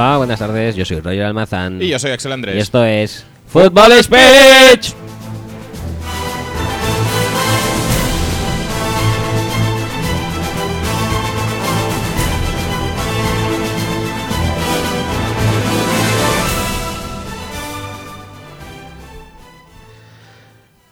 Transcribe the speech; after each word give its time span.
Hola, 0.00 0.16
buenas 0.18 0.38
tardes. 0.38 0.76
Yo 0.76 0.84
soy 0.84 1.00
Roger 1.00 1.24
Almazán. 1.24 1.82
Y 1.82 1.88
yo 1.88 1.98
soy 1.98 2.12
Axel 2.12 2.30
Andrés. 2.30 2.54
Y 2.54 2.60
esto 2.60 2.84
es 2.84 3.26
Fútbol 3.48 3.92
Speech. 4.00 4.94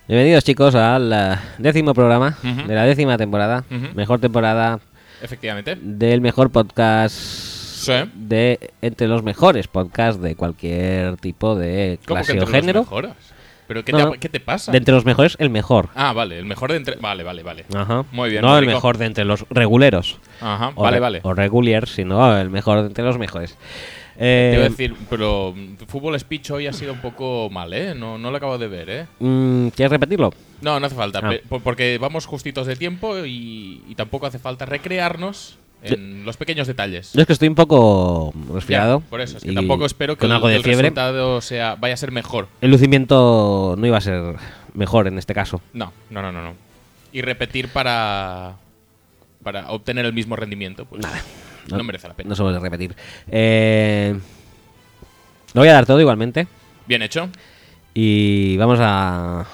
Bienvenidos 0.08 0.42
chicos 0.42 0.74
al 0.74 1.12
eh, 1.12 1.36
décimo 1.58 1.94
programa 1.94 2.36
de 2.42 2.74
la 2.74 2.82
décima 2.82 3.16
temporada. 3.16 3.62
Mejor 3.94 4.18
temporada 4.18 4.80
Efectivamente. 5.22 5.78
del 5.80 6.20
mejor 6.20 6.50
podcast 6.50 7.55
Sí. 7.86 8.10
de 8.14 8.70
entre 8.82 9.06
los 9.08 9.22
mejores 9.22 9.68
podcasts 9.68 10.20
de 10.20 10.34
cualquier 10.36 11.16
tipo 11.16 11.54
de 11.54 11.98
¿Cómo 12.06 12.16
clase 12.16 12.32
que 12.32 12.38
o 12.38 12.42
los 12.42 12.50
género. 12.50 12.80
mejoras? 12.82 13.16
¿Pero 13.68 13.84
qué, 13.84 13.90
No, 13.92 13.98
te, 13.98 14.04
no. 14.04 14.12
qué 14.12 14.28
te 14.28 14.38
pasa? 14.38 14.70
De 14.70 14.78
entre 14.78 14.94
los 14.94 15.04
mejores, 15.04 15.36
el 15.40 15.50
mejor. 15.50 15.88
Ah, 15.96 16.12
vale, 16.12 16.38
el 16.38 16.44
mejor 16.44 16.70
de 16.70 16.76
entre... 16.76 16.96
Vale, 16.96 17.24
vale, 17.24 17.42
vale. 17.42 17.64
Ajá. 17.74 18.04
Muy 18.12 18.30
bien, 18.30 18.42
No 18.42 18.56
el 18.56 18.64
mejor 18.66 18.96
de 18.96 19.06
entre 19.06 19.24
los 19.24 19.44
reguleros. 19.50 20.20
Ajá, 20.40 20.70
O 20.76 20.82
vale, 20.84 21.00
vale. 21.00 21.18
O 21.24 21.34
reguliers, 21.34 21.90
sino 21.90 22.38
el 22.38 22.48
mejor 22.48 22.82
de 22.82 22.86
entre 22.86 23.02
los 23.04 23.18
mejores. 23.18 23.58
Eh, 24.18 24.50
Te 24.52 24.56
iba 24.56 24.66
a 24.66 24.68
decir, 24.70 24.94
pero 25.10 25.52
fútbol 25.88 26.18
speech 26.18 26.50
hoy 26.52 26.68
ha 26.68 26.72
sido 26.72 26.92
un 26.92 27.00
poco 27.00 27.50
mal, 27.50 27.72
¿eh? 27.74 27.92
No, 27.94 28.16
no 28.18 28.30
lo 28.30 28.36
acabo 28.36 28.56
de 28.56 28.68
ver, 28.68 28.88
¿eh? 28.88 29.06
mm, 29.18 29.68
¿Quieres 29.70 29.90
repetirlo? 29.90 30.32
No, 30.62 30.78
no 30.80 30.86
hace 30.86 30.94
falta, 30.94 31.20
Ah. 31.22 31.32
porque 31.62 31.98
vamos 31.98 32.24
justitos 32.24 32.66
de 32.68 32.76
tiempo 32.76 33.26
y, 33.26 33.82
y 33.88 33.94
tampoco 33.96 34.26
hace 34.26 34.38
falta 34.38 34.64
recrearnos 34.64 35.58
en 35.94 36.24
los 36.24 36.36
pequeños 36.36 36.66
detalles. 36.66 37.12
Yo 37.12 37.20
es 37.20 37.26
que 37.26 37.32
estoy 37.32 37.48
un 37.48 37.54
poco 37.54 38.32
Ya, 38.48 38.54
resfriado. 38.54 39.00
por 39.00 39.20
eso, 39.20 39.36
es 39.38 39.42
que 39.44 39.52
y 39.52 39.54
tampoco 39.54 39.86
espero 39.86 40.14
que 40.16 40.20
con 40.20 40.30
el, 40.30 40.36
algo 40.36 40.48
de 40.48 40.56
el 40.56 40.62
fiebre. 40.62 40.82
resultado 40.88 41.40
sea, 41.40 41.74
vaya 41.76 41.94
a 41.94 41.96
ser 41.96 42.12
mejor. 42.12 42.48
El 42.60 42.70
lucimiento 42.70 43.74
no 43.78 43.86
iba 43.86 43.96
a 43.98 44.00
ser 44.00 44.36
mejor 44.74 45.06
en 45.08 45.18
este 45.18 45.34
caso. 45.34 45.60
No, 45.72 45.92
no, 46.10 46.22
no, 46.22 46.32
no. 46.32 46.42
no. 46.42 46.54
Y 47.12 47.22
repetir 47.22 47.68
para, 47.68 48.56
para 49.42 49.70
obtener 49.70 50.04
el 50.04 50.12
mismo 50.12 50.36
rendimiento, 50.36 50.84
pues 50.84 51.02
no, 51.68 51.82
merece 51.84 52.08
la 52.08 52.14
pena. 52.14 52.28
No 52.28 52.36
se 52.36 52.42
puede 52.42 52.58
repetir. 52.58 52.94
Eh, 53.30 54.18
lo 55.54 55.60
voy 55.62 55.68
a 55.68 55.72
dar 55.72 55.86
todo 55.86 56.00
igualmente. 56.00 56.46
Bien 56.86 57.02
hecho. 57.02 57.28
Y 57.94 58.56
vamos 58.58 58.78
a 58.82 59.46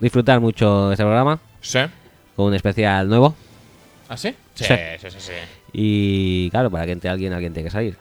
disfrutar 0.00 0.40
mucho 0.40 0.88
de 0.88 0.94
este 0.94 1.04
programa 1.04 1.40
Sí. 1.62 1.78
con 2.36 2.46
un 2.46 2.54
especial 2.54 3.08
nuevo. 3.08 3.34
¿Ah, 4.10 4.16
sí? 4.16 4.34
Sí, 4.54 4.64
Sí. 4.64 4.74
sí, 5.00 5.10
sí, 5.10 5.16
sí. 5.18 5.32
Y 5.72 6.50
claro, 6.50 6.70
para 6.70 6.86
que 6.86 6.92
entre 6.92 7.10
alguien, 7.10 7.32
alguien 7.32 7.52
tiene 7.52 7.68
que 7.68 7.72
salir. 7.72 7.96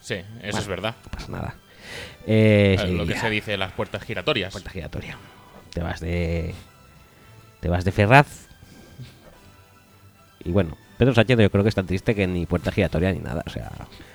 Sí, 0.00 0.16
eso 0.42 0.58
es 0.58 0.66
verdad. 0.66 0.94
No 1.04 1.10
pasa 1.10 1.32
nada. 1.32 1.54
Eh, 2.26 2.76
lo 2.92 3.06
que 3.06 3.16
se 3.16 3.30
dice 3.30 3.56
las 3.56 3.72
puertas 3.72 4.02
giratorias. 4.02 4.52
Puerta 4.52 4.70
giratoria. 4.70 5.16
Te 5.72 5.80
vas 5.82 6.00
de. 6.00 6.54
Te 7.60 7.68
vas 7.68 7.84
de 7.84 7.92
Ferraz. 7.92 8.46
Y 10.44 10.50
bueno, 10.50 10.76
Pedro 10.98 11.14
Sánchez 11.14 11.38
yo 11.38 11.50
creo 11.50 11.62
que 11.62 11.68
es 11.70 11.74
tan 11.74 11.86
triste 11.86 12.14
que 12.14 12.26
ni 12.26 12.46
puerta 12.46 12.70
giratoria 12.72 13.12
ni 13.12 13.18
nada. 13.20 13.42
O 13.46 13.50
sea, 13.50 13.70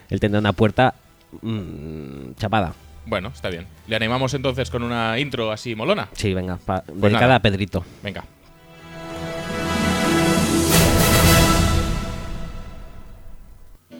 él 0.10 0.20
tendrá 0.20 0.40
una 0.40 0.54
puerta 0.54 0.94
mm, 1.42 2.34
chapada. 2.38 2.74
Bueno, 3.06 3.30
está 3.30 3.50
bien. 3.50 3.68
Le 3.88 3.96
animamos 3.96 4.34
entonces 4.34 4.70
con 4.70 4.84
una 4.84 5.20
intro 5.20 5.52
así 5.52 5.76
molona. 5.76 6.08
Sí, 6.14 6.34
venga, 6.34 6.58
pa- 6.58 6.84
Pues 6.84 7.02
dedicada 7.02 7.22
nada. 7.22 7.36
a 7.36 7.42
Pedrito. 7.42 7.84
Venga. 8.02 8.24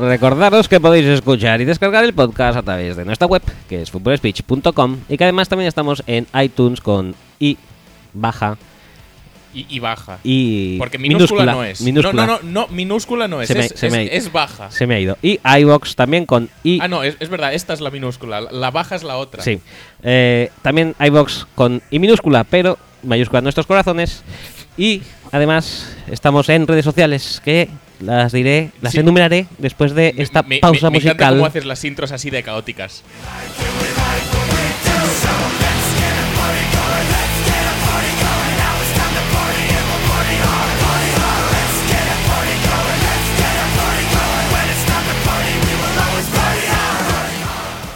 Recordaros 0.00 0.68
que 0.68 0.80
podéis 0.80 1.06
escuchar 1.06 1.60
y 1.60 1.64
descargar 1.66 2.04
el 2.04 2.14
podcast 2.14 2.56
a 2.58 2.62
través 2.62 2.96
de 2.96 3.04
nuestra 3.04 3.26
web, 3.26 3.42
que 3.68 3.82
es 3.82 3.90
footballspeech.com, 3.90 4.96
y 5.08 5.16
que 5.18 5.24
además 5.24 5.48
también 5.48 5.68
estamos 5.68 6.02
en 6.06 6.26
iTunes 6.42 6.80
con 6.80 7.14
i 7.38 7.58
baja 8.14 8.56
Y, 9.52 9.66
y 9.68 9.78
baja. 9.78 10.18
y 10.24 10.78
Porque 10.78 10.96
minúscula, 10.96 11.52
no 11.52 11.64
es. 11.64 11.80
minúscula. 11.82 12.24
No, 12.26 12.38
no, 12.38 12.38
no, 12.42 12.50
no, 12.62 12.68
minúscula 12.68 13.28
no 13.28 13.42
es. 13.42 13.48
Se 13.48 13.54
me- 13.54 13.60
es, 13.66 13.72
se 13.76 13.86
es- 13.88 13.92
me 13.92 13.98
ha- 13.98 14.02
es 14.04 14.32
baja. 14.32 14.70
Se 14.70 14.86
me 14.86 14.94
ha 14.94 15.00
ido. 15.00 15.18
Y 15.22 15.38
iBox 15.44 15.96
también 15.96 16.24
con 16.24 16.48
i 16.64 16.78
Ah, 16.80 16.88
no, 16.88 17.02
es, 17.02 17.16
es 17.20 17.28
verdad, 17.28 17.52
esta 17.52 17.72
es 17.74 17.80
la 17.80 17.90
minúscula. 17.90 18.40
La, 18.40 18.50
la 18.52 18.70
baja 18.70 18.94
es 18.96 19.02
la 19.02 19.16
otra. 19.18 19.42
Sí. 19.42 19.60
Eh, 20.02 20.50
también 20.62 20.94
iBox 20.98 21.46
con 21.54 21.82
I 21.90 21.98
minúscula, 21.98 22.44
pero 22.44 22.78
mayúscula 23.02 23.40
en 23.40 23.44
nuestros 23.44 23.66
corazones. 23.66 24.22
Y 24.78 25.02
además 25.32 25.94
estamos 26.10 26.48
en 26.48 26.66
redes 26.66 26.84
sociales 26.84 27.42
que 27.44 27.68
las 28.00 28.32
diré, 28.32 28.70
las 28.80 28.92
Sí. 28.92 29.00
enumeraré 29.00 29.46
después 29.58 29.94
de 29.94 30.14
esta 30.18 30.42
Me- 30.42 30.56
me- 30.56 30.58
pausa 30.60 30.90
me 30.90 30.98
encanta 30.98 31.10
musical. 31.12 31.34
cómo 31.34 31.46
haces 31.46 31.64
las 31.66 31.84
intros 31.84 32.12
así 32.12 32.30
de 32.30 32.42
caóticas. 32.42 33.02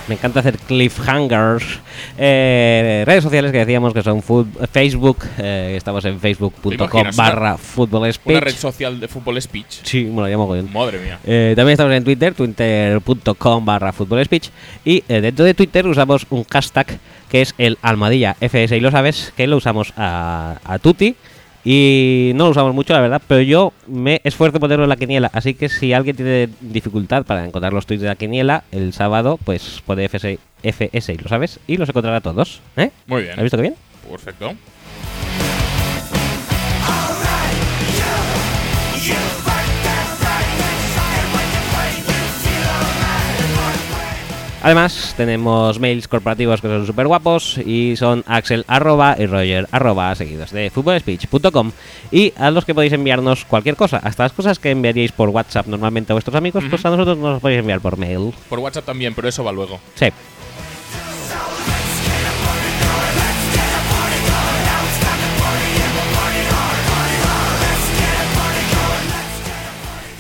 Me 0.09 0.17
encanta 0.17 0.41
hacer 0.41 0.59
cliffhangers. 0.59 1.81
Eh, 2.19 3.05
redes 3.07 3.25
sociales 3.25 3.53
que 3.53 3.59
decíamos 3.59 3.95
que 3.95 4.03
son 4.03 4.23
Facebook. 4.23 5.19
eh, 5.39 5.75
estamos 5.77 6.05
en 6.05 6.15
¿Te 6.15 6.21
facebook.com 6.21 7.05
barra 7.17 7.57
Una 7.77 8.13
speech. 8.13 8.41
red 8.41 8.55
social 8.55 9.01
de 9.01 9.09
fútbol 9.09 9.41
speech. 9.41 9.81
Sí, 9.83 10.05
me 10.05 10.21
lo 10.23 10.27
llamo 10.27 10.47
con 10.47 10.73
Madre 10.73 10.99
mía. 10.99 11.19
Eh, 11.25 11.55
también 11.57 11.73
estamos 11.73 11.95
en 11.95 12.05
Twitter, 12.05 12.35
twitter.com 12.35 13.65
barra 13.65 13.93
Fútbol 13.93 14.25
speech. 14.25 14.51
Y 14.85 15.03
eh, 15.09 15.21
dentro 15.21 15.45
de 15.45 15.55
Twitter 15.55 15.87
usamos 15.87 16.27
un 16.31 16.45
hashtag 16.45 16.99
que 17.31 17.41
es 17.41 17.55
el 17.59 17.79
almohadilla 17.83 18.37
FS 18.41 18.77
y 18.77 18.81
lo 18.81 18.91
sabes, 18.91 19.33
que 19.37 19.47
lo 19.47 19.57
usamos 19.57 19.93
a, 19.97 20.59
a 20.65 20.79
Tuti. 20.79 21.17
Y 21.65 22.33
no 22.35 22.45
lo 22.45 22.51
usamos 22.51 22.75
mucho, 22.75 22.93
la 22.93 23.01
verdad, 23.01 23.23
pero 23.27 23.41
yo 23.41 23.73
me 23.87 24.21
esfuerzo 24.23 24.61
ponerlo 24.61 24.85
en 24.85 24.91
la 24.91 24.97
quiniela. 24.97 25.31
Así 25.33 25.55
que 25.55 25.69
si 25.69 25.93
alguien 25.95 26.15
tiene 26.15 26.51
dificultad 26.61 27.25
para 27.25 27.47
encontrar 27.47 27.73
los 27.73 27.87
tweets 27.87 28.03
de 28.03 28.09
la 28.09 28.17
quiniela, 28.17 28.65
el 28.71 28.93
sábado, 28.93 29.39
pues 29.43 29.83
pone 29.87 30.05
FS, 30.05 30.39
FS 30.63 31.13
y 31.13 31.17
lo 31.17 31.29
sabes, 31.29 31.61
y 31.67 31.79
los 31.79 31.89
encontrará 31.89 32.21
todos. 32.21 32.61
¿Eh? 32.77 32.91
Muy 33.07 33.23
bien. 33.23 33.35
¿Has 33.35 33.43
visto 33.43 33.57
que 33.57 33.63
bien? 33.63 33.75
Perfecto. 34.11 34.55
Además, 44.65 45.13
tenemos 45.19 45.79
mails 45.79 46.09
corporativos 46.09 46.63
que 46.63 46.69
son 46.69 46.87
súper 46.87 47.07
guapos 47.07 47.59
y 47.59 47.97
son 47.97 48.25
axel 48.27 48.65
arroba 48.67 49.15
y 49.19 49.27
roger 49.27 49.69
arroba 49.71 50.15
seguidos 50.15 50.53
de 50.53 50.71
footballspeech.com 50.71 51.71
y 52.11 52.33
a 52.39 52.51
los 52.51 52.65
que 52.65 52.75
podéis 52.75 52.95
enviarnos 52.95 53.45
cualquier 53.45 53.77
cosa, 53.77 53.99
hasta 53.99 54.23
las 54.23 54.33
cosas 54.33 54.59
que 54.59 54.71
enviaríais 54.71 55.13
por 55.13 55.29
WhatsApp 55.29 55.67
normalmente 55.67 56.13
a 56.13 56.15
vuestros 56.15 56.35
amigos, 56.35 56.65
pues 56.71 56.83
a 56.83 56.89
nosotros 56.89 57.19
nos 57.19 57.33
los 57.33 57.43
podéis 57.43 57.61
enviar 57.61 57.81
por 57.81 57.99
mail. 57.99 58.33
Por 58.49 58.59
WhatsApp 58.59 58.87
también, 58.87 59.15
pero 59.15 59.29
eso 59.29 59.45
va 59.45 59.53
luego. 59.53 59.79
Sí. 59.97 60.07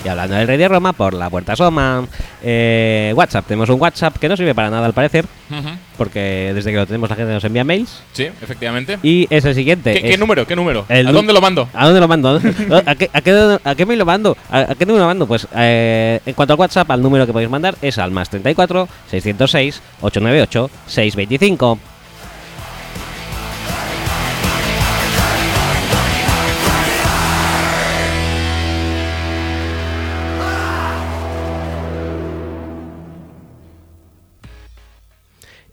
Y 0.04 0.08
hablando 0.08 0.36
del 0.36 0.46
Rey 0.46 0.58
de 0.58 0.68
Roma, 0.68 0.92
por 0.92 1.14
la 1.14 1.30
puerta 1.30 1.54
asoma. 1.54 2.06
Eh, 2.42 3.14
WhatsApp, 3.16 3.46
tenemos 3.46 3.70
un 3.70 3.80
WhatsApp 3.80 4.18
que 4.18 4.28
no 4.28 4.36
sirve 4.36 4.54
para 4.54 4.68
nada 4.68 4.84
al 4.84 4.92
parecer, 4.92 5.24
porque 5.96 6.52
desde 6.54 6.72
que 6.72 6.76
lo 6.76 6.86
tenemos 6.86 7.08
la 7.08 7.16
gente 7.16 7.32
nos 7.32 7.42
envía 7.44 7.64
mails. 7.64 8.02
Sí, 8.12 8.24
efectivamente. 8.24 8.98
Y 9.02 9.26
es 9.30 9.46
el 9.46 9.54
siguiente. 9.54 9.94
¿Qué, 9.94 10.02
qué 10.02 10.18
número? 10.18 10.46
¿Qué 10.46 10.54
número? 10.54 10.84
¿A 10.90 11.02
dónde 11.10 11.32
lo 11.32 11.40
mando? 11.40 11.68
¿A 11.72 11.86
dónde 11.86 12.00
lo 12.00 12.08
mando? 12.08 12.38
¿A 12.86 12.94
qué, 12.94 13.08
a 13.12 13.20
qué, 13.22 13.58
a 13.64 13.74
qué 13.74 13.86
mail 13.86 13.98
lo 13.98 14.04
mando? 14.04 14.36
¿A, 14.50 14.72
a 14.72 14.74
qué 14.74 14.84
número 14.84 15.04
lo 15.04 15.08
mando? 15.08 15.26
Pues 15.26 15.48
eh, 15.56 16.20
en 16.26 16.34
cuanto 16.34 16.52
al 16.52 16.60
WhatsApp, 16.60 16.90
al 16.90 17.00
número 17.00 17.24
que 17.24 17.32
podéis 17.32 17.50
mandar 17.50 17.74
es 17.80 17.96
al 17.96 18.10
más 18.10 18.28
34 18.28 18.86
606 19.10 19.80
898 20.02 20.70
625. 20.86 21.78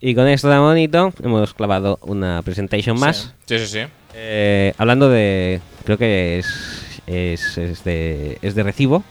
Y 0.01 0.15
con 0.15 0.27
esto 0.27 0.49
tan 0.49 0.61
bonito 0.61 1.13
hemos 1.23 1.53
clavado 1.53 1.99
una 2.01 2.41
presentation 2.41 2.99
más. 2.99 3.33
Sí, 3.45 3.59
sí, 3.59 3.67
sí. 3.67 3.79
Eh, 4.15 4.73
hablando 4.77 5.09
de. 5.09 5.61
Creo 5.85 5.97
que 5.97 6.39
es, 6.39 7.01
es, 7.07 7.57
es 7.57 7.83
de, 7.83 8.37
es 8.41 8.55
de 8.55 8.63
recibo 8.63 9.03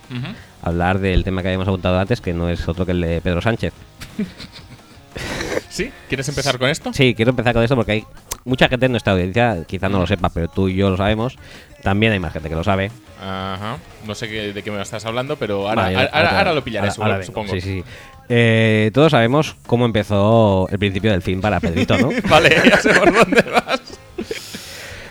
hablar 0.63 0.99
del 0.99 1.25
tema 1.25 1.43
que 1.43 1.49
habíamos 1.49 1.69
apuntado 1.69 1.99
antes, 1.99 2.21
que 2.21 2.35
no 2.35 2.49
es 2.51 2.69
otro 2.69 2.85
que 2.85 2.93
el 2.93 3.01
de 3.01 3.21
Pedro 3.21 3.41
Sánchez. 3.41 3.73
¿Sí? 5.69 5.91
¿Quieres 6.09 6.29
empezar 6.29 6.59
con 6.59 6.69
esto? 6.69 6.93
Sí, 6.93 7.15
quiero 7.15 7.31
empezar 7.31 7.55
con 7.55 7.63
esto 7.63 7.77
porque 7.77 7.93
hay 7.93 8.05
mucha 8.45 8.69
gente 8.69 8.87
en 8.87 8.93
nuestra 8.93 9.13
audiencia, 9.13 9.59
quizá 9.67 9.89
no 9.89 10.01
lo 10.01 10.07
sepa, 10.07 10.29
pero 10.29 10.49
tú 10.49 10.69
y 10.69 10.75
yo 10.77 10.91
lo 10.91 10.97
sabemos. 10.97 11.37
También 11.83 12.13
hay 12.13 12.19
más 12.19 12.33
gente 12.33 12.49
que 12.49 12.55
lo 12.55 12.65
sabe. 12.65 12.91
Ajá. 13.21 13.79
No 14.07 14.15
sé 14.15 14.29
qué- 14.29 14.53
de 14.53 14.63
qué 14.63 14.71
me 14.71 14.81
estás 14.83 15.05
hablando, 15.07 15.37
pero 15.37 15.69
ahora, 15.69 15.83
Vale, 15.83 15.97
ahora, 15.97 16.11
ahora- 16.13 16.39
ahora 16.39 16.53
lo 16.55 16.65
pillaré, 16.65 16.89
ahora- 16.89 16.93
supongo- 16.95 17.05
ahora 17.07 17.19
vengo. 17.19 17.27
supongo. 17.27 17.53
Sí, 17.53 17.61
sí. 17.61 17.85
Eh, 18.33 18.93
todos 18.95 19.11
sabemos 19.11 19.57
cómo 19.67 19.85
empezó 19.85 20.69
el 20.71 20.79
principio 20.79 21.11
del 21.11 21.21
fin 21.21 21.41
para 21.41 21.59
Pedrito, 21.59 21.99
¿no? 21.99 22.11
vale, 22.29 22.57
ya 22.65 22.79
sé 22.79 22.95
por 22.95 23.13
dónde 23.13 23.43
vas. 23.43 23.81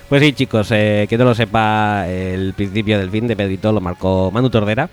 Pues 0.08 0.24
sí, 0.24 0.32
chicos, 0.32 0.70
eh, 0.72 1.06
que 1.10 1.18
no 1.18 1.26
lo 1.26 1.36
sepa, 1.36 2.08
el 2.08 2.54
principio 2.54 2.98
del 2.98 3.12
fin 3.12 3.28
de 3.28 3.36
Pedrito 3.36 3.74
lo 3.74 3.82
marcó 3.82 4.32
Manu 4.32 4.50
Tordera. 4.50 4.90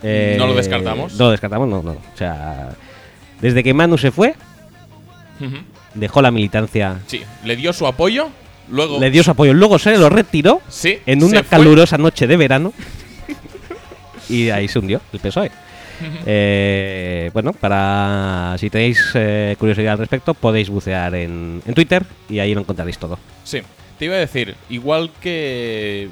Eh, 0.00 0.36
¿No 0.38 0.46
lo 0.46 0.54
descartamos? 0.54 1.14
No 1.14 1.24
lo 1.24 1.30
descartamos, 1.32 1.68
no, 1.68 1.82
no. 1.82 1.90
O 1.90 2.16
sea, 2.16 2.68
desde 3.40 3.64
que 3.64 3.74
Manu 3.74 3.98
se 3.98 4.12
fue, 4.12 4.36
dejó 5.94 6.22
la 6.22 6.30
militancia, 6.30 7.00
Sí, 7.08 7.22
le 7.44 7.56
dio 7.56 7.72
su 7.72 7.84
apoyo, 7.88 8.28
luego... 8.70 9.00
le 9.00 9.10
dio 9.10 9.24
su 9.24 9.32
apoyo, 9.32 9.54
luego 9.54 9.80
se 9.80 9.98
lo 9.98 10.08
retiró 10.08 10.62
Sí, 10.68 11.00
en 11.04 11.24
una 11.24 11.42
calurosa 11.42 11.98
noche 11.98 12.28
de 12.28 12.36
verano 12.36 12.72
y 14.28 14.50
ahí 14.50 14.68
se 14.68 14.78
hundió 14.78 15.00
el 15.12 15.18
PSOE. 15.18 15.50
Eh, 16.26 17.30
bueno, 17.32 17.52
para 17.52 18.54
si 18.58 18.70
tenéis 18.70 19.10
eh, 19.14 19.56
curiosidad 19.58 19.92
al 19.92 19.98
respecto, 19.98 20.34
podéis 20.34 20.68
bucear 20.70 21.14
en, 21.14 21.62
en 21.66 21.74
Twitter 21.74 22.04
y 22.28 22.38
ahí 22.38 22.54
lo 22.54 22.60
encontraréis 22.60 22.98
todo. 22.98 23.18
Sí, 23.44 23.60
te 23.98 24.04
iba 24.06 24.14
a 24.14 24.18
decir, 24.18 24.54
igual 24.68 25.10
que 25.20 26.08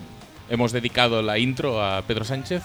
hemos 0.49 0.73
dedicado 0.73 1.23
la 1.23 1.39
intro 1.39 1.83
a 1.83 2.03
Pedro 2.03 2.25
Sánchez, 2.25 2.63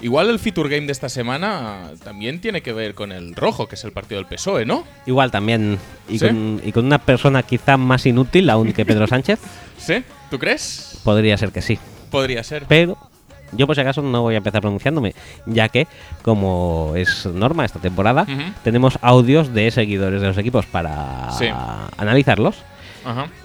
igual 0.00 0.30
el 0.30 0.38
Feature 0.38 0.68
Game 0.68 0.86
de 0.86 0.92
esta 0.92 1.08
semana 1.08 1.90
también 2.04 2.40
tiene 2.40 2.60
que 2.62 2.72
ver 2.72 2.94
con 2.94 3.12
el 3.12 3.34
rojo, 3.34 3.66
que 3.68 3.74
es 3.76 3.84
el 3.84 3.92
partido 3.92 4.20
del 4.20 4.26
PSOE, 4.26 4.64
¿no? 4.66 4.84
Igual 5.06 5.30
también, 5.30 5.78
y, 6.08 6.18
¿Sí? 6.18 6.26
con, 6.26 6.60
y 6.64 6.72
con 6.72 6.84
una 6.86 6.98
persona 6.98 7.42
quizá 7.42 7.76
más 7.76 8.06
inútil 8.06 8.48
aún 8.50 8.72
que 8.72 8.84
Pedro 8.84 9.06
Sánchez, 9.08 9.40
¿Sí? 9.78 10.02
¿Tú 10.30 10.38
crees? 10.38 11.00
podría 11.04 11.36
ser 11.38 11.50
que 11.52 11.62
sí. 11.62 11.78
Podría 12.10 12.42
ser. 12.44 12.64
Pero 12.68 12.96
yo 13.52 13.66
por 13.66 13.74
si 13.76 13.80
acaso 13.82 14.02
no 14.02 14.22
voy 14.22 14.34
a 14.34 14.38
empezar 14.38 14.60
pronunciándome, 14.60 15.14
ya 15.46 15.68
que, 15.68 15.86
como 16.22 16.92
es 16.96 17.26
norma 17.26 17.64
esta 17.64 17.78
temporada, 17.78 18.26
tenemos 18.64 18.98
audios 19.02 19.52
de 19.54 19.70
seguidores 19.70 20.20
de 20.20 20.26
los 20.28 20.38
equipos 20.38 20.66
para 20.66 21.30
Sí. 21.38 21.46
analizarlos, 21.96 22.56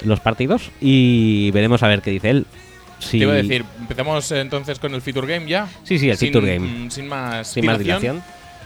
los 0.04 0.20
partidos, 0.20 0.72
y 0.82 1.52
veremos 1.52 1.84
a 1.84 1.88
ver 1.88 2.02
qué 2.02 2.12
dice 2.12 2.30
él. 2.32 2.46
Si- 3.00 3.18
Te 3.18 3.24
iba 3.26 3.34
a 3.34 3.36
decir, 3.38 3.66
empezamos 3.80 4.32
entonces 4.32 4.78
con 4.78 4.94
el 4.94 5.02
Feature 5.02 5.26
Game 5.34 5.48
ya. 5.50 5.68
Sí, 5.84 5.98
sí, 5.98 6.10
el 6.10 6.18
Sin- 6.18 6.32
Feature 6.32 6.54
Game. 6.56 6.92
Sin 6.92 7.08
más 7.08 7.48
Sin 7.48 7.66
más 7.66 7.80
dilación. 7.80 8.22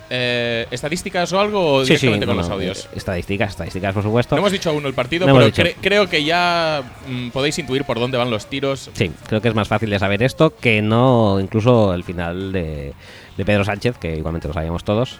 Eh, 0.09 0.67
¿Estadísticas 0.69 1.33
o 1.33 1.39
algo? 1.39 1.73
O 1.73 1.79
Sí, 1.85 1.97
sí, 1.97 2.07
directamente 2.07 2.25
con 2.27 2.35
no, 2.35 2.41
los 2.43 2.51
audios. 2.51 2.85
eh, 2.85 2.89
Estadísticas, 2.97 3.49
estadísticas, 3.51 3.93
por 3.93 4.03
supuesto. 4.03 4.35
No 4.35 4.39
hemos 4.39 4.51
dicho 4.51 4.69
aún 4.69 4.85
el 4.85 4.93
partido, 4.93 5.25
No 5.25 5.33
pero 5.33 5.47
cre- 5.47 5.75
creo 5.81 6.07
que 6.07 6.23
ya 6.23 6.83
mm, 7.07 7.29
podéis 7.29 7.57
intuir 7.57 7.83
por 7.85 7.99
dónde 7.99 8.17
van 8.17 8.29
los 8.29 8.45
tiros. 8.47 8.89
Sí, 8.93 9.11
creo 9.27 9.41
que 9.41 9.47
es 9.47 9.55
más 9.55 9.67
fácil 9.67 9.89
de 9.89 9.97
saber 9.97 10.21
esto 10.21 10.55
que 10.55 10.81
no 10.81 11.39
incluso 11.39 11.93
el 11.93 12.03
final 12.03 12.51
de, 12.51 12.93
de 13.35 13.45
Pedro 13.45 13.65
Sánchez, 13.65 13.97
que 13.97 14.15
igualmente 14.15 14.47
lo 14.47 14.53
sabíamos 14.53 14.83
todos. 14.83 15.19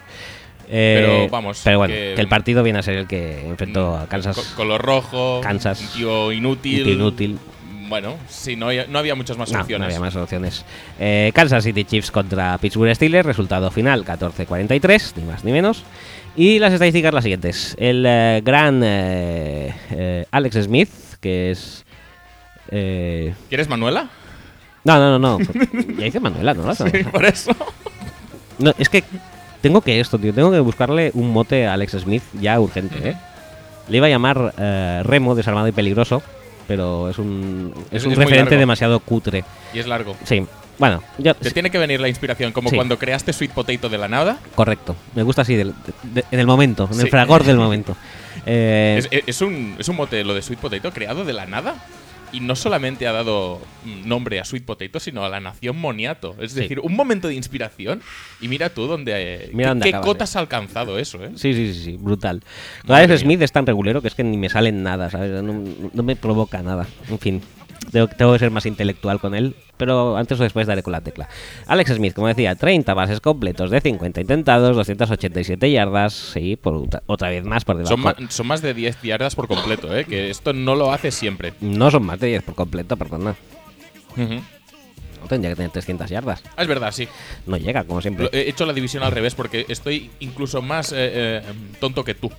Eh, 0.68 1.00
Pero, 1.00 1.28
vamos, 1.30 1.60
Pero 1.64 1.78
bueno, 1.78 1.94
que- 1.94 2.12
que, 2.16 2.20
el 2.20 2.28
partido 2.28 2.62
viene 2.62 2.78
a 2.80 2.82
ser 2.82 2.96
el 2.96 3.06
que 3.06 3.46
enfrentó 3.46 3.96
a 3.96 4.06
Kansas. 4.08 4.36
Co- 4.36 4.44
color 4.56 4.82
rojo, 4.82 5.40
Kansas. 5.42 5.80
un 5.80 5.86
tío 6.00 6.32
inútil. 6.32 6.78
Un 6.80 6.84
tío 6.84 6.94
inútil. 6.94 7.38
Bueno, 7.88 8.16
sí, 8.28 8.56
no, 8.56 8.66
había- 8.68 8.86
no 8.86 8.98
había 8.98 9.14
muchas 9.14 9.36
más 9.38 9.50
No, 9.52 9.60
opciones. 9.60 9.80
no 9.80 9.86
había 9.86 10.00
más 10.00 10.16
opciones. 10.16 10.64
Eh, 10.98 11.30
Kansas 11.34 11.62
City 11.64 11.84
Chiefs 11.84 12.10
contra 12.10 12.56
Pittsburgh 12.58 12.94
Steelers, 12.94 13.26
resultado 13.26 13.70
final 13.70 14.04
14-43, 14.04 15.12
ni 15.16 15.24
más 15.24 15.44
ni 15.44 15.52
menos. 15.52 15.84
Y 16.36 16.58
las 16.58 16.72
estadísticas 16.72 17.14
las 17.14 17.22
siguientes. 17.24 17.76
El 17.78 18.04
eh, 18.06 18.42
gran 18.44 18.82
eh, 18.84 19.74
eh, 19.90 20.26
Alex 20.30 20.64
Smith, 20.64 20.90
que 21.20 21.50
es... 21.50 21.84
eh, 22.70 23.34
¿Quieres 23.48 23.68
Manuela? 23.68 24.08
no, 24.84 24.98
no, 24.98 25.18
no, 25.18 25.38
no. 25.38 25.44
ya 25.98 26.04
dice 26.04 26.20
Manuela, 26.20 26.54
¿no? 26.54 26.74
Sí, 26.74 26.84
por 27.10 27.24
eso. 27.24 27.52
No, 28.58 28.72
es 28.78 28.88
que 28.88 29.02
tengo 29.60 29.80
que 29.80 29.98
esto, 30.00 30.18
tío. 30.18 30.32
Tengo 30.34 30.50
que 30.52 30.60
buscarle 30.60 31.10
un 31.14 31.30
mote 31.32 31.66
a 31.66 31.72
Alex 31.74 31.92
Smith 32.00 32.22
ya 32.40 32.58
urgente, 32.60 33.10
¿eh? 33.10 33.16
Le 33.88 33.96
iba 33.98 34.06
a 34.06 34.10
llamar 34.10 34.52
Remo, 35.04 35.34
desarmado 35.34 35.68
y 35.68 35.72
peligroso, 35.72 36.22
pero 36.66 37.08
es 37.08 37.18
un, 37.18 37.72
es 37.90 38.02
Es- 38.02 38.06
un 38.06 38.12
es 38.12 38.18
referente 38.18 38.56
demasiado 38.56 38.98
cutre. 39.00 39.44
Y 39.74 39.78
es 39.78 39.86
largo. 39.86 40.16
Sí, 40.24 40.44
bueno, 40.78 41.02
yo, 41.18 41.34
Te 41.34 41.50
tiene 41.50 41.70
que 41.70 41.78
venir 41.78 42.00
la 42.00 42.08
inspiración, 42.08 42.52
como 42.52 42.68
Sí. 42.70 42.76
cuando 42.76 42.98
creaste 42.98 43.32
Sweet 43.32 43.52
Potato 43.52 43.88
de 43.88 43.98
la 43.98 44.08
nada. 44.08 44.38
correcto. 44.54 44.94
Me 45.14 45.22
gusta 45.22 45.42
así, 45.42 45.54
del- 45.54 45.74
de- 46.02 46.24
en 46.30 46.40
el 46.40 46.46
momento, 46.46 46.88
en 46.92 46.98
el 47.00 47.04
Sí. 47.06 47.10
fragor 47.10 47.44
del 47.44 47.56
momento. 47.56 47.96
Eh, 48.48 48.96
Es, 49.10 49.22
es 49.26 49.40
un, 49.40 49.74
es 49.78 49.88
un 49.88 49.96
mote, 49.96 50.22
lo 50.22 50.32
de 50.34 50.42
Sweet 50.42 50.60
Potato, 50.60 50.92
creado 50.92 51.24
de 51.24 51.32
la 51.32 51.46
nada. 51.46 51.74
Y 52.36 52.40
no 52.40 52.54
solamente 52.54 53.06
ha 53.06 53.12
dado 53.12 53.60
nombre 54.04 54.38
a 54.40 54.44
Sweet 54.44 54.64
Potato, 54.66 55.00
sino 55.00 55.24
a 55.24 55.28
la 55.30 55.40
nación 55.40 55.78
moniato. 55.78 56.36
Es 56.38 56.52
Sí. 56.52 56.60
decir, 56.60 56.80
un 56.80 56.94
momento 56.94 57.28
de 57.28 57.34
inspiración. 57.34 58.02
Y 58.42 58.48
mira 58.48 58.68
tú 58.68 58.86
dónde. 58.86 59.12
eh, 59.14 59.50
Mira 59.54 59.68
qué, 59.68 59.68
dónde 59.70 59.82
qué 59.84 59.88
acabas, 59.90 60.06
cotas 60.06 60.36
ha 60.36 60.40
alcanzado 60.40 60.98
eso, 60.98 61.24
¿eh? 61.24 61.30
Sí, 61.36 61.54
sí, 61.54 61.72
sí, 61.72 61.82
sí, 61.82 61.96
brutal. 61.98 62.42
Madre 62.86 63.08
mía. 63.08 63.18
Smith 63.18 63.40
es 63.42 63.52
tan 63.52 63.64
regulero 63.64 64.02
que 64.02 64.08
es 64.08 64.14
que 64.14 64.22
ni 64.22 64.36
me 64.36 64.50
sale 64.50 64.70
nada, 64.70 65.08
¿sabes? 65.10 65.42
No, 65.42 65.64
no 65.92 66.02
me 66.02 66.14
provoca 66.14 66.62
nada. 66.62 66.86
En 67.08 67.18
fin, 67.18 67.42
tengo, 67.90 68.08
tengo 68.08 68.32
que 68.32 68.38
ser 68.38 68.50
más 68.50 68.66
intelectual 68.66 69.20
con 69.20 69.34
él, 69.34 69.54
pero 69.76 70.16
antes 70.16 70.38
o 70.40 70.42
después 70.42 70.66
daré 70.66 70.82
con 70.82 70.92
la 70.92 71.00
tecla. 71.00 71.28
Alex 71.66 71.94
Smith, 71.94 72.14
como 72.14 72.28
decía, 72.28 72.54
30 72.54 72.94
bases 72.94 73.20
completos 73.20 73.70
de 73.70 73.80
50 73.80 74.20
intentados, 74.20 74.76
287 74.76 75.70
yardas, 75.70 76.12
sí, 76.14 76.56
por 76.56 76.86
otra, 77.06 77.28
vez 77.30 77.44
más 77.44 77.64
por 77.64 77.76
debajo. 77.76 77.94
Son, 77.94 78.00
ma- 78.02 78.16
son 78.30 78.46
más 78.46 78.62
de 78.62 78.74
10 78.74 79.02
yardas 79.02 79.34
por 79.34 79.48
completo, 79.48 79.94
¿eh? 79.96 80.04
Que 80.04 80.30
esto 80.30 80.52
no 80.52 80.74
lo 80.74 80.92
hace 80.92 81.10
siempre. 81.10 81.52
No 81.60 81.90
son 81.90 82.04
más 82.06 82.18
de 82.20 82.28
10 82.28 82.42
por 82.42 82.54
completo, 82.54 82.96
perdona. 82.96 83.34
No 85.20 85.28
tendría 85.28 85.50
que 85.50 85.56
tener 85.56 85.70
300 85.72 86.08
yardas. 86.08 86.42
Ah, 86.56 86.62
es 86.62 86.68
verdad, 86.68 86.92
sí. 86.92 87.08
No 87.46 87.56
llega, 87.56 87.84
como 87.84 88.00
siempre. 88.00 88.24
Lo- 88.24 88.32
he 88.32 88.48
hecho 88.48 88.64
la 88.64 88.72
división 88.72 89.02
al 89.02 89.12
revés 89.12 89.34
porque 89.34 89.66
estoy 89.68 90.10
incluso 90.20 90.62
más 90.62 90.92
eh, 90.92 90.96
eh, 90.98 91.42
tonto 91.80 92.04
que 92.04 92.14
tú. 92.14 92.30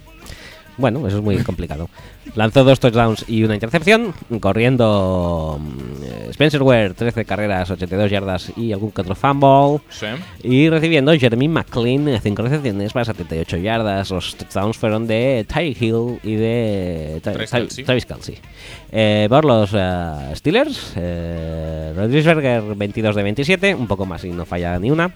Bueno, 0.77 1.07
eso 1.07 1.17
es 1.17 1.23
muy 1.23 1.37
complicado. 1.37 1.89
Lanzó 2.35 2.63
dos 2.63 2.79
touchdowns 2.79 3.25
y 3.27 3.43
una 3.43 3.55
intercepción, 3.55 4.13
corriendo 4.39 5.59
mm, 5.59 6.29
Spencer 6.29 6.61
Ware, 6.61 6.93
13 6.93 7.25
carreras, 7.25 7.71
82 7.71 8.11
yardas 8.11 8.51
y 8.55 8.71
algún 8.73 8.91
que 8.91 9.01
otro 9.01 9.15
fumble. 9.15 9.79
Sí. 9.89 10.05
Y 10.43 10.69
recibiendo 10.69 11.11
Jeremy 11.17 11.47
McLean, 11.47 12.19
5 12.21 12.41
recepciones 12.43 12.93
para 12.93 13.05
78 13.05 13.57
yardas. 13.57 14.11
Los 14.11 14.35
touchdowns 14.35 14.77
fueron 14.77 15.07
de 15.07 15.45
Ty 15.51 15.75
Hill 15.79 16.19
y 16.23 16.35
de 16.35 17.21
Tra- 17.23 17.33
Travis 17.33 17.51
Tra- 17.51 17.57
Kelce. 17.59 17.83
Travis 17.83 18.05
Kelce. 18.05 18.41
Eh, 18.91 19.25
por 19.29 19.45
los 19.45 19.71
eh, 19.73 20.35
Steelers, 20.35 20.93
eh, 20.95 21.93
Rodríguez 21.95 22.77
22 22.77 23.15
de 23.15 23.23
27, 23.23 23.75
un 23.75 23.87
poco 23.87 24.05
más 24.05 24.23
y 24.23 24.29
no 24.29 24.45
falla 24.45 24.77
ni 24.79 24.91
una. 24.91 25.11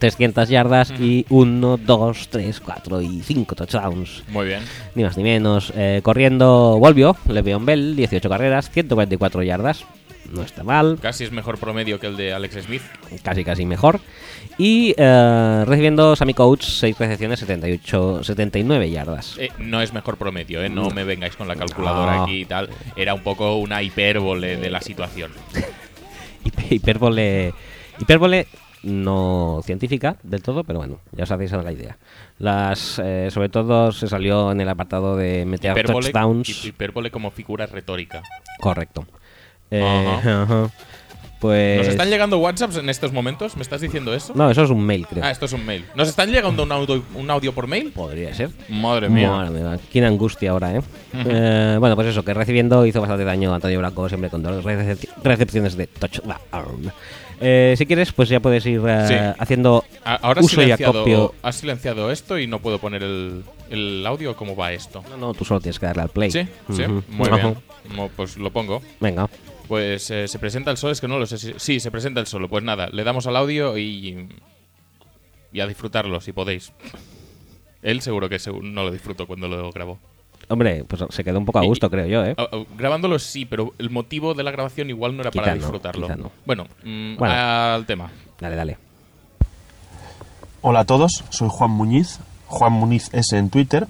300 0.00 0.48
yardas 0.48 0.90
y 0.98 1.24
1, 1.28 1.76
2, 1.76 2.28
3, 2.28 2.60
4 2.60 3.02
y 3.02 3.20
5 3.22 3.54
touchdowns. 3.54 4.24
Muy 4.28 4.46
bien. 4.46 4.62
Ni 4.96 5.04
más 5.04 5.16
ni 5.16 5.22
menos. 5.22 5.72
Eh, 5.76 6.00
corriendo 6.02 6.76
volvió 6.80 7.16
Le'Veon 7.28 7.64
Bell, 7.64 7.94
18 7.94 8.28
carreras, 8.28 8.70
144 8.70 9.42
yardas. 9.44 9.84
No 10.32 10.42
está 10.42 10.62
mal, 10.62 10.98
Casi 11.02 11.24
es 11.24 11.32
mejor 11.32 11.58
promedio 11.58 11.98
que 11.98 12.06
el 12.06 12.16
de 12.16 12.32
Alex 12.32 12.62
Smith. 12.64 12.82
casi 13.24 13.42
casi 13.42 13.66
mejor. 13.66 13.98
Y 14.58 14.94
eh, 14.96 15.64
recibiendo 15.66 16.14
Sammy 16.14 16.34
Coach, 16.34 16.62
6 16.62 16.96
recepciones, 16.98 17.40
78, 17.40 18.22
79 18.22 18.90
yardas. 18.90 19.34
Eh, 19.38 19.50
no 19.58 19.82
es 19.82 19.92
mejor 19.92 20.18
promedio, 20.18 20.62
¿eh? 20.62 20.68
No 20.68 20.90
me 20.90 21.02
vengáis 21.02 21.34
con 21.34 21.48
la 21.48 21.56
calculadora 21.56 22.16
No. 22.16 22.22
aquí 22.24 22.42
y 22.42 22.44
tal. 22.44 22.68
Era 22.94 23.12
un 23.14 23.22
poco 23.22 23.56
una 23.56 23.82
hipérbole 23.82 24.56
de 24.56 24.70
la 24.70 24.80
situación. 24.80 25.32
Hiper- 26.44 26.66
Hipérbole, 26.72 27.52
hipérbole 27.98 28.46
no 28.82 29.60
científica 29.64 30.16
del 30.22 30.42
todo, 30.42 30.64
pero 30.64 30.78
bueno, 30.78 31.00
ya 31.12 31.24
os 31.24 31.30
hacéis 31.30 31.52
a 31.52 31.62
la 31.62 31.72
idea. 31.72 31.98
Las, 32.38 33.00
eh, 33.04 33.28
sobre 33.30 33.48
todo 33.48 33.92
se 33.92 34.08
salió 34.08 34.52
en 34.52 34.60
el 34.60 34.68
apartado 34.68 35.16
de 35.16 35.44
meter 35.44 35.74
touchdowns. 35.86 36.48
hip- 36.48 36.64
hipérbole 36.68 37.10
como 37.10 37.30
figura 37.30 37.66
retórica. 37.66 38.22
Correcto. 38.60 39.06
Eh. 39.70 40.20
Pues. 41.40 41.78
¿Nos 41.78 41.88
están 41.88 42.10
llegando 42.10 42.36
WhatsApps 42.38 42.76
en 42.76 42.90
estos 42.90 43.14
momentos? 43.14 43.56
¿Me 43.56 43.62
estás 43.62 43.80
diciendo 43.80 44.12
eso? 44.12 44.34
No, 44.36 44.50
eso 44.50 44.62
es 44.64 44.68
un 44.68 44.84
mail, 44.84 45.06
creo. 45.06 45.24
Ah, 45.24 45.30
esto 45.30 45.46
es 45.46 45.54
un 45.54 45.64
mail. 45.64 45.86
¿Nos 45.94 46.06
están 46.10 46.30
llegando 46.30 46.64
un 46.64 46.70
audio, 46.70 47.02
un 47.14 47.30
audio 47.30 47.54
por 47.54 47.66
mail? 47.66 47.92
Podría 47.92 48.34
ser. 48.34 48.50
Madre 48.68 49.08
mía. 49.08 49.30
Madre 49.30 49.50
mía, 49.58 49.78
qué 49.90 50.04
angustia 50.04 50.50
ahora, 50.50 50.76
¿eh? 50.76 50.82
Eh, 51.14 51.76
Bueno, 51.80 51.96
pues 51.96 52.08
eso, 52.08 52.22
que 52.26 52.34
recibiendo 52.34 52.84
hizo 52.84 53.00
bastante 53.00 53.24
daño 53.24 53.52
a 53.52 53.54
Antonio 53.54 53.78
Blanco, 53.78 54.06
siempre 54.10 54.28
con 54.28 54.42
dos 54.42 54.62
recep- 54.62 55.08
recepciones 55.22 55.78
de 55.78 55.86
touchdown. 55.86 56.92
Eh, 57.40 57.74
si 57.78 57.86
quieres, 57.86 58.12
pues 58.12 58.28
ya 58.28 58.38
puedes 58.40 58.64
ir 58.66 58.80
eh, 58.86 59.04
Sí. 59.08 59.14
haciendo 59.38 59.82
A- 60.04 60.16
Ahora 60.16 60.42
uso 60.42 60.62
y 60.62 60.70
acopio. 60.70 61.34
has 61.42 61.56
silenciado 61.56 62.10
esto 62.10 62.38
y 62.38 62.46
no 62.46 62.58
puedo 62.60 62.78
poner 62.78 63.02
el, 63.02 63.44
el 63.70 64.06
audio. 64.06 64.36
¿Cómo 64.36 64.54
va 64.54 64.72
esto? 64.72 65.02
No, 65.10 65.16
no, 65.16 65.34
tú 65.34 65.44
solo 65.44 65.60
tienes 65.60 65.78
que 65.78 65.86
darle 65.86 66.02
al 66.02 66.10
play. 66.10 66.30
Sí, 66.30 66.46
muy 66.68 67.28
bien. 67.30 67.56
Pues 68.16 68.36
lo 68.36 68.50
pongo. 68.50 68.82
Venga. 69.00 69.28
Pues 69.68 70.10
eh, 70.10 70.28
se 70.28 70.38
presenta 70.38 70.70
el 70.70 70.76
sol, 70.76 70.90
es 70.92 71.00
que 71.00 71.08
no 71.08 71.18
lo 71.18 71.26
sé 71.26 71.38
si... 71.38 71.54
Sí, 71.56 71.78
se 71.80 71.90
presenta 71.90 72.20
el 72.20 72.26
solo. 72.26 72.48
Pues 72.48 72.62
nada, 72.64 72.88
le 72.92 73.04
damos 73.04 73.26
al 73.26 73.36
audio 73.36 73.78
y... 73.78 74.28
Y 75.52 75.60
a 75.60 75.66
disfrutarlo, 75.66 76.20
si 76.20 76.32
podéis. 76.32 76.72
Él 77.82 78.02
seguro 78.02 78.28
que 78.28 78.38
no 78.62 78.82
lo 78.84 78.90
disfrutó 78.90 79.26
cuando 79.26 79.48
lo 79.48 79.70
grabó. 79.72 79.98
Hombre, 80.50 80.84
pues 80.84 81.02
se 81.10 81.22
quedó 81.24 81.38
un 81.38 81.44
poco 81.46 81.60
a 81.60 81.64
Y- 81.64 81.68
gusto, 81.68 81.88
creo 81.88 82.06
yo, 82.06 82.24
¿eh? 82.24 82.34
Ah, 82.36 82.46
ah, 82.52 82.56
grabándolo 82.76 83.18
sí, 83.18 83.46
pero 83.46 83.72
el 83.78 83.88
motivo 83.88 84.34
de 84.34 84.42
la 84.42 84.50
grabación 84.50 84.90
igual 84.90 85.14
no 85.16 85.22
era 85.22 85.30
Quizá 85.30 85.42
para 85.42 85.54
no, 85.54 85.60
disfrutarlo. 85.60 86.08
no. 86.16 86.30
Bueno, 86.44 86.64
mm, 86.84 87.16
Bueno. 87.16 87.34
al 87.34 87.86
tema. 87.86 88.10
Dale, 88.40 88.56
dale. 88.56 88.76
Hola 90.62 90.80
a 90.80 90.84
todos, 90.84 91.24
soy 91.30 91.48
Juan 91.50 91.70
Muñiz, 91.70 92.18
Juan 92.46 92.72
Muniz 92.72 93.08
S 93.12 93.36
en 93.38 93.48
Twitter, 93.48 93.86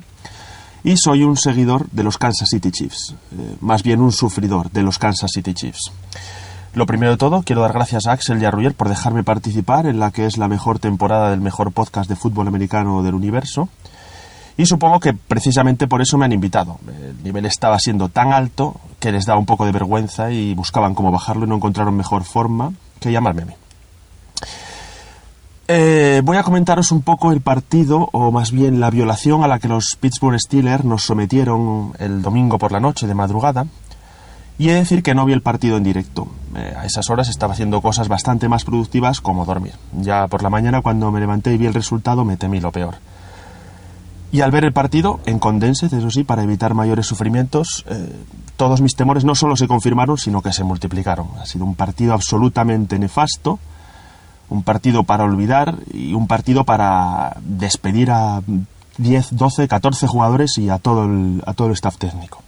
y 0.84 0.96
soy 0.96 1.24
un 1.24 1.36
seguidor 1.36 1.88
de 1.90 2.04
los 2.04 2.16
Kansas 2.18 2.48
City 2.50 2.70
Chiefs, 2.70 3.14
eh, 3.32 3.56
más 3.60 3.82
bien 3.82 4.00
un 4.00 4.12
sufridor 4.12 4.70
de 4.70 4.82
los 4.82 4.98
Kansas 4.98 5.30
City 5.34 5.52
Chiefs. 5.54 5.90
Lo 6.74 6.86
primero 6.86 7.10
de 7.12 7.18
todo, 7.18 7.42
quiero 7.42 7.62
dar 7.62 7.72
gracias 7.72 8.06
a 8.06 8.12
Axel 8.12 8.40
y 8.40 8.44
a 8.44 8.50
Ruyer 8.52 8.74
por 8.74 8.88
dejarme 8.88 9.24
participar 9.24 9.86
en 9.86 9.98
la 9.98 10.12
que 10.12 10.26
es 10.26 10.36
la 10.38 10.46
mejor 10.46 10.78
temporada 10.78 11.30
del 11.30 11.40
mejor 11.40 11.72
podcast 11.72 12.08
de 12.08 12.14
fútbol 12.16 12.46
americano 12.46 13.02
del 13.02 13.14
universo. 13.14 13.68
Y 14.60 14.66
supongo 14.66 15.00
que 15.00 15.14
precisamente 15.14 15.88
por 15.88 16.02
eso 16.02 16.18
me 16.18 16.26
han 16.26 16.32
invitado. 16.32 16.78
El 16.86 17.22
nivel 17.24 17.46
estaba 17.46 17.78
siendo 17.78 18.10
tan 18.10 18.34
alto 18.34 18.78
que 18.98 19.10
les 19.10 19.24
daba 19.24 19.40
un 19.40 19.46
poco 19.46 19.64
de 19.64 19.72
vergüenza 19.72 20.30
y 20.32 20.52
buscaban 20.52 20.94
cómo 20.94 21.10
bajarlo 21.10 21.46
y 21.46 21.48
no 21.48 21.54
encontraron 21.54 21.96
mejor 21.96 22.24
forma 22.24 22.74
que 23.00 23.10
llamarme 23.10 23.40
a 23.40 23.46
mí. 23.46 23.54
Eh, 25.66 26.20
voy 26.22 26.36
a 26.36 26.42
comentaros 26.42 26.92
un 26.92 27.00
poco 27.00 27.32
el 27.32 27.40
partido, 27.40 28.10
o 28.12 28.30
más 28.32 28.52
bien 28.52 28.80
la 28.80 28.90
violación 28.90 29.42
a 29.44 29.48
la 29.48 29.58
que 29.60 29.68
los 29.68 29.96
Pittsburgh 29.98 30.38
Steelers 30.38 30.84
nos 30.84 31.04
sometieron 31.04 31.94
el 31.98 32.20
domingo 32.20 32.58
por 32.58 32.70
la 32.70 32.80
noche 32.80 33.06
de 33.06 33.14
madrugada. 33.14 33.64
Y 34.58 34.68
he 34.68 34.74
de 34.74 34.80
decir 34.80 35.02
que 35.02 35.14
no 35.14 35.24
vi 35.24 35.32
el 35.32 35.40
partido 35.40 35.78
en 35.78 35.84
directo. 35.84 36.28
Eh, 36.54 36.74
a 36.76 36.84
esas 36.84 37.08
horas 37.08 37.30
estaba 37.30 37.54
haciendo 37.54 37.80
cosas 37.80 38.08
bastante 38.08 38.46
más 38.46 38.66
productivas 38.66 39.22
como 39.22 39.46
dormir. 39.46 39.72
Ya 39.98 40.26
por 40.26 40.42
la 40.42 40.50
mañana 40.50 40.82
cuando 40.82 41.10
me 41.10 41.20
levanté 41.20 41.54
y 41.54 41.56
vi 41.56 41.64
el 41.64 41.72
resultado 41.72 42.26
me 42.26 42.36
temí 42.36 42.60
lo 42.60 42.70
peor. 42.70 42.96
Y 44.32 44.42
al 44.42 44.50
ver 44.52 44.64
el 44.64 44.72
partido, 44.72 45.18
en 45.26 45.38
Condensed, 45.38 45.92
eso 45.92 46.10
sí, 46.10 46.22
para 46.22 46.42
evitar 46.44 46.74
mayores 46.74 47.06
sufrimientos, 47.06 47.84
eh, 47.88 48.14
todos 48.56 48.80
mis 48.80 48.94
temores 48.94 49.24
no 49.24 49.34
solo 49.34 49.56
se 49.56 49.66
confirmaron, 49.66 50.18
sino 50.18 50.40
que 50.40 50.52
se 50.52 50.62
multiplicaron. 50.62 51.28
Ha 51.40 51.46
sido 51.46 51.64
un 51.64 51.74
partido 51.74 52.14
absolutamente 52.14 52.98
nefasto, 52.98 53.58
un 54.48 54.62
partido 54.62 55.02
para 55.02 55.24
olvidar 55.24 55.76
y 55.92 56.14
un 56.14 56.28
partido 56.28 56.64
para 56.64 57.36
despedir 57.40 58.10
a 58.12 58.42
10, 58.98 59.36
12, 59.36 59.66
14 59.66 60.06
jugadores 60.06 60.58
y 60.58 60.68
a 60.68 60.78
todo 60.78 61.04
el, 61.04 61.42
a 61.46 61.54
todo 61.54 61.68
el 61.68 61.72
staff 61.72 61.96
técnico. 61.96 62.42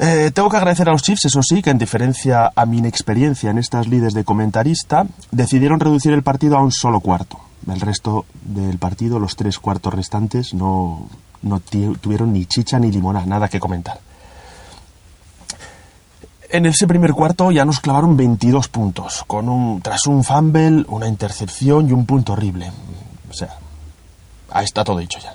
Eh, 0.00 0.30
tengo 0.32 0.48
que 0.48 0.56
agradecer 0.56 0.88
a 0.88 0.92
los 0.92 1.02
Chiefs, 1.02 1.24
eso 1.24 1.42
sí, 1.42 1.60
que 1.60 1.70
en 1.70 1.78
diferencia 1.78 2.52
a 2.54 2.66
mi 2.66 2.78
inexperiencia 2.78 3.50
en 3.50 3.58
estas 3.58 3.88
lides 3.88 4.14
de 4.14 4.24
comentarista, 4.24 5.06
decidieron 5.32 5.80
reducir 5.80 6.12
el 6.12 6.22
partido 6.22 6.56
a 6.56 6.62
un 6.62 6.70
solo 6.70 7.00
cuarto. 7.00 7.40
El 7.66 7.80
resto 7.80 8.24
del 8.42 8.78
partido, 8.78 9.18
los 9.18 9.34
tres 9.34 9.58
cuartos 9.58 9.92
restantes, 9.92 10.54
no, 10.54 11.08
no 11.42 11.60
tuvieron 11.60 12.32
ni 12.32 12.46
chicha 12.46 12.78
ni 12.78 12.92
limonada, 12.92 13.26
nada 13.26 13.48
que 13.48 13.58
comentar. 13.58 13.98
En 16.50 16.64
ese 16.64 16.86
primer 16.86 17.12
cuarto 17.12 17.50
ya 17.50 17.64
nos 17.64 17.80
clavaron 17.80 18.16
22 18.16 18.68
puntos, 18.68 19.24
con 19.26 19.48
un, 19.48 19.82
tras 19.82 20.06
un 20.06 20.22
fumble, 20.24 20.84
una 20.88 21.08
intercepción 21.08 21.88
y 21.88 21.92
un 21.92 22.06
punto 22.06 22.32
horrible. 22.34 22.70
O 23.28 23.34
sea, 23.34 23.50
ahí 24.50 24.64
está 24.64 24.84
todo 24.84 24.98
dicho 24.98 25.18
ya. 25.18 25.34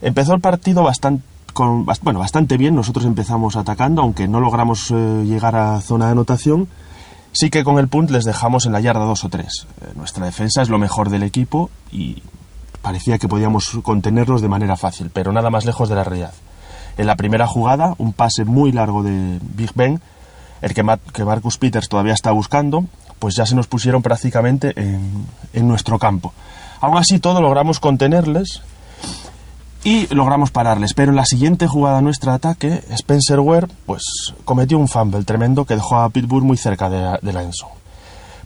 Empezó 0.00 0.32
el 0.34 0.40
partido 0.40 0.82
bastante, 0.82 1.24
bueno, 1.54 2.18
bastante 2.18 2.56
bien, 2.56 2.74
nosotros 2.74 3.04
empezamos 3.04 3.56
atacando, 3.56 4.02
aunque 4.02 4.28
no 4.28 4.40
logramos 4.40 4.90
eh, 4.90 5.24
llegar 5.24 5.56
a 5.56 5.80
zona 5.80 6.06
de 6.06 6.12
anotación. 6.12 6.68
Sí 7.32 7.50
que 7.50 7.64
con 7.64 7.78
el 7.78 7.88
punt 7.88 8.10
les 8.10 8.24
dejamos 8.24 8.66
en 8.66 8.72
la 8.72 8.80
yarda 8.80 9.04
2 9.04 9.24
o 9.24 9.28
3. 9.28 9.66
nuestra 9.96 10.24
defensa 10.24 10.62
es 10.62 10.68
lo 10.68 10.78
mejor 10.78 11.10
del 11.10 11.24
equipo 11.24 11.70
y 11.90 12.22
parecía 12.80 13.18
que 13.18 13.28
podíamos 13.28 13.78
contenerlos 13.82 14.40
de 14.40 14.48
manera 14.48 14.76
fácil, 14.76 15.10
pero 15.12 15.32
nada 15.32 15.50
más 15.50 15.64
lejos 15.64 15.88
de 15.88 15.96
la 15.96 16.04
realidad. 16.04 16.32
En 16.96 17.06
la 17.06 17.16
primera 17.16 17.46
jugada, 17.46 17.94
un 17.98 18.12
pase 18.12 18.44
muy 18.44 18.70
largo 18.70 19.02
de 19.02 19.40
Big 19.42 19.72
Ben, 19.74 20.00
el 20.62 20.74
que, 20.74 20.84
que 21.12 21.24
Marcus 21.24 21.58
Peters 21.58 21.88
todavía 21.88 22.12
está 22.12 22.30
buscando, 22.30 22.84
pues 23.18 23.34
ya 23.34 23.46
se 23.46 23.56
nos 23.56 23.66
pusieron 23.66 24.02
prácticamente 24.02 24.72
en, 24.76 25.26
en 25.52 25.66
nuestro 25.66 25.98
campo. 25.98 26.32
Aún 26.80 26.98
así, 26.98 27.18
todo 27.18 27.40
logramos 27.40 27.80
contenerles 27.80 28.62
y 29.84 30.12
logramos 30.12 30.50
pararles. 30.50 30.94
Pero 30.94 31.10
en 31.10 31.16
la 31.16 31.26
siguiente 31.26 31.66
jugada 31.66 32.00
nuestra 32.00 32.32
de 32.32 32.36
ataque, 32.36 32.82
Spencer 32.90 33.38
Ware 33.38 33.68
pues, 33.86 34.02
cometió 34.44 34.78
un 34.78 34.88
fumble 34.88 35.24
tremendo 35.24 35.64
que 35.64 35.74
dejó 35.74 35.98
a 35.98 36.08
Pittsburgh 36.08 36.44
muy 36.44 36.56
cerca 36.56 36.90
de, 36.90 37.18
de 37.20 37.32
la 37.32 37.42
endzone. 37.42 37.74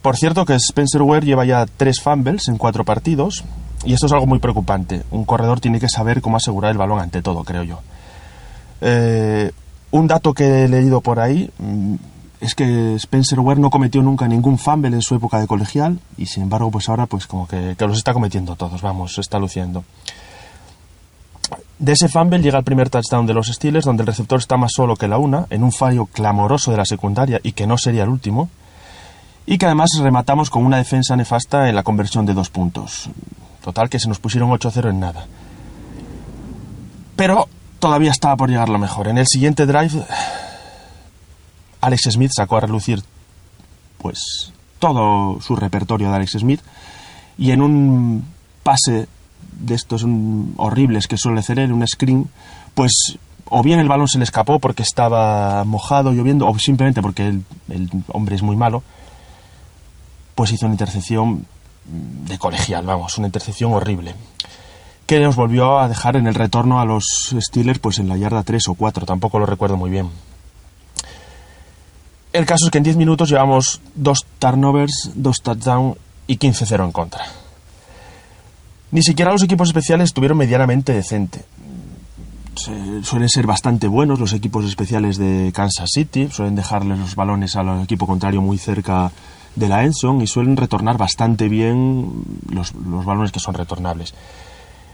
Por 0.02 0.16
cierto 0.16 0.44
que 0.44 0.54
Spencer 0.54 1.02
Ware 1.02 1.24
lleva 1.24 1.44
ya 1.44 1.66
tres 1.66 2.00
fumbles 2.00 2.48
en 2.48 2.58
cuatro 2.58 2.84
partidos 2.84 3.44
y 3.84 3.92
esto 3.92 4.06
es 4.06 4.12
algo 4.12 4.26
muy 4.26 4.38
preocupante. 4.38 5.02
Un 5.10 5.24
corredor 5.24 5.60
tiene 5.60 5.80
que 5.80 5.88
saber 5.88 6.20
cómo 6.20 6.36
asegurar 6.36 6.72
el 6.72 6.78
balón 6.78 7.00
ante 7.00 7.22
todo, 7.22 7.44
creo 7.44 7.62
yo. 7.62 7.80
Eh, 8.80 9.50
un 9.90 10.06
dato 10.06 10.34
que 10.34 10.64
he 10.64 10.68
leído 10.68 11.00
por 11.00 11.18
ahí 11.18 11.50
mm, 11.58 11.94
es 12.40 12.54
que 12.54 12.94
Spencer 12.94 13.40
Ware 13.40 13.60
no 13.60 13.70
cometió 13.70 14.02
nunca 14.02 14.28
ningún 14.28 14.58
fumble 14.58 14.94
en 14.94 15.02
su 15.02 15.14
época 15.14 15.40
de 15.40 15.46
colegial 15.46 15.98
y 16.16 16.26
sin 16.26 16.44
embargo 16.44 16.70
pues 16.70 16.88
ahora 16.88 17.06
pues 17.06 17.26
como 17.26 17.48
que, 17.48 17.74
que 17.76 17.86
los 17.86 17.98
está 17.98 18.12
cometiendo 18.12 18.54
todos, 18.54 18.82
vamos, 18.82 19.14
se 19.14 19.20
está 19.20 19.38
luciendo. 19.38 19.84
De 21.78 21.92
ese 21.92 22.08
fumble 22.08 22.40
llega 22.40 22.58
el 22.58 22.64
primer 22.64 22.90
touchdown 22.90 23.26
de 23.26 23.34
los 23.34 23.46
Steelers, 23.46 23.84
donde 23.84 24.02
el 24.02 24.06
receptor 24.06 24.38
está 24.38 24.56
más 24.56 24.72
solo 24.74 24.96
que 24.96 25.08
la 25.08 25.18
una, 25.18 25.46
en 25.50 25.62
un 25.62 25.72
fallo 25.72 26.06
clamoroso 26.06 26.70
de 26.70 26.76
la 26.76 26.84
secundaria 26.84 27.40
y 27.42 27.52
que 27.52 27.66
no 27.66 27.78
sería 27.78 28.02
el 28.02 28.08
último, 28.08 28.50
y 29.46 29.58
que 29.58 29.66
además 29.66 29.90
rematamos 30.00 30.50
con 30.50 30.66
una 30.66 30.76
defensa 30.76 31.16
nefasta 31.16 31.68
en 31.68 31.74
la 31.74 31.82
conversión 31.82 32.26
de 32.26 32.34
dos 32.34 32.50
puntos. 32.50 33.08
Total, 33.62 33.88
que 33.88 34.00
se 34.00 34.08
nos 34.08 34.18
pusieron 34.18 34.50
8-0 34.50 34.90
en 34.90 35.00
nada. 35.00 35.26
Pero 37.16 37.48
todavía 37.78 38.10
estaba 38.10 38.36
por 38.36 38.50
llegar 38.50 38.68
lo 38.68 38.78
mejor. 38.78 39.08
En 39.08 39.18
el 39.18 39.26
siguiente 39.26 39.64
drive, 39.66 40.04
Alex 41.80 42.08
Smith 42.10 42.30
sacó 42.34 42.56
a 42.56 42.60
relucir 42.60 43.02
pues 43.98 44.52
todo 44.78 45.40
su 45.40 45.56
repertorio 45.56 46.10
de 46.10 46.16
Alex 46.16 46.32
Smith 46.38 46.60
y 47.36 47.50
en 47.52 47.62
un 47.62 48.24
pase 48.62 49.08
de 49.58 49.74
estos 49.74 50.04
horribles 50.56 51.06
que 51.06 51.16
suele 51.16 51.40
hacer 51.40 51.58
él, 51.58 51.72
un 51.72 51.86
screen, 51.86 52.28
pues 52.74 53.18
o 53.50 53.62
bien 53.62 53.80
el 53.80 53.88
balón 53.88 54.08
se 54.08 54.18
le 54.18 54.24
escapó 54.24 54.58
porque 54.58 54.82
estaba 54.82 55.64
mojado, 55.64 56.12
lloviendo, 56.12 56.46
o 56.46 56.58
simplemente 56.58 57.02
porque 57.02 57.28
el, 57.28 57.44
hombre 58.08 58.36
es 58.36 58.42
muy 58.42 58.56
malo, 58.56 58.82
pues 60.34 60.52
hizo 60.52 60.66
una 60.66 60.74
intercepción 60.74 61.46
de 61.84 62.38
colegial, 62.38 62.84
vamos, 62.84 63.16
una 63.18 63.28
intercepción 63.28 63.72
horrible, 63.72 64.14
que 65.06 65.20
nos 65.20 65.36
volvió 65.36 65.78
a 65.78 65.88
dejar 65.88 66.16
en 66.16 66.26
el 66.26 66.34
retorno 66.34 66.80
a 66.80 66.84
los 66.84 67.34
Steelers 67.38 67.78
pues 67.78 67.98
en 67.98 68.08
la 68.08 68.16
yarda 68.16 68.42
3 68.42 68.68
o 68.68 68.74
4, 68.74 69.06
tampoco 69.06 69.38
lo 69.38 69.46
recuerdo 69.46 69.76
muy 69.76 69.90
bien. 69.90 70.10
El 72.32 72.44
caso 72.44 72.66
es 72.66 72.70
que 72.70 72.78
en 72.78 72.84
10 72.84 72.96
minutos 72.96 73.30
llevamos 73.30 73.80
dos 73.94 74.26
turnovers, 74.38 75.12
dos 75.14 75.40
touchdowns 75.42 75.96
y 76.26 76.36
15-0 76.36 76.84
en 76.84 76.92
contra. 76.92 77.24
Ni 78.90 79.02
siquiera 79.02 79.32
los 79.32 79.42
equipos 79.42 79.68
especiales 79.68 80.06
estuvieron 80.06 80.38
medianamente 80.38 80.92
decente. 80.92 81.44
Suelen 83.02 83.28
ser 83.28 83.46
bastante 83.46 83.86
buenos 83.86 84.18
los 84.18 84.32
equipos 84.32 84.64
especiales 84.64 85.16
de 85.16 85.52
Kansas 85.54 85.90
City, 85.92 86.28
suelen 86.30 86.56
dejarles 86.56 86.98
los 86.98 87.14
balones 87.14 87.54
al 87.54 87.82
equipo 87.82 88.06
contrario 88.06 88.42
muy 88.42 88.58
cerca 88.58 89.12
de 89.54 89.68
la 89.68 89.84
Enson 89.84 90.20
y 90.22 90.26
suelen 90.26 90.56
retornar 90.56 90.98
bastante 90.98 91.48
bien 91.48 92.24
los, 92.50 92.74
los 92.74 93.04
balones 93.04 93.30
que 93.30 93.38
son 93.38 93.54
retornables. 93.54 94.12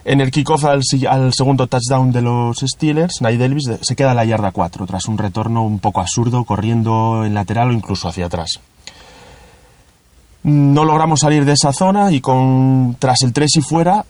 En 0.06 0.20
el 0.20 0.30
kickoff 0.30 0.66
al, 0.66 0.82
segundo 0.84 1.66
touchdown 1.66 2.12
de 2.12 2.20
los 2.20 2.58
Steelers, 2.58 3.22
Nate 3.22 3.38
Davis 3.38 3.70
se 3.80 3.96
queda 3.96 4.10
en 4.10 4.16
la 4.16 4.26
yarda 4.26 4.52
4, 4.52 4.86
tras 4.86 5.08
un 5.08 5.16
retorno 5.16 5.64
un 5.64 5.78
poco 5.78 6.02
absurdo, 6.02 6.44
corriendo 6.44 7.24
en 7.24 7.32
lateral 7.32 7.70
o 7.70 7.72
incluso 7.72 8.08
hacia 8.08 8.26
atrás. 8.26 8.60
No 10.44 10.84
logramos 10.84 11.20
salir 11.20 11.44
de 11.44 11.52
esa 11.52 11.72
zona 11.72 12.12
y 12.12 12.20
tras 12.98 13.22
el 13.22 13.32
3 13.32 13.56
y 13.56 13.60
fuera, 13.62 14.04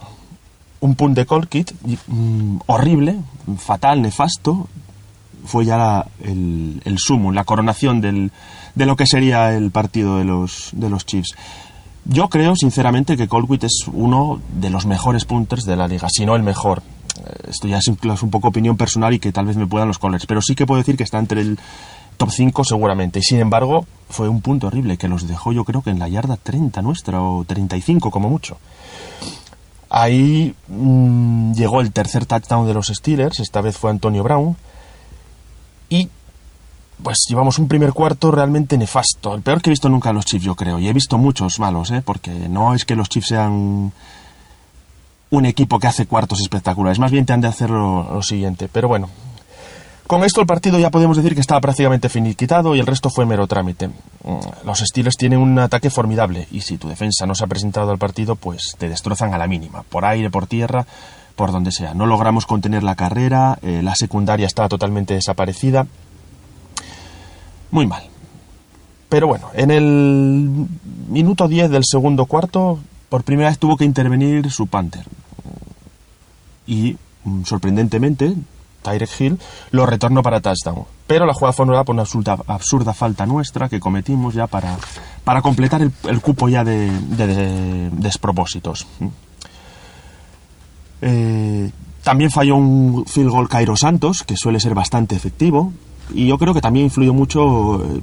un 0.80 0.96
punt 0.96 1.16
de 1.16 1.26
Colkit 1.26 1.72
mm, 2.08 2.56
horrible, 2.66 3.16
fatal, 3.56 4.02
nefasto, 4.02 4.68
fue 5.46 5.64
ya 5.64 6.06
el, 6.22 6.82
el 6.84 6.98
sumo, 6.98 7.32
la 7.32 7.44
coronación 7.44 8.00
del, 8.00 8.32
de 8.74 8.86
lo 8.86 8.96
que 8.96 9.06
sería 9.06 9.54
el 9.54 9.70
partido 9.70 10.18
de 10.18 10.24
los, 10.24 10.70
de 10.72 10.90
los 10.90 11.06
Chiefs. 11.06 11.34
Yo 12.06 12.28
creo, 12.28 12.54
sinceramente, 12.56 13.16
que 13.16 13.28
Colquitt 13.28 13.64
es 13.64 13.84
uno 13.92 14.40
de 14.60 14.70
los 14.70 14.84
mejores 14.86 15.24
punters 15.24 15.64
de 15.64 15.76
la 15.76 15.88
liga, 15.88 16.08
si 16.10 16.26
no 16.26 16.36
el 16.36 16.42
mejor. 16.42 16.82
Eh, 17.24 17.50
Esto 17.50 17.68
ya 17.68 17.78
es 17.78 17.88
un 17.88 18.30
poco 18.30 18.48
opinión 18.48 18.76
personal 18.76 19.14
y 19.14 19.18
que 19.18 19.32
tal 19.32 19.46
vez 19.46 19.56
me 19.56 19.66
puedan 19.66 19.88
los 19.88 19.98
colores, 19.98 20.26
pero 20.26 20.42
sí 20.42 20.54
que 20.54 20.66
puedo 20.66 20.78
decir 20.78 20.96
que 20.96 21.04
está 21.04 21.18
entre 21.18 21.40
el, 21.40 21.58
top 22.16 22.30
5 22.30 22.64
seguramente. 22.64 23.18
Y 23.18 23.22
sin 23.22 23.40
embargo, 23.40 23.86
fue 24.08 24.28
un 24.28 24.40
punto 24.40 24.68
horrible 24.68 24.96
que 24.96 25.08
los 25.08 25.26
dejó 25.26 25.52
yo 25.52 25.64
creo 25.64 25.82
que 25.82 25.90
en 25.90 25.98
la 25.98 26.08
yarda 26.08 26.36
30 26.36 26.82
nuestra 26.82 27.22
o 27.22 27.44
35 27.44 28.10
como 28.10 28.28
mucho. 28.28 28.58
Ahí 29.90 30.54
mm, 30.68 31.52
llegó 31.52 31.80
el 31.80 31.92
tercer 31.92 32.26
touchdown 32.26 32.66
de 32.66 32.74
los 32.74 32.88
Steelers, 32.88 33.40
esta 33.40 33.60
vez 33.60 33.76
fue 33.76 33.90
Antonio 33.90 34.22
Brown. 34.22 34.56
Y 35.88 36.08
pues 37.02 37.26
llevamos 37.28 37.58
un 37.58 37.68
primer 37.68 37.92
cuarto 37.92 38.30
realmente 38.30 38.78
nefasto, 38.78 39.34
el 39.34 39.42
peor 39.42 39.60
que 39.60 39.70
he 39.70 39.72
visto 39.72 39.88
nunca 39.88 40.10
a 40.10 40.12
los 40.12 40.24
Chiefs 40.24 40.44
yo 40.44 40.54
creo. 40.54 40.78
Y 40.78 40.88
he 40.88 40.92
visto 40.92 41.18
muchos 41.18 41.58
malos, 41.58 41.90
¿eh? 41.90 42.02
porque 42.04 42.30
no 42.30 42.74
es 42.74 42.84
que 42.84 42.96
los 42.96 43.08
Chiefs 43.08 43.28
sean 43.28 43.92
un 45.30 45.46
equipo 45.46 45.78
que 45.78 45.86
hace 45.86 46.06
cuartos 46.06 46.40
espectaculares, 46.40 46.98
más 46.98 47.10
bien 47.10 47.26
te 47.26 47.32
han 47.32 47.40
de 47.40 47.48
hacer 47.48 47.70
lo 47.70 48.22
siguiente. 48.22 48.68
Pero 48.68 48.88
bueno, 48.88 49.08
con 50.06 50.22
esto 50.22 50.40
el 50.40 50.46
partido 50.46 50.78
ya 50.78 50.90
podemos 50.90 51.16
decir 51.16 51.34
que 51.34 51.40
estaba 51.40 51.60
prácticamente 51.60 52.08
finiquitado 52.08 52.74
y 52.74 52.80
el 52.80 52.86
resto 52.86 53.08
fue 53.08 53.24
mero 53.24 53.46
trámite. 53.46 53.88
Mm, 53.88 54.66
los 54.66 54.80
Steelers 54.80 55.16
tienen 55.16 55.38
un 55.38 55.58
ataque 55.58 55.90
formidable 55.90 56.46
y 56.50 56.60
si 56.60 56.76
tu 56.76 56.88
defensa 56.88 57.26
no 57.26 57.34
se 57.34 57.44
ha 57.44 57.48
presentado 57.48 57.90
al 57.90 57.98
partido, 57.98 58.36
pues 58.36 58.74
te 58.78 58.88
destrozan 58.88 59.32
a 59.32 59.38
la 59.38 59.46
mínima, 59.46 59.82
por 59.82 60.04
aire, 60.04 60.30
por 60.30 60.46
tierra, 60.46 60.86
por 61.36 61.52
donde 61.52 61.72
sea. 61.72 61.94
No 61.94 62.06
logramos 62.06 62.46
contener 62.46 62.82
la 62.82 62.94
carrera, 62.94 63.58
eh, 63.62 63.80
la 63.82 63.94
secundaria 63.94 64.46
estaba 64.46 64.68
totalmente 64.68 65.14
desaparecida. 65.14 65.86
Muy 67.70 67.86
mal. 67.86 68.04
Pero 69.08 69.26
bueno, 69.26 69.48
en 69.54 69.70
el 69.70 70.66
minuto 71.08 71.48
10 71.48 71.70
del 71.70 71.84
segundo 71.84 72.26
cuarto, 72.26 72.78
por 73.08 73.24
primera 73.24 73.48
vez 73.48 73.58
tuvo 73.58 73.76
que 73.76 73.84
intervenir 73.84 74.50
su 74.50 74.66
Panther. 74.66 75.04
Y 76.66 76.96
mm, 77.24 77.44
sorprendentemente, 77.44 78.34
Tyrek 78.84 79.10
Hill, 79.18 79.38
lo 79.72 79.86
retornó 79.86 80.22
para 80.22 80.40
touchdown. 80.40 80.84
Pero 81.06 81.26
la 81.26 81.34
jugada 81.34 81.52
fue 81.52 81.64
anulada 81.64 81.84
por 81.84 81.94
una 81.94 82.04
absurda, 82.46 82.94
falta 82.94 83.26
nuestra 83.26 83.68
que 83.68 83.80
cometimos 83.80 84.34
ya 84.34 84.46
para, 84.46 84.76
para 85.24 85.42
completar 85.42 85.82
el, 85.82 86.20
cupo 86.20 86.48
ya 86.48 86.62
de, 86.62 87.90
despropósitos. 87.92 88.86
Eh, 91.02 91.70
también 92.02 92.30
falló 92.30 92.56
un 92.56 93.04
field 93.06 93.30
goal 93.30 93.48
Cairo 93.48 93.76
Santos, 93.76 94.22
que 94.22 94.36
suele 94.36 94.60
ser 94.60 94.74
bastante 94.74 95.16
efectivo. 95.16 95.72
Y 96.14 96.26
yo 96.26 96.38
creo 96.38 96.54
que 96.54 96.60
también 96.60 96.86
influyó 96.86 97.14
mucho 97.14 97.82
eh, 97.82 98.00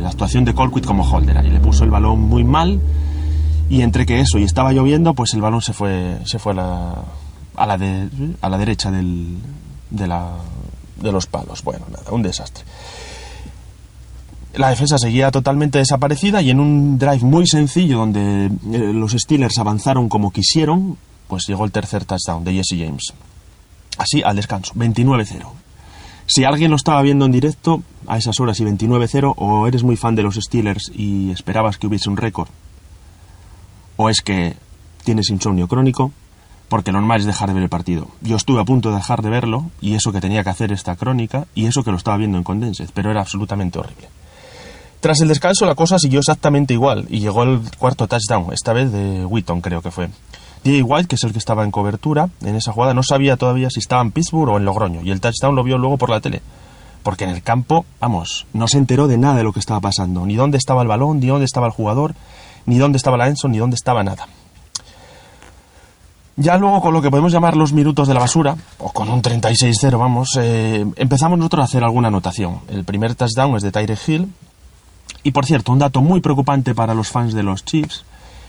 la 0.00 0.08
actuación 0.08 0.44
de 0.44 0.54
Colquitt 0.54 0.84
como 0.84 1.02
holder. 1.02 1.38
Ahí 1.38 1.50
le 1.50 1.60
puso 1.60 1.84
el 1.84 1.90
balón 1.90 2.20
muy 2.20 2.44
mal. 2.44 2.80
Y 3.68 3.80
entre 3.80 4.04
que 4.04 4.20
eso 4.20 4.38
y 4.38 4.44
estaba 4.44 4.72
lloviendo, 4.72 5.14
pues 5.14 5.32
el 5.34 5.40
balón 5.40 5.62
se 5.62 5.72
fue, 5.72 6.18
se 6.26 6.38
fue 6.38 6.52
a 6.52 6.54
la, 6.54 6.94
a 7.56 7.66
la, 7.66 7.78
de, 7.78 8.08
a 8.40 8.48
la 8.48 8.58
derecha 8.58 8.90
del, 8.90 9.38
de, 9.90 10.06
la, 10.06 10.32
de 11.00 11.12
los 11.12 11.26
palos. 11.26 11.62
Bueno, 11.62 11.86
nada, 11.90 12.10
un 12.12 12.22
desastre. 12.22 12.64
La 14.54 14.70
defensa 14.70 14.98
seguía 14.98 15.30
totalmente 15.30 15.78
desaparecida 15.78 16.40
y 16.40 16.50
en 16.50 16.60
un 16.60 16.96
drive 16.98 17.24
muy 17.24 17.46
sencillo 17.46 17.98
donde 17.98 18.46
eh, 18.46 18.92
los 18.92 19.12
Steelers 19.12 19.58
avanzaron 19.58 20.08
como 20.08 20.30
quisieron, 20.30 20.96
pues 21.26 21.44
llegó 21.48 21.64
el 21.64 21.72
tercer 21.72 22.04
touchdown 22.04 22.44
de 22.44 22.52
Jesse 22.54 22.78
James. 22.78 23.12
Así 23.98 24.22
al 24.22 24.36
descanso, 24.36 24.72
29-0. 24.74 25.44
Si 26.26 26.44
alguien 26.44 26.70
lo 26.70 26.76
estaba 26.76 27.02
viendo 27.02 27.26
en 27.26 27.32
directo 27.32 27.82
a 28.06 28.16
esas 28.16 28.38
horas 28.40 28.58
y 28.60 28.64
29-0, 28.64 29.34
o 29.36 29.66
eres 29.66 29.82
muy 29.82 29.96
fan 29.96 30.14
de 30.14 30.22
los 30.22 30.36
Steelers 30.36 30.90
y 30.94 31.30
esperabas 31.30 31.76
que 31.76 31.86
hubiese 31.86 32.08
un 32.08 32.16
récord, 32.16 32.48
o 33.96 34.08
es 34.08 34.20
que 34.20 34.56
tienes 35.04 35.30
insomnio 35.30 35.68
crónico, 35.68 36.12
porque 36.68 36.92
lo 36.92 37.00
normal 37.00 37.20
es 37.20 37.26
dejar 37.26 37.48
de 37.48 37.54
ver 37.54 37.62
el 37.64 37.68
partido. 37.68 38.08
Yo 38.20 38.36
estuve 38.36 38.60
a 38.60 38.64
punto 38.64 38.90
de 38.90 38.96
dejar 38.96 39.22
de 39.22 39.30
verlo, 39.30 39.70
y 39.80 39.94
eso 39.94 40.12
que 40.12 40.20
tenía 40.20 40.42
que 40.42 40.50
hacer 40.50 40.72
esta 40.72 40.96
crónica, 40.96 41.46
y 41.54 41.66
eso 41.66 41.84
que 41.84 41.90
lo 41.90 41.96
estaba 41.96 42.16
viendo 42.16 42.38
en 42.38 42.44
Condensed, 42.44 42.90
pero 42.94 43.10
era 43.10 43.20
absolutamente 43.20 43.78
horrible. 43.78 44.08
Tras 45.00 45.20
el 45.20 45.28
descanso 45.28 45.66
la 45.66 45.74
cosa 45.74 45.98
siguió 45.98 46.20
exactamente 46.20 46.72
igual, 46.72 47.06
y 47.10 47.20
llegó 47.20 47.42
el 47.42 47.60
cuarto 47.78 48.06
touchdown, 48.06 48.52
esta 48.52 48.72
vez 48.72 48.90
de 48.90 49.24
Wheaton 49.26 49.60
creo 49.60 49.82
que 49.82 49.90
fue. 49.90 50.08
D.A. 50.64 50.82
White, 50.82 51.08
que 51.08 51.16
es 51.16 51.24
el 51.24 51.32
que 51.32 51.38
estaba 51.38 51.62
en 51.62 51.70
cobertura 51.70 52.30
en 52.42 52.56
esa 52.56 52.72
jugada, 52.72 52.94
no 52.94 53.02
sabía 53.02 53.36
todavía 53.36 53.68
si 53.68 53.80
estaba 53.80 54.00
en 54.00 54.12
Pittsburgh 54.12 54.48
o 54.48 54.56
en 54.56 54.64
Logroño, 54.64 55.02
y 55.02 55.10
el 55.10 55.20
touchdown 55.20 55.54
lo 55.54 55.62
vio 55.62 55.76
luego 55.76 55.98
por 55.98 56.08
la 56.08 56.22
tele. 56.22 56.40
Porque 57.02 57.24
en 57.24 57.30
el 57.30 57.42
campo, 57.42 57.84
vamos, 58.00 58.46
no 58.54 58.66
se 58.66 58.78
enteró 58.78 59.06
de 59.06 59.18
nada 59.18 59.36
de 59.36 59.44
lo 59.44 59.52
que 59.52 59.60
estaba 59.60 59.80
pasando, 59.80 60.24
ni 60.24 60.36
dónde 60.36 60.56
estaba 60.56 60.80
el 60.80 60.88
balón, 60.88 61.20
ni 61.20 61.26
dónde 61.26 61.44
estaba 61.44 61.66
el 61.66 61.72
jugador, 61.74 62.14
ni 62.64 62.78
dónde 62.78 62.96
estaba 62.96 63.18
la 63.18 63.28
Enson, 63.28 63.52
ni 63.52 63.58
dónde 63.58 63.74
estaba 63.74 64.02
nada. 64.02 64.26
Ya 66.36 66.56
luego 66.58 66.80
con 66.80 66.92
lo 66.92 67.00
que 67.00 67.10
podemos 67.10 67.32
llamar 67.32 67.56
los 67.56 67.72
minutos 67.72 68.08
de 68.08 68.14
la 68.14 68.20
basura, 68.20 68.56
o 68.78 68.92
con 68.92 69.08
un 69.08 69.22
36-0, 69.22 69.98
vamos, 69.98 70.36
eh, 70.40 70.84
empezamos 70.96 71.38
nosotros 71.38 71.60
a 71.62 71.64
hacer 71.64 71.84
alguna 71.84 72.08
anotación. 72.08 72.60
El 72.68 72.84
primer 72.84 73.14
touchdown 73.14 73.56
es 73.56 73.62
de 73.62 73.70
Tyre 73.70 73.96
Hill. 74.06 74.32
Y 75.22 75.30
por 75.30 75.46
cierto, 75.46 75.72
un 75.72 75.78
dato 75.78 76.02
muy 76.02 76.20
preocupante 76.20 76.74
para 76.74 76.92
los 76.92 77.08
fans 77.08 77.34
de 77.34 77.42
los 77.42 77.64
Chiefs 77.64 78.04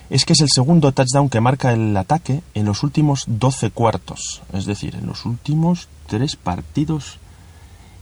es 0.10 0.26
que 0.26 0.34
es 0.34 0.42
el 0.42 0.50
segundo 0.54 0.92
touchdown 0.92 1.30
que 1.30 1.42
marca 1.42 1.72
el 1.74 1.96
ataque 1.96 2.42
en 2.54 2.66
los 2.66 2.84
últimos 2.84 3.24
12 3.28 3.72
cuartos. 3.72 4.42
Es 4.54 4.66
decir, 4.66 4.96
en 4.96 5.08
los 5.08 5.26
últimos 5.26 5.88
tres 6.08 6.36
partidos 6.36 7.18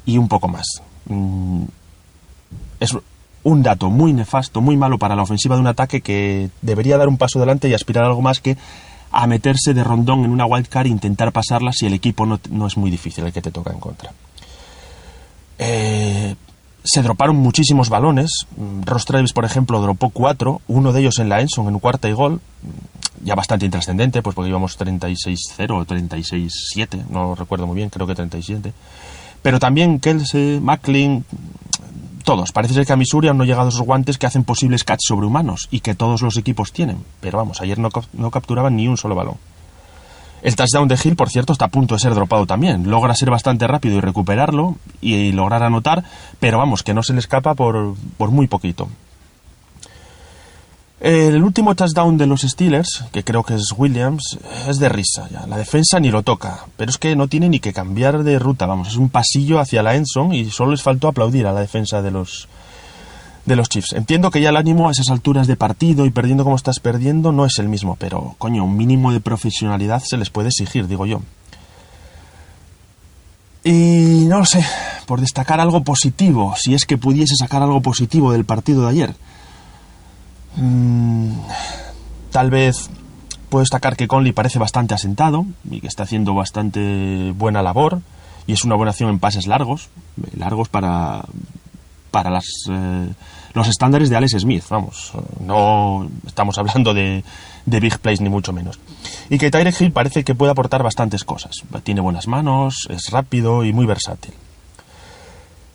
y 0.06 0.18
un 0.18 0.28
poco 0.28 0.48
más. 0.48 0.66
Mm, 1.06 1.64
es 2.80 2.98
un 3.44 3.64
dato 3.64 3.90
muy 3.90 4.14
nefasto, 4.14 4.62
muy 4.62 4.78
malo 4.78 4.98
para 4.98 5.16
la 5.16 5.24
ofensiva 5.24 5.56
de 5.56 5.62
un 5.62 5.68
ataque 5.68 6.02
que 6.02 6.50
debería 6.62 6.98
dar 6.98 7.08
un 7.08 7.18
paso 7.18 7.40
adelante 7.40 7.70
y 7.70 7.74
aspirar 7.74 8.04
a 8.04 8.08
algo 8.08 8.22
más 8.22 8.40
que 8.40 8.58
a 9.14 9.28
meterse 9.28 9.74
de 9.74 9.84
rondón 9.84 10.26
en 10.26 10.32
una 10.32 10.46
wildcard 10.46 10.88
e 10.88 10.90
intentar 10.90 11.32
pasarla 11.32 11.72
si 11.72 11.86
el 11.86 11.94
equipo 11.94 12.26
no, 12.26 12.68
es 12.68 12.78
muy 12.78 12.90
difícil 12.90 13.26
el 13.26 13.32
que 13.32 13.42
te 13.42 13.52
toca 13.52 13.72
en 13.72 13.80
contra. 13.80 14.12
Eh, 15.60 16.36
se 16.84 17.02
droparon 17.02 17.36
muchísimos 17.36 17.90
balones. 17.90 18.48
Ross 18.86 19.06
Travis, 19.06 19.32
por 19.32 19.46
ejemplo, 19.46 19.80
dropó 19.80 20.10
cuatro, 20.10 20.62
uno 20.68 20.92
de 20.92 21.02
ellos 21.02 21.20
en 21.20 21.30
la 21.30 21.42
Enson, 21.42 21.68
en 21.68 21.80
cuarta 21.80 22.10
y 22.10 22.14
gol, 22.14 22.42
ya 23.24 23.36
bastante 23.36 23.66
intrascendente, 23.66 24.22
pues 24.24 24.36
porque 24.36 24.50
íbamos 24.50 24.78
36-0 24.78 25.72
o 25.72 25.86
36-7, 25.86 27.06
no 27.10 27.36
recuerdo 27.36 27.68
muy 27.68 27.76
bien, 27.76 27.90
creo 27.90 28.08
que 28.08 28.16
37. 28.16 28.74
Pero 29.44 29.60
también 29.60 30.00
Kelsey, 30.00 30.60
Macklin, 30.60 31.24
todos. 32.24 32.52
Parece 32.52 32.74
ser 32.74 32.86
que 32.86 32.94
a 32.94 32.98
Missouri 32.98 33.28
han 33.28 33.38
no 33.38 33.46
llegado 33.46 33.70
esos 33.70 33.82
guantes 33.82 34.18
que 34.18 34.26
hacen 34.26 34.44
posibles 34.44 34.84
catch 34.84 35.02
sobrehumanos 35.08 35.68
y 35.72 35.82
que 35.82 35.96
todos 35.96 36.22
los 36.22 36.38
equipos 36.38 36.72
tienen. 36.72 37.04
Pero 37.22 37.38
vamos, 37.38 37.62
ayer 37.62 37.78
no, 37.80 37.90
no 38.14 38.32
capturaban 38.32 38.76
ni 38.76 38.88
un 38.88 38.98
solo 38.98 39.16
balón. 39.16 39.36
El 40.44 40.58
touchdown 40.58 40.90
de 40.90 41.00
Hill, 41.02 41.16
por 41.16 41.30
cierto, 41.30 41.54
está 41.54 41.66
a 41.66 41.70
punto 41.70 41.96
de 41.96 42.00
ser 42.00 42.14
dropado 42.14 42.46
también. 42.46 42.90
Logra 42.90 43.16
ser 43.16 43.30
bastante 43.30 43.66
rápido 43.66 43.98
y 43.98 44.02
recuperarlo 44.02 44.76
y, 45.00 45.32
lograr 45.32 45.64
anotar, 45.64 46.04
pero 46.40 46.58
vamos, 46.58 46.84
que 46.84 46.94
no 46.94 47.02
se 47.02 47.14
le 47.14 47.20
escapa 47.20 47.54
por, 47.54 47.96
por 48.18 48.30
muy 48.30 48.48
poquito. 48.48 48.90
El 51.04 51.44
último 51.44 51.76
touchdown 51.76 52.18
de 52.18 52.28
los 52.28 52.44
Steelers, 52.44 53.04
que 53.12 53.26
creo 53.26 53.44
que 53.44 53.56
es 53.56 53.74
Williams, 53.76 54.40
es 54.70 54.80
de 54.80 54.88
risa 54.88 55.28
ya. 55.30 55.46
La 55.48 55.58
defensa 55.58 56.00
ni 56.00 56.10
lo 56.10 56.24
toca, 56.24 56.66
pero 56.78 56.90
es 56.90 56.98
que 56.98 57.14
no 57.18 57.28
tiene 57.28 57.50
ni 57.50 57.60
que 57.60 57.74
cambiar 57.74 58.24
de 58.24 58.40
ruta, 58.40 58.68
vamos, 58.68 58.88
es 58.88 58.96
un 58.96 59.10
pasillo 59.10 59.60
hacia 59.60 59.84
la 59.84 59.96
Enson 59.96 60.34
y 60.34 60.50
solo 60.50 60.72
les 60.72 60.82
faltó 60.82 61.10
aplaudir 61.10 61.46
a 61.46 61.52
la 61.52 61.60
defensa 61.60 62.02
de 62.02 62.12
los 62.12 62.48
de 63.46 63.58
los 63.58 63.68
Chiefs. 63.68 63.92
Entiendo 63.92 64.32
que 64.32 64.40
ya 64.40 64.52
el 64.52 64.56
ánimo 64.56 64.88
a 64.88 64.92
esas 64.92 65.10
alturas 65.10 65.46
de 65.46 65.58
partido 65.58 66.06
y 66.06 66.10
perdiendo 66.10 66.46
como 66.46 66.56
estás 66.56 66.80
perdiendo 66.80 67.34
no 67.34 67.46
es 67.46 67.60
el 67.60 67.68
mismo, 67.68 67.98
pero 68.00 68.36
coño, 68.38 68.64
un 68.64 68.78
mínimo 68.78 69.12
de 69.12 69.20
profesionalidad 69.20 70.02
se 70.06 70.16
les 70.16 70.30
puede 70.30 70.48
exigir, 70.48 70.88
digo 70.88 71.06
yo. 71.06 71.20
Y 73.66 74.24
no 74.30 74.40
lo 74.40 74.46
sé, 74.46 74.66
por 75.06 75.20
destacar 75.20 75.60
algo 75.60 75.84
positivo, 75.84 76.56
si 76.58 76.74
es 76.74 76.86
que 76.86 76.98
pudiese 76.98 77.36
sacar 77.36 77.62
algo 77.62 77.82
positivo 77.82 78.32
del 78.32 78.46
partido 78.46 78.84
de 78.84 78.90
ayer 78.90 79.16
Mm, 80.56 81.32
tal 82.32 82.50
vez 82.50 82.90
puedo 83.50 83.62
destacar 83.62 83.96
que 83.96 84.08
Conley 84.08 84.32
parece 84.32 84.60
bastante 84.60 84.94
asentado 84.94 85.46
y 85.70 85.82
que 85.82 85.88
está 85.88 86.04
haciendo 86.04 86.34
bastante 86.34 87.34
buena 87.36 87.62
labor 87.62 88.02
y 88.48 88.54
es 88.54 88.64
una 88.64 88.76
buena 88.76 88.92
acción 88.92 89.10
en 89.10 89.20
pases 89.20 89.48
largos, 89.48 89.90
largos 90.36 90.70
para, 90.70 91.24
para 92.12 92.30
las, 92.30 92.46
eh, 92.70 93.10
los 93.54 93.68
estándares 93.68 94.10
de 94.10 94.18
Alex 94.18 94.40
Smith, 94.40 94.64
vamos, 94.70 95.14
no 95.40 96.10
estamos 96.26 96.58
hablando 96.58 96.94
de, 96.94 97.24
de 97.66 97.80
big 97.80 98.00
plays 98.00 98.22
ni 98.22 98.30
mucho 98.30 98.54
menos. 98.54 98.80
Y 99.30 99.38
que 99.38 99.52
Tyrek 99.52 99.80
Hill 99.80 99.92
parece 99.92 100.24
que 100.24 100.36
puede 100.36 100.52
aportar 100.52 100.84
bastantes 100.84 101.24
cosas, 101.24 101.64
tiene 101.84 102.02
buenas 102.02 102.28
manos, 102.28 102.88
es 102.90 103.10
rápido 103.12 103.64
y 103.64 103.72
muy 103.72 103.86
versátil. 103.86 104.34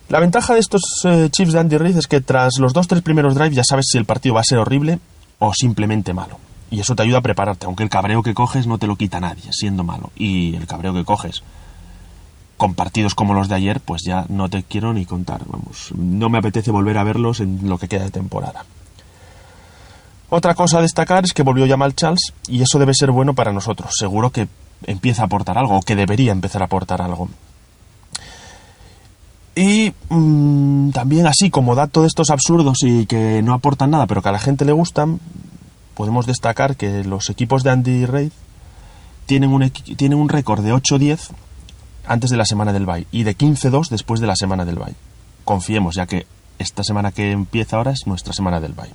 La 0.09 0.19
ventaja 0.19 0.55
de 0.55 0.59
estos 0.59 0.81
eh, 1.03 1.29
Chiefs 1.31 1.53
de 1.53 1.59
Andy 1.59 1.77
Reid 1.77 1.97
es 1.97 2.07
que 2.07 2.19
tras 2.19 2.57
los 2.57 2.73
dos 2.73 2.87
tres 2.87 3.03
primeros 3.03 3.35
drives 3.35 3.55
ya 3.55 3.63
sabes 3.63 3.85
si 3.91 3.99
el 3.99 4.05
partido 4.05 4.33
va 4.33 4.41
a 4.41 4.43
ser 4.43 4.57
horrible 4.57 4.99
o 5.37 5.53
simplemente 5.53 6.15
malo. 6.15 6.39
Y 6.71 6.79
eso 6.79 6.95
te 6.95 7.03
ayuda 7.03 7.19
a 7.19 7.21
prepararte, 7.21 7.67
aunque 7.67 7.83
el 7.83 7.91
cabreo 7.91 8.23
que 8.23 8.33
coges 8.33 8.65
no 8.65 8.79
te 8.79 8.87
lo 8.87 8.95
quita 8.95 9.19
nadie, 9.19 9.51
siendo 9.51 9.83
malo. 9.83 10.09
Y 10.15 10.55
el 10.55 10.65
cabreo 10.65 10.95
que 10.95 11.05
coges 11.05 11.43
con 12.57 12.73
partidos 12.73 13.13
como 13.13 13.35
los 13.35 13.49
de 13.49 13.55
ayer, 13.55 13.81
pues 13.81 14.01
ya 14.03 14.25
no 14.29 14.49
te 14.49 14.63
quiero 14.63 14.93
ni 14.93 15.05
contar, 15.05 15.41
vamos. 15.45 15.91
No 15.95 16.27
me 16.29 16.39
apetece 16.39 16.71
volver 16.71 16.97
a 16.97 17.03
verlos 17.03 17.39
en 17.39 17.69
lo 17.69 17.77
que 17.77 17.87
queda 17.87 18.05
de 18.05 18.11
temporada. 18.11 18.65
Otra 20.29 20.55
cosa 20.55 20.79
a 20.79 20.81
destacar 20.81 21.23
es 21.23 21.33
que 21.33 21.43
volvió 21.43 21.67
Jamal 21.67 21.95
Charles 21.95 22.33
y 22.47 22.63
eso 22.63 22.79
debe 22.79 22.95
ser 22.95 23.11
bueno 23.11 23.35
para 23.35 23.53
nosotros. 23.53 23.91
Seguro 23.97 24.31
que 24.31 24.47
empieza 24.87 25.21
a 25.21 25.25
aportar 25.25 25.59
algo, 25.59 25.77
o 25.77 25.81
que 25.81 25.95
debería 25.95 26.31
empezar 26.31 26.63
a 26.63 26.65
aportar 26.65 27.01
algo. 27.01 27.29
Y 29.59 29.93
mm, 30.07 30.91
también 30.91 31.27
así 31.27 31.49
como 31.49 31.75
dato 31.75 31.99
de 31.99 32.07
estos 32.07 32.29
absurdos 32.29 32.77
y 32.81 33.05
que 33.07 33.41
no 33.41 33.53
aportan 33.53 33.91
nada, 33.91 34.07
pero 34.07 34.21
que 34.21 34.29
a 34.29 34.31
la 34.31 34.39
gente 34.39 34.63
le 34.63 34.71
gustan, 34.71 35.19
podemos 35.95 36.25
destacar 36.25 36.77
que 36.77 37.03
los 37.03 37.29
equipos 37.29 37.63
de 37.63 37.71
Andy 37.71 38.05
Reid 38.05 38.31
tienen 39.25 39.51
un, 39.51 39.69
tienen 39.69 40.17
un 40.17 40.29
récord 40.29 40.63
de 40.63 40.73
8-10 40.73 41.31
antes 42.07 42.29
de 42.29 42.37
la 42.37 42.45
semana 42.45 42.71
del 42.71 42.85
bye 42.85 43.05
y 43.11 43.23
de 43.23 43.35
15-2 43.35 43.89
después 43.89 44.21
de 44.21 44.27
la 44.27 44.37
semana 44.37 44.63
del 44.63 44.77
bye. 44.77 44.95
Confiemos, 45.43 45.95
ya 45.95 46.05
que 46.05 46.25
esta 46.57 46.85
semana 46.85 47.11
que 47.11 47.33
empieza 47.33 47.75
ahora 47.75 47.91
es 47.91 48.07
nuestra 48.07 48.31
semana 48.31 48.61
del 48.61 48.71
bye. 48.71 48.93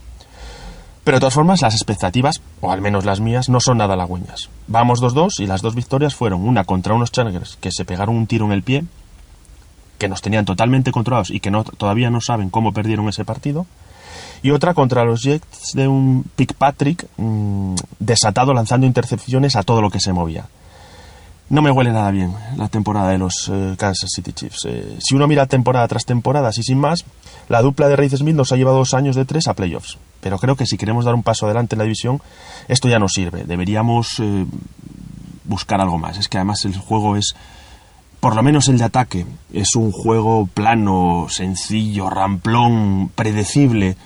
Pero 1.04 1.18
de 1.18 1.20
todas 1.20 1.34
formas, 1.34 1.60
las 1.60 1.74
expectativas, 1.74 2.40
o 2.62 2.72
al 2.72 2.80
menos 2.80 3.04
las 3.04 3.20
mías, 3.20 3.50
no 3.50 3.60
son 3.60 3.76
nada 3.76 3.92
halagüeñas. 3.92 4.48
Vamos 4.68 5.02
2-2 5.02 5.40
y 5.40 5.46
las 5.46 5.60
dos 5.60 5.74
victorias 5.74 6.14
fueron 6.14 6.48
una 6.48 6.64
contra 6.64 6.94
unos 6.94 7.12
Chargers 7.12 7.58
que 7.60 7.70
se 7.70 7.84
pegaron 7.84 8.16
un 8.16 8.26
tiro 8.26 8.46
en 8.46 8.52
el 8.52 8.62
pie, 8.62 8.84
que 9.98 10.08
nos 10.08 10.20
tenían 10.20 10.44
totalmente 10.44 10.92
controlados 10.92 11.30
y 11.30 11.40
que 11.40 11.50
todavía 11.76 12.10
no 12.10 12.20
saben 12.20 12.50
cómo 12.50 12.72
perdieron 12.72 13.08
ese 13.08 13.24
partido, 13.24 13.66
y 14.42 14.50
otra 14.50 14.74
contra 14.74 15.04
los 15.04 15.22
Jets 15.22 15.72
de 15.72 15.88
un 15.88 16.24
Patrick 16.58 17.06
desatado 17.98 18.52
lanzando 18.52 18.86
intercepciones 18.86 19.56
a 19.56 19.62
todo 19.62 19.80
lo 19.80 19.90
que 19.90 20.00
se 20.00 20.12
movía. 20.12 20.46
No 21.50 21.60
me 21.60 21.70
huele 21.70 21.92
nada 21.92 22.10
bien 22.10 22.34
la 22.56 22.68
temporada 22.68 23.10
de 23.10 23.18
los 23.18 23.50
eh, 23.52 23.74
Kansas 23.78 24.10
City 24.14 24.32
Chiefs. 24.32 24.64
Eh, 24.66 24.96
si 24.98 25.14
uno 25.14 25.26
mira 25.26 25.46
temporada 25.46 25.86
tras 25.88 26.06
temporada, 26.06 26.48
así 26.48 26.62
sin 26.62 26.78
más, 26.78 27.04
la 27.48 27.60
dupla 27.60 27.86
de 27.88 27.96
Reid 27.96 28.16
Smith 28.16 28.34
nos 28.34 28.50
ha 28.52 28.56
llevado 28.56 28.78
dos 28.78 28.94
años 28.94 29.14
de 29.14 29.26
tres 29.26 29.46
a 29.46 29.54
playoffs. 29.54 29.98
Pero 30.20 30.38
creo 30.38 30.56
que 30.56 30.64
si 30.64 30.78
queremos 30.78 31.04
dar 31.04 31.14
un 31.14 31.22
paso 31.22 31.44
adelante 31.44 31.74
en 31.74 31.80
la 31.80 31.84
división, 31.84 32.22
esto 32.68 32.88
ya 32.88 32.98
no 32.98 33.08
sirve. 33.08 33.44
Deberíamos 33.44 34.20
eh, 34.20 34.46
buscar 35.44 35.82
algo 35.82 35.98
más. 35.98 36.18
Es 36.18 36.28
que 36.28 36.38
además 36.38 36.64
el 36.64 36.76
juego 36.78 37.16
es, 37.16 37.34
por 38.24 38.36
lo 38.36 38.42
menos 38.42 38.68
el 38.68 38.78
de 38.78 38.84
ataque, 38.84 39.26
es 39.52 39.76
un 39.76 39.92
juego 39.92 40.46
plano, 40.46 41.26
sencillo, 41.28 42.08
ramplón, 42.08 43.10
predecible, 43.14 43.98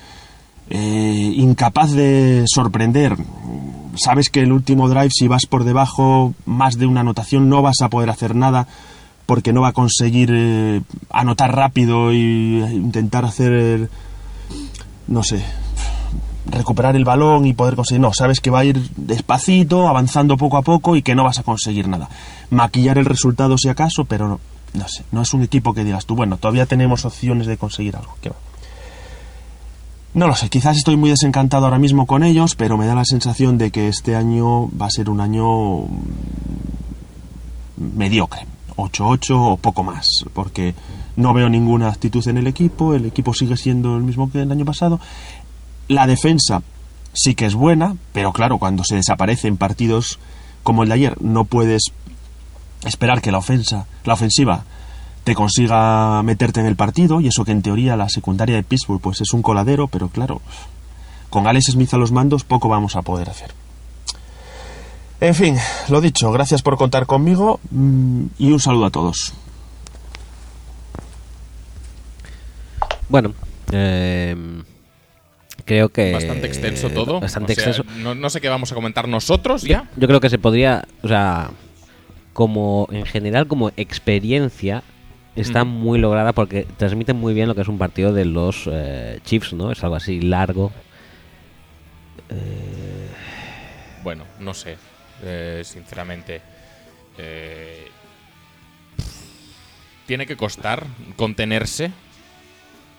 eh, 0.71 1.33
incapaz 1.37 1.93
de 1.93 2.43
sorprender. 2.53 3.17
Sabes 3.95 4.29
que 4.29 4.41
el 4.41 4.51
último 4.51 4.89
drive, 4.89 5.11
si 5.13 5.29
vas 5.29 5.47
por 5.47 5.63
debajo 5.63 6.35
más 6.47 6.79
de 6.79 6.87
una 6.87 7.03
anotación, 7.03 7.49
no 7.49 7.63
vas 7.63 7.81
a 7.81 7.91
poder 7.91 8.11
hacer 8.11 8.35
nada 8.35 8.67
porque 9.25 9.53
no 9.53 9.61
va 9.61 9.69
a 9.69 9.73
conseguir 9.73 10.33
eh, 10.35 10.83
anotar 11.11 11.55
rápido 11.55 12.13
y 12.13 12.61
intentar 12.73 13.25
hacer, 13.25 13.89
no 15.07 15.23
sé, 15.23 15.45
recuperar 16.51 16.97
el 16.97 17.05
balón 17.05 17.47
y 17.47 17.53
poder 17.53 17.77
conseguir. 17.77 18.01
No, 18.01 18.13
sabes 18.13 18.41
que 18.41 18.51
va 18.51 18.61
a 18.61 18.65
ir 18.65 18.81
despacito, 18.97 19.87
avanzando 19.87 20.37
poco 20.37 20.57
a 20.57 20.63
poco 20.63 20.97
y 20.97 21.03
que 21.03 21.15
no 21.15 21.23
vas 21.23 21.39
a 21.39 21.45
conseguir 21.45 21.87
nada. 21.87 22.09
Maquillar 22.51 22.99
el 22.99 23.05
resultado 23.05 23.59
si 23.59 23.69
acaso, 23.69 24.05
pero 24.05 24.41
no, 24.75 24.89
sé, 24.89 25.05
no 25.13 25.23
es 25.23 25.35
un 25.35 25.43
equipo 25.43 25.75
que 25.75 25.85
digas 25.85 26.07
tú, 26.07 26.15
bueno, 26.15 26.37
todavía 26.37 26.67
tenemos 26.67 27.05
opciones 27.05 27.47
de 27.47 27.57
conseguir 27.57 27.97
algo. 27.97 28.15
No 30.15 30.27
lo 30.27 30.35
sé, 30.35 30.49
quizás 30.49 30.77
estoy 30.77 30.97
muy 30.97 31.11
desencantado 31.11 31.67
ahora 31.67 31.79
mismo 31.79 32.07
con 32.07 32.25
ellos, 32.25 32.55
pero 32.55 32.77
me 32.77 32.87
da 32.87 32.95
la 32.95 33.05
sensación 33.05 33.59
de 33.59 33.71
que 33.71 33.89
este 33.89 34.17
año 34.17 34.69
va 34.71 34.87
a 34.87 34.91
ser 34.91 35.11
un 35.11 35.21
año 35.21 35.87
mediocre, 37.77 38.47
8-8 38.77 39.31
o 39.35 39.57
poco 39.59 39.83
más, 39.83 40.07
porque 40.33 40.75
no 41.17 41.35
veo 41.35 41.49
ninguna 41.49 41.89
actitud 41.89 42.27
en 42.27 42.39
el 42.39 42.47
equipo, 42.47 42.95
el 42.95 43.07
equipo 43.07 43.35
sigue 43.35 43.57
siendo 43.57 43.97
el 43.97 44.03
mismo 44.03 44.31
que 44.31 44.43
el 44.43 44.51
año 44.51 44.65
pasado. 44.65 44.99
La 45.89 46.07
defensa 46.07 46.63
sí 47.13 47.35
que 47.35 47.47
es 47.47 47.55
buena, 47.55 47.97
pero 48.13 48.33
claro, 48.33 48.59
cuando 48.59 48.85
se 48.85 48.97
desaparece 48.97 49.49
en 49.49 49.57
partidos 49.57 50.19
como 50.63 50.83
el 50.83 50.89
de 50.89 50.95
ayer, 50.95 51.23
no 51.23 51.45
puedes 51.45 51.93
esperar 52.85 53.21
que 53.21 53.33
la 53.33 53.38
ofensa, 53.38 53.87
la 54.05 54.14
ofensiva 54.14 54.64
te 55.25 55.35
consiga 55.35 56.23
meterte 56.23 56.61
en 56.61 56.67
el 56.67 56.77
partido 56.77 57.21
y 57.21 57.29
eso 57.29 57.45
que 57.45 57.53
en 57.53 57.62
teoría 57.62 57.97
la 57.97 58.09
secundaria 58.09 58.57
de 58.57 58.62
Pittsburgh 58.62 59.01
pues 59.01 59.21
es 59.21 59.33
un 59.33 59.43
coladero, 59.43 59.88
pero 59.88 60.09
claro, 60.09 60.41
con 61.31 61.47
Alex 61.47 61.73
Smith 61.73 61.93
a 61.93 61.99
los 61.99 62.12
mandos 62.12 62.45
poco 62.45 62.69
vamos 62.69 62.97
a 62.97 63.03
poder 63.03 63.29
hacer. 63.29 63.53
En 65.21 65.35
fin, 65.35 65.57
lo 65.88 66.01
dicho, 66.01 66.31
gracias 66.31 66.62
por 66.62 66.77
contar 66.77 67.07
conmigo 67.07 67.61
mm, 67.71 68.25
y 68.38 68.53
un 68.53 68.61
saludo 68.61 68.87
a 68.87 68.91
todos. 68.91 69.35
Bueno, 73.09 73.35
eh, 73.73 74.37
creo 75.64 75.88
que... 75.88 76.12
Bastante 76.12 76.47
extenso 76.47 76.91
todo. 76.91 77.21
Bastante 77.21 77.53
O 77.53 77.57
sea, 77.57 77.64
extenso. 77.71 77.91
No, 77.99 78.14
no 78.14 78.31
sé 78.31 78.41
qué 78.41 78.49
vamos 78.49 78.71
a 78.71 78.75
comentar 78.75 79.09
nosotros 79.09 79.62
ya. 79.62 79.91
Yo 79.97 80.07
creo 80.07 80.21
que 80.21 80.31
se 80.31 80.38
podría, 80.38 80.87
o 81.03 81.09
sea, 81.09 81.51
como 82.38 82.87
en 82.92 83.05
general 83.05 83.48
como 83.48 83.72
experiencia 83.77 84.85
está 85.35 85.64
muy 85.64 85.98
lograda 85.98 86.33
porque 86.33 86.68
transmite 86.77 87.12
muy 87.12 87.35
bien 87.35 87.48
lo 87.48 87.57
que 87.57 87.62
es 87.62 87.68
un 87.68 87.79
partido 87.79 88.12
de 88.12 88.24
los 88.27 88.68
eh, 88.70 89.18
Chiefs, 89.24 89.55
¿no? 89.55 89.72
Es 89.72 89.83
algo 89.83 89.96
así 89.96 90.20
largo. 90.20 90.70
Bueno, 94.05 94.22
no 94.38 94.55
sé. 94.55 94.77
eh, 95.24 95.62
sinceramente. 95.64 96.40
eh, 97.18 97.88
tiene 100.07 100.24
que 100.27 100.37
costar 100.37 100.85
contenerse 101.16 101.90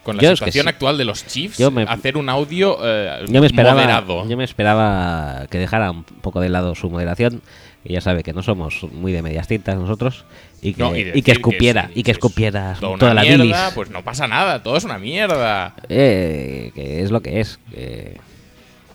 con 0.04 0.18
la 0.18 0.22
Yo 0.24 0.32
situación 0.36 0.64
sí. 0.66 0.70
actual 0.70 0.98
de 0.98 1.06
los 1.06 1.26
Chiefs. 1.26 1.58
Yo 1.58 1.72
me- 1.72 1.84
hacer 1.84 2.18
un 2.18 2.28
audio 2.30 2.78
eh, 2.84 3.26
Yo 3.30 3.40
me 3.40 3.48
esperaba, 3.48 3.74
moderado. 3.82 4.28
yo 4.28 4.36
me 4.38 4.44
esperaba 4.44 5.48
que 5.50 5.58
dejara 5.60 5.92
un 5.92 6.04
poco 6.04 6.42
de 6.42 6.50
lado 6.50 6.76
su 6.76 6.90
moderación 6.90 7.42
y 7.84 7.94
ya 7.94 8.02
sabe 8.02 8.24
que 8.24 8.34
no 8.34 8.44
somos 8.44 8.84
muy 8.92 9.12
de 9.14 9.22
medias 9.22 9.48
tintas 9.48 9.76
nosotros 9.78 10.26
y 10.62 10.74
que, 10.74 10.82
No, 10.84 10.96
y 10.96 11.22
que 11.22 11.32
escupiera 11.32 11.90
es- 11.92 11.98
y 11.98 12.04
que 12.04 12.12
es 12.12 12.18
escupiera 12.18 12.76
toda 12.80 13.14
la 13.14 13.22
mierda, 13.22 13.44
bilis. 13.44 13.58
Pues 13.76 13.90
no 13.90 14.04
pasa 14.04 14.28
nada, 14.28 14.62
todo 14.64 14.76
es 14.78 14.84
una 14.84 14.98
mierda. 15.00 15.76
Eh, 15.88 16.72
que 16.76 17.02
es 17.02 17.12
lo 17.12 17.22
que 17.22 17.40
es. 17.40 17.60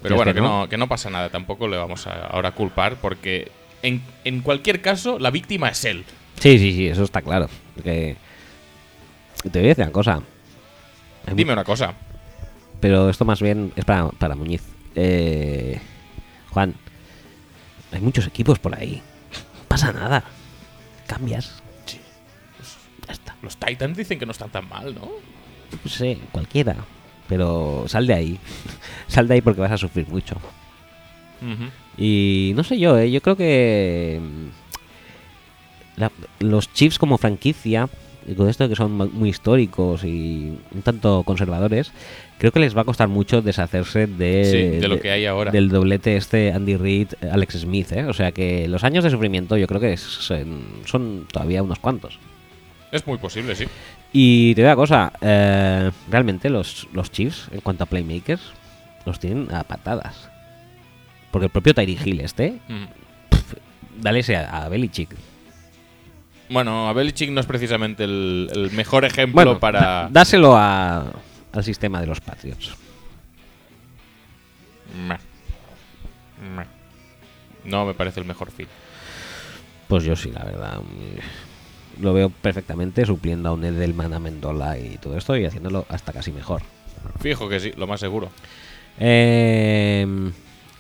Pero 0.03 0.17
bueno, 0.17 0.35
que 0.35 0.41
no. 0.41 0.61
no, 0.61 0.69
que 0.69 0.77
no 0.77 0.87
pasa 0.87 1.09
nada, 1.09 1.31
tampoco 1.31 1.67
le 1.67 1.79
vamos 1.79 2.07
a 2.07 2.27
ahora 2.27 2.51
culpar 2.51 2.97
porque 2.97 3.51
en, 3.83 4.03
en 4.25 4.41
cualquier 4.41 4.83
caso 4.83 5.19
la 5.19 5.31
víctima 5.31 5.71
es 5.71 5.83
él. 5.87 6.05
Sí, 6.39 6.59
sí, 6.59 6.73
sí, 6.75 6.89
eso 6.89 7.05
está 7.05 7.23
claro. 7.23 7.49
Que... 7.83 8.17
Te 9.51 9.59
voy 9.61 9.67
a 9.67 9.69
decir 9.69 9.85
una 9.85 9.93
cosa. 9.93 10.21
Dime 11.35 11.53
una 11.55 11.65
cosa. 11.65 11.95
Pero 12.81 13.09
esto 13.09 13.25
más 13.25 13.41
bien 13.41 13.73
es 13.77 13.85
para, 13.87 14.09
para 14.11 14.35
Muñiz. 14.35 14.63
Eh, 14.95 15.79
Juan, 16.51 16.75
hay 17.95 18.01
muchos 18.03 18.27
equipos 18.27 18.59
por 18.59 18.75
ahí. 18.79 19.03
No 19.63 19.69
pasa 19.69 19.93
nada. 19.93 20.25
Cambias. 21.07 21.63
Sí. 21.87 22.01
Ya 23.07 23.13
está. 23.13 23.37
Los 23.43 23.57
Titans 23.57 23.97
dicen 23.97 24.19
que 24.19 24.27
no 24.27 24.33
están 24.33 24.51
tan 24.51 24.69
mal, 24.69 24.95
¿no? 24.95 25.09
No 25.83 25.91
sé, 25.91 26.19
cualquiera. 26.33 26.77
Pero 27.29 27.85
sal 27.89 28.07
de 28.07 28.15
ahí. 28.15 28.39
sal 29.09 29.27
de 29.29 29.35
ahí 29.35 29.41
porque 29.41 29.61
vas 29.61 29.73
a 29.73 29.79
sufrir 29.79 30.09
mucho. 30.09 30.37
Y 31.99 32.53
no 32.57 32.65
sé 32.65 32.79
yo, 32.79 32.97
¿eh? 32.99 33.11
yo 33.11 33.21
creo 33.21 33.37
que 33.37 34.19
mm, 34.21 36.01
la- 36.01 36.11
los 36.39 36.73
Chiefs 36.73 36.99
como 36.99 37.19
franquicia, 37.19 37.89
y 38.27 38.35
con 38.35 38.49
esto 38.49 38.69
que 38.69 38.77
son 38.77 38.93
muy 38.93 39.29
históricos 39.29 40.05
y 40.05 40.57
un 40.75 40.83
tanto 40.83 41.23
conservadores, 41.25 41.93
creo 42.39 42.53
que 42.53 42.61
les 42.61 42.77
va 42.77 42.83
a 42.83 42.85
costar 42.85 43.09
mucho 43.09 43.43
deshacerse 43.43 44.07
de, 44.07 44.45
Sí, 44.45 44.81
de 44.81 44.89
lo 44.89 44.99
que 45.01 45.11
hay 45.11 45.27
ahora. 45.27 45.51
del 45.51 45.69
doblete 45.69 46.17
este 46.17 46.53
Andy 46.53 46.77
Reid, 46.77 47.09
Alex 47.31 47.61
Smith. 47.61 47.93
¿eh? 47.93 48.05
O 48.07 48.13
sea 48.13 48.33
que 48.33 48.67
los 48.69 48.83
años 48.85 49.05
de 49.05 49.11
sufrimiento 49.11 49.57
yo 49.57 49.67
creo 49.67 49.81
que 49.81 49.97
son, 49.97 50.63
son 50.87 51.27
todavía 51.31 51.63
unos 51.63 51.79
cuantos. 51.79 52.19
Es 52.93 53.07
muy 53.07 53.19
posible, 53.19 53.55
sí. 53.57 53.65
Y 54.13 54.55
te 54.55 54.61
digo 54.63 54.69
una 54.69 54.77
cosa, 54.77 55.13
eh, 55.21 55.91
realmente 56.11 56.49
los, 56.49 56.87
los 56.93 57.11
Chiefs, 57.11 57.49
en 57.53 57.61
cuanto 57.61 57.83
a 57.85 57.87
playmakers, 57.87 58.41
los 59.05 59.19
tienen 59.19 59.53
a 59.53 59.65
patadas. 59.65 60.31
Porque 61.33 61.47
el 61.47 61.51
propio 61.51 61.75
Tyree 61.75 61.99
Hill 62.05 62.21
este, 62.21 62.61
Ujú. 62.69 62.87
dale 64.01 64.21
ese 64.21 64.37
a, 64.37 64.65
a 64.65 64.69
Belichick. 64.69 65.11
Bueno, 66.51 66.89
a 66.89 66.93
Belichick 66.93 67.31
no 67.31 67.41
es 67.41 67.47
precisamente 67.47 68.05
el, 68.05 68.51
el 68.55 68.71
mejor 68.73 69.05
ejemplo 69.05 69.35
Bueno, 69.35 69.59
para... 69.59 70.09
dáselo 70.11 70.57
a- 70.57 71.11
al 71.53 71.65
sistema 71.65 72.01
de 72.01 72.07
los 72.07 72.21
Patriots. 72.21 72.75
Meh. 75.09 75.19
Meh. 76.57 76.67
No 77.65 77.87
me 77.87 77.95
parece 77.95 78.21
el 78.21 78.27
mejor 78.27 78.51
fit. 78.51 78.69
Pues 79.89 80.05
yo 80.05 80.15
sí, 80.17 80.31
la 80.31 80.45
verdad. 80.45 80.81
Lo 82.01 82.13
veo 82.13 82.29
perfectamente 82.29 83.07
supliendo 83.07 83.49
a 83.49 83.53
un 83.53 83.65
Edelman, 83.65 84.13
a 84.13 84.19
Mendola 84.19 84.79
y 84.79 84.99
todo 84.99 85.17
esto 85.17 85.37
y 85.37 85.45
haciéndolo 85.47 85.87
hasta 85.89 86.13
casi 86.13 86.33
mejor. 86.33 86.63
Fijo 87.21 87.49
que 87.49 87.61
sí, 87.61 87.73
lo 87.77 87.87
más 87.87 88.01
seguro. 88.01 88.31
Eh, 88.99 90.07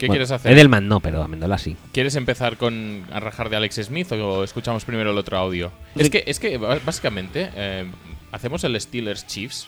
¿Qué 0.04 0.08
bueno, 0.08 0.18
quieres 0.18 0.30
hacer? 0.32 0.52
Edelman 0.52 0.86
no, 0.86 1.00
pero 1.00 1.22
a 1.22 1.28
Mendola 1.28 1.56
sí. 1.56 1.76
¿Quieres 1.92 2.14
empezar 2.16 2.58
con 2.58 3.04
a 3.10 3.20
rajar 3.20 3.48
de 3.48 3.56
Alex 3.56 3.76
Smith 3.84 4.12
o 4.12 4.44
escuchamos 4.44 4.84
primero 4.84 5.12
el 5.12 5.18
otro 5.18 5.38
audio? 5.38 5.72
Sí. 5.96 6.02
Es 6.02 6.10
que, 6.10 6.24
es 6.26 6.38
que 6.38 6.58
básicamente 6.58 7.50
eh, 7.56 7.90
hacemos 8.30 8.64
el 8.64 8.78
Steelers 8.78 9.26
Chiefs, 9.26 9.66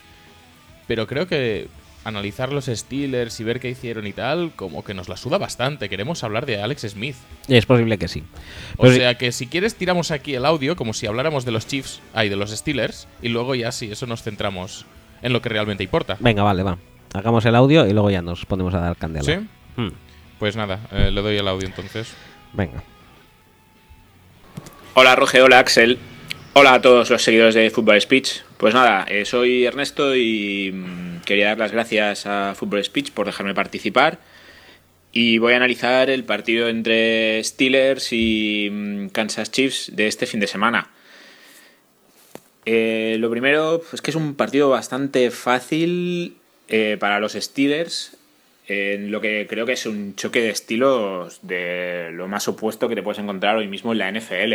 pero 0.87 1.07
creo 1.07 1.27
que 1.27 1.68
analizar 2.05 2.53
los 2.53 2.66
Steelers 2.66 3.40
y 3.40 3.44
ver 3.44 3.61
qué 3.61 3.70
hicieron 3.70 4.07
y 4.07 4.12
tal, 4.12 4.53
como 4.55 4.85
que 4.85 4.92
nos 4.92 5.09
la 5.09 5.16
suda 5.16 5.38
bastante. 5.38 5.88
Queremos 5.88 6.22
hablar 6.22 6.44
de 6.44 6.61
Alex 6.61 6.83
Smith. 6.83 7.16
Es 7.49 7.64
posible 7.64 7.96
que 7.96 8.07
sí. 8.07 8.22
O 8.77 8.90
sea 8.90 9.16
que 9.16 9.33
si 9.33 9.46
quieres 9.46 9.75
tiramos 9.75 10.11
aquí 10.11 10.35
el 10.35 10.44
audio 10.44 10.77
como 10.77 10.92
si 10.92 11.07
habláramos 11.07 11.46
de 11.46 11.53
los 11.53 11.66
Chiefs, 11.66 12.03
ay, 12.12 12.29
de 12.29 12.37
los 12.37 12.51
Steelers, 12.51 13.09
y 13.22 13.31
luego 13.31 13.55
ya 13.55 13.72
sí, 13.72 13.90
eso 13.90 14.07
nos 14.07 14.22
centramos 14.22 14.85
en 15.22 15.33
lo 15.33 15.40
que 15.40 15.49
realmente 15.49 15.83
importa. 15.83 16.18
Venga, 16.20 16.42
vale, 16.42 16.62
va. 16.62 16.77
Hagamos 17.14 17.44
el 17.46 17.55
audio 17.55 17.87
y 17.87 17.92
luego 17.92 18.11
ya 18.11 18.20
nos 18.20 18.44
ponemos 18.44 18.75
a 18.75 18.81
dar 18.81 18.96
candela. 18.96 19.25
¿Sí? 19.25 19.46
Hmm, 19.77 19.88
Pues 20.38 20.57
nada, 20.57 20.81
eh, 20.92 21.11
le 21.11 21.22
doy 21.22 21.37
el 21.37 21.49
audio 21.49 21.66
entonces. 21.66 22.14
venga. 22.53 22.83
Hola 24.94 25.16
Roge, 25.16 25.42
hola 25.42 25.59
Axel. 25.59 25.99
Hola 26.55 26.75
a 26.75 26.81
todos 26.81 27.11
los 27.11 27.22
seguidores 27.22 27.55
de 27.55 27.68
Football 27.70 28.01
Speech. 28.01 28.42
Pues 28.57 28.72
nada, 28.72 29.05
eh, 29.09 29.27
soy 29.27 29.66
Ernesto 29.66 30.16
y 30.16 30.72
mm, 30.72 31.20
quería 31.27 31.49
dar 31.49 31.59
las 31.59 31.72
gracias 31.72 32.25
a 32.25 32.55
Football 32.55 32.83
Speech 32.83 33.12
por 33.12 33.27
dejarme 33.27 33.53
participar. 33.53 34.18
Y 35.12 35.37
voy 35.37 35.53
a 35.53 35.57
analizar 35.57 36.09
el 36.09 36.25
partido 36.25 36.68
entre 36.68 37.44
Steelers 37.44 38.12
y 38.12 38.70
mm, 38.72 39.09
Kansas 39.09 39.51
Chiefs 39.51 39.94
de 39.94 40.07
este 40.07 40.25
fin 40.25 40.40
de 40.40 40.46
semana. 40.46 40.90
Eh, 42.64 43.16
lo 43.20 43.31
primero 43.31 43.83
es 43.92 44.01
que 44.01 44.11
es 44.11 44.16
un 44.16 44.35
partido 44.35 44.70
bastante 44.70 45.31
fácil 45.31 46.37
eh, 46.68 46.96
para 46.99 47.20
los 47.20 47.35
Steelers, 47.35 48.16
en 48.66 49.11
lo 49.11 49.20
que 49.20 49.46
creo 49.48 49.66
que 49.66 49.72
es 49.72 49.87
un 49.87 50.16
choque 50.16 50.40
de 50.40 50.50
estilos 50.50 51.40
de 51.42 52.11
lo 52.12 52.29
más 52.29 52.48
opuesto 52.48 52.88
que 52.88 52.94
te 52.94 53.02
puedes 53.02 53.18
encontrar 53.18 53.57
hoy 53.57 53.68
mismo 53.68 53.92
en 53.92 53.98
la 53.98 54.11
NFL. 54.11 54.55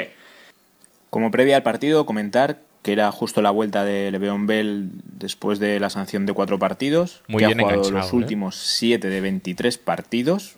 Como 1.10 1.32
previa 1.32 1.58
al 1.58 1.63
partido, 1.63 2.06
comentar 2.06 2.60
que 2.84 2.93
era 2.93 3.12
justo 3.12 3.41
la 3.41 3.52
vuelta 3.52 3.86
de 3.86 4.12
Le'Veon 4.12 4.47
Bell 4.47 4.89
después 5.04 5.60
de 5.60 5.80
la 5.80 5.89
sanción 5.89 6.26
de 6.26 6.34
cuatro 6.34 6.58
partidos, 6.58 7.21
Muy 7.28 7.41
que 7.41 7.47
bien 7.47 7.60
ha 7.60 7.63
jugado 7.63 7.91
los 7.91 8.12
¿eh? 8.12 8.15
últimos 8.15 8.56
7 8.56 9.08
de 9.08 9.21
23 9.21 9.78
partidos. 9.78 10.56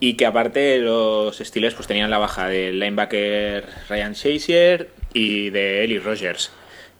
Y 0.00 0.14
que 0.14 0.26
aparte 0.26 0.78
los 0.78 1.38
Steelers 1.38 1.74
pues 1.74 1.86
tenían 1.86 2.10
la 2.10 2.18
baja 2.18 2.48
del 2.48 2.80
linebacker 2.80 3.66
Ryan 3.88 4.14
Shazier 4.14 4.90
y 5.12 5.50
de 5.50 5.84
Eli 5.84 5.98
Rogers. 5.98 6.50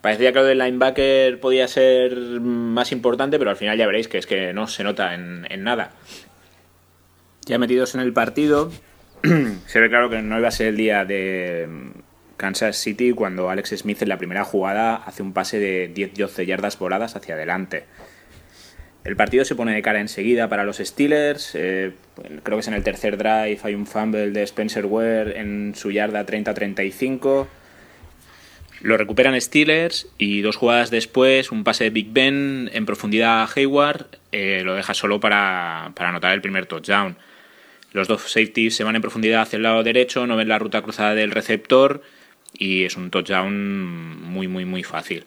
Parecía 0.01 0.33
que 0.33 0.39
lo 0.39 0.45
del 0.45 0.59
linebacker 0.59 1.41
podía 1.41 1.69
ser 1.69 2.17
más 2.41 2.91
importante, 2.91 3.39
pero 3.39 3.51
al 3.51 3.57
final 3.57 3.77
ya 3.77 3.87
veréis 3.87 4.09
que 4.09 4.19
es 4.19 4.27
que 4.27 4.53
no 4.55 4.67
se 4.67 4.83
nota 4.83 5.15
en, 5.15 5.45
nada. 5.63 5.91
Ya 7.45 7.59
metidos 7.59 7.95
en 7.95 8.01
el 8.01 8.13
partido, 8.15 8.71
se 9.67 9.81
ve 9.81 9.89
claro 9.91 10.09
que 10.09 10.23
no 10.23 10.39
iba 10.39 10.49
a 10.49 10.53
ser 10.53 10.69
el 10.69 10.77
día 10.77 11.05
de 11.05 11.67
mm, 11.69 11.91
Kansas 12.39 12.77
City 12.77 13.13
cuando 13.13 13.51
Alex 13.51 13.77
Smith 13.77 14.01
en 14.01 14.09
la 14.09 14.17
primera 14.17 14.45
jugada 14.45 14.97
hace 14.97 15.23
un 15.23 15.35
pase 15.35 15.59
de 15.59 15.93
10-12 15.93 16.47
yardas 16.47 16.79
voladas 16.79 17.15
hacia 17.17 17.35
adelante. 17.35 17.85
El 19.05 19.17
partido 19.17 19.45
se 19.45 19.55
pone 19.55 19.75
de 19.75 19.83
cara 19.83 20.01
enseguida 20.01 20.49
para 20.49 20.65
los 20.65 20.79
Steelers. 20.79 21.55
eh, 21.55 21.93
creo 22.43 22.57
que 22.57 22.61
es 22.61 22.69
en 22.69 22.75
el 22.75 22.83
tercer 22.83 23.19
drive. 23.19 23.59
Hay 23.63 23.75
un 23.75 23.87
fumble 23.87 24.31
de 24.31 24.43
Spencer 24.45 24.87
Ware 24.87 25.39
en 25.39 25.75
su 25.75 25.91
yarda 25.91 26.25
30-35. 26.25 27.47
Lo 28.81 28.97
recuperan 28.97 29.39
Steelers 29.39 30.09
y 30.17 30.41
dos 30.41 30.57
jugadas 30.57 30.91
después, 30.91 31.53
un 31.53 31.65
pase 31.65 31.85
de 31.85 31.91
Big 31.91 32.13
Ben 32.13 32.71
en 32.73 32.87
profundidad 32.87 33.43
a 33.43 33.49
Hayward 33.55 34.07
eh, 34.33 34.63
lo 34.65 34.75
deja 34.75 34.95
solo 34.95 35.21
para, 35.21 35.93
para 35.95 36.11
anotar 36.11 36.33
el 36.33 36.41
primer 36.41 36.67
touchdown. 36.67 37.17
Los 37.93 38.09
dos 38.09 38.23
safeties 38.23 38.77
se 38.77 38.85
van 38.85 38.97
en 38.97 39.03
profundidad 39.03 39.43
hacia 39.43 39.57
el 39.57 39.65
lado 39.65 39.83
derecho, 39.83 40.27
no 40.27 40.37
ven 40.37 40.49
la 40.49 40.59
ruta 40.59 40.81
cruzada 40.83 41.15
del 41.15 41.33
receptor 41.33 42.03
y 42.53 42.85
es 42.85 42.97
un 42.97 43.11
touchdown 43.11 44.23
muy, 44.23 44.49
muy, 44.49 44.65
muy 44.65 44.83
fácil. 44.83 45.25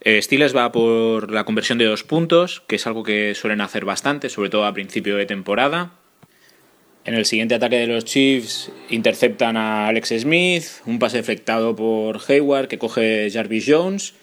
Eh, 0.00 0.20
Steelers 0.22 0.56
va 0.56 0.72
por 0.72 1.30
la 1.30 1.44
conversión 1.44 1.78
de 1.78 1.84
dos 1.84 2.04
puntos, 2.04 2.62
que 2.66 2.76
es 2.76 2.86
algo 2.86 3.02
que 3.02 3.34
suelen 3.34 3.60
hacer 3.60 3.84
bastante, 3.84 4.28
sobre 4.28 4.50
todo 4.50 4.64
a 4.64 4.72
principio 4.72 5.16
de 5.16 5.26
temporada. 5.26 5.92
En 7.06 7.14
el 7.14 7.24
siguiente 7.24 7.54
ataque 7.54 7.76
de 7.76 7.86
los 7.86 8.04
Chiefs 8.04 8.72
interceptan 8.90 9.56
a 9.56 9.86
Alex 9.86 10.12
Smith, 10.18 10.64
un 10.86 10.98
pase 10.98 11.18
deflectado 11.18 11.76
por 11.76 12.20
Hayward 12.26 12.66
que 12.66 12.78
coge 12.78 13.30
Jarvis 13.32 13.64
Jones 13.68 14.14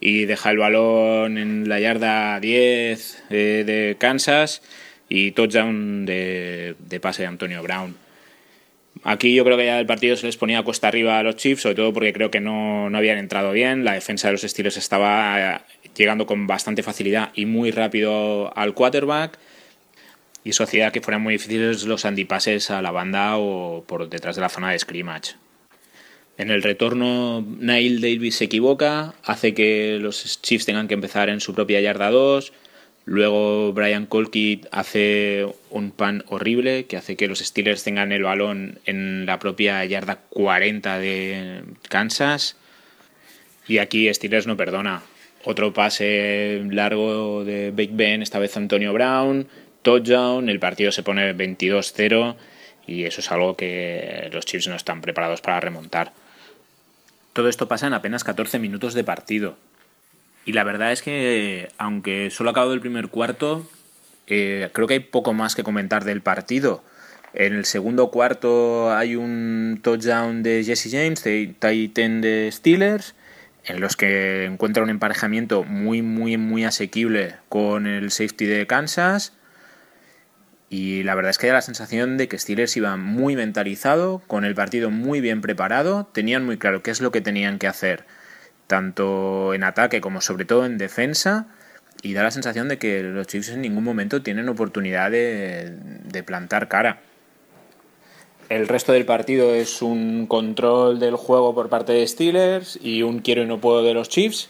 y 0.00 0.24
deja 0.24 0.50
el 0.50 0.58
balón 0.58 1.38
en 1.38 1.68
la 1.68 1.78
yarda 1.78 2.40
10 2.40 3.24
eh, 3.30 3.62
de 3.64 3.96
Kansas 3.96 4.60
y 5.08 5.30
touchdown 5.30 6.04
de, 6.04 6.74
pase 7.00 7.22
de 7.22 7.28
Antonio 7.28 7.62
Brown. 7.62 7.94
Aquí 9.04 9.36
yo 9.36 9.44
creo 9.44 9.56
que 9.56 9.66
ya 9.66 9.78
el 9.78 9.86
partido 9.86 10.16
se 10.16 10.26
les 10.26 10.36
ponía 10.36 10.64
cuesta 10.64 10.88
arriba 10.88 11.20
a 11.20 11.22
los 11.22 11.36
Chiefs, 11.36 11.62
sobre 11.62 11.76
todo 11.76 11.92
porque 11.92 12.12
creo 12.12 12.32
que 12.32 12.40
no, 12.40 12.90
no 12.90 12.98
habían 12.98 13.18
entrado 13.18 13.52
bien. 13.52 13.84
La 13.84 13.92
defensa 13.92 14.26
de 14.26 14.32
los 14.32 14.42
Steelers 14.42 14.76
estaba 14.78 15.54
eh, 15.54 15.60
llegando 15.94 16.26
con 16.26 16.48
bastante 16.48 16.82
facilidad 16.82 17.30
y 17.36 17.46
muy 17.46 17.70
rápido 17.70 18.52
al 18.58 18.74
quarterback. 18.74 19.38
Y 20.44 20.50
eso 20.50 20.64
hacía 20.64 20.90
que 20.90 21.00
fueran 21.00 21.22
muy 21.22 21.34
difíciles 21.34 21.84
los 21.84 22.04
antipases 22.04 22.70
a 22.70 22.82
la 22.82 22.90
banda 22.90 23.36
o 23.36 23.84
por 23.86 24.08
detrás 24.08 24.36
de 24.36 24.42
la 24.42 24.48
zona 24.48 24.72
de 24.72 24.78
scrimmage. 24.78 25.34
En 26.38 26.50
el 26.50 26.62
retorno, 26.62 27.46
Nail 27.58 28.00
Davis 28.00 28.36
se 28.36 28.44
equivoca, 28.44 29.14
hace 29.22 29.54
que 29.54 29.98
los 30.00 30.40
Chiefs 30.42 30.66
tengan 30.66 30.88
que 30.88 30.94
empezar 30.94 31.28
en 31.28 31.40
su 31.40 31.54
propia 31.54 31.80
yarda 31.80 32.10
2. 32.10 32.52
Luego 33.04 33.72
Brian 33.72 34.06
Colkit 34.06 34.66
hace 34.70 35.46
un 35.70 35.90
pan 35.90 36.24
horrible 36.28 36.86
que 36.86 36.96
hace 36.96 37.16
que 37.16 37.28
los 37.28 37.40
Steelers 37.40 37.84
tengan 37.84 38.12
el 38.12 38.22
balón 38.22 38.78
en 38.86 39.26
la 39.26 39.38
propia 39.38 39.84
yarda 39.84 40.20
40 40.30 40.98
de 40.98 41.62
Kansas. 41.88 42.56
Y 43.68 43.78
aquí 43.78 44.12
Steelers 44.12 44.46
no 44.46 44.56
perdona. 44.56 45.02
Otro 45.44 45.72
pase 45.72 46.62
largo 46.70 47.44
de 47.44 47.72
Big 47.72 47.90
Ben, 47.92 48.22
esta 48.22 48.38
vez 48.38 48.56
Antonio 48.56 48.92
Brown, 48.92 49.48
touchdown, 49.82 50.48
el 50.48 50.58
partido 50.58 50.92
se 50.92 51.02
pone 51.02 51.34
22-0 51.34 52.36
y 52.86 53.04
eso 53.04 53.20
es 53.20 53.30
algo 53.30 53.56
que 53.56 54.28
los 54.32 54.44
Chiefs 54.44 54.68
no 54.68 54.74
están 54.74 55.00
preparados 55.00 55.40
para 55.40 55.60
remontar. 55.60 56.12
Todo 57.32 57.48
esto 57.48 57.68
pasa 57.68 57.86
en 57.86 57.94
apenas 57.94 58.24
14 58.24 58.58
minutos 58.58 58.94
de 58.94 59.04
partido. 59.04 59.56
Y 60.44 60.52
la 60.52 60.64
verdad 60.64 60.92
es 60.92 61.02
que, 61.02 61.70
aunque 61.78 62.30
solo 62.30 62.50
ha 62.50 62.52
acabado 62.52 62.74
el 62.74 62.80
primer 62.80 63.08
cuarto, 63.08 63.68
eh, 64.26 64.70
creo 64.72 64.86
que 64.86 64.94
hay 64.94 65.00
poco 65.00 65.32
más 65.32 65.54
que 65.54 65.62
comentar 65.62 66.04
del 66.04 66.20
partido. 66.20 66.82
En 67.34 67.54
el 67.54 67.64
segundo 67.64 68.10
cuarto 68.10 68.94
hay 68.94 69.16
un 69.16 69.80
touchdown 69.82 70.42
de 70.42 70.64
Jesse 70.64 70.90
James, 70.90 71.24
de 71.24 71.54
Titan 71.58 72.20
de 72.20 72.50
Steelers, 72.52 73.14
en 73.64 73.80
los 73.80 73.96
que 73.96 74.44
encuentra 74.44 74.82
un 74.82 74.90
emparejamiento 74.90 75.64
muy, 75.64 76.02
muy, 76.02 76.36
muy 76.36 76.64
asequible 76.64 77.36
con 77.48 77.86
el 77.86 78.10
safety 78.10 78.44
de 78.44 78.66
Kansas. 78.66 79.32
Y 80.72 81.02
la 81.02 81.14
verdad 81.14 81.28
es 81.28 81.36
que 81.36 81.48
da 81.48 81.52
la 81.52 81.60
sensación 81.60 82.16
de 82.16 82.28
que 82.28 82.38
Steelers 82.38 82.78
iba 82.78 82.96
muy 82.96 83.36
mentalizado, 83.36 84.22
con 84.26 84.46
el 84.46 84.54
partido 84.54 84.88
muy 84.88 85.20
bien 85.20 85.42
preparado, 85.42 86.08
tenían 86.14 86.46
muy 86.46 86.56
claro 86.56 86.82
qué 86.82 86.90
es 86.90 87.02
lo 87.02 87.12
que 87.12 87.20
tenían 87.20 87.58
que 87.58 87.66
hacer, 87.66 88.06
tanto 88.68 89.52
en 89.52 89.64
ataque 89.64 90.00
como 90.00 90.22
sobre 90.22 90.46
todo 90.46 90.64
en 90.64 90.78
defensa, 90.78 91.46
y 92.00 92.14
da 92.14 92.22
la 92.22 92.30
sensación 92.30 92.68
de 92.68 92.78
que 92.78 93.02
los 93.02 93.26
Chiefs 93.26 93.50
en 93.50 93.60
ningún 93.60 93.84
momento 93.84 94.22
tienen 94.22 94.48
oportunidad 94.48 95.10
de, 95.10 96.22
plantar 96.24 96.68
cara. 96.68 97.02
El 98.48 98.66
resto 98.66 98.92
del 98.92 99.04
partido 99.04 99.54
es 99.54 99.82
un 99.82 100.26
control 100.26 100.98
del 100.98 101.16
juego 101.16 101.54
por 101.54 101.68
parte 101.68 101.92
de 101.92 102.06
Steelers 102.06 102.78
y 102.82 103.02
un 103.02 103.18
quiero 103.18 103.42
y 103.42 103.46
no 103.46 103.60
puedo 103.60 103.82
de 103.82 103.92
los 103.92 104.08
Chiefs. 104.08 104.48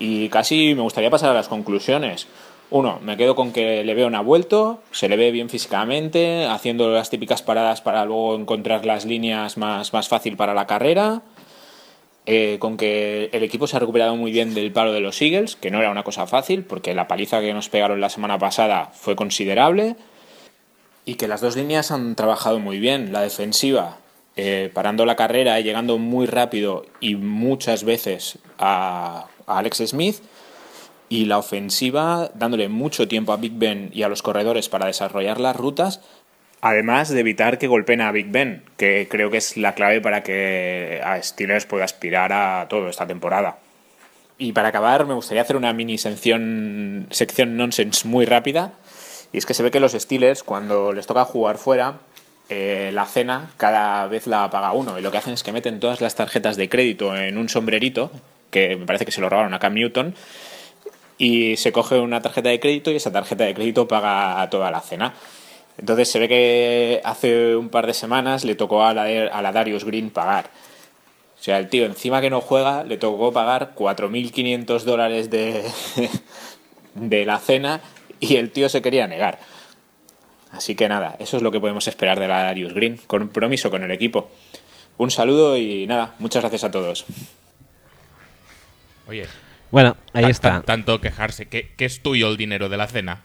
Y 0.00 0.28
casi 0.28 0.74
me 0.74 0.82
gustaría 0.82 1.08
pasar 1.08 1.30
a 1.30 1.34
las 1.34 1.46
conclusiones. 1.46 2.26
Uno, 2.70 2.98
me 3.00 3.16
quedo 3.16 3.36
con 3.36 3.52
que 3.52 3.84
le 3.84 3.94
veo 3.94 4.08
un 4.08 4.24
vuelto, 4.24 4.82
se 4.90 5.08
le 5.08 5.16
ve 5.16 5.30
bien 5.30 5.48
físicamente, 5.48 6.46
haciendo 6.46 6.90
las 6.90 7.10
típicas 7.10 7.42
paradas 7.42 7.80
para 7.80 8.04
luego 8.04 8.34
encontrar 8.34 8.84
las 8.84 9.04
líneas 9.04 9.56
más, 9.56 9.92
más 9.92 10.08
fácil 10.08 10.36
para 10.36 10.52
la 10.52 10.66
carrera. 10.66 11.22
Eh, 12.28 12.56
con 12.58 12.76
que 12.76 13.30
el 13.32 13.44
equipo 13.44 13.68
se 13.68 13.76
ha 13.76 13.78
recuperado 13.78 14.16
muy 14.16 14.32
bien 14.32 14.52
del 14.52 14.72
paro 14.72 14.92
de 14.92 14.98
los 14.98 15.22
Eagles, 15.22 15.54
que 15.54 15.70
no 15.70 15.78
era 15.78 15.92
una 15.92 16.02
cosa 16.02 16.26
fácil, 16.26 16.64
porque 16.64 16.92
la 16.92 17.06
paliza 17.06 17.40
que 17.40 17.54
nos 17.54 17.68
pegaron 17.68 18.00
la 18.00 18.08
semana 18.08 18.36
pasada 18.36 18.90
fue 18.92 19.14
considerable. 19.14 19.94
Y 21.04 21.14
que 21.14 21.28
las 21.28 21.40
dos 21.40 21.54
líneas 21.54 21.92
han 21.92 22.16
trabajado 22.16 22.58
muy 22.58 22.80
bien. 22.80 23.12
La 23.12 23.20
defensiva, 23.20 23.98
eh, 24.34 24.72
parando 24.74 25.06
la 25.06 25.14
carrera 25.14 25.60
y 25.60 25.62
llegando 25.62 25.98
muy 25.98 26.26
rápido 26.26 26.84
y 26.98 27.14
muchas 27.14 27.84
veces 27.84 28.40
a, 28.58 29.28
a 29.46 29.58
Alex 29.58 29.84
Smith 29.86 30.16
y 31.08 31.26
la 31.26 31.38
ofensiva 31.38 32.30
dándole 32.34 32.68
mucho 32.68 33.08
tiempo 33.08 33.32
a 33.32 33.36
Big 33.36 33.52
Ben 33.54 33.90
y 33.92 34.02
a 34.02 34.08
los 34.08 34.22
corredores 34.22 34.68
para 34.68 34.86
desarrollar 34.86 35.40
las 35.40 35.56
rutas, 35.56 36.00
además 36.60 37.08
de 37.08 37.20
evitar 37.20 37.58
que 37.58 37.68
golpeen 37.68 38.00
a 38.00 38.12
Big 38.12 38.30
Ben, 38.30 38.64
que 38.76 39.06
creo 39.10 39.30
que 39.30 39.38
es 39.38 39.56
la 39.56 39.74
clave 39.74 40.00
para 40.00 40.22
que 40.22 41.00
a 41.04 41.22
Steelers 41.22 41.66
pueda 41.66 41.84
aspirar 41.84 42.32
a 42.32 42.66
todo 42.68 42.88
esta 42.88 43.06
temporada. 43.06 43.58
Y 44.38 44.52
para 44.52 44.68
acabar, 44.68 45.06
me 45.06 45.14
gustaría 45.14 45.42
hacer 45.42 45.56
una 45.56 45.72
mini 45.72 45.96
sección, 45.96 47.06
sección 47.10 47.56
nonsense 47.56 48.06
muy 48.06 48.26
rápida. 48.26 48.72
Y 49.32 49.38
es 49.38 49.46
que 49.46 49.54
se 49.54 49.62
ve 49.62 49.70
que 49.70 49.80
los 49.80 49.92
Steelers, 49.92 50.42
cuando 50.42 50.92
les 50.92 51.06
toca 51.06 51.24
jugar 51.24 51.56
fuera, 51.56 51.94
eh, 52.48 52.90
la 52.92 53.06
cena 53.06 53.50
cada 53.56 54.06
vez 54.08 54.26
la 54.26 54.50
paga 54.50 54.72
uno. 54.72 54.98
Y 54.98 55.02
lo 55.02 55.10
que 55.10 55.18
hacen 55.18 55.32
es 55.32 55.42
que 55.42 55.52
meten 55.52 55.80
todas 55.80 56.00
las 56.00 56.14
tarjetas 56.14 56.56
de 56.56 56.68
crédito 56.68 57.16
en 57.16 57.38
un 57.38 57.48
sombrerito, 57.48 58.10
que 58.50 58.76
me 58.76 58.86
parece 58.86 59.06
que 59.06 59.12
se 59.12 59.20
lo 59.20 59.30
robaron 59.30 59.54
a 59.54 59.58
Cam 59.58 59.74
Newton, 59.74 60.14
y 61.18 61.56
se 61.56 61.72
coge 61.72 61.98
una 61.98 62.20
tarjeta 62.20 62.48
de 62.48 62.60
crédito 62.60 62.90
y 62.90 62.96
esa 62.96 63.12
tarjeta 63.12 63.44
de 63.44 63.54
crédito 63.54 63.88
paga 63.88 64.48
toda 64.50 64.70
la 64.70 64.80
cena. 64.80 65.14
Entonces 65.78 66.10
se 66.10 66.18
ve 66.18 66.28
que 66.28 67.00
hace 67.04 67.56
un 67.56 67.68
par 67.68 67.86
de 67.86 67.94
semanas 67.94 68.44
le 68.44 68.54
tocó 68.54 68.84
a 68.84 68.94
la, 68.94 69.02
a 69.02 69.42
la 69.42 69.52
Darius 69.52 69.84
Green 69.84 70.10
pagar. 70.10 70.50
O 71.38 71.42
sea, 71.42 71.58
el 71.58 71.68
tío 71.68 71.84
encima 71.84 72.20
que 72.20 72.30
no 72.30 72.40
juega 72.40 72.84
le 72.84 72.96
tocó 72.96 73.32
pagar 73.32 73.74
4.500 73.74 74.82
dólares 74.82 75.30
de, 75.30 75.64
de 76.94 77.26
la 77.26 77.38
cena 77.38 77.80
y 78.20 78.36
el 78.36 78.50
tío 78.50 78.68
se 78.68 78.82
quería 78.82 79.06
negar. 79.06 79.38
Así 80.50 80.74
que 80.74 80.88
nada, 80.88 81.16
eso 81.18 81.36
es 81.36 81.42
lo 81.42 81.52
que 81.52 81.60
podemos 81.60 81.86
esperar 81.86 82.18
de 82.18 82.28
la 82.28 82.42
Darius 82.42 82.72
Green. 82.72 82.98
Compromiso 83.06 83.70
con 83.70 83.82
el 83.82 83.90
equipo. 83.90 84.30
Un 84.96 85.10
saludo 85.10 85.58
y 85.58 85.86
nada, 85.86 86.14
muchas 86.18 86.42
gracias 86.42 86.64
a 86.64 86.70
todos. 86.70 87.04
Oye, 89.06 89.26
Bueno, 89.70 89.96
ahí 90.12 90.26
está. 90.26 90.50
tan- 90.52 90.62
tanto 90.62 91.00
quejarse, 91.00 91.46
que, 91.46 91.72
que 91.76 91.84
es 91.84 92.02
tuyo 92.02 92.28
el 92.28 92.36
dinero 92.36 92.68
de 92.68 92.76
la 92.76 92.86
cena. 92.86 93.22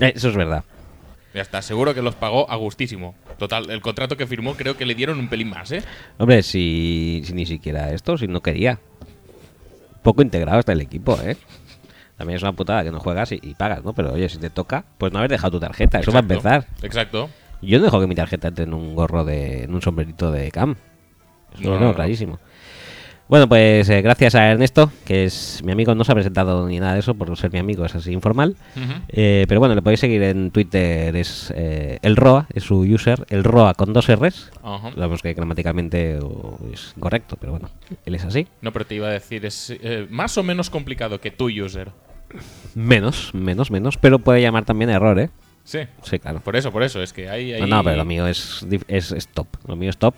Eh, 0.00 0.12
Eso 0.16 0.28
es 0.28 0.36
verdad. 0.36 0.64
Ya 1.34 1.42
está, 1.42 1.62
seguro 1.62 1.94
que 1.94 2.02
los 2.02 2.14
pagó 2.14 2.48
a 2.50 2.56
gustísimo. 2.56 3.16
Total, 3.38 3.68
el 3.70 3.80
contrato 3.80 4.16
que 4.16 4.26
firmó 4.26 4.54
creo 4.54 4.76
que 4.76 4.86
le 4.86 4.94
dieron 4.94 5.18
un 5.18 5.28
pelín 5.28 5.50
más, 5.50 5.72
¿eh? 5.72 5.82
Hombre, 6.18 6.42
si, 6.44 7.22
si 7.24 7.32
ni 7.32 7.44
siquiera 7.46 7.92
esto, 7.92 8.16
si 8.16 8.28
no 8.28 8.40
quería. 8.40 8.78
Poco 10.02 10.22
integrado 10.22 10.60
está 10.60 10.72
el 10.72 10.80
equipo, 10.80 11.18
¿eh? 11.22 11.36
También 12.16 12.36
es 12.36 12.42
una 12.42 12.52
putada 12.52 12.84
que 12.84 12.90
no 12.92 13.00
juegas 13.00 13.32
y, 13.32 13.40
y 13.42 13.54
pagas, 13.54 13.82
¿no? 13.82 13.94
Pero 13.94 14.12
oye, 14.12 14.28
si 14.28 14.38
te 14.38 14.50
toca, 14.50 14.84
pues 14.98 15.12
no 15.12 15.18
haber 15.18 15.30
dejado 15.30 15.52
tu 15.52 15.60
tarjeta. 15.60 15.98
Eso 15.98 16.12
va 16.12 16.18
a 16.18 16.22
Exacto, 16.22 16.34
empezar. 16.48 16.66
Exacto. 16.82 17.30
Yo 17.62 17.78
no 17.78 17.84
dejo 17.84 18.00
que 18.00 18.06
mi 18.06 18.14
tarjeta 18.14 18.48
entre 18.48 18.64
en 18.64 18.74
un 18.74 18.94
gorro 18.94 19.24
de. 19.24 19.64
en 19.64 19.74
un 19.74 19.82
sombrerito 19.82 20.30
de 20.30 20.50
cam. 20.52 20.76
Eso 21.54 21.62
No, 21.64 21.68
lo 21.70 21.74
no, 21.74 21.78
tengo 21.80 21.90
no. 21.92 21.96
clarísimo. 21.96 22.38
Bueno, 23.26 23.48
pues 23.48 23.88
eh, 23.88 24.02
gracias 24.02 24.34
a 24.34 24.50
Ernesto, 24.50 24.92
que 25.06 25.24
es 25.24 25.62
mi 25.64 25.72
amigo, 25.72 25.94
no 25.94 26.04
se 26.04 26.12
ha 26.12 26.14
presentado 26.14 26.68
ni 26.68 26.78
nada 26.78 26.92
de 26.92 27.00
eso 27.00 27.14
por 27.14 27.34
ser 27.38 27.50
mi 27.52 27.58
amigo, 27.58 27.86
es 27.86 27.94
así 27.94 28.12
informal. 28.12 28.54
Eh, 29.08 29.46
pero 29.48 29.60
bueno, 29.60 29.74
le 29.74 29.80
podéis 29.80 30.00
seguir 30.00 30.22
en 30.22 30.50
Twitter, 30.50 31.16
es 31.16 31.52
eh, 31.56 31.98
el 32.02 32.16
Roa, 32.16 32.46
es 32.52 32.64
su 32.64 32.80
user, 32.80 33.24
el 33.30 33.42
Roa 33.42 33.72
con 33.74 33.94
dos 33.94 34.08
R's. 34.08 34.50
Ajá. 34.62 34.90
Sabemos 34.92 35.22
que 35.22 35.32
gramaticalmente 35.32 36.18
es 36.70 36.92
incorrecto, 36.96 37.36
pero 37.40 37.52
bueno, 37.52 37.70
él 38.04 38.14
es 38.14 38.24
así. 38.24 38.46
No, 38.60 38.72
pero 38.72 38.84
te 38.84 38.96
iba 38.96 39.08
a 39.08 39.12
decir, 39.12 39.46
es 39.46 39.70
eh, 39.70 40.06
más 40.10 40.36
o 40.36 40.42
menos 40.42 40.68
complicado 40.68 41.18
que 41.20 41.30
tu 41.30 41.48
user. 41.48 41.92
Menos, 42.74 43.34
menos, 43.34 43.70
menos, 43.70 43.96
pero 43.96 44.18
puede 44.18 44.42
llamar 44.42 44.66
también 44.66 44.90
error, 44.90 45.18
¿eh? 45.18 45.30
Sí. 45.64 45.80
Sí, 46.02 46.18
claro. 46.18 46.40
Por 46.40 46.56
eso, 46.56 46.70
por 46.72 46.82
eso, 46.82 47.02
es 47.02 47.14
que 47.14 47.30
hay... 47.30 47.58
No, 47.58 47.66
no, 47.66 47.84
pero 47.84 47.96
lo 47.96 48.04
mío 48.04 48.26
es, 48.26 48.66
es, 48.86 49.12
es 49.12 49.28
top. 49.28 49.46
Lo 49.66 49.76
mío 49.76 49.88
es 49.88 49.96
top. 49.96 50.14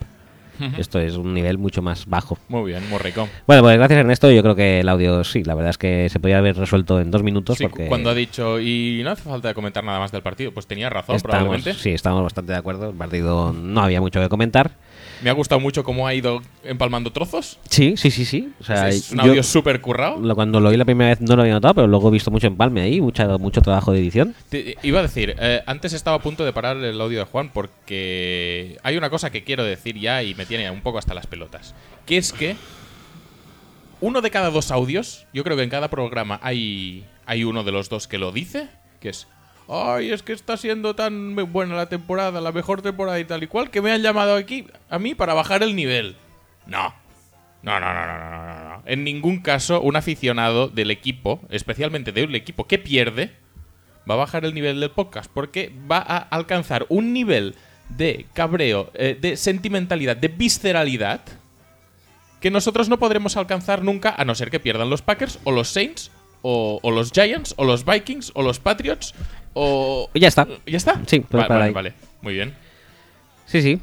Esto 0.79 0.99
es 0.99 1.17
un 1.17 1.35
nivel 1.35 1.59
mucho 1.59 1.83
más 1.83 2.07
bajo. 2.07 2.39
Muy 2.49 2.71
bien, 2.71 2.89
muy 2.89 2.99
rico. 2.99 3.29
Bueno, 3.47 3.63
pues 3.63 3.77
gracias 3.77 4.01
Ernesto. 4.01 4.31
Yo 4.31 4.43
creo 4.43 4.55
que 4.55 4.81
el 4.81 4.89
audio 4.89 5.25
sí, 5.25 5.45
la 5.45 5.55
verdad 5.55 5.71
es 5.71 5.79
que 5.79 6.09
se 6.09 6.21
podía 6.21 6.39
haber 6.39 6.57
resuelto 6.57 7.01
en 7.01 7.11
dos 7.11 7.23
minutos 7.23 7.59
Sí, 7.59 7.65
porque 7.65 7.87
cuando 7.87 8.11
ha 8.11 8.15
dicho, 8.15 8.61
y 8.61 9.01
no 9.05 9.11
hace 9.11 9.23
falta 9.23 9.55
comentar 9.55 9.85
nada 9.85 9.99
más 9.99 10.13
del 10.13 10.23
partido, 10.23 10.53
pues 10.53 10.67
tenía 10.67 10.91
razón, 10.91 11.17
estamos, 11.17 11.37
probablemente. 11.37 11.75
sí, 11.75 11.91
estamos 11.91 12.23
bastante 12.23 12.53
de 12.53 12.59
acuerdo. 12.59 12.91
El 12.91 12.97
partido 12.97 13.53
no 13.53 13.81
había 13.83 14.01
mucho 14.01 14.21
que 14.21 14.29
comentar. 14.29 14.73
Me 15.23 15.31
ha 15.31 15.33
gustado 15.33 15.61
mucho 15.61 15.83
cómo 15.83 16.07
ha 16.07 16.13
ido 16.15 16.43
empalmando 16.63 17.11
trozos. 17.11 17.59
Sí, 17.71 17.95
sí, 17.97 18.11
sí, 18.11 18.25
sí. 18.25 18.53
O 18.61 18.65
sea, 18.65 18.89
es 18.89 19.11
un 19.13 19.21
audio 19.21 19.43
súper 19.43 19.81
currado. 19.81 20.19
lo- 20.21 20.35
cuando 20.35 20.61
lo 20.61 20.69
oí 20.69 20.77
la 20.77 20.85
primera 20.85 21.11
vez 21.11 21.21
no 21.23 21.37
lo 21.37 21.43
había 21.43 21.55
notado, 21.55 21.75
pero 21.75 21.87
luego 21.87 22.09
he 22.09 22.13
visto 22.13 22.31
mucho 22.31 22.47
empalme 22.47 22.83
ahí, 22.83 23.01
mucha, 23.01 23.39
mucho 23.39 23.63
trabajo 23.63 23.93
de 23.93 24.01
edición. 24.01 24.35
Te- 24.51 24.77
iba 24.83 24.99
a 24.99 25.03
decir, 25.03 25.35
eh, 25.39 25.63
antes 25.67 25.93
estaba 25.95 26.17
a 26.19 26.21
punto 26.21 26.45
de 26.45 26.53
parar 26.53 26.77
el 26.77 27.01
audio 27.01 27.21
de 27.21 27.25
Juan 27.25 27.51
porque 27.53 28.79
hay 28.83 28.97
una 28.97 29.11
cosa 29.11 29.31
que 29.31 29.43
quiero 29.45 29.65
decir 29.65 29.99
ya 29.99 30.23
y 30.23 30.35
me 30.35 30.47
tiene 30.47 30.71
un 30.71 30.83
poco 30.83 30.99
hasta 30.99 31.15
las 31.15 31.27
pelotas. 31.27 31.75
Que 32.05 32.19
es 32.19 32.33
que 32.33 32.57
uno 34.01 34.21
de 34.21 34.31
cada 34.31 34.51
dos 34.51 34.71
audios, 34.71 35.27
yo 35.33 35.43
creo 35.45 35.57
que 35.57 35.63
en 35.63 35.71
cada 35.71 35.89
programa 35.89 36.39
hay, 36.43 37.07
hay 37.25 37.45
uno 37.45 37.65
de 37.65 37.73
los 37.73 37.89
dos 37.89 38.07
que 38.07 38.19
lo 38.19 38.33
dice, 38.33 38.69
que 39.01 39.09
es, 39.09 39.27
ay, 39.69 40.11
es 40.13 40.23
que 40.23 40.33
está 40.33 40.57
siendo 40.57 40.95
tan 40.95 41.35
buena 41.53 41.75
la 41.75 41.89
temporada, 41.89 42.41
la 42.41 42.53
mejor 42.53 42.83
temporada 42.83 43.19
y 43.19 43.25
tal 43.25 43.43
y 43.43 43.47
cual, 43.47 43.71
que 43.71 43.83
me 43.83 43.93
han 43.93 44.03
llamado 44.03 44.35
aquí 44.35 44.67
a 44.89 44.99
mí 44.99 45.15
para 45.15 45.35
bajar 45.35 45.63
el 45.63 45.75
nivel. 45.75 46.17
No. 46.67 46.95
No, 47.63 47.81
no, 47.81 47.95
no, 47.95 48.07
no, 48.07 48.17
no, 48.17 48.69
no. 48.69 48.83
En 48.87 49.03
ningún 49.03 49.41
caso 49.41 49.81
un 49.81 49.97
aficionado 49.97 50.69
del 50.69 50.91
equipo, 50.91 51.41
especialmente 51.51 52.13
de 52.13 52.25
un 52.25 52.35
equipo 52.37 52.67
que 52.67 52.79
pierde, 52.79 53.33
va 54.09 54.15
a 54.15 54.19
bajar 54.19 54.45
el 54.45 54.55
nivel 54.55 54.79
del 54.79 54.91
podcast 54.91 55.31
porque 55.33 55.73
va 55.91 55.99
a 55.99 56.19
alcanzar 56.19 56.87
un 56.89 57.13
nivel 57.13 57.57
de 57.89 58.27
cabreo, 58.35 58.91
eh, 58.95 59.19
de 59.21 59.37
sentimentalidad, 59.37 60.17
de 60.17 60.29
visceralidad 60.29 61.23
que 62.41 62.51
nosotros 62.51 62.89
no 62.89 62.99
podremos 62.99 63.37
alcanzar 63.37 63.83
nunca 63.83 64.15
a 64.17 64.25
no 64.25 64.35
ser 64.35 64.51
que 64.51 64.61
pierdan 64.61 64.91
los 64.91 65.03
Packers 65.03 65.41
o 65.45 65.51
los 65.51 65.69
Saints 65.69 66.13
o, 66.49 66.79
o 66.83 66.91
los 66.93 67.11
Giants 67.13 67.55
o 67.57 67.65
los 67.65 67.85
Vikings 67.85 68.31
o 68.35 68.43
los 68.43 68.61
Patriots 68.61 69.15
o... 69.55 70.09
Ya 70.15 70.29
está. 70.29 70.47
¿Ya 70.67 70.77
está? 70.77 71.01
Sí, 71.07 71.25
vale, 71.31 71.49
vale, 71.49 71.65
ahí. 71.65 71.73
vale. 71.73 71.93
Muy 72.23 72.35
bien. 72.35 72.55
Sí, 73.47 73.63
sí. 73.63 73.81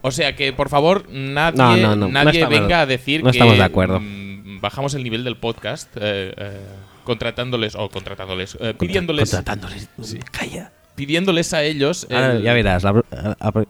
O 0.00 0.10
sea 0.10 0.34
que, 0.34 0.52
por 0.52 0.68
favor, 0.68 1.08
nadie, 1.10 1.56
No, 1.58 1.76
no, 1.76 1.88
no, 1.96 2.08
no 2.08 2.08
nadie 2.08 2.44
venga 2.46 2.80
a 2.80 2.86
decir 2.86 3.22
no 3.22 3.30
que 3.30 3.36
estamos 3.38 3.56
de 3.56 3.62
acuerdo. 3.62 4.00
mm, 4.00 4.60
bajamos 4.60 4.94
el 4.94 5.04
nivel 5.04 5.22
del 5.22 5.36
podcast 5.36 5.94
eh, 5.96 6.34
eh, 6.36 6.60
contratándoles 7.04 7.74
o 7.76 7.88
contratándoles, 7.88 8.56
eh, 8.60 8.74
pidiéndoles, 8.76 9.30
Contratándoles. 9.30 9.88
Calla. 10.32 10.72
pidiéndoles 10.96 11.54
a 11.54 11.62
ellos. 11.62 12.06
El- 12.10 12.42
ya 12.42 12.52
verás. 12.52 12.82
la- 12.82 13.04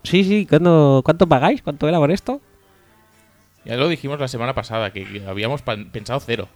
sí, 0.04 0.24
sí. 0.24 0.46
¿cuándo- 0.48 1.02
¿Cuánto 1.04 1.26
pagáis? 1.26 1.60
¿Cuánto 1.60 1.86
era 1.88 1.98
por 1.98 2.10
esto? 2.10 2.40
Ya 3.64 3.76
lo 3.76 3.88
dijimos 3.88 4.18
la 4.18 4.26
semana 4.28 4.54
pasada, 4.54 4.92
que, 4.92 5.04
que 5.04 5.26
habíamos 5.26 5.62
pensado 5.62 6.18
cero. 6.20 6.48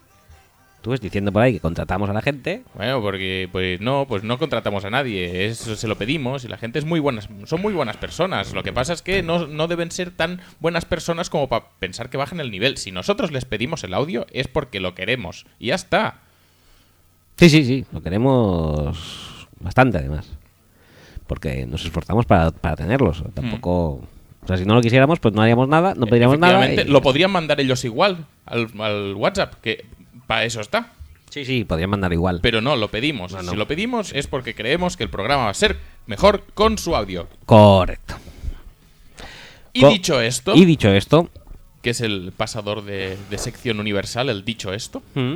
Tú 0.82 0.90
ves 0.90 1.00
diciendo 1.00 1.32
por 1.32 1.42
ahí 1.42 1.52
que 1.54 1.60
contratamos 1.60 2.08
a 2.08 2.12
la 2.12 2.22
gente. 2.22 2.62
Bueno, 2.74 3.02
porque 3.02 3.48
pues 3.50 3.80
no, 3.80 4.06
pues 4.08 4.22
no 4.22 4.38
contratamos 4.38 4.84
a 4.84 4.90
nadie, 4.90 5.46
eso 5.46 5.74
se 5.74 5.88
lo 5.88 5.96
pedimos 5.96 6.44
y 6.44 6.48
la 6.48 6.58
gente 6.58 6.78
es 6.78 6.84
muy 6.84 7.00
buenas, 7.00 7.28
son 7.46 7.60
muy 7.60 7.72
buenas 7.72 7.96
personas. 7.96 8.52
Lo 8.52 8.62
que 8.62 8.72
pasa 8.72 8.92
es 8.92 9.02
que 9.02 9.22
no, 9.24 9.48
no 9.48 9.66
deben 9.66 9.90
ser 9.90 10.12
tan 10.12 10.40
buenas 10.60 10.84
personas 10.84 11.28
como 11.28 11.48
para 11.48 11.64
pensar 11.80 12.08
que 12.08 12.16
bajen 12.16 12.38
el 12.38 12.52
nivel. 12.52 12.76
Si 12.76 12.92
nosotros 12.92 13.32
les 13.32 13.44
pedimos 13.44 13.82
el 13.82 13.94
audio 13.94 14.26
es 14.32 14.46
porque 14.46 14.78
lo 14.78 14.94
queremos 14.94 15.44
y 15.58 15.68
ya 15.68 15.74
está. 15.74 16.20
Sí, 17.36 17.50
sí, 17.50 17.64
sí. 17.64 17.84
Lo 17.92 18.00
queremos 18.00 19.48
bastante, 19.60 19.98
además. 19.98 20.30
Porque 21.26 21.66
nos 21.66 21.84
esforzamos 21.84 22.26
para, 22.26 22.52
para 22.52 22.76
tenerlos. 22.76 23.24
Tampoco. 23.34 24.02
O 24.42 24.46
sea, 24.46 24.56
si 24.56 24.64
no 24.64 24.74
lo 24.76 24.80
quisiéramos, 24.80 25.18
pues 25.18 25.34
no 25.34 25.42
haríamos 25.42 25.68
nada, 25.68 25.94
no 25.96 26.06
pediríamos 26.06 26.38
nada. 26.38 26.72
Y- 26.72 26.84
Lo 26.84 27.02
podrían 27.02 27.32
mandar 27.32 27.60
ellos 27.60 27.84
igual 27.84 28.26
al, 28.44 28.68
al 28.78 29.14
WhatsApp, 29.16 29.54
que 29.60 29.84
para 30.26 30.44
eso 30.44 30.60
está. 30.60 30.92
Sí, 31.30 31.44
sí, 31.44 31.64
podrían 31.64 31.90
mandar 31.90 32.12
igual. 32.12 32.40
Pero 32.42 32.60
no, 32.60 32.76
lo 32.76 32.88
pedimos. 32.88 33.32
No, 33.32 33.42
no. 33.42 33.50
Si 33.50 33.56
lo 33.56 33.66
pedimos 33.68 34.12
es 34.14 34.26
porque 34.26 34.54
creemos 34.54 34.96
que 34.96 35.04
el 35.04 35.10
programa 35.10 35.44
va 35.44 35.50
a 35.50 35.54
ser 35.54 35.76
mejor 36.06 36.44
con 36.54 36.78
su 36.78 36.94
audio. 36.96 37.28
Correcto. 37.44 38.14
Y 39.72 39.80
Co- 39.82 39.88
dicho 39.90 40.20
esto, 40.20 40.54
Y 40.54 40.64
dicho 40.64 40.90
esto. 40.90 41.28
que 41.82 41.90
es 41.90 42.00
el 42.00 42.32
pasador 42.36 42.84
de, 42.84 43.16
de 43.28 43.38
sección 43.38 43.80
universal, 43.80 44.30
el 44.30 44.44
dicho 44.44 44.72
esto. 44.72 45.02
¿Mm? 45.14 45.34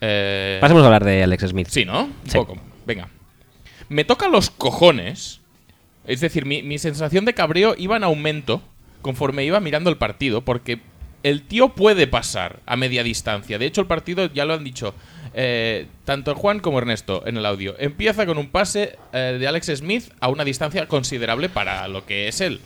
eh, 0.00 0.58
Pasemos 0.60 0.82
a 0.82 0.86
hablar 0.86 1.04
de 1.04 1.22
Alex 1.22 1.48
Smith. 1.48 1.68
Sí, 1.70 1.84
¿no? 1.84 2.04
Un 2.04 2.12
Sí. 2.26 2.36
poco. 2.36 2.56
Venga. 2.86 3.08
Me 3.88 4.04
toca 4.04 4.28
los 4.28 4.50
cojones. 4.50 5.40
Es 6.06 6.20
decir, 6.20 6.44
mi, 6.46 6.62
mi 6.62 6.78
sensación 6.78 7.24
de 7.24 7.34
cabreo 7.34 7.74
iba 7.78 7.96
en 7.96 8.04
aumento 8.04 8.62
conforme 9.02 9.44
iba 9.44 9.58
mirando 9.60 9.90
el 9.90 9.96
partido, 9.96 10.42
porque 10.42 10.80
el 11.24 11.42
tío 11.42 11.70
puede 11.70 12.06
pasar 12.06 12.60
a 12.66 12.76
media 12.76 13.02
distancia. 13.02 13.58
De 13.58 13.66
hecho, 13.66 13.80
el 13.80 13.86
partido 13.88 14.32
ya 14.32 14.44
lo 14.44 14.54
han 14.54 14.62
dicho 14.62 14.94
eh, 15.34 15.86
tanto 16.04 16.34
Juan 16.36 16.60
como 16.60 16.78
Ernesto 16.78 17.24
en 17.26 17.36
el 17.38 17.46
audio. 17.46 17.74
Empieza 17.80 18.24
con 18.26 18.38
un 18.38 18.48
pase 18.50 18.96
eh, 19.12 19.36
de 19.40 19.48
Alex 19.48 19.66
Smith 19.76 20.04
a 20.20 20.28
una 20.28 20.44
distancia 20.44 20.86
considerable 20.86 21.48
para 21.48 21.88
lo 21.88 22.06
que 22.06 22.28
es 22.28 22.40
él. 22.40 22.60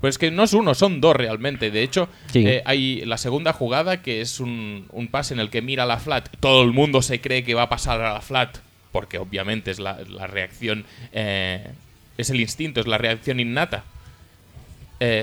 Pues 0.00 0.16
que 0.16 0.30
no 0.30 0.44
es 0.44 0.52
uno, 0.52 0.74
son 0.74 1.00
dos 1.00 1.14
realmente. 1.16 1.70
De 1.70 1.82
hecho, 1.82 2.08
Sí. 2.32 2.46
eh, 2.46 2.62
hay 2.64 3.04
la 3.04 3.18
segunda 3.18 3.52
jugada 3.52 4.00
que 4.00 4.20
es 4.20 4.40
un, 4.40 4.86
un 4.92 5.08
pase 5.08 5.34
en 5.34 5.40
el 5.40 5.50
que 5.50 5.60
mira 5.60 5.86
la 5.86 5.98
flat. 5.98 6.28
Todo 6.40 6.62
el 6.62 6.72
mundo 6.72 7.02
se 7.02 7.20
cree 7.20 7.44
que 7.44 7.54
va 7.54 7.62
a 7.64 7.68
pasar 7.68 8.00
a 8.00 8.14
la 8.14 8.20
flat, 8.20 8.58
porque 8.90 9.18
obviamente 9.18 9.70
es 9.70 9.80
la, 9.80 9.98
la 10.08 10.26
reacción, 10.26 10.86
es 11.12 12.30
el 12.30 12.40
instinto, 12.40 12.80
es 12.80 12.86
la 12.86 12.96
reacción 12.96 13.38
innata. 13.40 13.84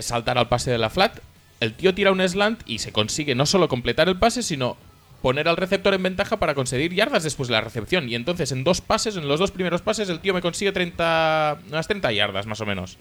Saltar 0.02 0.38
al 0.38 0.48
pase 0.50 0.72
de 0.72 0.78
la 0.78 0.90
flat. 0.90 1.20
El 1.60 1.74
tío 1.74 1.94
tira 1.96 2.12
un 2.12 2.28
slant 2.28 2.62
y 2.66 2.80
se 2.80 2.92
consigue 2.92 3.36
no 3.36 3.46
solo 3.46 3.68
completar 3.68 4.10
el 4.10 4.18
pase, 4.18 4.44
sino 4.44 4.78
poner 5.22 5.48
al 5.48 5.58
receptor 5.58 5.94
en 5.94 6.04
ventaja 6.04 6.38
para 6.38 6.54
conseguir 6.54 6.94
yardas 6.94 7.24
después 7.24 7.48
de 7.48 7.54
la 7.54 7.62
recepción. 7.62 8.10
Y 8.10 8.16
entonces 8.16 8.52
en 8.52 8.64
dos 8.64 8.82
pases, 8.82 9.18
en 9.18 9.28
los 9.28 9.40
dos 9.40 9.52
primeros 9.52 9.82
pases, 9.82 10.10
el 10.10 10.20
tío 10.20 10.34
me 10.34 10.42
consigue 10.42 10.72
30, 10.72 11.60
unas 11.70 11.88
30 11.88 12.12
yardas 12.12 12.46
más 12.46 12.62
o 12.62 12.66
menos. 12.66 12.98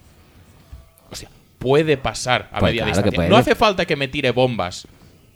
O 1.10 1.16
sea, 1.16 1.28
puede 1.58 1.96
pasar 1.96 2.48
a 2.52 2.60
Pues 2.60 2.72
media 2.72 2.84
claro 2.84 3.02
distancia. 3.02 3.28
No 3.28 3.36
hace 3.36 3.54
falta 3.54 3.84
que 3.84 3.96
me 3.96 4.08
tire 4.08 4.30
bombas. 4.30 4.88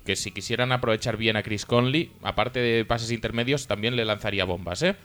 Que 0.07 0.17
si 0.17 0.31
quisieran 0.31 0.73
aprovechar 0.73 1.19
bien 1.19 1.37
a 1.37 1.43
Chris 1.43 1.67
Conley, 1.67 2.13
aparte 2.23 2.61
de 2.61 2.85
pases 2.87 3.11
intermedios, 3.11 3.67
también 3.67 3.95
le 3.95 4.07
lanzaría 4.07 4.47
bombas, 4.47 4.83
¿eh? 4.83 4.97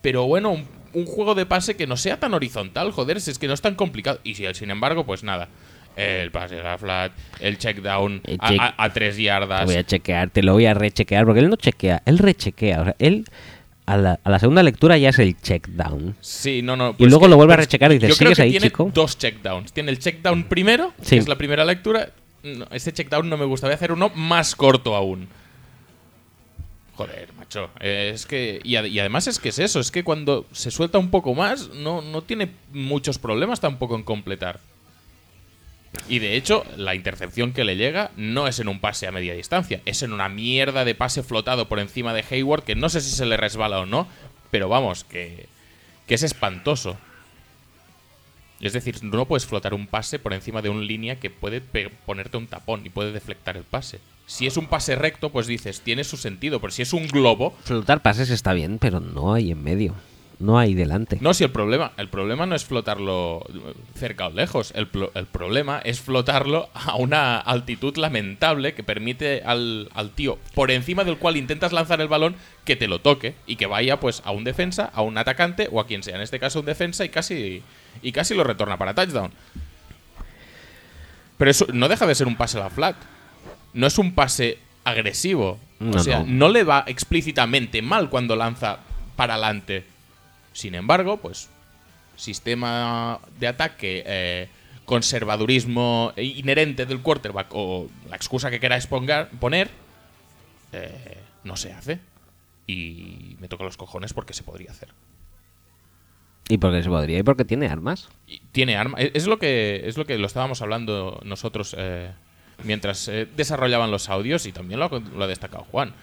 Pero 0.00 0.24
bueno, 0.24 0.50
un, 0.52 0.66
un 0.94 1.04
juego 1.04 1.34
de 1.34 1.44
pase 1.44 1.76
que 1.76 1.86
no 1.86 1.98
sea 1.98 2.18
tan 2.18 2.32
horizontal, 2.32 2.92
joder, 2.92 3.20
si 3.20 3.30
es 3.30 3.38
que 3.38 3.46
no 3.46 3.52
es 3.52 3.60
tan 3.60 3.74
complicado. 3.74 4.18
Y 4.24 4.34
si, 4.34 4.46
sin 4.54 4.70
embargo, 4.70 5.04
pues 5.04 5.22
nada. 5.22 5.48
El 5.96 6.30
pase 6.30 6.60
a 6.60 6.78
flat, 6.78 7.12
el 7.40 7.58
check 7.58 7.78
down 7.78 8.20
El 8.24 8.38
a, 8.40 8.48
check- 8.50 8.60
a- 8.60 8.74
a 8.84 8.92
tres 8.92 9.16
Te 9.16 9.22
yardas. 9.24 9.64
voy 9.66 9.74
a 9.76 9.84
chequear, 9.84 10.30
te 10.30 10.42
lo 10.42 10.52
voy 10.54 10.66
a 10.66 10.74
rechequear, 10.74 11.24
porque 11.26 11.40
él 11.40 11.50
no 11.50 11.56
chequea, 11.56 12.02
él 12.06 12.18
rechequea. 12.18 12.80
O 12.80 12.84
sea, 12.84 12.96
él 12.98 13.24
a 13.86 13.96
la, 13.96 14.20
a 14.22 14.30
la 14.30 14.38
segunda 14.38 14.62
lectura 14.62 14.96
ya 14.98 15.08
es 15.08 15.18
el 15.18 15.36
check 15.40 15.66
down. 15.68 16.14
Sí, 16.20 16.62
no, 16.62 16.76
no. 16.76 16.94
Y 16.98 17.06
luego 17.06 17.22
que- 17.22 17.28
lo 17.28 17.36
vuelve 17.36 17.54
a 17.54 17.56
pues, 17.56 17.66
rechecar 17.66 17.90
y 17.90 17.94
dices, 17.94 18.10
yo 18.10 18.16
creo 18.16 18.28
"¿Sigues 18.28 18.36
que 18.36 18.42
ahí, 18.42 18.50
tiene 18.52 18.66
chico?". 18.68 18.90
dos 18.94 19.18
checkdowns. 19.18 19.72
Tiene 19.72 19.90
el 19.90 19.98
checkdown 19.98 20.44
primero, 20.44 20.92
Sí. 21.02 21.10
que 21.10 21.16
es 21.18 21.28
la 21.28 21.36
primera 21.36 21.64
lectura. 21.64 22.10
No, 22.42 22.66
ese 22.70 22.92
checkdown 22.92 23.28
no 23.28 23.36
me 23.36 23.44
gusta. 23.44 23.66
Voy 23.66 23.72
a 23.72 23.76
hacer 23.76 23.92
uno 23.92 24.10
más 24.14 24.54
corto 24.54 24.94
aún. 24.94 25.28
Joder, 26.96 27.32
macho. 27.38 27.70
eh, 27.80 28.10
Es 28.14 28.26
que. 28.26 28.60
Y, 28.62 28.76
ad- 28.76 28.84
y 28.84 28.98
además 29.00 29.26
es 29.26 29.38
que 29.38 29.48
es 29.48 29.58
eso. 29.58 29.80
Es 29.80 29.90
que 29.90 30.04
cuando 30.04 30.46
se 30.52 30.70
suelta 30.70 30.98
un 30.98 31.10
poco 31.10 31.34
más, 31.34 31.70
no, 31.70 32.02
no 32.02 32.22
tiene 32.22 32.50
muchos 32.72 33.18
problemas 33.18 33.60
tampoco 33.60 33.96
en 33.96 34.02
completar. 34.02 34.60
Y 36.08 36.18
de 36.20 36.36
hecho, 36.36 36.64
la 36.76 36.94
intercepción 36.94 37.52
que 37.52 37.64
le 37.64 37.76
llega 37.76 38.10
no 38.16 38.46
es 38.46 38.58
en 38.60 38.68
un 38.68 38.80
pase 38.80 39.06
a 39.06 39.12
media 39.12 39.34
distancia, 39.34 39.80
es 39.86 40.02
en 40.02 40.12
una 40.12 40.28
mierda 40.28 40.84
de 40.84 40.94
pase 40.94 41.22
flotado 41.22 41.68
por 41.68 41.78
encima 41.78 42.14
de 42.14 42.24
Hayward 42.28 42.64
que 42.64 42.74
no 42.74 42.88
sé 42.88 43.00
si 43.00 43.10
se 43.10 43.26
le 43.26 43.36
resbala 43.36 43.80
o 43.80 43.86
no, 43.86 44.06
pero 44.50 44.68
vamos, 44.68 45.04
que, 45.04 45.48
que 46.06 46.14
es 46.14 46.22
espantoso. 46.22 46.96
Es 48.60 48.72
decir, 48.74 49.02
no 49.02 49.24
puedes 49.24 49.46
flotar 49.46 49.72
un 49.72 49.86
pase 49.86 50.18
por 50.18 50.34
encima 50.34 50.60
de 50.60 50.68
una 50.68 50.82
línea 50.82 51.18
que 51.18 51.30
puede 51.30 51.62
ponerte 52.04 52.36
un 52.36 52.46
tapón 52.46 52.82
y 52.84 52.90
puede 52.90 53.10
deflectar 53.10 53.56
el 53.56 53.64
pase. 53.64 54.00
Si 54.26 54.46
es 54.46 54.56
un 54.56 54.66
pase 54.66 54.94
recto, 54.96 55.30
pues 55.30 55.46
dices, 55.46 55.80
tiene 55.80 56.04
su 56.04 56.16
sentido, 56.16 56.60
pero 56.60 56.70
si 56.70 56.82
es 56.82 56.92
un 56.92 57.08
globo, 57.08 57.56
Flotar 57.64 58.02
pases 58.02 58.30
está 58.30 58.52
bien, 58.52 58.78
pero 58.78 59.00
no 59.00 59.32
hay 59.32 59.50
en 59.50 59.62
medio. 59.62 59.94
No 60.40 60.58
hay 60.58 60.72
delante. 60.74 61.18
No, 61.20 61.34
si 61.34 61.44
el 61.44 61.50
problema, 61.50 61.92
el 61.98 62.08
problema 62.08 62.46
no 62.46 62.54
es 62.56 62.64
flotarlo 62.64 63.44
cerca 63.94 64.26
o 64.28 64.30
lejos. 64.30 64.72
El, 64.74 64.86
pro- 64.88 65.12
el 65.14 65.26
problema 65.26 65.80
es 65.84 66.00
flotarlo 66.00 66.70
a 66.72 66.96
una 66.96 67.38
altitud 67.38 67.96
lamentable 67.98 68.72
que 68.72 68.82
permite 68.82 69.42
al, 69.44 69.90
al 69.94 70.10
tío 70.12 70.38
por 70.54 70.70
encima 70.70 71.04
del 71.04 71.18
cual 71.18 71.36
intentas 71.36 71.72
lanzar 71.72 72.00
el 72.00 72.08
balón 72.08 72.36
que 72.64 72.74
te 72.74 72.88
lo 72.88 73.00
toque 73.00 73.34
y 73.46 73.56
que 73.56 73.66
vaya 73.66 74.00
pues 74.00 74.22
a 74.24 74.30
un 74.30 74.44
defensa, 74.44 74.90
a 74.94 75.02
un 75.02 75.18
atacante 75.18 75.68
o 75.70 75.78
a 75.78 75.86
quien 75.86 76.02
sea. 76.02 76.16
En 76.16 76.22
este 76.22 76.40
caso 76.40 76.60
un 76.60 76.66
defensa 76.66 77.04
y 77.04 77.10
casi, 77.10 77.62
y 78.00 78.12
casi 78.12 78.34
lo 78.34 78.42
retorna 78.42 78.78
para 78.78 78.94
touchdown. 78.94 79.30
Pero 81.36 81.50
eso 81.50 81.66
no 81.72 81.88
deja 81.88 82.06
de 82.06 82.14
ser 82.14 82.26
un 82.26 82.36
pase 82.36 82.58
a 82.58 82.62
la 82.62 82.70
flat. 82.70 82.96
No 83.72 83.86
es 83.86 83.98
un 83.98 84.14
pase 84.14 84.58
agresivo. 84.84 85.58
No, 85.78 85.98
o 85.98 86.02
sea, 86.02 86.20
no. 86.20 86.26
no 86.26 86.48
le 86.48 86.64
va 86.64 86.84
explícitamente 86.86 87.80
mal 87.82 88.10
cuando 88.10 88.36
lanza 88.36 88.78
para 89.16 89.34
adelante. 89.34 89.84
Sin 90.52 90.74
embargo, 90.74 91.16
pues 91.18 91.48
sistema 92.16 93.20
de 93.38 93.46
ataque, 93.48 94.02
eh, 94.06 94.48
conservadurismo 94.84 96.12
inherente 96.16 96.84
del 96.86 97.00
quarterback 97.00 97.48
o 97.52 97.88
la 98.08 98.16
excusa 98.16 98.50
que 98.50 98.60
queráis 98.60 98.86
pongar- 98.88 99.28
poner, 99.38 99.70
eh, 100.72 101.18
no 101.44 101.56
se 101.56 101.72
hace. 101.72 101.98
Y 102.66 103.36
me 103.40 103.48
toca 103.48 103.64
los 103.64 103.76
cojones 103.76 104.12
porque 104.12 104.32
se 104.34 104.42
podría 104.42 104.70
hacer. 104.70 104.90
Y 106.48 106.58
porque 106.58 106.82
se 106.82 106.88
podría, 106.88 107.18
y 107.18 107.22
porque 107.22 107.44
tiene 107.44 107.68
armas. 107.68 108.08
Y 108.26 108.40
tiene 108.52 108.76
arma. 108.76 108.98
Es 108.98 109.10
es 109.14 109.26
lo 109.26 109.38
que 109.38 109.82
es 109.84 109.96
lo 109.96 110.04
que 110.04 110.18
lo 110.18 110.26
estábamos 110.26 110.62
hablando 110.62 111.20
nosotros 111.24 111.74
eh, 111.78 112.10
mientras 112.64 113.10
desarrollaban 113.36 113.90
los 113.90 114.08
audios 114.08 114.46
y 114.46 114.52
también 114.52 114.80
lo 114.80 114.86
ha, 114.86 115.00
lo 115.00 115.24
ha 115.24 115.26
destacado 115.28 115.64
Juan. 115.70 115.94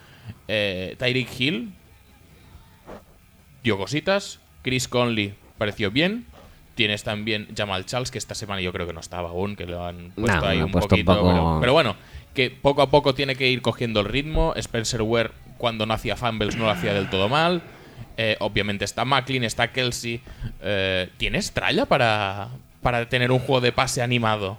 Tyreek 0.48 1.30
Hill 1.40 1.74
dio 3.68 3.78
cositas. 3.78 4.40
Chris 4.64 4.88
Conley 4.88 5.34
pareció 5.58 5.92
bien. 5.92 6.26
Tienes 6.76 7.04
también 7.04 7.48
Jamal 7.56 7.86
Charles, 7.86 8.12
que 8.12 8.18
esta 8.18 8.36
semana 8.36 8.62
yo 8.62 8.72
creo 8.72 8.86
que 8.88 8.94
no 8.94 9.00
estaba 9.00 9.30
aún, 9.30 9.56
que 9.56 9.66
lo 9.66 9.84
han 9.86 10.12
puesto 10.12 10.42
No, 10.42 10.48
ahí 10.48 10.62
un 10.62 10.72
puesto 10.72 10.96
un 10.96 11.04
poquito. 11.06 11.14
poco- 11.22 11.28
Pero, 11.34 11.58
pero 11.60 11.74
bueno, 11.74 11.96
que 12.34 12.50
poco 12.52 12.82
a 12.84 12.90
poco 12.92 13.14
tiene 13.16 13.36
que 13.36 13.50
ir 13.50 13.62
cogiendo 13.62 14.00
el 14.02 14.06
ritmo. 14.06 14.54
Spencer 14.56 15.02
Ware, 15.02 15.32
cuando 15.58 15.86
no 15.86 15.94
hacía 15.94 16.16
fumbles, 16.16 16.56
no 16.56 16.66
lo 16.66 16.70
hacía 16.72 16.94
del 16.94 17.10
todo 17.10 17.30
mal. 17.30 17.62
Eh, 18.16 18.36
obviamente 18.40 18.86
está 18.86 19.06
Macklin, 19.06 19.44
está 19.44 19.72
Kelsey. 19.72 20.22
Eh, 20.62 21.10
¿Tienes 21.18 21.52
tralla 21.52 21.86
para, 21.88 22.50
para 22.82 23.10
tener 23.10 23.32
un 23.32 23.40
juego 23.40 23.60
de 23.62 23.72
pase 23.72 24.02
animado? 24.04 24.58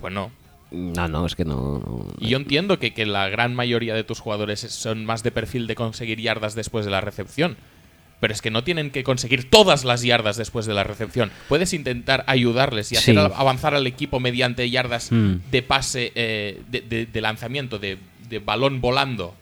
Pues 0.00 0.12
no. 0.12 0.30
No, 0.70 1.06
no, 1.08 1.24
es 1.26 1.34
que 1.36 1.44
no. 1.44 1.78
no- 1.78 2.06
Y 2.18 2.28
yo 2.30 2.36
entiendo 2.36 2.78
que, 2.78 2.92
que 2.94 3.06
la 3.06 3.28
gran 3.28 3.54
mayoría 3.54 3.94
de 3.94 4.02
tus 4.04 4.18
jugadores 4.20 4.60
son 4.60 5.04
más 5.04 5.22
de 5.22 5.30
perfil 5.30 5.66
de 5.66 5.74
conseguir 5.76 6.20
yardas 6.20 6.54
después 6.54 6.84
de 6.84 6.90
la 6.90 7.00
recepción. 7.00 7.56
Pero 8.20 8.32
es 8.32 8.40
que 8.40 8.50
no 8.50 8.64
tienen 8.64 8.90
que 8.90 9.04
conseguir 9.04 9.50
todas 9.50 9.84
las 9.84 10.02
yardas 10.02 10.36
después 10.36 10.64
de 10.66 10.72
la 10.74 10.82
recepción. 10.82 11.30
Puedes 11.48 11.74
intentar 11.74 12.24
ayudarles 12.26 12.90
y 12.92 12.96
hacer 12.96 13.14
Sí. 13.16 13.20
avanzar 13.34 13.74
al 13.74 13.86
equipo 13.86 14.18
mediante 14.18 14.68
yardas 14.70 15.12
Mm. 15.12 15.34
de 15.50 15.62
pase, 15.62 16.12
eh, 16.14 16.62
de, 16.68 16.80
de- 16.80 17.06
de 17.06 17.20
lanzamiento, 17.20 17.78
de, 17.78 17.98
de 18.28 18.38
balón 18.38 18.80
volando. 18.80 19.34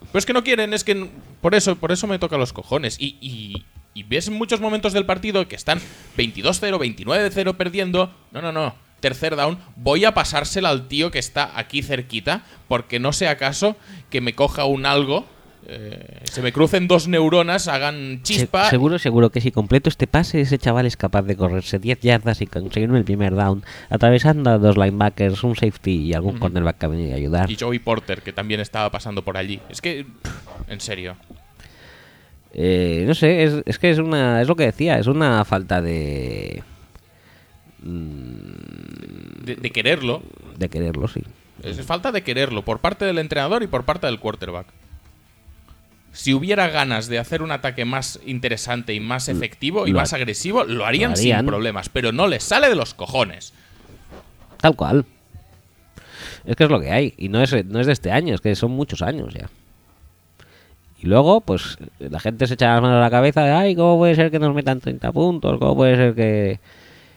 Pero 0.00 0.18
es 0.18 0.26
que 0.26 0.32
no 0.32 0.42
quieren, 0.42 0.72
es 0.74 0.82
que 0.84 1.08
por 1.40 1.54
eso, 1.54 1.76
por 1.76 1.92
eso 1.92 2.06
me 2.06 2.18
toca 2.18 2.36
los 2.38 2.52
cojones. 2.52 2.96
Y, 2.98 3.16
y- 3.20 3.64
y 3.94 4.02
ves 4.04 4.28
en 4.28 4.34
muchos 4.34 4.60
momentos 4.60 4.92
del 4.92 5.04
partido 5.06 5.46
que 5.48 5.56
están 5.56 5.80
22-0, 6.16 6.78
29-0 6.78 7.56
perdiendo. 7.56 8.12
No, 8.32 8.40
no, 8.42 8.52
no. 8.52 8.74
Tercer 9.00 9.34
down, 9.36 9.58
voy 9.76 10.04
a 10.04 10.12
pasársela 10.14 10.68
al 10.68 10.86
tío 10.88 11.10
que 11.10 11.18
está 11.18 11.58
aquí 11.58 11.82
cerquita, 11.82 12.42
porque 12.68 12.98
no 13.00 13.12
sea 13.12 13.32
acaso 13.32 13.76
que 14.10 14.20
me 14.20 14.34
coja 14.34 14.64
un 14.66 14.84
algo, 14.86 15.24
eh, 15.66 16.18
se 16.24 16.42
me 16.42 16.52
crucen 16.52 16.88
dos 16.88 17.06
neuronas, 17.06 17.68
hagan 17.68 18.20
Se- 18.24 18.34
chispa. 18.34 18.68
seguro, 18.70 18.98
seguro 18.98 19.30
que 19.30 19.40
si 19.40 19.50
completo 19.52 19.88
este 19.88 20.06
pase, 20.06 20.40
ese 20.40 20.58
chaval 20.58 20.84
es 20.86 20.96
capaz 20.96 21.22
de 21.22 21.36
correrse 21.36 21.78
10 21.78 22.00
yardas 22.00 22.40
y 22.40 22.46
conseguirme 22.46 22.98
el 22.98 23.04
primer 23.04 23.34
down, 23.34 23.62
atravesando 23.88 24.50
a 24.50 24.58
dos 24.58 24.76
linebackers, 24.76 25.42
un 25.44 25.54
safety 25.56 25.96
y 26.08 26.14
algún 26.14 26.38
cornerback 26.38 26.78
que 26.78 26.86
ha 26.86 26.88
venido 26.88 27.12
a 27.12 27.16
ayudar. 27.16 27.50
Y 27.50 27.56
Joey 27.56 27.78
Porter, 27.78 28.22
que 28.22 28.32
también 28.32 28.60
estaba 28.60 28.90
pasando 28.90 29.22
por 29.22 29.36
allí. 29.36 29.60
Es 29.70 29.80
que, 29.80 30.06
en 30.68 30.80
serio. 30.80 31.16
Eh, 32.52 33.04
no 33.06 33.14
sé, 33.14 33.44
es, 33.44 33.62
es 33.64 33.78
que 33.78 33.90
es 33.90 33.98
una 33.98 34.42
es 34.42 34.48
lo 34.48 34.56
que 34.56 34.64
decía, 34.64 34.98
es 34.98 35.06
una 35.06 35.44
falta 35.44 35.80
de 35.80 36.64
De, 37.82 39.56
de 39.56 39.70
quererlo, 39.70 40.22
de 40.56 40.68
quererlo, 40.68 41.08
sí. 41.08 41.22
Es 41.62 41.80
falta 41.84 42.12
de 42.12 42.22
quererlo 42.22 42.62
por 42.62 42.80
parte 42.80 43.04
del 43.04 43.18
entrenador 43.18 43.62
y 43.62 43.66
por 43.66 43.84
parte 43.84 44.06
del 44.06 44.18
quarterback. 44.18 44.66
Si 46.12 46.34
hubiera 46.34 46.68
ganas 46.68 47.06
de 47.06 47.18
hacer 47.18 47.42
un 47.42 47.52
ataque 47.52 47.84
más 47.84 48.18
interesante 48.26 48.94
y 48.94 49.00
más 49.00 49.28
efectivo 49.28 49.86
y 49.86 49.92
lo 49.92 49.98
más 49.98 50.12
agresivo, 50.12 50.64
lo 50.64 50.84
harían, 50.84 51.12
lo 51.12 51.16
harían. 51.16 51.38
sin 51.38 51.46
problemas, 51.46 51.88
pero 51.88 52.12
no 52.12 52.26
les 52.26 52.42
sale 52.42 52.68
de 52.68 52.74
los 52.74 52.94
cojones. 52.94 53.52
Tal 54.56 54.74
cual. 54.74 55.04
Es 56.44 56.56
que 56.56 56.64
es 56.64 56.70
lo 56.70 56.80
que 56.80 56.90
hay. 56.90 57.14
Y 57.16 57.28
no 57.28 57.42
es, 57.42 57.64
no 57.66 57.80
es 57.80 57.86
de 57.86 57.92
este 57.92 58.10
año, 58.10 58.34
es 58.34 58.40
que 58.40 58.54
son 58.56 58.72
muchos 58.72 59.02
años 59.02 59.32
ya. 59.32 59.48
Y 60.98 61.06
luego, 61.06 61.40
pues, 61.40 61.78
la 61.98 62.20
gente 62.20 62.46
se 62.46 62.54
echa 62.54 62.74
las 62.74 62.82
manos 62.82 62.96
a 62.98 63.00
la 63.00 63.10
cabeza 63.10 63.42
de, 63.42 63.52
ay, 63.52 63.74
¿cómo 63.74 63.96
puede 63.96 64.14
ser 64.14 64.30
que 64.30 64.38
nos 64.38 64.54
metan 64.54 64.80
30 64.80 65.12
puntos? 65.12 65.58
¿Cómo 65.58 65.76
puede 65.76 65.96
ser 65.96 66.14
que...? 66.14 66.60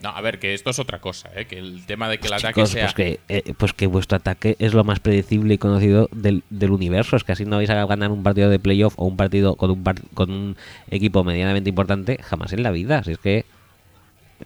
No, 0.04 0.10
a 0.10 0.20
ver, 0.20 0.38
que 0.38 0.54
esto 0.54 0.70
es 0.70 0.80
otra 0.80 1.00
cosa, 1.00 1.30
¿eh? 1.34 1.46
que 1.46 1.58
el 1.58 1.86
tema 1.86 2.10
de 2.10 2.18
que 2.18 2.28
el 2.28 2.34
ataque 2.34 2.56
Chicos, 2.56 2.70
sea... 2.72 2.84
pues, 2.84 2.94
que, 2.94 3.20
eh, 3.30 3.54
pues 3.58 3.72
que 3.72 3.88
vuestro 3.88 4.18
ataque 4.18 4.58
es 4.60 4.74
lo 4.74 4.84
más 4.84 5.00
predecible 5.00 5.54
y 5.54 5.58
conocido 5.58 6.10
del, 6.12 6.44
del 6.50 6.72
universo. 6.72 7.16
Es 7.16 7.24
que 7.24 7.32
así 7.32 7.46
no 7.46 7.56
vais 7.56 7.70
a 7.70 7.86
ganar 7.86 8.12
un 8.12 8.22
partido 8.22 8.50
de 8.50 8.60
playoff 8.60 8.96
o 8.98 9.06
un 9.06 9.16
partido 9.16 9.56
con 9.56 9.72
un, 9.72 9.82
par- 9.82 10.02
con 10.14 10.30
un 10.30 10.58
equipo 10.92 11.24
medianamente 11.24 11.70
importante 11.70 12.18
jamás 12.22 12.52
en 12.52 12.64
la 12.64 12.72
vida. 12.72 12.98
Así 12.98 13.12
es 13.14 13.18
que 13.18 13.46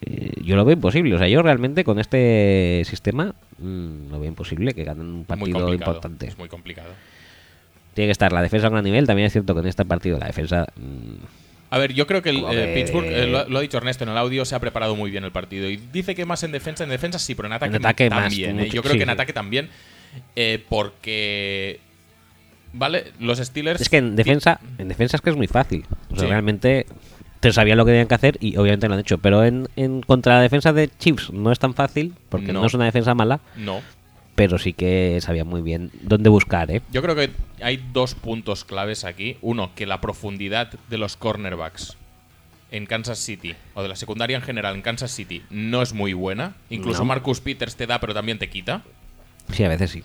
eh, 0.01 0.31
yo 0.43 0.55
lo 0.55 0.63
veo 0.63 0.73
imposible. 0.75 1.15
O 1.15 1.17
sea, 1.17 1.27
yo 1.27 1.41
realmente 1.41 1.83
con 1.83 1.97
este 1.97 2.83
sistema 2.85 3.33
mm, 3.57 4.11
lo 4.11 4.19
veo 4.19 4.29
imposible 4.29 4.75
que 4.75 4.83
ganen 4.83 5.07
un 5.07 5.25
partido 5.25 5.73
importante. 5.73 6.27
Es 6.27 6.37
muy 6.37 6.49
complicado. 6.49 6.89
Tiene 7.95 8.09
que 8.09 8.11
estar 8.11 8.31
la 8.31 8.43
defensa 8.43 8.67
a 8.67 8.69
un 8.69 8.73
gran 8.75 8.85
nivel. 8.85 9.07
También 9.07 9.25
es 9.25 9.31
cierto 9.33 9.55
que 9.55 9.61
en 9.61 9.67
este 9.67 9.85
partido 9.85 10.19
la 10.19 10.27
defensa... 10.27 10.67
mm, 10.75 11.46
A 11.69 11.77
ver, 11.77 11.93
yo 11.93 12.07
creo 12.07 12.21
que 12.21 12.29
el 12.29 12.43
eh. 12.49 12.71
Pittsburgh, 12.75 13.05
eh, 13.07 13.27
lo, 13.27 13.47
lo 13.49 13.57
ha 13.59 13.61
dicho 13.61 13.77
Ernesto 13.77 14.03
en 14.05 14.11
el 14.11 14.17
audio, 14.17 14.45
se 14.45 14.55
ha 14.55 14.59
preparado 14.59 14.95
muy 14.95 15.11
bien 15.11 15.23
el 15.25 15.31
partido. 15.31 15.69
Y 15.69 15.75
dice 15.77 16.15
que 16.15 16.25
más 16.25 16.41
en 16.43 16.51
defensa, 16.53 16.83
en 16.85 16.89
defensa 16.89 17.19
sí, 17.19 17.35
pero 17.35 17.47
en 17.47 17.53
ataque, 17.53 17.75
En 17.75 17.85
ataque 17.85 18.09
más, 18.09 18.23
también. 18.29 18.51
¿eh? 18.59 18.63
mucho, 18.63 18.73
Yo 18.75 18.81
creo 18.81 18.93
sí, 18.93 18.97
que 18.99 19.03
en 19.03 19.09
ataque 19.09 19.33
también, 19.33 19.69
eh, 20.35 20.63
porque... 20.69 21.79
Vale, 22.73 23.05
los 23.19 23.39
Steelers... 23.39 23.81
Es 23.81 23.89
que 23.89 23.97
en 23.97 24.15
defensa, 24.15 24.59
en 24.77 24.87
defensa 24.89 25.17
es 25.17 25.21
que 25.21 25.29
es 25.29 25.35
muy 25.35 25.47
fácil. 25.47 25.85
O 26.11 26.15
sea, 26.15 26.25
Sí. 26.25 26.29
realmente 26.29 26.85
te 27.39 27.51
sabían 27.51 27.77
lo 27.77 27.85
que 27.85 27.91
tenían 27.91 28.07
que 28.07 28.15
hacer 28.15 28.37
y 28.39 28.55
obviamente 28.57 28.87
lo 28.87 28.93
han 28.95 28.99
hecho. 28.99 29.17
Pero 29.17 29.43
en, 29.43 29.67
en 29.75 30.01
contra 30.01 30.35
la 30.35 30.41
defensa 30.41 30.73
de 30.73 30.89
Chiefs 30.99 31.31
no 31.31 31.51
es 31.51 31.59
tan 31.59 31.73
fácil, 31.73 32.13
porque 32.29 32.51
no, 32.53 32.61
No. 32.61 32.65
es 32.67 32.73
una 32.73 32.85
defensa 32.85 33.13
mala, 33.13 33.39
No. 33.55 33.81
Pero 34.37 34.59
sí 34.59 34.71
que 34.73 35.17
sabían 35.19 35.47
muy 35.47 35.61
bien 35.61 35.89
dónde 36.01 36.29
buscar, 36.29 36.69
¿eh? 36.69 36.83
Yo 36.91 37.01
creo 37.01 37.15
que 37.15 37.31
hay 37.59 37.83
dos 37.91 38.13
puntos 38.13 38.63
claves 38.65 39.03
aquí. 39.03 39.35
Uno, 39.41 39.71
que 39.73 39.87
la 39.87 39.99
profundidad 39.99 40.71
de 40.89 40.97
los 40.99 41.17
cornerbacks 41.17 41.97
en 42.69 42.85
Kansas 42.85 43.17
City, 43.17 43.55
o 43.73 43.81
de 43.81 43.89
la 43.89 43.95
secundaria 43.95 44.35
en 44.37 44.43
general 44.43 44.75
en 44.75 44.83
Kansas 44.83 45.09
City, 45.09 45.41
no 45.49 45.81
es 45.81 45.93
muy 45.93 46.13
buena. 46.13 46.53
Incluso 46.69 46.99
No. 46.99 47.05
Marcus 47.05 47.41
Peters 47.41 47.75
te 47.75 47.87
da, 47.87 47.99
pero 47.99 48.13
también 48.13 48.37
te 48.37 48.47
quita. 48.47 48.83
Sí, 49.53 49.63
a 49.63 49.69
veces 49.69 49.89
sí. 49.89 50.03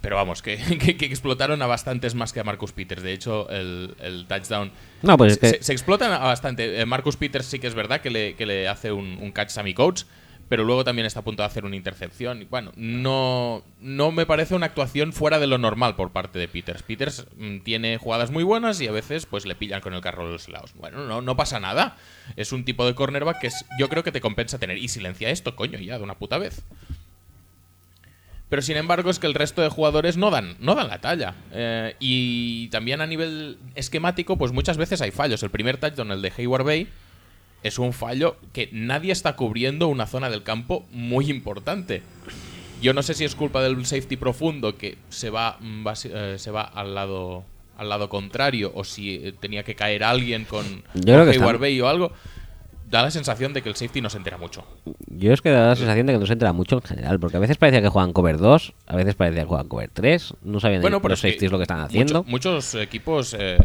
pero 0.00 0.16
vamos, 0.16 0.40
que, 0.42 0.56
que- 0.78 0.96
que 0.96 1.06
explotaron 1.06 1.62
a 1.62 1.66
bastantes 1.66 2.14
más 2.14 2.32
que 2.32 2.38
a 2.40 2.44
Marcus 2.44 2.72
Peters. 2.72 3.02
De 3.02 3.12
hecho, 3.12 3.48
el, 3.50 3.96
el 4.00 4.26
touchdown. 4.26 4.70
No, 5.02 5.16
pues 5.16 5.32
es 5.32 5.38
se, 5.40 5.40
que- 5.40 5.58
se- 5.58 5.62
se 5.64 5.72
explotan 5.72 6.12
a 6.12 6.18
bastante. 6.18 6.80
Eh, 6.80 6.86
Marcus 6.86 7.16
Peters 7.16 7.46
sí 7.46 7.58
que 7.58 7.66
es 7.66 7.74
verdad 7.74 8.00
que 8.02 8.10
le, 8.10 8.34
que 8.34 8.46
le 8.46 8.68
hace 8.68 8.92
un, 8.92 9.18
un 9.20 9.32
catch 9.32 9.56
a 9.58 9.62
mi 9.62 9.72
coach, 9.74 10.02
pero 10.48 10.64
luego 10.64 10.84
también 10.84 11.06
está 11.06 11.20
a 11.20 11.24
punto 11.24 11.42
de 11.42 11.46
hacer 11.46 11.64
una 11.64 11.76
intercepción. 11.76 12.42
Y 12.42 12.44
bueno, 12.44 12.72
no, 12.76 13.64
no 13.80 14.12
me 14.12 14.26
parece 14.26 14.54
una 14.54 14.66
actuación 14.66 15.12
fuera 15.12 15.38
de 15.38 15.46
lo 15.46 15.58
normal 15.58 15.96
por 15.96 16.10
parte 16.12 16.38
de 16.38 16.48
Peters. 16.48 16.82
Peters 16.82 17.26
mm, 17.38 17.58
tiene 17.60 17.96
jugadas 17.98 18.30
muy 18.30 18.44
buenas 18.44 18.80
y 18.80 18.86
a 18.88 18.92
veces 18.92 19.26
pues 19.26 19.46
le 19.46 19.54
pillan 19.54 19.80
con 19.80 19.94
el 19.94 20.00
carro 20.00 20.26
de 20.26 20.32
los 20.32 20.48
lados. 20.48 20.72
Bueno, 20.74 21.06
no, 21.06 21.22
no 21.22 21.36
pasa 21.36 21.60
nada. 21.60 21.96
Es 22.36 22.52
un 22.52 22.64
tipo 22.64 22.86
de 22.86 22.94
cornerback 22.94 23.40
que 23.40 23.46
es- 23.48 23.64
yo 23.78 23.88
creo 23.88 24.02
que 24.04 24.12
te 24.12 24.20
compensa 24.20 24.58
tener. 24.58 24.78
Y 24.78 24.88
silencia 24.88 25.30
esto, 25.30 25.56
coño, 25.56 25.78
ya 25.78 25.98
de 25.98 26.04
una 26.04 26.14
puta 26.18 26.38
vez. 26.38 26.62
Pero 28.50 28.62
sin 28.62 28.76
embargo 28.76 29.10
es 29.10 29.18
que 29.18 29.26
el 29.26 29.34
resto 29.34 29.62
de 29.62 29.68
jugadores 29.68 30.16
no 30.16 30.30
dan, 30.30 30.56
no 30.60 30.74
dan 30.74 30.88
la 30.88 31.00
talla. 31.00 31.34
Eh, 31.52 31.96
y 31.98 32.68
también 32.68 33.00
a 33.00 33.06
nivel 33.06 33.58
esquemático, 33.74 34.36
pues 34.36 34.52
muchas 34.52 34.76
veces 34.76 35.00
hay 35.00 35.10
fallos. 35.10 35.42
El 35.42 35.50
primer 35.50 35.78
touchdown, 35.78 36.12
el 36.12 36.22
de 36.22 36.32
Hayward 36.36 36.64
Bay, 36.64 36.88
es 37.64 37.78
un 37.80 37.92
fallo 37.92 38.36
que 38.52 38.68
nadie 38.72 39.10
está 39.10 39.34
cubriendo 39.34 39.88
una 39.88 40.06
zona 40.06 40.30
del 40.30 40.44
campo 40.44 40.84
muy 40.92 41.30
importante. 41.30 42.02
Yo 42.80 42.92
no 42.92 43.02
sé 43.02 43.14
si 43.14 43.24
es 43.24 43.34
culpa 43.34 43.62
del 43.62 43.84
safety 43.86 44.16
profundo 44.16 44.76
que 44.76 44.98
se 45.08 45.30
va, 45.30 45.56
mm, 45.60 45.86
eh, 46.04 46.34
se 46.38 46.50
va 46.52 46.62
al 46.62 46.94
lado 46.94 47.44
al 47.76 47.88
lado 47.88 48.08
contrario 48.08 48.70
o 48.72 48.84
si 48.84 49.16
eh, 49.16 49.32
tenía 49.40 49.64
que 49.64 49.74
caer 49.74 50.04
alguien 50.04 50.44
con, 50.44 50.64
Hayward 51.04 51.58
Bay 51.58 51.80
o 51.80 51.88
algo. 51.88 52.12
Da 52.88 53.02
la 53.02 53.10
sensación 53.10 53.52
de 53.54 53.62
que 53.62 53.68
el 53.70 53.74
safety 53.74 54.00
no 54.00 54.10
se 54.10 54.18
entera 54.18 54.36
mucho. 54.36 54.64
Yo 55.08 55.32
es 55.32 55.40
que 55.40 55.50
da 55.50 55.68
la 55.68 55.74
sensación 55.74 56.06
de 56.06 56.12
que 56.12 56.18
no 56.20 56.26
se 56.26 56.34
entera 56.34 56.52
mucho 56.52 56.76
en 56.76 56.82
general, 56.82 57.18
porque 57.18 57.38
a 57.38 57.40
veces 57.40 57.56
parecía 57.56 57.80
que 57.82 57.88
juegan 57.88 58.12
cover 58.12 58.36
2, 58.38 58.74
a 58.86 58.94
veces 58.94 59.14
parecía 59.16 59.42
que 59.42 59.48
juegan 59.48 59.66
cover 59.68 59.90
3, 59.92 60.34
no 60.42 60.60
sabían 60.60 60.82
Bueno, 60.82 61.00
pero 61.00 61.12
los 61.12 61.20
safeties 61.20 61.50
lo 61.50 61.58
que 61.58 61.62
están 61.62 61.78
mucho- 61.78 61.86
haciendo. 61.88 62.24
muchos 62.24 62.74
equipos. 62.76 63.34
eh, 63.36 63.58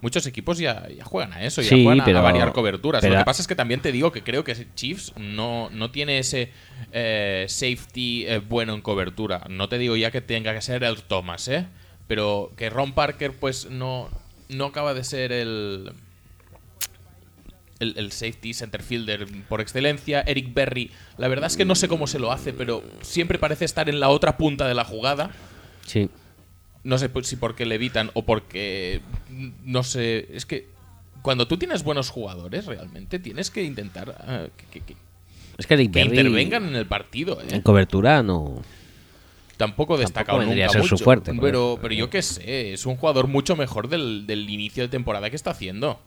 Muchos 0.00 0.26
equipos 0.26 0.58
ya, 0.58 0.86
ya 0.96 1.04
juegan 1.04 1.32
a 1.32 1.42
eso, 1.44 1.60
ya 1.60 1.70
Sí, 1.70 1.82
juegan 1.82 2.02
a- 2.02 2.04
pero- 2.04 2.18
a 2.20 2.22
variar 2.22 2.52
coberturas. 2.52 3.00
pero- 3.00 3.14
Lo 3.14 3.20
que 3.20 3.24
pasa 3.24 3.42
es 3.42 3.48
que 3.48 3.56
también 3.56 3.80
te 3.80 3.90
digo 3.90 4.12
que 4.12 4.22
creo 4.22 4.44
que 4.44 4.54
Chiefs 4.76 5.12
no, 5.16 5.70
no 5.70 5.90
tiene 5.90 6.18
ese 6.20 6.52
eh, 6.92 7.46
safety 7.48 8.24
eh, 8.26 8.38
bueno 8.38 8.74
en 8.74 8.80
cobertura. 8.80 9.44
No 9.50 9.68
te 9.68 9.76
digo 9.78 9.96
ya 9.96 10.10
que 10.12 10.20
tenga 10.20 10.54
que 10.54 10.62
ser 10.62 10.84
el 10.84 11.02
Thomas, 11.02 11.48
¿eh? 11.48 11.66
Pero 12.06 12.52
que 12.56 12.70
Ron 12.70 12.92
Parker, 12.92 13.32
pues 13.32 13.68
no, 13.70 14.08
no 14.48 14.66
acaba 14.66 14.94
de 14.94 15.02
ser 15.02 15.32
el, 15.32 15.92
el, 17.80 17.94
el 17.96 18.12
safety 18.12 18.54
center 18.54 18.82
fielder 18.82 19.26
por 19.48 19.60
excelencia. 19.60 20.22
Eric 20.26 20.54
Berry, 20.54 20.90
la 21.16 21.28
verdad 21.28 21.46
es 21.48 21.56
que 21.56 21.64
no 21.64 21.74
sé 21.74 21.88
cómo 21.88 22.06
se 22.06 22.18
lo 22.18 22.32
hace, 22.32 22.52
pero 22.52 22.82
siempre 23.02 23.38
parece 23.38 23.64
estar 23.64 23.88
en 23.88 24.00
la 24.00 24.08
otra 24.10 24.36
punta 24.36 24.66
de 24.68 24.74
la 24.74 24.84
jugada. 24.84 25.30
Sí. 25.86 26.08
No 26.84 26.96
sé 26.98 27.10
si 27.22 27.36
porque 27.36 27.66
le 27.66 27.74
evitan 27.76 28.10
o 28.14 28.22
porque. 28.24 29.00
No 29.64 29.82
sé. 29.82 30.28
Es 30.32 30.46
que. 30.46 30.66
Cuando 31.22 31.48
tú 31.48 31.56
tienes 31.58 31.82
buenos 31.82 32.10
jugadores, 32.10 32.66
realmente 32.66 33.18
tienes 33.18 33.50
que 33.50 33.62
intentar 33.64 34.14
eh, 34.26 34.48
que, 34.70 34.80
que- 34.80 34.96
Es 35.58 35.66
que 35.66 35.74
intervengan 35.82 36.68
en 36.68 36.76
el 36.76 36.86
partido. 36.86 37.40
¿eh? 37.42 37.46
en 37.50 37.60
cobertura 37.62 38.22
no. 38.22 38.62
Tampoco 39.56 39.98
destacado 39.98 40.38
vendría 40.38 40.66
nunca 40.66 40.78
ser 40.78 40.88
su 40.88 40.98
fuerte, 40.98 41.32
Pero, 41.40 41.78
pero 41.82 41.92
yo 41.92 42.08
qué 42.10 42.22
sé, 42.22 42.72
es 42.72 42.86
un 42.86 42.94
jugador 42.96 43.26
mucho 43.26 43.56
mejor 43.56 43.88
del, 43.88 44.24
del 44.28 44.48
inicio 44.48 44.84
de 44.84 44.88
temporada 44.88 45.28
que 45.30 45.36
está 45.36 45.50
haciendo. 45.50 45.98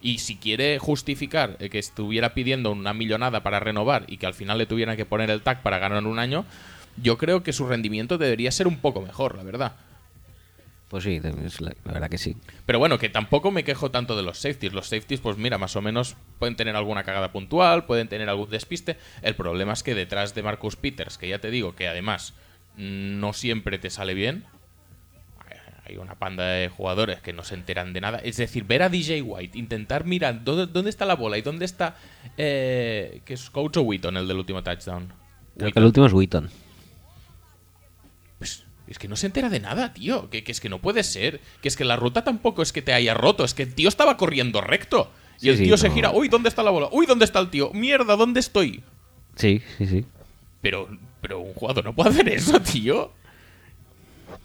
Y 0.00 0.18
si 0.18 0.36
quiere 0.36 0.78
justificar 0.78 1.58
eh, 1.60 1.68
que 1.68 1.78
estuviera 1.78 2.32
pidiendo 2.32 2.72
una 2.72 2.94
millonada 2.94 3.42
para 3.42 3.60
renovar 3.60 4.04
y 4.08 4.16
que 4.16 4.26
al 4.26 4.32
final 4.34 4.56
le 4.56 4.64
tuvieran 4.64 4.96
que 4.96 5.04
poner 5.04 5.28
el 5.30 5.42
tag 5.42 5.62
para 5.62 5.78
ganar 5.78 6.06
un 6.06 6.18
año, 6.18 6.46
yo 6.96 7.18
creo 7.18 7.42
que 7.42 7.52
su 7.52 7.66
rendimiento 7.66 8.18
debería 8.18 8.50
ser 8.50 8.66
un 8.66 8.78
poco 8.78 9.00
mejor, 9.00 9.36
la 9.36 9.42
verdad. 9.42 9.72
Pues 10.88 11.04
sí, 11.04 11.20
la, 11.20 11.30
la 11.84 11.92
verdad 11.92 12.10
que 12.10 12.18
sí. 12.18 12.36
Pero 12.66 12.78
bueno, 12.78 12.98
que 12.98 13.08
tampoco 13.08 13.50
me 13.50 13.64
quejo 13.64 13.90
tanto 13.90 14.14
de 14.14 14.22
los 14.22 14.38
safeties. 14.38 14.74
Los 14.74 14.88
safeties, 14.88 15.20
pues 15.20 15.38
mira, 15.38 15.56
más 15.56 15.74
o 15.74 15.80
menos 15.80 16.16
pueden 16.38 16.54
tener 16.54 16.76
alguna 16.76 17.02
cagada 17.02 17.32
puntual, 17.32 17.86
pueden 17.86 18.08
tener 18.08 18.28
algún 18.28 18.50
despiste. 18.50 18.98
El 19.22 19.34
problema 19.34 19.72
es 19.72 19.82
que 19.82 19.94
detrás 19.94 20.34
de 20.34 20.42
Marcus 20.42 20.76
Peters, 20.76 21.16
que 21.16 21.28
ya 21.28 21.38
te 21.38 21.50
digo 21.50 21.74
que 21.74 21.88
además 21.88 22.34
mm, 22.76 23.20
no 23.20 23.32
siempre 23.32 23.78
te 23.78 23.88
sale 23.88 24.12
bien, 24.12 24.44
hay 25.84 25.96
una 25.96 26.14
panda 26.14 26.46
de 26.46 26.68
jugadores 26.68 27.20
que 27.20 27.32
no 27.32 27.42
se 27.42 27.54
enteran 27.54 27.92
de 27.92 28.00
nada. 28.00 28.18
Es 28.18 28.36
decir, 28.36 28.64
ver 28.64 28.82
a 28.82 28.88
DJ 28.88 29.22
White, 29.22 29.58
intentar 29.58 30.04
mirar 30.04 30.44
dónde, 30.44 30.66
dónde 30.66 30.90
está 30.90 31.06
la 31.06 31.16
bola 31.16 31.38
y 31.38 31.42
dónde 31.42 31.64
está. 31.64 31.96
Eh, 32.36 33.22
que 33.24 33.34
es 33.34 33.50
Coach 33.50 33.78
o 33.78 33.82
Wheaton, 33.82 34.16
el 34.16 34.28
del 34.28 34.38
último 34.38 34.62
touchdown. 34.62 35.12
Creo 35.56 35.72
que 35.72 35.78
el 35.78 35.84
último 35.84 36.06
es 36.06 36.12
Wheaton. 36.12 36.50
Es 38.86 38.98
que 38.98 39.08
no 39.08 39.16
se 39.16 39.26
entera 39.26 39.48
de 39.48 39.60
nada, 39.60 39.92
tío. 39.94 40.28
Que, 40.30 40.42
que 40.44 40.52
es 40.52 40.60
que 40.60 40.68
no 40.68 40.78
puede 40.80 41.02
ser. 41.04 41.40
Que 41.62 41.68
es 41.68 41.76
que 41.76 41.84
la 41.84 41.96
ruta 41.96 42.24
tampoco 42.24 42.62
es 42.62 42.72
que 42.72 42.82
te 42.82 42.92
haya 42.92 43.14
roto. 43.14 43.44
Es 43.44 43.54
que 43.54 43.62
el 43.62 43.74
tío 43.74 43.88
estaba 43.88 44.16
corriendo 44.16 44.60
recto. 44.60 45.10
Y 45.38 45.42
Sí, 45.44 45.48
el 45.50 45.56
sí, 45.58 45.64
tío 45.64 45.76
se 45.76 45.88
no. 45.88 45.94
gira. 45.94 46.10
Uy, 46.12 46.28
¿dónde 46.28 46.48
está 46.48 46.62
la 46.62 46.70
bola? 46.70 46.88
Uy, 46.92 47.06
¿dónde 47.06 47.24
está 47.24 47.38
el 47.40 47.50
tío? 47.50 47.70
Mierda, 47.72 48.16
¿dónde 48.16 48.40
estoy? 48.40 48.82
Sí, 49.36 49.62
sí, 49.78 49.86
sí. 49.86 50.04
Pero, 50.60 50.88
pero 51.20 51.40
un 51.40 51.54
jugador 51.54 51.84
no 51.84 51.94
puede 51.94 52.10
hacer 52.10 52.28
eso, 52.28 52.60
tío. 52.60 53.12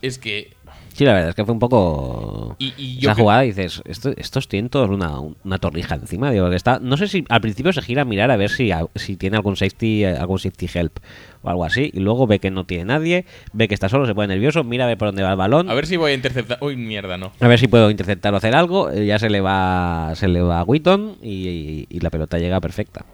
Es 0.01 0.17
que. 0.17 0.53
Sí, 0.97 1.05
la 1.05 1.13
verdad 1.13 1.29
es 1.29 1.35
que 1.35 1.45
fue 1.45 1.53
un 1.53 1.59
poco. 1.59 2.55
Y- 2.57 2.73
y 2.75 2.95
yo 2.97 3.09
Esa 3.11 3.15
que- 3.15 3.21
jugada 3.21 3.41
dices, 3.41 3.83
esto, 3.85 4.11
estos 4.17 4.47
tienen 4.47 4.69
todos 4.69 4.89
una, 4.89 5.19
una 5.19 5.59
torrija 5.59 5.93
encima. 5.93 6.31
Digo, 6.31 6.49
que 6.49 6.55
está, 6.55 6.79
no 6.79 6.97
sé 6.97 7.07
si 7.07 7.23
al 7.29 7.39
principio 7.39 7.71
se 7.71 7.83
gira 7.83 8.01
a 8.01 8.05
mirar 8.05 8.31
a 8.31 8.35
ver 8.35 8.49
si, 8.49 8.71
si 8.95 9.15
tiene 9.15 9.37
algún 9.37 9.55
safety, 9.55 10.05
eh, 10.05 10.17
algún 10.17 10.39
safety 10.39 10.67
help 10.73 10.97
o 11.43 11.49
algo 11.51 11.65
así. 11.65 11.91
Y 11.93 11.99
luego 11.99 12.25
ve 12.25 12.39
que 12.39 12.49
no 12.49 12.65
tiene 12.65 12.85
nadie, 12.85 13.25
ve 13.53 13.67
que 13.67 13.75
está 13.75 13.89
solo, 13.89 14.07
se 14.07 14.15
pone 14.15 14.29
nervioso, 14.29 14.63
mira 14.63 14.85
a 14.85 14.87
ver 14.87 14.97
por 14.97 15.09
dónde 15.09 15.21
va 15.21 15.29
el 15.29 15.37
balón. 15.37 15.69
A 15.69 15.75
ver 15.75 15.85
si 15.85 15.97
voy 15.97 16.13
a 16.13 16.15
interceptar. 16.15 16.57
Uy, 16.61 16.75
mierda, 16.77 17.15
no. 17.15 17.31
A 17.39 17.47
ver 17.47 17.59
si 17.59 17.67
puedo 17.67 17.91
interceptar 17.91 18.33
o 18.33 18.37
hacer 18.37 18.55
algo. 18.55 18.89
eh, 18.89 19.05
Ya 19.05 19.19
se 19.19 19.29
le 19.29 19.39
va 19.39 20.13
se 20.15 20.27
le 20.27 20.41
va 20.41 20.61
a 20.61 20.63
Wheaton 20.63 21.17
y, 21.21 21.47
y- 21.47 21.87
y 21.91 21.99
la 21.99 22.09
pelota 22.09 22.39
llega 22.39 22.59
perfecta. 22.59 23.05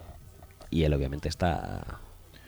Y 0.71 0.83
él 0.85 0.93
obviamente 0.93 1.27
está... 1.27 1.99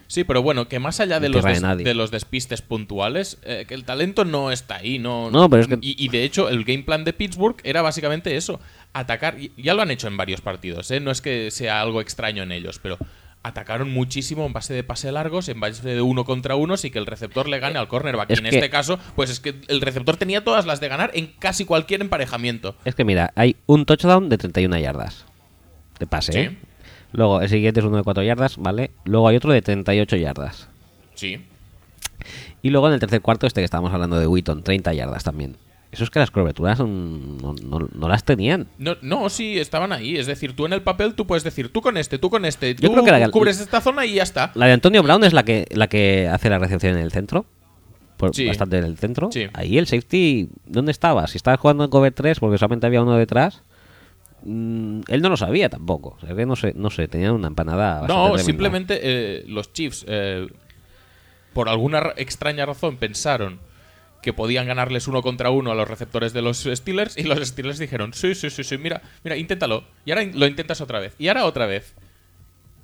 Sí, 0.08 0.22
pero 0.24 0.40
bueno, 0.42 0.68
que 0.68 0.78
más 0.78 1.00
allá 1.00 1.18
de 1.20 1.28
los, 1.28 1.44
des- 1.44 1.60
de 1.84 1.94
despistes 2.12 2.62
puntuales, 2.62 3.38
eh, 3.42 3.64
que 3.66 3.74
el 3.74 3.84
talento 3.84 4.24
no 4.24 4.52
está 4.52 4.76
ahí. 4.76 4.98
No, 4.98 5.30
No, 5.30 5.50
pero 5.50 5.62
es 5.62 5.68
que- 5.68 5.78
y, 5.80 5.96
y 6.02 6.08
de 6.08 6.22
hecho, 6.24 6.48
el 6.48 6.64
game 6.64 6.84
plan 6.84 7.04
de 7.04 7.12
Pittsburgh 7.12 7.56
era 7.64 7.82
básicamente 7.82 8.36
eso: 8.36 8.60
atacar. 8.92 9.36
Ya 9.56 9.74
lo 9.74 9.82
han 9.82 9.90
hecho 9.90 10.06
en 10.08 10.16
varios 10.16 10.40
partidos, 10.40 10.90
¿eh? 10.90 11.00
no 11.00 11.10
es 11.10 11.20
que 11.20 11.50
sea 11.50 11.80
algo 11.80 12.00
extraño 12.00 12.42
en 12.44 12.52
ellos, 12.52 12.78
pero 12.80 12.98
atacaron 13.42 13.92
muchísimo 13.92 14.44
en 14.46 14.52
base 14.52 14.74
de 14.74 14.82
pase 14.82 15.12
largos, 15.12 15.48
en 15.48 15.60
base 15.60 15.86
de 15.88 16.00
uno 16.00 16.24
contra 16.24 16.56
uno, 16.56 16.74
y 16.82 16.90
que 16.90 16.98
el 16.98 17.06
receptor 17.06 17.48
le 17.48 17.60
gane 17.60 17.78
al 17.78 17.86
cornerback. 17.86 18.30
Es 18.30 18.38
y 18.40 18.44
en 18.44 18.50
que- 18.50 18.56
este 18.56 18.70
caso, 18.70 18.98
pues 19.14 19.30
es 19.30 19.38
que 19.40 19.54
el 19.68 19.80
receptor 19.80 20.16
tenía 20.16 20.42
todas 20.42 20.66
las 20.66 20.80
de 20.80 20.88
ganar 20.88 21.10
en 21.14 21.28
casi 21.38 21.64
cualquier 21.64 22.00
emparejamiento. 22.00 22.76
Es 22.84 22.94
que 22.96 23.04
mira, 23.04 23.32
hay 23.36 23.56
un 23.66 23.86
touchdown 23.86 24.28
de 24.28 24.38
31 24.38 24.78
yardas 24.78 25.26
de 26.00 26.06
pase. 26.08 26.32
Sí. 26.32 26.38
¿eh? 26.40 26.56
Luego 27.16 27.40
el 27.40 27.48
siguiente 27.48 27.80
es 27.80 27.86
uno 27.86 27.96
de 27.96 28.02
4 28.04 28.22
yardas, 28.22 28.56
¿vale? 28.58 28.90
Luego 29.04 29.26
hay 29.28 29.36
otro 29.36 29.52
de 29.52 29.62
38 29.62 30.16
yardas. 30.16 30.68
Sí. 31.14 31.38
Y 32.62 32.70
luego 32.70 32.88
en 32.88 32.94
el 32.94 33.00
tercer 33.00 33.20
cuarto, 33.22 33.46
este 33.46 33.60
que 33.60 33.64
estábamos 33.64 33.92
hablando 33.92 34.18
de 34.18 34.26
Wheaton, 34.26 34.62
30 34.62 34.92
yardas 34.92 35.24
también. 35.24 35.56
Eso 35.92 36.04
es 36.04 36.10
que 36.10 36.18
las 36.18 36.30
coberturas 36.30 36.78
no, 36.80 36.86
no- 36.86 37.88
no 37.90 38.08
las 38.08 38.24
tenían. 38.24 38.66
No, 38.76 38.96
no, 39.00 39.30
sí, 39.30 39.58
estaban 39.58 39.92
ahí. 39.92 40.16
Es 40.18 40.26
decir, 40.26 40.54
tú 40.54 40.66
en 40.66 40.74
el 40.74 40.82
papel 40.82 41.14
tú 41.14 41.26
puedes 41.26 41.42
decir, 41.42 41.72
tú 41.72 41.80
con 41.80 41.96
este, 41.96 42.18
tú 42.18 42.28
con 42.28 42.44
este, 42.44 42.74
Yo 42.74 42.88
tú 42.88 42.92
creo 42.92 43.04
que 43.04 43.10
la- 43.12 43.30
cubres 43.30 43.60
esta 43.60 43.80
zona 43.80 44.04
y 44.04 44.14
ya 44.14 44.22
está. 44.22 44.50
La 44.54 44.66
de 44.66 44.72
Antonio 44.72 45.02
Brown 45.02 45.24
es 45.24 45.32
la 45.32 45.44
que, 45.44 45.66
la 45.70 45.86
que 45.86 46.28
hace 46.28 46.50
la 46.50 46.58
recepción 46.58 46.96
en 46.96 47.02
el 47.02 47.12
centro. 47.12 47.46
Por, 48.18 48.34
Sí. 48.34 48.46
Bastante 48.46 48.78
en 48.78 48.84
el 48.84 48.98
centro. 48.98 49.30
Sí. 49.32 49.46
Ahí 49.54 49.78
el 49.78 49.86
safety, 49.86 50.48
¿dónde 50.66 50.90
estaba? 50.92 51.26
Si 51.28 51.36
estaba 51.36 51.56
jugando 51.56 51.84
en 51.84 51.90
cover 51.90 52.12
3 52.12 52.40
porque 52.40 52.58
solamente 52.58 52.86
había 52.86 53.02
uno 53.02 53.16
detrás. 53.16 53.62
Mm, 54.46 55.00
él 55.08 55.22
no 55.22 55.28
lo 55.28 55.36
sabía 55.36 55.68
tampoco. 55.68 56.16
O 56.16 56.20
sea 56.26 56.34
que 56.34 56.46
no 56.46 56.56
sé, 56.56 56.72
no 56.76 56.90
sé, 56.90 57.08
tenían 57.08 57.32
una 57.32 57.48
empanada. 57.48 58.00
bastante 58.02 58.14
No, 58.14 58.38
simplemente 58.38 58.98
eh, 59.02 59.44
los 59.46 59.72
Chiefs, 59.72 60.04
eh, 60.08 60.46
por 61.52 61.68
alguna 61.68 62.00
ra- 62.00 62.14
extraña 62.16 62.66
razón, 62.66 62.96
pensaron 62.96 63.58
que 64.22 64.32
podían 64.32 64.66
ganarles 64.66 65.06
uno 65.08 65.22
contra 65.22 65.50
uno 65.50 65.70
a 65.70 65.74
los 65.74 65.86
receptores 65.88 66.32
de 66.32 66.42
los 66.42 66.58
Steelers 66.64 67.16
y 67.16 67.22
los 67.22 67.38
Steelers 67.46 67.78
dijeron, 67.78 68.12
sí, 68.12 68.34
sí, 68.34 68.50
sí, 68.50 68.64
sí, 68.64 68.76
mira, 68.76 69.00
mira, 69.22 69.36
inténtalo. 69.36 69.84
Y 70.04 70.10
ahora 70.10 70.24
lo 70.34 70.46
intentas 70.46 70.80
otra 70.80 70.98
vez. 70.98 71.14
Y 71.18 71.28
ahora 71.28 71.44
otra 71.44 71.66
vez. 71.66 71.94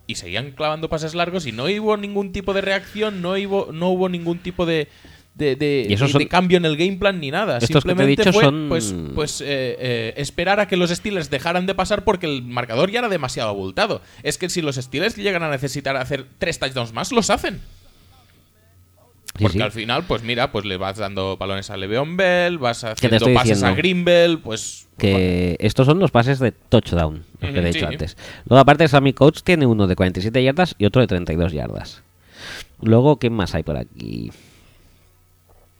Y 0.06 0.14
seguían 0.16 0.50
clavando 0.52 0.88
pases 0.88 1.14
largos 1.14 1.46
y 1.46 1.52
no 1.52 1.64
hubo 1.64 1.96
ningún 1.96 2.32
tipo 2.32 2.52
de 2.54 2.60
reacción, 2.60 3.22
no 3.22 3.30
hubo, 3.32 3.70
no 3.72 3.88
hubo 3.88 4.08
ningún 4.08 4.38
tipo 4.38 4.66
de, 4.66 4.88
de, 5.34 5.56
de- 5.56 5.86
Y 5.88 5.94
esos 5.94 6.08
de- 6.08 6.12
son- 6.12 6.18
de 6.20 6.28
cambio 6.28 6.58
en 6.58 6.64
el 6.64 6.76
game 6.76 6.96
plan 6.98 7.18
ni 7.20 7.30
nada. 7.30 7.58
Estos 7.58 7.68
que 7.68 7.72
te 7.72 7.78
he 7.78 7.80
Simplemente 8.06 8.22
dicho 8.22 8.32
fue 8.32 8.44
son- 8.44 8.66
pues, 8.68 8.94
pues 9.14 9.40
eh, 9.40 9.46
eh, 9.78 10.14
esperar 10.18 10.60
a 10.60 10.68
que 10.68 10.76
los 10.76 10.90
Steelers 10.90 11.30
dejaran 11.30 11.66
de 11.66 11.74
pasar 11.74 12.04
porque 12.04 12.26
el 12.26 12.42
marcador 12.42 12.90
ya 12.90 12.98
era 13.00 13.08
demasiado 13.08 13.48
abultado. 13.50 14.02
Es 14.22 14.36
que 14.38 14.48
si 14.50 14.60
los 14.62 14.76
Steelers 14.76 15.16
llegan 15.16 15.42
a 15.42 15.50
necesitar 15.50 15.96
hacer 15.96 16.26
tres 16.38 16.58
touchdowns 16.58 16.92
más, 16.92 17.12
los 17.12 17.30
hacen. 17.30 17.60
Porque 19.40 19.56
sí. 19.56 19.62
al 19.62 19.72
final, 19.72 20.04
pues 20.04 20.22
mira, 20.22 20.52
pues 20.52 20.66
le 20.66 20.76
vas 20.76 20.98
dando 20.98 21.38
balones 21.38 21.70
a 21.70 21.78
Le'Veon 21.78 22.18
Bell, 22.18 22.58
vas 22.58 22.84
haciendo 22.84 23.18
pases 23.32 23.62
a 23.62 23.68
diciendo? 23.70 23.76
Greenbell, 23.76 24.38
pues... 24.40 24.88
que 24.98 25.56
estos 25.58 25.86
son 25.86 25.98
los 25.98 26.10
pases 26.10 26.38
de 26.38 26.52
touchdown, 26.52 27.24
los 27.40 27.40
que 27.40 27.46
Ujú, 27.46 27.54
te 27.54 27.60
he 27.70 27.72
dicho 27.72 27.86
antes. 27.88 28.16
Luego, 28.44 28.60
aparte, 28.60 28.86
Sammy 28.88 29.14
Coach 29.14 29.40
tiene 29.42 29.64
uno 29.64 29.86
de 29.86 29.96
47 29.96 30.44
yardas 30.44 30.74
y 30.76 30.84
otro 30.84 31.00
de 31.00 31.06
32 31.08 31.50
yardas. 31.52 32.02
Luego, 32.82 33.18
¿qué 33.18 33.30
más 33.30 33.54
hay 33.54 33.62
por 33.62 33.78
aquí? 33.78 34.30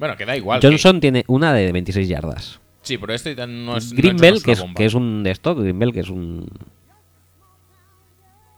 Bueno, 0.02 0.16
que 0.16 0.26
da 0.26 0.36
igual. 0.36 0.58
que- 0.58 0.66
Johnson 0.66 0.98
tiene 0.98 1.22
una 1.28 1.52
de 1.52 1.70
26 1.70 2.08
yardas. 2.08 2.58
Sí, 2.82 2.98
pero 2.98 3.14
este 3.14 3.36
no 3.46 3.76
es. 3.76 3.92
no 3.92 3.96
Greenbell, 3.96 4.32
una 4.34 4.42
que 4.42 4.50
es, 4.50 4.60
bomba. 4.60 4.74
que 4.74 4.84
es 4.84 4.94
un 4.94 5.22
de 5.22 5.30
esto, 5.30 5.54
Greenbell, 5.54 5.92
que 5.92 6.00
es 6.00 6.10
un 6.10 6.48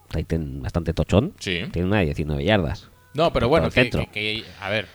Titan 0.08 0.62
bastante 0.62 0.94
tochón, 0.94 1.34
Sí. 1.38 1.60
tiene 1.70 1.86
una 1.88 1.98
de 1.98 2.06
19 2.06 2.42
yardas. 2.44 2.88
No, 3.12 3.30
pero 3.30 3.48
bueno, 3.48 3.68
que- 3.70 4.42
A 4.60 4.70
ver. 4.70 4.86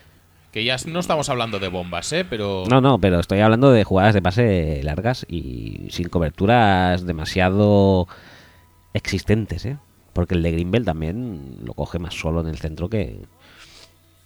Que 0.51 0.63
ya 0.63 0.75
no 0.87 0.99
estamos 0.99 1.29
hablando 1.29 1.59
de 1.59 1.67
bombas, 1.67 2.11
¿eh? 2.13 2.25
Pero. 2.27 2.63
No, 2.67 2.81
no, 2.81 2.99
pero 2.99 3.19
estoy 3.19 3.41
hablando 3.41 3.71
de 3.71 3.83
jugadas 3.83 4.15
de 4.15 4.21
pase 4.23 4.81
largas 4.81 5.23
y 5.29 5.85
sin 5.91 6.09
coberturas 6.09 7.05
demasiado 7.05 8.07
existentes, 8.95 9.65
¿eh? 9.67 9.77
Porque 10.13 10.33
el 10.33 10.41
de 10.41 10.51
Greenbell 10.51 10.83
también 10.85 11.57
lo 11.63 11.75
coge 11.75 11.99
más 11.99 12.15
solo 12.15 12.41
en 12.41 12.47
el 12.47 12.57
centro 12.57 12.89
que... 12.89 13.21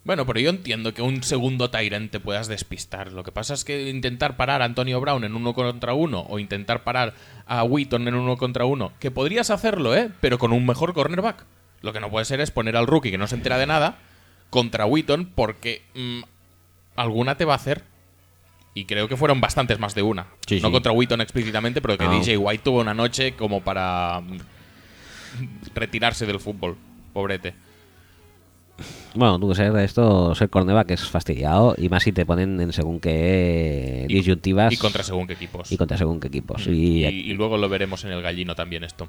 Bueno, 0.06 0.26
pero 0.26 0.40
yo 0.40 0.50
entiendo 0.50 0.94
que 0.94 1.02
un 1.02 1.24
segundo 1.24 1.70
Tyrant 1.70 2.12
te 2.12 2.20
puedas 2.20 2.48
despistar. 2.48 3.14
Lo 3.14 3.24
que 3.24 3.32
pasa 3.32 3.54
es 3.54 3.64
que 3.64 3.90
intentar 3.90 4.36
parar 4.36 4.62
a 4.62 4.66
Antonio 4.66 5.00
Brown 5.00 5.24
en 5.24 5.34
uno 5.34 5.54
contra 5.54 5.94
uno 5.94 6.26
o 6.28 6.40
intentar 6.40 6.84
parar 6.84 7.14
a 7.46 7.64
Wheaton 7.64 8.08
en 8.08 8.16
uno 8.16 8.36
contra 8.36 8.66
uno, 8.66 8.92
que 9.00 9.12
podrías 9.12 9.50
hacerlo, 9.50 9.96
¿eh? 9.96 10.10
Pero 10.20 10.38
con 10.38 10.52
un 10.52 10.66
mejor 10.66 10.94
cornerback. 10.94 11.46
Lo 11.82 11.94
que 11.94 12.02
no 12.02 12.10
puede 12.10 12.26
ser 12.26 12.42
es 12.42 12.52
poner 12.52 12.76
al 12.76 12.88
rookie 12.88 13.12
que 13.12 13.18
no 13.18 13.28
se 13.28 13.36
entera 13.36 13.58
de 13.58 13.66
nada 13.66 13.98
contra 14.50 14.86
Wheaton 14.86 15.32
porque 15.34 15.82
mm, 15.96 16.22
alguna 16.96 17.36
te 17.36 17.46
va 17.46 17.54
a 17.54 17.58
hacer. 17.58 17.84
Y 18.76 18.86
creo 18.86 19.08
que 19.08 19.16
fueron 19.16 19.40
bastantes 19.40 19.80
más 19.80 19.96
de 19.96 20.02
una. 20.02 20.28
Sí, 20.48 20.60
no 20.60 20.68
sí. 20.68 20.74
contra 20.74 20.92
Wheaton 20.92 21.22
explícitamente, 21.22 21.82
pero 21.82 21.98
que 21.98 22.06
No. 22.06 22.12
DJ 22.12 22.38
White 22.38 22.64
tuvo 22.64 22.82
una 22.82 22.94
noche 22.94 23.34
como 23.36 23.62
para 23.62 24.20
mm, 24.20 24.38
retirarse 25.76 26.26
del 26.26 26.40
fútbol. 26.40 26.76
Pobrete. 27.14 27.54
Bueno, 29.16 29.40
tú 29.40 29.50
que 29.50 29.56
ser 29.56 29.76
esto, 29.78 30.34
ser 30.34 30.50
cornerback 30.50 30.92
es 30.92 31.02
fastidiado 31.08 31.76
y 31.78 31.88
más 31.90 32.04
si 32.04 32.12
te 32.12 32.26
ponen 32.26 32.60
en 32.60 32.74
según 32.74 33.00
qué 33.00 34.06
Y- 34.10 34.14
disyuntivas 34.16 34.74
Y 34.74 34.78
contra 34.78 35.04
según 35.04 35.28
qué 35.28 35.34
equipos. 35.34 35.72
y 35.72 35.78
contra 35.78 35.98
según 35.98 36.20
qué 36.20 36.28
equipos. 36.30 36.66
Y, 36.68 37.06
Y, 37.06 37.08
y 37.08 37.34
luego 37.34 37.58
lo 37.58 37.70
veremos 37.70 38.04
en 38.06 38.12
el 38.12 38.22
gallino 38.24 38.56
también 38.56 38.84
esto. 38.84 39.08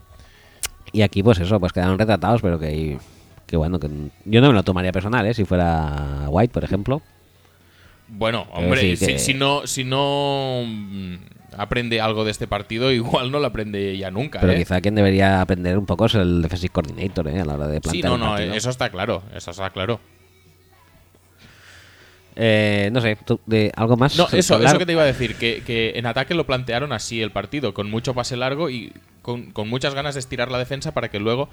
y 0.93 1.01
aquí 1.03 1.23
pues 1.23 1.39
eso, 1.41 1.59
pues 1.59 1.73
quedaron 1.73 1.99
retratados, 1.99 2.43
pero 2.43 2.59
que, 2.59 2.99
que 3.47 3.57
bueno, 3.57 3.81
que 3.81 3.89
yo 4.27 4.41
no 4.43 4.49
me 4.49 4.53
lo 4.55 4.63
tomaría 4.63 4.93
personal, 4.93 5.27
¿eh? 5.27 5.33
Si 5.35 5.45
fuera 5.47 6.27
White, 6.29 6.53
por 6.53 6.63
ejemplo. 6.65 7.01
Bueno, 8.07 8.47
hombre, 8.53 8.97
que- 8.97 9.19
si 9.19 9.33
no, 9.35 9.67
si 9.67 9.83
no 9.85 10.63
mm, 10.67 11.15
aprende 11.57 12.01
algo 12.01 12.25
de 12.25 12.31
este 12.31 12.47
partido, 12.47 12.91
igual 12.93 13.31
no 13.31 13.39
lo 13.41 13.47
aprende 13.47 13.97
ya 13.97 14.11
nunca. 14.11 14.41
Pero 14.41 14.53
¿eh? 14.53 14.57
quizá 14.59 14.81
quien 14.81 14.95
debería 14.95 15.41
aprender 15.41 15.79
un 15.79 15.87
poco 15.87 16.07
es 16.07 16.15
el 16.15 16.43
defensive 16.43 16.73
coordinator, 16.73 17.29
¿eh? 17.29 17.41
A 17.41 17.45
la 17.45 17.55
hora 17.55 17.67
de 17.69 17.77
Sí, 17.77 17.81
plantear 18.03 18.05
no, 18.11 18.15
un 18.15 18.21
no, 18.21 18.27
partido. 18.37 18.55
eso 18.55 18.71
está 18.71 18.91
claro, 18.91 19.23
eso 19.35 19.51
está 19.51 19.71
claro. 19.71 20.01
Eh, 22.37 22.91
no 22.93 23.01
sé, 23.01 23.17
¿tú- 23.25 23.39
de 23.47 23.71
¿algo 23.77 23.97
más? 23.97 24.17
No, 24.17 24.27
eso, 24.33 24.57
hablar? 24.57 24.71
eso 24.71 24.79
que 24.79 24.87
te 24.87 24.93
iba 24.93 25.03
a 25.03 25.07
decir, 25.07 25.37
que, 25.37 25.63
que 25.65 25.93
en 25.95 26.07
ataque 26.07 26.35
lo 26.35 26.47
plantearon 26.47 26.93
así 26.93 27.23
el 27.23 27.31
partido, 27.31 27.75
con 27.75 27.89
mucho 27.89 28.13
pase 28.13 28.37
largo 28.37 28.71
y 28.71 28.93
con, 29.23 29.53
con 29.53 29.69
muchas 29.69 29.95
ganas 29.95 30.15
de 30.15 30.21
estirar 30.21 30.51
la 30.51 30.59
defensa 30.59 30.93
para 30.93 31.11
que 31.11 31.21
luego 31.21 31.49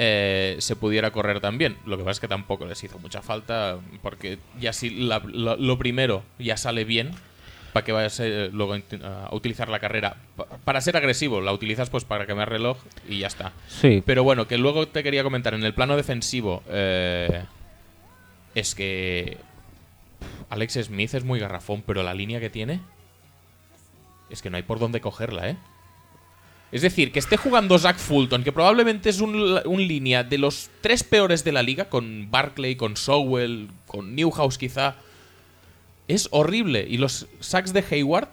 eh, 0.00 0.56
se 0.58 0.74
pudiera 0.74 1.12
correr 1.12 1.38
también. 1.40 1.76
Lo 1.86 1.96
que 1.96 2.02
pasa 2.02 2.12
es 2.12 2.20
que 2.20 2.26
tampoco 2.28 2.66
les 2.66 2.82
hizo 2.82 2.98
mucha 2.98 3.22
falta, 3.22 3.78
porque 4.02 4.38
ya 4.60 4.72
si 4.72 4.90
la- 4.90 5.20
lo 5.20 5.78
primero 5.78 6.24
ya 6.40 6.56
sale 6.56 6.82
bien, 6.84 7.12
para 7.74 7.84
que 7.84 7.92
vayas 7.92 8.18
eh, 8.20 8.48
luego 8.52 8.74
a 9.04 9.34
utilizar 9.34 9.68
la 9.68 9.78
carrera. 9.80 10.16
Pa- 10.36 10.46
para 10.64 10.80
ser 10.80 10.96
agresivo, 10.96 11.42
la 11.42 11.52
utilizas 11.52 11.90
pues 11.90 12.04
para 12.04 12.24
quemar 12.24 12.48
reloj 12.48 12.78
y 13.06 13.18
ya 13.18 13.26
está. 13.26 13.52
Sí, 13.68 14.02
Pero 14.06 14.24
bueno, 14.24 14.46
que 14.48 14.56
luego 14.56 14.88
te 14.88 15.02
quería 15.02 15.22
comentar, 15.22 15.52
en 15.52 15.62
el 15.64 15.74
plano 15.74 15.96
defensivo, 15.96 16.62
eh, 16.70 17.44
es 18.54 18.74
que 18.74 19.36
Alex 20.48 20.74
Smith 20.84 21.12
es 21.14 21.24
muy 21.24 21.40
garrafón, 21.40 21.82
pero 21.86 22.02
la 22.02 22.14
línea 22.14 22.40
que 22.40 22.48
tiene 22.48 22.80
es 24.30 24.40
que 24.40 24.50
no 24.50 24.56
hay 24.56 24.62
por 24.62 24.78
dónde 24.78 25.00
cogerla, 25.00 25.50
¿eh? 25.50 25.56
Es 26.72 26.82
decir, 26.82 27.12
que 27.12 27.18
esté 27.20 27.36
jugando 27.36 27.78
Zach 27.78 27.98
Fulton, 27.98 28.42
que 28.42 28.50
probablemente 28.50 29.08
es 29.10 29.20
un, 29.20 29.60
un 29.64 29.86
línea 29.86 30.24
de 30.24 30.38
los 30.38 30.70
tres 30.80 31.04
peores 31.04 31.44
de 31.44 31.52
la 31.52 31.62
liga, 31.62 31.84
con 31.84 32.30
Barclay, 32.32 32.74
con 32.74 32.96
Sowell, 32.96 33.68
con 33.86 34.16
Newhouse 34.16 34.58
quizá, 34.58 34.96
es 36.08 36.28
horrible. 36.30 36.86
Y 36.88 36.98
los 36.98 37.26
sacks 37.40 37.72
de 37.72 37.84
Hayward, 37.90 38.28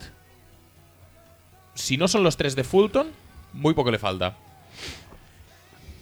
si 1.74 1.98
no 1.98 2.08
son 2.08 2.24
los 2.24 2.38
tres 2.38 2.56
de 2.56 2.64
Fulton, 2.64 3.08
muy 3.54 3.74
poco 3.74 3.92
le 3.92 4.00
falta. 4.00 4.36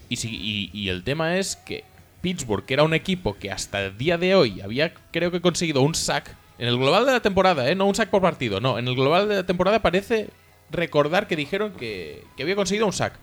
Y, 0.10 0.16
si- 0.16 0.70
y- 0.74 0.90
el 0.90 1.04
tema 1.04 1.38
es 1.38 1.56
que 1.56 1.84
Pittsburgh, 2.22 2.66
que 2.66 2.74
era 2.74 2.84
un 2.84 2.94
equipo 2.94 3.38
que 3.38 3.52
hasta 3.52 3.84
el 3.86 3.98
día 3.98 4.18
de 4.18 4.36
hoy 4.36 4.62
había, 4.62 4.94
creo 5.12 5.32
que 5.32 5.42
conseguido 5.42 5.82
un 5.82 5.94
sack 5.96 6.36
en 6.58 6.68
el 6.68 6.78
global 6.78 7.06
de 7.06 7.12
la 7.14 7.22
temporada, 7.22 7.70
¿eh? 7.70 7.76
no 7.76 7.86
un 7.86 7.96
sack 7.96 8.10
por 8.10 8.22
partido, 8.22 8.60
no, 8.60 8.78
en 8.80 8.88
el 8.88 8.96
global 8.96 9.30
de 9.30 9.36
la 9.36 9.46
temporada 9.46 9.82
parece 9.82 10.30
recordar 10.72 11.28
que 11.28 11.36
dijeron 11.38 11.72
que, 11.74 12.24
que 12.36 12.44
había 12.44 12.56
conseguido 12.56 12.86
un 12.88 12.94
sack. 12.94 13.14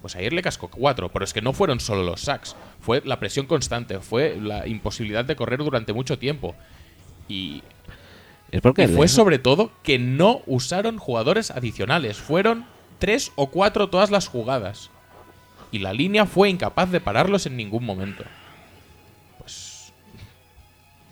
Pues 0.00 0.16
ayer 0.16 0.32
le 0.32 0.42
cascó 0.42 0.68
cuatro, 0.68 1.10
pero 1.10 1.24
es 1.24 1.32
que 1.32 1.42
no 1.42 1.52
fueron 1.52 1.78
solo 1.80 2.02
los 2.02 2.22
sacks, 2.22 2.56
fue 2.80 3.02
la 3.04 3.20
presión 3.20 3.46
constante, 3.46 4.00
fue 4.00 4.36
la 4.40 4.66
imposibilidad 4.66 5.24
de 5.24 5.36
correr 5.36 5.58
durante 5.58 5.92
mucho 5.92 6.18
tiempo. 6.18 6.54
Y, 7.28 7.62
es 8.50 8.60
porque 8.62 8.84
y 8.84 8.88
fue 8.88 9.06
sobre 9.08 9.38
todo 9.38 9.70
que 9.82 9.98
no 9.98 10.42
usaron 10.46 10.98
jugadores 10.98 11.50
adicionales, 11.50 12.16
fueron 12.16 12.64
tres 12.98 13.32
o 13.36 13.48
cuatro 13.50 13.88
todas 13.90 14.10
las 14.10 14.26
jugadas. 14.28 14.90
Y 15.70 15.80
la 15.80 15.92
línea 15.92 16.24
fue 16.24 16.48
incapaz 16.48 16.90
de 16.90 17.00
pararlos 17.00 17.44
en 17.46 17.56
ningún 17.56 17.84
momento. 17.84 18.24
Pues. 19.38 19.92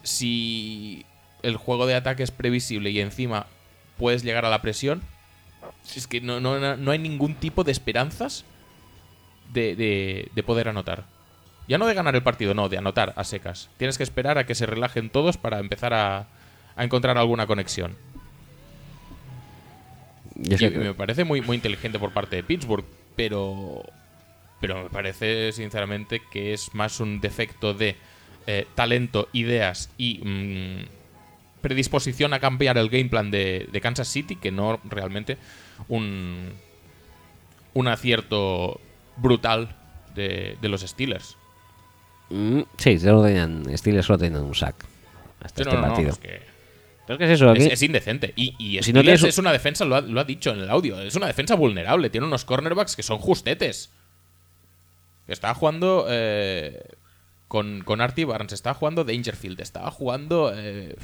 Si 0.03 1.05
el 1.43 1.57
juego 1.57 1.87
de 1.87 1.95
ataque 1.95 2.23
es 2.23 2.31
previsible 2.31 2.91
y 2.91 3.01
encima 3.01 3.47
puedes 3.99 4.23
llegar 4.23 4.45
a 4.45 4.51
la 4.51 4.63
presión, 4.63 5.03
es 5.95 6.07
que 6.07 6.21
no, 6.21 6.41
no, 6.41 6.77
no 6.77 6.91
hay 6.91 6.99
ningún 6.99 7.35
tipo 7.35 7.65
de 7.65 7.73
esperanzas 7.73 8.45
de, 9.53 9.77
de- 9.77 10.31
de 10.35 10.43
poder 10.43 10.69
anotar. 10.69 11.05
Ya 11.69 11.79
no 11.79 11.87
de 11.87 11.95
ganar 11.95 12.15
el 12.15 12.23
partido, 12.23 12.55
no, 12.55 12.69
de 12.69 12.79
anotar 12.79 13.13
a 13.17 13.25
secas. 13.25 13.69
Tienes 13.77 13.97
que 13.99 14.05
esperar 14.05 14.39
a 14.39 14.47
que 14.47 14.55
se 14.55 14.67
relajen 14.67 15.11
todos 15.11 15.37
para 15.37 15.59
empezar 15.59 15.93
a, 15.95 16.27
a 16.77 16.85
encontrar 16.85 17.19
alguna 17.19 17.47
conexión. 17.47 17.97
Y 20.43 20.55
que- 20.57 20.71
me 20.71 20.95
parece 20.95 21.25
muy, 21.25 21.41
muy 21.41 21.57
inteligente 21.57 21.99
por 21.99 22.13
parte 22.13 22.37
de 22.37 22.43
Pittsburgh, 22.43 22.85
pero. 23.17 23.83
Pero 24.61 24.85
me 24.85 24.89
parece, 24.91 25.53
sinceramente, 25.53 26.23
que 26.33 26.55
es 26.55 26.75
más 26.75 27.01
un 27.01 27.21
defecto 27.21 27.75
de 27.75 27.95
eh, 28.47 28.67
talento, 28.75 29.29
ideas 29.35 29.91
y 29.99 30.21
mm, 30.25 30.87
predisposición 31.61 32.33
a 32.33 32.41
cambiar 32.41 32.79
el 32.79 32.89
game 32.89 33.11
plan 33.11 33.31
de, 33.31 33.69
de 33.71 33.81
Kansas 33.83 34.09
City 34.09 34.35
que 34.37 34.51
no 34.53 34.81
realmente 34.85 35.37
un, 35.89 36.53
un 37.75 37.89
acierto 37.89 38.81
brutal 39.19 39.77
de, 40.15 40.57
de 40.63 40.69
los 40.71 40.81
Steelers. 40.81 41.36
Mm, 42.31 42.61
sí, 42.77 42.99
solo 42.99 43.23
tenían, 43.25 43.65
Steelers 43.77 44.07
solo 44.07 44.19
tenían 44.19 44.43
un 44.43 44.55
sack 44.55 44.75
hasta 45.41 45.63
este 45.63 45.75
no, 45.75 45.81
no, 45.81 45.87
no, 45.87 45.93
partido. 45.95 46.11
es 46.11 46.19
que 46.19 46.41
Pero 47.07 47.25
es 47.25 47.31
eso, 47.31 47.53
es, 47.53 47.65
aquí- 47.65 47.73
es 47.73 47.83
indecente. 47.83 48.33
Y, 48.37 48.55
y 48.59 48.83
Si 48.83 48.93
no 48.93 49.01
Steelers 49.01 49.21
tienes- 49.21 49.35
es 49.35 49.39
una 49.39 49.53
defensa, 49.53 49.85
lo 49.85 49.95
ha, 49.97 50.01
lo 50.01 50.21
ha 50.21 50.25
dicho 50.25 50.51
en 50.53 50.61
el 50.61 50.71
audio, 50.71 51.01
es 51.01 51.15
una 51.15 51.27
defensa 51.29 51.55
vulnerable. 51.55 52.11
Tiene 52.11 52.27
unos 52.27 52.45
cornerbacks 52.45 52.97
que 52.97 53.03
son 53.05 53.19
justetes. 53.19 53.91
Estaba 55.29 55.55
jugando 55.55 56.07
eh, 56.09 56.83
con, 57.49 57.83
con 57.85 58.01
Artie 58.01 58.25
Barnes, 58.25 58.53
estaba 58.53 58.75
jugando 58.75 59.05
Dangerfield, 59.05 59.61
estaba 59.61 59.91
jugando... 59.91 60.53
eh, 60.55 60.95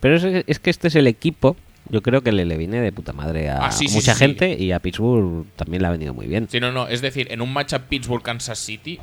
Pero 0.00 0.16
es, 0.16 0.44
es 0.46 0.58
que 0.58 0.70
este 0.70 0.88
es 0.88 0.94
el 0.96 1.06
equipo, 1.06 1.56
yo 1.88 2.02
creo 2.02 2.22
que 2.22 2.32
le, 2.32 2.44
le 2.44 2.56
viene 2.56 2.80
de 2.80 2.90
puta 2.92 3.12
madre 3.12 3.48
a 3.48 3.66
Ah, 3.66 3.70
sí, 3.72 3.86
sí, 3.88 3.94
mucha 3.96 4.14
sí. 4.14 4.18
gente 4.20 4.52
y 4.58 4.72
a 4.72 4.80
Pittsburgh 4.80 5.46
también 5.56 5.82
le 5.82 5.88
ha 5.88 5.90
venido 5.92 6.14
muy 6.14 6.26
bien. 6.26 6.48
Sí, 6.50 6.58
no, 6.60 6.72
no. 6.72 6.88
Es 6.88 7.00
decir, 7.00 7.28
en 7.32 7.40
un 7.42 7.52
matchup 7.52 7.82
Pittsburgh-Kansas 7.88 8.58
City, 8.58 8.98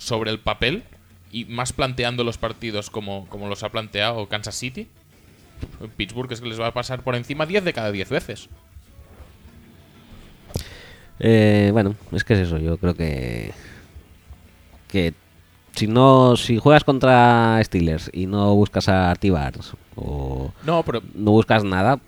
sobre 0.00 0.30
el 0.32 0.40
papel, 0.40 0.82
y 1.30 1.44
más 1.44 1.72
planteando 1.72 2.24
los 2.24 2.38
partidos 2.38 2.90
como, 2.90 3.26
como 3.28 3.46
los 3.48 3.62
ha 3.62 3.68
planteado 3.68 4.26
Kansas 4.28 4.56
City, 4.56 4.88
Pittsburgh 5.96 6.32
es 6.32 6.40
que 6.40 6.48
les 6.48 6.58
va 6.60 6.68
a 6.68 6.74
pasar 6.74 7.02
por 7.02 7.14
encima 7.14 7.44
10 7.46 7.62
de 7.64 7.72
cada 7.72 7.92
10 7.92 8.08
veces. 8.08 8.48
Eh, 11.18 11.68
bueno, 11.72 11.94
es 12.12 12.24
que 12.24 12.32
es 12.34 12.40
eso, 12.40 12.58
yo 12.58 12.78
creo 12.78 12.94
que 12.94 13.52
que 14.88 15.12
si 15.76 15.86
no 15.86 16.34
si 16.36 16.58
juegas 16.58 16.82
contra 16.82 17.60
Steelers 17.62 18.10
y 18.12 18.26
no 18.26 18.54
buscas 18.54 18.88
a 18.88 19.14
Tibars 19.14 19.74
o 19.96 20.52
No, 20.64 20.82
pero, 20.82 21.02
no 21.14 21.30
buscas 21.32 21.62
nada, 21.62 21.98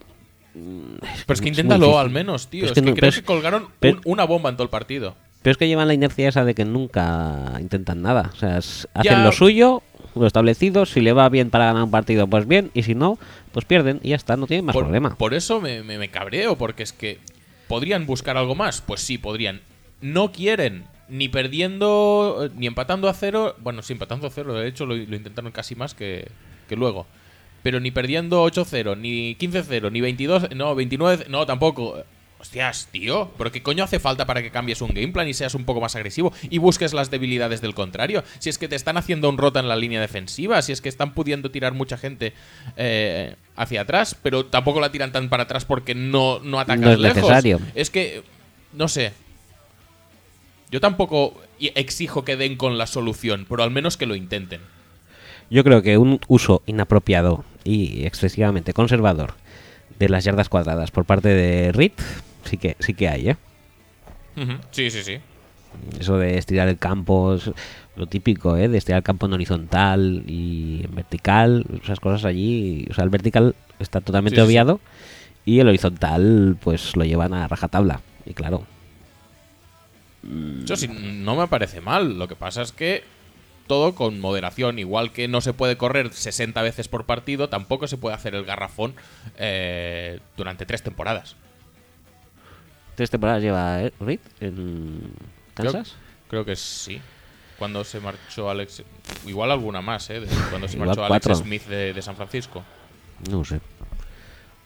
pero 0.54 1.34
es 1.34 1.40
que 1.40 1.50
es 1.50 1.58
inténtalo 1.58 1.98
al 1.98 2.10
menos, 2.10 2.48
tío. 2.48 2.62
Pero 2.62 2.72
Es, 2.72 2.74
que 2.74 2.82
que, 2.82 2.90
no- 2.90 2.96
creo 2.96 3.08
es- 3.10 3.16
que 3.16 3.22
colgaron 3.24 3.68
pero- 3.78 3.96
un- 3.98 4.12
una 4.12 4.24
bomba 4.24 4.48
en 4.50 4.56
todo 4.56 4.64
el 4.64 4.70
partido. 4.70 5.14
Pero 5.42 5.52
es 5.52 5.56
que 5.58 5.68
llevan 5.68 5.88
la 5.88 5.94
inercia 5.94 6.28
esa 6.28 6.44
de 6.44 6.54
que 6.54 6.64
nunca 6.64 7.52
intentan 7.60 8.02
nada, 8.02 8.30
o 8.32 8.36
sea, 8.36 8.58
es- 8.58 8.88
hacen 8.94 9.12
Ya. 9.12 9.24
lo 9.24 9.32
suyo, 9.32 9.82
lo 10.14 10.26
establecido, 10.26 10.86
si 10.86 11.00
le 11.00 11.12
va 11.12 11.28
bien 11.28 11.50
para 11.50 11.66
ganar 11.66 11.84
un 11.84 11.90
partido, 11.90 12.26
pues 12.26 12.46
bien, 12.46 12.70
y 12.74 12.82
si 12.82 12.94
no, 12.94 13.18
pues 13.52 13.64
pierden 13.64 14.00
y 14.02 14.10
ya 14.10 14.16
está, 14.16 14.36
no 14.36 14.46
tienen 14.46 14.64
más 14.66 14.72
por, 14.74 14.84
problema. 14.84 15.16
por 15.16 15.34
eso 15.34 15.60
me, 15.60 15.82
me- 15.82 15.98
me 15.98 16.08
cabreo, 16.10 16.56
porque 16.56 16.82
es 16.82 16.92
que 16.92 17.18
podrían 17.68 18.04
buscar 18.06 18.36
algo 18.36 18.54
más. 18.54 18.82
Pues 18.82 19.00
sí, 19.00 19.16
podrían. 19.18 19.60
No 20.02 20.30
quieren, 20.32 20.84
ni 21.08 21.28
perdiendo, 21.28 22.42
eh, 22.46 22.50
ni 22.56 22.66
empatando 22.66 23.08
a 23.08 23.14
cero. 23.14 23.56
Bueno, 23.60 23.82
sí, 23.82 23.92
empatando 23.94 24.26
a 24.26 24.30
cero, 24.30 24.54
de 24.54 24.68
hecho 24.68 24.84
lo, 24.84 24.94
lo 24.96 25.16
intentaron 25.16 25.52
casi 25.52 25.74
más 25.74 25.94
que, 25.94 26.28
que 26.68 26.76
luego. 26.76 27.06
pero 27.62 27.78
ni 27.80 27.90
perdiendo 27.92 28.44
8-0, 28.44 28.98
ni 28.98 29.36
15-0, 29.36 29.90
ni 29.92 30.00
22, 30.00 30.50
no, 30.56 30.74
29, 30.74 31.26
no, 31.28 31.46
tampoco. 31.46 32.02
Hostias, 32.42 32.88
tío, 32.90 33.30
pero 33.38 33.52
¿qué 33.52 33.62
coño 33.62 33.84
hace 33.84 34.00
falta 34.00 34.26
para 34.26 34.42
que 34.42 34.50
cambies 34.50 34.82
un 34.82 34.88
game 34.92 35.12
plan 35.12 35.28
y 35.28 35.32
seas 35.32 35.54
un 35.54 35.64
poco 35.64 35.80
más 35.80 35.94
agresivo 35.94 36.32
y 36.50 36.58
busques 36.58 36.92
las 36.92 37.08
debilidades 37.08 37.60
del 37.60 37.72
contrario? 37.72 38.24
Si 38.40 38.50
es 38.50 38.58
que 38.58 38.66
te 38.66 38.74
están 38.74 38.96
haciendo 38.96 39.28
un 39.28 39.38
rota 39.38 39.60
en 39.60 39.68
la 39.68 39.76
línea 39.76 40.00
defensiva, 40.00 40.60
si 40.60 40.72
es 40.72 40.80
que 40.80 40.88
están 40.88 41.14
pudiendo 41.14 41.52
tirar 41.52 41.72
mucha 41.72 41.96
gente 41.96 42.32
eh, 42.76 43.36
hacia 43.54 43.82
atrás, 43.82 44.16
pero 44.20 44.44
tampoco 44.46 44.80
la 44.80 44.90
tiran 44.90 45.12
tan 45.12 45.28
para 45.28 45.44
atrás 45.44 45.64
porque 45.64 45.94
no, 45.94 46.40
no 46.40 46.58
atacan 46.58 46.80
No 46.80 46.90
es 46.90 46.98
lejos. 46.98 47.16
necesario. 47.18 47.60
Es 47.76 47.90
que, 47.90 48.24
no 48.72 48.88
sé. 48.88 49.12
Yo 50.72 50.80
tampoco 50.80 51.40
exijo 51.60 52.24
que 52.24 52.36
den 52.36 52.56
con 52.56 52.76
la 52.76 52.88
solución, 52.88 53.46
pero 53.48 53.62
al 53.62 53.70
menos 53.70 53.96
que 53.96 54.06
lo 54.06 54.16
intenten. 54.16 54.62
Yo 55.48 55.62
creo 55.62 55.80
que 55.80 55.96
un 55.96 56.18
uso 56.26 56.62
inapropiado 56.66 57.44
y 57.62 58.04
excesivamente 58.04 58.72
conservador 58.72 59.34
de 60.00 60.08
las 60.08 60.24
yardas 60.24 60.48
cuadradas 60.48 60.90
por 60.90 61.04
parte 61.04 61.28
de 61.28 61.70
Reed 61.70 61.92
sí 62.52 62.58
que, 62.58 62.76
sí 62.80 62.92
que 62.94 63.08
hay, 63.08 63.30
¿eh? 63.30 63.36
Sí, 64.70 64.90
sí, 64.90 65.02
sí. 65.02 65.18
Eso 65.98 66.18
de 66.18 66.36
estirar 66.36 66.68
el 66.68 66.78
campo, 66.78 67.34
es 67.34 67.50
lo 67.96 68.06
típico, 68.06 68.56
¿eh? 68.56 68.68
De 68.68 68.76
estirar 68.78 68.98
el 68.98 69.04
campo 69.04 69.26
en 69.26 69.32
horizontal 69.32 70.22
y 70.26 70.82
en 70.84 70.94
vertical, 70.94 71.64
esas 71.82 71.98
cosas 72.00 72.24
allí. 72.26 72.86
O 72.90 72.94
sea, 72.94 73.04
el 73.04 73.10
vertical 73.10 73.56
está 73.78 74.00
totalmente 74.02 74.40
Sí, 74.40 74.46
sí, 74.46 74.56
sí. 74.56 74.66
obviado 74.66 74.80
y 75.44 75.60
el 75.60 75.68
horizontal, 75.68 76.56
pues 76.60 76.96
lo 76.96 77.04
llevan 77.04 77.34
a 77.34 77.48
rajatabla. 77.48 78.02
Y 78.26 78.34
claro, 78.34 78.66
Eso 80.64 80.76
sí, 80.76 80.88
no 80.88 81.36
me 81.36 81.48
parece 81.48 81.80
mal. 81.80 82.18
Lo 82.18 82.28
que 82.28 82.36
pasa 82.36 82.62
es 82.62 82.72
que 82.72 83.04
todo 83.66 83.94
con 83.94 84.20
moderación. 84.20 84.78
Igual 84.78 85.12
que 85.12 85.28
no 85.28 85.40
se 85.40 85.52
puede 85.54 85.76
correr 85.76 86.12
60 86.12 86.62
veces 86.62 86.88
por 86.88 87.06
partido, 87.06 87.48
tampoco 87.48 87.88
se 87.88 87.96
puede 87.98 88.14
hacer 88.14 88.34
el 88.34 88.44
garrafón 88.44 88.94
eh, 89.36 90.20
durante 90.36 90.66
tres 90.66 90.82
temporadas. 90.82 91.36
Tres 93.02 93.10
temporadas 93.10 93.42
lleva 93.42 93.82
¿eh? 93.82 93.92
Reed 93.98 94.20
en 94.38 95.10
Kansas. 95.54 95.96
creo 96.28 96.44
que 96.44 96.54
sí. 96.54 97.00
Cuando 97.58 97.82
se 97.82 97.98
marchó 97.98 98.48
Alex. 98.48 98.84
Igual 99.26 99.50
alguna 99.50 99.82
más, 99.82 100.08
¿eh? 100.10 100.22
Cuando 100.50 100.68
se 100.68 100.76
marchó 100.76 101.04
cuatro. 101.08 101.32
Alex 101.34 101.44
Smith 101.44 101.64
de, 101.66 101.92
de 101.92 102.00
San 102.02 102.14
Francisco. 102.14 102.62
No 103.28 103.44
sé. 103.44 103.60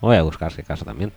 Voy 0.02 0.16
a 0.16 0.22
buscar 0.22 0.52
si 0.52 0.60
acaso 0.60 0.84
también. 0.84 1.12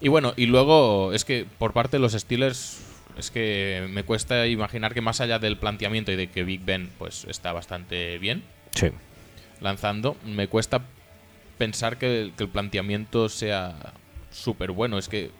Y 0.00 0.08
bueno, 0.08 0.32
y 0.36 0.46
luego 0.46 1.12
es 1.12 1.26
que 1.26 1.46
por 1.58 1.74
parte 1.74 1.98
de 1.98 2.00
los 2.00 2.12
Steelers 2.12 2.80
es 3.18 3.30
que 3.30 3.86
me 3.90 4.04
cuesta 4.04 4.46
imaginar 4.46 4.94
que 4.94 5.02
más 5.02 5.20
allá 5.20 5.38
del 5.38 5.58
planteamiento 5.58 6.12
y 6.12 6.16
de 6.16 6.30
que 6.30 6.44
Big 6.44 6.64
Ben 6.64 6.88
pues 6.98 7.24
está 7.28 7.52
bastante 7.52 8.16
bien 8.18 8.42
Sí. 8.74 8.88
lanzando, 9.60 10.16
me 10.24 10.48
cuesta 10.48 10.80
pensar 11.58 11.98
que, 11.98 12.32
que 12.38 12.44
el 12.44 12.48
planteamiento 12.48 13.28
sea 13.28 13.74
súper 14.30 14.70
bueno. 14.70 14.96
Es 14.98 15.08
que 15.10 15.30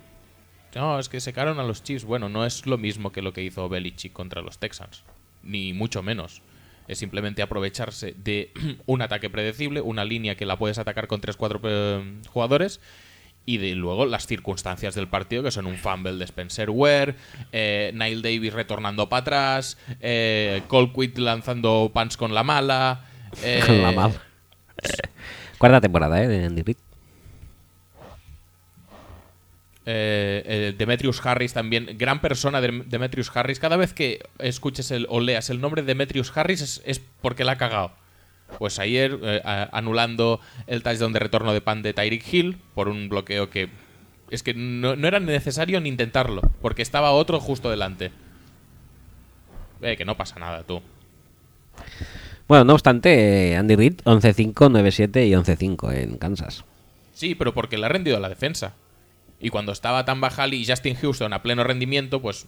no, 0.75 0.99
es 0.99 1.09
que 1.09 1.21
secaron 1.21 1.59
a 1.59 1.65
los 1.65 1.83
Chiefs. 1.83 2.05
Bueno, 2.05 2.29
no 2.29 2.45
es 2.45 2.67
lo 2.67 2.79
mismo 2.79 3.13
que 3.13 3.23
lo 3.23 3.33
que 3.33 3.43
hizo 3.43 3.69
Belichick 3.69 4.13
contra 4.13 4.43
los 4.43 4.59
Texans, 4.59 5.03
ni 5.43 5.73
mucho 5.73 6.03
menos. 6.03 6.43
Es 6.87 6.99
simplemente 6.99 7.43
aprovecharse 7.43 8.15
de 8.17 8.53
un 8.87 9.03
ataque 9.03 9.31
predecible, 9.31 9.81
una 9.81 10.05
línea 10.05 10.37
que 10.37 10.47
la 10.47 10.59
puedes 10.59 10.79
atacar 10.79 11.07
con 11.07 11.21
3-4 11.21 12.27
jugadores 12.29 12.81
y 13.45 13.57
de 13.57 13.75
luego 13.75 14.05
las 14.05 14.27
circunstancias 14.27 14.95
del 14.95 15.09
partido, 15.09 15.43
que 15.43 15.51
son 15.51 15.67
un 15.67 15.77
fumble 15.79 16.13
de 16.13 16.25
Spencer 16.25 16.69
Ware, 16.69 17.15
eh, 17.53 17.93
Niall 17.95 18.21
Davis 18.21 18.53
retornando 18.53 19.09
para 19.09 19.21
atrás, 19.21 19.79
eh, 20.01 20.63
Colquitt 20.69 21.17
lanzando 21.17 21.91
punch 21.95 22.17
con 22.17 22.35
la 22.35 22.43
mala. 22.43 23.07
eh, 23.43 23.63
Con 23.67 23.83
la 23.83 23.93
mala. 23.93 24.15
Cuarta 25.59 25.81
temporada, 25.81 26.23
¿eh? 26.23 26.29
De 26.29 26.45
Andy 26.45 26.63
Reid. 26.63 26.77
Eh, 29.91 30.43
eh, 30.45 30.75
Demetrius 30.77 31.25
Harris 31.25 31.55
también, 31.55 31.97
gran 31.97 32.21
persona 32.21 32.61
de 32.61 32.83
Demetrius 32.87 33.31
Harris. 33.35 33.59
Cada 33.59 33.77
vez 33.77 33.95
que 33.95 34.21
escuches 34.39 34.91
el, 34.91 35.07
o 35.09 35.21
leas 35.21 35.49
el 35.49 35.61
nombre 35.61 35.81
de 35.83 35.87
Demetrius 35.87 36.31
Harris 36.37 36.61
es, 36.61 36.83
es 36.85 37.01
porque 37.23 37.45
la 37.45 37.53
ha 37.53 37.57
cagado. 37.59 37.93
Pues 38.59 38.79
ayer 38.79 39.19
eh, 39.23 39.41
a- 39.45 39.69
anulando 39.73 40.41
el 40.67 40.83
touchdown 40.83 41.13
de 41.13 41.19
retorno 41.21 41.53
de 41.53 41.61
pan 41.61 41.83
de 41.83 41.95
Tyreek 41.95 42.33
Hill 42.33 42.59
por 42.75 42.89
un 42.89 43.09
bloqueo 43.09 43.49
que 43.51 43.69
es 44.31 44.43
que 44.43 44.53
no, 44.55 44.95
no 44.95 45.09
era 45.09 45.21
necesario 45.21 45.81
ni 45.81 45.89
intentarlo, 45.89 46.43
porque 46.61 46.83
estaba 46.83 47.13
otro 47.13 47.41
justo 47.41 47.71
delante. 47.71 48.11
Que 49.81 50.05
no 50.05 50.17
pasa 50.17 50.39
nada, 50.39 50.65
tú. 50.65 50.83
Bueno, 52.49 52.65
no 52.65 52.73
obstante, 52.75 53.57
Andy 53.57 53.77
Reid 53.77 53.95
11-5, 54.05 54.53
9-7 54.55 55.27
y 55.29 55.33
11-5 55.33 55.95
en 55.95 56.19
Kansas. 56.19 56.65
Sí, 57.15 57.35
pero 57.35 57.55
porque 57.55 57.79
le 57.79 57.87
ha 57.87 57.89
rendido 57.89 58.17
a 58.17 58.21
la 58.21 58.29
defensa. 58.29 58.75
Y 59.41 59.51
cuando 59.51 59.73
estaba 59.73 60.05
tan 60.05 60.21
Bajali 60.21 60.57
y 60.57 60.67
Justin 60.67 60.97
Houston 60.97 61.33
a 61.33 61.43
pleno 61.43 61.65
rendimiento, 61.65 62.21
pues 62.21 62.47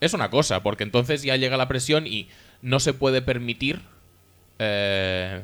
es 0.00 0.14
una 0.14 0.30
cosa, 0.30 0.62
porque 0.62 0.82
entonces 0.82 1.22
ya 1.22 1.36
llega 1.36 1.56
la 1.56 1.68
presión 1.68 2.06
y 2.06 2.28
no 2.62 2.80
se 2.80 2.94
puede 2.94 3.22
permitir 3.22 3.80
eh, 4.58 5.42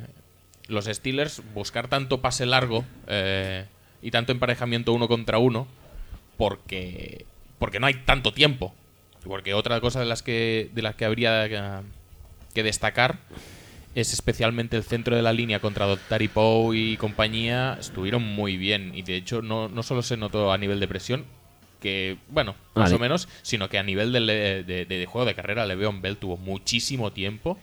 los 0.67 0.87
Steelers 0.87 1.43
buscar 1.55 1.89
tanto 1.89 2.21
pase 2.21 2.47
largo 2.47 2.85
eh, 3.07 3.67
y 4.03 4.11
tanto 4.11 4.33
emparejamiento 4.33 4.93
uno 4.93 5.09
contra 5.09 5.39
uno, 5.39 5.67
porque, 6.37 7.27
porque 7.59 7.81
no 7.81 7.87
hay 7.87 7.95
tanto 8.05 8.33
tiempo. 8.33 8.75
Porque 9.25 9.53
otra 9.53 9.81
cosa 9.81 10.01
de 10.01 10.07
las 10.07 10.23
que, 10.23 10.71
de 10.73 10.83
las 10.83 10.95
que 10.95 11.05
habría 11.05 11.49
que 12.55 12.63
destacar 12.63 13.19
es 13.95 14.13
especialmente 14.13 14.77
el 14.77 14.83
centro 14.85 15.17
de 15.17 15.23
la 15.23 15.33
línea 15.33 15.61
contra 15.61 15.87
Dottari 15.87 16.29
Poe 16.29 16.77
y 16.77 16.97
compañía 16.97 17.77
estuvieron 17.81 18.23
muy 18.23 18.57
bien 18.57 18.93
y 18.95 19.03
de 19.03 19.17
hecho 19.17 19.43
no, 19.43 19.69
no 19.69 19.83
solo 19.83 20.03
se 20.03 20.17
notó 20.17 20.53
a 20.53 20.59
nivel 20.59 20.79
de 20.81 20.89
presión 20.89 21.25
que 21.81 22.17
bueno 22.29 22.55
más 22.75 22.87
Vale. 22.91 22.95
o 22.97 22.99
menos 22.99 23.29
sino 23.43 23.69
que 23.69 23.79
a 23.79 23.83
nivel 23.83 24.13
de, 24.13 24.21
de- 24.65 24.85
de 24.85 25.07
juego 25.07 25.27
de 25.27 25.35
carrera 25.35 25.65
Le'Veon 25.67 26.01
Bell 26.03 26.17
tuvo 26.17 26.37
muchísimo 26.37 27.13
tiempo 27.13 27.59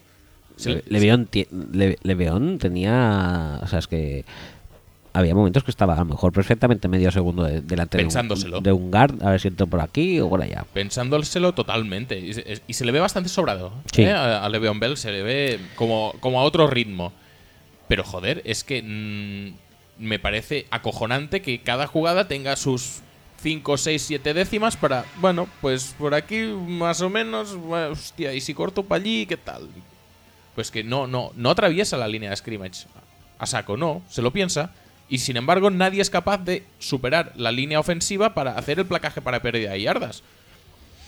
Le- 0.64 0.84
Le'Veon, 0.88 1.28
Le- 1.74 1.98
Le'Veon 2.04 2.60
tenía. 2.60 3.60
O 3.62 3.68
sea, 3.68 3.80
es 3.80 3.88
que. 3.88 4.24
Había 5.16 5.34
momentos 5.34 5.64
que 5.64 5.72
estaba 5.72 5.94
a 5.94 6.00
lo 6.00 6.06
mejor 6.06 6.32
perfectamente 6.34 6.88
medio 6.88 7.10
segundo 7.12 7.44
de- 7.44 7.62
delante 7.62 7.98
de 7.98 8.04
Pensándoselo. 8.04 8.58
un, 8.58 8.64
de 8.64 8.72
un 8.72 8.92
guard, 8.92 9.24
a 9.24 9.32
ver 9.32 9.40
si 9.40 9.48
entro 9.48 9.66
por 9.68 9.80
aquí 9.82 10.20
o 10.20 10.28
por 10.30 10.42
allá. 10.42 10.66
pensándoselo 10.74 11.54
totalmente 11.54 12.20
y 12.20 12.34
se, 12.34 12.62
y 12.68 12.74
se 12.74 12.86
le 12.86 12.92
ve 12.92 13.00
bastante 13.00 13.30
sobrado 13.30 13.72
Sí. 13.94 14.04
¿eh? 14.04 14.12
a, 14.12 14.44
a 14.44 14.50
Le'Veon 14.50 14.80
Bell 14.80 14.98
se 14.98 15.12
le 15.12 15.24
ve 15.24 15.60
como, 15.76 16.14
como 16.20 16.40
a 16.40 16.44
otro 16.44 16.68
ritmo 16.68 17.14
pero 17.88 18.04
joder 18.04 18.42
es 18.46 18.64
que 18.64 18.82
mm, 18.82 20.04
me 20.04 20.20
parece 20.20 20.66
acojonante 20.72 21.42
que 21.42 21.62
cada 21.62 21.88
jugada 21.88 22.28
tenga 22.28 22.56
sus 22.56 23.00
5, 23.42 23.78
6, 23.78 24.02
7 24.02 24.34
décimas 24.34 24.76
para 24.76 25.06
bueno 25.22 25.48
pues 25.62 25.96
por 25.98 26.14
aquí 26.16 26.42
más 26.68 27.00
o 27.02 27.10
menos 27.10 27.56
hostia 27.92 28.34
y 28.34 28.42
si 28.42 28.54
corto 28.54 28.84
para 28.84 29.02
allí 29.02 29.26
qué 29.28 29.38
tal 29.38 29.70
pues 30.56 30.72
que 30.72 30.84
no 30.84 31.06
no 31.08 31.32
no 31.36 31.52
atraviesa 31.52 31.96
la 31.96 32.08
línea 32.08 32.30
de 32.32 32.36
scrimmage 32.38 32.88
a 33.40 33.46
saco 33.46 33.78
no 33.78 34.02
se 34.10 34.22
lo 34.22 34.32
piensa 34.32 34.72
y 35.10 35.20
sin 35.20 35.38
embargo 35.38 35.70
nadie 35.70 36.02
es 36.02 36.10
capaz 36.10 36.40
de 36.40 36.64
superar 36.80 37.32
la 37.36 37.52
línea 37.52 37.80
ofensiva 37.80 38.34
para 38.34 38.58
hacer 38.58 38.80
el 38.80 38.86
placaje 38.86 39.22
para 39.22 39.42
pérdida 39.42 39.72
de 39.72 39.82
yardas 39.82 40.24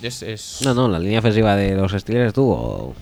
es, 0.02 0.22
es- 0.22 0.60
No, 0.64 0.74
no, 0.74 0.88
la 0.88 1.00
línea 1.00 1.20
ofensiva 1.20 1.56
de 1.56 1.76
los 1.76 1.92
Steelers 1.92 2.28
estuvo 2.28 2.96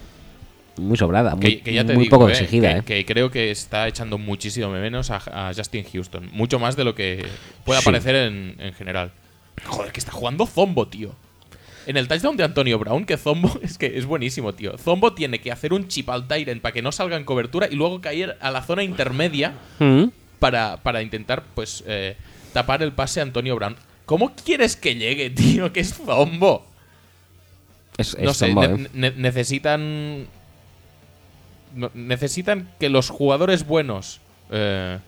muy 0.77 0.97
sobrada, 0.97 1.35
muy, 1.35 1.41
que, 1.57 1.61
que 1.61 1.73
ya 1.73 1.85
te 1.85 1.93
muy 1.93 2.03
digo, 2.05 2.17
poco 2.17 2.29
eh, 2.29 2.33
exigida. 2.33 2.73
que, 2.73 2.79
¿eh? 2.79 2.83
que 2.83 3.05
creo 3.05 3.31
que 3.31 3.49
está 3.51 3.87
echando 3.87 4.17
muchísimo 4.17 4.69
menos 4.69 5.09
a, 5.11 5.49
a 5.49 5.53
Justin 5.53 5.85
Houston. 5.91 6.29
Mucho 6.33 6.59
más 6.59 6.75
de 6.75 6.83
lo 6.83 6.95
que 6.95 7.25
pueda 7.63 7.79
Sí. 7.79 7.85
parecer 7.85 8.15
en, 8.15 8.55
en 8.59 8.73
general. 8.73 9.11
Joder, 9.65 9.93
que 9.93 9.99
está 10.01 10.11
jugando 10.11 10.45
Zombo, 10.45 10.87
tío. 10.89 11.11
En 11.87 11.95
el 11.95 12.07
touchdown 12.09 12.35
de 12.35 12.43
Antonio 12.43 12.77
Brown, 12.77 13.05
que 13.05 13.15
Zombo 13.15 13.57
es 13.61 13.77
que 13.77 13.97
es 13.97 14.05
buenísimo, 14.05 14.53
tío. 14.53 14.77
Zombo 14.77 15.13
tiene 15.13 15.39
que 15.39 15.49
hacer 15.51 15.71
un 15.71 15.87
chip 15.87 16.09
al 16.09 16.27
Tyrant 16.27 16.61
para 16.61 16.73
que 16.73 16.81
no 16.81 16.91
salga 16.91 17.15
en 17.15 17.23
cobertura 17.23 17.69
y 17.71 17.75
luego 17.75 18.01
caer 18.01 18.37
a 18.41 18.51
la 18.51 18.61
zona 18.61 18.83
intermedia 18.83 19.53
Mm. 19.79 20.05
Para, 20.45 20.77
para 20.77 21.01
intentar, 21.01 21.41
pues, 21.55 21.83
eh, 21.87 22.15
tapar 22.53 22.83
el 22.83 22.91
pase 22.91 23.19
a 23.19 23.23
Antonio 23.23 23.55
Brown. 23.55 23.75
¿Cómo 24.05 24.35
quieres 24.35 24.75
que 24.75 24.93
llegue, 24.95 25.29
tío? 25.31 25.73
Que 25.73 25.79
es 25.79 25.95
Zombo. 25.95 26.63
Es, 27.97 28.13
es 28.13 28.19
no 28.21 28.33
sé, 28.35 28.45
Zombo, 28.47 28.61
ne- 28.67 28.83
¿eh? 28.83 28.89
ne- 28.93 29.11
necesitan. 29.17 30.27
no- 31.73 31.89
necesitan 31.95 32.69
que 32.79 32.89
los 32.89 33.09
jugadores 33.09 33.65
buenos 33.65 34.19
eh, 34.51 34.99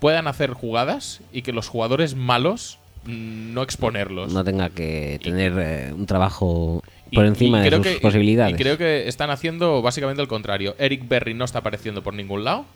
puedan 0.00 0.26
hacer 0.26 0.52
jugadas 0.52 1.20
y 1.32 1.42
que 1.42 1.52
los 1.52 1.68
jugadores 1.68 2.16
malos 2.16 2.78
mm, 3.04 3.54
no 3.54 3.62
exponerlos. 3.62 4.32
no 4.32 4.42
tenga 4.42 4.70
que 4.70 5.20
tener 5.22 5.52
eh, 5.56 5.92
un 5.92 6.06
trabajo 6.06 6.82
por 7.12 7.24
y 7.24 7.28
encima 7.28 7.62
de 7.62 7.70
sus 7.70 7.86
que- 7.86 8.00
posibilidades. 8.00 8.54
Y 8.54 8.56
creo 8.58 8.76
que 8.76 9.06
están 9.06 9.30
haciendo 9.30 9.82
básicamente 9.82 10.20
el 10.20 10.26
contrario. 10.26 10.74
Eric 10.80 11.06
Berry 11.06 11.32
no 11.34 11.44
está 11.44 11.60
apareciendo 11.60 12.02
por 12.02 12.12
ningún 12.14 12.42
lado. 12.42 12.66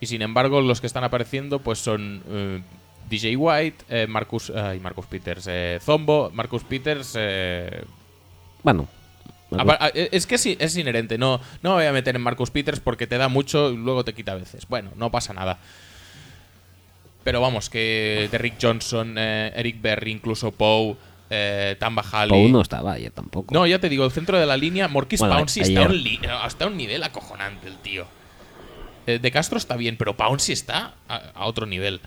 Y 0.00 0.06
sin 0.06 0.22
embargo, 0.22 0.60
los 0.60 0.80
que 0.80 0.86
están 0.86 1.04
apareciendo 1.04 1.58
pues 1.60 1.78
son 1.78 2.22
eh, 2.28 2.62
DJ 3.08 3.36
White, 3.36 3.84
eh, 3.88 4.06
Marcus, 4.06 4.50
ay, 4.50 4.78
Marcus 4.80 5.06
Peters, 5.06 5.46
eh, 5.48 5.78
Zombo, 5.82 6.30
Marcus 6.34 6.64
Peters, 6.64 7.14
eh, 7.18 7.82
Bueno, 9.48 9.74
Es 9.94 10.26
que 10.26 10.38
sí, 10.38 10.56
es 10.60 10.76
inherente. 10.76 11.16
No, 11.18 11.40
no 11.62 11.70
me 11.70 11.76
voy 11.76 11.86
a 11.86 11.92
meter 11.92 12.16
en 12.16 12.22
Marcus 12.22 12.50
Peters 12.50 12.80
porque 12.80 13.06
te 13.06 13.16
da 13.16 13.28
mucho 13.28 13.70
y 13.70 13.76
luego 13.76 14.04
te 14.04 14.12
quita 14.12 14.32
a 14.32 14.34
veces. 14.34 14.66
Bueno, 14.68 14.90
no 14.96 15.10
pasa 15.10 15.32
nada. 15.32 15.58
Pero 17.24 17.40
vamos, 17.40 17.70
que 17.70 18.28
Derrick 18.30 18.54
Johnson, 18.60 19.14
eh, 19.18 19.52
Eric 19.56 19.80
Berry, 19.80 20.12
incluso 20.12 20.52
Poe, 20.52 20.96
eh, 21.30 21.74
Tamba 21.78 22.04
Hali. 22.12 22.30
Pou 22.30 22.48
no 22.48 22.60
estaba 22.60 22.92
ayer 22.94 23.10
tampoco. 23.10 23.52
No, 23.54 23.66
ya 23.66 23.80
te 23.80 23.88
digo, 23.88 24.04
el 24.04 24.12
centro 24.12 24.38
de 24.38 24.46
la 24.46 24.56
línea, 24.56 24.86
Morquis 24.86 25.18
Bueno, 25.20 25.36
Pouncey 25.36 25.62
ayer. 25.64 25.72
está, 25.78 25.86
a 25.86 25.90
un 25.90 26.02
li- 26.02 26.20
está 26.46 26.64
a 26.64 26.68
un 26.68 26.76
nivel 26.76 27.02
acojonante, 27.02 27.66
el 27.66 27.78
tío. 27.78 28.06
Eh, 29.06 29.18
de 29.20 29.30
Castro 29.30 29.58
está 29.58 29.76
bien, 29.76 29.96
pero 29.96 30.16
Pouncey 30.16 30.52
está 30.52 30.94
a, 31.08 31.16
a 31.34 31.46
otro 31.46 31.66
nivel. 31.66 32.00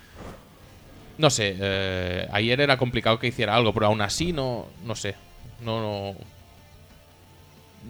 No 1.17 1.29
sé, 1.29 1.55
eh, 1.59 2.27
ayer 2.31 2.61
era 2.61 2.77
complicado 2.77 3.19
que 3.19 3.27
hiciera 3.27 3.55
algo, 3.55 3.73
pero 3.73 3.87
aún 3.87 4.01
así 4.01 4.31
no, 4.33 4.67
no 4.85 4.95
sé. 4.95 5.15
No, 5.63 5.81
no. 5.81 6.15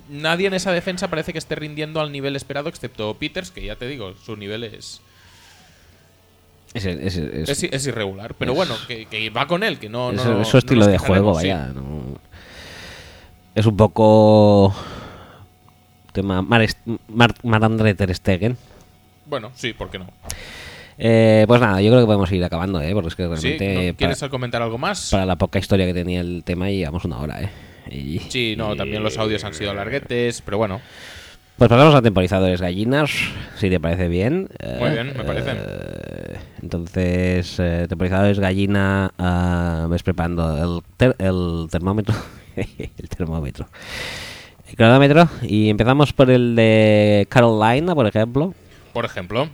Nadie 0.09 0.47
en 0.47 0.53
esa 0.53 0.71
defensa 0.71 1.07
parece 1.09 1.31
que 1.33 1.39
esté 1.39 1.55
rindiendo 1.55 1.99
al 1.99 2.11
nivel 2.11 2.35
esperado, 2.35 2.69
excepto 2.69 3.15
Peters, 3.15 3.51
que 3.51 3.63
ya 3.65 3.75
te 3.75 3.87
digo, 3.87 4.13
su 4.23 4.35
nivel 4.35 4.63
es, 4.63 5.01
Es, 6.75 6.85
es- 6.85 7.17
es- 7.17 7.49
es, 7.49 7.63
es 7.63 7.87
irregular. 7.87 8.35
Pero 8.35 8.53
bueno, 8.53 8.75
que, 8.87 9.05
que 9.07 9.29
va 9.31 9.47
con 9.47 9.63
él, 9.63 9.79
que 9.79 9.89
no. 9.89 10.11
es- 10.11 10.23
no 10.23 10.41
es 10.41 10.47
su 10.47 10.57
estilo 10.59 10.85
de 10.85 10.97
juego, 10.99 11.39
sí. 11.39 11.47
vaya. 11.49 11.71
Es 13.55 13.65
un 13.65 13.75
poco. 13.77 14.73
Tema 16.13 16.41
Mar, 16.41 16.65
Mar, 17.07 17.33
Marc-André 17.43 17.93
Ter 17.95 18.13
Stegen. 18.15 18.57
Bueno, 19.29 19.51
sí, 19.55 19.73
¿por 19.73 19.89
qué 19.89 19.99
no? 19.99 20.07
Eh, 20.97 21.45
pues 21.47 21.61
nada, 21.61 21.81
yo 21.81 21.89
creo 21.91 22.01
que 22.01 22.05
podemos 22.07 22.31
ir 22.31 22.43
acabando, 22.43 22.81
¿eh? 22.81 22.91
Porque 22.93 23.07
es 23.09 23.15
que 23.15 23.23
Sí, 23.23 23.29
realmente. 23.29 23.91
¿no? 23.91 23.95
¿Quieres 23.97 24.19
para, 24.19 24.29
comentar 24.29 24.61
algo 24.61 24.77
más? 24.77 25.09
para 25.11 25.25
la 25.25 25.37
poca 25.37 25.59
historia 25.59 25.85
que 25.85 25.93
tenía 25.93 26.19
el 26.21 26.43
tema, 26.43 26.69
llevamos 26.69 27.05
una 27.05 27.19
hora, 27.19 27.41
¿eh? 27.41 27.49
Y- 27.91 28.19
Sí, 28.29 28.55
no, 28.57 28.75
también 28.75 29.01
los 29.03 29.17
audios 29.17 29.43
han 29.43 29.53
sido 29.53 29.73
larguetes, 29.73 30.41
pero 30.41 30.57
bueno. 30.57 30.81
Pues 31.57 31.69
pasamos 31.69 31.93
a 31.93 32.01
temporizadores 32.01 32.61
gallinas, 32.61 33.11
si 33.57 33.69
te 33.69 33.79
parece 33.79 34.07
bien. 34.07 34.49
Muy 34.79 34.89
Eh, 34.89 34.91
bien, 34.93 35.07
me 35.17 35.23
parece. 35.23 35.51
eh, 35.55 36.37
entonces, 36.61 37.57
eh, 37.59 37.85
temporizadores 37.89 38.39
gallina, 38.39 39.11
ah, 39.17 39.87
ves 39.89 40.03
preparando 40.03 40.57
el, 40.77 40.83
ter- 40.97 41.15
el 41.19 41.67
termómetro. 41.69 42.15
el 42.55 43.09
termómetro. 43.09 43.67
El 44.69 44.75
cronómetro. 44.75 45.27
Y 45.41 45.69
empezamos 45.69 46.13
por 46.13 46.29
el 46.29 46.55
de 46.55 47.25
Carolina, 47.29 47.93
por 47.95 48.05
ejemplo. 48.07 48.53
Por 48.93 49.05
ejemplo. 49.05 49.49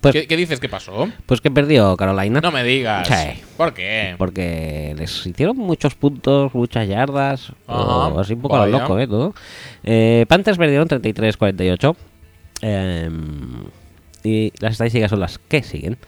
Pues, 0.00 0.12
¿Qué, 0.12 0.26
qué 0.26 0.36
dices 0.36 0.60
que 0.60 0.68
pasó? 0.68 1.08
pues 1.24 1.40
que 1.40 1.50
perdió 1.50 1.96
Carolina. 1.96 2.40
No 2.40 2.52
me 2.52 2.62
digas. 2.64 3.08
Sí. 3.08 3.40
¿Por 3.56 3.72
qué? 3.72 4.14
Porque 4.18 4.94
les 4.98 5.26
hicieron 5.26 5.56
muchos 5.56 5.94
puntos, 5.94 6.54
muchas 6.54 6.86
yardas, 6.86 7.52
Ajá, 7.66 8.08
o 8.08 8.20
así 8.20 8.34
un 8.34 8.42
poco 8.42 8.56
a 8.56 8.66
lo 8.66 8.78
loco, 8.78 8.98
¿eh? 8.98 9.06
Todo. 9.06 9.34
Eh, 9.84 10.26
Panthers 10.28 10.58
perdieron 10.58 10.88
33-48. 10.88 11.96
eh, 12.62 13.10
y 14.24 14.52
las 14.58 14.72
estadísticas 14.72 15.10
son 15.10 15.20
las 15.20 15.38
que 15.38 15.62
siguen. 15.62 15.98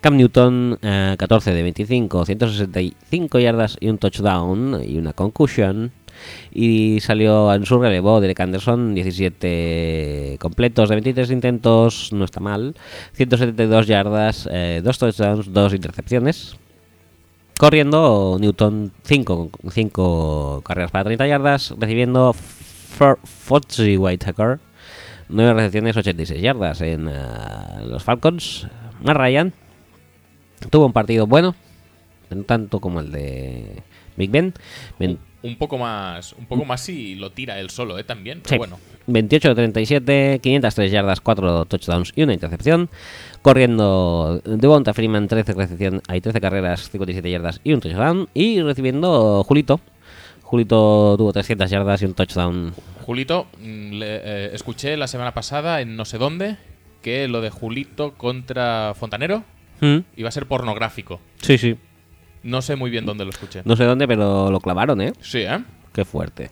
Cam 0.00 0.16
Newton, 0.18 0.78
eh, 0.82 1.16
14 1.18 1.54
de 1.54 1.62
25, 1.62 2.26
165 2.26 3.38
yardas 3.38 3.78
y 3.80 3.88
un 3.88 3.96
touchdown 3.98 4.82
y 4.86 4.98
una 4.98 5.14
concussion. 5.14 5.92
Y 6.52 7.00
salió 7.00 7.52
en 7.52 7.66
su 7.66 7.78
relevo 7.78 8.20
Derek 8.20 8.40
Anderson, 8.40 8.94
17 8.94 10.38
completos 10.40 10.88
de 10.88 10.94
23 10.96 11.30
intentos, 11.30 12.12
no 12.12 12.24
está 12.24 12.40
mal. 12.40 12.74
172 13.12 13.86
yardas, 13.86 14.48
2 14.82 14.98
touchdowns, 14.98 15.52
2 15.52 15.74
intercepciones. 15.74 16.56
Corriendo, 17.58 18.36
Newton 18.40 18.92
5 19.04 20.62
carreras 20.64 20.90
para 20.90 21.04
30 21.04 21.26
yardas, 21.26 21.74
recibiendo 21.78 22.34
Fozzy 22.34 23.96
Whitaker 23.96 24.58
9 25.28 25.54
recepciones, 25.54 25.96
86 25.96 26.40
yardas 26.40 26.80
en 26.80 27.08
eh, 27.08 27.12
los 27.86 28.02
Falcons. 28.02 28.68
Matt 29.02 29.16
Ryan 29.16 29.52
tuvo 30.70 30.86
un 30.86 30.92
partido 30.92 31.26
bueno, 31.26 31.54
no 32.30 32.42
tanto 32.44 32.80
como 32.80 33.00
el 33.00 33.10
de 33.10 33.82
Big 34.16 34.30
Ben. 34.30 34.54
Un 35.44 35.56
poco 35.56 35.78
más, 35.78 36.32
un 36.32 36.46
poco 36.46 36.64
más 36.64 36.80
si 36.80 37.14
lo 37.14 37.30
tira 37.30 37.60
él 37.60 37.70
solo, 37.70 37.98
¿eh? 37.98 38.02
También. 38.04 38.38
Sí. 38.38 38.42
Pero 38.48 38.58
bueno. 38.58 38.78
28 39.06 39.48
de 39.50 39.54
37, 39.54 40.40
503 40.42 40.90
yardas, 40.90 41.20
4 41.20 41.66
touchdowns 41.66 42.12
y 42.16 42.22
una 42.22 42.32
intercepción. 42.32 42.88
Corriendo 43.42 44.40
Devonta 44.44 44.94
Freeman, 44.94 45.28
13, 45.28 45.52
recepción, 45.52 46.00
hay 46.08 46.20
13 46.22 46.40
carreras, 46.40 46.88
57 46.90 47.30
yardas 47.30 47.60
y 47.62 47.74
un 47.74 47.80
touchdown. 47.80 48.28
Y 48.32 48.62
recibiendo 48.62 49.44
Julito. 49.44 49.80
Julito 50.42 51.14
tuvo 51.18 51.32
300 51.32 51.68
yardas 51.70 52.00
y 52.02 52.06
un 52.06 52.14
touchdown. 52.14 52.72
Julito, 53.04 53.46
mm, 53.60 53.92
le- 53.92 54.16
eh, 54.24 54.50
escuché 54.54 54.96
la 54.96 55.06
semana 55.08 55.34
pasada 55.34 55.80
en 55.82 55.94
no 55.96 56.04
sé 56.06 56.16
dónde 56.18 56.56
que 57.02 57.28
lo 57.28 57.42
de 57.42 57.50
Julito 57.50 58.14
contra 58.14 58.94
Fontanero 58.98 59.44
Mm, 59.80 59.98
iba 60.16 60.28
a 60.28 60.32
ser 60.32 60.46
pornográfico. 60.46 61.20
Sí, 61.42 61.58
sí. 61.58 61.76
No 62.44 62.62
sé 62.62 62.76
muy 62.76 62.90
bien 62.90 63.04
dónde 63.04 63.24
lo 63.24 63.30
escuché. 63.30 63.62
No 63.64 63.74
sé 63.74 63.84
dónde, 63.84 64.06
pero 64.06 64.50
lo 64.50 64.60
clavaron, 64.60 65.00
¿eh? 65.00 65.12
Sí, 65.20 65.38
¿eh? 65.40 65.64
Qué 65.92 66.04
fuerte. 66.04 66.50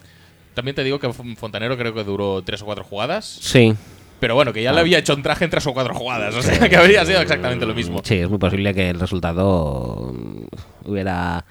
También 0.55 0.74
te 0.74 0.82
digo 0.84 0.99
que 0.99 1.12
Fontanero 1.12 1.76
creo 1.78 1.95
que 1.95 2.03
duró 2.03 2.43
tres 2.43 2.61
o 2.62 2.64
cuatro 2.64 2.82
jugadas. 2.84 3.24
Sí, 3.24 3.72
Pero 4.20 4.34
bueno, 4.34 4.53
que 4.53 4.62
ya 4.62 4.72
le 4.72 4.80
había 4.80 4.99
hecho 4.99 5.14
un 5.14 5.22
traje 5.22 5.45
en 5.45 5.51
tres 5.51 5.66
o 5.66 5.72
cuatro 5.72 5.95
jugadas. 5.95 6.34
O 6.34 6.43
sea, 6.43 6.68
que 6.68 6.76
habría 6.76 7.05
sido 7.05 7.20
exactamente 7.20 7.64
lo 7.66 7.74
mismo. 7.74 8.01
sí, 8.05 8.16
es 8.16 8.28
muy 8.28 8.38
posible 8.38 8.74
que 8.74 8.90
el 8.90 9.01
resultado 9.01 10.14
hubiera... 10.84 11.38
A 11.38 11.45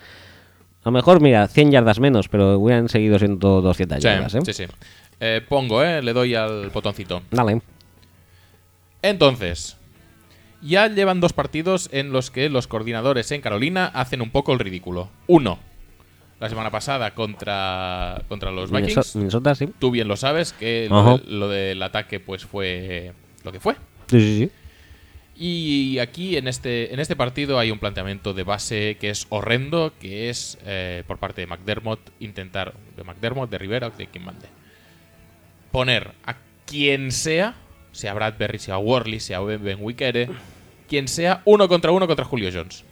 lo 0.85 0.91
mejor, 0.91 1.21
mira, 1.21 1.47
100 1.47 1.71
yardas 1.71 1.99
menos, 1.99 2.27
pero 2.27 2.57
hubieran 2.57 2.89
seguido 2.89 3.19
siendo 3.19 3.61
200 3.61 3.97
Sí, 3.97 4.03
yardas, 4.03 4.33
¿eh? 4.35 4.39
sí, 4.45 4.53
sí. 4.53 4.63
Eh, 5.19 5.41
pongo, 5.47 5.83
¿eh? 5.83 6.01
Le 6.01 6.13
doy 6.13 6.33
al 6.33 6.69
botoncito. 6.69 7.21
Dale. 7.29 7.61
Entonces, 9.01 9.77
ya 10.61 10.87
llevan 10.87 11.19
dos 11.21 11.33
partidos 11.33 11.89
en 11.91 12.11
los 12.11 12.31
que 12.31 12.49
los 12.49 12.67
coordinadores 12.67 13.31
en 13.31 13.41
Carolina 13.41 13.85
hacen 13.87 14.21
un 14.21 14.29
poco 14.31 14.53
el 14.53 14.59
ridículo. 14.59 15.09
Uno, 15.27 15.59
la 16.39 16.49
semana 16.49 16.71
pasada 16.71 17.13
contra, 17.13 18.21
contra 18.27 18.51
los 18.51 18.71
Vikings. 18.71 19.15
Minnesota, 19.15 19.17
Minnesota, 19.19 19.55
sí. 19.55 19.69
Tú 19.79 19.91
bien 19.91 20.07
lo 20.07 20.17
sabes 20.17 20.53
que 20.53 20.87
lo, 20.89 20.99
Ajá. 20.99 21.17
de- 21.17 21.31
lo 21.31 21.49
del 21.49 21.81
ataque 21.83 22.19
pues 22.19 22.45
fue 22.45 23.13
lo 23.43 23.51
que 23.51 23.59
fue. 23.59 23.75
Sí, 24.07 24.19
sí, 24.19 24.37
sí. 24.45 24.51
Y 25.43 25.97
aquí 25.99 26.37
en 26.37 26.47
este, 26.47 26.93
en 26.93 26.99
este 26.99 27.15
partido 27.15 27.57
hay 27.57 27.71
un 27.71 27.79
planteamiento 27.79 28.33
de 28.35 28.43
base 28.43 28.97
que 28.99 29.09
es 29.09 29.25
horrendo, 29.29 29.91
que 29.99 30.29
es 30.29 30.59
eh, 30.65 31.03
por 31.07 31.17
parte 31.17 31.41
de 31.41 31.47
McDermott 31.47 31.99
intentar, 32.19 32.73
de 32.95 33.03
McDermott, 33.03 33.49
de 33.49 33.57
Rivera, 33.57 33.89
de 33.89 34.05
quien 34.05 34.25
mande, 34.25 34.47
poner 35.71 36.11
a 36.25 36.35
quien 36.67 37.11
sea, 37.11 37.55
sea 37.91 38.13
Bradbury, 38.13 38.59
sea 38.59 38.77
Worley, 38.77 39.19
sea 39.19 39.39
Ben 39.41 39.77
Wikere, 39.81 40.29
quien 40.87 41.07
sea, 41.07 41.41
uno 41.45 41.67
contra 41.67 41.91
uno 41.91 42.07
contra 42.07 42.25
Julio 42.25 42.49
Jones. 42.53 42.83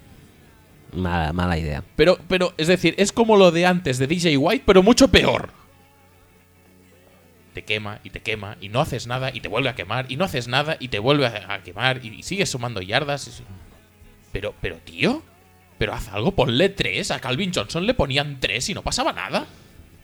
Mala, 0.93 1.33
mala 1.33 1.57
idea. 1.57 1.83
Pero, 1.95 2.17
pero, 2.27 2.53
es 2.57 2.67
decir, 2.67 2.95
es 2.97 3.11
como 3.11 3.37
lo 3.37 3.51
de 3.51 3.65
antes 3.65 3.97
de 3.99 4.07
DJ 4.07 4.37
White, 4.37 4.63
pero 4.65 4.81
mucho 4.83 5.07
peor. 5.09 5.49
Te 7.53 7.63
quema 7.63 7.99
y 8.03 8.11
te 8.11 8.21
quema 8.21 8.57
y 8.61 8.69
no 8.69 8.79
haces 8.79 9.07
nada 9.07 9.31
y 9.33 9.41
te 9.41 9.47
vuelve 9.47 9.69
a 9.69 9.75
quemar 9.75 10.05
y 10.11 10.15
no 10.17 10.23
haces 10.25 10.47
nada 10.47 10.77
y 10.79 10.89
te 10.89 10.99
vuelve 10.99 11.25
a, 11.25 11.53
a 11.55 11.63
quemar 11.63 12.03
y, 12.05 12.09
y 12.19 12.23
sigues 12.23 12.49
sumando 12.49 12.81
yardas. 12.81 13.27
y- 13.27 13.43
Pero, 14.31 14.53
pero, 14.61 14.77
tío, 14.77 15.23
pero 15.77 15.93
haz 15.93 16.09
algo, 16.09 16.31
ponle 16.33 16.69
tres. 16.69 17.11
A 17.11 17.19
Calvin 17.19 17.51
Johnson 17.53 17.85
le 17.87 17.93
ponían 17.95 18.39
tres 18.39 18.69
y 18.69 18.73
no 18.73 18.83
pasaba 18.83 19.13
nada. 19.13 19.47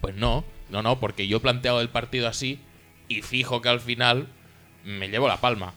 Pues 0.01 0.15
no, 0.15 0.43
no, 0.69 0.81
no, 0.81 0.99
porque 0.99 1.27
yo 1.27 1.37
he 1.37 1.39
planteado 1.41 1.81
el 1.81 1.89
partido 1.89 2.27
así 2.27 2.59
y 3.07 3.21
fijo 3.21 3.61
que 3.61 3.69
al 3.69 3.79
final 3.79 4.27
me 4.85 5.09
llevo 5.09 5.27
la 5.27 5.37
palma. 5.37 5.73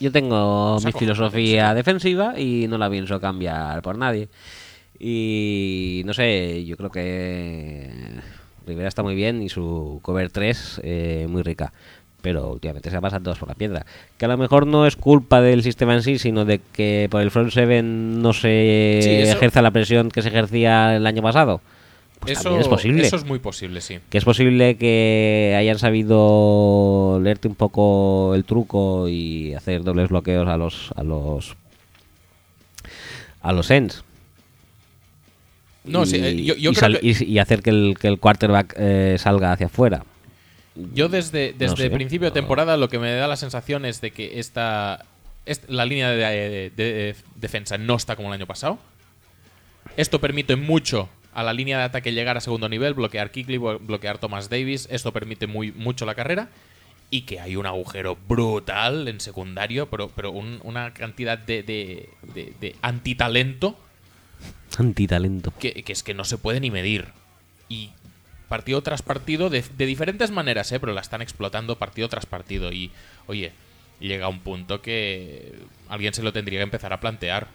Yo 0.00 0.10
tengo 0.10 0.78
mi 0.84 0.92
filosofía 0.92 1.74
defensiva 1.74 2.38
y 2.38 2.66
no 2.68 2.78
la 2.78 2.90
pienso 2.90 3.20
cambiar 3.20 3.82
por 3.82 3.98
nadie. 3.98 4.28
Y 4.98 6.02
no 6.04 6.14
sé, 6.14 6.64
yo 6.64 6.76
creo 6.76 6.90
que 6.90 7.90
Rivera 8.66 8.88
está 8.88 9.02
muy 9.02 9.14
bien 9.14 9.42
y 9.42 9.48
su 9.48 10.00
cover 10.02 10.30
3 10.30 10.80
eh, 10.82 11.26
muy 11.28 11.42
rica. 11.42 11.72
Pero 12.20 12.50
últimamente 12.52 12.88
se 12.88 12.96
ha 12.96 13.00
pasado 13.00 13.24
todos 13.24 13.38
por 13.38 13.48
la 13.48 13.54
piedra. 13.56 13.84
Que 14.16 14.26
a 14.26 14.28
lo 14.28 14.38
mejor 14.38 14.66
no 14.66 14.86
es 14.86 14.94
culpa 14.94 15.40
del 15.40 15.62
sistema 15.64 15.94
en 15.94 16.02
sí, 16.02 16.18
sino 16.18 16.44
de 16.44 16.60
que 16.72 17.08
por 17.10 17.20
el 17.20 17.32
front 17.32 17.50
7 17.52 17.82
no 17.82 18.32
se 18.32 19.00
Sí, 19.02 19.10
ejerza 19.28 19.60
la 19.60 19.72
presión 19.72 20.08
que 20.08 20.22
se 20.22 20.28
ejercía 20.28 20.96
el 20.96 21.06
año 21.06 21.22
pasado. 21.22 21.60
Pues 22.22 22.32
eso, 22.38 22.42
también 22.44 22.60
es 22.62 22.68
posible. 22.68 23.02
eso 23.06 23.16
es 23.16 23.24
muy 23.24 23.38
posible, 23.40 23.80
sí. 23.80 23.98
Que 24.08 24.18
es 24.18 24.24
posible 24.24 24.76
que 24.76 25.54
hayan 25.58 25.78
sabido 25.78 27.18
leerte 27.22 27.48
un 27.48 27.54
poco 27.56 28.34
el 28.34 28.44
truco 28.44 29.08
y 29.08 29.54
hacer 29.54 29.82
dobles 29.82 30.08
bloqueos 30.08 30.48
a 30.48 30.56
los 30.56 30.92
a 30.96 31.02
los 31.02 31.56
a 33.40 33.52
los 33.52 33.70
ends. 33.70 34.04
No, 35.84 36.04
y, 36.04 36.06
sí, 36.06 36.16
eh, 36.22 36.44
yo, 36.44 36.54
yo 36.54 36.70
y 36.70 36.74
creo 36.74 37.00
que- 37.00 37.06
y- 37.08 37.24
y 37.24 37.38
hacer 37.40 37.60
que 37.60 37.70
el, 37.70 37.96
que 38.00 38.06
el 38.06 38.18
quarterback 38.20 38.74
eh, 38.78 39.16
salga 39.18 39.50
hacia 39.52 39.66
afuera. 39.66 40.04
Yo 40.94 41.08
desde, 41.08 41.52
desde 41.58 41.76
sé. 41.76 41.90
principio 41.90 42.28
de 42.28 42.32
temporada 42.32 42.76
lo 42.76 42.88
que 42.88 42.98
me 43.00 43.12
da 43.14 43.26
la 43.26 43.36
sensación 43.36 43.84
es 43.84 44.00
de 44.00 44.12
que 44.12 44.38
esta, 44.38 45.04
est- 45.44 45.68
la 45.68 45.84
línea 45.84 46.10
de, 46.10 46.16
de- 46.16 46.70
de 46.76 47.16
defensa 47.34 47.78
no 47.78 47.96
está 47.96 48.14
como 48.14 48.28
el 48.28 48.34
año 48.34 48.46
pasado. 48.46 48.78
Esto 49.96 50.20
permite 50.20 50.54
mucho 50.54 51.08
a 51.34 51.42
la 51.42 51.52
línea 51.52 51.78
de 51.78 51.84
ataque 51.84 52.12
llegar 52.12 52.36
a 52.36 52.40
segundo 52.40 52.68
nivel, 52.68 52.94
bloquear 52.94 53.30
blo- 53.32 53.78
bloquear 53.80 54.18
Thomas 54.18 54.48
Davis. 54.50 54.86
Esto 54.90 55.12
permite 55.12 55.46
muy, 55.46 55.72
mucho 55.72 56.04
la 56.06 56.14
carrera. 56.14 56.48
y 57.14 57.22
que 57.22 57.40
hay 57.40 57.56
un 57.56 57.66
agujero 57.66 58.16
brutal 58.26 59.06
en 59.06 59.20
secundario, 59.20 59.90
pero, 59.90 60.08
pero 60.16 60.30
un- 60.32 60.60
una 60.62 60.94
cantidad 60.94 61.36
de, 61.36 61.62
de, 61.62 62.08
de- 62.34 62.54
de 62.58 62.76
antitalento 62.80 63.78
Antitalento. 64.78 65.52
que, 65.58 65.82
que 65.82 65.92
es 65.92 66.02
que 66.02 66.14
no 66.14 66.24
se 66.24 66.38
puede 66.38 66.58
ni 66.60 66.70
medir. 66.70 67.08
Y 67.68 67.90
partido 68.48 68.82
tras 68.82 69.02
partido, 69.02 69.50
de, 69.50 69.62
de 69.76 69.86
diferentes 69.86 70.30
maneras, 70.30 70.72
¿eh? 70.72 70.80
pero 70.80 70.92
la 70.94 71.00
están 71.02 71.20
explotando 71.22 71.76
partido 71.78 72.08
tras 72.08 72.24
partido. 72.26 72.72
Y, 72.72 72.90
oye, 73.26 73.52
llega 74.00 74.28
un 74.28 74.40
punto 74.40 74.80
que 74.80 75.54
alguien 75.88 76.14
se 76.14 76.22
lo 76.22 76.32
tendría 76.32 76.60
que 76.60 76.64
empezar 76.64 76.92
a 76.94 77.00
plantear. 77.00 77.46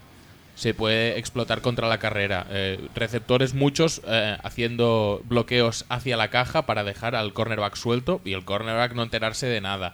Se 0.57 0.73
puede 0.73 1.19
explotar 1.19 1.61
contra 1.61 1.87
la 1.87 1.99
carrera. 1.99 2.47
Eh, 2.49 2.79
receptores 2.95 3.53
muchos 3.53 4.01
eh, 4.07 4.37
haciendo 4.43 5.21
bloqueos 5.25 5.85
hacia 5.87 6.17
la 6.17 6.29
caja 6.29 6.65
para 6.65 6.83
dejar 6.83 7.13
al 7.15 7.31
cornerback 7.31 7.75
suelto 7.75 8.21
y 8.25 8.33
el 8.33 8.43
cornerback 8.43 8.93
no 8.95 9.03
enterarse 9.03 9.45
de 9.45 9.61
nada. 9.61 9.93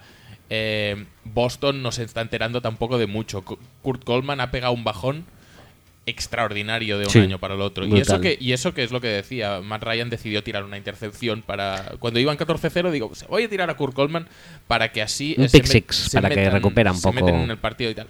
Eh, 0.50 1.06
Boston 1.26 1.84
no 1.84 1.92
se 1.92 2.04
está 2.04 2.22
enterando 2.22 2.62
tampoco 2.62 2.98
de 2.98 3.08
mucho. 3.08 3.44
Kurt 3.44 4.06
Coleman 4.06 4.40
ha 4.40 4.52
pegado 4.52 4.72
un 4.72 4.86
bajón 4.86 5.26
extraordinario 6.06 6.98
de 6.98 7.06
un 7.06 7.12
Sí, 7.12 7.20
año 7.20 7.40
para 7.40 7.56
el 7.56 7.62
otro. 7.62 7.86
Y 7.86 8.00
eso, 8.00 8.22
que, 8.22 8.38
y 8.40 8.54
eso 8.54 8.74
que 8.74 8.84
es 8.84 8.92
lo 8.92 9.02
que 9.02 9.08
decía, 9.08 9.60
Matt 9.62 9.84
Ryan 9.84 10.10
decidió 10.10 10.44
tirar 10.44 10.64
una 10.64 10.78
intercepción 10.78 11.42
para... 11.42 11.94
Cuando 12.00 12.20
iban 12.20 12.38
14-0 12.38 12.92
digo, 12.92 13.12
voy 13.30 13.44
a 13.44 13.50
tirar 13.50 13.70
a 13.70 13.76
Kurt 13.76 13.94
Coleman 13.94 14.28
para 14.68 14.92
que 14.92 15.02
así... 15.02 15.36
Un 15.38 15.50
se 15.50 15.58
pick 15.60 15.68
six, 15.68 15.96
se 15.96 16.22
para 16.22 16.34
que 16.34 16.50
recupera 16.50 16.92
un 16.92 16.98
se 16.98 17.04
poco. 17.04 17.16
meten 17.16 17.36
en 17.42 17.52
el 17.52 17.58
partido 17.58 17.92
y 17.92 17.96
tal. 17.96 18.08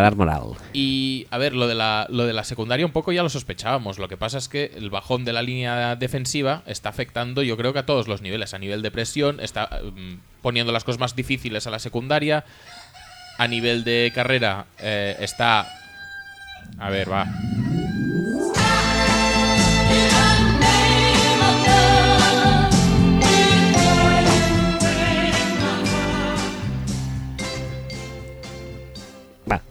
Dar 0.00 0.16
moral. 0.16 0.54
Y 0.72 1.26
a 1.30 1.38
ver, 1.38 1.54
lo 1.54 1.66
de, 1.66 1.74
la, 1.74 2.06
lo 2.10 2.26
de 2.26 2.32
la 2.32 2.44
secundaria 2.44 2.86
un 2.86 2.92
poco 2.92 3.12
ya 3.12 3.22
lo 3.22 3.28
sospechábamos. 3.28 3.98
Lo 3.98 4.08
que 4.08 4.16
pasa 4.16 4.38
es 4.38 4.48
que 4.48 4.72
el 4.76 4.90
bajón 4.90 5.24
de 5.24 5.32
la 5.32 5.42
línea 5.42 5.96
defensiva 5.96 6.62
está 6.66 6.88
afectando, 6.88 7.42
yo 7.42 7.56
creo 7.56 7.72
que 7.72 7.80
a 7.80 7.86
todos 7.86 8.08
los 8.08 8.22
niveles. 8.22 8.54
A 8.54 8.58
nivel 8.58 8.82
de 8.82 8.90
presión, 8.90 9.40
está 9.40 9.68
mm, 9.82 10.16
poniendo 10.42 10.72
las 10.72 10.84
cosas 10.84 11.00
más 11.00 11.16
difíciles 11.16 11.66
a 11.66 11.70
la 11.70 11.78
secundaria. 11.78 12.44
A 13.38 13.48
nivel 13.48 13.84
de 13.84 14.12
carrera, 14.14 14.66
eh, 14.78 15.16
está. 15.20 15.66
A 16.78 16.90
ver, 16.90 17.10
va. 17.10 17.26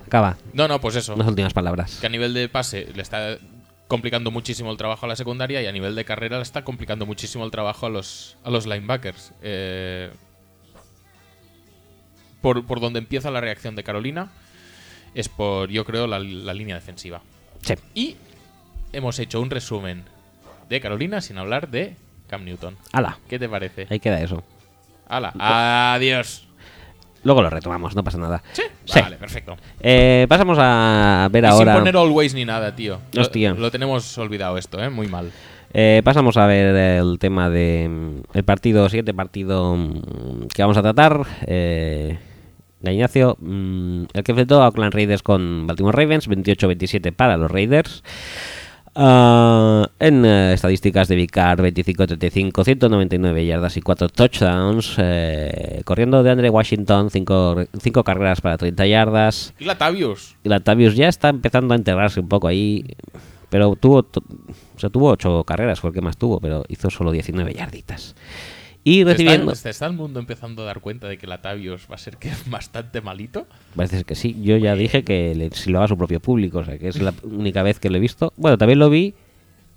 Acaba. 0.06 0.38
No, 0.53 0.68
no, 0.68 0.80
pues 0.80 0.95
eso. 0.95 1.14
Unas 1.16 1.28
últimas 1.28 1.53
palabras. 1.53 1.97
Que 1.99 2.08
a 2.08 2.10
nivel 2.10 2.34
de 2.34 2.47
pase 2.49 2.88
le 2.95 3.01
está 3.01 3.38
complicando 3.88 4.32
muchísimo 4.32 4.72
el 4.72 4.78
trabajo 4.78 5.06
a 5.06 5.10
la 5.10 5.16
secundaria 5.16 5.62
y 5.62 5.68
a 5.68 5.72
nivel 5.72 5.93
de 5.95 6.06
carrera 6.06 6.38
le 6.38 6.43
está 6.43 6.64
complicando 6.64 7.06
muchísimo 7.06 7.45
el 7.45 7.51
trabajo 7.51 7.86
a 7.86 7.89
los, 7.89 8.38
a 8.43 8.49
los 8.49 8.66
linebackers. 8.66 9.32
Eh, 9.41 10.10
por, 12.41 12.66
por 12.66 12.80
donde 12.80 12.99
empieza 12.99 13.32
la 13.32 13.41
reacción 13.41 13.76
de 13.76 13.84
Carolina 13.84 14.30
es 15.14 15.30
por, 15.30 15.70
yo 15.70 15.86
creo, 15.86 16.08
la, 16.08 16.20
la 16.20 16.53
línea 16.53 16.76
defensiva. 16.76 17.22
Sí. 17.62 17.74
Y 17.93 18.16
hemos 18.91 19.18
hecho 19.20 19.39
un 19.41 19.49
resumen 19.49 20.03
de 20.70 20.82
Carolina 20.82 21.22
sin 21.22 21.38
hablar 21.38 21.70
de 21.70 21.95
Cam 22.28 22.43
Newton. 22.43 22.76
Hala, 22.91 23.20
¿Qué 23.30 23.39
te 23.39 23.47
parece? 23.47 23.88
ahí 23.89 23.99
queda 23.99 24.20
eso. 24.22 24.43
¡Hala! 25.08 25.34
¡Adiós! 25.93 26.44
Luego 27.26 27.41
lo 27.41 27.49
retomamos, 27.49 27.95
no 27.95 28.03
pasa 28.03 28.17
nada. 28.19 28.41
¿Sí? 28.53 28.61
Sí. 28.86 29.01
Vale, 29.01 29.17
perfecto. 29.17 29.57
Eh, 29.82 30.26
pasamos 30.30 30.57
a 30.61 31.28
ver 31.32 31.43
Y 31.43 31.47
ahora. 31.47 31.73
sin 31.73 31.80
poner 31.82 31.97
always 31.97 32.34
ni 32.34 32.45
nada, 32.45 32.73
tío. 32.76 32.99
Lo- 33.13 33.21
Hostia. 33.23 33.53
Lo, 33.53 33.71
tenemos 33.71 34.17
olvidado 34.17 34.57
esto, 34.57 34.82
¿eh? 34.82 34.89
Muy 34.89 35.07
mal. 35.07 35.32
Eh, 35.73 36.01
pasamos 36.05 36.38
a 36.38 36.45
ver 36.45 36.73
el 36.76 37.17
tema 37.19 37.49
de 37.49 38.21
el 38.34 38.43
partido, 38.45 38.88
siguiente 38.88 39.13
partido 39.13 39.76
mm, 39.76 40.47
que 40.53 40.61
vamos 40.61 40.78
a 40.78 40.82
tratar. 40.84 41.21
Eh, 41.47 42.17
Ignacio, 42.84 43.36
mm, 43.39 44.03
el 44.13 44.23
que 44.23 44.32
enfrentó 44.32 44.61
a 44.61 44.67
Oakland 44.67 44.93
Raiders 44.93 45.23
con 45.23 45.65
Baltimore 45.65 45.97
Ravens, 45.99 46.30
28-27 46.30 47.11
para 47.11 47.36
los 47.38 47.49
Raiders. 47.49 48.03
Ah, 48.97 49.89
en 49.99 50.23
eh, 50.25 50.53
estadísticas 50.53 51.09
de 51.09 51.17
Vicar, 51.17 51.61
25-35, 51.61 52.63
199 52.63 53.45
yardas 53.45 53.75
y 53.75 53.81
4 53.81 54.07
touchdowns. 54.07 54.95
eh, 54.97 55.81
corriendo 55.83 56.23
de 56.23 56.31
Andre 56.31 56.49
Washington, 56.49 57.09
5 57.09 58.03
carreras 58.05 58.39
para 58.39 58.57
30 58.57 58.87
yardas. 58.87 59.53
Y 59.59 59.65
Latavius. 59.65 60.37
Y 60.43 60.49
Latavius 60.49 60.95
ya 60.95 61.09
está 61.09 61.27
empezando 61.27 61.73
a 61.73 61.77
integrarse 61.77 62.21
un 62.21 62.29
poco 62.29 62.47
ahí. 62.47 62.85
Pero 63.49 63.75
tuvo, 63.75 63.99
o 63.99 64.79
sea, 64.79 64.89
tuvo 64.89 65.09
8 65.11 65.43
carreras, 65.43 65.79
fue 65.81 65.89
el 65.89 65.93
que 65.93 66.01
más 66.01 66.17
tuvo, 66.17 66.39
pero 66.39 66.63
hizo 66.69 66.89
solo 66.89 67.11
19 67.11 67.53
yarditas. 67.53 68.15
Y 68.88 68.99
¿Se 68.99 69.05
recibiendo. 69.05 69.51
está, 69.51 69.69
está 69.71 69.88
el 69.88 69.93
mundo 69.93 70.19
empezando 70.19 70.61
a 70.61 70.65
dar 70.65 70.79
cuenta 70.79 71.07
de 71.07 71.17
que 71.17 71.25
Latavius 71.27 71.88
va 71.91 71.95
a 71.95 71.97
ser 71.97 72.17
que 72.17 72.31
bastante 72.45 73.01
malito? 73.01 73.47
Parece 73.75 74.03
que 74.03 74.13
sí. 74.15 74.38
Yo 74.41 74.57
ya 74.57 74.75
dije 74.75 75.03
que 75.03 75.33
le 75.36 75.49
silbaba 75.49 75.86
a 75.86 75.88
su 75.88 75.97
propio 75.97 76.19
público, 76.19 76.59
o 76.59 76.63
sea, 76.63 76.77
que 76.77 76.88
es 76.89 77.01
la 77.01 77.13
única 77.23 77.63
vez 77.63 77.79
que 77.79 77.89
lo 77.89 77.97
he 77.97 77.99
visto. 77.99 78.31
Bueno, 78.38 78.57
también 78.59 78.77
lo 78.79 78.89
vi. 78.91 79.15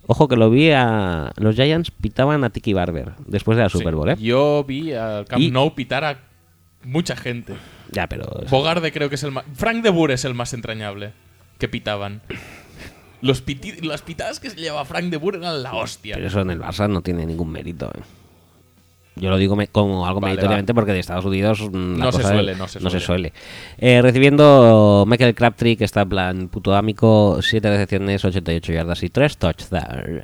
Ojo 0.06 0.28
que 0.28 0.36
lo 0.36 0.50
vi 0.50 0.70
a. 0.72 1.32
Los 1.38 1.54
Giants 1.56 1.90
pitaban 1.90 2.44
a 2.44 2.50
Tiki 2.50 2.74
Barber 2.74 3.12
después 3.26 3.56
de 3.56 3.62
la 3.62 3.68
Super 3.70 3.92
Sí. 3.92 3.96
Bowl, 3.96 4.10
¿eh? 4.10 4.16
Yo 4.20 4.62
vi 4.68 4.92
al 4.92 5.24
Camp 5.24 5.42
Y- 5.42 5.50
Nou 5.50 5.74
pitar 5.74 6.04
a 6.04 6.18
mucha 6.84 7.16
gente. 7.16 7.54
Ya, 7.92 8.06
pero. 8.08 8.26
Bogarde 8.50 8.92
creo 8.92 9.08
que 9.08 9.14
es 9.16 9.22
el 9.22 9.32
más... 9.32 9.44
Frank 9.54 9.82
de 9.82 9.88
Boer 9.90 10.10
es 10.12 10.24
el 10.26 10.34
más 10.34 10.52
entrañable 10.52 11.12
que 11.58 11.66
pitaban. 11.68 12.20
Los 13.20 13.44
piti- 13.44 13.80
las 13.82 14.02
pitadas 14.02 14.38
que 14.38 14.48
se 14.50 14.56
llevaba 14.56 14.84
Frank 14.84 15.06
de 15.06 15.16
Boer 15.16 15.36
eran 15.36 15.62
la 15.62 15.74
hostia. 15.74 16.14
Pero 16.16 16.26
eso 16.28 16.40
en 16.40 16.50
el 16.50 16.60
Barça 16.60 16.88
no 16.88 17.00
tiene 17.02 17.26
ningún 17.26 17.50
mérito. 17.50 17.90
¿eh? 17.94 18.00
Yo 19.20 19.30
lo 19.30 19.36
digo 19.36 19.56
me- 19.56 19.68
como 19.68 20.06
algo 20.06 20.20
Vale, 20.20 20.32
meritoriamente 20.34 20.74
porque 20.74 20.92
de 20.92 21.00
Estados 21.00 21.24
Unidos 21.24 21.60
mm, 21.70 21.98
la 21.98 22.04
No 22.06 22.12
se 22.12 22.18
cosa 22.18 22.32
suele, 22.34 22.54
no 22.56 22.68
se 22.68 22.80
suele. 22.80 23.00
suele. 23.00 23.32
Eh, 23.78 24.00
recibiendo 24.02 25.04
Michael 25.06 25.34
Crabtree, 25.34 25.76
que 25.76 25.84
está 25.84 26.02
en 26.02 26.08
plan 26.08 26.48
puto 26.48 26.74
amigo, 26.74 27.38
7 27.42 27.68
recepciones, 27.70 28.24
88 28.24 28.72
yardas 28.72 29.02
y 29.02 29.08
3 29.10 29.36
touchdowns. 29.36 30.22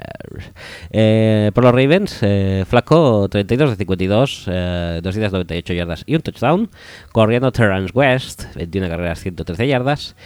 Eh, 0.91 1.51
por 1.55 1.65
los 1.65 1.73
Ravens, 1.73 2.19
eh, 2.23 2.65
Flaco, 2.69 3.29
32 3.29 3.71
de 3.71 3.77
52, 3.77 4.45
eh, 4.49 5.01
298 5.03 5.73
yardas 5.75 6.03
y 6.07 6.15
un 6.15 6.23
touchdown. 6.23 6.71
Corriendo 7.13 7.53
Terrence 7.53 7.93
West, 7.95 8.45
21 8.55 8.89
carreras, 8.89 9.21
113 9.21 9.67
yardas. 9.67 10.17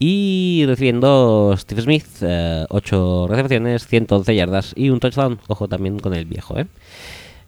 Y 0.00 0.62
recibiendo 0.68 1.54
Steve 1.56 1.82
Smith, 1.82 2.06
8 2.68 3.26
recepciones, 3.28 3.84
111 3.88 4.34
yardas 4.36 4.72
y 4.76 4.90
un 4.90 5.00
touchdown. 5.00 5.40
Ojo 5.48 5.66
también 5.66 5.98
con 5.98 6.14
el 6.14 6.24
viejo, 6.24 6.56
¿eh? 6.56 6.66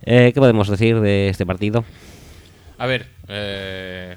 Eh, 0.04 0.30
¿Qué 0.32 0.40
podemos 0.40 0.68
decir 0.68 1.00
de 1.00 1.28
este 1.28 1.44
partido? 1.44 1.84
A 2.78 2.86
ver, 2.86 3.08
eh, 3.28 4.16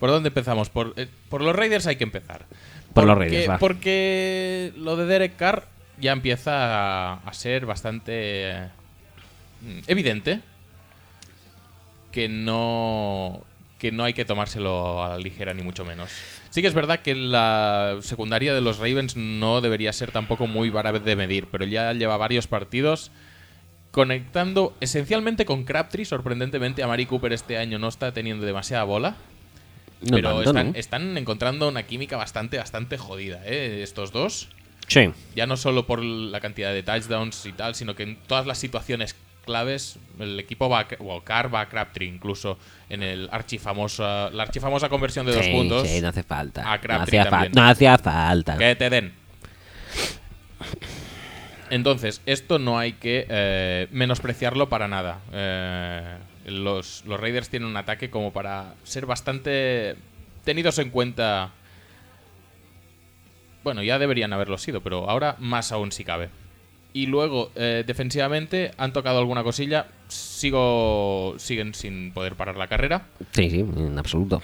¿por 0.00 0.10
dónde 0.10 0.28
empezamos? 0.28 0.70
Por, 0.70 0.94
eh, 0.96 1.06
por 1.28 1.42
los 1.42 1.54
Raiders 1.54 1.86
hay 1.86 1.96
que 1.96 2.04
empezar. 2.04 2.46
Por 2.94 3.04
los 3.04 3.18
Raiders, 3.18 3.50
va. 3.50 3.58
Porque 3.58 4.72
lo 4.76 4.96
de 4.96 5.04
Derek 5.04 5.36
Carr 5.36 5.68
ya 6.00 6.12
empieza 6.12 7.12
a, 7.12 7.14
a 7.18 7.32
ser 7.34 7.66
bastante 7.66 8.50
eh, 8.50 8.68
evidente 9.86 10.40
que 12.12 12.28
no 12.28 13.44
que 13.78 13.92
no 13.92 14.04
hay 14.04 14.14
que 14.14 14.24
tomárselo 14.24 15.04
a 15.04 15.10
la 15.10 15.18
ligera 15.18 15.52
ni 15.52 15.62
mucho 15.62 15.84
menos. 15.84 16.10
Sí 16.48 16.62
que 16.62 16.68
es 16.68 16.72
verdad 16.72 17.00
que 17.00 17.14
la 17.14 17.98
secundaria 18.00 18.54
de 18.54 18.62
los 18.62 18.78
Ravens 18.78 19.16
no 19.16 19.60
debería 19.60 19.92
ser 19.92 20.12
tampoco 20.12 20.46
muy 20.46 20.70
vara 20.70 20.92
de 20.92 21.16
medir, 21.16 21.48
pero 21.52 21.66
ya 21.66 21.92
lleva 21.92 22.16
varios 22.16 22.46
partidos 22.46 23.10
conectando 23.96 24.76
esencialmente 24.80 25.46
con 25.46 25.64
Crabtree. 25.64 26.04
Sorprendentemente, 26.04 26.82
a 26.82 26.86
Mari 26.86 27.06
Cooper 27.06 27.32
este 27.32 27.56
año 27.56 27.78
no 27.78 27.88
está 27.88 28.12
teniendo 28.12 28.44
demasiada 28.44 28.84
bola. 28.84 29.16
No 30.02 30.16
pero 30.16 30.34
tanto, 30.34 30.50
están, 30.50 30.66
¿no? 30.72 30.78
están 30.78 31.16
encontrando 31.16 31.66
una 31.66 31.84
química 31.84 32.18
bastante, 32.18 32.58
bastante 32.58 32.98
jodida, 32.98 33.40
¿eh? 33.46 33.80
Estos 33.82 34.12
dos. 34.12 34.50
Sí. 34.86 35.08
Ya 35.34 35.46
no 35.46 35.56
solo 35.56 35.86
por 35.86 36.04
la 36.04 36.40
cantidad 36.40 36.74
de 36.74 36.82
touchdowns 36.82 37.46
y 37.46 37.52
tal, 37.52 37.74
sino 37.74 37.94
que 37.96 38.02
en 38.02 38.16
todas 38.26 38.44
las 38.46 38.58
situaciones 38.58 39.16
claves 39.46 39.98
el 40.18 40.38
equipo 40.38 40.68
va 40.68 40.80
a, 40.80 40.86
o 40.98 41.22
Carr 41.22 41.54
va 41.54 41.62
a 41.62 41.68
Crabtree 41.70 42.06
incluso 42.06 42.58
en 42.90 43.02
el 43.02 43.30
archifamosa 43.32 44.28
la 44.30 44.42
archifamosa 44.42 44.90
conversión 44.90 45.24
de 45.24 45.32
dos 45.34 45.46
puntos 45.48 45.88
sí, 45.88 46.02
no 46.02 46.08
hace 46.08 46.22
falta. 46.22 46.70
A 46.70 46.76
No 46.76 46.82
Crabtree 46.82 47.18
hacía, 47.20 47.24
fa- 47.24 47.30
también. 47.30 47.52
no 47.54 47.62
hacía 47.62 47.96
falta. 47.96 48.58
que 48.58 48.74
te 48.76 48.90
den 48.90 49.12
entonces 51.70 52.20
esto 52.26 52.58
no 52.58 52.78
hay 52.78 52.92
que 52.92 53.26
eh, 53.28 53.88
menospreciarlo 53.90 54.68
para 54.68 54.88
nada 54.88 55.20
Eh, 55.32 56.18
los, 56.46 57.04
los 57.06 57.18
Raiders 57.18 57.48
tienen 57.48 57.68
un 57.68 57.76
ataque 57.76 58.10
como 58.10 58.32
para 58.32 58.74
ser 58.84 59.06
bastante 59.06 59.96
tenidos 60.44 60.78
en 60.78 60.90
cuenta 60.90 61.52
bueno, 63.66 63.82
ya 63.82 63.98
deberían 63.98 64.32
haberlo 64.32 64.58
sido, 64.58 64.80
pero 64.80 65.10
ahora 65.10 65.34
más 65.40 65.72
aún 65.72 65.90
si 65.90 66.04
cabe. 66.04 66.28
Y 66.92 67.06
luego, 67.06 67.50
eh, 67.56 67.82
defensivamente, 67.84 68.70
han 68.78 68.92
tocado 68.92 69.18
alguna 69.18 69.42
cosilla. 69.42 69.88
Sigo, 70.06 71.34
siguen 71.38 71.74
sin 71.74 72.12
poder 72.12 72.36
parar 72.36 72.56
la 72.56 72.68
carrera. 72.68 73.08
Sí, 73.32 73.50
sí, 73.50 73.58
en 73.58 73.98
absoluto. 73.98 74.40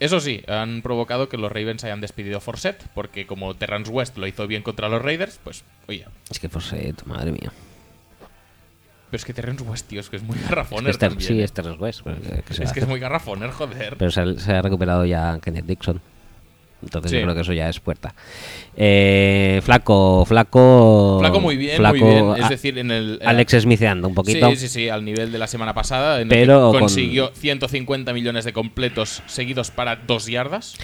Eso 0.00 0.18
sí, 0.18 0.42
han 0.48 0.80
provocado 0.80 1.28
que 1.28 1.36
los 1.36 1.52
Ravens 1.52 1.84
hayan 1.84 2.00
despedido 2.00 2.38
a 2.38 2.40
Forsett, 2.40 2.82
porque 2.94 3.26
como 3.26 3.54
Terrence 3.54 3.90
West 3.90 4.16
lo 4.16 4.26
hizo 4.26 4.46
bien 4.46 4.62
contra 4.62 4.88
los 4.88 5.02
Raiders, 5.02 5.38
pues, 5.44 5.62
oye, 5.88 6.06
Es 6.30 6.40
que 6.40 6.48
Fosset, 6.48 7.04
madre 7.04 7.32
mía. 7.32 7.52
Pero 9.10 9.18
es 9.18 9.24
que 9.24 9.34
Terrence 9.34 9.62
West, 9.62 9.88
tío, 9.88 10.00
es 10.00 10.08
que 10.08 10.16
es 10.16 10.22
muy 10.22 10.38
garrafoner 10.38 10.90
Es 10.90 10.98
también, 10.98 11.20
sí, 11.28 11.42
es 11.42 11.52
Terrence 11.52 11.80
West. 11.80 12.00
Es 12.60 12.72
que 12.72 12.80
es 12.80 12.88
muy 12.88 12.98
garrafoner, 12.98 13.50
joder. 13.50 13.96
Pero 13.98 14.10
se, 14.10 14.38
se 14.38 14.52
ha 14.52 14.62
recuperado 14.62 15.04
ya 15.04 15.38
Kenneth 15.42 15.66
Dixon. 15.66 16.00
Entonces 16.82 17.10
Sí. 17.10 17.16
yo 17.18 17.22
creo 17.24 17.34
que 17.34 17.40
eso 17.42 17.52
ya 17.52 17.68
es 17.68 17.78
puerta. 17.80 18.14
Eh, 18.76 19.60
flaco, 19.62 20.24
flaco. 20.26 21.18
Flaco 21.20 21.40
muy 21.40 21.56
bien, 21.56 21.76
Flaco, 21.76 21.96
muy 21.98 22.10
bien. 22.14 22.42
Es 22.42 22.48
decir, 22.48 22.78
en 22.78 22.90
el. 22.90 23.18
eh, 23.20 23.26
Alex 23.26 23.56
smitheando 23.60 24.08
un 24.08 24.14
poquito. 24.14 24.48
Sí, 24.50 24.56
sí, 24.56 24.68
sí, 24.68 24.88
al 24.88 25.04
nivel 25.04 25.32
de 25.32 25.38
la 25.38 25.46
semana 25.46 25.74
pasada. 25.74 26.20
En 26.20 26.28
Pero 26.28 26.68
el 26.68 26.72
que 26.72 26.78
con- 26.78 26.80
consiguió 26.80 27.30
150 27.34 28.12
millones 28.12 28.44
de 28.44 28.52
completos 28.52 29.22
seguidos 29.26 29.70
para 29.70 29.96
dos 29.96 30.26
yardas 30.26 30.76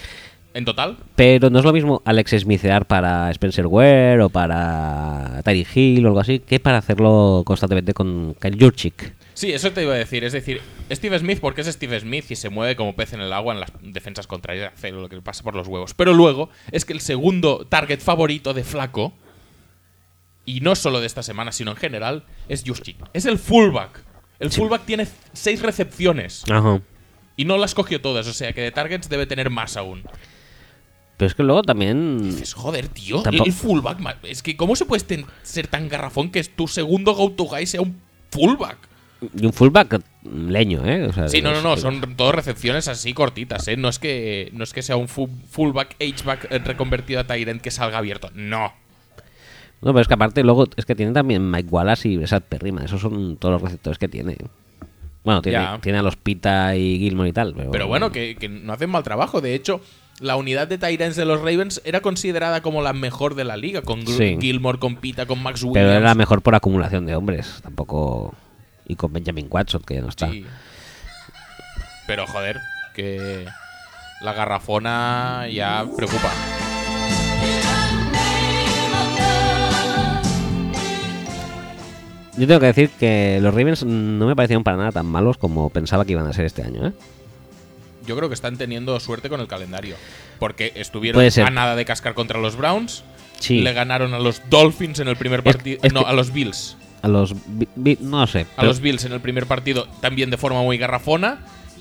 en 0.53 0.65
total. 0.65 0.97
Pero 1.15 1.49
no 1.49 1.59
es 1.59 1.65
lo 1.65 1.73
mismo 1.73 2.01
Alex 2.05 2.31
Smithear 2.39 2.85
para 2.85 3.29
Spencer 3.31 3.67
Ware 3.67 4.21
o 4.23 4.29
para 4.29 5.41
Tyree 5.43 5.65
Hill 5.73 6.05
o 6.05 6.09
algo 6.09 6.19
así 6.19 6.39
que 6.39 6.59
para 6.59 6.77
hacerlo 6.77 7.43
constantemente 7.45 7.93
con 7.93 8.35
Kyle 8.39 8.57
Jurchik. 8.59 9.13
Sí, 9.37 9.51
eso 9.53 9.71
te 9.71 9.83
iba 9.83 9.93
a 9.93 9.97
decir. 9.97 10.23
Es 10.23 10.33
decir, 10.33 10.61
Steve 10.91 11.19
Smith, 11.19 11.37
porque 11.39 11.61
es 11.61 11.67
Steve 11.67 11.99
Smith 11.99 12.25
y 12.31 12.35
se 12.35 12.49
mueve 12.49 12.75
como 12.75 12.95
pez 12.95 13.13
en 13.13 13.21
el 13.21 13.31
agua 13.31 13.53
en 13.53 13.59
las 13.59 13.71
defensas 13.83 14.25
contrarias, 14.25 14.73
hace 14.73 14.89
lo 14.91 15.07
que 15.09 15.15
le 15.17 15.21
pasa 15.21 15.43
por 15.43 15.53
los 15.53 15.67
huevos. 15.67 15.93
Pero 15.93 16.11
luego 16.15 16.49
es 16.71 16.85
que 16.85 16.93
el 16.93 17.01
segundo 17.01 17.67
target 17.69 17.99
favorito 17.99 18.55
de 18.55 18.63
Flaco, 18.63 19.13
y 20.43 20.61
no 20.61 20.73
solo 20.73 21.01
de 21.01 21.05
esta 21.05 21.21
semana, 21.21 21.51
sino 21.51 21.69
en 21.69 21.77
general, 21.77 22.25
es 22.49 22.63
Juszczyk. 22.65 22.97
Es 23.13 23.27
el 23.27 23.37
fullback. 23.37 24.03
El 24.39 24.49
fullback 24.49 24.85
tiene 24.85 25.07
seis 25.33 25.61
recepciones 25.61 26.43
Ajá. 26.49 26.81
y 27.35 27.45
no 27.45 27.59
las 27.59 27.75
cogió 27.75 28.01
todas, 28.01 28.25
o 28.25 28.33
sea 28.33 28.53
que 28.53 28.61
de 28.61 28.71
targets 28.71 29.07
debe 29.07 29.27
tener 29.27 29.51
más 29.51 29.77
aún. 29.77 30.01
Pero 31.17 31.27
es 31.27 31.35
que 31.35 31.43
luego 31.43 31.61
también. 31.61 32.23
Dices, 32.23 32.55
joder, 32.55 32.87
tío, 32.87 33.21
Tampoco- 33.21 33.45
el 33.45 33.53
fullback. 33.53 33.99
Es 34.23 34.41
que, 34.41 34.57
¿cómo 34.57 34.75
se 34.75 34.85
puede 34.85 35.27
ser 35.43 35.67
tan 35.67 35.89
garrafón 35.89 36.31
que 36.31 36.43
tu 36.45 36.67
segundo 36.67 37.13
go-to 37.13 37.43
guy 37.43 37.67
sea 37.67 37.81
un 37.81 38.01
fullback? 38.31 38.86
Y 39.35 39.45
un 39.45 39.53
fullback 39.53 40.01
leño, 40.31 40.85
¿eh? 40.85 41.05
O 41.07 41.13
sea, 41.13 41.27
Sí, 41.27 41.41
no, 41.41 41.51
no, 41.51 41.61
no, 41.61 41.75
son 41.77 42.15
todas 42.15 42.35
recepciones 42.35 42.87
así 42.87 43.13
cortitas, 43.13 43.67
¿eh? 43.67 43.75
No 43.77 43.89
es 43.89 43.97
que, 43.99 44.49
no 44.53 44.63
es 44.63 44.73
que 44.73 44.81
sea 44.83 44.95
un 44.95 45.07
fu- 45.07 45.29
fullback, 45.49 45.95
H-back 45.99 46.47
eh, 46.51 46.59
reconvertido 46.59 47.19
a 47.19 47.23
Tyrant 47.25 47.61
que 47.61 47.71
salga 47.71 47.97
abierto. 47.97 48.29
No. 48.35 48.73
No, 49.81 49.91
pero 49.93 50.01
es 50.01 50.07
que 50.07 50.13
aparte 50.15 50.43
luego 50.43 50.65
es 50.75 50.85
que 50.85 50.95
tiene 50.95 51.11
también 51.13 51.49
Mike 51.49 51.69
Wallace 51.69 52.09
y 52.09 52.17
Bressad 52.17 52.41
Perrima. 52.43 52.83
Esos 52.83 53.01
son 53.01 53.37
todos 53.37 53.53
los 53.53 53.61
receptores 53.61 53.97
que 53.97 54.07
tiene. 54.07 54.37
Bueno, 55.23 55.41
tiene, 55.41 55.57
Ya. 55.59 55.79
tiene 55.81 55.97
a 55.99 56.01
los 56.01 56.15
Pita 56.15 56.75
y 56.75 56.97
Gilmore 56.99 57.29
y 57.29 57.33
tal. 57.33 57.53
Pero, 57.55 57.71
Pero 57.71 57.87
bueno, 57.87 58.11
que, 58.11 58.35
que 58.35 58.49
no 58.49 58.73
hacen 58.73 58.89
mal 58.89 59.03
trabajo. 59.03 59.41
De 59.41 59.53
hecho, 59.55 59.81
la 60.19 60.35
unidad 60.35 60.67
de 60.67 60.77
Tyrants 60.77 61.15
de 61.17 61.25
los 61.25 61.39
Ravens 61.39 61.81
era 61.85 62.01
considerada 62.01 62.61
como 62.61 62.81
la 62.81 62.93
mejor 62.93 63.35
de 63.35 63.43
la 63.43 63.57
liga, 63.57 63.81
con 63.81 64.05
Sí. 64.07 64.37
Gilmore, 64.39 64.79
con 64.79 64.95
Pita, 64.95 65.25
con 65.25 65.43
Max 65.43 65.61
Williams. 65.63 65.73
Pero 65.87 65.91
era 65.91 66.15
mejor 66.15 66.41
por 66.41 66.55
acumulación 66.55 67.05
de 67.05 67.15
hombres. 67.15 67.59
Tampoco. 67.61 68.33
Y 68.87 68.95
con 68.95 69.11
Benjamin 69.13 69.47
Watson, 69.49 69.81
que 69.85 69.95
ya 69.95 70.01
no 70.01 70.09
está. 70.09 70.29
Sí. 70.31 70.45
Pero 72.07 72.25
joder, 72.25 72.59
que 72.95 73.45
la 74.21 74.33
garrafona 74.33 75.47
ya 75.51 75.85
preocupa. 75.97 76.31
Yo 82.37 82.45
tengo 82.45 82.59
que 82.59 82.67
decir 82.67 82.89
que 82.99 83.39
los 83.41 83.53
Ravens 83.53 83.83
no 83.83 84.27
me 84.27 84.35
parecieron 84.35 84.63
para 84.63 84.77
nada 84.77 84.91
tan 84.91 85.07
malos 85.07 85.37
como 85.37 85.71
pensaba 85.71 86.05
que 86.05 86.11
iban 86.11 86.27
a 86.27 86.33
ser 86.33 86.45
este 86.45 86.61
año, 86.61 86.87
¿eh? 86.87 86.91
Yo 88.05 88.15
creo 88.15 88.29
que 88.29 88.35
están 88.35 88.57
teniendo 88.57 88.97
suerte 88.99 89.27
con 89.27 89.41
el 89.41 89.47
calendario. 89.47 89.95
Porque 90.39 90.71
estuvieron 90.75 91.21
a 91.21 91.49
nada 91.49 91.75
de 91.75 91.83
cascar 91.83 92.13
contra 92.13 92.39
los 92.39 92.55
Browns. 92.55 93.03
Sí. 93.39 93.61
Le 93.61 93.73
ganaron 93.73 94.13
a 94.13 94.19
los 94.19 94.41
Dolphins 94.49 94.99
en 94.99 95.07
el 95.07 95.15
primer 95.17 95.41
partido. 95.43 95.79
No, 95.91 96.01
que- 96.03 96.09
a 96.09 96.13
los 96.13 96.31
Bills. 96.31 96.77
A 97.07 97.09
los. 97.09 97.33
No 98.01 98.27
sé. 98.27 98.45
A 98.57 98.65
los 98.65 98.81
Bills 98.81 99.05
en 99.05 99.13
el 99.13 99.21
primer 99.21 99.45
partido 99.45 99.87
también 100.01 100.29
de 100.29 100.37
forma 100.37 100.61
muy 100.61 100.77
garrafona. 100.77 101.39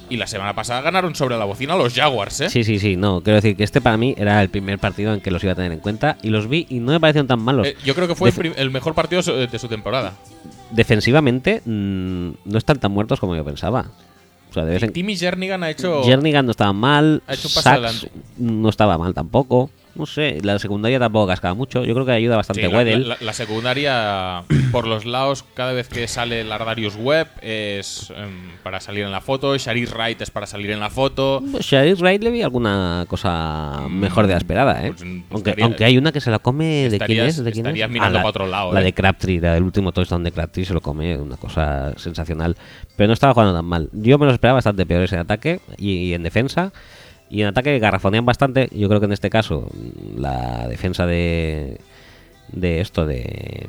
Y 0.09 0.19
la 0.19 0.29
semana 0.29 0.55
pasada 0.55 0.83
ganaron 0.83 1.17
sobre 1.17 1.37
la 1.37 1.45
bocina 1.45 1.75
a 1.75 1.77
los 1.77 1.93
Jaguars, 1.93 2.43
¿eh? 2.43 2.49
Sí, 2.49 2.63
sí, 2.63 2.79
sí. 2.79 2.95
No, 2.95 3.23
quiero 3.23 3.35
decir 3.39 3.57
que 3.57 3.65
este 3.65 3.81
para 3.81 3.97
mí 3.97 4.15
era 4.17 4.41
el 4.41 4.49
primer 4.51 4.79
partido 4.79 5.13
en 5.13 5.21
que 5.21 5.33
los 5.33 5.43
iba 5.43 5.55
a 5.55 5.57
tener 5.57 5.73
en 5.73 5.81
cuenta. 5.81 6.17
Y 6.23 6.29
los 6.29 6.49
vi 6.49 6.65
y 6.71 6.79
no 6.79 6.93
me 6.93 7.01
parecieron 7.01 7.27
tan 7.27 7.41
malos. 7.41 7.67
Eh, 7.67 7.77
yo 7.85 7.97
creo 7.97 8.07
que 8.07 8.15
fue 8.15 8.33
el, 8.57 8.71
mejor 8.71 8.95
partido 8.95 9.21
de 9.21 9.59
su 9.59 9.67
temporada. 9.67 10.13
Defensivamente 10.71 11.61
mm, 11.65 12.31
no 12.45 12.57
están 12.57 12.79
tan 12.79 12.93
muertos 12.93 13.19
como 13.19 13.35
yo 13.35 13.45
pensaba. 13.45 13.87
O 14.49 14.55
sea, 14.55 14.65
de 14.65 14.75
vez 14.75 14.83
en 14.85 14.93
Timmy 14.93 15.17
Jernigan 15.17 15.65
ha 15.65 15.71
hecho. 15.71 16.05
Jernigan 16.05 16.45
no 16.47 16.53
estaba 16.53 16.73
mal. 16.73 17.25
Ha 17.27 17.35
hecho 17.35 17.49
Sachs 17.49 17.67
adelante. 17.67 18.13
no 18.39 18.69
estaba 18.69 18.97
mal 18.97 19.13
tampoco. 19.13 19.71
No 19.97 20.07
sé, 20.07 20.39
la 20.43 20.59
secundaria 20.59 20.99
tampoco 20.99 21.27
cascaba 21.29 21.55
mucho. 21.55 21.85
Yo 21.85 21.95
creo 21.95 22.05
que 22.07 22.13
ayuda 22.13 22.37
bastante 22.37 22.63
Sí, 22.63 22.69
la, 22.71 22.77
Weddell. 22.77 23.09
la- 23.09 23.17
la 23.21 23.33
secundaria, 23.33 24.43
por 24.73 24.87
los 24.87 25.05
lados, 25.07 25.45
cada 25.55 25.73
vez 25.73 25.89
que 25.89 26.07
sale 26.09 26.45
Lardarius 26.45 26.97
Webb 26.97 27.29
es 27.43 28.13
em, 28.17 28.51
para 28.63 28.81
salir 28.81 29.05
en 29.05 29.11
la 29.13 29.21
foto. 29.21 29.57
Sharis 29.57 29.93
Wright 29.95 30.21
es 30.21 30.31
para 30.31 30.47
salir 30.47 30.71
en 30.71 30.81
la 30.81 30.91
foto. 30.91 31.43
Pues 31.51 31.65
Sharif 31.67 32.01
Wright 32.01 32.23
le 32.23 32.31
vi 32.31 32.43
alguna 32.43 33.05
cosa 33.09 33.87
mejor 33.89 34.27
de 34.27 34.33
la 34.35 34.39
esperada, 34.39 34.85
¿eh? 34.87 34.93
Pues, 34.93 35.05
mm, 35.05 35.23
aunque, 35.31 35.51
estaría- 35.51 35.65
aunque 35.65 35.85
hay 35.85 35.99
una 35.99 36.13
que 36.13 36.21
se 36.21 36.31
la 36.31 36.39
come 36.39 36.89
de 36.91 36.99
quién 37.01 37.21
es, 37.25 37.43
de 37.43 37.53
quién 37.53 37.67
es? 37.67 37.89
mirando 37.89 38.19
la, 38.19 38.23
pa' 38.23 38.29
otro 38.29 38.47
lado, 38.47 38.73
La 38.73 38.81
¿eh? 38.81 38.85
de 38.85 38.93
Crabtree, 38.93 39.41
la 39.41 39.55
del 39.55 39.63
último 39.63 39.93
touchdown 39.93 40.23
de 40.25 40.33
Crabtree 40.33 40.65
se 40.65 40.75
lo 40.75 40.81
come, 40.81 41.17
una 41.17 41.37
cosa 41.37 41.93
sensacional. 41.97 42.57
Pero 42.97 43.07
no 43.09 43.15
estaba 43.15 43.33
jugando 43.35 43.55
tan 43.55 43.65
mal. 43.65 43.89
Yo 43.93 44.19
me 44.19 44.27
lo 44.27 44.33
esperaba 44.33 44.57
bastante 44.57 44.85
peores 44.87 45.13
en 45.13 45.21
ataque 45.21 45.61
y, 45.79 45.93
y 46.11 46.15
en 46.15 46.23
defensa. 46.23 46.73
Y 47.29 47.43
en 47.43 47.49
ataque 47.49 47.79
garrafonean 47.79 48.25
bastante. 48.25 48.69
Yo 48.73 48.89
creo 48.89 49.01
que 49.01 49.07
en 49.07 49.13
este 49.13 49.31
caso 49.31 49.69
la 50.17 50.69
defensa 50.69 51.07
de 51.07 51.81
de 52.53 52.81
esto 52.81 53.07
de 53.07 53.69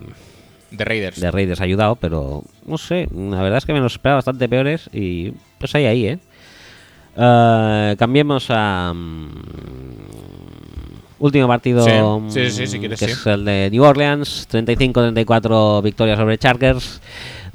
De 0.71 0.85
Raiders. 0.85 1.19
de 1.19 1.31
Raiders 1.31 1.61
ha 1.61 1.63
ayudado, 1.63 1.95
pero 1.95 2.43
no 2.65 2.77
sé, 2.77 3.07
la 3.11 3.41
verdad 3.41 3.57
es 3.57 3.65
que 3.65 3.73
me 3.73 3.79
los 3.79 3.93
esperaba 3.93 4.17
bastante 4.17 4.47
peores 4.47 4.89
y 4.93 5.33
pues 5.59 5.73
ahí, 5.75 5.85
ahí, 5.85 6.05
¿eh? 6.07 6.19
Eh, 7.17 7.95
cambiemos 7.97 8.47
a... 8.49 8.93
mm, 8.93 9.29
último 11.19 11.47
partido, 11.47 11.83
Sí, 11.83 11.91
sí, 12.29 12.51
sí, 12.51 12.63
mm, 12.63 12.67
si 12.67 12.79
quieres, 12.79 12.99
que 12.99 13.05
es 13.05 13.25
el 13.25 13.43
de 13.43 13.69
New 13.71 13.83
Orleans, 13.83 14.47
35-34 14.51 15.81
victoria 15.81 16.15
sobre 16.15 16.37
Chargers. 16.37 17.01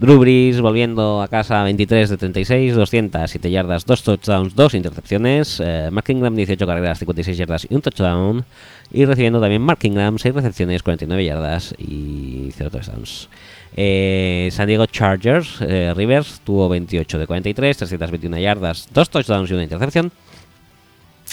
Drew 0.03 0.18
volviendo 0.61 1.22
a 1.22 1.28
casa 1.28 1.62
23 1.62 2.11
de 2.11 2.16
36, 2.16 2.74
207 2.74 3.50
yardas, 3.53 3.86
2 3.86 4.03
touchdowns, 4.03 4.57
2 4.57 4.74
intercepciones. 4.74 5.62
Eh, 5.64 5.90
Mark 5.92 6.11
Ingram 6.11 6.34
18 6.34 6.66
carreras, 6.66 6.98
56 6.98 7.38
yardas 7.38 7.68
y 7.70 7.74
un 7.76 7.82
touchdown. 7.82 8.44
Y 8.90 9.05
recibiendo 9.05 9.40
también 9.40 9.62
Mark 9.62 9.78
Ingram 9.82 10.18
6 10.18 10.34
recepciones, 10.34 10.82
49 10.82 11.24
yardas 11.24 11.72
y 11.79 12.49
0 12.57 12.70
touchdowns. 12.70 13.29
Eh, 13.76 14.49
San 14.50 14.66
Diego 14.66 14.87
Chargers, 14.87 15.58
eh, 15.61 15.95
Rivers 15.95 16.41
tuvo 16.42 16.68
28 16.68 17.20
de 17.20 17.26
43, 17.29 17.76
321 17.76 18.38
yardas, 18.41 18.88
2 18.92 19.08
touchdowns 19.08 19.50
y 19.53 19.54
una 19.54 19.62
intercepción. 19.62 20.11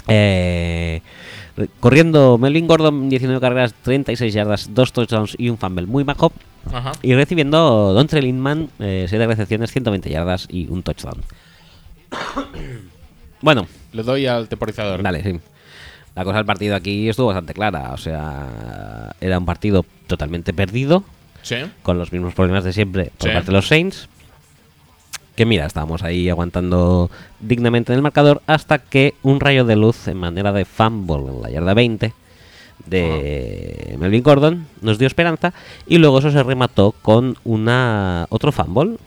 Eh, 0.07 1.01
corriendo 1.79 2.37
Melvin 2.37 2.67
Gordon, 2.67 3.09
19 3.09 3.39
carreras, 3.41 3.73
36 3.83 4.33
yardas, 4.33 4.69
2 4.73 4.93
touchdowns 4.93 5.35
y 5.37 5.49
un 5.49 5.57
fumble 5.57 5.85
muy 5.85 6.03
bajo. 6.03 6.31
Ajá. 6.71 6.91
Y 7.01 7.13
recibiendo 7.15 7.93
Dontre 7.93 8.21
Lindman, 8.21 8.69
7 8.77 9.27
recepciones, 9.27 9.71
120 9.71 10.09
yardas 10.09 10.47
y 10.49 10.67
un 10.69 10.83
touchdown. 10.83 11.21
bueno, 13.41 13.67
Le 13.93 14.03
doy 14.03 14.25
al 14.27 14.47
temporizador. 14.47 15.01
Dale, 15.01 15.23
sí. 15.23 15.39
La 16.15 16.23
cosa 16.23 16.37
del 16.37 16.45
partido 16.45 16.75
aquí 16.75 17.07
estuvo 17.09 17.27
bastante 17.27 17.53
clara. 17.53 17.91
O 17.93 17.97
sea, 17.97 19.15
era 19.21 19.37
un 19.37 19.45
partido 19.45 19.85
totalmente 20.07 20.53
perdido, 20.53 21.03
Sí. 21.41 21.55
con 21.83 21.97
los 21.97 22.11
mismos 22.11 22.33
problemas 22.33 22.63
de 22.63 22.73
siempre 22.73 23.11
por 23.17 23.29
Sí. 23.29 23.33
parte 23.33 23.47
de 23.47 23.53
los 23.53 23.67
Saints. 23.67 24.09
Que 25.39 25.45
mira, 25.45 25.65
estábamos 25.65 26.03
ahí 26.03 26.27
aguantando 26.27 27.09
dignamente 27.39 27.93
en 27.93 27.95
el 27.95 28.01
marcador 28.01 28.41
hasta 28.45 28.77
que 28.79 29.13
un 29.23 29.39
rayo 29.39 29.63
de 29.63 29.77
luz 29.77 30.09
en 30.09 30.17
manera 30.17 30.51
de 30.51 30.65
fumble 30.65 31.31
en 31.31 31.41
la 31.41 31.49
yarda 31.49 31.73
20 31.73 32.11
de 32.85 33.95
Melvin 33.97 34.21
Gordon 34.21 34.67
nos 34.81 34.97
dio 34.97 35.07
esperanza 35.07 35.53
y 35.87 35.97
luego 35.97 36.19
eso 36.19 36.29
se 36.29 36.43
remató 36.43 36.91
con 37.01 37.37
una 37.45 38.25
otro 38.27 38.51
fumble. 38.51 38.97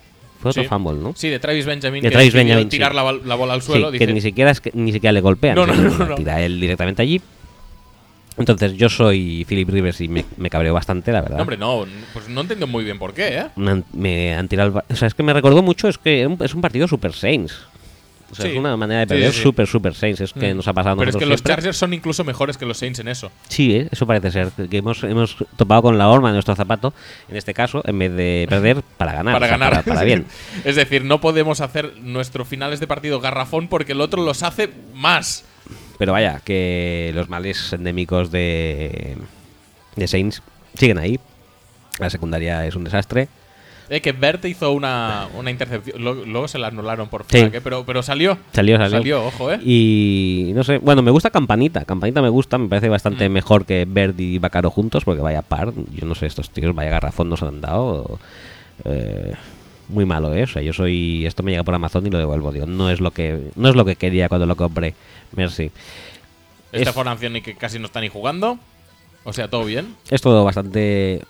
Fue 0.41 0.53
otro 0.53 0.63
Sí. 0.63 0.69
fumble, 0.71 0.95
¿no? 1.03 1.13
Sí, 1.15 1.29
de 1.29 1.39
Travis 1.39 1.67
Benjamin. 1.67 2.03
De 2.03 2.09
que 2.09 2.15
Travis 2.15 2.33
Benjamin, 2.33 2.71
tirar 2.71 2.93
sí. 2.93 2.97
la, 3.27 3.35
bola 3.35 3.53
al 3.53 3.61
Sí, 3.61 3.67
suelo. 3.67 3.93
que 3.93 4.07
ni 4.07 4.23
siquiera 4.23 4.53
es 4.53 4.63
que 4.63 4.71
ni 4.73 4.91
siquiera 4.91 5.13
le 5.13 5.21
golpean. 5.21 5.55
No, 5.55 5.67
no, 5.67 5.75
no. 5.75 6.15
Tira 6.15 6.41
él 6.41 6.59
directamente 6.59 7.03
allí. 7.03 7.21
Entonces 8.39 8.75
yo 8.75 8.89
soy 8.89 9.45
Philip 9.49 9.69
Rivers 9.69 10.01
y 10.01 10.09
me, 10.09 10.25
me 10.37 10.49
cabreo 10.51 10.73
bastante, 10.75 11.13
la 11.13 11.21
verdad. 11.21 11.37
No, 11.37 11.43
hombre, 11.43 11.57
no. 11.57 11.85
Pues 12.13 12.29
no 12.29 12.41
entiendo 12.41 12.67
muy 12.67 12.85
bien 12.85 12.99
por 12.99 13.13
qué, 13.15 13.39
¿eh? 13.39 13.47
Me 13.57 13.83
me 13.93 14.35
han 14.35 14.49
tirado 14.49 14.83
el 14.89 14.95
O 14.95 14.97
sea, 14.97 15.09
es 15.09 15.15
que 15.15 15.23
me 15.23 15.33
recordó 15.33 15.63
mucho, 15.63 15.89
es 15.89 15.99
que 15.99 16.23
es 16.41 16.55
un 16.55 16.61
partido 16.61 16.89
Super 16.89 17.13
Saints. 17.13 17.55
O 18.31 18.35
sea, 18.35 18.47
Sí. 18.47 18.53
es 18.53 18.57
una 18.59 18.75
manera 18.79 19.01
de 19.01 19.05
Sí, 19.05 19.09
perder 19.11 19.31
sí, 19.33 19.37
sí. 19.37 19.43
Super 19.43 19.67
Super 19.67 19.95
Saints. 19.95 20.23
Es 20.23 20.33
que 20.33 20.55
Mm. 20.55 20.57
nos 20.57 20.67
ha 20.67 20.73
pasado 20.73 20.97
Pero 20.97 21.11
es 21.11 21.17
que 21.19 21.27
los. 21.27 21.43
Chargers 21.45 21.77
son 21.77 21.93
incluso 21.93 22.25
mejores 22.25 22.57
que 22.57 22.65
los 22.65 22.79
Saints 22.79 22.99
en 23.01 23.09
eso. 23.09 23.31
Sí, 23.49 23.75
¿eh? 23.77 23.89
eso 23.91 24.07
parece 24.07 24.31
ser. 24.31 24.49
Que 24.71 24.79
hemos, 24.79 25.05
hemos 25.05 25.37
topado 25.59 25.83
con 25.83 25.99
la 25.99 26.09
horma 26.09 26.29
de 26.29 26.33
nuestro 26.37 26.55
zapato, 26.57 26.95
en 27.29 27.37
este 27.37 27.53
caso, 27.53 27.83
en 27.87 27.99
vez 27.99 28.11
de 28.17 28.47
perder 28.49 28.83
para 28.97 29.13
ganar. 29.13 29.35
para 29.35 29.45
o 29.45 29.49
sea, 29.51 29.59
ganar. 29.59 29.71
Para, 29.85 29.95
para 29.97 30.03
bien. 30.07 30.25
es 30.65 30.77
decir, 30.77 31.05
no 31.05 31.21
podemos 31.21 31.61
hacer 31.61 31.93
nuestros 32.01 32.49
finales 32.49 32.81
de 32.81 32.87
partido 32.87 33.21
garrafón 33.21 33.69
porque 33.69 33.93
el 33.93 34.01
otro 34.01 34.23
los 34.25 34.43
hace 34.43 34.71
más. 34.95 35.45
Pero 35.99 36.13
vaya, 36.13 36.41
que 36.45 37.13
los 37.15 37.29
males 37.29 37.73
endémicos 37.73 38.31
de, 38.31 39.17
de 39.97 40.09
Saints 40.09 40.43
siguen 40.75 40.99
ahí. 40.99 41.19
La 41.99 42.11
secundaria 42.11 42.67
es 42.67 42.75
un 42.75 42.85
desastre. 42.85 43.29
Eh, 43.91 44.01
que 44.01 44.13
Bert 44.13 44.43
hizo 44.47 44.73
una, 44.73 45.29
una 45.37 45.51
intercepción. 45.51 46.03
Luego 46.03 46.49
se 46.49 46.59
la 46.59 46.69
anularon 46.69 47.09
por 47.09 47.25
Sí. 47.25 47.39
flag, 47.41 47.57
eh, 47.57 47.61
pero, 47.63 47.85
pero 47.85 48.03
salió. 48.03 48.39
Salió, 48.53 48.79
salió. 48.79 48.99
Salió, 48.99 49.27
ojo, 49.27 49.53
¿eh? 49.53 49.61
Y 49.63 50.53
no 50.55 50.65
sé, 50.65 50.79
bueno, 50.79 51.03
me 51.03 51.11
gusta 51.11 51.29
Campanita. 51.31 51.85
Campanita 51.85 52.23
me 52.23 52.31
gusta, 52.31 52.57
me 52.57 52.69
parece 52.69 52.89
bastante 52.89 53.29
Mm. 53.29 53.33
mejor 53.33 53.67
que 53.67 53.85
Verdi 53.87 54.37
y 54.37 54.39
Bacaro 54.39 54.71
juntos, 54.71 55.05
porque 55.05 55.21
vaya 55.21 55.43
par. 55.43 55.73
Yo 55.95 56.07
no 56.07 56.15
sé, 56.15 56.27
estos 56.27 56.49
tíos, 56.51 56.75
vaya 56.75 56.91
garrafón 56.91 57.29
nos 57.29 57.43
han 57.43 57.61
dado. 57.61 58.19
eh, 58.85 59.35
muy 59.89 60.05
malo, 60.05 60.35
¿eh? 60.35 60.45
O 60.45 60.47
sea, 60.47 60.63
yo 60.63 60.73
soy. 60.73 61.27
Esto 61.27 61.43
me 61.43 61.51
llega 61.51 61.63
por 61.65 61.75
Amazon 61.75 62.07
y 62.07 62.11
lo 62.11 62.19
devuelvo, 62.19 62.53
digo. 62.53 62.67
No 62.67 62.91
es 62.91 63.01
lo 63.01 63.11
que, 63.11 63.51
no 63.57 63.69
es 63.69 63.75
lo 63.77 63.85
que 63.85 63.97
quería 63.97 64.29
cuando 64.29 64.47
lo 64.47 64.57
compré. 64.57 64.95
Merci. 65.37 65.71
Esta 66.73 66.91
es- 66.91 66.95
formación 66.95 67.37
y 67.37 67.43
que 67.43 67.55
casi 67.55 67.79
no 67.79 67.87
está 67.87 68.01
ni 68.01 68.09
jugando. 68.09 68.59
O 69.25 69.33
sea, 69.33 69.49
todo 69.49 69.65
bien. 69.65 69.95
es 70.11 70.21
todo 70.21 70.45
bastante 70.45 71.23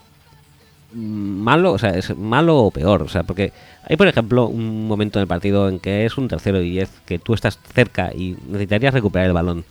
malo, 0.94 1.72
o 1.72 1.78
sea, 1.78 1.90
es 1.90 2.16
malo 2.16 2.58
o 2.58 2.70
peor, 2.70 3.02
o 3.02 3.08
sea, 3.08 3.22
porque 3.22 3.52
hay, 3.88 3.96
por 3.96 4.08
ejemplo, 4.08 4.46
un 4.46 4.86
momento 4.86 5.18
en 5.18 5.22
el 5.22 5.26
partido 5.28 5.68
en 5.68 5.78
que 5.78 6.04
es 6.04 6.18
un 6.18 6.28
tercero 6.28 6.60
y 6.60 6.70
diez, 6.70 6.90
que 7.06 7.18
tú 7.18 7.32
estás 7.34 7.58
cerca 7.74 8.12
y 8.14 8.36
necesitarías 8.46 8.92
recuperar 8.92 9.26
el 9.28 9.32
balón 9.32 9.64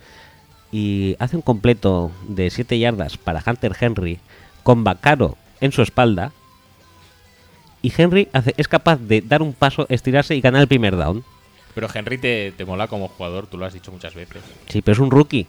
y 0.72 1.14
hace 1.20 1.36
un 1.36 1.42
completo 1.42 2.10
de 2.28 2.50
7 2.50 2.78
yardas 2.78 3.18
para 3.18 3.42
Hunter 3.46 3.72
Henry 3.78 4.18
con 4.64 4.82
Bacaro 4.84 5.36
en 5.60 5.70
su 5.70 5.82
espalda 5.82 6.32
y 7.82 7.92
Henry 7.96 8.28
hace, 8.32 8.54
es 8.56 8.68
capaz 8.68 8.96
de 8.96 9.20
dar 9.20 9.42
un 9.42 9.52
paso, 9.52 9.86
estirarse 9.88 10.34
y 10.34 10.40
ganar 10.40 10.62
el 10.62 10.68
primer 10.68 10.96
down. 10.96 11.24
Pero 11.74 11.88
Henry 11.92 12.18
te, 12.18 12.52
te 12.52 12.64
mola 12.64 12.86
como 12.86 13.08
jugador, 13.08 13.46
tú 13.46 13.58
lo 13.58 13.66
has 13.66 13.72
dicho 13.72 13.90
muchas 13.90 14.14
veces. 14.14 14.42
Sí, 14.68 14.82
pero 14.82 14.92
es 14.92 14.98
un 14.98 15.10
rookie. 15.10 15.46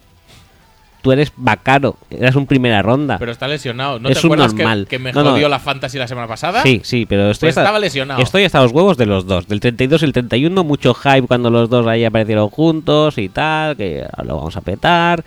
Tú 1.04 1.12
eres 1.12 1.34
Bacaro, 1.36 1.98
eras 2.10 2.34
un 2.38 2.48
primera 2.48 2.82
ronda. 2.82 3.18
Pero 3.20 3.34
está 3.34 3.46
lesionado. 3.48 4.00
¿No 4.00 4.08
Es 4.08 4.20
te 4.22 4.26
acuerdas 4.26 4.54
que- 4.54 4.64
normal. 4.64 4.88
Que, 4.90 5.00
me 5.00 5.12
No, 5.12 5.22
no. 5.38 5.38
la 5.50 5.60
fantasy 5.60 5.98
la 5.98 6.08
semana 6.08 6.30
pasada? 6.30 6.64
Sí, 6.64 6.80
sí, 6.84 7.06
pero 7.06 7.30
estoy 7.30 7.48
Pues 7.48 7.58
hasta, 7.58 7.62
estaba 7.64 7.78
lesionado. 7.80 8.22
Estoy 8.22 8.46
hasta 8.46 8.62
los 8.64 8.72
huevos 8.72 8.96
de 8.96 9.06
los 9.06 9.28
dos, 9.28 9.46
del 9.50 9.60
32 9.60 10.02
y 10.02 10.06
el 10.06 10.14
31, 10.14 10.64
mucho 10.64 10.94
hype 10.94 11.28
cuando 11.28 11.50
los 11.50 11.70
dos 11.70 11.86
ahí 11.88 12.06
aparecieron 12.06 12.48
juntos 12.50 13.18
y 13.18 13.28
tal, 13.28 13.76
que 13.76 14.08
lo 14.24 14.38
vamos 14.38 14.56
a 14.56 14.62
petar. 14.62 15.26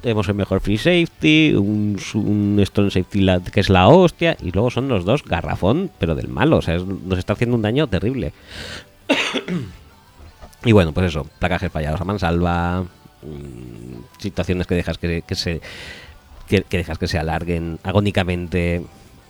Tenemos 0.00 0.26
el 0.28 0.34
mejor 0.34 0.60
free 0.60 0.78
safety, 0.78 1.52
un, 1.54 1.98
un 2.14 2.62
strong 2.64 2.90
safety 2.90 3.20
la- 3.20 3.40
que 3.40 3.60
es 3.60 3.68
la 3.68 3.88
hostia, 3.88 4.34
y 4.42 4.50
luego 4.52 4.70
son 4.70 4.88
los 4.88 5.04
dos 5.04 5.22
garrafón, 5.24 5.90
pero 5.98 6.14
del 6.14 6.28
malo, 6.28 6.56
o 6.56 6.62
sea, 6.62 6.76
es- 6.76 6.86
nos 6.86 7.18
está 7.18 7.34
haciendo 7.34 7.54
un 7.54 7.60
daño 7.62 7.86
terrible. 7.86 8.32
y 10.64 10.72
bueno, 10.72 10.92
pues 10.92 11.08
eso, 11.08 11.26
placajes 11.38 11.70
fallados 11.70 12.00
a 12.00 12.04
mansalva, 12.04 12.82
mm, 13.22 13.97
situaciones 14.18 14.66
que 14.66 14.74
dejas 14.74 14.98
que, 14.98 15.22
que 15.26 15.34
se 15.34 15.60
que, 16.48 16.62
que 16.62 16.78
dejas 16.78 16.98
que 16.98 17.06
se 17.06 17.18
alarguen 17.18 17.78
agónicamente. 17.82 18.82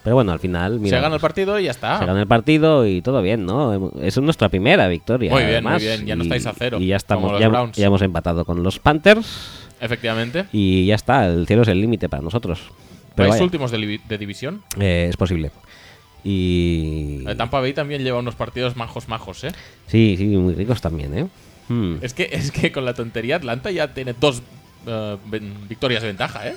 Pero 0.05 0.15
bueno, 0.15 0.33
al 0.33 0.39
final, 0.39 0.79
mira, 0.81 0.97
se 0.97 1.03
gana 1.03 1.17
el 1.17 1.21
partido 1.21 1.59
y 1.59 1.65
ya 1.65 1.73
está. 1.73 1.99
se 1.99 2.07
gana 2.07 2.21
el 2.21 2.27
partido 2.27 2.87
y 2.87 3.03
todo 3.03 3.21
bien, 3.21 3.45
¿no? 3.45 3.93
Es 4.01 4.17
nuestra 4.19 4.49
primera 4.49 4.89
victoria. 4.89 5.31
Muy 5.31 5.45
bien, 5.45 5.65
muy 5.65 5.79
bien, 5.79 6.07
ya 6.07 6.17
no 6.17 6.23
estáis 6.23 6.47
a 6.47 6.55
cero, 6.57 6.79
Y 6.81 6.87
ya 6.87 6.97
estamos, 6.97 7.39
ya, 7.39 7.85
hemos 7.85 8.03
empatado 8.03 8.45
con 8.45 8.63
los 8.63 8.79
Panthers 8.79 9.67
Efectivamente. 9.81 10.47
y 10.53 10.87
ya 10.87 10.95
está, 10.95 11.27
el 11.27 11.47
cielo 11.47 11.63
es 11.63 11.69
el 11.69 11.81
límite 11.81 12.09
para 12.09 12.23
nosotros. 12.23 12.61
Pero 13.15 13.29
¿Vais 13.29 13.33
vaya, 13.33 13.45
últimos 13.45 13.73
de, 13.73 14.19
división? 14.19 14.63
eh, 14.79 15.07
es 15.11 15.17
posible. 15.17 15.51
Y. 16.25 17.25
El 17.27 17.37
Tampa 17.37 17.61
Bay 17.61 17.73
también 17.73 18.03
lleva 18.03 18.19
unos 18.19 18.35
partidos 18.37 18.77
majos 18.77 19.09
majos, 19.09 19.45
¿eh? 19.45 19.53
Sí, 19.89 20.15
sí, 20.17 20.25
muy 20.25 20.55
ricos 20.55 20.81
también, 20.81 21.19
¿eh? 21.19 21.27
Hmm. 21.69 21.97
Es 22.01 22.15
que, 22.15 22.29
es 22.33 22.51
que 22.51 22.73
con 22.73 22.85
la 22.85 22.95
tontería 22.95 23.37
Atlanta 23.37 23.71
ya 23.71 23.93
tiene 23.93 24.15
dos 24.19 24.43
eh, 24.87 25.17
victorias 25.69 26.03
de 26.03 26.09
ventaja, 26.09 26.49
¿eh? 26.49 26.55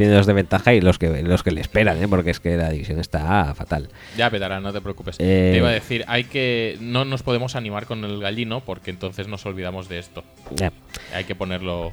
Tiene 0.00 0.14
dos 0.14 0.24
de 0.24 0.32
ventaja 0.32 0.72
y 0.72 0.80
los 0.80 0.98
que, 0.98 1.22
los 1.22 1.42
que 1.42 1.50
le 1.50 1.60
esperan, 1.60 2.02
¿eh? 2.02 2.08
Porque 2.08 2.30
es 2.30 2.40
que 2.40 2.56
la 2.56 2.70
división 2.70 2.98
está 2.98 3.54
fatal. 3.54 3.90
Ya 4.16 4.30
petará, 4.30 4.58
no 4.58 4.72
te 4.72 4.80
preocupes. 4.80 5.16
Eh, 5.18 5.50
Te 5.52 5.58
iba 5.58 5.68
a 5.68 5.72
decir, 5.72 6.06
hay 6.08 6.24
que 6.24 6.78
no 6.80 7.04
nos 7.04 7.22
podemos 7.22 7.54
animar 7.54 7.84
con 7.84 8.02
el 8.06 8.18
gallino 8.18 8.60
porque 8.64 8.90
entonces 8.90 9.28
nos 9.28 9.44
olvidamos 9.44 9.90
de 9.90 9.98
esto. 9.98 10.24
Ya. 10.56 10.72
Hay 11.12 11.24
que 11.24 11.34
ponerlo. 11.34 11.92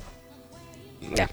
Ya. 1.18 1.30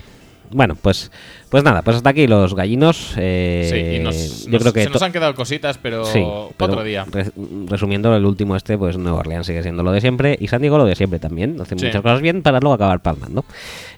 Bueno, 0.55 0.77
pues, 0.81 1.11
pues 1.49 1.65
nada, 1.65 1.83
pues 1.83 1.97
hasta 1.97 2.11
aquí 2.11 2.29
los 2.29 2.55
gallinos. 2.55 3.15
eh, 3.17 3.69
sí, 3.71 3.97
y 3.97 3.99
nos, 3.99 4.45
yo 4.47 4.53
nos- 4.53 4.61
creo 4.63 4.73
que 4.73 4.85
se 4.85 4.91
nos 4.91 5.03
han 5.03 5.11
quedado 5.11 5.35
cositas, 5.35 5.79
pero 5.79 6.05
Sí, 6.07 6.25
pero 6.57 6.73
otro 6.73 6.85
día. 6.85 7.05
res- 7.11 7.33
resumiendo, 7.67 8.15
el 8.15 8.25
último 8.25 8.55
este, 8.55 8.79
pues 8.79 8.97
Nueva 8.97 9.19
Orleans 9.19 9.47
sigue 9.47 9.63
siendo 9.65 9.83
lo 9.83 9.91
de 9.91 10.01
siempre 10.01 10.37
y 10.41 10.47
San 10.47 10.61
Diego 10.61 10.79
lo 10.79 10.85
de 10.85 10.95
siempre 10.95 11.19
también. 11.19 11.61
Hacen 11.61 11.79
Sí. 11.79 11.87
muchas 11.87 12.03
cosas 12.03 12.21
bien 12.21 12.43
para 12.43 12.61
luego 12.61 12.75
acabar 12.75 13.01
palmando. 13.03 13.45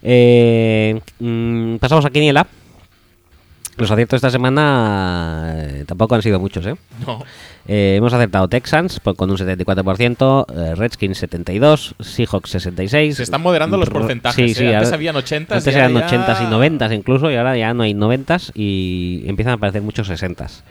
Eh, 0.03 0.99
mm, 1.20 1.77
pasamos 1.77 2.05
a 2.07 2.11
Quiniela. 2.11 2.47
Los 3.77 3.91
aciertos 3.91 4.16
esta 4.16 4.31
semana 4.31 5.53
eh, 5.57 5.85
tampoco 5.87 6.15
han 6.15 6.23
sido 6.23 6.41
muchos, 6.41 6.65
¿eh? 6.66 6.74
No. 7.07 7.23
Eh, 7.68 7.97
hemos 7.97 8.12
acertado 8.12 8.48
Texans 8.48 9.01
por- 9.01 9.16
con 9.16 9.30
un 9.30 9.36
74%, 9.38 10.47
eh, 10.55 10.74
Redskins 10.76 11.18
72, 11.18 11.97
Seahawks 11.98 12.51
66. 12.51 13.16
Se 13.16 13.22
están 13.24 13.43
moderando 13.43 13.76
los 13.76 13.90
porcentajes, 13.90 14.36
Sí, 14.56 14.64
¿eh? 14.64 14.68
sí, 14.68 14.72
Antes 14.74 14.93
habían 14.93 15.16
80s, 15.16 15.56
Antes 15.59 15.74
eran 15.74 15.94
ya- 15.94 16.06
80s 16.06 16.43
y 16.43 16.47
90s 16.47 16.93
incluso, 16.94 17.30
y 17.30 17.34
ahora 17.34 17.56
ya 17.56 17.74
no 17.74 17.82
hay 17.82 17.93
90s 17.94 18.52
y 18.55 19.24
empiezan 19.26 19.52
a 19.52 19.55
aparecer 19.55 19.82
muchos 19.82 20.09
60s. 20.09 20.62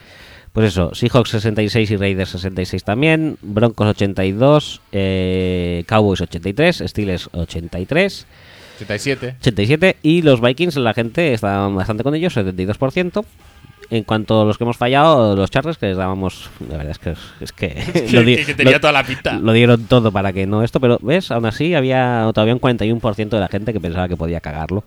Pues 0.54 0.68
eso, 0.68 0.92
Seahawks 0.96 1.32
66 1.32 1.92
y 1.92 1.98
Raiders 1.98 2.30
66 2.30 2.86
también, 2.86 3.38
Broncos 3.42 3.88
82, 3.88 4.80
eh, 4.94 5.84
Cowboys 5.88 6.22
83, 6.22 6.82
Steelers 6.88 7.28
83. 7.34 8.26
87. 8.78 9.36
87 9.42 9.98
y 10.02 10.22
los 10.22 10.40
Vikings 10.40 10.78
la 10.78 10.94
gente 10.94 11.34
está 11.34 11.68
bastante 11.68 12.04
con 12.04 12.16
ellos 12.16 12.34
72% 12.38 13.26
en 13.90 14.04
cuanto 14.04 14.42
a 14.42 14.46
los 14.46 14.58
que 14.58 14.64
hemos 14.64 14.78
fallado 14.78 15.36
los 15.36 15.50
Chargers 15.52 15.78
que 15.78 15.88
les 15.88 15.98
dábamos 15.98 16.50
la 16.70 16.78
verdad 16.78 16.92
es 16.92 17.00
que 17.00 17.14
es 17.42 17.52
que, 17.52 17.68
Que- 18.12 18.24
di- 18.24 18.46
que 18.46 18.54
tenía 18.56 18.74
lo- 18.74 18.80
toda 18.80 18.94
la 18.94 19.04
pinta. 19.04 19.34
lo 19.40 19.52
dieron 19.54 19.86
todo 19.86 20.12
para 20.12 20.34
que 20.34 20.46
no 20.48 20.64
esto 20.64 20.80
pero 20.80 20.98
ves 21.02 21.32
aún 21.32 21.46
así 21.46 21.74
había 21.76 22.30
todavía 22.34 22.54
un 22.54 22.62
41% 22.62 23.30
de 23.30 23.40
la 23.40 23.48
gente 23.48 23.74
que 23.74 23.80
pensaba 23.80 24.08
que 24.08 24.18
podía 24.18 24.40
cagarlo 24.42 24.84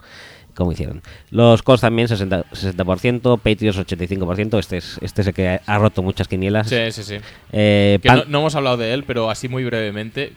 como 0.54 0.72
hicieron 0.72 1.02
los 1.30 1.62
Colts 1.62 1.82
también 1.82 2.08
60%, 2.08 2.44
60% 2.52 3.38
Patriots 3.38 3.78
85% 3.78 4.58
este 4.58 4.78
es 4.78 4.98
este 5.00 5.20
es 5.22 5.26
el 5.28 5.34
que 5.34 5.60
ha 5.64 5.78
roto 5.78 6.02
muchas 6.02 6.26
quinielas 6.26 6.68
Sí, 6.68 6.76
sí, 6.90 7.02
sí. 7.04 7.16
Eh, 7.52 7.98
Que 8.02 8.08
Pan- 8.08 8.18
no, 8.18 8.24
no 8.26 8.38
hemos 8.40 8.54
hablado 8.56 8.76
de 8.76 8.92
él, 8.92 9.04
pero 9.04 9.30
así 9.30 9.48
muy 9.48 9.64
brevemente. 9.64 10.32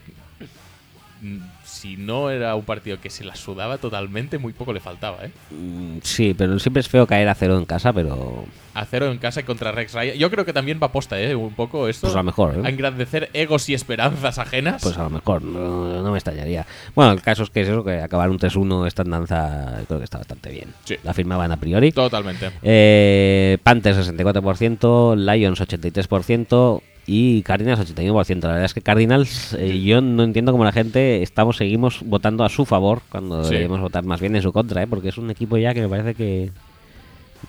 Si 1.82 1.98
no 1.98 2.30
era 2.30 2.54
un 2.54 2.62
partido 2.62 3.02
que 3.02 3.10
se 3.10 3.24
la 3.24 3.36
sudaba 3.36 3.80
totalmente, 3.80 4.38
muy 4.38 4.54
poco 4.54 4.72
le 4.72 4.80
faltaba, 4.80 5.26
¿eh? 5.26 5.32
mm, 5.50 5.98
sí 6.04 6.36
pero 6.38 6.60
siempre 6.60 6.82
es 6.82 6.88
feo 6.88 7.08
caer 7.08 7.28
a 7.28 7.34
cero 7.34 7.58
en 7.58 7.66
casa 7.66 7.92
pero 7.92 8.46
A 8.76 8.86
cero 8.86 9.12
en 9.12 9.18
casa 9.18 9.42
contra 9.42 9.72
Rex 9.72 9.96
Ryan. 9.96 10.16
Yo 10.16 10.30
creo 10.30 10.46
que 10.46 10.54
también 10.54 10.80
va 10.82 10.92
posta, 10.92 11.20
¿eh? 11.20 11.36
Un 11.36 11.56
poco 11.56 11.88
esto. 11.88 12.06
Pues 12.06 12.14
a 12.14 12.20
lo 12.20 12.26
mejor, 12.26 12.56
¿eh? 12.56 12.62
A 12.64 12.70
engrandecer 12.70 13.32
egos 13.34 13.68
y 13.68 13.74
esperanzas 13.74 14.38
ajenas. 14.38 14.84
Pues 14.84 14.96
a 14.96 15.02
lo 15.02 15.10
mejor, 15.10 15.42
no, 15.42 16.04
no 16.04 16.12
me 16.12 16.20
extrañaría. 16.20 16.68
Bueno, 16.94 17.14
el 17.14 17.22
caso 17.24 17.42
es 17.42 17.50
que 17.50 17.62
es 17.62 17.68
eso, 17.68 17.84
que 17.84 18.00
acabar 18.00 18.30
un 18.30 18.38
3-1 18.38 18.86
esta 18.86 19.04
danza 19.04 19.82
creo 19.88 19.98
que 19.98 20.06
está 20.06 20.20
bastante 20.20 20.52
bien. 20.52 20.76
Sí. 20.84 20.98
La 21.04 21.16
firmaban 21.16 21.52
a 21.52 21.58
priori. 21.58 21.92
Totalmente. 21.92 22.52
Eh, 22.62 23.58
Panthers 23.64 24.08
64%, 24.08 25.16
Lions 25.16 25.60
83% 25.60 26.82
y 27.14 27.42
Cardinals 27.44 27.80
81%. 27.94 28.42
La 28.44 28.48
verdad 28.54 28.66
es 28.66 28.74
que 28.74 28.82
Cardinals, 28.82 29.54
eh, 29.60 29.82
yo 29.82 30.00
no 30.02 30.24
entiendo 30.24 30.54
cómo 30.54 30.64
la 30.64 30.72
gente 30.72 31.22
estamos 31.22 31.58
seguimos 31.58 32.02
votando 32.06 32.46
a 32.46 32.50
su 32.50 32.66
favor 32.66 33.02
cuando 33.10 33.44
Sí. 33.44 33.50
deberíamos 33.50 33.82
votar 33.82 34.06
más 34.06 34.22
bien 34.22 34.34
en 34.38 34.42
su 34.42 34.54
contra, 34.54 34.82
¿eh? 34.84 34.88
porque 34.88 35.10
es 35.10 35.18
un 35.18 35.30
equipo 35.30 35.58
ya 35.58 35.74
que 35.74 35.82
me 35.82 35.90
parece 35.90 36.16
que... 36.16 36.52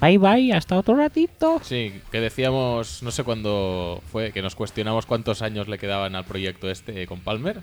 Bye 0.01 0.19
bye, 0.19 0.53
hasta 0.53 0.77
otro 0.79 0.97
ratito. 0.97 1.61
Sí, 1.63 1.93
que 2.11 2.21
decíamos, 2.21 3.03
no 3.05 3.11
sé 3.13 3.23
cuándo 3.23 4.03
fue, 4.11 4.33
que 4.33 4.43
nos 4.43 4.55
cuestionamos 4.57 5.07
cuántos 5.07 5.43
años 5.43 5.69
le 5.69 5.79
quedaban 5.79 6.17
al 6.17 6.25
proyecto 6.25 6.69
este 6.71 7.07
con 7.07 7.21
Palmer. 7.21 7.61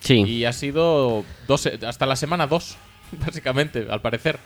Sí. 0.00 0.22
Y 0.22 0.44
ha 0.44 0.52
sido 0.52 1.24
dos, 1.48 1.66
hasta 1.66 2.06
la 2.06 2.14
semana 2.14 2.46
2, 2.46 2.76
básicamente, 3.26 3.86
al 3.90 4.00
parecer. 4.00 4.38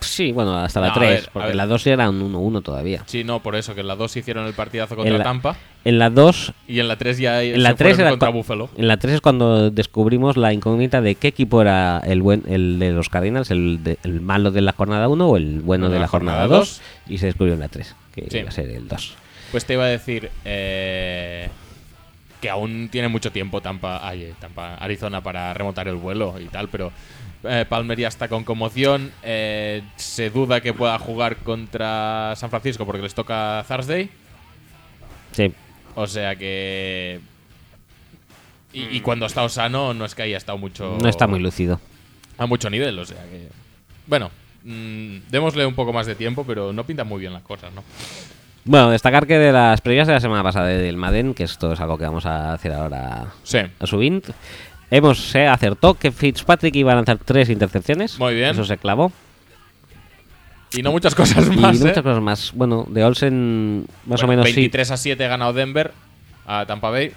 Sí, 0.00 0.30
bueno, 0.32 0.56
hasta 0.56 0.80
la 0.80 0.88
No, 0.88 0.92
a 0.92 0.96
3, 0.96 1.10
ver, 1.10 1.30
porque 1.32 1.54
la 1.54 1.66
2 1.66 1.86
era 1.86 2.08
un 2.10 2.20
1-1 2.32 2.62
todavía. 2.62 3.02
Sí, 3.06 3.24
no, 3.24 3.42
por 3.42 3.56
eso, 3.56 3.74
que 3.74 3.80
en 3.80 3.88
la 3.88 3.96
2 3.96 4.16
hicieron 4.16 4.46
el 4.46 4.52
partidazo 4.54 4.94
contra 4.94 5.12
En 5.12 5.18
la- 5.18 5.24
Tampa. 5.24 5.56
En 5.84 5.98
la 5.98 6.10
2 6.10 6.52
Y 6.68 6.80
en 6.80 6.88
la 6.88 6.96
3 6.96 7.18
ya 7.18 7.42
En 7.42 7.62
la 7.62 7.70
se 7.70 7.74
3 7.76 7.88
fueron 7.94 8.00
era 8.00 8.10
contra 8.10 8.28
Buffalo. 8.28 8.68
En 8.76 8.88
la 8.88 8.96
3 8.98 9.14
es 9.14 9.20
cuando 9.20 9.70
descubrimos 9.70 10.36
la 10.36 10.52
incógnita 10.52 11.00
de 11.00 11.14
qué 11.14 11.28
equipo 11.28 11.62
era 11.62 12.00
el 12.04 12.22
buen 12.22 12.42
el 12.48 12.78
de 12.78 12.90
los 12.92 13.08
Cardinals, 13.08 13.50
el, 13.50 13.82
de- 13.82 13.98
el 14.04 14.20
malo 14.20 14.50
de 14.50 14.60
la 14.60 14.72
jornada 14.72 15.08
1 15.08 15.26
o 15.28 15.36
el 15.36 15.60
bueno 15.60 15.88
de 15.88 15.98
la 15.98 16.08
jornada 16.08 16.46
2 16.46 16.80
y 17.08 17.18
se 17.18 17.26
descubrió 17.26 17.54
en 17.54 17.60
la 17.60 17.68
3, 17.68 17.94
que 18.14 18.26
Sí. 18.30 18.38
iba 18.38 18.48
a 18.48 18.52
ser 18.52 18.68
el 18.70 18.86
2. 18.88 19.14
Pues 19.52 19.64
te 19.64 19.74
iba 19.74 19.84
a 19.84 19.88
decir 19.88 20.30
eh, 20.44 21.48
que 22.40 22.50
aún 22.50 22.88
tiene 22.90 23.08
mucho 23.08 23.30
tiempo 23.32 23.60
Tampa, 23.60 24.06
ay, 24.06 24.24
eh, 24.24 24.34
Tampa, 24.40 24.74
Arizona 24.74 25.22
para 25.22 25.54
remontar 25.54 25.88
el 25.88 25.94
vuelo 25.96 26.34
y 26.40 26.46
tal, 26.46 26.68
pero 26.68 26.92
eh, 27.48 27.64
Palmer 27.68 27.98
ya 27.98 28.08
está 28.08 28.28
con 28.28 28.44
conmoción. 28.44 29.12
eh, 29.22 29.82
se 29.96 30.30
duda 30.30 30.60
que 30.60 30.72
pueda 30.72 30.98
jugar 30.98 31.36
contra 31.38 32.34
San 32.36 32.50
Francisco 32.50 32.84
porque 32.86 33.02
les 33.02 33.14
toca 33.14 33.64
Thursday. 33.68 34.08
Sí. 35.32 35.52
O 35.94 36.06
sea 36.06 36.36
que. 36.36 37.20
Y, 38.72 38.96
y 38.96 39.00
cuando 39.00 39.24
ha 39.24 39.28
estado 39.28 39.48
sano, 39.48 39.94
no 39.94 40.04
es 40.04 40.14
que 40.14 40.22
haya 40.22 40.36
estado 40.36 40.58
mucho. 40.58 40.98
No 41.00 41.08
está 41.08 41.26
muy 41.26 41.40
lúcido. 41.40 41.80
A 42.38 42.46
mucho 42.46 42.68
nivel, 42.68 42.98
o 42.98 43.04
sea 43.04 43.22
que. 43.24 43.48
Bueno, 44.06 44.30
mm, 44.64 45.18
démosle 45.30 45.64
un 45.64 45.74
poco 45.74 45.92
más 45.92 46.06
de 46.06 46.14
tiempo, 46.14 46.44
pero 46.46 46.72
no 46.72 46.84
pintan 46.84 47.06
muy 47.08 47.20
bien 47.20 47.32
las 47.32 47.42
cosas, 47.42 47.72
¿no? 47.72 47.82
Bueno, 48.64 48.90
destacar 48.90 49.26
que 49.26 49.38
de 49.38 49.52
las 49.52 49.80
previas 49.80 50.06
de 50.08 50.14
la 50.14 50.20
semana 50.20 50.42
pasada 50.42 50.66
del 50.66 50.96
Madden, 50.96 51.34
que 51.34 51.44
esto 51.44 51.72
es 51.72 51.80
algo 51.80 51.96
que 51.96 52.04
vamos 52.04 52.26
a 52.26 52.52
hacer 52.52 52.72
ahora 52.72 53.28
Sí. 53.44 53.58
a 53.78 53.86
su 53.86 54.02
int, 54.02 54.28
hemos 54.90 55.18
se 55.30 55.46
acertó 55.46 55.94
que 55.94 56.12
Fitzpatrick 56.12 56.74
iba 56.76 56.92
a 56.92 56.96
lanzar 56.96 57.18
tres 57.18 57.48
intercepciones. 57.50 58.18
Muy 58.18 58.34
bien. 58.34 58.50
Eso 58.50 58.64
se 58.64 58.76
clavó. 58.78 59.12
Y 60.72 60.82
no 60.82 60.90
muchas 60.92 61.14
cosas 61.14 61.46
y 61.46 61.56
más. 61.56 61.80
¿eh? 61.80 61.84
muchas 61.86 62.02
cosas 62.02 62.22
más. 62.22 62.52
Bueno, 62.54 62.86
de 62.88 63.04
Olsen, 63.04 63.86
más 64.06 64.22
o 64.22 64.26
Bueno, 64.26 64.42
menos 64.42 64.46
sí. 64.54 64.56
23 64.56 64.90
a 64.90 64.96
7 64.96 65.24
ha 65.24 65.28
ganado 65.28 65.52
Denver 65.52 65.92
a 66.46 66.66
Tampa 66.66 66.90
Bay. 66.90 67.12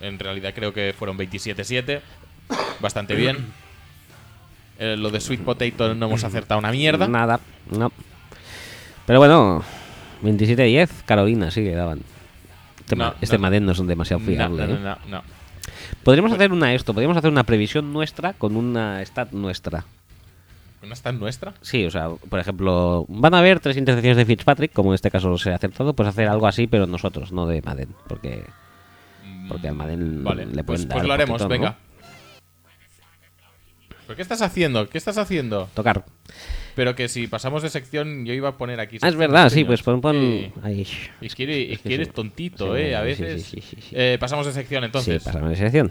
En 0.00 0.18
realidad 0.18 0.52
creo 0.54 0.72
que 0.72 0.94
fueron 0.96 1.18
27-7. 1.18 2.00
Bastante 2.80 3.14
bien. 3.16 3.36
Eh, 4.78 4.96
lo 4.98 5.10
de 5.10 5.20
Sweet 5.20 5.40
Potato 5.42 5.94
no 5.94 6.06
hemos 6.06 6.22
acertado 6.24 6.58
una 6.58 6.70
mierda. 6.70 7.08
Nada, 7.08 7.40
no. 7.70 7.90
Pero 9.06 9.18
bueno, 9.20 9.62
27-10, 10.22 10.88
Carolina 11.06 11.50
sí 11.50 11.62
que 11.62 11.74
daban. 11.74 12.00
Este, 12.80 12.94
No, 12.96 13.14
este 13.20 13.36
no. 13.36 13.42
Madden 13.42 13.66
no 13.66 13.74
son 13.74 13.86
demasiado 13.86 14.20
No, 14.20 14.26
fiables. 14.26 14.68
no, 14.68 14.74
¿eh? 14.74 14.78
no, 14.78 14.84
no, 14.84 14.98
no. 15.08 15.22
Podríamos 16.02 16.32
hacer 16.32 16.52
una 16.52 16.74
esto, 16.74 16.92
podríamos 16.92 17.16
hacer 17.16 17.30
una 17.30 17.44
previsión 17.44 17.92
nuestra 17.92 18.32
con 18.32 18.56
una 18.56 19.02
stat 19.02 19.32
nuestra. 19.32 19.84
¿No 20.82 20.92
está 20.92 21.10
en 21.10 21.18
nuestra? 21.18 21.52
Sí, 21.62 21.84
o 21.84 21.90
sea, 21.90 22.10
por 22.10 22.38
ejemplo, 22.38 23.06
van 23.08 23.34
a 23.34 23.38
haber 23.38 23.58
tres 23.58 23.76
intercepciones 23.76 24.16
de 24.16 24.24
Fitzpatrick, 24.24 24.72
como 24.72 24.90
en 24.90 24.94
este 24.94 25.10
caso 25.10 25.36
se 25.36 25.50
ha 25.50 25.56
acertado, 25.56 25.94
pues 25.94 26.08
hacer 26.08 26.28
algo 26.28 26.46
así, 26.46 26.68
pero 26.68 26.86
nosotros, 26.86 27.32
no 27.32 27.46
de 27.46 27.60
Madden, 27.60 27.88
porque 28.06 28.44
Porque 29.48 29.68
al 29.68 29.74
Madden 29.74 30.22
Vale, 30.22 30.46
le 30.46 30.62
pues, 30.62 30.64
pueden 30.64 30.88
pues 30.88 30.98
dar 30.98 31.06
lo 31.06 31.14
haremos, 31.14 31.48
venga. 31.48 31.76
¿Pero 34.06 34.16
qué 34.16 34.22
estás 34.22 34.42
haciendo? 34.42 34.88
¿Qué 34.88 34.98
estás 34.98 35.18
haciendo? 35.18 35.68
tocar. 35.74 36.04
Pero 36.76 36.94
que 36.94 37.08
si 37.08 37.26
pasamos 37.26 37.62
de 37.62 37.70
sección, 37.70 38.26
yo 38.26 38.34
iba 38.34 38.50
a 38.50 38.58
poner 38.58 38.80
aquí. 38.80 38.98
Ah, 39.00 39.08
es 39.08 39.16
verdad, 39.16 39.48
sí, 39.48 39.64
pues 39.64 39.82
pon, 39.82 40.02
pon 40.02 40.52
ahí. 40.62 40.86
Y 41.22 41.26
Es 41.26 41.34
que 41.34 42.06
tontito, 42.12 42.76
Sí, 42.76 42.82
¿eh? 42.82 42.94
A 42.94 43.00
veces. 43.00 43.44
sí, 43.44 43.62
sí, 43.62 43.66
sí, 43.66 43.76
sí. 43.80 43.94
Eh, 43.98 44.18
pasamos 44.20 44.44
de 44.44 44.52
sección 44.52 44.84
entonces. 44.84 45.22
Sí, 45.22 45.24
pasamos 45.24 45.48
de 45.50 45.56
sección. 45.56 45.90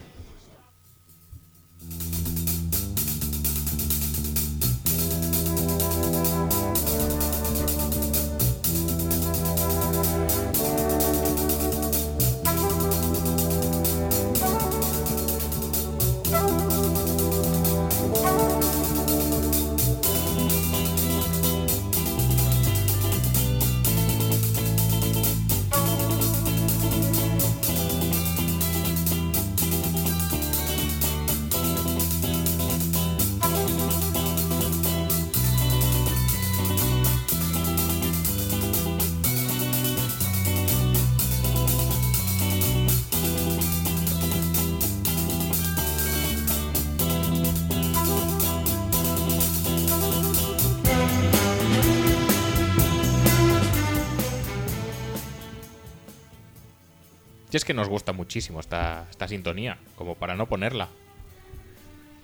Es 57.65 57.67
que 57.67 57.73
nos 57.73 57.87
gusta 57.89 58.13
muchísimo 58.13 58.59
esta, 58.59 59.07
esta 59.09 59.27
sintonía, 59.27 59.79
como 59.95 60.13
para 60.13 60.35
no 60.35 60.45
ponerla. 60.45 60.87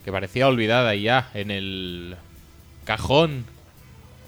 Que 0.06 0.12
parecía 0.12 0.48
olvidada 0.48 0.94
ya 0.94 1.32
en 1.34 1.50
el 1.50 2.16
cajón 2.86 3.46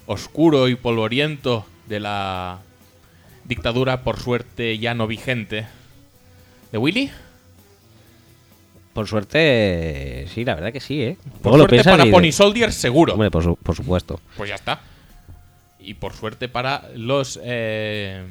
oscuro 0.08 0.70
y 0.70 0.76
polvoriento 0.76 1.68
de 1.88 2.00
la 2.00 2.62
dictadura, 3.46 4.02
por 4.02 4.20
suerte 4.20 4.80
ya 4.80 4.96
no 4.96 5.06
vigente. 5.06 5.68
¿De 6.72 6.80
Willy? 6.80 7.12
Por 8.94 9.08
suerte, 9.08 10.26
sí, 10.34 10.44
la 10.46 10.56
verdad 10.56 10.74
que 10.74 10.80
sí, 10.80 11.00
¿eh? 11.04 11.18
Por 11.44 11.52
lo 11.54 11.68
suerte 11.68 11.84
para 11.84 12.06
Pony 12.10 12.32
Soldier, 12.32 12.72
seguro. 12.74 13.14
Hombre, 13.14 13.30
por, 13.30 13.44
su- 13.44 13.56
por 13.56 13.76
supuesto. 13.76 14.20
Pues 14.36 14.50
ya 14.50 14.56
está. 14.56 14.82
Y 15.80 15.94
por 15.94 16.14
suerte 16.14 16.50
para 16.50 16.90
los 16.96 17.40
eh, 17.44 18.24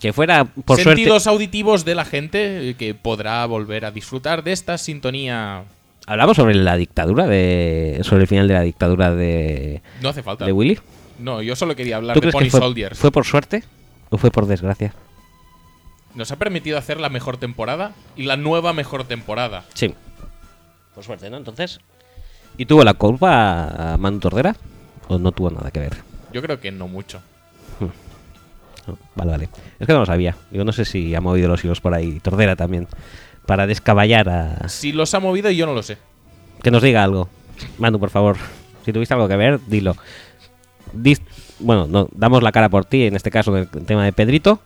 Que 0.00 0.12
fuera, 0.12 0.44
por 0.44 0.76
suerte... 0.76 0.96
sentidos 0.96 1.26
auditivos 1.26 1.84
de 1.84 1.94
la 1.94 2.04
gente 2.04 2.70
eh, 2.70 2.74
que 2.74 2.94
podrá 2.94 3.44
volver 3.46 3.84
a 3.84 3.90
disfrutar 3.90 4.42
de 4.42 4.52
esta 4.52 4.78
sintonía. 4.78 5.64
Hablamos 6.06 6.36
sobre 6.36 6.54
la 6.54 6.76
dictadura 6.76 7.26
de... 7.26 8.00
Sobre 8.02 8.22
el 8.22 8.28
final 8.28 8.48
de 8.48 8.54
la 8.54 8.62
dictadura 8.62 9.14
de... 9.14 9.82
No 10.00 10.08
hace 10.08 10.22
falta. 10.22 10.46
de 10.46 10.52
Willy. 10.52 10.78
No, 11.18 11.42
yo 11.42 11.54
solo 11.54 11.76
quería 11.76 11.96
hablar 11.96 12.14
¿Tú 12.14 12.20
de 12.20 12.30
crees 12.30 12.32
Pony 12.32 12.44
que 12.44 12.50
fue, 12.50 12.60
Soldiers. 12.60 12.98
fue 12.98 13.12
por 13.12 13.26
suerte 13.26 13.62
o 14.08 14.16
fue 14.16 14.30
por 14.30 14.46
desgracia? 14.46 14.94
Nos 16.14 16.32
ha 16.32 16.36
permitido 16.36 16.78
hacer 16.78 16.98
la 16.98 17.10
mejor 17.10 17.36
temporada 17.36 17.92
y 18.16 18.24
la 18.24 18.36
nueva 18.36 18.72
mejor 18.72 19.04
temporada. 19.04 19.64
Sí. 19.74 19.94
Por 20.94 21.04
suerte, 21.04 21.28
¿no? 21.30 21.36
Entonces... 21.36 21.78
¿Y 22.56 22.64
tuvo 22.66 22.82
la 22.84 22.94
culpa 22.94 23.92
a 23.92 23.96
Manu 23.98 24.18
Tordera? 24.18 24.56
¿O 25.08 25.18
no 25.18 25.30
tuvo 25.30 25.50
nada 25.50 25.70
que 25.70 25.80
ver? 25.80 25.96
Yo 26.32 26.42
creo 26.42 26.58
que 26.58 26.70
no 26.72 26.88
mucho. 26.88 27.20
No, 28.90 28.98
vale, 29.14 29.30
vale. 29.30 29.48
Es 29.78 29.86
que 29.86 29.92
no 29.92 30.00
lo 30.00 30.06
sabía. 30.06 30.36
Yo 30.50 30.64
no 30.64 30.72
sé 30.72 30.84
si 30.84 31.14
ha 31.14 31.20
movido 31.20 31.48
los 31.48 31.64
hilos 31.64 31.80
por 31.80 31.94
ahí. 31.94 32.20
Tordera 32.20 32.56
también. 32.56 32.86
Para 33.46 33.66
descaballar 33.66 34.28
a... 34.28 34.68
Si 34.68 34.92
los 34.92 35.12
ha 35.14 35.20
movido, 35.20 35.50
yo 35.50 35.66
no 35.66 35.74
lo 35.74 35.82
sé. 35.82 35.96
Que 36.62 36.70
nos 36.70 36.82
diga 36.82 37.02
algo. 37.02 37.28
Manu, 37.78 37.98
por 37.98 38.10
favor. 38.10 38.36
Si 38.84 38.92
tuviste 38.92 39.14
algo 39.14 39.28
que 39.28 39.36
ver, 39.36 39.60
dilo. 39.66 39.96
Dis- 40.94 41.20
bueno, 41.58 41.86
no, 41.86 42.08
damos 42.12 42.42
la 42.42 42.52
cara 42.52 42.68
por 42.68 42.84
ti, 42.84 43.04
en 43.04 43.16
este 43.16 43.30
caso, 43.30 43.56
en 43.56 43.68
el 43.72 43.84
tema 43.86 44.04
de 44.04 44.12
Pedrito. 44.12 44.60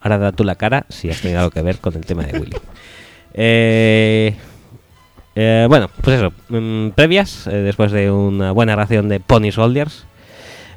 Ahora 0.00 0.18
da 0.18 0.32
tú 0.32 0.42
la 0.44 0.54
cara 0.56 0.86
si 0.88 1.10
has 1.10 1.20
tenido 1.20 1.40
algo 1.40 1.50
que 1.50 1.62
ver 1.62 1.78
con 1.78 1.94
el 1.94 2.04
tema 2.04 2.24
de 2.24 2.38
Willy. 2.38 2.56
Eh, 3.34 4.34
eh, 5.34 5.66
bueno, 5.68 5.88
pues 6.02 6.18
eso. 6.18 6.32
mm, 6.48 6.90
previas, 6.90 7.46
eh, 7.46 7.50
después 7.56 7.92
de 7.92 8.10
una 8.10 8.52
buena 8.52 8.76
ración 8.76 9.08
de 9.08 9.20
Pony 9.20 9.50
Soldiers. 9.52 10.04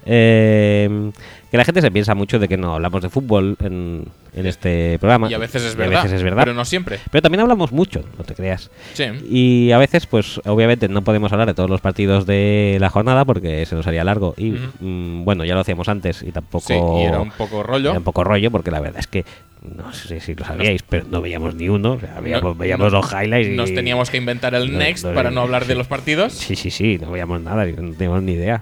Eh, 0.05 1.11
que 1.51 1.57
la 1.57 1.65
gente 1.65 1.81
se 1.81 1.91
piensa 1.91 2.15
mucho 2.15 2.39
de 2.39 2.47
que 2.47 2.57
no 2.57 2.73
hablamos 2.75 3.01
de 3.01 3.09
fútbol 3.09 3.55
en, 3.63 4.05
en 4.35 4.45
este 4.45 4.97
programa. 4.99 5.29
Y 5.29 5.33
a 5.33 5.37
veces 5.37 5.63
es 5.63 5.75
verdad. 5.75 6.03
veces 6.03 6.17
es 6.17 6.23
verdad. 6.23 6.43
Pero 6.43 6.53
no 6.53 6.65
siempre. 6.65 6.99
Pero 7.11 7.21
también 7.21 7.41
hablamos 7.41 7.71
mucho, 7.71 8.03
no 8.17 8.23
te 8.23 8.33
creas. 8.35 8.69
Sí. 8.93 9.05
Y 9.29 9.71
a 9.71 9.77
veces, 9.77 10.05
pues 10.05 10.41
obviamente 10.45 10.87
no 10.89 11.03
podemos 11.03 11.31
hablar 11.31 11.47
de 11.47 11.53
todos 11.53 11.69
los 11.69 11.81
partidos 11.81 12.25
de 12.25 12.77
la 12.79 12.89
jornada 12.89 13.25
porque 13.25 13.65
se 13.65 13.75
nos 13.75 13.87
haría 13.87 14.03
largo. 14.03 14.33
Y 14.37 14.51
mm, 14.79 15.23
bueno, 15.23 15.45
ya 15.45 15.53
lo 15.55 15.61
hacíamos 15.61 15.87
antes 15.89 16.23
y 16.23 16.31
tampoco. 16.31 16.67
Sí, 16.67 16.73
y 16.73 17.03
era 17.05 17.19
un 17.19 17.31
poco 17.31 17.63
rollo. 17.63 17.89
era 17.91 17.99
un 17.99 18.05
poco 18.05 18.23
rollo 18.23 18.51
porque 18.51 18.71
la 18.71 18.79
verdad 18.79 18.99
es 18.99 19.07
que. 19.07 19.25
No 19.65 19.91
sé 19.93 20.19
si 20.19 20.35
lo 20.35 20.45
sabíais, 20.45 20.83
pero 20.83 21.07
no 21.09 21.21
veíamos 21.21 21.55
ni 21.55 21.69
uno. 21.69 21.93
o 21.93 21.99
sea, 21.99 22.19
veíamos, 22.21 22.43
No- 22.43 22.55
veíamos 22.55 22.91
no- 22.93 22.99
los 22.99 23.11
highlights 23.11 23.47
y. 23.49 23.55
Nos 23.55 23.73
teníamos 23.73 24.11
que 24.11 24.17
inventar 24.17 24.53
el 24.53 24.71
No, 24.71 24.77
next 24.77 25.03
para 25.07 25.31
no 25.31 25.41
hablar 25.41 25.65
de 25.65 25.73
los 25.73 25.87
partidos. 25.87 26.33
Sí, 26.33 26.55
sí, 26.55 26.69
sí, 26.69 26.99
no 27.01 27.09
veíamos 27.09 27.41
nada, 27.41 27.65
no 27.65 27.93
teníamos 27.93 28.21
ni 28.21 28.33
idea. 28.33 28.61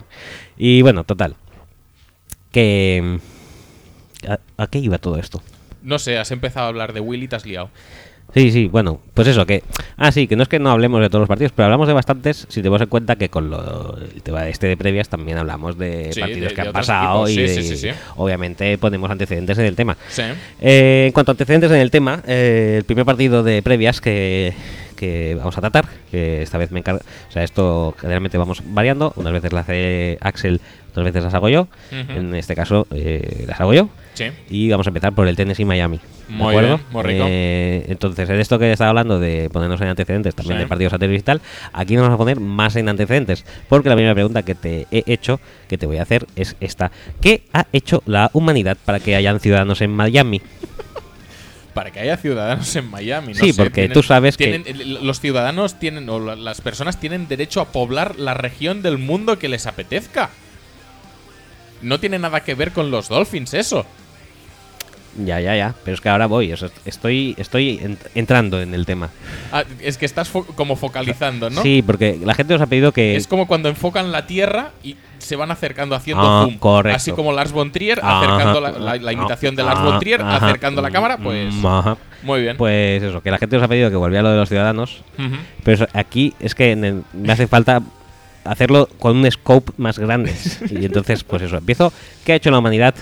Y 0.58 0.82
bueno, 0.82 1.04
total. 1.04 1.36
Que. 2.52 3.20
¿A, 4.28 4.40
a 4.58 4.68
qué 4.68 4.80
iba 4.80 4.98
todo 4.98 5.18
esto? 5.18 5.42
No 5.82 6.00
sé, 6.00 6.18
has 6.18 6.32
empezado 6.32 6.66
a 6.66 6.70
hablar 6.70 6.94
de 6.94 7.00
Willy 7.02 7.26
y 7.26 7.28
te 7.28 7.36
has 7.36 7.46
liado. 7.46 7.70
Sí, 8.34 8.52
sí, 8.52 8.66
bueno, 8.68 9.00
pues 9.14 9.28
eso, 9.28 9.46
que... 9.46 9.64
Ah, 9.96 10.12
sí, 10.12 10.26
que 10.28 10.36
no 10.36 10.42
es 10.44 10.50
que 10.50 10.58
no 10.58 10.72
hablemos 10.72 11.00
de 11.02 11.10
todos 11.10 11.20
los 11.20 11.28
partidos, 11.28 11.52
pero 11.56 11.66
hablamos 11.66 11.88
de 11.88 11.94
bastantes, 11.94 12.48
si 12.50 12.64
te 12.64 12.70
das 12.70 12.82
en 12.82 12.88
cuenta 12.88 13.16
que 13.16 13.30
con 13.30 13.52
lo, 13.52 13.96
el 13.98 14.24
tema 14.24 14.42
de 14.44 14.50
este 14.50 14.66
de 14.66 14.78
previas 14.78 15.08
también 15.08 15.38
hablamos 15.38 15.78
de 15.78 16.12
Sí, 16.14 16.20
partidos 16.22 16.50
de- 16.50 16.56
que 16.56 16.62
de 16.62 16.68
han 16.70 16.74
pasado 16.74 17.30
y 17.30 17.36
de- 17.36 17.48
sí, 17.78 17.88
obviamente 18.16 18.76
ponemos 18.80 19.12
antecedentes 19.12 19.58
en 19.60 19.66
el 19.66 19.76
tema. 19.76 19.98
Sí. 20.10 20.24
Eh, 20.62 21.04
en 21.08 21.12
cuanto 21.12 21.32
a 21.32 21.34
antecedentes 21.34 21.70
en 21.72 21.78
el 21.78 21.92
tema, 21.92 22.24
eh, 22.26 22.76
el 22.80 22.86
primer 22.86 23.06
partido 23.06 23.44
de 23.44 23.62
previas 23.62 24.02
que, 24.02 24.54
que 25.04 25.36
vamos 25.36 25.58
a 25.58 25.62
tratar, 25.62 25.86
que 26.12 26.42
esta 26.42 26.58
vez 26.58 26.72
me 26.72 26.80
encargo, 26.80 27.02
o 27.30 27.32
sea, 27.32 27.44
esto 27.44 27.94
generalmente 28.00 28.38
vamos 28.38 28.62
variando, 28.66 29.12
unas 29.18 29.34
veces 29.34 29.52
la 29.52 29.60
hace 29.62 30.18
Axel, 30.22 30.62
otras 30.92 31.06
veces 31.06 31.24
las 31.24 31.34
hago 31.34 31.50
yo, 31.50 31.68
en 31.92 32.34
este 32.36 32.56
caso 32.56 32.88
eh, 32.92 33.46
las 33.48 33.60
hago 33.60 33.74
yo. 33.74 33.90
Sí. 34.14 34.26
Y 34.50 34.70
vamos 34.70 34.86
a 34.86 34.92
empezar 34.92 35.12
por 35.14 35.28
el 35.28 35.36
Tennessee 35.36 35.66
Miami. 35.66 36.00
¿De 36.28 36.34
Muy 36.36 36.50
acuerdo? 36.50 36.78
bien, 36.78 36.88
muy 36.92 37.04
rico. 37.04 37.26
Eh, 37.28 37.86
entonces, 37.90 38.30
en 38.30 38.40
esto 38.40 38.60
que 38.60 38.72
estaba 38.72 38.90
hablando 38.92 39.20
de 39.20 39.50
ponernos 39.52 39.82
en 39.82 39.88
antecedentes, 39.88 40.36
también 40.36 40.58
Sí. 40.58 40.64
de 40.64 40.68
partidos 40.68 40.94
anteriores 40.94 41.22
y 41.22 41.26
tal, 41.26 41.42
aquí 41.74 41.96
nos 41.96 42.04
vamos 42.04 42.16
a 42.16 42.18
poner 42.20 42.40
más 42.40 42.76
en 42.76 42.90
antecedentes. 42.90 43.44
Porque 43.68 43.90
la 43.90 43.96
primera 43.96 44.14
pregunta 44.14 44.44
que 44.44 44.54
te 44.54 44.86
he 44.92 45.04
hecho, 45.08 45.40
que 45.68 45.80
te 45.80 45.88
voy 45.88 45.98
a 45.98 46.04
hacer, 46.04 46.28
es 46.36 46.56
esta: 46.62 46.92
¿Qué 47.22 47.44
ha 47.54 47.66
hecho 47.74 48.04
la 48.06 48.30
humanidad 48.34 48.78
para 48.86 49.00
que 49.00 49.16
hayan 49.16 49.40
ciudadanos 49.40 49.82
en 49.82 49.90
Miami? 49.92 50.42
Para 51.74 51.92
que 51.92 52.00
haya 52.00 52.18
ciudadanos 52.18 52.76
en 52.76 52.90
Miami. 52.90 53.34
no 53.34 53.40
Sí, 53.40 53.52
sé, 53.54 53.58
porque 53.64 53.74
tienen- 53.82 53.94
tú 53.94 54.04
sabes 54.04 54.38
que- 54.38 54.46
tienen- 54.46 54.68
el- 54.68 55.06
Los 55.06 55.20
ciudadanos 55.20 55.80
tienen, 55.80 56.10
o 56.10 56.20
la- 56.20 56.36
las 56.36 56.62
personas 56.62 57.00
tienen 57.00 57.28
derecho 57.28 57.62
a 57.62 57.66
poblar 57.72 58.18
la 58.20 58.34
región 58.34 58.82
del 58.82 58.98
mundo 58.98 59.40
que 59.40 59.48
les 59.50 59.66
apetezca. 59.68 60.30
No 61.82 62.00
tiene 62.00 62.20
nada 62.20 62.42
que 62.44 62.56
ver 62.56 62.72
con 62.72 62.92
los 62.92 63.10
Dolphins 63.10 63.54
eso. 63.54 63.86
Ya, 65.18 65.40
ya, 65.40 65.56
ya. 65.56 65.76
Pero 65.84 65.94
es 65.96 66.02
que 66.02 66.10
ahora 66.10 66.26
voy. 66.26 66.52
o 66.54 66.58
sea, 66.58 66.70
estoy 66.86 67.36
estoy 67.38 67.78
ent- 67.80 67.98
entrando 68.16 68.62
en 68.62 68.74
el 68.74 68.86
tema. 68.86 69.10
Ah, 69.52 69.64
es 69.80 69.98
que 69.98 70.06
estás 70.06 70.34
fo- 70.34 70.46
como 70.56 70.76
focalizando, 70.76 71.50
¿no? 71.52 71.62
Sí, 71.62 71.84
porque 71.86 72.20
la 72.24 72.34
gente 72.34 72.54
nos 72.54 72.62
ha 72.62 72.66
pedido 72.68 72.92
que. 72.92 73.16
Es 73.16 73.28
como 73.28 73.46
cuando 73.48 73.70
enfocan 73.70 74.12
la 74.12 74.26
Tierra 74.26 74.72
y 74.84 74.96
se 75.20 75.36
van 75.36 75.52
acercando 75.52 75.96
haciendo 75.96 76.24
Ah, 76.24 76.44
zoom. 76.46 76.58
correcto. 76.58 76.98
Así 76.98 77.12
como 77.12 77.32
Lars 77.32 77.52
von 77.52 77.72
Trier 77.72 78.00
Ajá. 78.02 78.18
acercando 78.20 78.60
la, 78.60 78.72
la- 78.72 78.96
la 78.98 79.14
imitación 79.14 79.56
de 79.56 79.64
Lars 79.64 79.82
von 79.82 80.00
Trier, 80.00 80.22
Ajá. 80.22 80.48
acercando 80.48 80.82
la 80.82 80.90
cámara, 80.92 81.18
pues 81.18 81.54
Mm, 81.54 81.66
ajá. 81.66 81.98
muy 82.24 82.42
bien. 82.42 82.58
Pues 82.58 83.02
eso, 83.04 83.22
que 83.22 83.30
la 83.32 83.38
gente 83.38 83.56
nos 83.56 83.64
ha 83.64 83.68
pedido 83.68 83.90
que 83.90 83.96
volviera 83.96 84.22
a 84.22 84.24
lo 84.24 84.32
de 84.32 84.38
los 84.38 84.50
ciudadanos. 84.50 85.04
Ujú. 85.20 85.36
Pero 85.64 85.76
eso- 85.76 85.88
aquí 85.94 86.34
es 86.40 86.56
que 86.56 86.72
el- 86.74 87.04
me 87.14 87.32
hace 87.32 87.48
falta 87.48 87.82
hacerlo 88.46 88.90
con 89.00 89.16
un 89.18 89.32
scope 89.32 89.72
más 89.78 90.00
grande. 90.00 90.34
y 90.72 90.86
entonces, 90.86 91.24
pues 91.24 91.44
eso, 91.44 91.56
empiezo. 91.58 91.94
¿Qué 92.26 92.34
ha 92.34 92.36
hecho 92.36 92.52
la 92.52 92.60
humanidad 92.60 92.96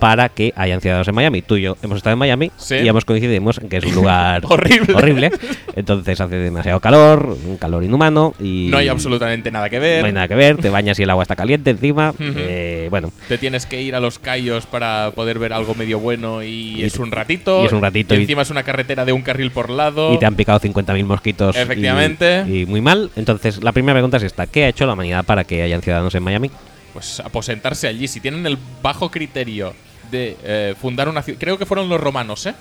para 0.00 0.28
que 0.30 0.52
hayan 0.56 0.80
ciudadanos 0.80 1.06
en 1.06 1.14
Miami? 1.14 1.42
Tú 1.42 1.56
y 1.56 1.62
yo 1.62 1.76
hemos 1.82 1.98
estado 1.98 2.14
en 2.14 2.18
Miami 2.18 2.50
Sí. 2.56 2.74
y 2.76 2.88
hemos 2.88 3.04
coincidimos 3.04 3.58
en 3.58 3.68
que 3.68 3.76
es 3.76 3.84
un 3.84 3.94
lugar 3.94 4.42
Horrible. 4.48 4.94
horrible. 4.94 5.30
Entonces 5.76 6.20
hace 6.20 6.36
demasiado 6.36 6.80
calor, 6.80 7.36
un 7.46 7.56
calor 7.56 7.84
inhumano 7.84 8.34
y 8.40 8.68
No 8.70 8.78
hay 8.78 8.88
absolutamente 8.88 9.50
nada 9.52 9.70
que 9.70 9.78
ver. 9.78 10.00
no 10.00 10.06
hay 10.06 10.12
nada 10.12 10.26
que 10.26 10.34
ver. 10.34 10.56
Te 10.56 10.70
bañas 10.70 10.98
y 10.98 11.04
el 11.04 11.10
agua 11.10 11.22
está 11.22 11.36
caliente 11.36 11.70
encima. 11.70 12.12
Eh, 12.18 12.88
bueno, 12.90 13.12
Te 13.28 13.38
tienes 13.38 13.66
que 13.66 13.80
ir 13.80 13.94
a 13.94 14.00
los 14.00 14.18
callos 14.18 14.66
para 14.66 15.12
poder 15.14 15.38
ver 15.38 15.52
algo 15.52 15.74
medio 15.74 16.00
bueno 16.00 16.42
y, 16.42 16.80
Y 16.80 16.84
es 16.84 16.98
un 16.98 17.10
ratito. 17.12 17.62
y 17.62 17.66
es 17.66 17.72
un 17.72 17.82
ratito 17.82 18.14
Y 18.14 18.18
y- 18.18 18.20
encima 18.22 18.42
es 18.42 18.50
una 18.50 18.62
carretera 18.62 19.04
de 19.04 19.12
un 19.12 19.22
carril 19.22 19.50
por 19.50 19.70
lado. 19.70 20.14
y 20.14 20.18
te 20.18 20.26
han 20.26 20.34
picado 20.34 20.58
50.000 20.60 21.04
mosquitos. 21.04 21.54
y- 21.56 21.58
Efectivamente. 21.60 22.44
Y, 22.48 22.66
muy 22.66 22.80
mal. 22.80 23.10
Entonces, 23.16 23.62
la 23.62 23.72
primera 23.72 23.94
pregunta 23.94 24.16
es 24.16 24.22
esta: 24.22 24.46
¿Qué 24.46 24.64
ha 24.64 24.68
hecho 24.68 24.86
la 24.86 24.94
humanidad 24.94 25.24
para 25.24 25.44
que 25.44 25.62
hayan 25.62 25.82
ciudadanos 25.82 26.14
en 26.14 26.22
Miami? 26.22 26.50
Pues 26.92 27.20
aposentarse 27.20 27.86
allí. 27.86 28.08
Si 28.08 28.20
tienen 28.20 28.46
el 28.46 28.58
bajo 28.82 29.10
criterio 29.10 29.74
de 30.10 30.36
eh, 30.42 30.74
fundar 30.80 31.08
una 31.08 31.22
ciudad. 31.22 31.38
Creo 31.40 31.58
que 31.58 31.66
fueron 31.66 31.88
los 31.88 32.00
romanos, 32.00 32.46
¿eh? 32.46 32.54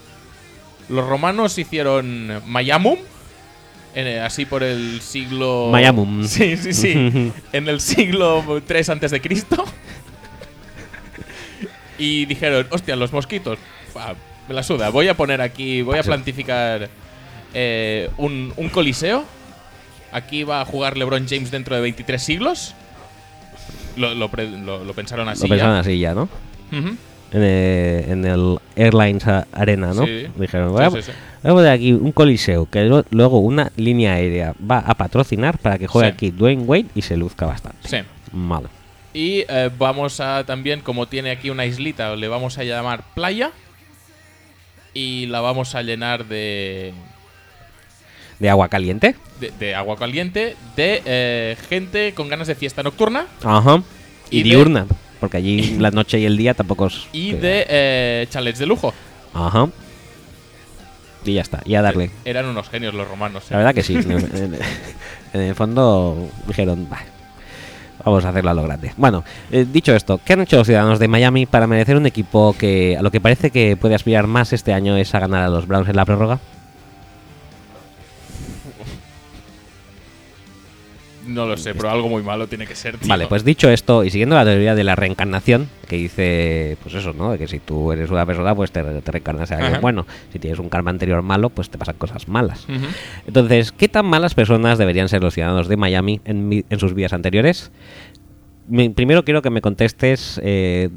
Los 0.89 1.07
romanos 1.07 1.57
hicieron 1.57 2.41
Mayamum. 2.47 2.97
en- 3.95 4.21
así 4.21 4.45
por 4.45 4.63
el 4.63 5.01
siglo. 5.01 5.69
Mayamum. 5.71 6.23
Sí, 6.27 6.57
sí, 6.57 6.73
sí. 6.73 7.31
en 7.53 7.67
el 7.69 7.79
siglo 7.81 8.61
3 8.65 8.89
antes 8.89 9.11
de 9.11 9.21
Cristo. 9.21 9.63
y 11.97 12.25
dijeron, 12.25 12.67
hostia, 12.69 12.95
los 12.95 13.11
mosquitos. 13.11 13.57
me 14.47 14.53
la 14.53 14.63
suda. 14.63 14.89
Voy 14.89 15.07
a 15.07 15.15
poner 15.17 15.41
aquí. 15.41 15.81
Voy 15.81 15.99
a 15.99 16.03
plantificar 16.03 16.89
eh, 17.53 18.09
un, 18.17 18.53
un 18.55 18.69
coliseo. 18.69 19.25
Aquí 20.11 20.43
va 20.43 20.61
a 20.61 20.65
jugar 20.65 20.97
LeBron 20.97 21.27
James 21.29 21.51
dentro 21.51 21.75
de 21.75 21.81
23 21.81 22.21
siglos. 22.21 22.73
Lo, 23.95 24.15
lo 24.15 24.29
pre- 24.29 24.49
lo- 24.49 24.83
lo 24.83 24.93
pensaron 24.93 25.27
así. 25.29 25.41
Lo 25.41 25.47
ya. 25.49 25.53
pensaron 25.55 25.75
así 25.77 25.99
ya, 25.99 26.13
¿no? 26.13 26.29
En 27.31 27.43
el, 27.43 28.09
en 28.09 28.25
el 28.25 28.57
Airlines 28.75 29.23
Arena, 29.51 29.93
¿no? 29.93 30.05
Sí. 30.05 30.25
Dijeron, 30.35 30.81
a, 30.81 30.89
sí, 30.89 31.01
sí. 31.03 31.11
poner 31.43 31.71
aquí 31.71 31.93
un 31.93 32.11
coliseo 32.11 32.67
que 32.69 32.83
luego 33.11 33.39
una 33.39 33.71
línea 33.75 34.13
aérea 34.13 34.55
va 34.59 34.79
a 34.79 34.95
patrocinar 34.95 35.59
para 35.59 35.77
que 35.77 35.85
juegue 35.87 36.07
aquí 36.09 36.31
Dwayne 36.31 36.63
Wade 36.63 36.87
y 36.95 37.03
se 37.03 37.15
luzca 37.17 37.45
bastante. 37.45 37.87
Sí. 37.87 37.97
Y 39.13 39.45
eh, 39.47 39.69
vamos 39.77 40.19
a 40.19 40.43
también, 40.45 40.81
como 40.81 41.07
tiene 41.07 41.29
aquí 41.31 41.49
una 41.51 41.65
islita, 41.65 42.15
le 42.15 42.27
vamos 42.27 42.57
a 42.57 42.63
llamar 42.63 43.03
playa. 43.13 43.51
Y 44.93 45.27
la 45.27 45.39
vamos 45.41 45.75
a 45.75 45.83
llenar 45.83 46.25
de, 46.25 46.93
¿De 48.39 48.49
agua 48.49 48.69
caliente? 48.69 49.15
de, 49.39 49.51
de 49.59 49.75
agua 49.75 49.97
caliente, 49.97 50.55
de 50.75 51.01
eh, 51.05 51.57
gente 51.69 52.13
con 52.15 52.27
ganas 52.27 52.47
de 52.47 52.55
fiesta 52.55 52.81
nocturna 52.83 53.25
Ajá. 53.43 53.83
Y, 54.31 54.39
Y 54.39 54.43
de- 54.43 54.49
diurna. 54.49 54.87
Porque 55.19 55.37
allí 55.37 55.77
la 55.79 55.91
noche 55.91 56.19
y 56.19 56.25
el 56.25 56.37
día 56.37 56.53
tampoco 56.53 56.87
es. 56.87 57.07
y 57.11 57.31
que- 57.31 57.37
de 57.37 57.65
eh, 57.69 58.27
chalets 58.29 58.59
de 58.59 58.65
lujo. 58.65 58.93
Ajá. 59.33 59.67
Y 61.25 61.33
ya 61.33 61.41
está. 61.41 61.61
Y 61.65 61.75
a 61.75 61.81
darle. 61.81 62.11
Eran 62.25 62.45
unos 62.45 62.69
genios 62.69 62.93
los 62.93 63.07
romanos. 63.07 63.43
¿eh? 63.43 63.47
La 63.51 63.57
verdad 63.57 63.75
que 63.75 63.83
sí. 63.83 63.95
en, 63.95 65.41
el 65.41 65.55
fondo 65.55 66.29
dijeron, 66.47 66.87
"Bah, 66.89 67.03
vamos 68.03 68.23
a 68.25 68.29
hacerlo 68.29 68.51
a 68.51 68.53
lo 68.53 68.63
grande. 68.63 68.93
Bueno, 68.97 69.23
eh, 69.51 69.65
dicho 69.71 69.93
esto, 69.93 70.19
¿qué 70.23 70.33
han 70.33 70.41
hecho 70.41 70.57
los 70.57 70.67
ciudadanos 70.67 70.97
de 70.99 71.07
Miami 71.09 71.45
para 71.45 71.67
merecer 71.67 71.97
un 71.97 72.05
equipo 72.05 72.55
que 72.57 72.95
a 72.97 73.01
lo 73.01 73.11
que 73.11 73.19
parece 73.19 73.51
que 73.51 73.75
puede 73.75 73.95
aspirar 73.95 74.27
más 74.27 74.53
este 74.53 74.73
año 74.73 74.95
es 74.95 75.13
a 75.13 75.19
ganar 75.19 75.43
a 75.43 75.49
los 75.49 75.67
Browns 75.67 75.89
en 75.89 75.97
la 75.97 76.05
prórroga? 76.05 76.39
No 81.29 81.45
lo 81.45 81.55
sé, 81.57 81.73
pero 81.75 81.89
algo 81.91 82.09
muy 82.09 82.23
malo 82.23 82.47
tiene 82.47 82.65
que 82.65 82.75
ser, 82.75 82.97
tío. 82.97 83.07
Vale, 83.07 83.27
pues 83.27 83.43
dicho 83.43 83.69
esto, 83.69 84.03
y 84.03 84.09
siguiendo 84.09 84.35
la 84.35 84.43
teoría 84.45 84.75
de 84.75 84.83
la 84.83 84.95
reencarnación, 84.95 85.69
que 85.87 85.95
dice, 85.97 86.77
pues 86.83 86.95
eso, 86.95 87.13
¿no? 87.13 87.31
De 87.31 87.37
que 87.37 87.47
si 87.47 87.59
tú 87.59 87.91
eres 87.91 88.09
una 88.09 88.25
persona, 88.25 88.55
pues 88.55 88.71
te, 88.71 88.83
te 88.83 89.11
reencarnas 89.11 89.51
en 89.51 89.61
alguien 89.61 89.81
bueno. 89.81 90.05
Si 90.33 90.39
tienes 90.39 90.59
un 90.59 90.69
karma 90.69 90.89
anterior 90.91 91.21
malo, 91.21 91.49
pues 91.49 91.69
te 91.69 91.77
pasan 91.77 91.95
cosas 91.97 92.27
malas. 92.27 92.65
Entonces, 93.27 93.71
¿qué 93.71 93.87
tan 93.87 94.05
malas 94.05 94.33
personas 94.33 94.77
deberían 94.77 95.07
ser 95.09 95.21
los 95.21 95.33
ciudadanos 95.33 95.67
de 95.67 95.77
Miami 95.77 96.21
en, 96.25 96.47
mi- 96.49 96.65
en 96.69 96.79
sus 96.79 96.93
vidas 96.93 97.13
anteriores? 97.13 97.71
Mi- 98.67 98.89
primero 98.89 99.25
quiero 99.25 99.41
que 99.41 99.49
me 99.49 99.61
contestes 99.61 100.39
eh, 100.43 100.89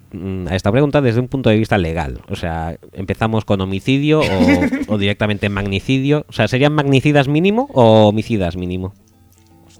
a 0.49 0.55
esta 0.55 0.71
pregunta 0.71 1.01
desde 1.01 1.21
un 1.21 1.29
punto 1.29 1.49
de 1.49 1.57
vista 1.57 1.79
legal. 1.79 2.21
O 2.29 2.37
sea, 2.37 2.77
¿empezamos 2.93 3.47
con 3.47 3.61
homicidio 3.63 4.21
o, 4.21 4.25
o 4.89 4.99
directamente 4.99 5.49
magnicidio? 5.49 6.27
O 6.29 6.33
sea, 6.33 6.49
¿serían 6.49 6.75
magnicidas 6.75 7.29
mínimo 7.29 7.69
o 7.73 8.09
homicidas 8.09 8.57
mínimo? 8.57 8.93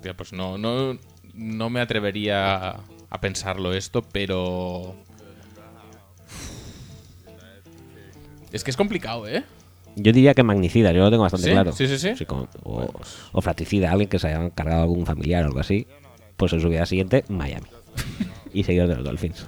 Hostia, 0.03 0.15
pues 0.17 0.33
no, 0.33 0.59
no, 0.59 0.99
no 1.33 1.71
me 1.71 1.81
atrevería 1.81 2.71
a, 3.09 3.21
pensarlo 3.21 3.73
esto, 3.73 4.03
pero... 4.03 4.97
Es 8.51 8.65
que 8.65 8.73
es 8.73 8.77
complicado, 8.77 9.29
¿eh? 9.29 9.45
Yo 9.95 10.11
diría 10.13 10.35
que 10.35 10.43
magnicida, 10.43 10.91
yo 10.91 11.03
lo 11.05 11.11
tengo 11.13 11.23
bastante 11.23 11.47
¿Sí? 11.47 11.53
claro. 11.53 11.71
Sí, 11.71 11.87
sí, 11.87 12.17
sí. 12.17 12.27
como- 12.27 12.49
o, 12.65 12.93
o 13.31 13.41
fratricida, 13.41 13.93
alguien 13.93 14.11
que 14.11 14.19
se 14.19 14.27
haya 14.27 14.45
encargado 14.45 14.83
algún 14.83 15.07
familiar 15.07 15.45
o 15.45 15.47
algo 15.47 15.61
así. 15.61 15.87
Pues 16.37 16.53
en 16.53 16.61
su 16.61 16.69
vida 16.69 16.85
siguiente, 16.85 17.25
Miami. 17.29 17.69
y 18.53 18.65
seguidor 18.65 18.89
de 18.89 18.97
los 18.97 19.05
Dolphins. 19.05 19.47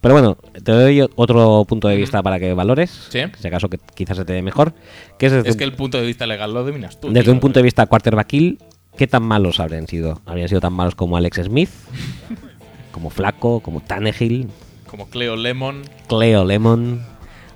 Pero 0.00 0.14
bueno, 0.14 0.36
te 0.52 0.72
doy 0.72 1.00
otro 1.16 1.64
punto 1.68 1.88
de 1.88 1.96
vista 1.96 2.22
para 2.22 2.38
que 2.38 2.54
valores. 2.54 3.08
Sí. 3.10 3.20
Si 3.38 3.48
acaso 3.48 3.68
que 3.68 3.78
quizás 3.94 4.16
se 4.16 4.24
te 4.24 4.32
dé 4.32 4.42
mejor. 4.42 4.72
Que 5.18 5.26
es 5.26 5.32
Es 5.32 5.56
que 5.56 5.64
el 5.64 5.72
punto 5.74 5.98
de 5.98 6.06
vista 6.06 6.26
legal 6.26 6.54
lo 6.54 6.64
dominas 6.64 7.00
tú. 7.00 7.08
desde 7.08 7.24
tío. 7.24 7.32
un 7.32 7.40
punto 7.40 7.58
de 7.58 7.64
vista 7.64 7.84
quarterbackil, 7.86 8.58
¿qué 8.96 9.06
tan 9.08 9.24
malos 9.24 9.58
habrían 9.58 9.88
sido? 9.88 10.20
¿Habrían 10.24 10.48
sido 10.48 10.60
tan 10.60 10.72
malos 10.72 10.94
como 10.94 11.16
Alex 11.16 11.42
Smith? 11.44 11.70
como 12.92 13.10
Flaco, 13.10 13.60
como 13.60 13.80
Tannehill, 13.80 14.48
Como 14.86 15.08
Cleo 15.10 15.34
Lemon. 15.36 15.82
Cleo 16.08 16.44
Lemon, 16.44 17.04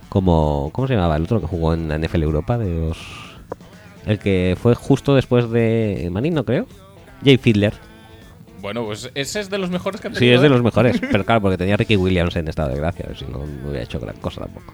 como. 0.09 0.71
¿Cómo 0.73 0.89
se 0.89 0.95
llamaba 0.95 1.17
el 1.17 1.23
otro 1.23 1.41
que 1.41 1.47
jugó 1.47 1.75
en 1.75 1.89
la 1.89 1.97
NFL 1.99 2.23
Europa? 2.25 2.59
De 2.59 2.75
los. 2.89 2.99
El 4.05 4.19
que 4.19 4.57
fue 4.61 4.75
justo 4.75 5.15
después 5.15 5.49
de 5.51 6.09
Manino, 6.11 6.45
creo. 6.45 6.67
Jay 7.25 7.37
Fiedler. 7.37 7.73
Bueno, 8.63 8.85
pues 8.87 9.11
ese 9.15 9.41
es 9.41 9.51
de 9.51 9.59
los 9.59 9.69
mejores 9.71 10.01
que 10.01 10.07
han 10.09 10.15
Sí, 10.15 10.31
es 10.31 10.41
de 10.41 10.47
¿eh? 10.47 10.51
los 10.51 10.63
mejores. 10.63 10.99
Pero 11.13 11.25
claro, 11.27 11.43
porque 11.43 11.59
tenía 11.59 11.77
Ricky 11.77 11.97
Williams 11.97 12.35
en 12.37 12.49
estado 12.49 12.71
de 12.71 12.77
gracia. 12.77 13.07
Si 13.19 13.25
no, 13.27 13.39
no 13.45 13.69
hubiera 13.69 13.83
hecho 13.83 13.99
gran 14.01 14.17
cosa 14.17 14.43
tampoco. 14.43 14.73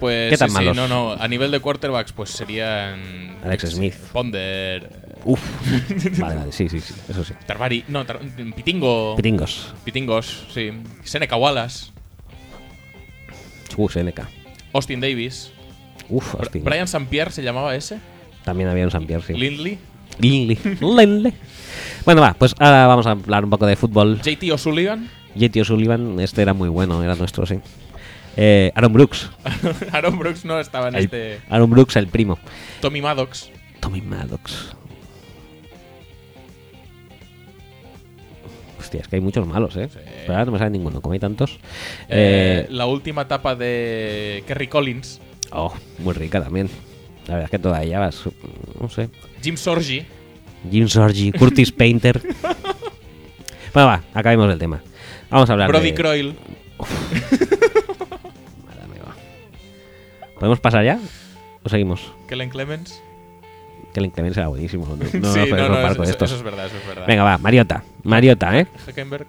Pues 0.00 0.30
¿Qué 0.30 0.36
tan 0.36 0.48
sí, 0.48 0.54
malos? 0.54 0.76
sí, 0.76 0.82
no, 0.82 0.88
no. 0.88 1.12
A 1.12 1.28
nivel 1.28 1.50
de 1.50 1.60
quarterbacks, 1.60 2.12
pues 2.12 2.30
serían. 2.30 3.36
Alex 3.44 3.70
Smith. 3.70 3.94
Ponder. 4.12 4.88
Uf. 5.24 5.40
vale, 6.18 6.34
vale, 6.36 6.52
sí, 6.52 6.68
sí, 6.68 6.80
sí. 6.80 6.94
Eso 7.08 7.22
sí. 7.24 7.34
Tarvari. 7.46 7.84
No, 7.88 8.04
Tar- 8.04 8.18
Pitingo. 8.56 9.14
Pitingos. 9.16 9.74
Pitingos, 9.84 10.46
sí. 10.52 10.70
Seneca 11.04 11.36
Wallace. 11.36 11.90
Uh, 13.76 13.88
Seneca. 13.88 14.28
Austin 14.72 15.00
Davis. 15.00 15.52
Uf, 16.08 16.34
hostia. 16.34 16.60
Brian 16.64 16.84
St. 16.84 17.06
Pierre 17.08 17.30
se 17.30 17.42
llamaba 17.42 17.74
ese. 17.76 17.98
También 18.44 18.68
había 18.68 18.84
un 18.84 18.90
San 18.90 19.06
Pierre, 19.06 19.22
sí. 19.24 19.34
Lindley. 19.34 19.78
Lindley. 20.18 20.58
Lindley. 20.80 21.32
Bueno, 22.04 22.20
va, 22.20 22.34
pues 22.34 22.54
ahora 22.58 22.86
vamos 22.86 23.06
a 23.06 23.12
hablar 23.12 23.44
un 23.44 23.50
poco 23.50 23.66
de 23.66 23.76
fútbol. 23.76 24.20
JT 24.22 24.50
O'Sullivan. 24.52 25.08
JT 25.36 25.60
O'Sullivan, 25.60 26.18
este 26.20 26.42
era 26.42 26.52
muy 26.52 26.68
bueno, 26.68 27.02
era 27.02 27.14
nuestro, 27.14 27.46
sí. 27.46 27.58
Eh, 28.36 28.72
Aaron 28.74 28.92
Brooks. 28.92 29.30
Aaron 29.92 30.18
Brooks 30.18 30.44
no 30.44 30.58
estaba 30.58 30.88
en 30.88 30.96
El- 30.96 31.04
este. 31.04 31.40
Aaron 31.48 31.70
Brooks, 31.70 31.96
el 31.96 32.08
primo. 32.08 32.38
Tommy 32.80 33.00
Maddox. 33.00 33.50
Tommy 33.80 34.00
Maddox. 34.00 34.74
Hostia, 38.80 39.00
es 39.02 39.08
que 39.08 39.16
hay 39.16 39.22
muchos 39.22 39.46
malos, 39.46 39.76
¿eh? 39.76 39.88
Pero 39.92 40.32
ahora 40.32 40.44
no 40.46 40.52
me 40.52 40.58
sale 40.58 40.70
ninguno, 40.70 41.00
como 41.00 41.12
hay 41.12 41.20
tantos. 41.20 41.58
Eh, 42.08 42.64
Eh, 42.64 42.66
la 42.70 42.86
última 42.86 43.22
etapa 43.22 43.54
de 43.54 44.42
Kerry 44.46 44.66
Collins. 44.66 45.20
oh, 45.52 45.72
muy 45.98 46.14
rica 46.14 46.42
también. 46.42 46.68
La 47.26 47.34
verdad 47.34 47.44
es 47.44 47.50
que 47.52 47.58
toda 47.60 47.80
ella 47.82 48.00
va, 48.00 48.10
no 48.80 48.88
sé. 48.88 49.08
Jim 49.42 49.56
Sorgi. 49.56 50.04
Jim 50.70 50.88
Sorgi, 50.88 51.32
Curtis 51.32 51.72
Painter. 51.76 52.20
bueno, 53.74 53.88
va, 53.88 54.02
acabemos 54.14 54.50
el 54.52 54.58
tema. 54.58 54.80
Vamos 55.30 55.48
a 55.48 55.52
hablar 55.54 55.68
Brody 55.68 55.90
de... 55.90 55.94
Croyle. 55.94 56.34
Madre 58.66 58.86
mía, 58.92 59.02
va. 59.06 59.14
¿Podemos 60.38 60.60
pasar 60.60 60.84
ya? 60.84 60.98
¿O 61.62 61.68
seguimos? 61.68 62.12
Kellen 62.28 62.50
Clemens. 62.50 63.00
Kellen 63.94 64.10
Clemens 64.10 64.36
era 64.36 64.48
buenísimo. 64.48 64.86
No, 64.86 64.96
no 64.96 65.04
sí, 65.10 65.18
nos 65.18 65.36
no, 65.36 65.44
podemos 65.46 65.58
no, 65.58 65.66
comparar 65.68 65.92
eso, 65.92 65.96
con 66.18 66.26
eso- 66.26 66.36
es 66.36 66.42
verdad, 66.42 66.66
eso 66.66 66.76
es 66.76 66.86
verdad. 66.86 67.06
Venga, 67.06 67.22
va, 67.24 67.38
Mariota. 67.38 67.84
Mariota, 68.04 68.58
¿eh? 68.58 68.66
Hackenberg. 68.86 69.26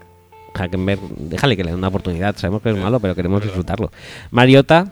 Hackenberg, 0.56 1.00
déjale 1.18 1.58
que 1.58 1.64
le 1.64 1.72
dé 1.72 1.76
una 1.78 1.88
oportunidad. 1.88 2.36
Sabemos 2.38 2.62
que 2.62 2.70
es 2.70 2.76
Sí, 2.76 2.82
malo, 2.82 3.00
pero 3.00 3.16
queremos 3.16 3.42
disfrutarlo. 3.42 3.92
Mariota. 4.32 4.92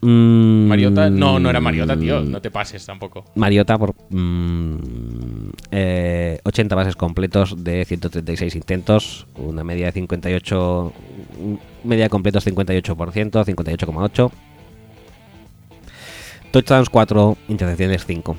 Mm, 0.00 0.68
Mariota. 0.68 1.10
No, 1.10 1.38
no 1.38 1.50
era 1.50 1.60
Mariota, 1.60 1.98
tío. 1.98 2.20
No 2.20 2.40
te 2.40 2.50
pases 2.50 2.84
tampoco. 2.84 3.24
Mariota 3.34 3.78
por 3.78 3.94
mm, 4.10 5.50
eh, 5.70 6.40
80 6.44 6.74
bases 6.74 6.96
completos 6.96 7.62
de 7.62 7.84
136 7.84 8.54
intentos, 8.54 9.26
una 9.36 9.64
media 9.64 9.86
de 9.86 9.92
58, 9.92 10.92
mm, 11.38 11.88
media 11.88 12.04
de 12.04 12.10
completos 12.10 12.46
58%, 12.46 13.44
58,8. 13.44 14.30
Touchdowns 16.50 16.88
4, 16.88 17.36
intercepciones 17.48 18.06
5. 18.06 18.36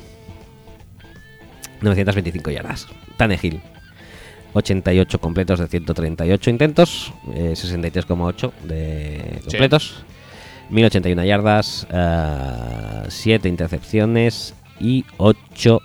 925 1.81 2.51
yardas. 2.51 2.87
Tannehill 3.17 3.61
88 4.53 5.19
completos 5.19 5.59
de 5.59 5.67
138 5.67 6.49
intentos, 6.49 7.13
eh, 7.33 7.53
63,8 7.55 8.51
de 8.63 9.41
completos. 9.43 10.03
1081 10.69 11.23
yardas, 11.25 11.87
7 13.09 13.49
intercepciones 13.49 14.53
y 14.79 15.05
8 15.17 15.81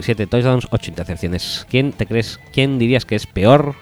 7 0.00 0.26
touchdowns, 0.26 0.66
8 0.70 0.90
intercepciones. 0.90 1.66
¿Quién 1.68 1.92
te 1.92 2.06
crees? 2.06 2.38
¿Quién 2.52 2.78
dirías 2.78 3.04
que 3.04 3.16
es 3.16 3.26
peor? 3.26 3.74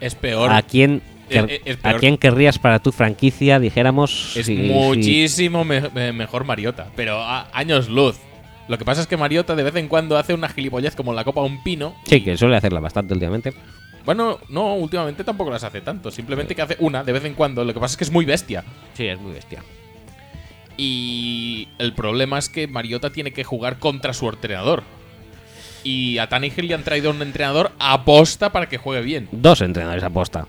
Es 0.00 0.14
peor. 0.14 0.50
¿A 0.50 0.62
quién 0.62 1.02
es 1.28 1.78
¿A 1.82 1.94
quién 1.94 2.18
querrías 2.18 2.58
para 2.58 2.78
tu 2.78 2.92
franquicia? 2.92 3.58
Dijéramos. 3.58 4.36
Es 4.36 4.46
si- 4.46 4.56
si- 4.56 4.62
muchísimo 4.64 5.64
me- 5.64 5.88
me- 5.90 6.12
mejor 6.12 6.44
Mariota, 6.44 6.88
pero 6.96 7.20
a 7.22 7.48
años 7.56 7.88
luz. 7.88 8.16
Lo 8.68 8.78
que 8.78 8.84
pasa 8.84 9.00
es 9.00 9.06
que 9.06 9.16
Mariota 9.16 9.54
de 9.54 9.62
vez 9.62 9.74
en 9.76 9.88
cuando 9.88 10.16
hace 10.18 10.34
una 10.34 10.48
gilipollez 10.48 10.94
como 10.94 11.12
la 11.14 11.24
copa 11.24 11.40
a 11.40 11.44
un 11.44 11.62
pino. 11.62 11.94
Sí, 12.06 12.22
que 12.22 12.36
suele 12.36 12.56
hacerla 12.56 12.80
bastante 12.80 13.12
últimamente. 13.14 13.52
Bueno, 14.04 14.38
no, 14.48 14.74
últimamente 14.74 15.22
tampoco 15.24 15.50
las 15.50 15.64
hace 15.64 15.80
tanto. 15.80 16.10
Simplemente 16.10 16.54
que 16.54 16.62
hace 16.62 16.76
una 16.80 17.04
de 17.04 17.12
vez 17.12 17.24
en 17.24 17.34
cuando. 17.34 17.64
Lo 17.64 17.72
que 17.72 17.80
pasa 17.80 17.92
es 17.92 17.96
que 17.98 18.04
es 18.04 18.10
muy 18.10 18.24
bestia. 18.24 18.64
Sí, 18.94 19.06
es 19.06 19.18
muy 19.20 19.32
bestia. 19.32 19.62
Y 20.76 21.68
el 21.78 21.92
problema 21.94 22.38
es 22.38 22.48
que 22.48 22.66
Mariota 22.66 23.10
tiene 23.10 23.32
que 23.32 23.44
jugar 23.44 23.78
contra 23.78 24.12
su 24.14 24.28
entrenador. 24.28 24.82
Y 25.84 26.18
a 26.18 26.28
Tannehill 26.28 26.68
le 26.68 26.74
han 26.74 26.84
traído 26.84 27.10
un 27.10 27.20
entrenador 27.22 27.72
aposta 27.78 28.50
para 28.52 28.68
que 28.68 28.78
juegue 28.78 29.02
bien. 29.02 29.28
Dos 29.32 29.60
entrenadores 29.60 30.04
aposta. 30.04 30.46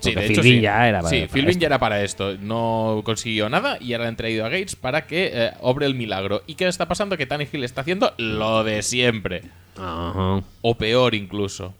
Sí, 0.00 0.14
de 0.14 0.26
hecho 0.26 0.42
Philbin 0.42 0.56
sí. 0.58 0.60
ya 0.60 0.86
era 0.88 0.98
para- 1.00 1.08
Sí, 1.10 1.26
para 1.30 1.48
esto. 1.48 1.60
ya 1.60 1.66
era 1.66 1.78
para 1.78 2.02
esto. 2.02 2.36
No 2.38 3.00
consiguió 3.04 3.48
nada 3.48 3.78
y 3.80 3.92
ahora 3.92 4.04
le 4.04 4.08
han 4.08 4.16
traído 4.16 4.44
a 4.44 4.48
Gates 4.50 4.76
para 4.76 5.06
que 5.06 5.30
eh, 5.32 5.50
obre 5.60 5.86
el 5.86 5.94
milagro. 5.94 6.42
¿Y 6.46 6.56
qué 6.56 6.66
está 6.66 6.86
pasando? 6.88 7.16
Que 7.16 7.24
Tannehill 7.26 7.64
está 7.64 7.82
haciendo 7.82 8.12
lo 8.18 8.64
de 8.64 8.82
siempre. 8.82 9.42
Ajá. 9.78 10.42
O 10.62 10.74
peor 10.76 11.14
incluso. 11.14 11.74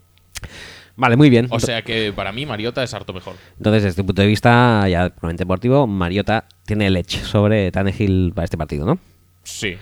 Vale, 0.97 1.17
muy 1.17 1.29
bien. 1.29 1.47
O 1.49 1.59
sea 1.59 1.81
que 1.81 2.13
para 2.13 2.31
mí 2.31 2.45
Mariota 2.45 2.81
es 2.83 2.93
harto 2.93 3.11
mejor. 3.13 3.35
Entonces, 3.57 3.83
desde 3.83 4.01
el 4.01 4.05
punto 4.05 4.21
de 4.21 4.27
vista 4.29 4.87
ya 4.87 5.09
puramente 5.09 5.41
deportivo, 5.41 5.87
Mariota 5.87 6.45
tiene 6.65 6.87
el 6.87 6.95
edge 6.97 7.21
sobre 7.23 7.71
Tannehill 7.71 8.31
para 8.33 8.45
este 8.45 8.57
partido, 8.57 8.85
¿no? 8.85 8.97
Sí. 9.43 9.75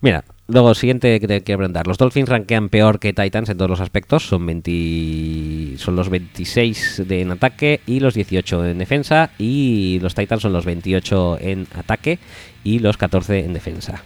Mira, 0.00 0.24
luego 0.46 0.74
siguiente 0.74 1.20
que 1.20 1.26
te 1.28 1.42
quiero 1.42 1.58
preguntar. 1.58 1.86
Los 1.86 1.98
Dolphins 1.98 2.28
rankean 2.28 2.68
peor 2.70 3.00
que 3.00 3.12
Titans 3.12 3.50
en 3.50 3.58
todos 3.58 3.68
los 3.70 3.80
aspectos. 3.80 4.26
Son 4.26 4.46
20, 4.46 5.76
son 5.76 5.96
los 5.96 6.08
26 6.08 7.02
de- 7.06 7.20
en 7.20 7.32
ataque 7.32 7.80
y 7.86 8.00
los 8.00 8.14
18 8.14 8.64
en 8.64 8.78
defensa. 8.78 9.30
Y 9.38 9.98
los 10.00 10.14
Titans 10.14 10.40
son 10.42 10.52
los 10.52 10.64
28 10.64 11.36
en 11.40 11.66
ataque 11.74 12.18
y 12.62 12.78
los 12.78 12.96
14 12.96 13.40
en 13.44 13.52
defensa. 13.52 14.02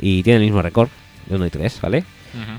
Y 0.00 0.22
tienen 0.22 0.42
el 0.42 0.48
mismo 0.48 0.62
récord 0.62 0.88
de 1.26 1.36
1 1.36 1.46
y 1.46 1.50
3, 1.50 1.80
¿vale? 1.80 2.04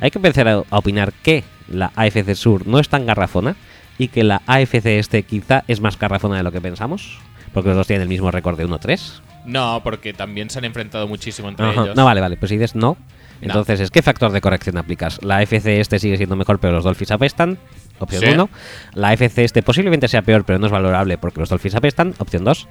Hay 0.01 0.11
que 0.11 0.17
empezar 0.17 0.47
a, 0.47 0.53
a 0.69 0.77
opinar 0.77 1.13
que 1.13 1.43
la 1.67 1.91
AFC 1.95 2.35
Sur 2.35 2.67
no 2.67 2.79
es 2.79 2.89
tan 2.89 3.05
garrafona 3.05 3.55
y 3.97 4.07
que 4.09 4.23
la 4.23 4.41
AFC 4.47 4.85
Este 4.85 5.23
quizá 5.23 5.63
es 5.67 5.81
más 5.81 5.97
garrafona 5.97 6.37
de 6.37 6.43
lo 6.43 6.51
que 6.51 6.61
pensamos. 6.61 7.17
Porque 7.53 7.69
los 7.69 7.77
dos 7.77 7.87
tienen 7.87 8.03
el 8.03 8.09
mismo 8.09 8.31
récord 8.31 8.57
de 8.57 8.67
1-3. 8.67 9.21
No, 9.45 9.79
porque 9.83 10.11
también 10.13 10.49
se 10.49 10.57
han 10.59 10.65
enfrentado 10.65 11.07
muchísimo 11.07 11.47
entre 11.49 11.65
Ajá. 11.67 11.83
ellos. 11.83 11.95
No, 11.95 12.03
vale, 12.03 12.19
vale. 12.19 12.35
Pues 12.35 12.49
si 12.49 12.57
dices 12.57 12.75
no, 12.75 12.97
entonces 13.41 13.79
es 13.79 13.91
¿qué 13.91 14.01
factor 14.01 14.31
de 14.31 14.41
corrección 14.41 14.77
aplicas? 14.77 15.23
La 15.23 15.41
FC 15.41 15.79
este 15.79 15.99
sigue 15.99 16.17
siendo 16.17 16.35
mejor, 16.35 16.59
pero 16.59 16.73
los 16.73 16.83
Dolphins 16.83 17.11
apestan. 17.11 17.57
Opción 17.99 18.23
Sí. 18.23 18.29
1. 18.31 18.49
La 18.95 19.13
FC 19.13 19.45
este 19.45 19.63
posiblemente 19.63 20.07
sea 20.09 20.21
peor, 20.21 20.43
pero 20.43 20.59
no 20.59 20.65
es 20.65 20.71
valorable 20.71 21.17
porque 21.17 21.39
los 21.39 21.47
Dolphins 21.49 21.75
apestan. 21.75 22.13
Opción 22.17 22.43
2. 22.43 22.67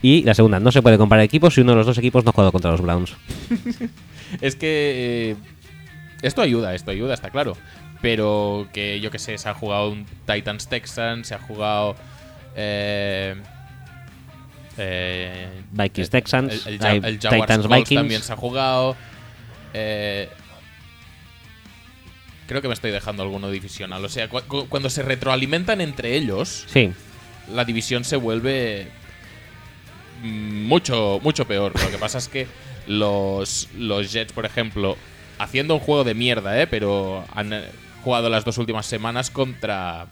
Y 0.00 0.22
la 0.24 0.32
segunda, 0.34 0.58
no 0.60 0.72
se 0.72 0.80
puede 0.80 0.96
comparar 0.96 1.24
equipos 1.24 1.54
si 1.54 1.60
uno 1.60 1.72
de 1.72 1.76
los 1.78 1.86
dos 1.86 1.98
equipos 1.98 2.24
no 2.24 2.30
ha 2.30 2.32
jugado 2.32 2.52
contra 2.52 2.70
los 2.70 2.80
Browns. 2.80 3.14
Es 4.40 4.56
que. 4.56 5.32
eh, 5.32 5.36
esto 6.22 6.40
ayuda, 6.42 6.74
esto 6.74 6.90
ayuda, 6.90 7.14
está 7.14 7.30
claro. 7.30 7.56
Pero 8.00 8.68
que 8.72 9.00
yo 9.00 9.10
que 9.10 9.18
sé, 9.18 9.36
se 9.38 9.48
ha 9.48 9.54
jugado 9.54 9.90
un 9.90 10.06
Titans 10.26 10.68
Texans, 10.68 11.28
se 11.28 11.34
ha 11.34 11.38
jugado. 11.38 11.94
Eh, 12.56 13.34
eh, 14.78 15.48
Vikings 15.70 16.10
Texans, 16.10 16.66
el, 16.66 16.74
el 16.74 17.04
el 17.04 17.20
Jaguars 17.20 17.20
Titans 17.20 17.66
Colts 17.66 17.68
Vikings. 17.88 18.00
también 18.00 18.22
se 18.22 18.32
ha 18.32 18.36
jugado. 18.36 18.96
eh, 19.74 20.28
creo 22.46 22.60
que 22.60 22.68
me 22.68 22.74
estoy 22.74 22.90
dejando 22.90 23.22
alguno 23.22 23.50
divisional. 23.50 24.04
O 24.04 24.08
sea, 24.08 24.28
cu- 24.28 24.42
cu- 24.48 24.66
cuando 24.68 24.90
se 24.90 25.02
retroalimentan 25.02 25.80
entre 25.80 26.16
ellos, 26.16 26.64
Sí, 26.68 26.92
la 27.52 27.64
división 27.64 28.04
se 28.04 28.16
vuelve 28.16 28.88
mucho, 30.22 31.20
mucho 31.22 31.46
peor. 31.46 31.72
Lo 31.82 31.90
que 31.90 31.98
pasa 31.98 32.18
es 32.18 32.28
que 32.28 32.46
los, 32.86 33.68
los 33.76 34.12
Jets, 34.12 34.32
por 34.32 34.44
ejemplo, 34.44 34.96
haciendo 35.42 35.74
un 35.74 35.80
juego 35.80 36.04
de 36.04 36.14
mierda, 36.14 36.60
¿eh? 36.60 36.66
pero 36.66 37.24
han 37.34 37.52
eh, 37.52 37.64
jugado 38.04 38.28
las 38.30 38.44
dos 38.44 38.58
últimas 38.58 38.86
semanas 38.86 39.30
contra 39.30 40.06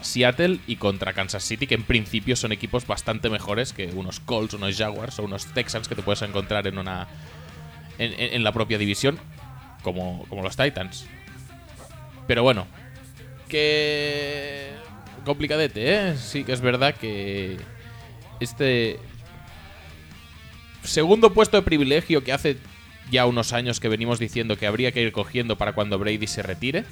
Seattle 0.00 0.60
y 0.66 0.76
contra 0.76 1.12
Kansas 1.12 1.44
City, 1.44 1.66
que 1.66 1.74
en 1.74 1.82
principio 1.82 2.36
son 2.36 2.52
equipos 2.52 2.86
bastante 2.86 3.28
mejores 3.28 3.72
que 3.72 3.86
unos 3.88 4.20
Colts, 4.20 4.54
unos 4.54 4.76
Jaguars 4.76 5.18
o 5.18 5.24
unos 5.24 5.46
Texans 5.46 5.88
que 5.88 5.94
te 5.94 6.02
puedes 6.02 6.22
encontrar 6.22 6.66
en 6.66 6.78
una 6.78 7.06
en, 7.98 8.44
la 8.44 8.52
propia 8.52 8.76
división, 8.76 9.18
como, 9.82 10.26
como 10.28 10.42
los 10.42 10.56
Titans. 10.56 11.06
Pero 12.26 12.42
bueno, 12.42 12.66
que 13.48 14.70
complicadete, 15.24 15.94
¿eh? 15.94 16.16
Sí 16.16 16.44
que 16.44 16.52
es 16.52 16.60
verdad 16.60 16.94
que 16.94 17.56
este 18.38 18.98
segundo 20.82 21.32
puesto 21.32 21.56
de 21.56 21.62
privilegio 21.62 22.22
que 22.22 22.32
hace 22.32 22.58
ya 23.10 23.26
unos 23.26 23.52
años 23.52 23.80
que 23.80 23.88
venimos 23.88 24.18
diciendo 24.18 24.56
que 24.56 24.66
habría 24.66 24.92
que 24.92 25.02
ir 25.02 25.12
cogiendo 25.12 25.56
para 25.56 25.72
cuando 25.72 25.98
Brady 25.98 26.26
se 26.26 26.42
retire, 26.42 26.84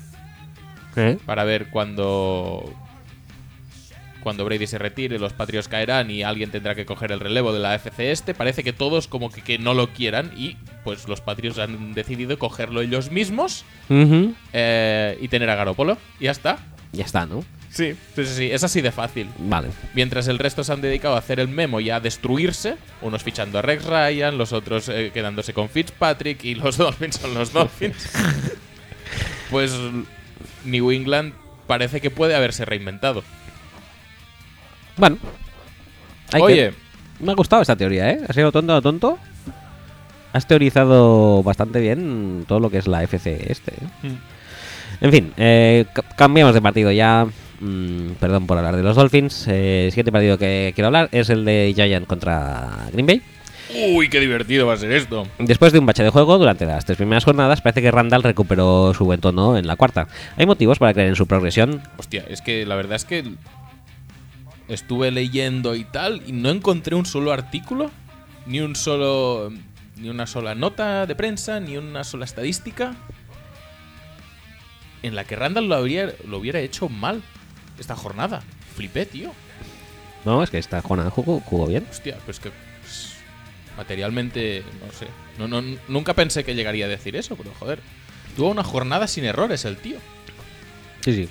¿Eh? 0.96 1.18
para 1.26 1.44
ver 1.44 1.66
cuando 1.70 2.72
cuando 4.24 4.44
Brady 4.44 4.66
se 4.66 4.78
retire, 4.78 5.18
los 5.18 5.34
Patriots 5.34 5.68
caerán 5.68 6.10
y 6.10 6.22
alguien 6.22 6.50
tendrá 6.50 6.74
que 6.74 6.86
coger 6.86 7.12
el 7.12 7.20
relevo 7.20 7.52
de 7.52 7.60
la 7.60 7.74
FC 7.74 8.10
este. 8.10 8.32
Parece 8.32 8.64
que 8.64 8.72
todos 8.72 9.06
como 9.06 9.30
que, 9.30 9.42
que 9.42 9.58
no 9.58 9.74
lo 9.74 9.88
quieran 9.88 10.32
y 10.34 10.56
pues 10.82 11.06
los 11.06 11.20
Patriots 11.20 11.58
han 11.58 11.92
decidido 11.92 12.38
cogerlo 12.38 12.80
ellos 12.80 13.10
mismos 13.10 13.64
eh, 13.90 15.18
y 15.20 15.28
tener 15.28 15.50
a 15.50 15.54
Garopolo. 15.54 15.98
Y 16.18 16.24
ya 16.24 16.30
está. 16.30 16.58
Ya 16.92 17.04
está, 17.04 17.26
¿no? 17.26 17.44
Sí, 17.74 17.96
sí, 18.14 18.24
sí, 18.26 18.50
es 18.52 18.62
así 18.62 18.80
de 18.82 18.92
fácil. 18.92 19.28
Vale. 19.36 19.68
Mientras 19.94 20.28
el 20.28 20.38
resto 20.38 20.62
se 20.62 20.72
han 20.72 20.80
dedicado 20.80 21.16
a 21.16 21.18
hacer 21.18 21.40
el 21.40 21.48
memo 21.48 21.80
y 21.80 21.90
a 21.90 21.98
destruirse, 21.98 22.76
unos 23.02 23.24
fichando 23.24 23.58
a 23.58 23.62
Rex 23.62 23.84
Ryan, 23.84 24.38
los 24.38 24.52
otros 24.52 24.88
eh, 24.88 25.10
quedándose 25.12 25.52
con 25.52 25.68
Fitzpatrick 25.68 26.44
y 26.44 26.54
los 26.54 26.76
Dolphins 26.78 27.16
son 27.16 27.34
los 27.34 27.52
Dolphins. 27.52 28.10
pues 29.50 29.72
New 30.64 30.90
England 30.92 31.32
parece 31.66 32.00
que 32.00 32.10
puede 32.10 32.36
haberse 32.36 32.64
reinventado. 32.64 33.24
Bueno. 34.96 35.18
Hay 36.32 36.40
que- 36.40 36.44
Oye, 36.46 36.72
Me 37.20 37.32
ha 37.32 37.34
gustado 37.34 37.62
esta 37.62 37.76
teoría, 37.76 38.10
¿eh? 38.10 38.20
¿Has 38.28 38.34
sido 38.36 38.52
tonto 38.52 38.74
o 38.76 38.82
tonto? 38.82 39.18
Has 40.32 40.46
teorizado 40.46 41.42
bastante 41.42 41.80
bien 41.80 42.44
todo 42.46 42.60
lo 42.60 42.70
que 42.70 42.78
es 42.78 42.86
la 42.88 43.02
FC 43.04 43.46
este. 43.50 43.72
¿eh? 43.72 44.16
En 45.00 45.10
fin, 45.12 45.32
eh, 45.36 45.86
ca- 45.92 46.02
cambiamos 46.16 46.54
de 46.54 46.60
partido 46.62 46.90
ya. 46.92 47.26
Mm, 47.60 48.12
perdón 48.20 48.46
por 48.46 48.58
hablar 48.58 48.76
de 48.76 48.82
los 48.82 48.96
Dolphins. 48.96 49.46
Eh, 49.48 49.86
el 49.86 49.92
siguiente 49.92 50.12
partido 50.12 50.38
que 50.38 50.72
quiero 50.74 50.86
hablar 50.86 51.08
es 51.12 51.30
el 51.30 51.44
de 51.44 51.72
Giant 51.74 52.06
contra 52.06 52.88
Green 52.92 53.06
Bay. 53.06 53.22
uy, 53.92 54.08
qué 54.08 54.20
divertido 54.20 54.66
va 54.66 54.74
a 54.74 54.76
ser 54.76 54.92
esto. 54.92 55.26
Después 55.38 55.72
de 55.72 55.78
un 55.78 55.86
bache 55.86 56.02
de 56.02 56.10
juego 56.10 56.38
durante 56.38 56.66
las 56.66 56.84
tres 56.84 56.96
primeras 56.96 57.24
jornadas, 57.24 57.60
parece 57.60 57.82
que 57.82 57.90
Randall 57.90 58.22
recuperó 58.22 58.92
su 58.94 59.04
buen 59.04 59.20
tono 59.20 59.56
en 59.56 59.66
la 59.66 59.76
cuarta. 59.76 60.08
¿Hay 60.36 60.46
motivos 60.46 60.78
para 60.78 60.92
creer 60.92 61.08
en 61.08 61.16
su 61.16 61.26
progresión? 61.26 61.82
Hostia, 61.96 62.24
es 62.28 62.42
que 62.42 62.66
la 62.66 62.74
verdad 62.74 62.96
es 62.96 63.04
que 63.04 63.24
estuve 64.68 65.10
leyendo 65.10 65.74
y 65.74 65.84
tal 65.84 66.22
y 66.26 66.32
no 66.32 66.50
encontré 66.50 66.94
un 66.94 67.06
solo 67.06 67.32
artículo, 67.32 67.90
ni 68.46 68.60
un 68.60 68.76
solo 68.76 69.52
ni 69.96 70.08
una 70.08 70.26
sola 70.26 70.54
nota 70.54 71.06
de 71.06 71.14
prensa, 71.14 71.60
ni 71.60 71.76
una 71.76 72.02
sola 72.04 72.24
estadística 72.24 72.94
en 75.02 75.14
la 75.14 75.24
que 75.24 75.36
Randall 75.36 75.68
lo, 75.68 75.74
habría, 75.76 76.12
lo 76.26 76.38
hubiera 76.38 76.60
hecho 76.60 76.88
mal 76.88 77.22
esta 77.78 77.96
jornada. 77.96 78.42
Flipé, 78.76 79.06
tío. 79.06 79.32
No, 80.24 80.42
es 80.42 80.50
que 80.50 80.58
esta 80.58 80.80
jornada 80.82 81.10
jugó, 81.10 81.40
jugó 81.40 81.66
bien. 81.66 81.86
Hostia, 81.90 82.18
pues 82.24 82.40
que 82.40 82.50
pues, 82.80 83.16
Materialmente, 83.76 84.62
no 84.84 84.92
sé. 84.92 85.06
No, 85.38 85.48
no, 85.48 85.62
nunca 85.88 86.14
pensé 86.14 86.44
que 86.44 86.54
llegaría 86.54 86.86
a 86.86 86.88
decir 86.88 87.16
eso, 87.16 87.36
pero 87.36 87.52
joder. 87.58 87.80
Tuvo 88.36 88.50
una 88.50 88.64
jornada 88.64 89.06
sin 89.06 89.24
errores 89.24 89.64
el 89.64 89.76
tío. 89.76 89.98
Sí, 91.04 91.14
sí. 91.14 91.28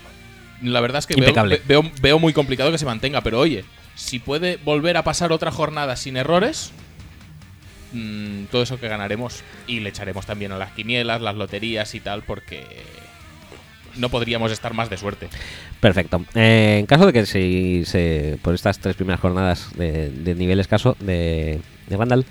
La 0.62 0.80
verdad 0.80 1.00
es 1.00 1.08
que 1.08 1.20
veo, 1.20 1.34
veo, 1.66 1.92
veo 2.02 2.20
muy 2.20 2.32
complicado 2.32 2.72
que 2.72 2.78
se 2.78 2.86
mantenga, 2.86 3.22
pero 3.22 3.40
oye, 3.40 3.66
si 3.96 4.20
puede 4.20 4.58
volver 4.58 4.98
a 4.98 5.04
pasar 5.04 5.32
otra 5.32 5.52
jornada 5.52 5.96
sin 5.96 6.16
errores, 6.16 6.72
mm, 7.92 8.46
todo 8.46 8.64
eso 8.64 8.80
que 8.80 8.88
ganaremos 8.88 9.44
y 9.68 9.82
le 9.82 9.90
echaremos 9.90 10.26
también 10.26 10.52
a 10.54 10.58
las 10.58 10.72
quinielas, 10.72 11.22
las 11.22 11.36
loterías 11.36 11.94
y 11.96 12.00
tal, 12.00 12.24
porque 12.24 12.66
no 13.96 14.10
podríamos 14.10 14.52
estar 14.52 14.74
más 14.74 14.90
de 14.90 14.98
suerte. 14.98 15.30
Perfecto. 15.80 16.26
Eh, 16.36 16.78
en 16.80 16.86
caso 16.86 17.06
de 17.06 17.14
que 17.14 17.26
si 17.26 17.84
se, 17.86 18.38
por 18.42 18.54
estas 18.54 18.80
tres 18.80 18.96
primeras 18.96 19.20
jornadas 19.20 19.70
de, 19.76 20.10
de 20.10 20.36
nivel 20.36 20.60
escaso 20.60 20.96
de, 21.00 21.60
de 21.88 21.98
Randall, 21.98 22.26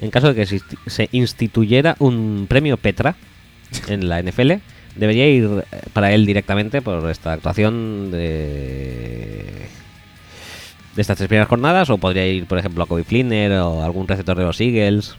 en 0.00 0.10
caso 0.10 0.32
de 0.32 0.34
que 0.34 0.60
se 0.86 1.08
instituyera 1.12 1.96
un 1.98 2.46
premio 2.48 2.76
Petra 2.76 3.16
en 3.88 4.08
la 4.08 4.22
NFL, 4.22 4.52
debería 4.96 5.28
ir 5.28 5.64
eh, 5.72 5.80
para 5.92 6.12
él 6.12 6.26
directamente 6.26 6.82
por 6.82 7.08
esta 7.10 7.32
actuación 7.32 8.10
de, 8.10 9.66
de 10.94 11.00
estas 11.02 11.16
tres 11.16 11.28
primeras 11.28 11.48
jornadas, 11.48 11.90
o 11.90 11.98
podría 11.98 12.26
ir, 12.26 12.46
por 12.46 12.58
ejemplo, 12.58 12.84
a 12.84 12.86
Kobe 12.86 13.04
Flinner 13.04 13.52
o 13.52 13.82
algún 13.82 14.08
receptor 14.08 14.36
de 14.36 14.44
los 14.44 14.60
Eagles. 14.60 15.16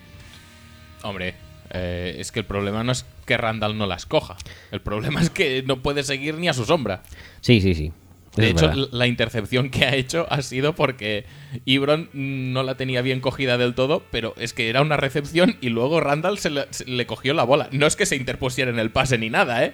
Hombre, 1.04 1.36
eh, 1.74 2.16
es 2.20 2.32
que 2.32 2.40
el 2.40 2.46
problema 2.46 2.84
no 2.84 2.92
es 2.92 3.06
que 3.26 3.38
Randall 3.38 3.78
no 3.78 3.88
las 3.88 4.06
coja. 4.06 4.38
El 4.72 4.82
problema 4.82 5.22
es 5.22 5.30
que 5.30 5.64
no 5.66 5.82
puede 5.82 6.04
seguir 6.04 6.36
ni 6.36 6.48
a 6.48 6.54
su 6.54 6.66
sombra. 6.66 7.04
Sí, 7.42 7.62
sí, 7.62 7.74
sí. 7.74 7.92
Eso 8.34 8.42
De 8.42 8.50
hecho, 8.50 8.68
verdad. 8.68 8.88
la 8.92 9.08
intercepción 9.08 9.70
que 9.70 9.84
ha 9.84 9.94
hecho 9.94 10.26
ha 10.30 10.42
sido 10.42 10.74
porque 10.74 11.26
Ibron 11.66 12.10
no 12.14 12.64
la 12.64 12.76
tenía 12.76 13.02
bien 13.02 13.20
cogida 13.20 13.58
del 13.58 13.76
todo, 13.76 14.04
pero 14.10 14.34
es 14.38 14.54
que 14.54 14.70
era 14.70 14.82
una 14.82 14.96
recepción 14.96 15.58
y 15.60 15.68
luego 15.68 16.00
Randall 16.00 16.38
se 16.38 16.50
le, 16.50 16.66
se 16.70 16.86
le 16.86 17.06
cogió 17.06 17.34
la 17.34 17.44
bola. 17.44 17.68
No 17.72 17.88
es 17.88 17.98
que 17.98 18.06
se 18.06 18.16
interpusiera 18.16 18.72
en 18.72 18.80
el 18.80 18.90
pase 18.90 19.18
ni 19.18 19.30
nada, 19.30 19.66
¿eh? 19.66 19.74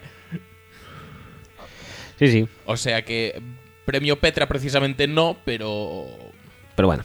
sí, 2.18 2.32
sí. 2.32 2.48
O 2.66 2.78
sea 2.78 3.04
que 3.04 3.40
premio 3.86 4.20
Petra 4.20 4.48
precisamente 4.48 5.08
no, 5.08 5.38
pero... 5.46 6.08
Pero 6.76 6.88
bueno. 6.88 7.04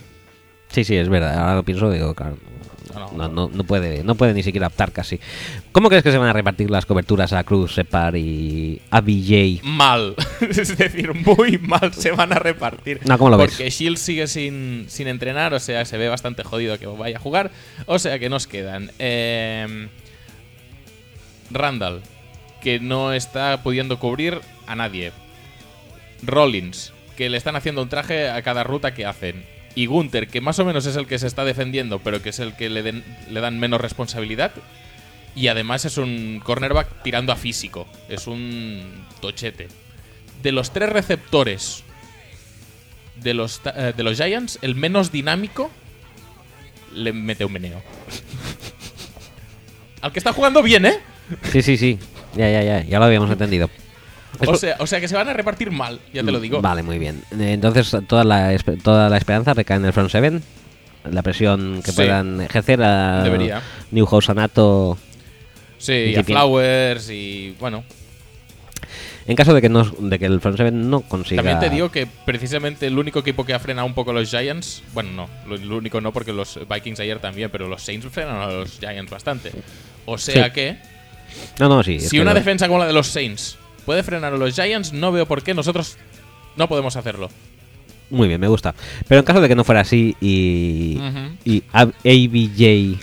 Sí, 0.69 0.85
sí, 0.85 0.97
es 0.97 1.09
verdad. 1.10 1.39
Ahora 1.39 1.56
lo 1.56 1.62
pienso, 1.64 1.90
digo, 1.90 2.14
claro. 2.14 2.39
No, 2.94 3.28
No, 3.28 3.51
no, 3.52 3.64
puede, 3.64 4.05
no 4.05 4.14
puede 4.14 4.35
ni 4.35 4.43
siquiera 4.43 4.66
optar 4.69 4.93
casi. 4.93 5.19
¿Cómo 5.73 5.89
crees 5.89 6.02
que 6.02 6.10
se 6.12 6.19
van 6.19 6.28
a 6.28 6.32
repartir 6.32 6.70
las 6.70 6.86
coberturas 6.86 7.32
a 7.32 7.44
Cruz, 7.44 7.74
Separ 7.74 8.16
y 8.16 8.81
a 8.90 9.01
BJ? 9.01 9.60
Mal. 9.64 10.14
es 10.40 10.77
decir, 10.77 11.14
muy 11.14 11.59
mal 11.59 11.93
se 11.94 12.10
van 12.12 12.32
a 12.32 12.39
repartir. 12.39 13.01
No, 13.05 13.19
¿cómo 13.19 13.31
lo 13.31 13.39
ves? 13.39 13.51
Porque 13.52 13.70
Shield 13.70 13.97
sigue 13.98 14.27
sin, 14.27 14.86
sin 14.89 15.09
entrenar, 15.09 15.55
o 15.55 15.60
sea, 15.60 15.85
se 15.85 15.97
ve 15.98 16.09
bastante 16.09 16.43
jodido 16.44 16.78
que 16.78 16.86
vaya 16.86 17.16
a 17.16 17.20
jugar. 17.20 17.51
O 17.86 17.98
sea, 17.98 18.19
que 18.19 18.28
nos 18.28 18.47
quedan. 18.47 18.90
eh, 18.98 19.89
Randall, 21.51 22.01
que 22.62 22.81
no 22.81 23.12
está 23.12 23.62
pudiendo 23.62 23.98
cubrir 23.98 24.40
a 24.66 24.74
nadie. 24.74 25.12
Rollins, 26.23 26.93
que 27.16 27.28
le 27.28 27.36
están 27.36 27.56
haciendo 27.56 27.82
un 27.82 27.89
traje 27.89 28.31
a 28.31 28.40
cada 28.43 28.64
ruta 28.64 28.94
que 28.94 29.06
hacen. 29.06 29.44
Y 29.74 29.86
Gunther, 29.86 30.28
que 30.28 30.40
más 30.40 30.58
o 30.58 30.64
menos 30.64 30.84
es 30.86 30.96
el 30.96 31.06
que 31.06 31.18
se 31.18 31.26
está 31.26 31.44
defendiendo, 31.44 31.98
pero 32.00 32.22
que 32.22 32.28
es 32.30 32.38
el 32.40 32.54
que 32.54 32.68
le, 32.68 32.82
den- 32.82 33.04
le 33.30 33.40
dan 33.40 33.58
menos 33.58 33.80
responsabilidad. 33.80 34.52
Y 35.34 35.48
además 35.48 35.84
es 35.86 35.96
un 35.96 36.40
cornerback 36.44 37.02
tirando 37.02 37.32
a 37.32 37.36
físico. 37.36 37.88
Es 38.10 38.26
un 38.26 38.82
tochete. 39.20 39.68
De 40.42 40.52
los 40.52 40.72
tres 40.72 40.90
receptores 40.90 41.84
de 43.16 43.32
los, 43.32 43.60
eh, 43.74 43.94
de 43.96 44.02
los 44.02 44.16
Giants, 44.18 44.58
el 44.60 44.74
menos 44.74 45.10
dinámico 45.10 45.70
le 46.94 47.12
mete 47.14 47.44
un 47.46 47.52
meneo. 47.52 47.82
Al 50.02 50.12
que 50.12 50.18
está 50.18 50.32
jugando 50.34 50.62
bien, 50.62 50.84
¿eh? 50.84 50.98
Sí, 51.50 51.62
sí, 51.62 51.76
sí. 51.78 51.98
Ya, 52.36 52.50
ya, 52.50 52.62
ya. 52.62 52.82
Ya 52.84 52.98
lo 52.98 53.04
habíamos 53.06 53.30
entendido. 53.32 53.70
O 54.46 54.54
sea, 54.56 54.76
o 54.78 54.86
sea 54.86 55.00
que 55.00 55.09
se 55.09 55.14
van 55.14 55.28
a 55.28 55.32
repartir 55.32 55.70
mal, 55.70 56.00
ya 56.12 56.22
te 56.22 56.32
lo 56.32 56.40
digo. 56.40 56.60
Vale, 56.62 56.82
muy 56.82 56.98
bien. 56.98 57.22
Entonces, 57.38 57.94
toda 58.09 58.24
la, 58.24 58.56
toda 58.82 59.09
la 59.09 59.16
esperanza 59.18 59.54
recae 59.54 59.76
en 59.76 59.84
el 59.84 59.92
front 59.92 60.10
seven. 60.10 60.42
La 61.10 61.22
presión 61.22 61.82
que 61.82 61.90
Sí. 61.90 61.96
puedan 61.96 62.40
ejercer 62.40 62.82
a 62.82 63.22
Debería. 63.24 63.60
Newhouse 63.90 64.30
Anato. 64.30 64.96
Sí, 65.78 65.92
¿Y 65.92 66.16
a? 66.16 66.22
Flowers 66.24 67.10
y 67.10 67.56
bueno. 67.59 67.82
En 69.26 69.36
caso 69.36 69.54
de 69.54 69.60
que, 69.60 69.68
no, 69.68 69.84
de 69.84 70.18
que 70.18 70.26
el 70.26 70.40
front 70.40 70.56
seven 70.56 70.90
no 70.90 71.00
consiga. 71.02 71.42
También 71.42 71.60
te 71.60 71.70
digo 71.70 71.90
que 71.90 72.06
precisamente 72.24 72.86
el 72.88 72.98
único 72.98 73.20
equipo 73.20 73.44
que 73.44 73.52
ha 73.54 73.59
frenado 73.60 73.86
un 73.86 73.94
poco 73.94 74.10
a 74.10 74.14
los 74.14 74.28
Giants, 74.30 74.82
bueno, 74.94 75.28
no, 75.46 75.54
el 75.54 75.70
único 75.72 76.00
no 76.00 76.12
porque 76.12 76.32
los 76.32 76.59
Vikings 76.68 76.98
ayer 77.00 77.18
también, 77.20 77.48
pero 77.50 77.68
los 77.68 77.82
Saints 77.82 78.06
frenan 78.10 78.36
a 78.36 78.46
los 78.46 78.78
Giants 78.80 79.10
bastante. 79.10 79.52
O 80.06 80.18
sea 80.18 80.46
Sí. 80.46 80.50
que 80.52 80.76
No, 81.60 81.68
no, 81.68 81.82
sí. 81.84 82.00
si 82.00 82.18
una 82.18 82.34
defensa 82.34 82.66
como 82.66 82.80
la 82.80 82.86
de 82.86 82.92
los 82.92 83.06
Saints 83.09 83.59
puede 83.84 84.02
frenar 84.02 84.32
a 84.32 84.36
los 84.36 84.54
Giants, 84.54 84.92
no 84.92 85.12
veo 85.12 85.26
por 85.26 85.42
qué 85.42 85.54
nosotros 85.54 85.96
no 86.56 86.68
podemos 86.68 86.96
hacerlo. 86.96 87.30
Muy 88.10 88.28
bien, 88.28 88.40
me 88.40 88.48
gusta. 88.48 88.74
Pero 89.09 89.20
en 89.20 89.24
caso 89.24 89.40
de 89.40 89.48
que 89.48 89.54
no 89.54 89.64
fuera 89.64 89.80
así 89.80 90.16
y, 90.20 90.98
Ujú. 90.98 91.18
y 91.44 91.62
A- 91.72 91.82
ABJ 91.82 92.98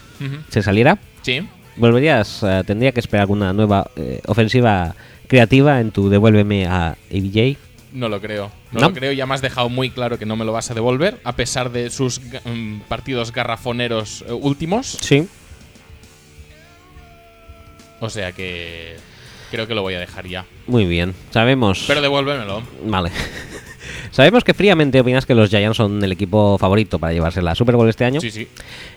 se 0.50 0.62
saliera, 0.62 1.00
Sí. 1.24 1.42
volverías, 1.78 2.44
eh, 2.44 2.64
tendría 2.66 2.92
que 2.92 3.00
esperar 3.00 3.22
alguna 3.22 3.52
nueva 3.54 3.90
eh, 3.96 4.22
ofensiva 4.28 4.96
creativa 5.28 5.80
en 5.80 5.92
tu 5.92 6.10
devuélveme 6.10 6.66
a 6.68 6.96
ABJ. 7.12 7.58
No 7.94 8.08
lo 8.08 8.22
creo. 8.22 8.52
No, 8.72 8.82
¿No? 8.82 8.90
lo 8.90 8.94
creo. 8.94 9.12
Ya 9.14 9.26
me 9.26 9.34
has 9.34 9.42
dejado 9.42 9.68
muy 9.68 9.90
claro 9.90 10.20
que 10.20 10.28
no 10.28 10.36
me 10.36 10.46
lo 10.46 10.52
vas 10.52 10.70
a 10.70 10.76
devolver, 10.76 11.20
a 11.24 11.36
pesar 11.36 11.72
de 11.72 11.90
sus 11.90 12.22
mm, 12.46 12.82
partidos 12.88 13.32
garrafoneros 13.32 14.24
eh, 14.28 14.32
últimos. 14.32 14.86
Sí. 15.02 15.28
O 18.00 18.10
sea 18.10 18.32
que 18.32 18.96
creo 19.52 19.68
que 19.68 19.76
lo 19.76 19.82
voy 19.82 19.94
a 19.96 20.00
dejar 20.00 20.28
ya. 20.28 20.46
Muy 20.68 20.86
bien. 20.86 21.14
Sabemos. 21.32 21.84
Pero 21.88 22.02
devuélvemelo. 22.02 22.64
Vale. 22.86 23.12
Sabemos 24.12 24.44
que 24.44 24.54
fríamente 24.54 25.00
opinas 25.00 25.26
que 25.26 25.36
los 25.36 25.50
Giants 25.50 25.78
son 25.78 26.04
el 26.04 26.12
equipo 26.12 26.58
favorito 26.58 27.00
para 27.00 27.14
llevarse 27.14 27.42
la 27.42 27.56
Super 27.56 27.76
Bowl 27.76 27.90
este 27.90 28.06
año. 28.06 28.22
Sí, 28.22 28.32
sí. 28.32 28.48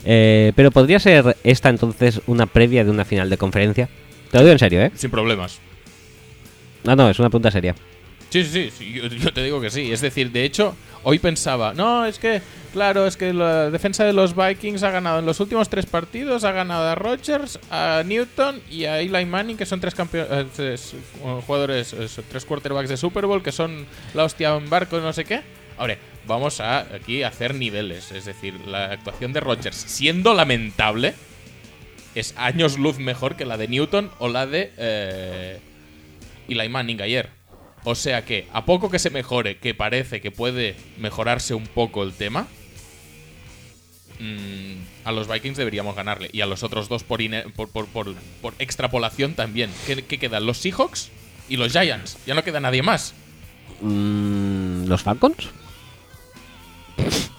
Eh, 0.04 0.52
pero 0.56 0.70
podría 0.70 0.98
ser 0.98 1.36
esta 1.44 1.68
entonces 1.68 2.20
una 2.26 2.46
previa 2.46 2.84
de 2.84 2.90
una 2.90 3.04
final 3.04 3.28
de 3.28 3.36
conferencia. 3.36 3.88
Te 4.30 4.38
lo 4.38 4.44
digo 4.44 4.52
en 4.52 4.58
serio, 4.58 4.82
¿eh? 4.82 4.90
Sin 4.94 5.10
problemas. 5.10 5.60
No, 6.84 6.96
no, 6.96 7.10
es 7.10 7.18
una 7.18 7.28
pregunta 7.28 7.50
seria. 7.50 7.74
Sí, 8.32 8.44
sí, 8.44 8.70
sí, 8.74 8.92
yo, 8.94 9.06
yo 9.08 9.30
te 9.30 9.42
digo 9.44 9.60
que 9.60 9.68
sí. 9.68 9.92
Es 9.92 10.00
decir, 10.00 10.30
de 10.32 10.42
hecho, 10.44 10.74
hoy 11.02 11.18
pensaba, 11.18 11.74
no, 11.74 12.06
es 12.06 12.18
que, 12.18 12.40
claro, 12.72 13.06
es 13.06 13.18
que 13.18 13.34
la 13.34 13.68
defensa 13.68 14.04
de 14.04 14.14
los 14.14 14.34
Vikings 14.34 14.82
ha 14.84 14.90
ganado 14.90 15.18
en 15.18 15.26
los 15.26 15.38
últimos 15.40 15.68
tres 15.68 15.84
partidos, 15.84 16.42
ha 16.44 16.52
ganado 16.52 16.88
a 16.88 16.94
Rodgers, 16.94 17.58
a 17.70 18.02
Newton 18.06 18.62
y 18.70 18.86
a 18.86 19.00
Eli 19.00 19.26
Manning, 19.26 19.58
que 19.58 19.66
son 19.66 19.80
tres, 19.80 19.94
campeo- 19.94 20.26
eh, 20.30 20.46
tres, 20.56 20.94
eh, 20.94 21.40
jugadores, 21.46 21.94
tres 22.30 22.44
quarterbacks 22.46 22.88
de 22.88 22.96
Super 22.96 23.26
Bowl, 23.26 23.42
que 23.42 23.52
son 23.52 23.84
la 24.14 24.24
hostia 24.24 24.56
en 24.56 24.70
barco, 24.70 24.98
no 24.98 25.12
sé 25.12 25.26
qué. 25.26 25.42
Ahora, 25.76 25.98
vamos 26.26 26.58
a 26.60 26.78
aquí 26.94 27.22
a 27.22 27.28
hacer 27.28 27.54
niveles. 27.54 28.12
Es 28.12 28.24
decir, 28.24 28.54
la 28.66 28.86
actuación 28.92 29.34
de 29.34 29.40
Rodgers, 29.40 29.76
siendo 29.76 30.32
lamentable, 30.32 31.12
es 32.14 32.32
años 32.38 32.78
luz 32.78 32.98
mejor 32.98 33.36
que 33.36 33.44
la 33.44 33.58
de 33.58 33.68
Newton 33.68 34.10
o 34.20 34.28
la 34.30 34.46
de 34.46 34.72
eh, 34.78 35.58
Eli 36.48 36.68
Manning 36.70 37.02
ayer. 37.02 37.41
O 37.84 37.94
sea 37.94 38.24
que, 38.24 38.46
a 38.52 38.64
poco 38.64 38.90
que 38.90 38.98
se 38.98 39.10
mejore, 39.10 39.56
que 39.58 39.74
parece 39.74 40.20
que 40.20 40.30
puede 40.30 40.76
mejorarse 40.98 41.54
un 41.54 41.66
poco 41.66 42.02
el 42.04 42.12
tema, 42.12 42.46
mm, 44.20 44.74
a 45.04 45.12
los 45.12 45.28
Vikings 45.28 45.56
deberíamos 45.58 45.96
ganarle. 45.96 46.30
Y 46.32 46.40
a 46.42 46.46
los 46.46 46.62
otros 46.62 46.88
dos 46.88 47.02
por, 47.04 47.20
ine- 47.20 47.44
por, 47.56 47.68
por- 47.68 47.88
por- 47.88 48.14
extrapolación 48.58 49.34
también. 49.34 49.70
¿Qué, 49.86 50.04
qué 50.04 50.18
quedan? 50.18 50.46
Los 50.46 50.58
Seahawks 50.58 51.10
y 51.48 51.56
los 51.56 51.72
Giants. 51.72 52.18
Ya 52.26 52.34
no 52.34 52.44
queda 52.44 52.60
nadie 52.60 52.82
más. 52.82 53.14
Mm, 53.80 54.86
¿Los 54.86 55.02
Falcons? 55.02 55.48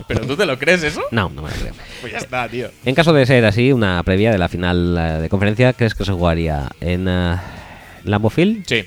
¿Pero 0.08 0.26
tú 0.28 0.36
te 0.36 0.46
lo 0.46 0.60
crees 0.60 0.84
eso? 0.84 1.02
No, 1.12 1.30
no 1.30 1.42
me 1.44 1.50
lo 1.50 1.56
creo. 1.56 1.74
Pues 2.02 2.12
ya 2.12 2.18
está, 2.20 2.50
tío. 2.50 2.70
En 2.84 2.94
caso 2.96 3.14
de 3.14 3.26
ser 3.26 3.46
así, 3.46 3.72
una 3.72 4.04
previa 4.04 4.32
de 4.32 4.38
la 4.38 4.50
final 4.50 4.98
eh, 4.98 5.22
de 5.22 5.30
conferencia, 5.30 5.72
¿crees 5.72 5.96
que 5.96 6.04
se 6.04 6.12
jugaría 6.12 6.70
en 6.82 7.06
Lambeau 7.06 8.30
Field? 8.30 8.66
Sí. 8.68 8.84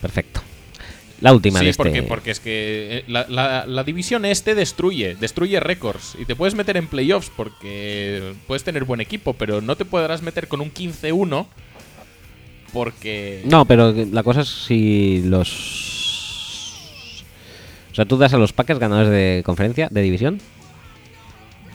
Perfecto. 0.00 0.40
La 1.20 1.32
última 1.34 1.58
Sí, 1.58 1.66
de 1.66 1.70
este. 1.72 1.82
porque, 1.82 2.02
porque 2.02 2.30
es 2.30 2.40
que 2.40 2.98
eh, 2.98 3.04
la, 3.06 3.26
la- 3.28 3.66
la 3.66 3.84
división 3.84 4.24
este 4.24 4.54
destruye, 4.54 5.16
destruye 5.16 5.60
récords. 5.60 6.16
Y 6.18 6.24
te 6.24 6.34
puedes 6.34 6.54
meter 6.54 6.76
en 6.78 6.86
playoffs 6.86 7.30
porque 7.36 8.32
puedes 8.46 8.64
tener 8.64 8.84
buen 8.84 9.00
equipo, 9.02 9.34
pero 9.34 9.60
no 9.60 9.76
te 9.76 9.84
podrás 9.84 10.22
meter 10.22 10.48
con 10.48 10.60
un 10.62 10.72
15-1 10.72 11.46
porque... 12.72 13.42
No, 13.44 13.64
pero 13.64 13.92
la 13.92 14.22
cosa 14.22 14.42
es 14.42 14.48
si 14.48 15.22
los. 15.24 15.50
O 17.90 17.94
sea, 17.94 18.04
tú 18.06 18.16
das 18.16 18.32
a 18.32 18.38
los 18.38 18.52
Packers 18.52 18.78
ganadores 18.78 19.10
de 19.10 19.42
conferencia, 19.44 19.88
de 19.90 20.00
división, 20.02 20.40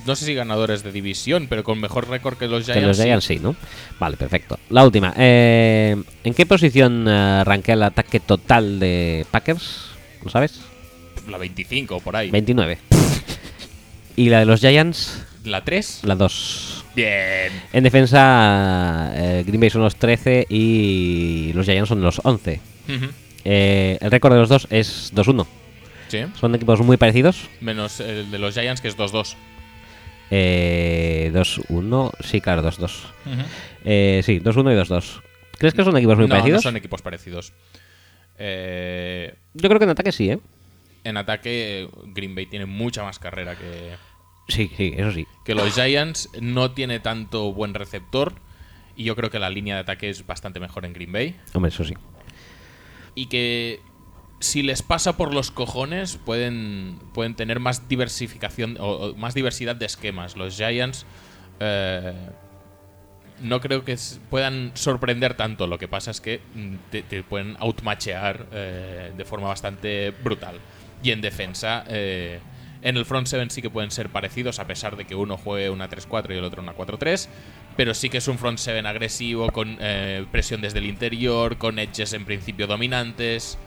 No 0.06 0.16
sé 0.16 0.26
si 0.26 0.34
ganadores 0.34 0.84
de 0.84 0.92
división, 0.92 1.48
pero 1.50 1.64
con 1.64 1.80
mejor 1.80 2.08
récord 2.10 2.38
que 2.38 2.48
los 2.48 2.66
que 2.66 2.74
Giants. 2.74 2.88
los 2.88 2.98
sí. 2.98 3.04
Giants 3.04 3.26
sí, 3.26 3.40
¿no? 3.40 3.56
Vale, 4.00 4.18
perfecto. 4.18 4.60
La 4.70 4.84
última. 4.84 5.14
eh, 5.18 5.96
¿En 6.24 6.34
qué 6.34 6.46
posición 6.46 7.06
eh, 7.08 7.44
el 7.68 7.84
ataque 7.84 8.20
total 8.20 8.80
de 8.80 9.26
Packers? 9.32 9.88
¿Lo 10.24 10.30
sabes? 10.30 10.62
La 11.28 11.38
25, 11.38 12.00
por 12.02 12.16
ahí. 12.16 12.30
29. 12.30 12.78
¿Y 14.16 14.30
la 14.30 14.40
de 14.40 14.46
los 14.46 14.60
Giants? 14.60 15.24
La 15.44 15.64
3. 15.64 16.02
La 16.04 16.16
2. 16.16 16.86
Bien. 16.96 17.52
En 17.74 17.84
defensa, 17.84 19.12
eh, 19.16 19.44
Green 19.46 19.60
Bay 19.60 19.70
son 19.70 19.82
los 19.82 19.96
13 19.96 20.46
y 20.50 21.52
los 21.54 21.66
Giants 21.66 21.90
son 21.90 22.02
los 22.02 22.22
11. 22.24 22.60
Ujú. 22.88 23.06
Eh, 23.44 23.98
el 24.02 24.12
récord 24.12 24.34
de 24.34 24.40
los 24.40 24.50
dos 24.50 24.68
es 24.72 25.12
2-1. 25.14 25.46
Sí. 26.08 26.20
Son 26.40 26.54
equipos 26.56 26.80
muy 26.82 26.98
parecidos. 26.98 27.50
Menos 27.62 28.00
el 28.00 28.32
de 28.32 28.40
los 28.40 28.54
Giants, 28.54 28.82
que 28.82 28.88
es 28.88 28.98
2-2. 28.98 29.36
Eh, 30.32 31.32
2-1, 31.34 32.12
sí, 32.22 32.42
claro, 32.42 32.64
2-2. 32.64 32.92
Eh, 33.84 34.22
sí, 34.24 34.40
2-1 34.40 34.74
y 34.74 34.76
2-2. 34.90 35.22
¿Crees 35.58 35.74
que 35.74 35.84
son 35.84 35.96
equipos 35.98 36.18
muy 36.18 36.28
no, 36.28 36.30
parecidos? 36.36 36.58
no 36.60 36.70
son 36.70 36.78
equipos 36.78 37.02
parecidos. 37.02 37.54
Eh, 38.38 39.34
Yo 39.54 39.70
creo 39.70 39.80
que 39.80 39.86
en 39.86 39.92
ataque 39.92 40.12
sí, 40.12 40.30
¿eh? 40.32 40.40
en 41.04 41.18
ataque, 41.18 41.88
Green 42.16 42.34
Bay 42.36 42.48
tiene 42.48 42.66
mucha 42.66 43.04
más 43.04 43.20
carrera 43.20 43.56
que, 43.56 43.92
Sí, 44.48 44.72
sí, 44.76 44.94
eso 44.98 45.12
sí. 45.12 45.28
que 45.46 45.54
los 45.56 45.74
Giants. 45.74 46.30
No 46.42 46.72
tiene 46.72 47.00
tanto 47.00 47.54
buen 47.54 47.74
receptor. 47.74 48.34
Y 48.98 49.04
yo 49.04 49.16
creo 49.16 49.30
que 49.30 49.40
la 49.40 49.50
línea 49.50 49.76
de 49.76 49.82
ataque 49.82 50.10
es 50.10 50.26
bastante 50.26 50.60
mejor 50.60 50.86
en 50.86 50.94
Green 50.94 51.12
Bay. 51.12 51.36
Hombre, 51.54 51.70
eso 51.70 51.84
sí. 51.84 51.94
Y 53.14 53.28
que 53.28 53.80
si 54.46 54.64
les 54.64 54.82
pasa 54.82 55.18
por 55.18 55.34
los 55.34 55.52
cojones, 55.52 56.18
pueden, 56.18 57.00
pueden 57.14 57.36
tener 57.36 57.60
más 57.60 57.90
diversificación 57.90 58.78
o, 58.80 59.14
más 59.16 59.34
diversidad 59.34 59.76
de 59.76 59.86
esquemas. 59.86 60.38
Los 60.38 60.56
Giants 60.56 61.06
eh, 61.60 62.14
no 63.42 63.60
creo 63.60 63.84
que 63.84 63.98
puedan 64.30 64.72
sorprender 64.76 65.36
tanto. 65.36 65.68
Lo 65.68 65.78
que 65.78 65.88
pasa 65.88 66.12
es 66.12 66.22
que 66.22 66.42
mm, 66.54 66.76
te, 66.92 67.24
pueden 67.24 67.58
outmatchear 67.60 68.46
eh, 68.52 69.12
de 69.16 69.26
forma 69.26 69.48
bastante 69.48 70.12
brutal. 70.12 70.60
Y 71.04 71.12
en 71.12 71.22
defensa, 71.22 71.84
eh, 71.88 72.40
en 72.82 72.98
el 72.98 73.06
front 73.06 73.28
seven 73.28 73.50
sí 73.50 73.62
que 73.62 73.70
pueden 73.70 73.92
ser 73.92 74.10
parecidos, 74.10 74.60
a 74.60 74.68
pesar 74.68 74.96
de 74.96 75.06
que 75.06 75.16
uno 75.16 75.38
juegue 75.38 75.70
una 75.70 75.90
3-4 75.90 76.34
y 76.34 76.38
el 76.38 76.44
otro 76.44 76.62
una 76.62 76.76
4-3. 76.76 77.28
Pero 77.76 77.94
sí 77.94 78.10
que 78.10 78.20
es 78.20 78.28
un 78.28 78.38
front 78.38 78.60
seven 78.60 78.86
agresivo, 78.86 79.52
con 79.52 79.78
eh, 79.82 80.26
presión 80.32 80.62
desde 80.62 80.80
el 80.80 80.86
interior, 80.86 81.58
con 81.58 81.80
edges 81.80 82.14
en 82.14 82.26
principio 82.26 82.68
dominantes 82.68 83.58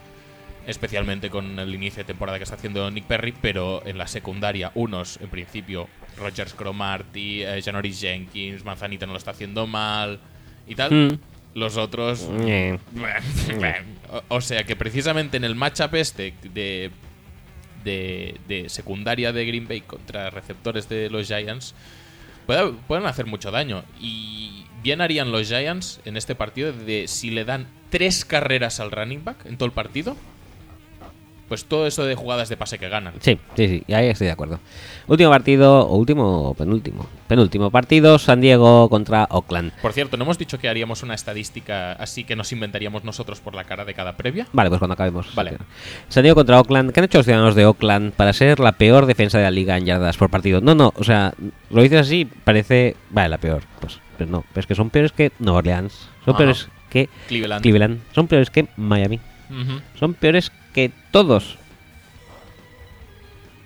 especialmente 0.67 1.29
con 1.29 1.57
el 1.59 1.73
inicio 1.73 1.99
de 2.03 2.05
temporada 2.05 2.37
que 2.37 2.43
está 2.43 2.55
haciendo 2.55 2.89
Nick 2.91 3.05
Perry, 3.05 3.33
pero 3.41 3.81
en 3.85 3.97
la 3.97 4.07
secundaria, 4.07 4.71
unos, 4.75 5.17
en 5.21 5.29
principio, 5.29 5.87
Rogers 6.17 6.53
Cromarty, 6.53 7.43
eh, 7.43 7.61
Janoris 7.63 7.99
Jenkins, 8.01 8.63
Manzanita 8.65 9.05
no 9.05 9.13
lo 9.13 9.17
está 9.17 9.31
haciendo 9.31 9.65
mal 9.67 10.19
y 10.67 10.75
tal. 10.75 10.91
Mm. 10.93 11.19
Los 11.55 11.77
otros. 11.77 12.27
Eh. 12.45 12.77
o, 14.11 14.35
o 14.35 14.41
sea 14.41 14.63
que 14.63 14.75
precisamente 14.75 15.37
en 15.37 15.43
el 15.43 15.55
matchup 15.55 15.95
este 15.95 16.33
de, 16.53 16.91
de, 17.83 18.37
de 18.47 18.69
secundaria 18.69 19.31
de 19.33 19.45
Green 19.45 19.67
Bay 19.67 19.81
contra 19.81 20.29
receptores 20.29 20.87
de 20.89 21.09
los 21.09 21.27
Giants, 21.27 21.73
puede- 22.45 22.73
pueden 22.87 23.05
hacer 23.07 23.25
mucho 23.25 23.49
daño. 23.51 23.83
Y 23.99 24.65
bien 24.83 25.01
harían 25.01 25.31
los 25.31 25.47
Giants 25.47 25.99
en 26.05 26.17
este 26.17 26.35
partido 26.35 26.71
de 26.71 27.07
si 27.07 27.31
le 27.31 27.45
dan 27.45 27.67
tres 27.89 28.25
carreras 28.25 28.79
al 28.79 28.91
running 28.91 29.23
back 29.23 29.45
en 29.45 29.57
todo 29.57 29.65
el 29.65 29.71
partido. 29.73 30.15
Pues 31.49 31.65
todo 31.65 31.87
eso 31.87 32.05
de 32.05 32.13
jugadas 32.13 32.47
de 32.47 32.57
pase 32.57 32.77
que 32.77 32.87
ganan. 32.89 33.15
Sí, 33.19 33.39
sí, 33.55 33.67
sí, 33.67 33.93
ahí 33.93 34.07
estoy 34.07 34.27
de 34.27 34.33
acuerdo. 34.33 34.59
Último 35.07 35.31
partido, 35.31 35.79
o 35.87 35.95
último, 35.97 36.49
o 36.49 36.53
penúltimo. 36.53 37.07
Penúltimo 37.27 37.71
partido, 37.71 38.19
San 38.19 38.39
Diego 38.39 38.87
contra 38.87 39.27
Oakland. 39.31 39.71
Por 39.81 39.91
cierto, 39.93 40.15
¿no 40.15 40.25
hemos 40.25 40.37
dicho 40.37 40.59
que 40.59 40.69
haríamos 40.69 41.01
una 41.01 41.15
estadística 41.15 41.93
así 41.93 42.23
que 42.23 42.35
nos 42.35 42.51
inventaríamos 42.51 43.03
nosotros 43.03 43.39
por 43.39 43.55
la 43.55 43.63
cara 43.63 43.83
de 43.83 43.95
cada 43.95 44.15
previa? 44.15 44.45
Vale, 44.53 44.69
pues 44.69 44.77
cuando 44.77 44.93
acabemos. 44.93 45.33
Vale. 45.33 45.57
San 46.07 46.21
Diego 46.21 46.35
contra 46.35 46.59
Oakland. 46.59 46.91
¿Qué 46.91 46.99
han 46.99 47.05
hecho 47.05 47.17
los 47.17 47.25
ciudadanos 47.25 47.55
de 47.55 47.65
Oakland 47.65 48.13
para 48.13 48.31
ser 48.31 48.59
la 48.59 48.73
peor 48.73 49.07
defensa 49.07 49.39
de 49.39 49.45
la 49.45 49.51
liga 49.51 49.75
en 49.75 49.85
yardas 49.85 50.17
por 50.17 50.29
partido? 50.29 50.61
No, 50.61 50.75
no, 50.75 50.93
o 50.95 51.03
sea, 51.03 51.33
lo 51.71 51.81
dices 51.81 52.01
así, 52.01 52.25
parece. 52.43 52.95
Vale, 53.09 53.29
la 53.29 53.39
peor. 53.39 53.63
Pues, 53.79 53.99
pero 54.19 54.29
no, 54.29 54.45
pero 54.53 54.59
es 54.59 54.67
que 54.67 54.75
son 54.75 54.91
peores 54.91 55.11
que 55.11 55.31
Nueva 55.39 55.57
Orleans. 55.59 55.93
Son 56.25 56.35
Ajá. 56.35 56.37
peores 56.37 56.69
que 56.91 57.09
Cleveland. 57.27 57.61
Cleveland. 57.63 57.99
Son 58.13 58.27
peores 58.27 58.51
que 58.51 58.67
Miami. 58.77 59.19
Son 59.99 60.13
peores 60.13 60.51
que 60.73 60.91
todos. 61.11 61.57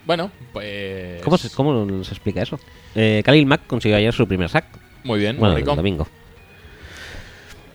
Bueno, 0.05 0.31
pues. 0.51 1.21
¿Cómo 1.23 1.37
se, 1.37 1.49
cómo 1.51 2.03
se 2.03 2.11
explica 2.11 2.41
eso? 2.41 2.59
Eh, 2.95 3.21
Khalil 3.25 3.45
Mack 3.45 3.67
consiguió 3.67 3.97
ayer 3.97 4.13
su 4.13 4.27
primer 4.27 4.49
sack. 4.49 4.65
Muy 5.03 5.19
bien, 5.19 5.37
Bueno, 5.37 5.53
muy 5.53 5.61
el 5.61 5.65
rico. 5.65 5.75
domingo. 5.75 6.07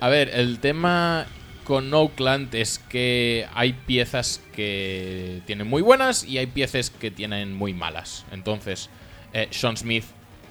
A 0.01 0.09
ver, 0.09 0.31
el 0.35 0.59
tema 0.61 1.27
con 1.65 1.93
Oakland 1.93 2.55
es 2.55 2.79
que 2.79 3.47
hay 3.55 3.73
piezas 3.73 4.41
que 4.55 5.43
tienen 5.47 5.67
muy 5.69 5.83
buenas 5.83 6.25
y 6.25 6.39
hay 6.39 6.47
piezas 6.47 6.91
que 6.91 7.11
tienen 7.11 7.53
muy 7.55 7.75
malas. 7.75 8.25
Entonces, 8.31 8.89
eh, 9.33 9.49
Sean 9.51 9.77
Smith 9.77 10.05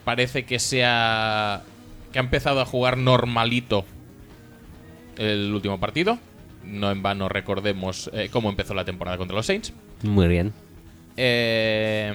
parece 0.04 0.46
que 0.46 0.60
sea 0.60 1.64
que 2.12 2.20
ha 2.20 2.22
empezado 2.22 2.62
a 2.62 2.66
jugar 2.66 2.98
normalito 2.98 3.86
el 5.18 5.52
último 5.54 5.80
partido. 5.80 6.18
No 6.68 6.92
en 6.92 7.02
vano 7.02 7.30
recordemos 7.30 8.10
eh, 8.14 8.30
cómo 8.32 8.50
empezó 8.50 8.74
la 8.74 8.86
temporada 8.86 9.18
contra 9.18 9.36
los 9.36 9.46
Saints. 9.46 9.74
Muy 10.04 10.28
bien. 10.28 10.54
Eh, 11.16 12.14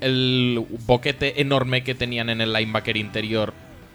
el 0.00 0.64
boquete 0.86 1.40
enorme 1.40 1.84
que 1.84 1.94
tenían 1.94 2.30
en 2.30 2.40
el 2.40 2.52
linebacker 2.52 2.96
interior. 2.96 3.52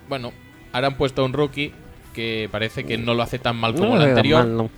Bueno, 0.07 0.31
ahora 0.71 0.87
han 0.87 0.95
puesto 0.95 1.21
a 1.21 1.25
un 1.25 1.33
rookie 1.33 1.73
que 2.13 2.47
parece 2.51 2.85
que 2.85 2.97
no 2.97 3.13
lo 3.13 3.23
hace 3.23 3.39
tan 3.39 3.57
mal 3.57 3.75
como 3.75 3.95
No 3.95 4.01
el 4.01 4.09
anterior, 4.09 4.43
mal, 4.45 4.57
no. 4.57 4.69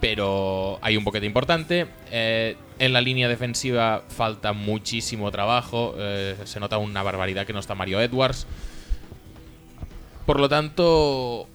pero 0.00 0.78
hay 0.82 0.96
un 0.96 1.04
boquete 1.04 1.24
importante. 1.26 1.86
Eh, 2.10 2.56
en 2.78 2.92
la 2.92 3.00
línea 3.00 3.28
defensiva 3.28 4.02
falta 4.08 4.52
muchísimo 4.52 5.30
trabajo. 5.30 5.94
eh, 5.98 6.34
se 6.44 6.58
nota 6.60 6.78
una 6.78 7.02
barbaridad 7.02 7.46
que 7.46 7.52
no 7.52 7.60
está 7.60 7.74
Mario 7.74 8.00
Edwards. 8.00 8.46
Por 10.26 10.40
lo 10.40 10.48
tanto, 10.48 11.48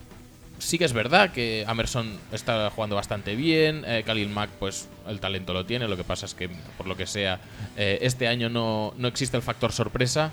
sí 0.59 0.77
que 0.77 0.85
es 0.85 0.93
verdad 0.93 1.31
que 1.31 1.63
Amerson 1.67 2.17
está 2.31 2.69
jugando 2.69 2.95
bastante 2.95 3.35
bien. 3.35 3.83
eh, 3.87 4.03
Khalil 4.05 4.29
Mack, 4.29 4.49
pues 4.59 4.87
el 5.07 5.19
talento 5.19 5.53
lo 5.53 5.65
tiene. 5.65 5.87
Lo 5.87 5.97
que 5.97 6.03
pasa 6.03 6.25
es 6.27 6.33
que, 6.35 6.49
por 6.77 6.85
lo 6.87 6.95
que 6.95 7.07
sea, 7.07 7.39
eh, 7.77 7.97
este 8.01 8.27
año 8.27 8.49
no, 8.49 8.93
no 8.97 9.07
existe 9.07 9.35
el 9.37 9.43
factor 9.43 9.71
sorpresa. 9.71 10.31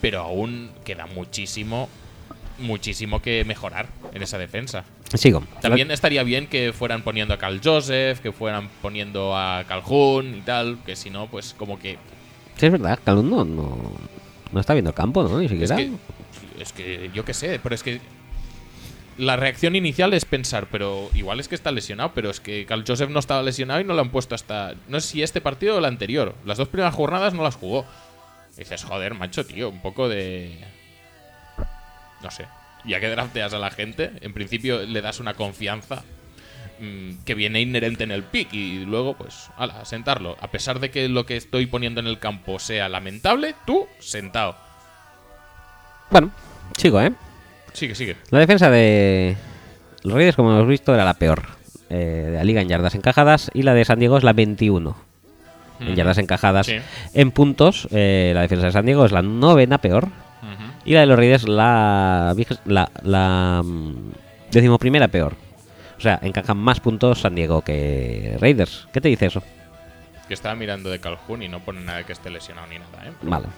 Pero 0.00 0.20
aún 0.20 0.70
queda 0.84 1.06
muchísimo, 1.06 1.88
muchísimo 2.58 3.22
que 3.22 3.44
mejorar 3.44 3.88
en 4.12 4.22
esa 4.22 4.38
defensa. 4.38 4.84
Sigo. 5.14 5.42
También 5.62 5.90
estaría 5.90 6.22
bien 6.22 6.46
que 6.48 6.72
fueran 6.72 7.02
poniendo 7.02 7.32
a 7.32 7.38
Cal 7.38 7.60
Joseph, 7.62 8.18
que 8.20 8.32
fueran 8.32 8.68
poniendo 8.82 9.36
a 9.36 9.64
Calhoun 9.68 10.34
y 10.36 10.40
tal, 10.42 10.78
que 10.84 10.96
si 10.96 11.10
no, 11.10 11.28
pues 11.28 11.54
como 11.56 11.78
que 11.78 11.96
Sí, 12.56 12.66
es 12.66 12.72
verdad, 12.72 12.98
Calum 13.04 13.28
no, 13.30 13.44
no, 13.44 13.92
no 14.50 14.60
está 14.60 14.72
viendo 14.72 14.92
campo, 14.94 15.22
¿no? 15.22 15.38
Ni 15.38 15.44
Es 15.44 15.50
siquiera. 15.50 15.76
que, 15.76 15.90
es 16.60 16.72
que 16.72 17.10
yo 17.14 17.24
qué 17.24 17.34
sé, 17.34 17.60
pero 17.62 17.74
es 17.74 17.82
que 17.82 18.00
la 19.18 19.36
reacción 19.36 19.76
inicial 19.76 20.12
es 20.14 20.24
pensar, 20.24 20.68
pero 20.70 21.10
igual 21.14 21.40
es 21.40 21.48
que 21.48 21.54
está 21.54 21.72
lesionado, 21.72 22.12
pero 22.14 22.30
es 22.30 22.40
que 22.40 22.66
Carl 22.66 22.84
Joseph 22.86 23.10
no 23.10 23.18
estaba 23.18 23.42
lesionado 23.42 23.80
y 23.80 23.84
no 23.84 23.94
lo 23.94 24.00
han 24.00 24.10
puesto 24.10 24.34
hasta 24.34 24.74
no 24.88 25.00
sé 25.00 25.08
si 25.08 25.22
este 25.22 25.40
partido 25.40 25.76
o 25.76 25.78
el 25.78 25.84
anterior. 25.84 26.34
Las 26.44 26.58
dos 26.58 26.68
primeras 26.68 26.94
jornadas 26.94 27.34
no 27.34 27.42
las 27.42 27.56
jugó. 27.56 27.86
Y 28.54 28.60
dices, 28.60 28.84
joder, 28.84 29.14
macho, 29.14 29.44
tío, 29.44 29.68
un 29.68 29.82
poco 29.82 30.08
de 30.08 30.58
no 32.22 32.30
sé. 32.30 32.46
Ya 32.84 33.00
que 33.00 33.08
drafteas 33.08 33.52
a 33.52 33.58
la 33.58 33.70
gente, 33.70 34.12
en 34.20 34.32
principio 34.32 34.82
le 34.82 35.02
das 35.02 35.18
una 35.18 35.34
confianza 35.34 36.04
mm, 36.78 37.24
que 37.24 37.34
viene 37.34 37.60
inherente 37.60 38.04
en 38.04 38.12
el 38.12 38.22
pick 38.22 38.52
y 38.52 38.84
luego, 38.84 39.16
pues, 39.16 39.50
ala, 39.56 39.84
sentarlo. 39.84 40.36
A 40.40 40.50
pesar 40.50 40.78
de 40.78 40.90
que 40.90 41.08
lo 41.08 41.26
que 41.26 41.36
estoy 41.36 41.66
poniendo 41.66 42.00
en 42.00 42.06
el 42.06 42.18
campo 42.18 42.58
sea 42.58 42.88
lamentable, 42.88 43.54
tú 43.66 43.88
sentado. 43.98 44.56
Bueno, 46.10 46.30
sigo, 46.76 47.00
¿eh? 47.00 47.12
Sigue, 47.76 47.94
sigue. 47.94 48.16
La 48.30 48.38
defensa 48.38 48.70
de 48.70 49.36
los 50.02 50.14
Raiders, 50.14 50.34
como 50.34 50.50
hemos 50.50 50.66
visto, 50.66 50.94
era 50.94 51.04
la 51.04 51.12
peor 51.12 51.42
eh, 51.90 52.28
de 52.30 52.36
la 52.38 52.42
liga 52.42 52.62
en 52.62 52.68
yardas 52.68 52.94
encajadas 52.94 53.50
y 53.52 53.64
la 53.64 53.74
de 53.74 53.84
San 53.84 53.98
Diego 53.98 54.16
es 54.16 54.24
la 54.24 54.32
21 54.32 54.96
en 55.80 55.94
yardas 55.94 56.16
encajadas. 56.16 56.68
Sí. 56.68 56.78
En 57.12 57.32
puntos, 57.32 57.86
eh, 57.90 58.32
la 58.34 58.40
defensa 58.40 58.64
de 58.64 58.72
San 58.72 58.86
Diego 58.86 59.04
es 59.04 59.12
la 59.12 59.20
novena 59.20 59.76
peor 59.76 60.08
y 60.86 60.94
la 60.94 61.00
de 61.00 61.06
los 61.06 61.18
Raiders 61.18 61.46
la, 61.46 62.34
la, 62.64 62.90
la 63.02 63.62
mm, 63.62 64.12
decimoprimera 64.52 65.08
peor. 65.08 65.34
O 65.98 66.00
sea, 66.00 66.18
encajan 66.22 66.56
más 66.56 66.80
puntos 66.80 67.20
San 67.20 67.34
Diego 67.34 67.60
que 67.60 68.38
Raiders. 68.40 68.88
¿Qué 68.90 69.02
te 69.02 69.08
dice 69.08 69.26
eso? 69.26 69.42
Que 70.28 70.32
estaba 70.32 70.54
mirando 70.54 70.88
de 70.88 70.98
Calhoun 70.98 71.42
y 71.42 71.48
no 71.48 71.60
pone 71.60 71.82
nada 71.82 72.04
que 72.04 72.14
esté 72.14 72.30
lesionado 72.30 72.68
ni 72.68 72.78
nada, 72.78 73.06
¿eh? 73.06 73.12
Vale. 73.20 73.48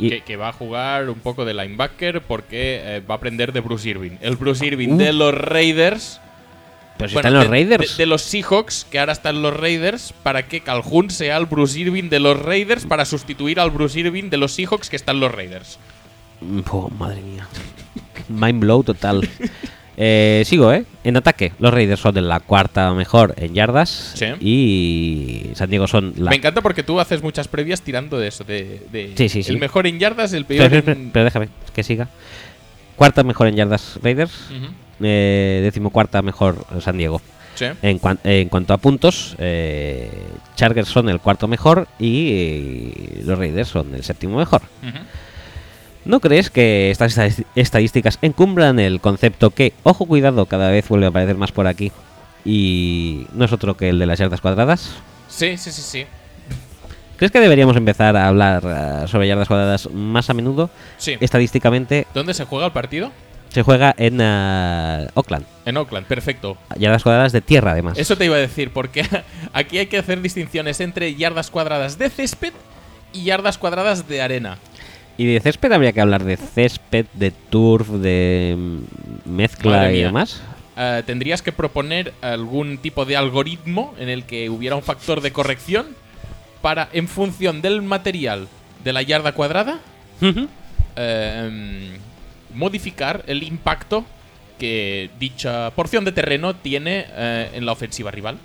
Y, 0.00 0.08
Que, 0.10 0.20
que 0.22 0.36
va 0.36 0.48
a 0.48 0.52
jugar 0.52 1.08
un 1.10 1.18
poco 1.20 1.44
de 1.44 1.54
linebacker 1.54 2.22
porque 2.22 2.80
eh, 2.82 3.00
va 3.08 3.14
a 3.14 3.18
aprender 3.18 3.52
de 3.52 3.60
Bruce 3.60 3.88
Irving. 3.88 4.12
El 4.20 4.36
Bruce 4.36 4.64
Irving 4.66 4.90
Uh. 4.94 4.96
de 4.96 5.12
los 5.12 5.34
Raiders. 5.34 6.20
pero 6.96 7.08
si 7.08 7.14
bueno, 7.14 7.28
están 7.28 7.34
los 7.34 7.44
de- 7.44 7.50
Raiders. 7.50 7.96
De, 7.96 8.02
de 8.02 8.06
los 8.06 8.22
Seahawks, 8.22 8.86
que 8.90 8.98
ahora 8.98 9.12
están 9.12 9.42
los 9.42 9.54
Raiders, 9.56 10.12
para 10.22 10.46
que 10.48 10.60
Calhoun 10.60 11.10
sea 11.10 11.36
el 11.36 11.46
Bruce 11.46 11.78
Irving 11.78 12.08
de 12.08 12.20
los 12.20 12.40
Raiders 12.40 12.84
para 12.86 13.04
sustituir 13.04 13.60
al 13.60 13.70
Bruce 13.70 13.98
Irving 14.00 14.30
de 14.30 14.36
los 14.38 14.52
Seahawks 14.52 14.90
que 14.90 14.96
están 14.96 15.20
los 15.20 15.30
Raiders. 15.32 15.78
Oh, 16.70 16.88
madre 16.90 17.20
mía. 17.20 17.46
Mind 18.28 18.60
blow 18.60 18.82
total. 18.82 19.28
Eh, 19.96 20.42
sigo, 20.46 20.72
¿eh? 20.72 20.84
En 21.04 21.16
ataque, 21.16 21.52
los 21.58 21.72
Raiders 21.74 22.00
son 22.00 22.14
de 22.14 22.22
la 22.22 22.40
cuarta 22.40 22.92
mejor 22.94 23.34
en 23.36 23.54
yardas. 23.54 24.12
Sí. 24.14 24.26
Y 24.40 25.50
San 25.54 25.68
Diego 25.70 25.86
son 25.86 26.14
la. 26.16 26.30
Me 26.30 26.36
encanta 26.36 26.60
porque 26.62 26.82
tú 26.82 27.00
haces 27.00 27.22
muchas 27.22 27.48
previas 27.48 27.82
tirando 27.82 28.18
de 28.18 28.28
eso, 28.28 28.44
de, 28.44 28.82
de 28.92 29.12
Sí, 29.16 29.28
sí, 29.28 29.42
sí. 29.42 29.52
el 29.52 29.58
mejor 29.58 29.86
en 29.86 29.98
yardas, 29.98 30.32
el 30.32 30.44
peor 30.46 30.70
pero- 30.70 30.92
en... 30.92 31.10
pero 31.10 31.24
déjame 31.24 31.48
que 31.74 31.82
siga. 31.82 32.08
Cuarta 32.96 33.22
mejor 33.24 33.48
en 33.48 33.56
yardas 33.56 33.98
Raiders. 34.02 34.32
Ujú. 34.50 34.72
Eh, 35.02 35.60
decimocuarta 35.62 36.20
mejor 36.22 36.64
San 36.80 36.96
Diego. 36.98 37.20
Sí. 37.54 37.66
En, 37.82 37.98
cuan- 37.98 38.18
en 38.24 38.48
cuanto 38.48 38.72
a 38.72 38.78
puntos, 38.78 39.34
eh, 39.38 40.10
Chargers 40.56 40.88
son 40.88 41.08
el 41.10 41.20
cuarto 41.20 41.46
mejor 41.48 41.88
y 41.98 42.28
eh, 42.32 43.22
los 43.24 43.38
Raiders 43.38 43.68
son 43.68 43.94
el 43.94 44.02
séptimo 44.04 44.38
mejor. 44.38 44.62
Ujú. 44.82 44.98
¿No 46.04 46.20
crees 46.20 46.50
que 46.50 46.90
estas 46.90 47.18
estadísticas 47.54 48.18
encumbran 48.22 48.78
el 48.78 49.00
concepto 49.00 49.50
que, 49.50 49.74
ojo 49.82 50.06
cuidado, 50.06 50.46
cada 50.46 50.70
vez 50.70 50.88
vuelve 50.88 51.06
a 51.06 51.08
aparecer 51.10 51.36
más 51.36 51.52
por 51.52 51.66
aquí 51.66 51.92
y 52.44 53.26
no 53.34 53.44
es 53.44 53.52
otro 53.52 53.76
que 53.76 53.90
el 53.90 53.98
de 53.98 54.06
las 54.06 54.18
yardas 54.18 54.40
cuadradas? 54.40 54.92
Sí, 55.28 55.56
sí, 55.56 55.70
sí, 55.70 55.82
sí. 55.82 56.06
¿Crees 57.16 57.32
que 57.32 57.40
deberíamos 57.40 57.76
empezar 57.76 58.16
a 58.16 58.28
hablar 58.28 58.62
eh, 58.64 59.08
sobre 59.08 59.28
yardas 59.28 59.46
cuadradas 59.46 59.90
más 59.90 60.30
a 60.30 60.34
menudo? 60.34 60.70
Sí. 60.96 61.18
Estadísticamente 61.20 62.06
¿Dónde 62.14 62.32
se 62.32 62.46
juega 62.46 62.66
el 62.66 62.72
partido? 62.72 63.12
se 63.50 63.62
juega 63.62 63.94
en 63.98 64.18
eh, 64.20 65.08
Oakland. 65.14 65.44
En 65.64 65.76
Oakland, 65.76 66.06
perfecto. 66.06 66.56
Yardas 66.76 67.02
cuadradas 67.02 67.32
de 67.32 67.40
tierra, 67.40 67.72
además. 67.72 67.98
Eso 67.98 68.16
te 68.16 68.24
iba 68.24 68.36
a 68.36 68.40
decir, 68.40 68.72
porque 68.72 69.04
aquí 69.52 69.78
hay 69.78 69.86
que 69.86 69.98
hacer 69.98 70.22
distinciones 70.22 70.80
entre 70.80 71.14
yardas 71.14 71.50
cuadradas 71.50 71.98
de 71.98 72.10
césped 72.10 72.52
y 73.12 73.24
yardas 73.24 73.58
cuadradas 73.58 74.08
de 74.08 74.22
arena. 74.22 74.58
Y 75.20 75.26
de 75.26 75.38
césped 75.40 75.70
habría 75.70 75.92
que 75.92 76.00
hablar 76.00 76.24
de 76.24 76.38
césped, 76.38 77.04
de 77.12 77.30
turf, 77.30 77.90
de 77.90 78.56
mm, 78.56 79.30
mezcla 79.30 79.92
y 79.92 80.00
demás. 80.00 80.40
Eh, 80.78 81.02
tendrías 81.04 81.42
que 81.42 81.52
proponer 81.52 82.14
algún 82.22 82.78
tipo 82.78 83.04
de 83.04 83.18
algoritmo 83.18 83.94
en 83.98 84.08
el 84.08 84.24
que 84.24 84.48
hubiera 84.48 84.76
un 84.76 84.82
factor 84.82 85.20
de 85.20 85.30
corrección 85.30 85.88
para, 86.62 86.88
en 86.94 87.06
función 87.06 87.60
del 87.60 87.82
material 87.82 88.48
de 88.82 88.94
la 88.94 89.02
yarda 89.02 89.32
cuadrada, 89.32 89.80
eh, 90.96 91.98
modificar 92.54 93.22
el 93.26 93.42
impacto 93.42 94.06
que 94.58 95.10
dicha 95.18 95.70
porción 95.72 96.06
de 96.06 96.12
terreno 96.12 96.56
tiene 96.56 97.04
eh, 97.10 97.50
en 97.52 97.66
la 97.66 97.72
ofensiva 97.72 98.10
rival. 98.10 98.38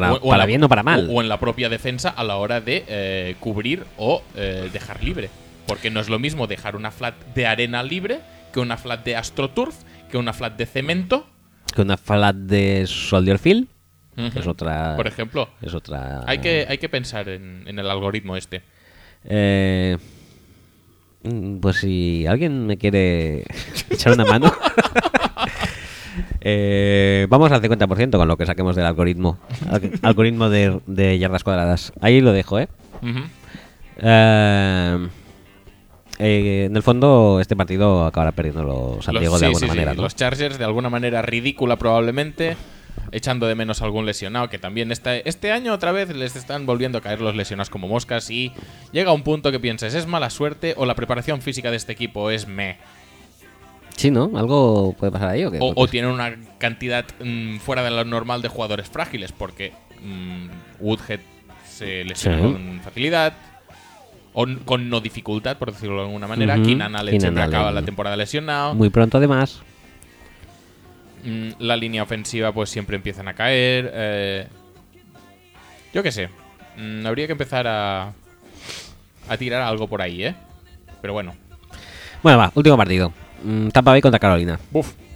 Para, 0.00 0.12
O- 0.14 0.20
para 0.20 0.38
la- 0.38 0.46
bien 0.46 0.62
o 0.64 0.68
para 0.68 0.82
mal. 0.82 1.08
O, 1.10 1.14
o 1.14 1.22
en 1.22 1.28
la 1.28 1.38
propia 1.40 1.68
defensa 1.68 2.08
a 2.10 2.22
la 2.24 2.36
hora 2.36 2.60
de 2.60 2.84
eh, 2.88 3.36
cubrir 3.40 3.84
o 3.96 4.22
eh, 4.36 4.68
dejar 4.72 5.02
libre. 5.02 5.30
Porque 5.66 5.90
no 5.90 6.00
es 6.00 6.08
lo 6.08 6.18
mismo 6.18 6.46
dejar 6.46 6.76
una 6.76 6.90
flat 6.90 7.14
de 7.34 7.46
arena 7.46 7.82
libre 7.82 8.20
que 8.52 8.60
una 8.60 8.76
flat 8.76 9.04
de 9.04 9.16
AstroTurf, 9.16 9.74
que 10.10 10.16
una 10.16 10.32
flat 10.32 10.56
de 10.56 10.66
cemento. 10.66 11.26
Que 11.74 11.82
una 11.82 11.96
flat 11.96 12.36
de 12.36 12.84
Soldier 12.86 13.38
Field 13.38 13.66
es 14.16 14.46
otra. 14.46 14.94
Por 14.96 15.06
ejemplo, 15.06 15.50
Es 15.60 15.74
otra. 15.74 16.22
hay 16.26 16.38
que, 16.38 16.64
hay 16.68 16.78
que 16.78 16.88
pensar 16.88 17.28
en, 17.28 17.64
en 17.66 17.78
el 17.78 17.90
algoritmo 17.90 18.34
este. 18.36 18.62
Eh, 19.24 19.98
mm, 21.24 21.56
pues 21.58 21.76
si 21.76 22.26
alguien 22.26 22.66
me 22.66 22.78
quiere 22.78 23.44
echar 23.90 24.12
una 24.14 24.24
mano. 24.24 24.50
eh, 26.48 27.26
vamos 27.28 27.50
al 27.50 27.60
50% 27.60 28.16
con 28.16 28.28
lo 28.28 28.36
que 28.36 28.46
saquemos 28.46 28.76
del 28.76 28.86
algoritmo. 28.86 29.36
Al- 29.68 29.90
algoritmo 30.02 30.48
de, 30.48 30.78
de 30.86 31.18
yardas 31.18 31.42
cuadradas. 31.42 31.92
Ahí 32.00 32.20
lo 32.20 32.32
dejo, 32.32 32.60
¿eh? 32.60 32.68
Eh, 33.98 35.08
eh, 36.18 36.64
en 36.70 36.76
el 36.76 36.82
fondo, 36.82 37.38
este 37.40 37.56
partido 37.56 38.06
acabará 38.06 38.32
perdiendo 38.32 38.62
los 38.62 39.04
San 39.04 39.14
Los- 39.14 39.22
de 39.22 39.26
alguna 39.26 39.48
sí, 39.48 39.54
sí, 39.56 39.66
manera. 39.66 39.94
¿no? 39.94 40.02
Los 40.02 40.14
Chargers 40.14 40.58
de 40.58 40.64
alguna 40.64 40.88
manera 40.88 41.20
ridícula 41.22 41.76
probablemente, 41.76 42.56
echando 43.12 43.46
de 43.46 43.54
menos 43.54 43.82
algún 43.82 44.06
lesionado, 44.06 44.48
que 44.48 44.58
también 44.58 44.92
está, 44.92 45.16
este 45.16 45.50
año 45.52 45.72
otra 45.72 45.92
vez 45.92 46.14
les 46.14 46.36
están 46.36 46.64
volviendo 46.64 46.98
a 46.98 47.00
caer 47.00 47.20
los 47.20 47.34
lesionados 47.36 47.70
como 47.70 47.88
moscas 47.88 48.30
y 48.30 48.52
llega 48.92 49.12
un 49.12 49.22
punto 49.22 49.50
que 49.50 49.60
piensas, 49.60 49.94
¿es 49.94 50.06
mala 50.06 50.30
suerte 50.30 50.74
o 50.76 50.86
la 50.86 50.94
preparación 50.94 51.42
física 51.42 51.70
de 51.70 51.76
este 51.76 51.92
equipo 51.92 52.30
es 52.30 52.46
me? 52.46 52.76
Sí, 53.96 54.10
¿no? 54.10 54.30
¿Algo 54.36 54.94
puede 54.98 55.10
pasar 55.10 55.30
ahí 55.30 55.44
o 55.44 55.50
qué? 55.50 55.58
O, 55.60 55.88
tienen 55.88 56.10
una 56.10 56.34
cantidad 56.58 57.04
mm, 57.24 57.56
fuera 57.58 57.82
de 57.82 57.90
lo 57.90 58.04
normal 58.04 58.42
de 58.42 58.48
jugadores 58.48 58.88
frágiles, 58.88 59.32
porque 59.32 59.72
mm, 60.02 60.46
Woodhead 60.80 61.20
se 61.66 62.04
lesiona 62.04 62.36
Sí. 62.36 62.42
con 62.42 62.80
facilidad, 62.84 63.32
o 64.34 64.46
con 64.66 64.90
no 64.90 65.00
dificultad, 65.00 65.56
por 65.56 65.72
decirlo 65.72 65.96
de 65.96 66.02
alguna 66.02 66.26
manera. 66.26 66.56
Keenan 66.62 66.94
Allen 66.94 67.12
Keenan 67.12 67.20
siempre 67.20 67.42
acaba 67.42 67.70
la 67.72 67.82
temporada 67.82 68.16
lesionado. 68.16 68.74
Muy 68.74 68.90
pronto, 68.90 69.16
además. 69.16 69.60
Mm, 71.24 71.50
la 71.58 71.76
línea 71.76 72.02
ofensiva 72.02 72.52
pues 72.52 72.68
siempre 72.70 72.96
empiezan 72.96 73.28
a 73.28 73.34
caer. 73.34 73.90
eh, 73.94 74.46
yo 75.94 76.02
qué 76.02 76.12
sé. 76.12 76.28
Habría 77.06 77.24
que 77.26 77.32
empezar 77.32 77.66
a, 77.66 78.12
a 79.28 79.36
tirar 79.38 79.62
algo 79.62 79.88
por 79.88 80.02
ahí, 80.02 80.24
¿eh? 80.24 80.34
Pero 81.00 81.14
bueno. 81.14 81.34
Bueno, 82.22 82.36
va, 82.38 82.52
último 82.54 82.76
partido. 82.76 83.12
Mm, 83.46 83.68
Tampa 83.68 83.92
Bay 83.92 84.00
contra 84.00 84.18
Carolina. 84.18 84.58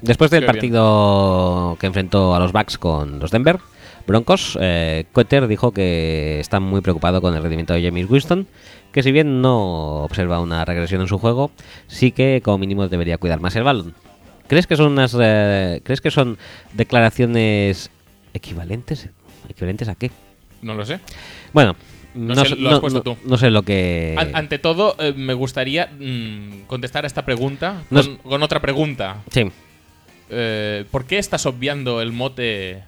Después 0.02 0.30
del 0.30 0.42
bien. 0.42 0.52
partido 0.52 1.76
que 1.80 1.86
enfrentó 1.86 2.34
a 2.34 2.38
los 2.38 2.52
Bucks 2.52 2.78
con 2.78 3.18
los 3.18 3.32
Denver 3.32 3.58
Broncos, 4.06 4.56
eh, 4.60 5.04
Cotter 5.12 5.48
dijo 5.48 5.72
que 5.72 6.38
está 6.38 6.60
muy 6.60 6.80
preocupado 6.80 7.20
con 7.20 7.34
el 7.34 7.42
rendimiento 7.42 7.74
de 7.74 7.82
James 7.82 8.08
Winston, 8.08 8.46
que 8.92 9.02
si 9.02 9.10
bien 9.10 9.42
no 9.42 10.04
observa 10.04 10.40
una 10.40 10.64
regresión 10.64 11.00
en 11.00 11.08
su 11.08 11.18
juego, 11.18 11.50
sí 11.88 12.12
que 12.12 12.40
como 12.42 12.58
mínimo 12.58 12.88
debería 12.88 13.18
cuidar 13.18 13.40
más 13.40 13.56
el 13.56 13.64
balón. 13.64 13.94
¿Crees 14.46 14.66
que 14.66 14.76
son 14.76 14.92
unas 14.92 15.16
eh, 15.20 15.80
crees 15.84 16.00
que 16.00 16.10
son 16.10 16.38
declaraciones 16.72 17.90
equivalentes? 18.32 19.08
¿Equivalentes 19.48 19.88
a 19.88 19.96
qué? 19.96 20.10
No 20.62 20.74
lo 20.74 20.84
sé. 20.86 21.00
Bueno, 21.52 21.74
No 22.14 22.34
no, 22.34 22.44
sé, 22.44 22.56
lo 22.56 22.68
has 22.68 22.74
no- 22.76 22.80
puesto 22.80 22.98
no- 22.98 23.02
tú. 23.02 23.16
no 23.24 23.36
sé 23.38 23.50
lo 23.50 23.62
que 23.62 24.14
An- 24.18 24.34
ante 24.34 24.58
todo, 24.58 24.96
eh, 24.98 25.12
me 25.16 25.34
gustaría 25.34 25.86
mm, 25.98 26.62
contestar 26.66 27.04
a 27.04 27.06
esta 27.06 27.24
pregunta 27.24 27.82
con, 27.88 28.16
con 28.16 28.42
otra 28.42 28.60
pregunta. 28.60 29.18
Sí. 29.30 29.50
Eh, 30.30 30.84
¿Por 30.90 31.06
qué 31.06 31.18
estás 31.18 31.46
obviando 31.46 32.00
el 32.02 32.12
mote? 32.12 32.82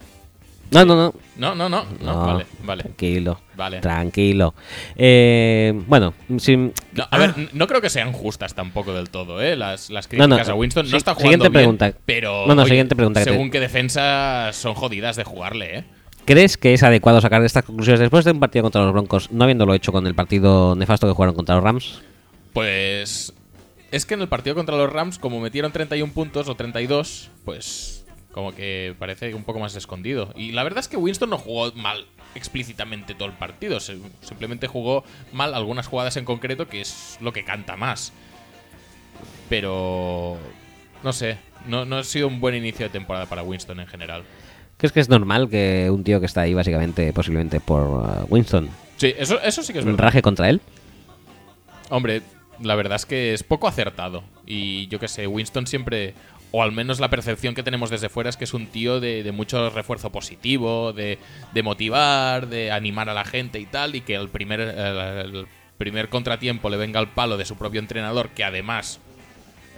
No, 0.71 0.85
no, 0.87 0.97
no. 0.97 1.15
No, 1.37 1.55
no, 1.55 1.69
no. 1.69 1.85
no, 2.01 2.13
No, 2.15 2.27
vale, 2.27 2.47
vale. 2.65 2.83
Tranquilo. 2.85 3.41
Vale. 3.57 3.81
Tranquilo. 3.81 4.55
Eh, 4.97 5.75
bueno, 5.87 6.15
sin, 6.39 6.73
No, 6.95 7.07
a 7.11 7.19
ver, 7.19 7.35
n- 7.37 7.49
no 7.53 7.67
creo 7.67 7.83
que 7.83 7.91
sean 7.91 8.13
justas 8.13 8.55
tampoco 8.55 8.95
del 8.95 9.11
todo, 9.11 9.43
¿eh? 9.43 9.55
Las, 9.55 9.91
las 9.91 10.09
críticas 10.09 10.49
a 10.49 10.55
Winston. 10.55 10.91
No 10.91 10.97
está 10.97 11.15
siguiente 11.15 11.49
jugando 11.49 11.59
bien, 11.59 11.77
pregunta. 11.77 11.93
pero... 12.07 12.47
No, 12.47 12.55
no, 12.55 12.65
siguiente 12.65 12.97
pregunta 12.97 13.21
que 13.21 13.27
te- 13.27 13.33
Según 13.33 13.51
qué 13.51 13.61
defensas 13.61 14.57
son 14.57 14.73
jodidas 14.75 15.17
de 15.17 15.25
jugarle, 15.25 15.79
¿eh? 15.79 15.85
¿Crees 16.25 16.57
que 16.57 16.73
es 16.75 16.83
adecuado 16.83 17.21
sacar 17.21 17.43
estas 17.45 17.65
conclusiones 17.65 18.01
después 18.01 18.25
de 18.25 18.31
un 18.31 18.41
partido 18.41 18.63
contra 18.63 18.83
los 18.83 18.93
Broncos, 18.93 19.31
no 19.33 19.43
habiéndolo 19.45 19.75
hecho 19.75 19.91
con 19.93 20.07
el 20.07 20.15
partido 20.15 20.75
nefasto 20.77 21.07
que 21.07 21.13
jugaron 21.15 21.35
contra 21.35 21.57
los 21.57 21.65
Rams? 21.65 22.01
Pues... 22.53 23.33
Es 23.91 24.07
que 24.07 24.15
en 24.15 24.23
el 24.23 24.29
partido 24.29 24.55
contra 24.57 24.77
los 24.77 24.91
Rams, 24.91 25.19
como 25.19 25.41
metieron 25.41 25.71
31 25.73 26.13
puntos 26.13 26.49
o 26.49 26.55
32, 26.55 27.31
pues... 27.45 27.99
Como 28.31 28.55
que 28.55 28.95
parece 28.99 29.35
un 29.35 29.45
poco 29.45 29.59
más 29.61 29.77
escondido. 29.77 30.33
Y 30.35 30.53
la 30.53 30.63
verdad 30.63 30.79
es 30.81 30.89
que 30.89 30.97
Winston 30.97 31.29
no 31.29 31.37
jugó 31.37 31.71
mal 31.73 32.07
explícitamente 32.35 33.15
todo 33.15 33.29
el 33.29 33.35
partido. 33.35 33.79
se- 33.79 33.99
simplemente 34.23 34.67
jugó 34.69 35.05
mal 35.35 35.53
algunas 35.53 35.87
jugadas 35.87 36.17
en 36.17 36.25
concreto, 36.25 36.67
que 36.67 36.81
es 36.81 37.19
lo 37.21 37.35
que 37.35 37.45
canta 37.45 37.77
más. 37.77 38.13
Pero... 39.51 40.39
No 41.03 41.13
sé. 41.13 41.37
No, 41.67 41.85
no 41.85 41.99
ha 41.99 42.05
sido 42.05 42.29
un 42.29 42.41
buen 42.41 42.55
inicio 42.55 42.87
de 42.87 42.91
temporada 42.91 43.27
para 43.27 43.43
Winston 43.43 43.81
en 43.81 43.87
general. 43.87 44.23
¿Crees 44.83 44.91
que 44.91 44.99
es 44.99 45.09
normal 45.09 45.49
que 45.49 45.89
un 45.93 46.03
tío 46.03 46.19
que 46.19 46.27
está 46.27 46.41
ahí 46.41 46.55
básicamente, 46.55 47.13
posiblemente 47.13 47.61
por 47.61 47.83
uh, 47.85 48.27
Winston, 48.29 48.69
Sí, 48.97 49.15
eso, 49.17 49.41
eso 49.41 49.63
sí 49.63 49.73
que 49.73 49.79
es 49.79 49.85
verdad. 49.85 50.01
raje 50.01 50.23
contra 50.23 50.49
él? 50.51 50.61
Hombre, 51.89 52.23
la 52.61 52.75
verdad 52.75 52.97
es 52.97 53.07
que 53.07 53.33
es 53.33 53.45
poco 53.45 53.69
acertado. 53.69 54.25
Y 54.45 54.89
yo 54.89 54.99
qué 54.99 55.07
sé, 55.07 55.29
Winston 55.29 55.69
siempre, 55.69 56.15
o 56.51 56.65
al 56.65 56.73
menos 56.73 56.99
la 56.99 57.11
percepción 57.11 57.55
que 57.55 57.63
tenemos 57.63 57.91
desde 57.91 58.09
fuera 58.09 58.29
es 58.29 58.37
que 58.37 58.43
es 58.43 58.55
un 58.55 58.67
tío 58.67 58.99
de, 58.99 59.23
de 59.23 59.31
mucho 59.31 59.71
refuerzo 59.71 60.11
positivo, 60.11 60.93
de, 60.93 61.19
de 61.55 61.63
motivar, 61.63 62.49
de 62.49 62.73
animar 62.73 63.09
a 63.09 63.15
la 63.15 63.25
gente 63.25 63.61
y 63.61 63.67
tal, 63.67 63.95
y 63.95 64.01
que 64.01 64.17
el 64.17 64.31
primer, 64.31 64.59
el 64.61 65.47
primer 65.79 66.09
contratiempo 66.09 66.71
le 66.71 66.77
venga 66.77 66.99
al 66.99 67.09
palo 67.11 67.37
de 67.37 67.45
su 67.45 67.57
propio 67.57 67.79
entrenador, 67.79 68.31
que 68.31 68.43
además 68.43 68.99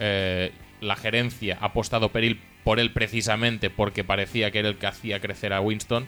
eh, 0.00 0.50
la 0.80 0.96
gerencia 0.96 1.58
ha 1.60 1.66
apostado 1.66 2.08
por 2.08 2.22
él, 2.24 2.40
por 2.64 2.80
él 2.80 2.92
precisamente 2.92 3.70
porque 3.70 4.02
parecía 4.02 4.50
que 4.50 4.58
era 4.58 4.68
el 4.68 4.76
que 4.76 4.86
hacía 4.86 5.20
crecer 5.20 5.52
a 5.52 5.60
Winston, 5.60 6.06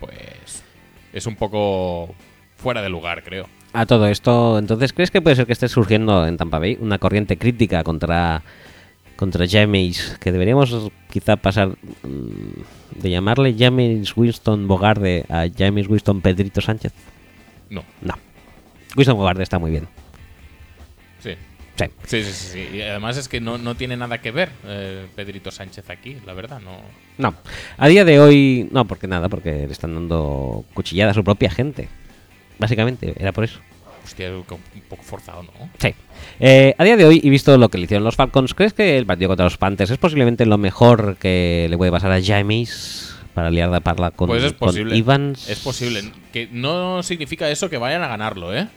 pues 0.00 0.64
es 1.12 1.26
un 1.26 1.36
poco 1.36 2.14
fuera 2.56 2.82
de 2.82 2.88
lugar, 2.88 3.22
creo. 3.22 3.46
A 3.72 3.86
todo 3.86 4.06
esto, 4.08 4.58
entonces, 4.58 4.92
¿crees 4.92 5.10
que 5.10 5.22
puede 5.22 5.36
ser 5.36 5.46
que 5.46 5.52
esté 5.52 5.68
surgiendo 5.68 6.26
en 6.26 6.36
Tampa 6.36 6.58
Bay 6.58 6.76
una 6.80 6.98
corriente 6.98 7.36
crítica 7.36 7.84
contra 7.84 8.42
contra 9.14 9.46
James, 9.46 10.16
que 10.18 10.32
deberíamos 10.32 10.90
quizá 11.10 11.36
pasar 11.36 11.68
mm, 11.68 13.00
de 13.02 13.10
llamarle 13.10 13.54
James 13.56 14.16
Winston 14.16 14.66
Bogarde 14.66 15.26
a 15.28 15.46
James 15.54 15.88
Winston 15.88 16.22
Pedrito 16.22 16.62
Sánchez? 16.62 16.94
No, 17.68 17.84
No. 18.00 18.14
Winston 18.96 19.18
Bogarde 19.18 19.42
está 19.42 19.58
muy 19.58 19.70
bien. 19.70 19.86
Sí. 21.84 21.90
Sí. 22.06 22.24
Sí, 22.24 22.32
sí. 22.32 22.76
Y 22.76 22.82
además 22.82 23.16
es 23.16 23.28
que 23.28 23.40
no, 23.40 23.58
no 23.58 23.74
tiene 23.74 23.96
nada 23.96 24.18
que 24.18 24.30
ver 24.30 24.50
eh, 24.64 25.06
Pedrito 25.14 25.50
Sánchez 25.50 25.90
aquí, 25.90 26.16
la 26.26 26.32
verdad, 26.34 26.60
no. 26.60 26.78
No. 27.18 27.34
A 27.76 27.88
día 27.88 28.04
de 28.04 28.20
hoy, 28.20 28.68
no, 28.70 28.84
porque 28.86 29.06
nada, 29.06 29.28
porque 29.28 29.66
le 29.66 29.72
están 29.72 29.94
dando 29.94 30.64
cuchillada 30.74 31.10
a 31.10 31.14
su 31.14 31.24
propia 31.24 31.50
gente. 31.50 31.88
Básicamente, 32.58 33.14
era 33.18 33.32
por 33.32 33.44
eso. 33.44 33.60
Hostia, 34.04 34.30
un 34.30 34.44
poco 34.88 35.02
forzado, 35.02 35.42
¿no? 35.42 35.50
Sí. 35.78 35.94
Eh, 36.40 36.74
a 36.78 36.84
día 36.84 36.96
de 36.96 37.04
hoy, 37.04 37.20
y 37.22 37.30
visto 37.30 37.56
lo 37.58 37.68
que 37.68 37.78
le 37.78 37.84
hicieron 37.84 38.04
los 38.04 38.16
Falcons, 38.16 38.54
¿crees 38.54 38.72
que 38.72 38.98
el 38.98 39.06
partido 39.06 39.28
contra 39.28 39.44
los 39.44 39.56
Panthers 39.58 39.90
es 39.90 39.98
posiblemente 39.98 40.46
lo 40.46 40.58
mejor 40.58 41.16
que 41.18 41.66
le 41.70 41.76
puede 41.76 41.92
pasar 41.92 42.10
a 42.12 42.20
James 42.22 43.14
para 43.34 43.50
liar 43.50 43.70
de 43.70 43.80
parla 43.80 44.10
con, 44.10 44.28
Pues 44.28 44.42
es 44.42 44.52
con 44.54 44.68
posible. 44.68 44.96
Evans? 44.96 45.48
Es 45.48 45.60
posible. 45.60 46.12
Que 46.32 46.48
no 46.50 47.02
significa 47.02 47.48
eso 47.50 47.70
que 47.70 47.78
vayan 47.78 48.02
a 48.02 48.08
ganarlo, 48.08 48.54
¿eh? 48.54 48.68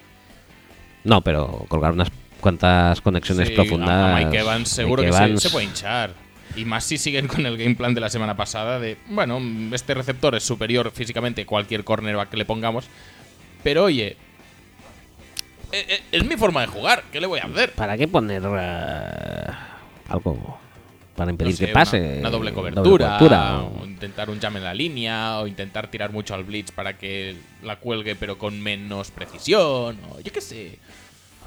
No, 1.03 1.21
pero 1.21 1.65
colgar 1.67 1.93
unas 1.93 2.11
cuantas 2.43 3.01
conexiones 3.01 3.47
Sí, 3.47 3.55
profundas. 3.55 3.89
A 3.89 4.15
Mike 4.19 4.37
Evans 4.37 4.69
seguro 4.69 5.01
Mike 5.01 5.11
que 5.11 5.17
se- 5.17 5.23
Evans- 5.31 5.41
Se, 5.41 5.49
puede 5.49 5.65
hinchar. 5.65 6.13
Y 6.55 6.65
más 6.65 6.83
si 6.83 6.99
siguen 6.99 7.27
con 7.27 7.43
el 7.47 7.57
game 7.57 7.73
plan 7.73 7.95
de 7.95 8.01
la 8.01 8.09
semana 8.09 8.35
pasada 8.37 8.79
de, 8.79 8.97
bueno, 9.09 9.39
este 9.73 9.95
receptor 9.95 10.35
es 10.35 10.43
superior 10.43 10.91
físicamente 10.91 11.41
a 11.41 11.45
cualquier 11.47 11.83
cornerback 11.83 12.29
que 12.29 12.37
le 12.37 12.45
pongamos. 12.45 12.85
Pero 13.63 13.85
oye, 13.85 14.17
eh, 15.71 15.85
eh, 15.89 16.01
es 16.11 16.23
mi 16.25 16.35
forma 16.37 16.61
de 16.61 16.67
jugar, 16.67 17.03
¿qué 17.11 17.19
le 17.19 17.25
voy 17.27 17.39
a 17.39 17.45
hacer? 17.45 17.71
¿Para 17.71 17.97
qué 17.97 18.07
poner 18.07 18.43
eh, 18.45 19.45
algo 20.09 20.59
para 21.15 21.31
impedir 21.31 21.53
No 21.53 21.57
sé, 21.57 21.65
que 21.67 21.73
pase? 21.73 21.97
Una, 21.99 22.19
una 22.19 22.29
doble 22.29 22.51
Doble 22.51 22.53
cobertura, 22.53 23.05
cobertura, 23.17 23.61
o 23.63 23.85
intentar 23.85 24.29
un 24.29 24.39
jam 24.39 24.57
en 24.57 24.63
la 24.63 24.73
línea, 24.75 25.39
o 25.39 25.47
intentar 25.47 25.87
tirar 25.89 26.11
mucho 26.11 26.35
al 26.35 26.43
blitz 26.43 26.71
para 26.71 26.97
que 26.97 27.35
la 27.63 27.77
cuelgue 27.77 28.15
pero 28.15 28.37
con 28.37 28.61
menos 28.61 29.09
precisión, 29.11 29.97
o 30.11 30.19
yo 30.19 30.31
qué 30.31 30.41
sé, 30.41 30.77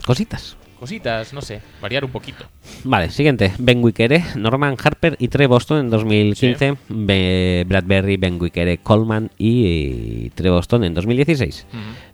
Cositas. 0.04 0.56
Cositas, 0.76 1.32
no 1.32 1.40
sé, 1.42 1.60
variar 1.80 2.04
un 2.04 2.10
poquito. 2.10 2.44
Vale, 2.84 3.10
siguiente. 3.10 3.52
Ben 3.58 3.82
Wicere, 3.82 4.22
Norman 4.36 4.76
Harper 4.82 5.16
y 5.18 5.28
Trey 5.28 5.46
Boston 5.46 5.78
en 5.80 5.90
2015. 5.90 6.76
Be- 6.88 7.64
Bradbury, 7.66 8.16
Ben 8.16 8.40
Wicere, 8.40 8.78
Coleman 8.78 9.30
y, 9.38 10.30
Trey 10.30 10.50
Boston 10.50 10.84
en 10.84 10.94
2016. 10.94 11.66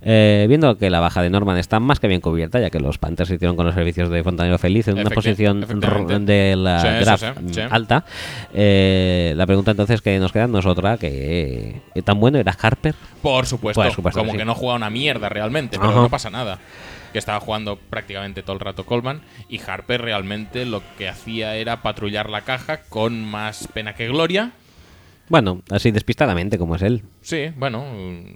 Eh, 0.03 0.47
viendo 0.49 0.77
que 0.79 0.91
la 0.91 1.01
baja 1.01 1.23
de 1.23 1.31
Norman 1.31 1.59
está 1.59 1.81
más 1.81 2.01
que 2.01 2.09
bien 2.09 2.21
cubierta, 2.21 2.61
ya 2.61 2.71
que 2.71 2.81
los 2.81 2.99
Panthers 2.99 3.29
se 3.29 3.35
hicieron 3.37 3.57
con 3.57 3.67
los 3.67 3.75
servicios 3.75 4.09
de 4.11 4.23
Fontanero 4.25 4.59
Feliz 4.59 4.89
en 4.89 4.99
una 4.99 5.11
posición 5.11 5.61
de 6.27 6.57
la 6.57 6.81
Sí, 6.81 6.89
sí, 6.89 7.05
draft 7.05 7.25
sí, 7.49 7.55
sí. 7.55 7.61
alta, 7.71 8.05
eh, 8.55 9.33
la 9.37 9.47
pregunta 9.47 9.71
entonces 9.73 10.01
que 10.03 10.19
nos 10.19 10.33
queda 10.33 10.47
no 10.47 10.59
es 10.59 10.67
otra, 10.67 10.97
que 10.99 11.81
eh, 11.95 12.03
tan 12.03 12.19
bueno 12.21 12.39
era 12.39 12.57
Harper. 12.61 12.95
Por 13.23 13.47
supuesto, 13.47 13.83
Por 13.83 13.93
supuesto 13.93 14.21
como 14.21 14.33
que 14.33 14.41
sí. 14.41 14.45
no 14.45 14.55
juega 14.55 14.75
una 14.77 14.91
mierda 14.91 15.29
realmente, 15.29 15.79
pero 15.79 15.93
no 15.93 16.09
pasa 16.09 16.31
nada. 16.31 16.59
Que 17.13 17.19
estaba 17.19 17.41
jugando 17.41 17.77
prácticamente 17.79 18.43
todo 18.43 18.55
el 18.55 18.61
rato 18.61 18.87
Coleman 18.87 19.23
y 19.49 19.61
Harper 19.61 20.01
realmente 20.03 20.65
lo 20.65 20.83
que 20.97 21.09
hacía 21.09 21.57
era 21.57 21.83
patrullar 21.83 22.31
la 22.31 22.43
caja 22.43 22.83
con 22.85 23.25
más 23.25 23.69
pena 23.69 23.95
que 23.95 24.09
gloria. 24.09 24.53
Bueno, 25.29 25.63
así 25.71 25.91
despistadamente 25.91 26.59
como 26.59 26.75
es 26.77 26.83
él. 26.83 27.03
Sí, 27.21 27.51
bueno, 27.57 27.85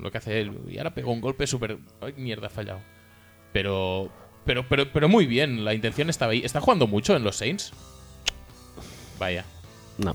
lo 0.00 0.10
que 0.10 0.18
hace 0.18 0.40
él. 0.40 0.52
Y 0.68 0.78
ahora 0.78 0.94
pegó 0.94 1.12
un 1.12 1.20
golpe 1.20 1.46
súper. 1.46 1.78
¡Ay, 2.00 2.14
mierda, 2.16 2.46
ha 2.46 2.50
fallado! 2.50 2.80
Pero, 3.52 4.10
pero, 4.44 4.66
pero, 4.68 4.92
pero 4.92 5.08
muy 5.08 5.26
bien, 5.26 5.64
la 5.64 5.74
intención 5.74 6.08
estaba 6.10 6.32
ahí. 6.32 6.42
¿Está 6.44 6.60
jugando 6.60 6.86
mucho 6.86 7.16
en 7.16 7.24
los 7.24 7.36
Saints? 7.36 7.72
Vaya, 9.18 9.44
No. 9.98 10.14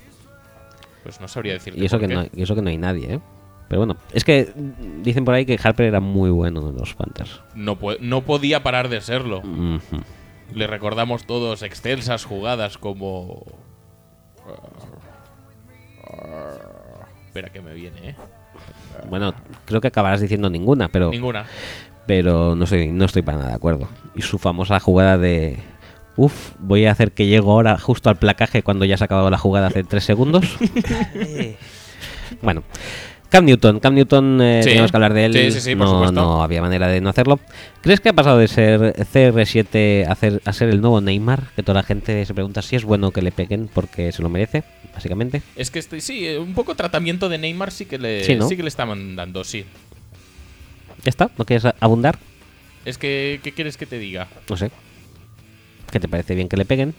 pues 1.02 1.20
no 1.20 1.26
sabría 1.28 1.54
decirte 1.54 1.80
Y 1.80 1.84
eso, 1.86 1.96
por 1.98 2.02
que 2.02 2.08
qué. 2.08 2.14
no, 2.14 2.26
y 2.32 2.42
eso 2.42 2.54
que 2.54 2.62
no 2.62 2.70
hay 2.70 2.78
nadie, 2.78 3.14
¿eh? 3.14 3.20
Pero 3.72 3.86
bueno, 3.86 3.96
es 4.12 4.22
que 4.22 4.52
dicen 5.02 5.24
por 5.24 5.32
ahí 5.32 5.46
que 5.46 5.58
Harper 5.62 5.86
era 5.86 5.98
muy 5.98 6.28
bueno 6.28 6.68
en 6.68 6.76
los 6.76 6.92
Panthers. 6.92 7.40
No, 7.54 7.78
no 8.00 8.20
podía 8.20 8.62
parar 8.62 8.90
de 8.90 9.00
serlo. 9.00 9.40
Le 10.52 10.66
recordamos 10.66 11.24
todos 11.24 11.62
extensas 11.62 12.26
jugadas 12.26 12.76
como. 12.76 13.46
Espera 17.24 17.48
que 17.48 17.62
me 17.62 17.72
viene, 17.72 18.10
¿eh? 18.10 18.16
Bueno, 19.08 19.32
creo 19.64 19.80
que 19.80 19.88
acabarás 19.88 20.20
diciendo 20.20 20.50
ninguna, 20.50 20.88
pero, 20.88 21.08
Ninguna. 21.10 21.46
pero 22.06 22.54
no, 22.54 22.64
estoy, 22.64 22.88
no 22.88 23.06
estoy 23.06 23.22
para 23.22 23.38
nada 23.38 23.50
de 23.52 23.56
acuerdo. 23.56 23.88
Y 24.14 24.20
su 24.20 24.38
famosa 24.38 24.78
jugada 24.80 25.16
de... 25.16 25.60
Uf, 26.16 26.50
voy 26.58 26.84
a 26.84 26.92
hacer 26.92 27.12
que 27.12 27.24
llego 27.26 27.52
ahora 27.52 27.78
justo 27.78 28.10
al 28.10 28.16
placaje 28.16 28.62
cuando 28.62 28.84
ya 28.84 28.98
se 28.98 29.04
ha 29.04 29.06
acabado 29.06 29.30
la 29.30 29.38
jugada 29.38 29.68
hace 29.68 29.82
tres 29.82 30.04
segundos. 30.04 30.44
bueno, 32.42 32.64
Cam 33.32 33.44
Newton. 33.46 33.80
Cam 33.80 33.94
Newton, 33.94 34.40
eh, 34.42 34.60
Sí. 34.62 34.68
tenemos 34.70 34.90
que 34.90 34.96
hablar 34.98 35.14
de 35.14 35.24
él. 35.24 35.32
Sí, 35.32 35.50
sí, 35.52 35.60
sí, 35.62 35.74
por 35.74 35.86
no, 35.86 35.92
supuesto. 35.94 36.12
no 36.12 36.42
había 36.42 36.60
manera 36.60 36.86
de 36.88 37.00
no 37.00 37.08
hacerlo. 37.08 37.40
¿Crees 37.80 37.98
que 38.00 38.10
ha 38.10 38.12
pasado 38.12 38.36
de 38.38 38.46
ser 38.46 38.94
CR7 39.12 40.06
a, 40.06 40.14
ser- 40.14 40.42
a 40.44 40.52
ser 40.52 40.68
el 40.68 40.80
nuevo 40.82 41.00
Neymar? 41.00 41.48
Que 41.56 41.62
toda 41.62 41.80
la 41.80 41.82
gente 41.82 42.24
se 42.26 42.34
pregunta 42.34 42.60
si 42.62 42.76
es 42.76 42.84
bueno 42.84 43.10
que 43.10 43.22
le 43.22 43.32
peguen 43.32 43.68
porque 43.72 44.12
se 44.12 44.22
lo 44.22 44.28
merece, 44.28 44.62
básicamente. 44.94 45.42
Es 45.56 45.70
que 45.70 45.78
este, 45.78 46.00
sí, 46.02 46.26
eh, 46.26 46.38
un 46.38 46.52
poco 46.54 46.74
tratamiento 46.74 47.28
de 47.30 47.38
Neymar 47.38 47.70
sí 47.72 47.86
que 47.86 47.98
le, 47.98 48.22
Sí, 48.22 48.34
¿no? 48.36 48.46
que 48.48 48.56
le 48.62 48.68
estaban 48.68 49.16
dando, 49.16 49.42
sí. 49.44 49.64
¿Ya 51.04 51.08
está? 51.08 51.30
¿No 51.38 51.44
quieres 51.44 51.66
abundar? 51.80 52.18
Es 52.84 52.98
que, 52.98 53.40
¿qué 53.42 53.52
quieres 53.52 53.76
que 53.78 53.86
te 53.86 53.98
diga? 53.98 54.28
No 54.48 54.56
sé. 54.56 54.70
¿Qué 55.90 55.98
te 56.00 56.06
parece 56.08 56.34
bien 56.34 56.48
que 56.48 56.56
le 56.56 56.64
peguen? 56.64 56.94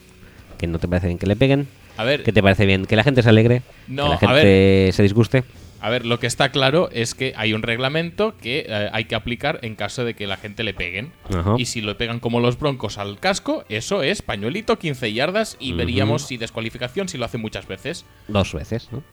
¿Que 0.58 0.66
no 0.68 0.80
te 0.80 0.88
parece 0.88 1.08
bien 1.08 1.20
que 1.20 1.28
le 1.28 1.36
peguen? 1.36 1.68
A 1.96 2.04
ver, 2.04 2.24
¿Qué 2.24 2.32
te 2.34 2.42
parece 2.42 2.66
bien 2.66 2.86
que 2.88 2.96
la 2.96 3.04
gente 3.04 3.22
se 3.22 3.30
alegre? 3.30 3.62
No, 3.88 4.04
¿Que 4.04 4.10
la 4.10 4.16
a 4.16 4.36
gente 4.36 4.90
se 4.94 5.04
disguste? 5.04 5.44
A 5.86 5.90
ver, 5.90 6.06
lo 6.06 6.18
que 6.20 6.28
está 6.28 6.50
claro 6.50 6.90
es 6.94 7.14
que 7.14 7.34
hay 7.36 7.54
un 7.54 7.62
reglamento 7.62 8.38
que 8.38 8.66
eh, 8.68 8.90
hay 8.94 9.04
que 9.06 9.16
aplicar 9.16 9.60
en 9.64 9.76
caso 9.76 10.06
de 10.06 10.14
que 10.14 10.28
la 10.28 10.38
gente 10.38 10.64
le 10.64 10.74
peguen. 10.74 11.12
Ajá. 11.34 11.56
Y 11.58 11.66
si 11.66 11.82
lo 11.82 11.98
pegan 11.98 12.20
como 12.20 12.40
los 12.40 12.58
broncos 12.58 12.98
al 12.98 13.20
casco, 13.20 13.66
eso 13.68 14.02
es 14.02 14.22
pañuelito, 14.22 14.80
15 14.80 15.12
yardas 15.12 15.58
y 15.60 15.74
veríamos 15.74 16.22
si 16.26 16.38
descualificación 16.38 17.10
si 17.10 17.18
lo 17.18 17.26
hace 17.26 17.38
muchas 17.38 17.68
veces. 17.68 18.06
Dos 18.30 18.54
veces, 18.54 18.88
¿no? 18.92 19.04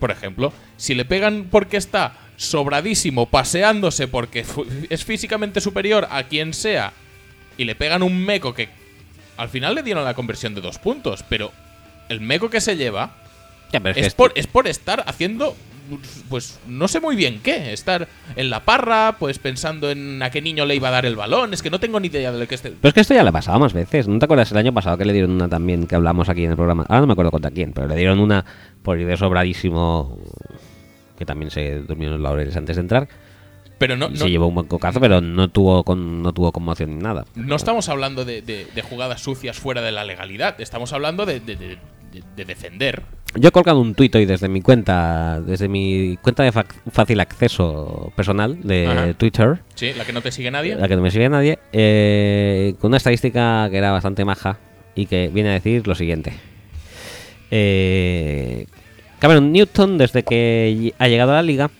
Por 0.00 0.10
ejemplo, 0.10 0.52
si 0.76 0.94
le 0.94 1.04
pegan 1.04 1.48
porque 1.50 1.76
está 1.76 2.14
sobradísimo, 2.36 3.26
paseándose 3.26 4.08
porque 4.08 4.44
fu- 4.44 4.66
es 4.90 5.04
físicamente 5.04 5.60
superior 5.60 6.06
a 6.10 6.22
quien 6.24 6.52
sea, 6.54 6.92
y 7.58 7.64
le 7.64 7.74
pegan 7.74 8.02
un 8.02 8.24
meco 8.24 8.54
que 8.54 8.68
al 9.36 9.48
final 9.50 9.74
le 9.74 9.82
dieron 9.82 10.04
la 10.04 10.14
conversión 10.14 10.54
de 10.54 10.60
dos 10.62 10.78
puntos, 10.78 11.22
pero 11.28 11.52
el 12.08 12.20
meco 12.20 12.48
que 12.50 12.60
se 12.60 12.76
lleva 12.76 13.14
Ya, 13.72 13.80
pero 13.80 13.90
es, 13.90 13.94
que 13.96 14.00
es 14.00 14.06
es- 14.08 14.14
por, 14.14 14.32
es 14.34 14.46
por 14.46 14.66
estar 14.66 15.02
haciendo, 15.06 15.56
pues 16.28 16.58
no 16.66 16.88
sé 16.88 17.00
muy 17.00 17.16
bien 17.16 17.40
qué, 17.42 17.72
estar 17.72 18.08
en 18.36 18.50
la 18.50 18.64
parra, 18.64 19.16
pues 19.18 19.38
pensando 19.38 19.90
en 19.90 20.22
a 20.22 20.30
qué 20.30 20.42
niño 20.42 20.64
le 20.66 20.74
iba 20.76 20.88
a 20.88 20.90
dar 20.92 21.06
el 21.06 21.16
balón, 21.16 21.52
es 21.54 21.62
que 21.62 21.70
no 21.70 21.80
tengo 21.80 22.00
ni 22.00 22.08
idea 22.08 22.32
de 22.32 22.38
lo 22.38 22.46
que 22.48 22.54
esté... 22.56 22.70
Pero 22.70 22.88
es 22.88 22.94
que 22.94 23.00
esto 23.00 23.14
ya 23.14 23.22
le 23.22 23.28
ha 23.28 23.32
pasado 23.32 23.58
más 23.58 23.72
veces. 23.72 24.08
¿No 24.08 24.18
te 24.18 24.24
acuerdas 24.24 24.50
el 24.52 24.58
año 24.58 24.72
pasado 24.72 24.98
que 24.98 25.04
le 25.04 25.12
dieron 25.12 25.30
una 25.32 25.48
también 25.48 25.86
que 25.86 25.94
hablamos 25.94 26.28
aquí 26.28 26.44
en 26.44 26.50
el 26.50 26.56
programa? 26.56 26.84
Ahora 26.88 27.00
no 27.02 27.06
me 27.06 27.12
acuerdo 27.12 27.30
contra 27.30 27.50
quién, 27.50 27.72
pero 27.72 27.86
le 27.86 27.96
dieron 27.96 28.18
una 28.20 28.44
por 28.82 28.98
ir 28.98 29.06
de 29.06 29.16
sobradísimo 29.16 30.18
que 31.18 31.24
también 31.24 31.50
se 31.50 31.80
durmió 31.80 32.08
en 32.08 32.12
los 32.14 32.20
laureles 32.22 32.56
antes 32.56 32.76
de 32.76 32.82
entrar. 32.82 33.08
Pero 33.78 33.94
no, 33.96 34.14
se 34.16 34.30
llevó 34.30 34.46
un 34.46 34.54
buen 34.54 34.66
cocazo, 34.68 35.00
pero 35.00 35.20
no 35.20 35.48
tuvo 35.48 35.84
con, 35.84 36.22
no 36.22 36.32
tuvo 36.32 36.50
conmoción 36.50 36.96
ni 36.96 37.02
nada. 37.02 37.26
no 37.34 37.56
estamos 37.56 37.90
hablando 37.90 38.24
de, 38.24 38.40
de- 38.40 38.66
de 38.74 38.82
jugadas 38.82 39.20
sucias 39.22 39.58
fuera 39.58 39.82
de 39.82 39.92
la 39.92 40.04
legalidad, 40.04 40.58
estamos 40.60 40.94
hablando 40.94 41.26
de 41.26 41.40
defender. 42.36 43.02
Yo 43.38 43.48
he 43.48 43.52
colgado 43.52 43.80
un 43.80 43.94
tuit 43.94 44.14
hoy 44.14 44.24
desde 44.26 44.48
mi 44.48 44.62
cuenta, 44.62 45.40
desde 45.40 45.68
mi 45.68 46.16
cuenta 46.22 46.42
de 46.42 46.52
fácil 46.52 47.20
acceso 47.20 48.12
personal 48.16 48.58
de 48.62 48.86
Ajá. 48.86 49.12
Twitter, 49.14 49.58
Sí, 49.74 49.92
la 49.96 50.04
que 50.04 50.12
no 50.12 50.22
te 50.22 50.32
sigue 50.32 50.50
nadie. 50.50 50.74
la 50.76 50.88
que 50.88 50.96
no 50.96 51.02
me 51.02 51.10
sigue 51.10 51.28
nadie, 51.28 51.58
eh, 51.72 52.74
con 52.80 52.88
una 52.90 52.96
estadística 52.96 53.68
que 53.70 53.76
era 53.76 53.92
bastante 53.92 54.24
maja 54.24 54.58
y 54.94 55.06
que 55.06 55.28
viene 55.28 55.50
a 55.50 55.52
decir 55.52 55.86
lo 55.86 55.94
siguiente. 55.94 56.32
Eh, 57.50 58.66
Cameron 59.18 59.52
Newton, 59.52 59.98
desde 59.98 60.22
que 60.22 60.92
ha 60.98 61.08
llegado 61.08 61.32
a 61.32 61.36
la 61.36 61.42
liga, 61.42 61.70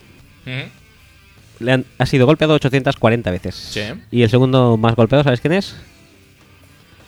le 1.59 1.73
han- 1.73 1.85
ha 1.99 2.07
sido 2.07 2.27
golpeado 2.27 2.55
840 2.55 3.31
veces. 3.31 3.55
Sí. 3.55 3.81
Y 4.11 4.23
el 4.23 4.31
segundo 4.31 4.77
más 4.77 4.95
golpeado, 4.95 5.25
¿sabes 5.25 5.41
quién 5.41 5.55
es? 5.55 5.77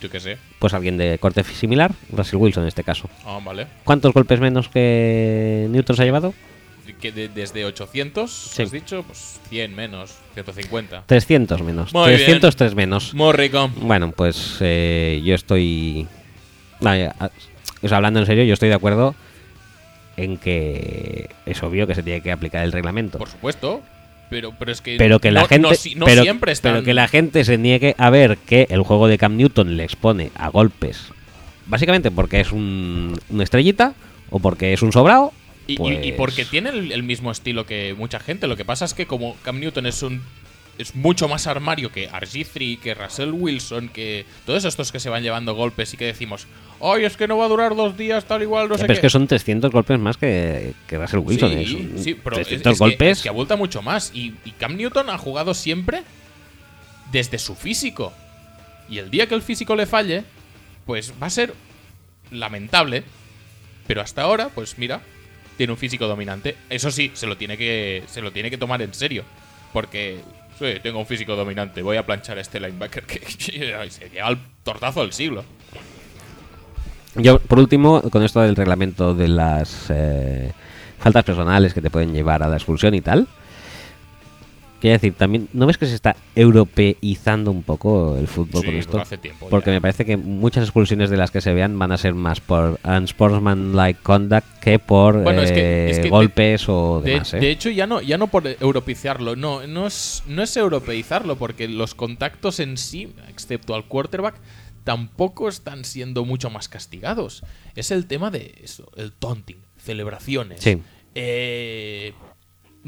Yo 0.00 0.08
qué 0.10 0.20
sé. 0.20 0.38
Pues 0.58 0.74
alguien 0.74 0.96
de 0.96 1.18
corte 1.18 1.42
similar, 1.44 1.92
Russell 2.12 2.36
Wilson 2.38 2.62
en 2.64 2.68
este 2.68 2.84
caso. 2.84 3.08
Ah, 3.24 3.40
vale. 3.44 3.66
¿Cuántos 3.84 4.12
golpes 4.14 4.38
menos 4.40 4.68
que 4.68 5.66
Newton 5.70 5.96
se 5.96 6.02
ha 6.02 6.04
llevado? 6.04 6.34
Que 7.00 7.12
de- 7.12 7.28
desde 7.28 7.64
800, 7.64 8.30
Sí. 8.32 8.62
has 8.62 8.70
dicho, 8.72 9.02
pues 9.02 9.38
100 9.50 9.74
menos, 9.74 10.14
150. 10.34 11.02
300 11.06 11.62
menos. 11.62 11.92
Muy 11.92 12.08
bien. 12.08 12.24
303 12.24 12.74
menos. 12.74 13.12
Muy 13.14 13.32
rico. 13.34 13.70
Bueno, 13.76 14.10
pues 14.12 14.56
eh, 14.60 15.20
yo 15.24 15.34
estoy. 15.34 16.06
Vaya, 16.80 17.14
a- 17.18 17.30
o 17.82 17.88
sea, 17.88 17.98
hablando 17.98 18.20
en 18.20 18.26
serio, 18.26 18.44
yo 18.44 18.54
estoy 18.54 18.68
de 18.70 18.74
acuerdo 18.74 19.14
en 20.16 20.38
que 20.38 21.28
es 21.46 21.62
obvio 21.62 21.86
que 21.86 21.94
se 21.94 22.02
tiene 22.02 22.20
que 22.22 22.32
aplicar 22.32 22.64
el 22.64 22.72
reglamento. 22.72 23.18
Por 23.18 23.28
supuesto. 23.28 23.82
Pero, 24.30 24.52
pero 24.58 24.72
es 24.72 24.80
que. 24.80 24.96
Pero 24.98 25.18
que 25.20 25.30
la 25.30 25.42
no- 25.42 25.46
gente, 25.48 25.68
No, 25.96 26.04
pero, 26.06 26.22
siempre 26.22 26.52
están. 26.52 26.72
pero 26.74 26.84
que 26.84 26.94
la 26.94 27.08
gente 27.08 27.44
se 27.44 27.56
niegue 27.58 27.94
a 27.98 28.10
ver 28.10 28.36
que 28.38 28.66
el 28.70 28.82
juego 28.82 29.08
de 29.08 29.16
Cam 29.18 29.36
Newton 29.36 29.76
le 29.76 29.84
expone 29.84 30.30
a 30.36 30.48
golpes, 30.48 31.04
básicamente 31.66 32.10
porque 32.10 32.40
es 32.40 32.52
un, 32.52 33.18
una 33.30 33.44
estrellita 33.44 33.94
o 34.30 34.38
porque 34.40 34.72
es 34.72 34.82
un 34.82 34.92
sobrado. 34.92 35.32
Y, 35.66 35.72
y- 35.74 35.76
pues- 35.76 36.06
y 36.06 36.12
porque 36.12 36.44
tiene 36.44 36.70
el, 36.70 36.92
el 36.92 37.02
mismo 37.02 37.30
estilo 37.30 37.66
que 37.66 37.94
mucha 37.96 38.20
gente. 38.20 38.46
Lo 38.46 38.56
que 38.56 38.64
pasa 38.64 38.84
es 38.84 38.94
que 38.94 39.06
como 39.06 39.36
Cam 39.42 39.60
Newton 39.60 39.86
es 39.86 40.02
un 40.02 40.22
es 40.78 40.94
mucho 40.94 41.28
más 41.28 41.46
armario 41.46 41.90
que 41.92 42.08
RG3, 42.08 42.78
que 42.78 42.94
Russell 42.94 43.30
Wilson, 43.32 43.88
que 43.88 44.24
todos 44.46 44.64
estos 44.64 44.92
que 44.92 45.00
se 45.00 45.10
van 45.10 45.22
llevando 45.22 45.54
golpes 45.54 45.92
y 45.92 45.96
que 45.96 46.06
decimos, 46.06 46.46
¡ay, 46.80 47.04
es 47.04 47.16
que 47.16 47.26
no 47.26 47.36
va 47.36 47.46
a 47.46 47.48
durar 47.48 47.74
dos 47.74 47.96
días 47.96 48.24
tal 48.26 48.42
igual, 48.42 48.68
no 48.68 48.76
Ya, 48.76 48.82
sé 48.82 48.84
pero 48.84 48.94
qué! 48.94 48.98
es 48.98 49.00
que 49.00 49.10
son 49.10 49.26
300 49.26 49.72
golpes 49.72 49.98
más 49.98 50.16
que, 50.16 50.74
que 50.86 50.98
Russell 50.98 51.18
Wilson. 51.18 51.52
¿eh? 51.52 51.66
Sí, 51.96 52.14
pero 52.14 52.36
es, 52.38 52.46
300 52.46 52.72
es 52.72 52.78
que, 52.78 52.84
golpes. 52.84 53.18
es 53.18 53.22
que 53.24 53.28
abulta 53.28 53.56
mucho 53.56 53.82
más. 53.82 54.12
Y, 54.14 54.34
y 54.44 54.52
Cam 54.52 54.76
Newton 54.76 55.10
ha 55.10 55.18
jugado 55.18 55.52
siempre 55.54 56.02
desde 57.10 57.38
su 57.38 57.54
físico. 57.54 58.12
Y 58.88 58.98
el 58.98 59.10
día 59.10 59.26
que 59.26 59.34
el 59.34 59.42
físico 59.42 59.74
le 59.76 59.86
falle, 59.86 60.24
pues 60.86 61.12
va 61.20 61.26
a 61.26 61.30
ser 61.30 61.54
lamentable. 62.30 63.02
Pero 63.86 64.00
hasta 64.00 64.22
ahora, 64.22 64.50
pues 64.50 64.78
mira, 64.78 65.00
tiene 65.56 65.72
un 65.72 65.78
físico 65.78 66.06
dominante. 66.06 66.56
Eso 66.70 66.90
sí, 66.90 67.10
se 67.14 67.26
lo 67.26 67.36
tiene 67.36 67.56
que, 67.58 68.04
se 68.06 68.20
lo 68.22 68.32
tiene 68.32 68.50
que 68.50 68.58
tomar 68.58 68.80
en 68.82 68.94
serio. 68.94 69.24
Porque 69.72 70.20
sí, 70.58 70.80
tengo 70.82 70.98
un 70.98 71.06
físico 71.06 71.36
dominante, 71.36 71.82
voy 71.82 71.96
a 71.96 72.04
planchar 72.04 72.38
a 72.38 72.40
este 72.40 72.60
linebacker 72.60 73.04
que 73.04 73.20
se 73.90 74.08
lleva 74.08 74.28
el 74.28 74.38
tortazo 74.62 75.02
del 75.02 75.12
siglo. 75.12 75.44
Yo, 77.14 77.38
por 77.38 77.58
último, 77.58 78.02
con 78.02 78.22
esto 78.22 78.40
del 78.40 78.54
reglamento 78.54 79.14
de 79.14 79.28
las 79.28 79.86
eh, 79.90 80.52
faltas 80.98 81.24
personales 81.24 81.74
que 81.74 81.80
te 81.80 81.90
pueden 81.90 82.12
llevar 82.12 82.42
a 82.42 82.48
la 82.48 82.56
expulsión 82.56 82.94
y 82.94 83.00
tal. 83.00 83.26
Quiero 84.80 84.92
decir, 84.94 85.12
también, 85.14 85.48
¿no 85.52 85.66
ves 85.66 85.76
que 85.76 85.86
se 85.86 85.94
está 85.96 86.14
europeizando 86.36 87.50
un 87.50 87.62
poco 87.64 88.16
el 88.16 88.28
fútbol 88.28 88.60
Sí, 88.62 88.66
con 88.66 88.76
esto? 88.76 89.00
hace 89.00 89.18
tiempo 89.18 89.48
Porque 89.48 89.70
ya. 89.70 89.74
me 89.74 89.80
parece 89.80 90.04
que 90.04 90.16
muchas 90.16 90.64
expulsiones 90.64 91.10
de 91.10 91.16
las 91.16 91.30
que 91.32 91.40
se 91.40 91.52
vean 91.52 91.76
van 91.78 91.90
a 91.92 91.98
ser 91.98 92.14
más 92.14 92.40
por 92.40 92.78
unsportsmanlike 92.84 94.00
conduct 94.02 94.46
que 94.60 94.78
por 94.78 95.22
Bueno, 95.22 95.42
es 95.42 95.50
que- 95.52 95.58
eh, 95.86 95.90
es 95.90 95.96
que 95.98 96.02
de- 96.04 96.10
golpes 96.10 96.68
o 96.68 97.00
De, 97.04 97.10
demás. 97.12 97.34
¿eh? 97.34 97.40
de 97.40 97.50
hecho, 97.50 97.70
ya 97.70 97.86
no, 97.86 98.00
ya 98.00 98.18
no 98.18 98.28
por 98.28 98.46
europeizarlo, 98.46 99.34
no, 99.36 99.66
no 99.66 99.86
es, 99.88 100.22
no 100.28 100.42
es 100.42 100.56
europeizarlo, 100.56 101.36
porque 101.36 101.66
los 101.68 101.94
contactos 101.94 102.60
en 102.60 102.76
sí, 102.76 103.12
excepto 103.28 103.74
al 103.74 103.84
quarterback, 103.86 104.36
tampoco 104.84 105.48
están 105.48 105.84
siendo 105.84 106.24
mucho 106.24 106.50
más 106.50 106.68
castigados. 106.68 107.42
Es 107.74 107.90
el 107.90 108.06
tema 108.06 108.30
de 108.30 108.54
eso, 108.62 108.90
el 108.96 109.12
taunting, 109.12 109.58
celebraciones. 109.76 110.60
Sí. 110.62 110.78
eh, 111.14 112.12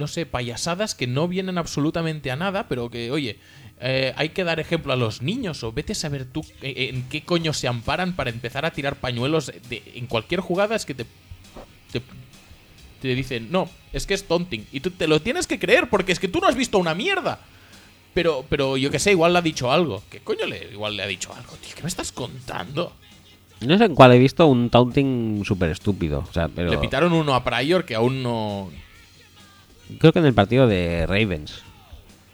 no 0.01 0.09
sé, 0.09 0.27
payasadas 0.27 0.97
que 0.97 1.06
no 1.06 1.28
vienen 1.28 1.59
absolutamente 1.59 2.31
a 2.32 2.36
nada, 2.36 2.66
pero 2.68 2.90
que, 2.90 3.12
oye, 3.12 3.39
eh, 3.81 4.12
hay 4.16 4.31
que 4.31 4.43
dar 4.43 4.59
ejemplo 4.59 4.93
a 4.93 4.97
los 4.97 5.22
niños, 5.22 5.62
o 5.62 5.70
vete 5.72 5.93
a 5.93 5.94
saber 5.94 6.24
tú 6.24 6.44
eh, 6.62 6.90
en 6.93 7.05
qué 7.09 7.22
coño 7.22 7.52
se 7.52 7.68
amparan 7.68 8.14
para 8.16 8.31
empezar 8.31 8.66
a 8.66 8.72
tirar 8.72 8.97
pañuelos 8.97 9.52
de- 9.68 9.82
en 9.94 10.06
cualquier 10.06 10.40
jugada, 10.40 10.74
es 10.74 10.85
que 10.85 10.94
te, 10.94 11.06
te, 11.93 12.02
te 13.01 13.14
dicen, 13.14 13.48
no, 13.51 13.70
es 13.93 14.06
que 14.06 14.14
es 14.14 14.24
taunting. 14.24 14.66
Y 14.72 14.81
tú 14.81 14.90
te 14.90 15.06
lo 15.06 15.20
tienes 15.22 15.47
que 15.47 15.59
creer, 15.59 15.89
porque 15.89 16.12
es 16.12 16.18
que 16.18 16.28
tú 16.28 16.40
no 16.40 16.48
has 16.48 16.56
visto 16.56 16.78
una 16.78 16.94
mierda. 16.94 17.39
Pero, 18.12 18.44
pero 18.48 18.77
yo 18.77 18.90
que 18.90 18.98
sé, 18.98 19.12
igual 19.12 19.32
le 19.32 19.39
ha 19.39 19.43
dicho 19.43 19.70
algo. 19.70 20.02
¿Qué 20.10 20.18
coño 20.18 20.44
le, 20.47 20.72
igual 20.72 20.97
le 20.97 21.05
ha 21.05 21.06
dicho 21.06 21.32
algo, 21.32 21.52
tío? 21.56 21.70
¿Qué 21.77 21.82
me 21.82 21.89
estás 21.89 22.10
contando? 22.10 22.93
No 23.60 23.78
sé 23.78 23.85
en 23.85 23.94
cuál 23.94 24.12
he 24.12 24.18
visto 24.18 24.47
un 24.47 24.68
taunting 24.68 25.44
súper 25.44 25.70
estúpido. 25.70 26.27
O 26.28 26.32
sea, 26.32 26.48
pero 26.48 26.70
Le 26.70 26.78
pitaron 26.78 27.12
uno 27.12 27.35
a 27.35 27.44
Pryor 27.44 27.85
que 27.85 27.94
aún 27.94 28.22
no. 28.22 28.70
Creo 29.98 30.12
que 30.12 30.18
en 30.18 30.26
el 30.26 30.34
partido 30.34 30.66
de 30.66 31.06
Ravens. 31.06 31.62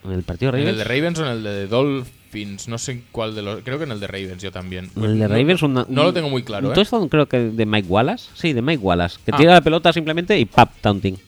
En 0.04 0.12
el 0.12 0.22
partido 0.22 0.52
de 0.52 0.58
¿En 0.60 0.64
Ravens. 0.66 0.72
el 0.72 0.88
de 0.88 0.94
Ravens 0.94 1.18
o 1.18 1.22
en 1.26 1.32
el 1.32 1.42
de 1.42 1.66
Dolphins? 1.66 2.68
No 2.68 2.78
sé 2.78 2.92
en 2.92 3.04
cuál 3.12 3.34
de 3.34 3.42
los. 3.42 3.62
Creo 3.62 3.78
que 3.78 3.84
en 3.84 3.92
el 3.92 4.00
de 4.00 4.06
Ravens 4.06 4.42
yo 4.42 4.52
también. 4.52 4.90
En 4.96 5.04
el 5.04 5.18
de 5.18 5.28
No- 5.28 5.34
Ravens 5.34 5.62
una- 5.62 5.86
No 5.88 6.04
lo 6.04 6.12
tengo 6.12 6.28
muy 6.30 6.42
claro, 6.42 6.68
un 6.70 6.78
¿eh? 6.78 7.08
creo 7.10 7.26
que 7.28 7.38
de 7.38 7.66
Mike 7.66 7.88
Wallace. 7.88 8.30
Sí, 8.34 8.52
de 8.52 8.62
Mike 8.62 8.82
Wallace. 8.82 9.18
Que 9.24 9.32
Ah. 9.32 9.36
tira 9.36 9.54
la 9.54 9.60
pelota 9.62 9.92
simplemente 9.92 10.38
y 10.38 10.44
pap, 10.44 10.70
taunting. 10.80 11.18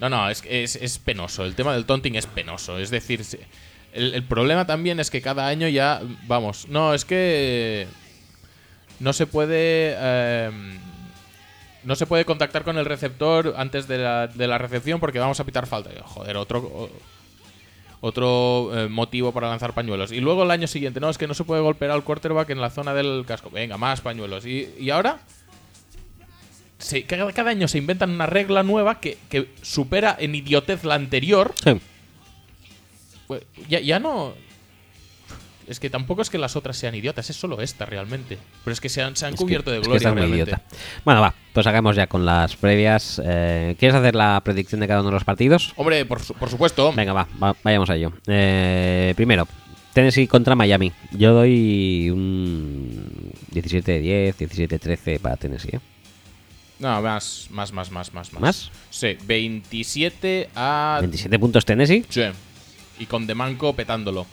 No, 0.00 0.08
no, 0.08 0.28
es, 0.28 0.42
es, 0.48 0.76
es 0.76 0.98
penoso. 0.98 1.44
El 1.44 1.54
tema 1.54 1.72
del 1.74 1.84
taunting 1.84 2.16
es 2.16 2.26
penoso. 2.26 2.78
Es 2.78 2.90
decir, 2.90 3.22
el, 3.92 4.14
el 4.14 4.22
problema 4.24 4.66
también 4.66 4.98
es 5.00 5.10
que 5.10 5.22
cada 5.22 5.46
año 5.46 5.68
ya. 5.68 6.02
Vamos, 6.26 6.66
no, 6.68 6.92
es 6.92 7.04
que. 7.04 7.86
No 9.00 9.12
se 9.12 9.26
puede. 9.26 9.94
eh, 9.96 10.50
no 11.84 11.94
se 11.96 12.06
puede 12.06 12.24
contactar 12.24 12.62
con 12.64 12.78
el 12.78 12.84
receptor 12.84 13.54
antes 13.56 13.88
de 13.88 13.98
la, 13.98 14.26
de 14.26 14.46
la 14.46 14.58
recepción 14.58 15.00
porque 15.00 15.18
vamos 15.18 15.40
a 15.40 15.44
pitar 15.44 15.66
falta. 15.66 15.90
Joder, 16.04 16.36
otro. 16.36 16.90
Otro 18.04 18.70
eh, 18.76 18.88
motivo 18.88 19.30
para 19.30 19.48
lanzar 19.48 19.74
pañuelos. 19.74 20.10
Y 20.10 20.20
luego 20.20 20.42
el 20.42 20.50
año 20.50 20.66
siguiente, 20.66 20.98
no, 20.98 21.08
es 21.08 21.18
que 21.18 21.28
no 21.28 21.34
se 21.34 21.44
puede 21.44 21.62
golpear 21.62 21.92
al 21.92 22.02
quarterback 22.02 22.50
en 22.50 22.60
la 22.60 22.68
zona 22.68 22.94
del 22.94 23.22
casco. 23.24 23.48
Venga, 23.48 23.78
más 23.78 24.00
pañuelos. 24.00 24.44
Y, 24.44 24.68
y 24.76 24.90
ahora 24.90 25.20
se- 26.78 27.04
cada, 27.04 27.32
cada 27.32 27.50
año 27.52 27.68
se 27.68 27.78
inventan 27.78 28.10
una 28.10 28.26
regla 28.26 28.64
nueva 28.64 28.98
que, 28.98 29.18
que 29.30 29.48
supera 29.62 30.16
en 30.18 30.34
idiotez 30.34 30.82
la 30.82 30.96
anterior. 30.96 31.54
Sí. 31.62 31.80
Pues, 33.28 33.42
ya, 33.68 33.78
ya 33.78 34.00
no. 34.00 34.34
Es 35.72 35.80
que 35.80 35.88
tampoco 35.90 36.20
es 36.22 36.28
que 36.30 36.36
las 36.38 36.54
otras 36.54 36.76
sean 36.76 36.94
idiotas, 36.94 37.28
es 37.30 37.36
solo 37.36 37.60
esta 37.62 37.86
realmente. 37.86 38.36
Pero 38.62 38.72
es 38.72 38.80
que 38.80 38.88
se 38.90 39.02
han, 39.02 39.16
se 39.16 39.24
han 39.26 39.32
Es 39.32 39.38
que- 39.40 39.44
cubierto 39.44 39.70
de 39.70 39.78
es 39.78 39.82
que 39.82 39.88
gloria 39.88 40.08
muy 40.10 40.16
realmente. 40.20 40.50
idiota. 40.50 40.62
Bueno, 41.04 41.20
va, 41.22 41.34
pues 41.54 41.66
hagamos 41.66 41.96
ya 41.96 42.06
con 42.06 42.26
las 42.26 42.54
previas. 42.56 43.20
Eh, 43.24 43.74
¿Quieres 43.78 43.94
hacer 43.96 44.14
la 44.14 44.40
predicción 44.44 44.80
de 44.82 44.86
cada 44.88 45.00
uno 45.00 45.08
de 45.08 45.14
los 45.14 45.24
partidos? 45.24 45.72
Hombre, 45.76 46.04
por, 46.04 46.20
su- 46.22 46.34
por 46.34 46.50
supuesto. 46.50 46.92
Venga, 46.92 47.14
va, 47.14 47.26
va- 47.42 47.56
vayamos 47.64 47.88
a 47.88 47.96
ello. 47.96 48.12
Eh, 48.26 49.14
primero, 49.16 49.48
Tennessee 49.94 50.26
contra 50.26 50.54
Miami. 50.54 50.92
Yo 51.12 51.32
doy 51.32 52.10
un 52.10 53.32
17-10, 53.52 54.36
17-13 54.36 55.18
para 55.20 55.36
Tennessee. 55.36 55.76
¿eh? 55.76 55.80
No, 56.80 57.00
más, 57.00 57.46
más, 57.50 57.72
más, 57.72 57.90
más, 57.92 58.12
más. 58.12 58.32
¿Más? 58.34 58.70
Sí, 58.90 59.16
27 59.24 60.50
a 60.54 60.98
27 61.00 61.38
puntos 61.38 61.64
Tennessee. 61.64 62.04
Sí. 62.08 62.24
Y 62.98 63.06
con 63.06 63.26
Demanco 63.26 63.72
petándolo. 63.74 64.26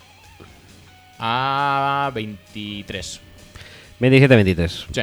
A 1.19 2.11
23. 2.15 3.19
27-23. 3.99 4.67
Sí. 4.69 5.01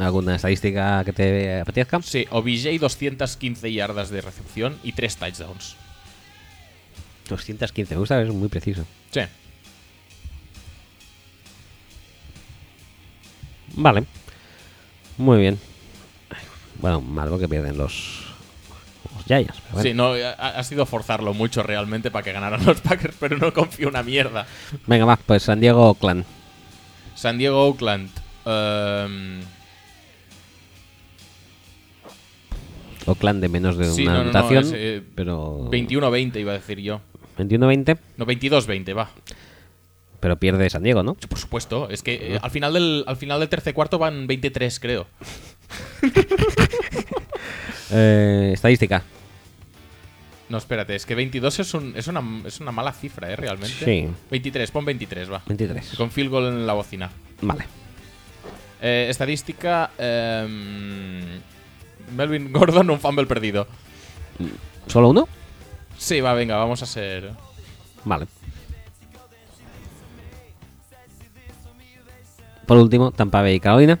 ¿Alguna 0.00 0.36
estadística 0.36 1.04
que 1.04 1.12
te 1.12 1.60
apetezca? 1.60 2.00
Sí, 2.00 2.26
OBJ 2.30 2.80
215 2.80 3.70
yardas 3.70 4.08
de 4.08 4.22
recepción 4.22 4.78
y 4.82 4.92
3 4.92 5.16
touchdowns. 5.16 5.76
215, 7.28 7.94
me 7.94 7.98
gusta, 7.98 8.22
es 8.22 8.30
muy 8.30 8.48
preciso. 8.48 8.86
Sí. 9.10 9.20
Vale. 13.74 14.04
Muy 15.18 15.38
bien. 15.38 15.58
Bueno, 16.80 17.02
malo 17.02 17.38
que 17.38 17.46
pierden 17.46 17.76
los, 17.76 18.24
los 19.14 19.24
Giants. 19.26 19.60
pero 19.60 19.74
bueno. 19.74 19.82
Sí, 19.82 19.94
no, 19.94 20.14
ha, 20.14 20.48
ha 20.48 20.64
sido 20.64 20.86
forzarlo 20.86 21.34
mucho 21.34 21.62
realmente 21.62 22.10
para 22.10 22.24
que 22.24 22.32
ganaran 22.32 22.64
los 22.64 22.80
Packers, 22.80 23.16
pero 23.20 23.36
no 23.36 23.52
confío 23.52 23.88
una 23.88 24.02
mierda. 24.02 24.46
Venga, 24.86 25.04
va, 25.04 25.16
pues 25.16 25.42
San 25.42 25.60
Diego 25.60 25.94
Clan. 25.94 26.24
San 27.14 27.36
Diego 27.36 27.66
Oakland. 27.66 28.10
Ehm, 33.02 33.10
Oakland 33.10 33.40
de 33.40 33.48
menos 33.48 33.76
de 33.76 33.84
Sí, 33.86 34.02
una 34.02 34.12
no, 34.12 34.18
no, 34.18 34.24
no, 34.24 34.30
anotación. 34.38 34.64
es, 34.64 34.72
eh, 34.74 35.02
pero. 35.14 35.68
21-20 35.70 36.36
iba 36.40 36.52
a 36.52 36.54
decir 36.54 36.78
yo. 36.80 37.00
21-20. 37.38 37.98
No, 38.16 38.26
22-20, 38.26 38.96
va. 38.96 39.10
Pero 40.20 40.36
pierde 40.36 40.68
San 40.68 40.82
Diego, 40.82 41.02
¿no? 41.02 41.14
Por 41.14 41.38
supuesto, 41.38 41.88
es 41.88 42.02
que 42.02 42.34
eh, 42.34 42.38
al, 42.42 42.50
final 42.50 42.74
del, 42.74 43.04
al 43.06 43.16
final 43.16 43.40
del 43.40 43.48
tercer 43.48 43.72
cuarto 43.72 43.98
van 43.98 44.26
23, 44.26 44.78
creo. 44.80 45.06
Eh, 47.92 48.50
estadística. 48.54 49.02
No, 50.48 50.58
espérate, 50.58 50.94
es 50.94 51.06
que 51.06 51.14
22 51.14 51.60
es, 51.60 51.74
un- 51.74 51.92
es, 51.96 52.06
una, 52.08 52.22
es 52.46 52.60
una 52.60 52.70
mala 52.72 52.92
cifra, 52.92 53.30
¿eh? 53.32 53.36
Realmente. 53.36 53.84
Sí. 53.84 54.08
23, 54.30 54.70
pon 54.70 54.84
23, 54.84 55.30
va. 55.32 55.42
23. 55.46 55.94
Con 55.96 56.10
field 56.10 56.30
goal 56.30 56.46
en 56.48 56.66
la 56.66 56.72
bocina. 56.72 57.10
Vale. 57.42 57.64
Eh, 58.80 59.06
estadística. 59.10 59.90
ehm, 59.98 61.40
Melvin 62.14 62.52
Gordon, 62.52 62.90
un 62.90 63.00
fumble 63.00 63.26
perdido. 63.26 63.66
¿Solo 64.86 65.10
uno? 65.10 65.28
Sí, 65.98 66.20
va, 66.20 66.32
venga, 66.34 66.56
vamos 66.56 66.82
a 66.82 66.86
ser. 66.86 67.32
Vale. 68.04 68.26
Por 72.66 72.78
último, 72.78 73.10
Tampa 73.10 73.42
Bay 73.42 73.54
y 73.54 73.60
Carolina. 73.60 73.98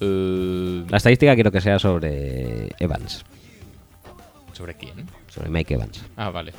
eh, 0.00 0.84
La 0.88 0.96
estadística 0.98 1.34
quiero 1.34 1.50
que 1.50 1.60
sea 1.60 1.78
sobre 1.78 2.68
Evans, 2.78 3.24
¿Sobre 4.52 4.74
quién? 4.74 5.06
sobre 5.28 5.48
Mike 5.50 5.74
Evans. 5.74 6.02
Ah, 6.16 6.30
vale. 6.30 6.52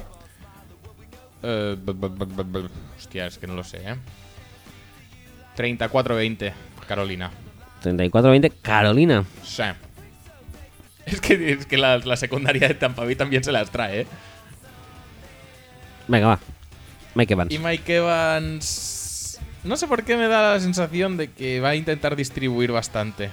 Bu- 1.43 2.69
hostia, 2.97 3.27
es 3.27 3.37
que 3.37 3.47
no 3.47 3.53
lo 3.53 3.63
sé, 3.63 3.77
¿eh? 3.87 3.95
34-20, 5.55 6.51
Carolina. 6.87 7.31
34-20, 7.83 8.51
Carolina. 8.61 9.23
Sí. 9.43 9.63
Es 11.11 11.21
que, 11.21 11.51
es 11.51 11.65
que 11.65 11.77
la, 11.77 11.99
la 11.99 12.17
secundaria 12.17 12.67
de 12.67 12.73
Tampa 12.73 13.05
Bay 13.05 13.15
también 13.15 13.43
se 13.43 13.53
las 13.53 13.71
trae, 13.71 14.01
¿eh? 14.01 14.07
Venga, 16.07 16.27
va. 16.27 16.39
Mike 17.15 17.33
Evans. 17.33 17.53
Y 17.53 17.59
Mike 17.59 17.95
Evans. 17.95 19.39
No 19.63 19.75
sé 19.75 19.87
por 19.87 20.03
qué 20.03 20.17
me 20.17 20.27
da 20.27 20.53
la 20.53 20.59
sensación 20.59 21.17
de 21.17 21.29
que 21.31 21.59
va 21.59 21.69
a 21.69 21.75
intentar 21.75 22.15
distribuir 22.15 22.71
bastante. 22.71 23.29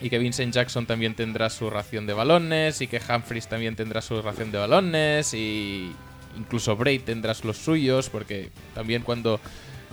Y 0.00 0.10
que 0.10 0.18
Vincent 0.18 0.52
Jackson 0.52 0.86
también 0.86 1.14
tendrá 1.14 1.48
su 1.50 1.70
ración 1.70 2.06
de 2.06 2.14
balones. 2.14 2.80
Y 2.80 2.86
que 2.86 3.00
Humphries 3.00 3.48
también 3.48 3.76
tendrá 3.76 4.02
su 4.02 4.20
ración 4.20 4.50
de 4.52 4.58
balones. 4.58 5.32
Y 5.34 5.92
incluso 6.36 6.76
Braid 6.76 7.02
tendrá 7.02 7.34
los 7.44 7.56
suyos. 7.56 8.10
Porque 8.10 8.50
también 8.74 9.02
cuando 9.02 9.40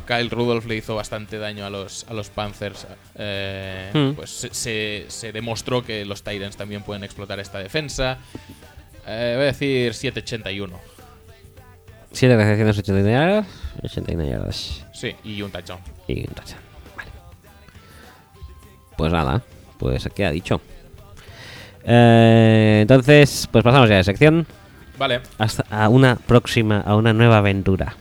Kyle 0.05 0.29
Rudolph 0.29 0.65
le 0.65 0.75
hizo 0.75 0.95
bastante 0.95 1.37
daño 1.37 1.65
a 1.65 1.69
los, 1.69 2.05
a 2.09 2.13
los 2.13 2.29
Panthers, 2.29 2.85
eh, 3.15 3.89
Hmm. 3.93 4.13
pues 4.15 4.29
se, 4.29 4.53
se- 4.53 5.05
se 5.07 5.31
demostró 5.31 5.83
que 5.83 6.05
los 6.05 6.23
Tyrants 6.23 6.57
también 6.57 6.83
pueden 6.83 7.03
explotar 7.03 7.39
esta 7.39 7.59
defensa. 7.59 8.17
Eh, 9.07 9.33
voy 9.35 9.43
a 9.43 9.47
decir 9.47 9.93
781. 9.93 10.79
7 12.11 12.35
recepciones, 12.37 12.77
89 12.77 13.11
yardas. 13.11 13.47
89 13.83 14.29
yardas. 14.31 14.85
Sí, 14.93 15.15
y 15.23 15.41
un 15.41 15.51
touchdown. 15.51 15.79
Y 16.07 16.19
un 16.19 16.33
touchdown. 16.35 16.61
Vale. 16.95 17.09
Pues 18.97 19.11
nada, 19.11 19.41
pues 19.79 20.07
queda 20.15 20.29
dicho. 20.31 20.61
Eh, 21.85 22.79
entonces, 22.81 23.49
pues 23.51 23.63
pasamos 23.63 23.89
ya 23.89 23.95
de 23.97 24.03
sección 24.03 24.45
Vale. 24.97 25.21
hasta 25.37 25.65
a 25.69 25.89
una 25.89 26.15
próxima, 26.15 26.79
a 26.81 26.95
una 26.95 27.11
nueva 27.13 27.39
aventura. 27.39 27.95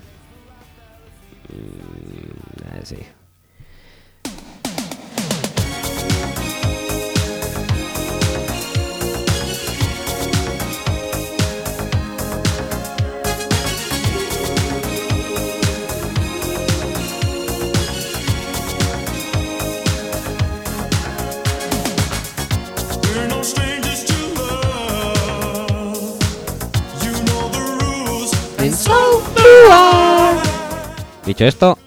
Dicho 31.33 31.47
esto, 31.47 31.79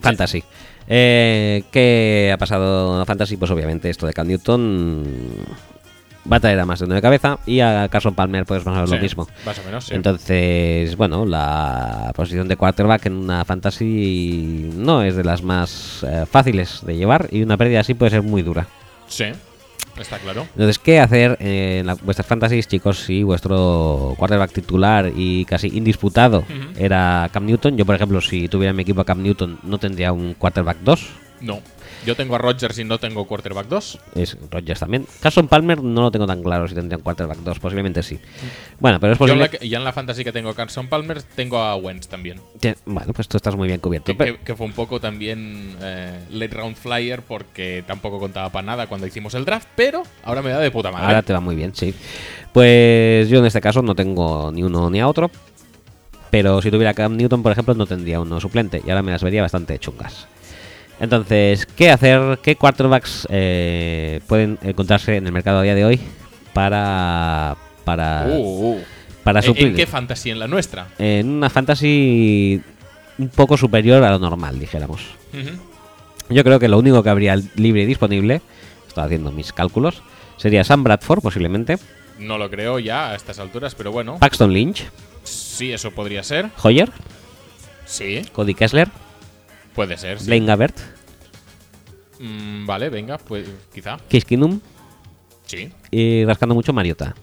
Fantasy. 0.00 0.42
Eh, 0.88 1.64
¿Qué 1.70 2.30
ha 2.32 2.38
pasado 2.38 2.98
en 2.98 3.04
Fantasy? 3.04 3.36
Pues 3.36 3.50
obviamente 3.50 3.90
esto 3.90 4.06
de 4.06 4.14
Cam 4.14 4.26
Newton 4.26 5.04
va 6.32 6.38
a 6.38 6.40
traer 6.40 6.58
a 6.58 6.64
más 6.64 6.78
de 6.78 6.86
uno 6.86 6.94
de 6.94 7.02
cabeza 7.02 7.38
y 7.44 7.60
a 7.60 7.86
Carson 7.90 8.14
Palmer 8.14 8.46
menos 8.48 8.88
Sí, 8.88 8.96
lo 8.96 9.02
mismo. 9.02 9.28
Más 9.44 9.58
o 9.58 9.64
menos, 9.64 9.84
sí. 9.84 9.94
Entonces, 9.94 10.96
bueno, 10.96 11.26
la 11.26 12.12
posición 12.16 12.48
de 12.48 12.56
quarterback 12.56 13.04
en 13.04 13.16
una 13.16 13.44
fantasy 13.44 14.70
no 14.74 15.02
es 15.02 15.16
de 15.16 15.24
las 15.24 15.42
más 15.42 16.02
eh, 16.02 16.24
fáciles 16.24 16.80
de 16.86 16.96
llevar 16.96 17.28
y 17.30 17.42
una 17.42 17.58
pérdida 17.58 17.80
así 17.80 17.92
puede 17.92 18.08
ser 18.08 18.22
muy 18.22 18.40
dura. 18.40 18.66
sí, 19.06 19.26
está 20.02 20.18
claro. 20.18 20.46
Entonces, 20.54 20.78
¿qué 20.78 21.00
hacer 21.00 21.36
en 21.40 21.86
la- 21.86 21.94
vuestras 21.94 22.26
fantasies, 22.26 22.66
chicos? 22.68 22.98
Si 23.04 23.22
vuestro 23.22 24.14
quarterback 24.18 24.52
titular 24.52 25.12
y 25.14 25.44
casi 25.44 25.68
indisputado 25.68 26.44
era 26.76 27.28
Cam 27.32 27.46
Newton, 27.46 27.76
yo 27.76 27.86
por 27.86 27.94
ejemplo, 27.94 28.20
si 28.20 28.48
tuviera 28.48 28.70
en 28.70 28.76
mi 28.76 28.82
equipo 28.82 29.00
a 29.00 29.04
Cam 29.04 29.22
Newton, 29.22 29.58
no 29.62 29.78
tendría 29.78 30.12
un 30.12 30.34
quarterback 30.34 30.78
2. 30.84 31.06
No. 31.40 31.60
Yo 32.04 32.14
tengo 32.16 32.34
a 32.34 32.38
Rodgers 32.38 32.78
y 32.78 32.84
no 32.84 32.98
tengo 32.98 33.26
quarterback 33.26 33.66
2. 33.68 33.98
Es 34.16 34.36
Rodgers 34.50 34.80
también. 34.80 35.06
Carson 35.20 35.48
Palmer 35.48 35.82
no 35.82 36.02
lo 36.02 36.10
tengo 36.10 36.26
tan 36.26 36.42
claro 36.42 36.68
si 36.68 36.74
tendría 36.74 36.98
un 36.98 37.02
quarterback 37.02 37.38
2, 37.38 37.58
posiblemente 37.58 38.02
sí. 38.02 38.18
Bueno, 38.78 39.00
pero 39.00 39.14
es 39.14 39.18
Yo 39.18 39.24
en 39.24 39.28
posible. 39.38 39.42
la, 39.44 39.48
que- 39.58 39.66
y 39.66 39.74
en 39.74 39.84
la 39.84 39.92
fantasy 39.92 40.22
que 40.24 40.32
tengo 40.32 40.50
a 40.50 40.54
Carson 40.54 40.88
Palmer, 40.88 41.22
tengo 41.22 41.58
a 41.58 41.76
Wentz 41.76 42.08
también. 42.08 42.40
Bueno, 42.84 43.12
pues 43.12 43.28
tú 43.28 43.36
estás 43.36 43.56
muy 43.56 43.68
bien 43.68 43.80
cubierto. 43.80 44.06
Que, 44.06 44.14
pero- 44.14 44.38
que- 44.38 44.44
que 44.44 44.54
fue 44.56 44.66
un 44.66 44.72
poco 44.72 45.00
también 45.00 45.76
eh, 45.80 46.20
late 46.30 46.54
round 46.54 46.76
flyer 46.76 47.22
porque 47.22 47.82
tampoco 47.86 48.18
contaba 48.18 48.50
para 48.50 48.66
nada 48.66 48.86
cuando 48.86 49.06
hicimos 49.06 49.34
el 49.34 49.44
draft, 49.44 49.68
pero 49.74 50.02
ahora 50.24 50.42
me 50.42 50.50
da 50.50 50.58
de 50.60 50.70
puta 50.70 50.90
madre. 50.90 51.06
Ahora 51.06 51.22
te 51.22 51.32
va 51.32 51.40
muy 51.40 51.56
bien, 51.56 51.74
sí. 51.74 51.94
Pues 52.52 53.28
yo 53.28 53.38
en 53.40 53.46
este 53.46 53.60
caso 53.60 53.82
no 53.82 53.94
tengo 53.94 54.52
ni 54.52 54.62
uno 54.62 54.90
ni 54.90 55.00
a 55.00 55.08
otro. 55.08 55.30
Pero 56.30 56.60
si 56.60 56.70
tuviera 56.70 56.94
Cam 56.94 57.16
Newton, 57.16 57.42
por 57.44 57.52
ejemplo, 57.52 57.74
no 57.74 57.86
tendría 57.86 58.18
uno 58.20 58.40
suplente. 58.40 58.82
Y 58.84 58.90
ahora 58.90 59.02
me 59.02 59.12
las 59.12 59.22
vería 59.22 59.40
bastante 59.42 59.78
chungas. 59.78 60.26
Entonces, 61.00 61.66
¿qué 61.66 61.90
hacer? 61.90 62.38
¿Qué 62.42 62.56
quarterbacks 62.56 63.26
eh, 63.30 64.20
pueden 64.26 64.58
encontrarse 64.62 65.16
en 65.16 65.26
el 65.26 65.32
mercado 65.32 65.58
a 65.58 65.62
día 65.62 65.74
de 65.74 65.84
hoy 65.84 66.00
para 66.52 67.56
para, 67.84 68.26
Uh, 68.28 68.72
uh. 68.76 68.82
para 69.22 69.40
¿En- 69.40 69.44
suplir? 69.46 69.66
¿En 69.68 69.74
qué 69.76 69.86
fantasy? 69.86 70.30
¿En 70.30 70.38
la 70.38 70.46
nuestra? 70.48 70.86
En 70.98 71.28
una 71.28 71.50
fantasy 71.50 72.62
un 73.18 73.28
poco 73.28 73.56
superior 73.56 74.02
a 74.02 74.10
lo 74.10 74.18
normal, 74.18 74.58
dijéramos. 74.58 75.02
Yo 76.30 76.42
creo 76.44 76.58
que 76.58 76.68
lo 76.68 76.78
único 76.78 77.02
que 77.02 77.10
habría 77.10 77.36
libre 77.56 77.82
y 77.82 77.86
disponible, 77.86 78.40
estoy 78.88 79.04
haciendo 79.04 79.30
mis 79.32 79.52
cálculos, 79.52 80.02
sería 80.38 80.64
Sam 80.64 80.82
Bradford, 80.84 81.20
posiblemente, 81.20 81.76
No 82.18 82.38
lo 82.38 82.48
creo 82.48 82.78
ya 82.78 83.10
a 83.10 83.14
estas 83.16 83.38
alturas, 83.40 83.74
pero 83.74 83.90
bueno. 83.92 84.18
Paxton 84.20 84.52
Lynch, 84.52 84.84
Sí, 85.24 85.72
eso 85.72 85.90
podría 85.90 86.22
ser. 86.22 86.50
Hoyer, 86.62 86.90
Sí, 87.84 88.22
Cody 88.32 88.54
Kessler, 88.54 88.88
puede 89.74 89.96
ser. 89.98 90.18
sí. 90.20 90.26
Blaine 90.26 90.46
Gabbert, 90.46 90.76
Mm, 92.20 92.64
vale, 92.64 92.90
venga, 92.90 93.18
pues 93.18 93.48
quizá. 93.74 93.96
Case 94.08 94.22
Keenum 94.22 94.60
Sí. 95.46 95.68
y 95.90 96.24
rascando 96.24 96.54
mucho 96.54 96.72
Mariota. 96.72 97.14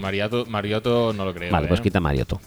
Mariotto, 0.00 0.44
Mariotto 0.46 1.12
no 1.12 1.24
lo 1.24 1.32
creo. 1.32 1.52
vale, 1.52 1.66
¿eh? 1.66 1.68
pues 1.68 1.80
quita 1.80 2.00
Mariotto. 2.00 2.40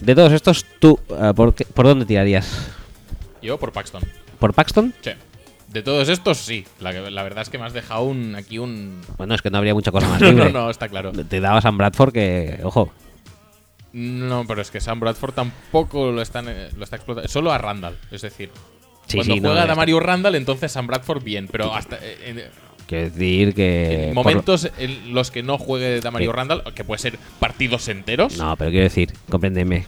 De 0.00 0.14
todos 0.14 0.32
estos, 0.32 0.64
¿tú 0.78 0.98
eh, 1.10 1.32
por, 1.34 1.52
qué- 1.54 1.64
por 1.64 1.86
dónde 1.86 2.06
tirarías? 2.06 2.68
Yo 3.42 3.58
por 3.58 3.72
Paxton. 3.72 4.02
¿Por 4.38 4.54
Paxton? 4.54 4.94
Sí. 5.02 5.10
De 5.68 5.82
todos 5.82 6.08
estos, 6.08 6.38
sí. 6.38 6.64
La, 6.80 6.92
la 6.92 7.22
verdad 7.24 7.42
es 7.42 7.50
que 7.50 7.58
me 7.58 7.64
has 7.66 7.72
dejado 7.72 8.04
un, 8.04 8.34
aquí 8.36 8.58
un. 8.58 9.00
Bueno, 9.18 9.34
es 9.34 9.42
que 9.42 9.50
no 9.50 9.58
habría 9.58 9.74
mucha 9.74 9.90
cosa 9.90 10.08
más 10.08 10.20
No, 10.20 10.28
libre. 10.30 10.52
no, 10.52 10.62
no, 10.62 10.70
está 10.70 10.88
claro. 10.88 11.10
Te 11.12 11.40
daba 11.40 11.60
Sam 11.60 11.76
Bradford 11.76 12.12
que, 12.12 12.60
ojo, 12.62 12.92
No, 13.92 14.44
pero 14.46 14.60
es 14.62 14.70
que 14.70 14.80
Sam 14.80 15.00
Bradford 15.00 15.32
tampoco 15.34 16.10
lo, 16.12 16.20
están, 16.22 16.46
eh, 16.48 16.68
lo 16.76 16.84
está 16.84 16.96
explotando. 16.96 17.28
Solo 17.28 17.52
a 17.52 17.58
Randall, 17.58 17.96
es 18.10 18.22
decir. 18.22 18.50
Sí, 19.06 19.16
cuando 19.16 19.34
sí, 19.34 19.40
no, 19.40 19.48
juega 19.48 19.62
está- 19.62 19.72
Damario 19.72 20.00
Randall, 20.00 20.34
entonces 20.34 20.70
Sam 20.72 20.86
Bradford 20.86 21.22
bien. 21.22 21.48
Pero 21.50 21.74
hasta 21.74 21.96
eh, 21.96 22.18
en, 22.26 22.42
quiero 22.86 23.10
decir 23.10 23.54
que... 23.54 24.08
en 24.08 24.14
por- 24.14 24.24
momentos 24.24 24.70
en 24.78 25.14
los 25.14 25.30
que 25.30 25.42
no 25.42 25.56
juegue 25.56 26.00
Damario. 26.00 26.32
Randall, 26.32 26.62
que 26.74 26.84
puede 26.84 26.98
ser 26.98 27.18
partidos 27.40 27.88
enteros. 27.88 28.36
No, 28.36 28.54
pero 28.56 28.70
quiero 28.70 28.84
decir, 28.84 29.14
compréndeme, 29.30 29.86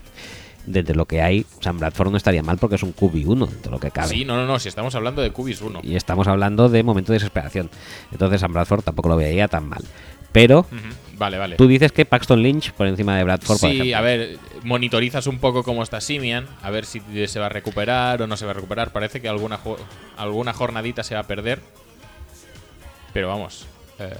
desde 0.65 0.95
lo 0.95 1.05
que 1.05 1.21
hay, 1.21 1.45
Sam 1.61 1.79
Bradford 1.79 2.11
no 2.11 2.17
estaría 2.17 2.43
mal 2.43 2.57
porque 2.57 2.77
es 2.77 2.83
un 2.83 2.95
QB1, 2.95 3.49
de 3.49 3.71
lo 3.71 3.79
que 3.79 3.91
cabe. 3.91 4.09
Sí, 4.09 4.25
no, 4.25 4.37
no, 4.37 4.47
no. 4.47 4.59
Si 4.59 4.69
estamos 4.71 4.95
hablando 4.95 5.21
de 5.21 5.31
Cubis 5.33 5.61
1. 5.61 5.81
Y 5.83 5.97
estamos 5.97 6.27
hablando 6.27 6.71
de 6.71 6.83
momento 6.83 7.13
de 7.13 7.17
desesperación. 7.17 7.69
Entonces 8.13 8.41
Sam 8.41 8.55
Bradford 8.55 8.83
tampoco 8.83 9.11
lo 9.11 9.17
veía 9.17 9.49
tan 9.49 9.69
mal. 9.69 9.85
Pero 10.33 10.65
Vale, 11.21 11.37
vale. 11.39 11.57
tú 11.57 11.69
dices 11.69 11.93
que 11.93 12.05
Paxton 12.07 12.43
Lynch 12.43 12.73
por 12.73 12.87
encima 12.87 13.15
de 13.17 13.25
Bradford, 13.25 13.61
por 13.61 13.71
Sí, 13.71 13.77
ejemplo. 13.77 13.97
a 13.99 14.01
ver, 14.01 14.39
monitorizas 14.65 15.27
un 15.27 15.39
poco 15.39 15.63
cómo 15.63 15.83
está 15.83 16.01
Simian, 16.01 16.47
a 16.63 16.71
ver 16.71 16.87
si 16.87 17.01
se 17.29 17.39
va 17.39 17.47
a 17.47 17.49
recuperar 17.51 18.23
o 18.23 18.27
no 18.27 18.37
se 18.39 18.47
va 18.47 18.53
a 18.53 18.55
recuperar. 18.55 18.91
Parece 18.91 19.21
que 19.21 19.29
alguna, 19.29 19.59
jo- 19.59 19.77
alguna 20.17 20.55
jornadita 20.55 21.03
se 21.05 21.15
va 21.15 21.21
a 21.21 21.27
perder. 21.27 21.61
Pero 23.13 23.29
vamos. 23.29 23.67
eh, 23.99 24.15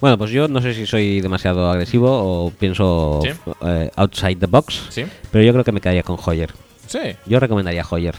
Bueno, 0.00 0.16
pues 0.18 0.30
yo 0.30 0.48
no 0.48 0.60
sé 0.62 0.74
si 0.74 0.86
soy 0.86 1.20
demasiado 1.20 1.70
agresivo 1.70 2.08
o 2.46 2.50
pienso 2.50 3.20
Sí. 3.22 3.30
eh, 3.66 3.90
outside 3.96 4.36
the 4.36 4.46
box. 4.46 4.86
¿Sí? 4.90 5.04
Pero 5.30 5.44
yo 5.44 5.52
creo 5.52 5.64
que 5.64 5.72
me 5.72 5.80
quedaría 5.80 6.02
con 6.04 6.18
Hoyer. 6.24 6.50
Sí. 6.86 6.98
Yo 7.26 7.40
recomendaría 7.40 7.84
Hoyer. 7.88 8.14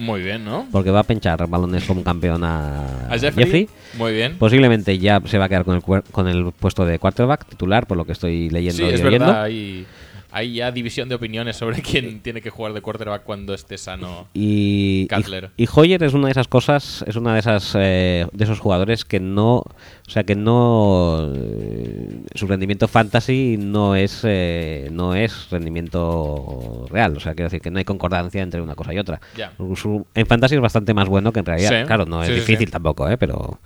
Muy 0.00 0.22
bien, 0.22 0.44
¿no? 0.44 0.66
Porque 0.72 0.90
va 0.90 1.00
a 1.00 1.04
pinchar 1.04 1.46
balones 1.46 1.84
como 1.84 2.02
campeón 2.02 2.42
a, 2.42 3.06
A 3.10 3.18
Jeffrey. 3.18 3.44
Jeffrey. 3.44 3.68
Muy 3.98 4.12
bien. 4.12 4.36
Posiblemente 4.38 4.98
ya 4.98 5.20
se 5.26 5.36
va 5.36 5.44
a 5.44 5.48
quedar 5.48 5.64
con 5.64 5.76
el, 5.76 5.82
con 6.10 6.26
el 6.26 6.52
puesto 6.58 6.84
de 6.86 6.98
quarterback 6.98 7.44
titular, 7.46 7.86
por 7.86 7.96
lo 7.98 8.04
que 8.06 8.12
estoy 8.12 8.48
leyendo 8.48 8.78
Sí, 8.78 8.84
y 8.84 8.94
es 8.94 9.00
oyendo. 9.04 9.26
verdad. 9.26 9.48
Y 9.48 9.84
hay 10.32 10.54
ya 10.54 10.70
división 10.72 11.08
de 11.08 11.14
opiniones 11.16 11.56
sobre 11.56 11.82
quién 11.82 12.20
tiene 12.20 12.40
que 12.40 12.50
jugar 12.50 12.72
de 12.72 12.80
quarterback 12.80 13.24
cuando 13.24 13.54
esté 13.54 13.78
sano. 13.78 14.28
Y, 14.34 15.06
Cutler. 15.08 15.50
y, 15.56 15.64
y 15.64 15.68
Hoyer 15.74 16.02
es 16.02 16.14
una 16.14 16.26
de 16.26 16.32
esas 16.32 16.48
cosas, 16.48 17.04
es 17.06 17.16
una 17.16 17.34
de 17.34 17.40
esas 17.40 17.72
eh, 17.78 18.26
de 18.32 18.44
esos 18.44 18.60
jugadores 18.60 19.04
que 19.04 19.20
no, 19.20 19.56
o 19.56 19.66
sea 20.08 20.24
que 20.24 20.34
no 20.36 21.30
eh, 21.34 22.20
su 22.34 22.46
rendimiento 22.46 22.88
fantasy 22.88 23.56
no 23.58 23.94
es 23.96 24.20
eh, 24.24 24.88
no 24.92 25.14
es 25.14 25.48
rendimiento 25.50 26.86
real, 26.90 27.16
o 27.16 27.20
sea 27.20 27.34
quiero 27.34 27.46
decir 27.48 27.60
que 27.60 27.70
no 27.70 27.78
hay 27.78 27.84
concordancia 27.84 28.42
entre 28.42 28.60
una 28.60 28.74
cosa 28.74 28.94
y 28.94 28.98
otra. 28.98 29.20
Ya. 29.36 29.52
Su- 29.76 30.06
en 30.14 30.26
fantasy 30.26 30.54
es 30.54 30.60
bastante 30.60 30.94
más 30.94 31.08
bueno 31.08 31.32
que 31.32 31.40
en 31.40 31.46
realidad. 31.46 31.80
Sí, 31.80 31.86
Claro, 31.86 32.06
no 32.06 32.22
es 32.22 32.28
sí, 32.28 32.34
difícil 32.34 32.66
sí. 32.66 32.72
tampoco, 32.72 33.08
eh, 33.08 33.16
pero 33.18 33.58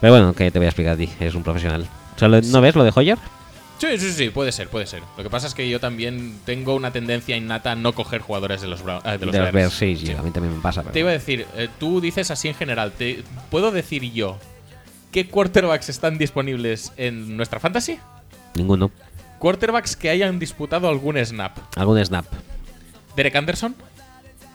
pero 0.00 0.12
bueno, 0.14 0.32
que 0.32 0.50
te 0.50 0.58
voy 0.58 0.66
a 0.66 0.68
explicar 0.70 0.94
a 0.94 0.96
ti, 0.96 1.08
eres 1.20 1.34
un 1.34 1.42
profesional. 1.42 1.86
O 2.16 2.18
sea, 2.18 2.28
¿lo- 2.28 2.40
¿No 2.40 2.60
ves 2.60 2.74
lo 2.74 2.84
de 2.84 2.92
Hoyer? 2.94 3.18
Sí, 3.80 3.98
sí, 3.98 4.12
sí, 4.12 4.28
puede 4.28 4.52
ser, 4.52 4.68
puede 4.68 4.86
ser. 4.86 5.02
Lo 5.16 5.22
que 5.22 5.30
pasa 5.30 5.46
es 5.46 5.54
que 5.54 5.66
yo 5.68 5.80
también 5.80 6.38
tengo 6.44 6.74
una 6.74 6.92
tendencia 6.92 7.34
innata 7.34 7.72
a 7.72 7.74
no 7.74 7.94
coger 7.94 8.20
jugadores 8.20 8.60
de 8.60 8.68
los, 8.68 8.82
Brown- 8.84 9.00
ah, 9.04 9.16
de 9.16 9.24
los, 9.24 9.32
Bears. 9.34 9.52
Bears, 9.52 9.72
sí, 9.72 9.96
sí, 9.96 10.06
Sí. 10.08 10.12
a 10.12 10.22
mí 10.22 10.30
también 10.30 10.54
me 10.54 10.60
pasa. 10.60 10.82
pero- 10.82 10.92
Te 10.92 11.00
iba 11.00 11.08
a 11.08 11.14
decir, 11.14 11.46
eh, 11.56 11.68
tú 11.78 12.00
dices 12.02 12.30
así 12.30 12.48
en 12.48 12.54
general, 12.54 12.92
te, 12.92 13.24
¿puedo 13.50 13.70
decir 13.70 14.02
yo 14.12 14.38
qué 15.12 15.26
quarterbacks 15.28 15.88
están 15.88 16.18
disponibles 16.18 16.92
en 16.98 17.36
nuestra 17.38 17.58
fantasy? 17.58 17.98
Ninguno. 18.54 18.90
Quarterbacks 19.38 19.96
que 19.96 20.10
hayan 20.10 20.38
disputado 20.38 20.86
algún 20.90 21.16
snap. 21.24 21.56
¿Algún 21.76 22.04
snap? 22.04 22.26
Derek 23.16 23.34
Anderson, 23.36 23.74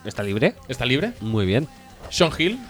¿Está 0.04 0.22
libre? 0.22 0.54
¿está 0.68 0.86
libre? 0.86 1.14
Muy 1.20 1.46
bien. 1.46 1.66
Sean 2.10 2.30
Hill, 2.38 2.60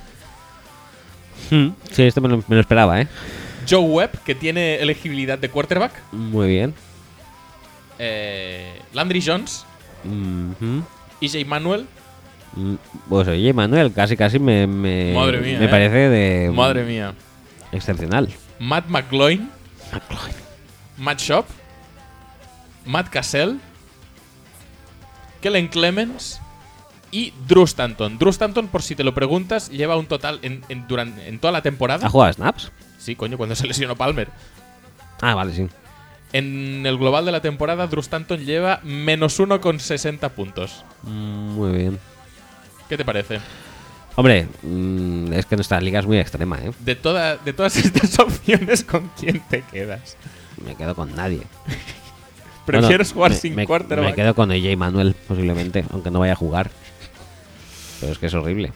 Hmm, 1.51 1.69
Sí, 1.93 2.09
me 2.23 2.28
lo, 2.28 2.39
me 2.49 2.55
lo 2.57 2.61
esperaba, 2.61 2.99
¿eh? 3.01 3.09
Joe 3.69 3.81
Webb, 3.81 4.23
que 4.25 4.35
tiene 4.35 4.77
elegibilidad 4.77 5.39
de 5.39 5.49
quarterback, 5.51 5.93
Muy 6.13 6.49
bien. 6.49 6.75
eh, 7.99 8.81
Landry 8.93 9.23
Jones, 9.25 9.65
Mhm. 10.05 10.83
EJ 11.21 11.45
Manuel. 11.47 11.87
Mm, 12.55 12.75
Pues 13.09 13.29
oye, 13.29 13.53
Manuel, 13.53 13.93
casi 13.93 14.17
casi 14.17 14.39
me, 14.39 14.67
me, 14.67 15.13
Madre 15.15 15.41
mía, 15.41 15.59
me 15.59 15.65
eh. 15.67 15.69
parece 15.69 15.97
de 16.09 16.51
Madre 16.51 16.85
mía. 16.85 17.15
excepcional. 17.73 18.29
Matt 18.59 18.87
McGloin, 18.89 19.51
Matt 20.97 21.21
Shop, 21.21 21.45
Matt 22.87 23.09
Cassell, 23.11 23.59
Kellen 25.43 25.69
Clemens 25.69 26.41
y 27.11 27.33
Drew 27.47 27.65
Stanton. 27.65 28.19
Drew 28.19 28.31
Stanton, 28.31 28.69
por 28.69 28.83
si 28.83 28.95
te 28.95 29.05
lo 29.05 29.13
preguntas, 29.15 29.69
lleva 29.71 29.97
un 29.97 30.07
total 30.07 30.39
en, 30.43 30.63
en, 30.69 30.87
duran- 30.89 31.19
en 31.27 31.39
toda 31.39 31.53
la 31.53 31.63
temporada. 31.63 32.07
¿Ha 32.07 32.11
jugado 32.11 32.33
snaps? 32.33 32.71
Sí, 33.07 33.15
coño, 33.15 33.37
cuando 33.39 33.55
se 33.55 33.69
lesionó 33.69 33.95
Palmer. 33.95 34.28
Ah, 35.20 35.35
vale, 35.37 35.55
sí. 35.55 35.69
En 36.33 36.85
el 36.85 36.99
global 36.99 37.24
de 37.24 37.31
la 37.31 37.41
temporada, 37.41 37.87
Drew 37.87 38.01
Stanton 38.01 38.45
lleva 38.45 38.81
menos 38.83 39.39
uno 39.39 39.61
con 39.61 39.78
60 39.78 40.28
puntos. 40.31 40.85
Mm, 41.05 41.51
Muy 41.55 41.70
bien. 41.73 41.99
¿Qué 42.89 42.97
te 42.97 43.05
parece? 43.05 43.39
Hombre, 44.16 44.49
mm, 44.62 45.33
es 45.35 45.47
que 45.47 45.55
nuestra 45.55 45.81
liga 45.81 46.01
es 46.01 46.07
muy 46.07 46.19
extrema, 46.19 46.59
¿eh? 46.59 46.73
De, 46.81 46.97
toda, 46.97 47.37
de 47.37 47.53
todas 47.53 47.77
estas 47.85 48.19
opciones, 48.19 48.83
¿con 48.83 49.09
quién 49.19 49.41
te 49.49 49.62
quedas? 49.62 50.16
Me 50.65 50.74
quedo 50.74 50.97
con 50.97 51.15
nadie. 51.15 51.43
¿Prefieres 52.66 53.12
Bueno, 53.12 53.15
jugar 53.15 53.31
me- 53.31 53.37
sin 53.37 53.55
me, 53.55 53.66
quarterback? 53.66 54.07
Me 54.11 54.15
quedo 54.16 54.35
con 54.35 54.51
AJ 54.51 54.77
Manuel, 54.77 55.15
posiblemente, 55.28 55.85
aunque 55.93 56.11
no 56.11 56.19
vaya 56.19 56.33
a 56.33 56.37
jugar. 56.37 56.70
Pero 58.01 58.12
es 58.12 58.19
que 58.19 58.27
es 58.27 58.35
horrible. 58.35 58.73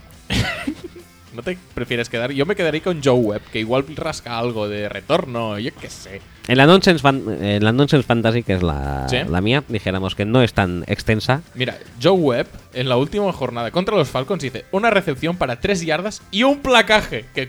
¿No 1.35 1.43
te 1.43 1.57
prefieres 1.75 2.09
quedar? 2.09 2.33
Yo 2.33 2.45
me 2.45 2.57
quedaría 2.57 2.83
con 2.83 3.01
Joe 3.03 3.15
Webb, 3.15 3.43
que 3.53 3.61
igual 3.61 3.85
rasca 3.95 4.37
algo 4.39 4.69
de 4.69 4.89
retorno, 4.89 5.59
yo 5.61 5.71
qué 5.81 5.89
sé. 5.89 6.21
En 6.49 6.57
la 6.59 6.67
Nonsense, 6.67 7.01
fan- 7.01 7.23
en 7.41 7.63
la 7.63 7.71
Nonsense 7.73 8.05
Fantasy, 8.07 8.43
que 8.43 8.55
es 8.55 8.63
la, 8.65 9.07
Sí. 9.09 9.19
la 9.29 9.41
mía, 9.41 9.63
dijéramos 9.69 10.17
que 10.17 10.25
no 10.25 10.43
es 10.43 10.53
tan 10.55 10.83
extensa. 10.89 11.43
Mira, 11.55 11.79
Joe 12.03 12.13
Webb 12.19 12.49
en 12.73 12.89
la 12.89 12.97
última 12.97 13.33
jornada 13.33 13.71
contra 13.71 13.97
los 13.97 14.09
Falcons 14.09 14.43
dice 14.43 14.65
una 14.73 14.91
recepción 14.91 15.37
para 15.37 15.61
3 15.61 15.83
yardas 15.87 16.21
y 16.33 16.43
un 16.43 16.59
placaje, 16.61 17.27
que, 17.35 17.49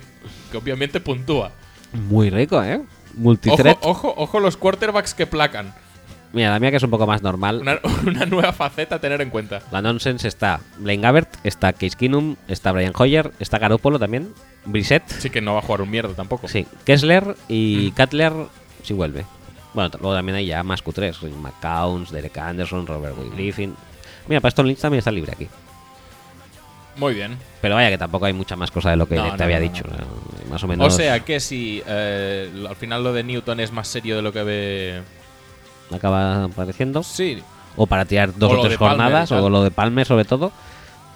que 0.52 0.58
obviamente 0.58 1.00
puntúa. 1.00 1.52
Muy 1.94 2.30
rico, 2.30 2.62
¿eh? 2.64 2.76
Ojo, 2.76 2.86
Multithreat. 3.16 3.78
ojo, 3.82 4.14
ojo 4.16 4.40
los 4.40 4.58
quarterbacks 4.58 5.14
que 5.16 5.26
placan. 5.26 5.74
Mira, 6.34 6.50
la 6.50 6.60
mía 6.60 6.72
que 6.72 6.78
es 6.78 6.84
un 6.84 6.90
poco 6.90 7.06
más 7.06 7.22
normal. 7.22 7.60
Una, 7.62 7.80
una 8.08 8.26
nueva 8.26 8.54
faceta 8.54 8.96
a 8.96 9.00
tener 9.00 9.22
en 9.22 9.30
cuenta. 9.30 9.62
La 9.72 9.82
Nonsense 9.82 10.28
está 10.28 10.62
Blaine 10.78 11.04
Gabbert, 11.04 11.30
está 11.44 11.74
Case 11.74 11.98
Keenum, 11.98 12.36
está 12.48 12.72
Brian 12.72 12.94
Hoyer, 12.98 13.32
está 13.40 13.58
Garoppolo 13.58 14.00
también, 14.00 14.34
Brissett, 14.66 15.08
Sí 15.10 15.30
que 15.30 15.42
no 15.42 15.54
va 15.54 15.60
a 15.60 15.62
jugar 15.62 15.82
un 15.82 15.90
mierda 15.90 16.14
tampoco. 16.14 16.48
sí, 16.48 16.66
Kessler 16.86 17.36
y 17.48 17.92
Cutler 17.92 18.34
si 18.84 18.94
vuelve. 18.94 19.26
Bueno, 19.74 19.90
luego 20.00 20.16
también 20.16 20.36
hay 20.36 20.46
ya 20.48 20.64
más 20.64 20.84
Q3, 20.84 21.32
McCounts, 21.36 22.12
Derek 22.12 22.38
Anderson, 22.38 22.86
Robert 22.88 23.18
Will 23.18 23.32
Griffin. 23.32 23.74
Mira, 24.28 24.42
Preston 24.42 24.68
Lynch 24.68 24.80
también 24.80 25.00
está 25.00 25.12
libre 25.12 25.32
aquí. 25.34 25.48
Muy 26.98 27.14
bien. 27.14 27.38
Pero 27.62 27.76
vaya 27.76 27.90
que 27.90 27.98
tampoco 27.98 28.26
hay 28.26 28.34
mucha 28.34 28.56
más 28.58 28.70
cosa 28.70 28.90
de 28.90 28.98
lo 28.98 29.08
que 29.08 29.16
No, 29.16 29.32
te 29.32 29.38
no, 29.38 29.44
había 29.46 29.60
no, 29.60 29.64
dicho. 29.64 29.84
Más 30.50 30.62
o 30.64 30.68
menos. 30.68 30.94
O 30.94 30.96
sea 30.96 31.22
que 31.22 31.40
si 31.40 31.82
eh, 31.88 32.52
al 32.68 32.76
final 32.76 33.04
lo 33.04 33.14
de 33.14 33.24
Newton 33.24 33.62
es 33.62 33.72
más 33.72 33.88
serio 33.88 34.18
de 34.18 34.22
lo 34.22 34.34
que 34.34 34.44
ve... 34.44 35.02
acaba 35.98 36.46
apareciendo. 36.46 37.04
Sí. 37.04 37.42
O 37.76 37.88
para 37.88 38.06
tirar 38.06 38.34
dos 38.38 38.52
O 38.52 38.60
tres 38.62 38.72
de 38.74 38.78
Palmer 38.78 38.98
jornadas, 38.98 39.32
o 39.32 39.50
lo 39.50 39.64
de 39.64 39.72
Palmer 39.72 40.06
sobre 40.06 40.26
todo. 40.26 40.52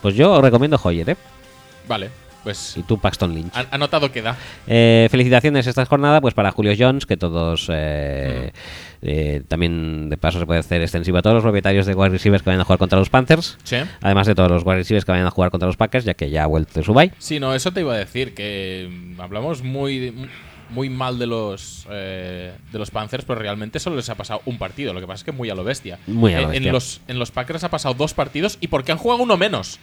Pues 0.01 0.15
yo 0.15 0.31
os 0.33 0.41
recomiendo 0.41 0.79
Hoyer, 0.81 1.09
¿eh? 1.11 1.17
Vale. 1.87 2.09
Pues 2.43 2.77
Y 2.77 2.83
tú 2.83 2.99
Paxton 2.99 3.33
Lynch. 3.33 3.51
ha- 3.57 3.65
anotado 3.71 4.11
queda. 4.11 4.37
Eh, 4.67 5.07
felicitaciones 5.09 5.65
esta 5.65 5.83
jornada 5.87 6.21
pues 6.21 6.35
para 6.35 6.51
Julio 6.51 6.73
Jones, 6.77 7.07
que 7.07 7.17
todos 7.17 7.67
eh, 7.73 8.51
eh, 9.01 9.41
también 9.47 10.11
de 10.11 10.17
paso 10.17 10.37
se 10.39 10.45
puede 10.45 10.59
hacer 10.59 10.79
extensivo 10.83 11.17
a 11.17 11.23
todos 11.23 11.33
los 11.33 11.43
propietarios 11.43 11.87
de 11.87 11.95
wide 11.95 12.09
receivers 12.09 12.43
que 12.43 12.51
vayan 12.51 12.61
a 12.61 12.65
jugar 12.65 12.77
contra 12.77 12.99
los 12.99 13.09
Panthers. 13.09 13.57
Sí. 13.63 13.77
Además 14.01 14.27
de 14.27 14.35
todos 14.35 14.51
los 14.51 14.63
wide 14.63 14.75
receivers 14.77 15.05
que 15.05 15.11
vayan 15.11 15.25
a 15.25 15.31
jugar 15.31 15.49
contra 15.49 15.65
los 15.65 15.75
Packers, 15.75 16.05
ya 16.05 16.13
que 16.13 16.29
ya 16.29 16.43
ha 16.43 16.47
vuelto 16.47 16.71
de 16.79 16.83
su 16.85 16.93
bye. 16.93 17.11
Sí, 17.17 17.39
no, 17.39 17.55
eso 17.55 17.71
te 17.71 17.79
iba 17.79 17.95
a 17.95 17.97
decir, 17.97 18.35
que 18.35 18.89
mm, 18.91 19.19
hablamos 19.21 19.63
muy, 19.63 20.13
muy 20.69 20.89
mal 20.89 21.19
de 21.19 21.27
los 21.27 21.85
eh, 21.89 22.53
de 22.71 22.79
los 22.79 22.91
Panthers, 22.91 23.23
pero 23.25 23.39
realmente 23.39 23.79
solo 23.79 23.95
les 23.95 24.09
ha 24.09 24.15
pasado 24.15 24.41
un 24.45 24.57
partido. 24.57 24.93
Lo 24.93 24.99
que 24.99 25.07
pasa 25.07 25.17
es 25.17 25.23
que 25.23 25.31
muy 25.31 25.49
a 25.49 25.55
lo 25.55 25.63
bestia. 25.63 25.99
Muy 26.07 26.33
a 26.33 26.37
lo 26.41 26.43
En- 26.45 26.49
bestia. 26.51 26.67
En, 26.67 26.73
los, 26.73 27.01
en 27.07 27.19
los 27.19 27.31
Packers 27.31 27.63
ha 27.63 27.69
pasado 27.69 27.93
dos 27.93 28.13
partidos 28.13 28.57
y 28.61 28.67
porque 28.67 28.91
han 28.91 28.97
jugado 28.97 29.23
uno 29.23 29.37
menos. 29.37 29.79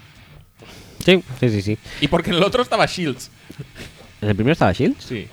Sí, 1.04 1.22
sí, 1.40 1.48
sí, 1.50 1.62
sí. 1.62 1.78
Y 2.00 2.08
porque 2.08 2.30
en 2.30 2.36
el 2.36 2.42
otro 2.44 2.62
estaba 2.62 2.86
Shields. 2.86 3.30
¿En 4.20 4.28
el 4.28 4.34
primero 4.36 4.52
estaba 4.52 4.72
Shields? 4.72 5.04
Sí. 5.04 5.26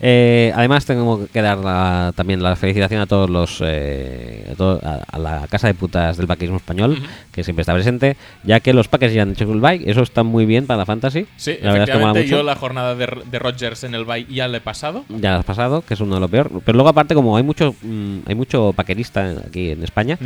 Eh, 0.00 0.52
además 0.54 0.84
tengo 0.84 1.26
que 1.32 1.40
dar 1.42 1.58
la- 1.58 2.12
también 2.14 2.42
la 2.42 2.54
felicitación 2.56 3.00
a 3.00 3.06
todos 3.06 3.30
los 3.30 3.62
eh, 3.64 4.48
a, 4.52 4.54
to- 4.54 4.80
a- 4.82 5.02
a 5.10 5.18
la 5.18 5.46
casa 5.48 5.66
de 5.68 5.74
putas 5.74 6.16
del 6.16 6.26
paquismo 6.26 6.56
español 6.56 7.02
que 7.32 7.42
siempre 7.44 7.62
está 7.62 7.72
presente 7.72 8.16
ya 8.44 8.60
que 8.60 8.72
los 8.72 8.88
Packers 8.88 9.12
ya 9.14 9.22
han 9.22 9.30
hecho 9.32 9.50
el 9.52 9.60
bye. 9.60 9.82
Eso 9.90 10.02
está 10.02 10.22
muy 10.22 10.44
bien 10.46 10.66
para 10.66 10.78
la 10.78 10.86
fantasy. 10.86 11.26
Sí, 11.36 11.56
la 11.62 11.72
verdad 11.72 11.88
es 11.88 11.94
que 11.94 11.98
mola 12.00 12.10
efectivamente 12.12 12.22
mucho. 12.24 12.36
yo 12.36 12.42
la 12.42 12.56
jornada 12.56 12.94
de, 12.94 13.06
de 13.30 13.38
Rodgers 13.38 13.84
en 13.84 13.94
el 13.94 14.04
bye 14.04 14.26
ya 14.26 14.48
le 14.48 14.58
he 14.58 14.60
pasado. 14.60 15.04
ya 15.08 15.32
lo 15.32 15.38
has 15.38 15.44
pasado 15.44 15.82
que 15.82 15.94
es 15.94 16.00
uno 16.00 16.14
de 16.16 16.20
lo 16.20 16.28
peor. 16.28 16.50
Pero 16.64 16.76
luego 16.76 16.88
aparte 16.90 17.14
como 17.14 17.36
hay 17.36 17.42
mucho 17.42 17.74
mm, 17.82 18.18
hay 18.26 18.34
mucho 18.34 18.72
paquerista 18.74 19.34
aquí 19.46 19.70
en 19.70 19.82
España 19.82 20.18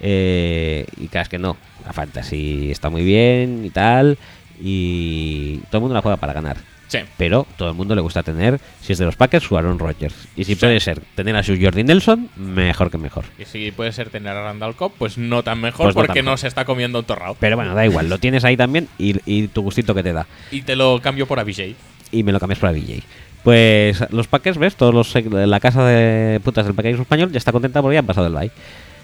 eh, 0.00 0.86
y 0.96 1.08
claro 1.08 1.22
es 1.24 1.28
que 1.28 1.38
no. 1.38 1.56
La 1.86 1.92
fantasy 1.92 2.70
está 2.70 2.90
muy 2.90 3.02
bien 3.04 3.62
y 3.64 3.70
tal 3.70 4.18
y 4.62 5.56
todo 5.70 5.78
el 5.78 5.80
mundo 5.80 5.94
la 5.94 6.02
juega 6.02 6.16
para 6.18 6.32
ganar 6.34 6.56
Sí. 6.90 6.98
pero 7.16 7.46
todo 7.56 7.70
el 7.70 7.76
mundo 7.76 7.94
le 7.94 8.00
gusta 8.00 8.22
tener, 8.24 8.60
si 8.82 8.92
es 8.92 8.98
de 8.98 9.04
los 9.04 9.14
Packers, 9.14 9.44
su 9.44 9.56
Aaron 9.56 9.78
Rodgers. 9.78 10.14
Y 10.34 10.44
si 10.44 10.56
puede 10.56 10.80
ser 10.80 11.00
tener 11.14 11.36
a 11.36 11.42
su 11.44 11.56
Jordi 11.58 11.84
Nelson, 11.84 12.28
mejor 12.36 12.90
que 12.90 12.98
mejor. 12.98 13.24
Y 13.38 13.44
si 13.44 13.70
puede 13.70 13.92
ser 13.92 14.10
tener 14.10 14.36
a 14.36 14.42
Randall 14.42 14.74
Cobb, 14.74 14.92
pues 14.98 15.16
no 15.16 15.44
tan 15.44 15.60
mejor 15.60 15.92
Pues 15.92 16.06
porque 16.06 16.22
no 16.22 16.36
se 16.36 16.48
está 16.48 16.64
comiendo 16.64 16.98
un 16.98 17.04
torrao. 17.04 17.36
Pero 17.38 17.54
bueno, 17.54 17.74
da 17.74 17.86
igual, 17.86 18.08
lo 18.08 18.18
tienes 18.18 18.44
ahí 18.44 18.56
también 18.56 18.88
y, 18.98 19.14
y 19.24 19.46
tu 19.48 19.62
gustito 19.62 19.94
que 19.94 20.02
te 20.02 20.12
da. 20.12 20.26
Y 20.50 20.62
te 20.62 20.74
lo 20.74 21.00
cambio 21.00 21.26
por 21.26 21.38
Abijay. 21.38 21.76
Y 22.10 22.24
me 22.24 22.32
lo 22.32 22.40
cambias 22.40 22.58
para 22.58 22.72
VJ. 22.72 23.04
Pues 23.44 24.04
los 24.10 24.26
Packers, 24.26 24.58
¿ves? 24.58 24.76
Todos 24.76 24.92
los, 24.92 25.14
la 25.24 25.60
casa 25.60 25.84
de 25.84 26.40
putas 26.40 26.66
del 26.66 26.74
paquerismo 26.74 27.02
español 27.02 27.32
ya 27.32 27.38
está 27.38 27.52
contenta 27.52 27.80
porque 27.80 27.94
ya 27.94 28.00
han 28.00 28.06
pasado 28.06 28.26
el 28.26 28.34
bye. 28.34 28.50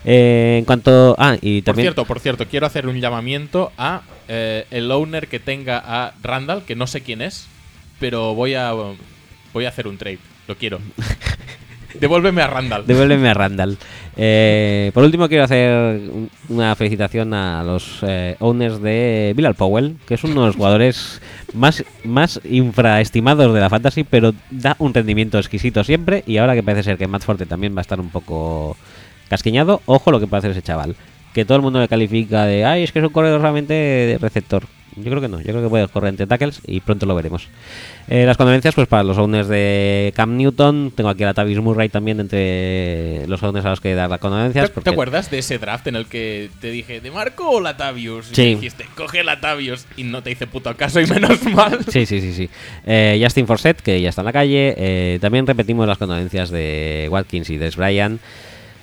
Eh, 0.04 0.56
en 0.58 0.64
cuanto. 0.64 1.16
Ah, 1.18 1.36
y 1.40 1.62
Por 1.62 1.74
cierto, 1.74 2.04
por 2.04 2.20
cierto, 2.20 2.46
quiero 2.46 2.66
hacer 2.66 2.86
un 2.86 3.00
llamamiento 3.00 3.72
a 3.78 4.02
eh, 4.28 4.66
el 4.70 4.90
owner 4.90 5.26
que 5.26 5.40
tenga 5.40 5.82
a 5.84 6.12
Randall, 6.22 6.62
que 6.64 6.76
no 6.76 6.86
sé 6.86 7.00
quién 7.00 7.22
es, 7.22 7.48
pero 8.00 8.34
voy 8.34 8.54
a 8.54 8.72
voy 9.52 9.64
a 9.64 9.68
hacer 9.68 9.86
un 9.86 9.96
trade. 9.98 10.18
Lo 10.48 10.56
quiero. 10.56 10.78
Devuélveme 12.00 12.42
a 12.42 12.46
Randall. 12.48 12.86
Devuélveme 12.86 13.28
a 13.30 13.34
Randall. 13.34 13.78
Eh, 14.18 14.90
por 14.92 15.02
último, 15.04 15.28
quiero 15.28 15.44
hacer 15.44 15.70
un- 16.10 16.30
una 16.50 16.74
felicitación 16.74 17.32
a 17.32 17.62
los 17.64 18.00
eh, 18.02 18.36
owners 18.40 18.82
de 18.82 19.32
Bilal 19.34 19.54
Powell, 19.54 19.96
que 20.06 20.14
es 20.14 20.24
uno 20.24 20.42
de 20.42 20.46
los 20.48 20.56
jugadores 20.56 21.22
más, 21.54 21.82
más 22.04 22.38
infraestimados 22.44 23.54
de 23.54 23.60
la 23.60 23.70
fantasy, 23.70 24.04
pero 24.04 24.34
da 24.50 24.76
un 24.78 24.92
rendimiento 24.92 25.38
exquisito 25.38 25.82
siempre. 25.84 26.22
Y 26.26 26.36
ahora 26.36 26.54
que 26.54 26.62
parece 26.62 26.82
ser 26.82 26.98
que 26.98 27.06
Matt 27.08 27.22
Forte 27.22 27.46
también 27.46 27.74
va 27.74 27.80
a 27.80 27.82
estar 27.82 27.98
un 27.98 28.10
poco 28.10 28.76
casquiñado, 29.30 29.80
ojo 29.86 30.10
lo 30.10 30.20
que 30.20 30.26
puede 30.26 30.40
hacer 30.40 30.50
ese 30.50 30.62
chaval. 30.62 30.96
Que 31.32 31.44
todo 31.46 31.56
el 31.56 31.62
mundo 31.62 31.80
le 31.80 31.88
califica 31.88 32.44
de, 32.44 32.64
ay, 32.66 32.82
es 32.82 32.92
que 32.92 32.98
es 32.98 33.04
un 33.06 33.12
corredor 33.12 33.40
realmente 33.40 33.72
de 33.74 34.18
receptor. 34.20 34.64
Yo 34.96 35.10
creo 35.10 35.20
que 35.20 35.28
no. 35.28 35.38
Yo 35.40 35.48
creo 35.52 35.62
que 35.62 35.68
puede 35.68 35.88
correr 35.88 36.08
entre 36.08 36.26
tackles 36.26 36.60
y 36.66 36.80
pronto 36.80 37.04
lo 37.04 37.14
veremos. 37.14 37.48
Eh, 38.08 38.24
las 38.24 38.36
condolencias, 38.36 38.74
pues 38.74 38.88
para 38.88 39.02
los 39.02 39.18
owners 39.18 39.46
de 39.48 40.12
Cam 40.16 40.36
Newton. 40.36 40.92
Tengo 40.96 41.10
aquí 41.10 41.22
a 41.22 41.26
la 41.26 41.34
Tavis 41.34 41.58
Murray 41.58 41.88
también 41.90 42.18
entre 42.18 43.26
los 43.26 43.42
owners 43.42 43.66
a 43.66 43.70
los 43.70 43.80
que 43.80 43.94
dar 43.94 44.08
las 44.08 44.20
condolencias. 44.20 44.72
¿Te, 44.72 44.90
acuerdas 44.90 45.30
de 45.30 45.38
ese 45.38 45.58
draft 45.58 45.86
en 45.88 45.96
el 45.96 46.06
que 46.06 46.48
te 46.60 46.70
dije, 46.70 47.00
¿de 47.00 47.10
Marco 47.10 47.48
o 47.50 47.60
Latavius? 47.60 48.30
Y 48.32 48.34
Sí. 48.34 48.54
dijiste, 48.54 48.86
coge 48.96 49.22
Latavius. 49.22 49.86
Y 49.96 50.04
no 50.04 50.22
te 50.22 50.30
hice 50.30 50.46
puto 50.46 50.74
caso 50.76 51.00
y 51.00 51.06
menos 51.06 51.42
mal. 51.52 51.78
Sí, 51.88 52.06
sí, 52.06 52.20
sí, 52.20 52.32
sí. 52.32 52.48
Eh, 52.86 53.20
Justin 53.22 53.46
Forsett, 53.46 53.80
que 53.82 54.00
ya 54.00 54.08
está 54.08 54.22
en 54.22 54.26
la 54.26 54.32
calle. 54.32 54.74
Eh, 54.78 55.18
también 55.20 55.46
repetimos 55.46 55.86
las 55.86 55.98
condolencias 55.98 56.50
de 56.50 57.08
Watkins 57.10 57.50
y 57.50 57.58
Des 57.58 57.76
Bryant. 57.76 58.20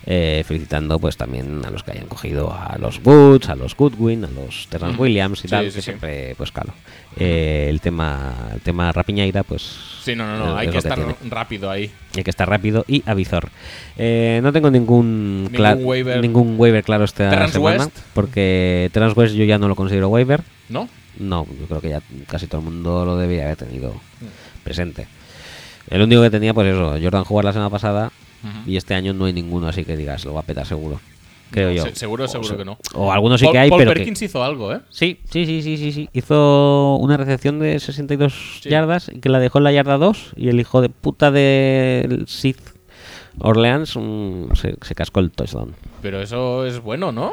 Eh, 0.05 0.43
felicitando 0.45 0.99
pues 0.99 1.15
también 1.17 1.61
a 1.65 1.69
los 1.71 1.83
que 1.83 1.91
hayan 1.91 2.07
cogido 2.07 2.51
a 2.53 2.77
los 2.77 2.99
Woods, 3.03 3.49
a 3.49 3.55
los 3.55 3.75
Goodwin, 3.75 4.25
a 4.25 4.29
los 4.29 4.67
Terrence 4.67 4.99
Williams 4.99 5.39
y 5.39 5.41
Sí, 5.43 5.47
tal, 5.49 5.65
sí, 5.65 5.75
que 5.75 5.81
sí. 5.81 5.85
siempre, 5.85 6.35
pues 6.35 6.51
claro. 6.51 6.73
Eh, 7.15 7.67
el 7.69 7.79
tema 7.79 8.33
el 8.53 8.61
tema 8.61 8.91
Rapiñaira, 8.91 9.43
pues 9.43 9.61
Sí, 10.03 10.15
no, 10.15 10.25
no, 10.27 10.45
no. 10.45 10.57
Hay 10.57 10.67
es 10.67 10.71
que 10.73 10.77
estar 10.79 10.99
rápido 11.29 11.69
ahí. 11.71 11.89
Hay 12.17 12.23
que 12.23 12.29
estar 12.29 12.49
rápido 12.49 12.83
y 12.87 13.03
avizor. 13.05 13.49
Eh, 13.97 14.39
no 14.43 14.51
tengo 14.51 14.69
ningún, 14.69 15.45
Ningún 15.51 15.85
waiver. 15.85 16.19
ningún 16.21 16.55
waiver 16.59 16.83
claro 16.83 17.05
esta 17.05 17.29
Terrence 17.29 17.53
semana. 17.53 17.85
West. 17.85 17.97
Porque 18.13 18.89
Terrence 18.91 19.17
West 19.17 19.35
yo 19.35 19.45
ya 19.45 19.57
no 19.57 19.67
lo 19.69 19.75
considero 19.75 20.09
waiver. 20.09 20.41
¿No? 20.69 20.89
No, 21.19 21.45
yo 21.59 21.67
creo 21.67 21.79
que 21.81 21.89
ya 21.89 22.01
casi 22.27 22.47
todo 22.47 22.59
el 22.59 22.65
mundo 22.65 23.05
lo 23.05 23.15
debería 23.17 23.43
haber 23.45 23.55
tenido 23.57 23.93
presente. 24.63 25.07
El 25.89 26.01
único 26.01 26.21
que 26.23 26.29
tenía, 26.31 26.53
pues 26.53 26.67
eso, 26.73 26.97
Jordan 27.01 27.23
jugar 27.23 27.45
la 27.45 27.53
semana 27.53 27.69
pasada 27.69 28.11
Y 28.65 28.77
este 28.77 28.93
año 28.93 29.13
no 29.13 29.25
hay 29.25 29.33
ninguno 29.33 29.67
así 29.67 29.85
que 29.85 29.95
digas, 29.97 30.25
lo 30.25 30.33
va 30.33 30.41
a 30.41 30.43
petar 30.43 30.65
seguro. 30.65 30.99
Creo 31.51 31.69
No, 31.69 31.75
yo. 31.75 31.83
se- 31.83 31.95
seguro, 31.95 32.25
O 32.25 32.27
seguro 32.27 32.57
que 32.57 32.65
no. 32.65 32.77
O 32.95 33.11
algunos 33.13 33.39
sí 33.39 33.45
Paul, 33.45 33.53
que 33.53 33.59
hay, 33.59 33.69
Paul 33.69 33.79
pero 33.79 33.91
que- 33.91 33.95
Perkins 33.99 34.21
hizo 34.23 34.43
algo, 34.43 34.73
¿eh? 34.73 34.79
Sí, 34.89 35.19
sí, 35.29 35.45
sí, 35.45 35.61
sí, 35.61 35.77
sí, 35.77 35.91
sí. 35.91 36.09
Hizo 36.11 36.95
una 36.99 37.15
recepción 37.15 37.59
de 37.59 37.79
62 37.79 38.59
Sí. 38.63 38.69
yardas 38.69 39.11
que 39.21 39.29
la 39.29 39.39
dejó 39.39 39.59
en 39.59 39.63
la 39.65 39.71
yarda 39.71 39.97
2 39.99 40.33
y 40.35 40.49
el 40.49 40.59
hijo 40.59 40.81
de 40.81 40.89
puta 40.89 41.29
del 41.31 42.27
Sith 42.27 42.57
Orleans 43.39 43.97
se, 44.53 44.75
se 44.81 44.95
cascó 44.95 45.19
el 45.19 45.31
touchdown. 45.31 45.73
Pero 46.01 46.21
eso 46.21 46.65
es 46.65 46.79
bueno, 46.81 47.11
¿no? 47.11 47.31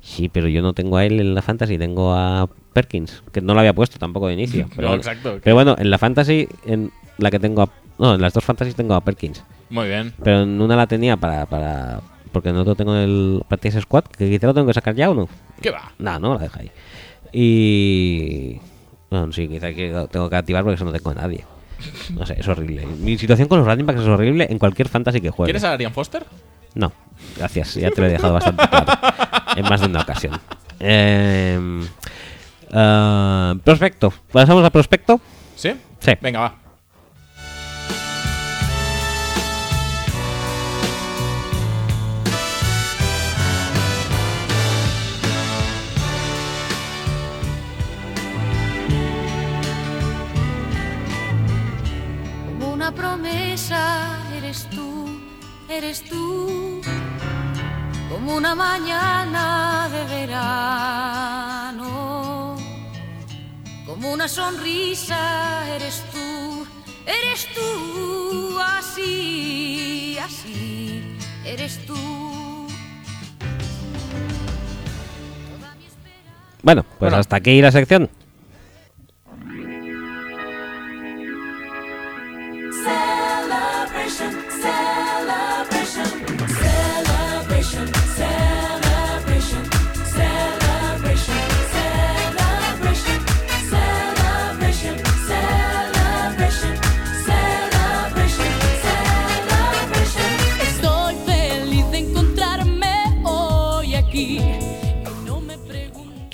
Sí, 0.00 0.28
pero 0.28 0.48
yo 0.48 0.62
no 0.62 0.72
tengo 0.72 0.98
a 0.98 1.04
él 1.04 1.18
en 1.20 1.34
la 1.34 1.42
fantasy, 1.42 1.78
tengo 1.78 2.12
a 2.14 2.48
Perkins, 2.72 3.22
que 3.32 3.40
no 3.40 3.54
lo 3.54 3.60
había 3.60 3.72
puesto 3.72 3.98
tampoco 3.98 4.28
de 4.28 4.34
inicio. 4.34 4.68
Pero, 4.76 4.88
No, 4.90 4.94
exacto. 4.94 5.38
Pero 5.42 5.56
bueno, 5.56 5.74
en 5.78 5.90
la 5.90 5.98
fantasy, 5.98 6.46
en 6.66 6.92
la 7.18 7.30
que 7.30 7.40
tengo 7.40 7.62
a... 7.62 7.70
No, 7.98 8.14
en 8.14 8.20
las 8.20 8.32
dos 8.32 8.44
fantasies 8.44 8.74
tengo 8.74 8.94
a 8.94 9.00
Perkins. 9.00 9.42
Muy 9.70 9.88
bien. 9.88 10.12
Pero 10.22 10.42
en 10.42 10.60
una 10.60 10.76
la 10.76 10.86
tenía 10.86 11.16
para... 11.16 11.46
para 11.46 12.00
porque 12.32 12.52
no 12.52 12.64
lo 12.64 12.74
tengo 12.74 12.94
en 12.94 13.00
el 13.00 13.42
Practice 13.48 13.80
Squad, 13.80 14.04
que 14.04 14.28
quizá 14.28 14.46
lo 14.48 14.52
tengo 14.52 14.66
que 14.66 14.74
sacar 14.74 14.94
ya 14.94 15.08
o 15.08 15.14
no. 15.14 15.26
¿Qué 15.62 15.70
va? 15.70 15.92
No, 15.98 16.18
no, 16.18 16.34
la 16.34 16.40
deja 16.40 16.60
ahí. 16.60 16.70
Y... 17.32 18.60
Bueno, 19.08 19.32
sí, 19.32 19.48
quizá 19.48 19.72
que 19.72 20.06
tengo 20.10 20.28
que 20.28 20.36
activar 20.36 20.62
porque 20.62 20.74
eso 20.74 20.84
no 20.84 20.92
tengo 20.92 21.10
a 21.10 21.14
nadie. 21.14 21.46
No 22.14 22.26
sé, 22.26 22.36
es 22.38 22.46
horrible. 22.46 22.86
Mi 22.86 23.16
situación 23.16 23.48
con 23.48 23.58
los 23.58 23.66
running 23.66 23.86
backs 23.86 24.00
es 24.00 24.06
horrible 24.06 24.46
en 24.50 24.58
cualquier 24.58 24.88
fantasy 24.88 25.20
que 25.20 25.30
juegue. 25.30 25.48
¿Quieres 25.52 25.64
a 25.64 25.72
Arian 25.72 25.92
Foster? 25.92 26.24
No, 26.74 26.92
gracias, 27.38 27.74
ya 27.74 27.90
te 27.90 28.00
lo 28.00 28.06
he 28.06 28.10
dejado 28.10 28.34
bastante 28.34 28.68
claro. 28.68 28.92
en 29.56 29.62
más 29.62 29.80
de 29.80 29.86
una 29.86 30.02
ocasión. 30.02 30.38
Eh, 30.78 31.58
ah, 32.72 33.54
prospecto. 33.64 34.12
¿Pasamos 34.30 34.62
a 34.62 34.70
prospecto? 34.70 35.20
¿Sí? 35.54 35.72
Sí. 36.00 36.12
Venga, 36.20 36.40
va. 36.40 36.65
Eres 55.76 56.02
tú. 56.02 56.80
Como 58.10 58.36
una 58.36 58.54
mañana 58.54 59.88
de 59.92 60.04
verano. 60.16 61.86
Como 63.86 64.12
una 64.12 64.26
sonrisa 64.28 65.66
eres 65.74 66.02
tú, 66.12 66.66
eres 67.06 67.48
tú. 67.54 68.58
Así, 68.60 70.16
así, 70.18 71.02
eres 71.44 71.84
tú. 71.86 71.94
Bueno, 76.62 76.82
pues 76.82 76.98
Bueno. 76.98 77.16
hasta 77.18 77.36
aquí 77.36 77.60
la 77.62 77.70
sección. 77.70 78.10
Celebration, 83.06 84.32
celebration, 84.50 84.95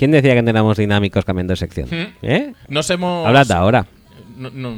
¿Quién 0.03 0.11
decía 0.11 0.35
que 0.35 0.43
no 0.43 0.51
éramos 0.51 0.79
dinámicos 0.79 1.25
cambiando 1.25 1.53
de 1.53 1.57
sección? 1.59 1.87
Hmm. 1.89 2.13
¿Eh? 2.23 2.55
Nos 2.67 2.91
hemos. 2.91 3.25
Hablad 3.25 3.53
ahora. 3.53 3.87
no- 4.37 4.51
no- 4.51 4.75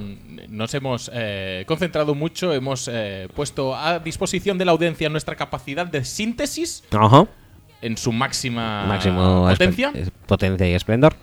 nos 0.51 0.75
hemos 0.75 1.11
eh, 1.15 1.65
concentrado 1.67 2.15
mucho, 2.15 2.53
hemos 2.53 2.91
eh, 2.93 3.29
puesto 3.35 3.75
a 3.75 4.01
disposición 4.01 4.59
de 4.59 4.67
la 4.67 4.73
audiencia 4.73 5.09
nuestra 5.09 5.35
capacidad 5.35 5.87
de 5.87 6.05
síntesis 6.05 6.85
Ajá. 6.93 7.27
en 7.81 7.97
su 7.97 8.13
máxima 8.13 8.85
Máximo 8.87 9.49
potencia 10.27 10.69
y 10.69 10.73
esplendor. 10.75 11.15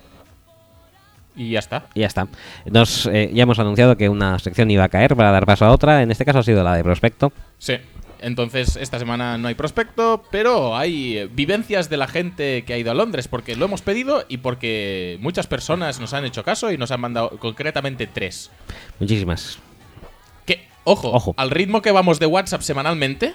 y 1.36 1.52
ya 1.52 1.60
está. 1.60 1.86
Y 1.94 2.00
ya 2.00 2.08
está. 2.08 2.28
Nos, 2.66 3.06
eh, 3.06 3.30
ya 3.32 3.44
hemos 3.44 3.60
anunciado 3.60 3.96
que 3.98 4.10
una 4.10 4.40
sección 4.40 4.72
iba 4.72 4.84
a 4.86 4.90
caer 4.90 5.16
para 5.16 5.30
dar 5.30 5.46
paso 5.46 5.66
a 5.66 5.72
otra. 5.72 6.02
En 6.02 6.10
este 6.10 6.26
caso 6.26 6.40
ha 6.40 6.44
sido 6.44 6.64
la 6.64 6.74
de 6.76 6.84
prospecto. 6.84 7.32
Sí. 7.60 7.76
Entonces, 8.22 8.76
esta 8.76 9.00
semana 9.00 9.38
no 9.38 9.48
hay 9.48 9.56
prospecto, 9.56 10.24
pero 10.32 10.78
hay 10.78 11.28
vivencias 11.34 11.90
de 11.90 11.98
la 11.98 12.08
gente 12.08 12.64
que 12.64 12.74
ha 12.74 12.78
ido 12.78 12.92
a 12.92 12.94
Londres, 12.94 13.28
porque 13.28 13.56
lo 13.56 13.66
hemos 13.66 13.82
pedido 13.82 14.24
y 14.30 14.38
porque 14.38 15.18
muchas 15.22 15.48
personas 15.48 16.00
nos 16.00 16.14
han 16.14 16.24
hecho 16.26 16.44
caso 16.44 16.72
y 16.72 16.78
nos 16.78 16.92
han 16.92 17.02
mandado 17.02 17.32
concretamente 17.40 18.08
tres. 18.08 18.52
Muchísimas. 19.00 19.60
Que, 20.46 20.68
ojo, 20.84 21.12
Ojo. 21.12 21.34
al 21.38 21.50
ritmo 21.50 21.82
que 21.82 21.92
vamos 21.92 22.20
de 22.20 22.28
WhatsApp 22.28 22.62
semanalmente, 22.62 23.34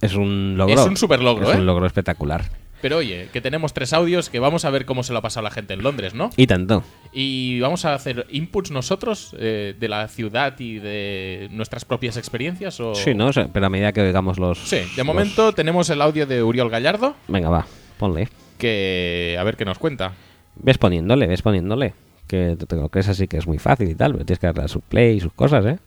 Es 0.00 0.14
un 0.14 0.56
logro. 0.56 0.74
Es 0.80 0.86
un 0.86 0.96
superlogro, 0.96 1.50
Es 1.50 1.56
¿eh? 1.56 1.58
un 1.60 1.66
logro 1.66 1.86
espectacular. 1.86 2.44
Pero 2.80 2.98
oye, 2.98 3.28
que 3.32 3.40
tenemos 3.40 3.72
tres 3.72 3.92
audios 3.92 4.30
que 4.30 4.38
vamos 4.38 4.64
a 4.64 4.70
ver 4.70 4.84
cómo 4.86 5.02
se 5.02 5.12
lo 5.12 5.18
ha 5.18 5.22
pasado 5.22 5.44
la 5.44 5.50
gente 5.50 5.74
en 5.74 5.82
Londres, 5.82 6.14
¿no? 6.14 6.30
Y 6.36 6.46
tanto. 6.46 6.82
Y 7.12 7.60
vamos 7.60 7.84
a 7.84 7.94
hacer 7.94 8.26
inputs 8.30 8.70
nosotros 8.70 9.34
eh, 9.38 9.74
de 9.78 9.88
la 9.88 10.08
ciudad 10.08 10.58
y 10.58 10.78
de 10.78 11.48
nuestras 11.50 11.84
propias 11.84 12.16
experiencias. 12.16 12.78
O... 12.80 12.94
Sí, 12.94 13.14
¿no? 13.14 13.26
O 13.28 13.32
sea, 13.32 13.48
pero 13.52 13.66
a 13.66 13.70
medida 13.70 13.92
que 13.92 14.00
oigamos 14.00 14.38
los. 14.38 14.58
Sí, 14.58 14.76
de 14.76 14.86
los- 14.98 15.06
momento 15.06 15.52
tenemos 15.52 15.90
el 15.90 16.00
audio 16.02 16.26
de 16.26 16.42
Uriol 16.42 16.70
Gallardo, 16.70 17.14
Venga, 17.28 17.48
va. 17.50 17.66
Ponle. 17.98 18.28
que 18.58 19.36
a 19.38 19.44
ver 19.44 19.56
qué 19.56 19.64
nos 19.64 19.78
cuenta. 19.78 20.12
Ves 20.56 20.78
poniéndole, 20.78 21.26
ves 21.26 21.42
poniéndole. 21.42 21.94
Que 22.26 22.56
te 22.56 22.76
lo 22.76 22.88
crees 22.90 23.08
así 23.08 23.26
que 23.26 23.38
es 23.38 23.46
muy 23.46 23.58
fácil 23.58 23.90
y 23.90 23.94
tal, 23.94 24.12
pero 24.12 24.24
tienes 24.24 24.38
que 24.38 24.46
darle 24.46 24.62
a 24.64 24.68
su 24.68 24.80
play 24.80 25.16
y 25.16 25.20
sus 25.20 25.32
cosas, 25.32 25.64
¿eh? 25.66 25.78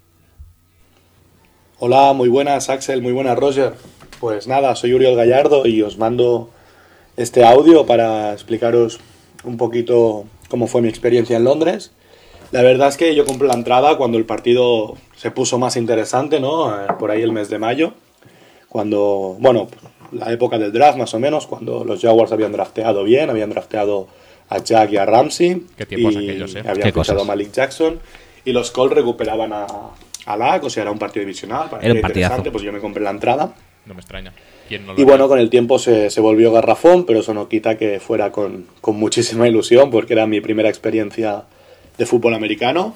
Hola, 1.79 2.13
muy 2.13 2.29
buenas 2.29 2.69
Axel, 2.69 3.01
muy 3.01 3.11
buenas 3.13 3.37
Roger. 3.37 3.73
Pues 4.19 4.47
nada, 4.47 4.75
soy 4.75 4.93
Uriel 4.93 5.15
Gallardo 5.15 5.65
y 5.67 5.81
os 5.81 5.97
mando 5.97 6.49
este 7.17 7.45
audio 7.45 7.85
para 7.85 8.33
explicaros 8.33 8.99
un 9.43 9.57
poquito 9.57 10.25
cómo 10.49 10.67
fue 10.67 10.81
mi 10.81 10.89
experiencia 10.89 11.37
en 11.37 11.43
Londres. 11.43 11.91
La 12.51 12.61
verdad 12.61 12.89
es 12.89 12.97
que 12.97 13.15
yo 13.15 13.25
compré 13.25 13.47
la 13.47 13.55
entrada 13.55 13.97
cuando 13.97 14.17
el 14.17 14.25
partido 14.25 14.95
se 15.15 15.31
puso 15.31 15.57
más 15.57 15.75
interesante, 15.75 16.39
¿no? 16.39 16.69
Eh, 16.71 16.87
Por 16.99 17.11
ahí 17.11 17.21
el 17.21 17.31
mes 17.31 17.49
de 17.49 17.57
mayo, 17.57 17.93
cuando, 18.69 19.35
bueno, 19.39 19.67
la 20.11 20.31
época 20.31 20.59
del 20.59 20.71
draft 20.71 20.97
más 20.97 21.13
o 21.13 21.19
menos, 21.19 21.47
cuando 21.47 21.83
los 21.83 22.01
Jaguars 22.01 22.31
habían 22.31 22.51
drafteado 22.51 23.03
bien, 23.03 23.29
habían 23.29 23.49
drafteado 23.49 24.07
a 24.49 24.59
Jack 24.59 24.91
y 24.91 24.97
a 24.97 25.05
Ramsey. 25.05 25.65
Qué 25.75 25.85
tiempos 25.85 26.13
y 26.13 26.17
aquellos, 26.29 26.55
¿eh? 26.55 26.63
Habían 26.67 26.93
fichado 26.93 27.21
a 27.21 27.25
Malik 27.25 27.51
Jackson 27.51 27.99
y 28.45 28.51
los 28.51 28.71
Colts 28.71 28.95
recuperaban 28.95 29.51
a, 29.53 29.65
a 30.25 30.37
Lack, 30.37 30.63
o 30.63 30.69
sea, 30.69 30.83
era 30.83 30.91
un 30.91 30.99
partido 30.99 31.21
divisional. 31.21 31.69
parecía 31.69 31.91
Era 31.91 31.93
un 31.99 32.05
interesante, 32.05 32.51
Pues 32.51 32.63
yo 32.63 32.71
me 32.71 32.79
compré 32.79 33.03
la 33.03 33.09
entrada. 33.09 33.53
No 33.85 33.93
me 33.93 34.01
extraña. 34.01 34.33
¿Quién 34.67 34.85
no 34.85 34.93
lo 34.93 34.99
Y 35.01 35.03
bueno, 35.03 35.27
con 35.27 35.39
el 35.39 35.49
tiempo 35.49 35.79
se, 35.79 36.09
se 36.09 36.21
volvió 36.21 36.51
garrafón, 36.51 37.05
pero 37.05 37.19
eso 37.19 37.33
no 37.33 37.47
quita 37.49 37.77
que 37.77 37.99
fuera 37.99 38.31
con, 38.31 38.65
con 38.81 38.95
muchísima 38.97 39.47
ilusión, 39.47 39.89
porque 39.91 40.13
era 40.13 40.25
mi 40.27 40.41
primera 40.41 40.69
experiencia 40.69 41.43
de 41.97 42.05
fútbol 42.05 42.33
americano, 42.33 42.95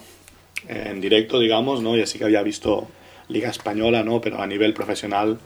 eh, 0.68 0.88
en 0.92 1.02
directo, 1.02 1.40
digamos, 1.40 1.82
¿no? 1.82 1.96
Y 1.98 2.02
así 2.02 2.18
que 2.18 2.26
había 2.26 2.42
visto 2.44 2.88
Liga 3.30 3.50
Española, 3.50 4.04
¿no? 4.04 4.22
Pero 4.22 4.42
a 4.42 4.48
nivel 4.48 4.74
profesional 4.74 5.38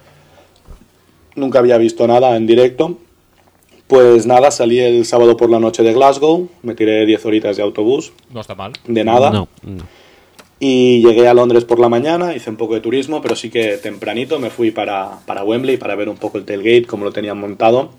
nunca 1.35 1.60
había 1.60 1.77
visto 1.77 2.07
nada 2.07 2.35
en 2.35 2.48
directo. 2.48 2.98
Pues 3.88 4.26
nada, 4.26 4.52
salí 4.52 4.80
el 4.80 5.06
sábado 5.06 5.35
por 5.35 5.49
la 5.49 5.60
noche 5.60 5.84
de 5.84 5.91
Glasgow, 5.93 6.48
me 6.64 6.76
tiré 6.76 7.06
10 7.06 7.26
horitas 7.26 7.57
de 7.57 7.64
autobús, 7.64 8.14
No 8.34 8.39
está 8.39 8.56
mal. 8.56 8.72
de 8.88 9.03
nada. 9.03 9.31
No, 9.31 9.49
no. 9.64 9.84
Y 10.64 11.02
llegué 11.02 11.28
a 11.28 11.34
Londres 11.34 11.66
por 11.66 11.80
la 11.80 11.90
mañana, 11.90 12.36
hice 12.36 12.52
un 12.52 12.56
poco 12.56 12.76
de 12.76 12.82
turismo, 12.82 13.20
pero 13.20 13.36
sí 13.36 13.50
que 13.50 13.78
tempranito 13.78 14.38
me 14.38 14.52
fui 14.52 14.70
para, 14.70 15.18
para 15.26 15.44
Wembley 15.44 15.78
para 15.78 15.96
ver 15.96 16.08
un 16.08 16.18
poco 16.18 16.38
el 16.38 16.46
tailgate, 16.46 16.86
cómo 16.86 17.04
lo 17.04 17.12
tenían 17.12 17.40
montado. 17.40 17.90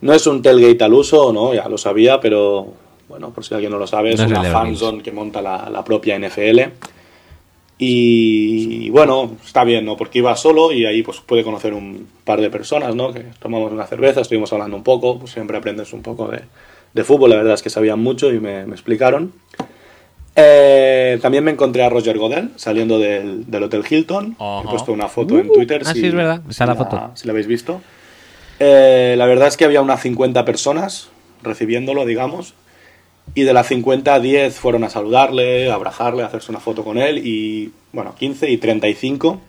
No 0.00 0.14
es 0.14 0.26
un 0.26 0.40
tailgate 0.40 0.82
al 0.84 0.94
uso, 0.94 1.34
¿no? 1.34 1.52
Ya 1.52 1.68
lo 1.68 1.76
sabía, 1.76 2.18
pero 2.18 2.72
bueno, 3.10 3.28
por 3.34 3.44
si 3.44 3.52
alguien 3.52 3.72
no 3.72 3.78
lo 3.78 3.86
sabe, 3.86 4.14
es 4.14 4.20
No 4.20 4.24
es 4.24 4.30
el 4.32 4.38
una 4.38 4.42
de 4.42 4.48
los 4.48 4.58
fan 4.58 4.68
Bills. 4.68 4.78
zone 4.78 5.02
que 5.02 5.12
monta 5.12 5.42
la, 5.42 5.68
la 5.68 5.84
propia 5.84 6.18
NFL. 6.18 6.60
Y 7.76 8.88
bueno, 8.88 9.32
está 9.44 9.62
bien, 9.62 9.84
¿no? 9.84 9.98
Porque 9.98 10.20
iba 10.20 10.34
solo 10.36 10.72
y 10.72 10.86
ahí 10.86 11.02
pues 11.02 11.20
pude 11.20 11.44
conocer 11.44 11.74
un 11.74 12.08
par 12.24 12.40
de 12.40 12.48
personas, 12.48 12.94
¿no? 12.94 13.12
Que 13.12 13.24
tomamos 13.38 13.70
una 13.70 13.86
cerveza, 13.86 14.22
estuvimos 14.22 14.50
hablando 14.54 14.78
un 14.78 14.82
poco, 14.82 15.18
pues 15.18 15.32
siempre 15.32 15.58
aprendes 15.58 15.92
un 15.92 16.00
poco 16.00 16.26
de, 16.28 16.40
de 16.94 17.04
fútbol, 17.04 17.28
la 17.28 17.36
verdad 17.36 17.52
es 17.52 17.62
que 17.62 17.68
sabían 17.68 18.00
mucho 18.00 18.32
y 18.32 18.40
me, 18.40 18.64
me 18.64 18.72
explicaron. 18.72 19.32
Eh, 20.36 21.18
también 21.20 21.44
me 21.44 21.50
encontré 21.50 21.82
a 21.82 21.88
Roger 21.88 22.16
Godel 22.16 22.50
saliendo 22.56 22.98
del, 22.98 23.50
del 23.50 23.62
Hotel 23.64 23.82
Hilton. 23.88 24.36
Ajá. 24.38 24.62
He 24.64 24.70
puesto 24.70 24.92
una 24.92 25.08
foto 25.08 25.38
en 25.38 25.52
Twitter. 25.52 25.82
ah, 25.84 25.92
sí, 25.92 26.06
es 26.06 26.14
verdad, 26.14 26.42
está 26.48 26.66
la 26.66 26.76
foto. 26.76 27.10
Si 27.14 27.26
la 27.26 27.32
habéis 27.32 27.46
visto. 27.46 27.80
Eh, 28.58 29.14
la 29.18 29.26
verdad 29.26 29.48
es 29.48 29.56
que 29.56 29.64
había 29.64 29.82
unas 29.82 30.00
50 30.02 30.44
personas 30.44 31.08
recibiéndolo, 31.42 32.06
digamos. 32.06 32.54
Y 33.34 33.42
de 33.42 33.52
las 33.52 33.68
50, 33.68 34.18
10 34.20 34.54
fueron 34.56 34.82
a 34.84 34.90
saludarle, 34.90 35.70
a 35.70 35.74
abrazarle, 35.74 36.22
a 36.22 36.26
hacerse 36.26 36.50
una 36.50 36.60
foto 36.60 36.84
con 36.84 36.98
él. 36.98 37.18
Y 37.26 37.72
bueno, 37.92 38.14
15 38.18 38.50
y 38.50 38.56
35 38.58 39.40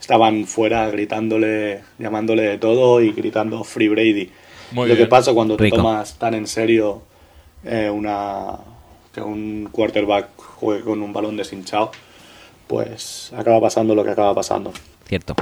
estaban 0.00 0.44
fuera 0.46 0.88
gritándole, 0.90 1.82
llamándole 1.98 2.42
de 2.42 2.58
todo 2.58 3.00
y 3.00 3.12
gritando 3.12 3.64
Free 3.64 3.88
Brady. 3.88 4.30
Muy 4.72 4.88
Lo 4.88 4.94
que 4.94 4.98
bien. 4.98 5.08
pasa 5.08 5.32
cuando 5.32 5.56
te 5.56 5.64
Rico. 5.64 5.76
tomas 5.76 6.18
tan 6.18 6.34
en 6.34 6.46
serio 6.46 7.02
eh, 7.64 7.90
una 7.90 8.56
que 9.14 9.20
un 9.20 9.68
quarterback 9.70 10.28
juegue 10.36 10.82
con 10.82 11.00
un 11.02 11.12
balón 11.12 11.36
deshinchado, 11.36 11.92
pues 12.66 13.32
acaba 13.36 13.60
pasando 13.60 13.94
lo 13.94 14.04
que 14.04 14.10
acaba 14.10 14.34
pasando. 14.34 14.72
Cierto. 15.06 15.34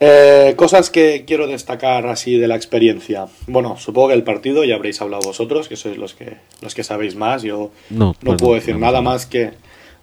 Eh, 0.00 0.54
cosas 0.56 0.90
que 0.90 1.24
quiero 1.24 1.46
destacar 1.46 2.06
así 2.06 2.36
de 2.36 2.48
la 2.48 2.56
experiencia. 2.56 3.26
Bueno, 3.46 3.76
supongo 3.76 4.08
que 4.08 4.14
el 4.14 4.24
partido 4.24 4.64
ya 4.64 4.74
habréis 4.74 5.00
hablado 5.00 5.22
vosotros, 5.22 5.68
que 5.68 5.76
sois 5.76 5.96
los 5.96 6.14
que 6.14 6.38
los 6.60 6.74
que 6.74 6.82
sabéis 6.82 7.14
más. 7.14 7.42
Yo 7.44 7.70
No, 7.90 8.06
no 8.06 8.14
pues 8.20 8.38
puedo 8.38 8.54
no, 8.54 8.54
decir 8.56 8.74
no, 8.74 8.80
nada 8.80 9.00
más 9.00 9.26
que, 9.26 9.52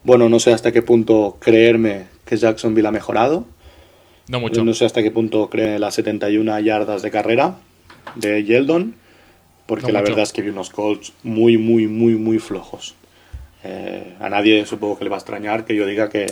bueno, 0.04 0.30
no 0.30 0.40
sé 0.40 0.54
hasta 0.54 0.72
qué 0.72 0.82
punto 0.82 1.36
creerme 1.40 2.06
que 2.26 2.38
Jacksonville 2.38 2.88
ha 2.88 2.92
mejorado. 2.92 3.46
No 4.30 4.40
mucho. 4.40 4.64
No 4.64 4.74
sé 4.74 4.86
hasta 4.86 5.04
qué 5.04 5.12
punto 5.12 5.50
cree 5.50 5.80
las 5.80 5.96
71 5.96 6.60
yardas 6.62 7.02
de 7.02 7.12
carrera 7.12 7.58
de 8.16 8.44
Yeldon, 8.46 8.96
porque 9.70 9.88
No 9.88 9.94
la 9.94 10.00
mucho. 10.00 10.12
verdad 10.12 10.24
es 10.24 10.34
que 10.34 10.42
vi 10.42 10.50
unos 10.50 10.70
Colts 10.72 11.14
muy, 11.24 11.58
muy, 11.58 11.88
muy, 11.88 12.16
muy 12.16 12.40
flojos. 12.40 12.96
Eh, 13.64 14.16
a 14.20 14.28
nadie 14.30 14.66
supongo 14.66 14.98
que 14.98 15.04
le 15.06 15.10
va 15.10 15.18
a 15.18 15.20
extrañar 15.20 15.64
que 15.66 15.76
yo 15.76 15.86
diga 15.86 16.10
que, 16.10 16.26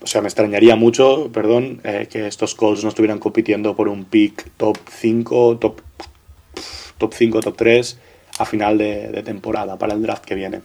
o 0.00 0.06
sea, 0.06 0.20
me 0.22 0.28
extrañaría 0.28 0.76
mucho, 0.76 1.30
perdón, 1.32 1.80
eh, 1.84 2.06
que 2.10 2.26
estos 2.28 2.54
Colts 2.54 2.82
no 2.84 2.90
estuvieran 2.90 3.18
compitiendo 3.18 3.74
por 3.74 3.88
un 3.88 4.04
pick 4.04 4.50
top 4.56 4.78
5, 4.88 5.58
top, 5.58 5.80
top 6.98 7.12
5, 7.12 7.40
top 7.40 7.56
3 7.56 7.98
a 8.38 8.44
final 8.44 8.78
de, 8.78 9.08
de 9.08 9.22
temporada 9.24 9.76
para 9.76 9.94
el 9.94 10.00
draft 10.02 10.24
que 10.24 10.36
viene. 10.36 10.60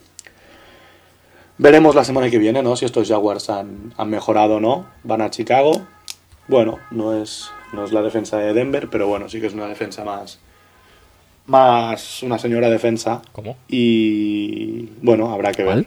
Veremos 1.58 1.96
la 1.96 2.04
semana 2.04 2.30
que 2.30 2.38
viene, 2.38 2.62
¿no? 2.62 2.76
Si 2.76 2.86
estos 2.86 3.08
Jaguars 3.08 3.50
han, 3.50 3.94
han 3.98 4.10
mejorado 4.10 4.56
o 4.56 4.60
no. 4.60 4.86
Van 5.04 5.22
a 5.22 5.30
Chicago. 5.30 5.82
Bueno, 6.48 6.80
no 6.92 7.20
es, 7.20 7.50
no 7.74 7.84
es 7.86 7.92
la 7.92 8.02
defensa 8.02 8.38
de 8.38 8.54
Denver, 8.54 8.90
pero 8.90 9.08
bueno, 9.08 9.30
sí 9.30 9.40
que 9.40 9.48
es 9.48 9.54
una 9.54 9.68
defensa 9.68 10.04
más. 10.04 10.40
Más 11.46 12.24
una 12.24 12.40
señora 12.40 12.70
defensa. 12.70 13.22
¿Cómo? 13.34 13.58
Y 13.68 14.90
bueno, 15.02 15.32
habrá 15.32 15.52
que 15.52 15.64
ver. 15.64 15.86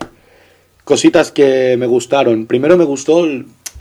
Cositas 0.85 1.33
que 1.33 1.77
me 1.79 1.87
gustaron. 1.87 2.47
Primero 2.47 2.77
me 2.77 2.85
gustó 2.85 3.27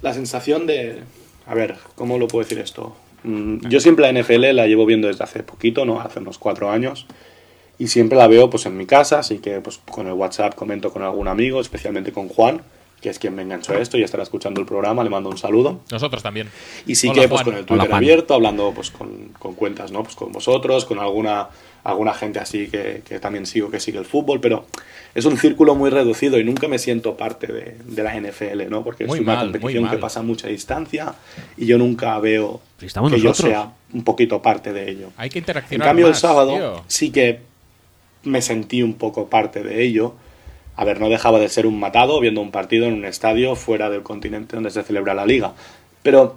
la 0.02 0.14
sensación 0.14 0.68
de. 0.68 1.00
A 1.46 1.54
ver, 1.54 1.76
¿cómo 1.96 2.18
lo 2.18 2.28
puedo 2.28 2.44
decir 2.44 2.60
esto? 2.60 2.96
Mm, 3.24 3.68
Yo 3.68 3.80
siempre 3.80 4.10
la 4.12 4.20
NFL 4.22 4.54
la 4.54 4.68
llevo 4.68 4.86
viendo 4.86 5.08
desde 5.08 5.24
hace 5.24 5.44
poquito, 5.44 5.86
¿no? 5.86 6.00
Hace 6.00 6.20
unos 6.20 6.38
cuatro 6.38 6.72
años. 6.72 7.06
Y 7.78 7.88
siempre 7.88 8.18
la 8.18 8.28
veo 8.28 8.50
pues 8.50 8.66
en 8.66 8.78
mi 8.78 8.86
casa, 8.86 9.20
así 9.20 9.40
que 9.40 9.60
pues 9.60 9.80
con 9.92 10.08
el 10.08 10.14
WhatsApp 10.14 10.56
comento 10.56 10.94
con 10.94 11.04
algún 11.04 11.28
amigo, 11.28 11.60
especialmente 11.60 12.14
con 12.14 12.30
Juan, 12.30 12.62
que 13.02 13.10
es 13.10 13.20
quien 13.20 13.36
me 13.36 13.42
enganchó 13.42 13.74
a 13.74 13.80
esto 13.80 13.98
y 13.98 14.04
estará 14.04 14.24
escuchando 14.24 14.62
el 14.62 14.66
programa, 14.66 15.04
le 15.04 15.10
mando 15.10 15.30
un 15.30 15.38
saludo. 15.38 15.82
Nosotros 15.92 16.24
también. 16.24 16.48
Y 16.88 16.96
sí 16.96 17.10
Hola, 17.10 17.22
que 17.24 17.28
pues 17.28 17.42
Juan. 17.42 17.52
con 17.52 17.60
el 17.60 17.66
Twitter 17.66 17.94
abierto, 17.94 18.34
hablando 18.34 18.72
pues 18.74 18.92
con, 18.92 19.34
con 19.38 19.56
cuentas, 19.56 19.92
¿no? 19.92 20.04
Pues 20.04 20.16
con 20.16 20.32
vosotros, 20.32 20.86
con 20.86 21.00
alguna, 21.00 21.50
alguna 21.86 22.14
gente 22.14 22.40
así 22.40 22.68
que, 22.68 23.02
que 23.08 23.20
también 23.20 23.46
sigo 23.46 23.70
que 23.72 23.80
sigue 23.80 24.00
el 24.00 24.06
fútbol, 24.06 24.42
pero 24.42 24.66
es 25.14 25.24
un 25.24 25.38
círculo 25.38 25.76
muy 25.76 25.90
reducido 25.90 26.38
y 26.40 26.44
nunca 26.44 26.68
me 26.68 26.78
siento 26.80 27.16
parte 27.16 27.48
de, 27.48 27.78
de 27.86 28.04
la 28.04 28.20
NFL, 28.20 28.70
¿no? 28.70 28.84
Porque 28.84 29.06
Muy 29.06 29.20
es 29.20 29.24
una 29.24 29.36
mal, 29.36 29.52
competición 29.52 29.90
que 29.90 29.98
pasa 29.98 30.22
mucha 30.22 30.48
distancia 30.50 31.16
y 31.56 31.68
yo 31.68 31.78
nunca 31.78 32.20
veo 32.20 32.60
que 32.80 32.88
nosotros. 32.88 33.22
yo 33.22 33.34
sea 33.34 33.72
un 33.94 34.04
poquito 34.04 34.42
parte 34.42 34.74
de 34.74 34.90
ello. 34.90 35.12
Hay 35.16 35.30
que 35.30 35.38
En 35.40 35.44
interaccionar 35.44 35.88
cambio, 35.88 36.08
el 36.08 36.16
sábado 36.16 36.54
tío. 36.56 36.84
sí 36.88 37.12
que 37.12 37.40
me 38.24 38.42
sentí 38.42 38.82
un 38.82 38.96
poco 38.96 39.30
parte 39.30 39.64
de 39.64 39.84
ello. 39.84 40.16
A 40.76 40.84
ver, 40.84 41.00
no 41.00 41.08
dejaba 41.08 41.40
de 41.40 41.48
ser 41.48 41.68
un 41.68 41.80
matado 41.80 42.20
viendo 42.20 42.42
un 42.42 42.52
partido 42.52 42.88
en 42.88 42.96
un 42.96 43.06
estadio 43.06 43.56
fuera 43.56 43.90
del 43.90 44.02
continente 44.02 44.56
donde 44.58 44.72
se 44.72 44.84
celebra 44.84 45.14
la 45.14 45.26
liga. 45.26 45.54
Pero 46.04 46.36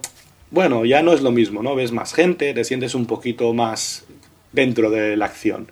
bueno, 0.51 0.85
ya 0.85 1.03
no 1.03 1.13
es 1.13 1.23
lo 1.23 1.33
mismo, 1.33 1.63
¿no? 1.63 1.75
Ves 1.75 1.91
más 1.91 2.15
gente, 2.15 2.55
te 2.55 2.65
sientes 2.65 2.95
un 2.95 3.07
poquito 3.07 3.53
más 3.55 4.05
dentro 4.53 4.91
de 4.91 5.17
la 5.17 5.27
acción. 5.27 5.71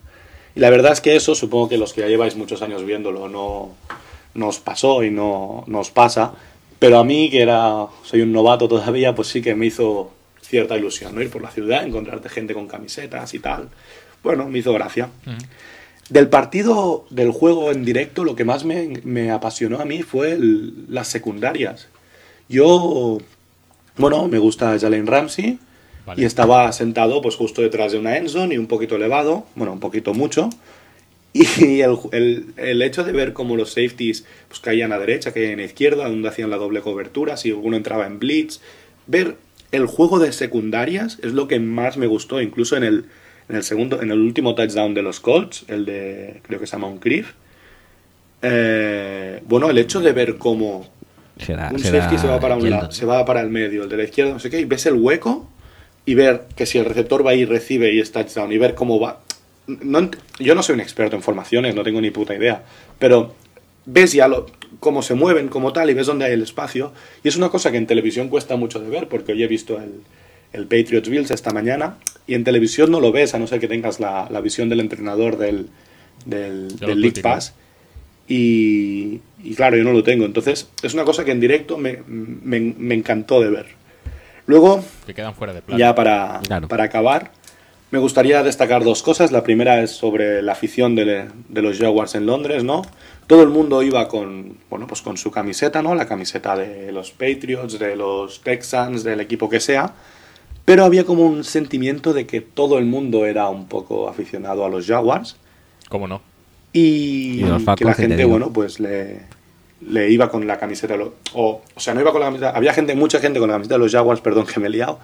Y 0.55 0.61
la 0.61 0.71
verdad 0.71 0.93
es 0.93 1.01
que 1.01 1.17
eso, 1.17 1.35
supongo 1.35 1.69
que 1.69 1.79
los 1.79 1.93
que 1.93 2.01
ya 2.03 2.07
lleváis 2.09 2.37
muchos 2.37 2.63
años 2.63 2.85
viéndolo, 2.85 3.29
no, 3.29 3.75
no 4.35 4.49
os 4.49 4.59
pasó 4.59 5.03
y 5.05 5.11
no, 5.11 5.65
no 5.67 5.81
os 5.81 5.91
pasa. 5.91 6.33
Pero 6.79 6.99
a 6.99 7.05
mí, 7.05 7.31
que 7.31 7.43
era, 7.43 7.87
soy 8.05 8.21
un 8.23 8.33
novato 8.33 8.69
todavía, 8.69 9.15
pues 9.15 9.29
sí 9.29 9.41
que 9.43 9.55
me 9.55 9.67
hizo 9.67 10.13
cierta 10.43 10.77
ilusión, 10.77 11.15
¿no? 11.15 11.23
Ir 11.23 11.31
por 11.31 11.43
la 11.43 11.51
ciudad, 11.51 11.85
encontrarte 11.85 12.29
gente 12.29 12.55
con 12.55 12.69
camisetas 12.69 13.35
y 13.35 13.39
tal. 13.39 13.69
Bueno, 14.23 14.49
me 14.49 14.59
hizo 14.61 14.73
gracia. 14.73 15.09
Del 16.09 16.29
partido, 16.29 17.05
del 17.11 17.33
juego 17.33 17.73
en 17.73 17.85
directo, 17.85 18.25
lo 18.25 18.37
que 18.37 18.45
más 18.45 18.65
me, 18.65 19.01
me 19.05 19.31
apasionó 19.33 19.81
a 19.81 19.85
mí 19.85 20.03
fue 20.03 20.33
el- 20.33 20.85
las 20.89 21.09
secundarias. 21.09 21.89
Yo, 22.49 23.19
bueno, 23.97 24.29
me 24.29 24.39
gusta 24.39 24.79
Jalen 24.79 25.07
Ramsey 25.07 25.59
Vale. 26.07 26.23
y 26.23 26.25
estaba 26.25 26.71
sentado 26.73 27.21
pues 27.21 27.35
justo 27.35 27.63
detrás 27.63 27.93
de 27.93 27.99
una 27.99 28.17
endzone 28.17 28.55
y 28.55 28.59
un 28.59 28.69
poquito 28.69 28.95
elevado, 28.97 29.45
bueno, 29.57 29.73
un 29.73 29.81
poquito 29.81 30.15
mucho. 30.15 30.49
Y 31.33 31.81
el, 31.83 31.99
el- 32.13 32.45
el 32.57 32.81
hecho 32.81 33.05
de 33.05 33.13
ver 33.13 33.35
cómo 33.35 33.57
los 33.57 33.71
safeties 33.71 34.25
pues, 34.49 34.61
caían 34.61 34.93
a 34.93 34.99
derecha, 34.99 35.33
caían 35.33 35.59
a 35.59 35.65
izquierda, 35.65 36.09
donde 36.09 36.29
hacían 36.29 36.49
la 36.49 36.57
doble 36.57 36.81
cobertura, 36.81 37.37
si 37.37 37.51
alguno 37.51 37.77
entraba 37.77 38.07
en 38.07 38.19
blitz, 38.19 38.61
ver 39.07 39.37
el 39.73 39.85
juego 39.87 40.19
de 40.19 40.33
secundarias 40.33 41.19
es 41.23 41.35
lo 41.35 41.47
que 41.49 41.61
más 41.61 41.99
me 41.99 42.07
gustó, 42.07 42.41
incluso 42.41 42.77
en 42.79 42.85
el, 42.85 43.05
en 43.51 43.57
el 43.57 43.65
segundo, 43.65 44.01
en 44.01 44.11
el 44.13 44.19
último 44.21 44.55
touchdown 44.55 44.95
de 44.95 45.03
los 45.03 45.21
Colts, 45.21 45.65
el 45.69 45.85
de 45.85 46.41
creo 46.43 46.59
que 46.59 46.67
se 46.67 46.73
llama 46.73 46.87
un 46.89 46.99
Criff. 46.99 47.33
Eh, 48.43 49.43
bueno, 49.47 49.71
el 49.71 49.79
hecho 49.79 50.01
de 50.01 50.13
ver 50.13 50.37
cómo 50.39 50.89
Será, 51.39 51.71
un 51.73 51.79
será 51.79 52.03
safety 52.03 52.19
se 52.21 52.29
va 52.29 52.41
para 52.41 52.57
un 52.57 52.71
lado, 52.71 52.93
se 52.93 53.05
va 53.05 53.25
para 53.25 53.41
el 53.41 53.51
medio, 53.51 53.83
el 53.83 53.89
de 53.89 53.97
la 53.99 54.05
izquierda, 54.05 54.33
no 54.33 54.39
sé 54.39 54.49
qué, 54.51 54.61
y 54.61 54.65
ves 54.65 54.87
el 54.87 54.95
hueco 54.95 55.49
y 56.07 56.15
ver 56.15 56.45
que 56.57 56.65
si 56.65 56.79
el 56.79 56.85
receptor 56.87 57.27
va 57.27 57.33
ahí 57.33 57.45
recibe 57.45 57.93
y 57.93 58.01
es 58.01 58.13
touchdown 58.13 58.51
y 58.53 58.59
ver 58.59 58.75
cómo 58.75 58.99
va. 58.99 59.21
No 59.67 60.09
yo 60.39 60.55
no 60.55 60.63
soy 60.63 60.75
un 60.75 60.81
experto 60.81 61.17
en 61.17 61.23
formaciones, 61.23 61.75
no 61.75 61.83
tengo 61.83 62.01
ni 62.01 62.11
puta 62.11 62.35
idea, 62.35 62.65
pero 62.99 63.35
ves 63.85 64.13
ya 64.13 64.29
lo- 64.29 64.47
cómo 64.81 65.03
se 65.03 65.15
mueven 65.15 65.49
como 65.49 65.73
tal 65.73 65.91
y 65.91 65.95
ves 65.95 66.07
dónde 66.07 66.25
hay 66.27 66.33
el 66.33 66.43
espacio 66.43 66.93
y 67.25 67.29
es 67.29 67.37
una 67.37 67.49
cosa 67.49 67.71
que 67.73 67.77
en 67.79 67.87
televisión 67.87 68.29
cuesta 68.29 68.57
mucho 68.57 68.79
de 68.81 68.89
ver 68.89 69.09
porque 69.09 69.33
hoy 69.33 69.43
he 69.43 69.47
visto 69.49 69.79
el, 69.81 70.01
el 70.53 70.65
Patriots 70.67 71.09
Bills 71.09 71.31
esta 71.31 71.51
mañana 71.53 71.97
y 72.27 72.35
en 72.35 72.45
televisión 72.45 72.91
no 72.91 73.01
lo 73.01 73.11
ves 73.13 73.35
a 73.35 73.39
no 73.39 73.47
ser 73.47 73.59
que 73.61 73.69
tengas 73.69 73.99
la, 74.01 74.29
la 74.31 74.41
visión 74.41 74.69
del 74.69 74.81
entrenador 74.81 75.37
del, 75.39 75.69
del, 76.25 76.69
del 76.89 77.01
League. 77.01 77.23
Pass 77.23 77.55
y, 78.29 79.21
y 79.43 79.55
claro, 79.55 79.77
yo 79.77 79.85
no 79.85 79.93
lo 79.93 80.03
tengo. 80.03 80.25
Entonces, 80.25 80.69
es 80.83 80.95
una 80.95 81.05
cosa 81.05 81.25
que 81.25 81.31
en 81.31 81.41
directo 81.41 81.79
me, 81.79 81.99
me- 82.07 82.75
me 82.77 82.95
encantó 82.95 83.41
de 83.41 83.51
ver. 83.51 83.67
Luego, 84.47 84.83
Que 85.07 85.15
quedan 85.15 85.35
fuera 85.35 85.53
de 85.53 85.63
plan. 85.63 85.79
ya 85.79 85.95
para, 85.95 86.41
Claro. 86.47 86.69
para 86.69 86.85
acabar, 86.85 87.33
me 87.91 87.99
gustaría 87.99 88.43
destacar 88.43 88.85
dos 88.85 89.03
cosas. 89.03 89.33
La 89.33 89.43
primera 89.43 89.83
es 89.83 89.91
sobre 89.93 90.43
la 90.43 90.53
afición 90.53 90.95
de, 90.95 91.29
de 91.49 91.63
los 91.63 91.79
Jaguars 91.79 92.15
en 92.15 92.27
Londres, 92.27 92.65
¿no? 92.65 92.83
Todo 93.27 93.43
el 93.43 93.49
mundo 93.49 93.83
iba 93.83 94.07
con, 94.09 94.57
bueno, 94.71 94.87
pues 94.87 95.03
con 95.03 95.17
su 95.17 95.31
camiseta, 95.33 95.83
¿no? 95.83 95.95
La 95.95 96.07
camiseta 96.07 96.57
de 96.57 96.93
los 96.93 97.11
Patriots, 97.11 97.79
de 97.79 97.97
los 97.97 98.41
Texans, 98.43 99.03
del 99.03 99.21
equipo 99.21 99.49
que 99.49 99.59
sea. 99.61 99.95
Pero 100.65 100.85
había 100.85 101.05
como 101.05 101.25
un 101.27 101.45
sentimiento 101.45 102.13
de 102.13 102.27
que 102.27 102.41
todo 102.41 102.79
el 102.79 102.87
mundo 102.87 103.25
era 103.27 103.49
un 103.49 103.67
poco 103.67 104.09
aficionado 104.09 104.65
a 104.65 104.69
los 104.69 104.85
Jaguars 104.87 105.37
¿Cómo 105.89 106.09
no? 106.09 106.23
y, 106.73 107.39
que 107.45 107.47
la 107.47 107.75
¿qué 107.77 107.85
te 107.85 107.95
gente, 107.95 108.25
bueno, 108.25 108.53
pues 108.53 108.81
le, 108.81 109.21
le 109.81 110.11
iba 110.11 110.29
con 110.31 110.47
la 110.47 110.59
camiseta, 110.59 110.97
lo- 110.97 111.15
o, 111.35 111.63
o 111.75 111.81
sea, 111.81 111.93
no 111.95 112.01
iba 112.01 112.13
con 112.13 112.21
la 112.21 112.27
camiseta, 112.29 112.51
había 112.51 112.73
gente, 112.73 112.95
mucha 112.95 113.19
gente 113.21 113.39
con 113.39 113.49
la 113.49 113.55
camiseta 113.55 113.75
de 113.75 113.81
los 113.81 113.93
Jaguars, 113.93 114.21
perdón 114.21 114.47
que 114.47 114.59
me 114.61 114.67
he 114.69 114.71
liado, 114.71 114.99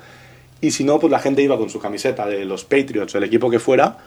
y 0.61 0.71
si 0.71 0.85
no, 0.85 0.99
pues 0.99 1.11
la 1.11 1.19
gente 1.19 1.43
iba 1.43 1.59
con 1.59 1.69
su 1.71 1.79
camiseta 1.81 2.27
de 2.27 2.45
los 2.45 2.65
Patriots 2.65 3.15
o 3.15 3.19
el 3.19 3.25
equipo 3.25 3.51
que 3.51 3.59
fuera 3.59 3.99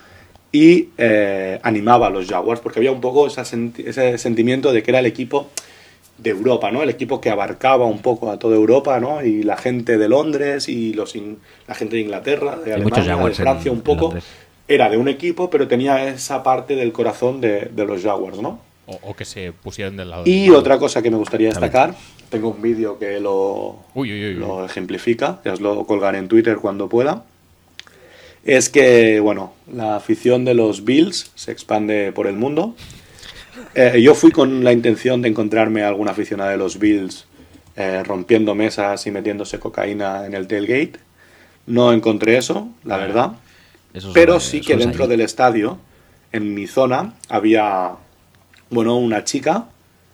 y 0.52 0.90
eh, 0.98 1.60
animaba 1.64 2.08
a 2.08 2.10
los 2.10 2.28
Jaguars, 2.28 2.62
porque 2.62 2.80
había 2.80 2.92
un 2.92 3.02
poco 3.02 3.28
esa 3.28 3.44
senti- 3.44 3.84
ese 3.86 4.18
sentimiento 4.18 4.72
de 4.72 4.82
que 4.82 4.92
era 4.92 5.00
el 5.00 5.06
equipo 5.06 5.50
de 6.18 6.30
Europa, 6.30 6.72
¿no? 6.72 6.82
El 6.82 6.90
equipo 6.90 7.20
que 7.20 7.30
abarcaba 7.30 7.86
un 7.86 8.00
poco 8.02 8.32
a 8.32 8.40
toda 8.40 8.56
Europa, 8.56 9.00
¿no? 9.02 9.22
Y 9.22 9.44
la 9.44 9.58
gente 9.58 9.98
de 9.98 10.08
Londres 10.08 10.70
y 10.70 10.94
los 10.94 11.14
la 11.68 11.76
gente 11.76 11.98
de 11.98 12.04
Inglaterra, 12.04 12.56
de 12.56 12.72
Alemania, 12.74 13.04
de 13.04 13.12
en- 13.12 13.36
Francia, 13.44 13.72
un 13.72 13.82
poco. 13.82 14.14
Era 14.68 14.90
de 14.90 14.98
un 14.98 15.10
equipo, 15.10 15.50
pero 15.50 15.68
tenía 15.68 16.08
esa 16.08 16.42
parte 16.42 16.76
del 16.78 16.94
corazón 16.94 17.42
de, 17.42 17.70
de 17.76 17.86
los 17.86 18.02
Jaguars, 18.02 18.40
¿no? 18.40 18.62
O, 18.88 19.00
o 19.02 19.16
que 19.16 19.26
se 19.26 19.52
pusieron 19.52 19.98
del 19.98 20.10
lado. 20.12 20.24
Y 20.26 20.44
del 20.46 20.56
otra 20.56 20.78
cosa 20.78 21.02
que 21.02 21.10
me 21.10 21.18
gustaría 21.18 21.50
destacar, 21.50 21.96
tengo 22.30 22.50
un 22.50 22.62
vídeo 22.62 23.00
que 23.00 23.20
lo, 23.20 23.80
Uy, 23.96 24.12
uy, 24.12 24.26
uy, 24.26 24.34
uy. 24.34 24.40
lo 24.40 24.64
ejemplifica, 24.66 25.42
ya 25.44 25.54
os 25.54 25.62
lo 25.62 25.86
colgaré 25.86 26.20
en 26.20 26.28
Twitter 26.28 26.58
cuando 26.58 26.88
pueda, 26.88 27.24
es 28.44 28.70
que, 28.70 29.20
bueno, 29.20 29.54
la 29.74 29.96
afición 29.96 30.46
de 30.46 30.54
los 30.54 30.86
Bills 30.86 31.32
se 31.34 31.52
expande 31.52 32.12
por 32.14 32.28
el 32.28 32.36
mundo. 32.36 32.76
Eh, 33.74 34.02
yo 34.04 34.14
fui 34.14 34.32
con 34.32 34.64
la 34.64 34.72
intención 34.72 35.22
de 35.24 35.30
encontrarme 35.30 35.82
a 35.84 35.88
algún 35.88 36.08
aficionado 36.10 36.52
de 36.52 36.58
los 36.58 36.78
Bills 36.78 37.26
eh, 37.76 38.04
rompiendo 38.04 38.54
mesas 38.54 39.08
y 39.08 39.12
metiéndose 39.12 39.60
cocaína 39.60 40.26
en 40.28 40.34
el 40.36 40.48
tailgate. 40.48 41.00
No 41.66 41.92
encontré 41.92 42.38
eso, 42.38 42.70
la 42.84 42.98
verdad. 42.98 43.32
Eso 43.94 44.10
es- 44.10 44.14
Pero 44.14 44.40
sí 44.40 44.62
que 44.62 44.78
dentro 44.78 45.06
ahí. 45.06 45.10
del 45.10 45.22
estadio, 45.22 45.80
en 46.32 46.54
mi 46.54 46.68
zona, 46.68 47.16
había, 47.30 47.94
bueno, 48.70 48.98
una 48.98 49.24
chica, 49.24 49.66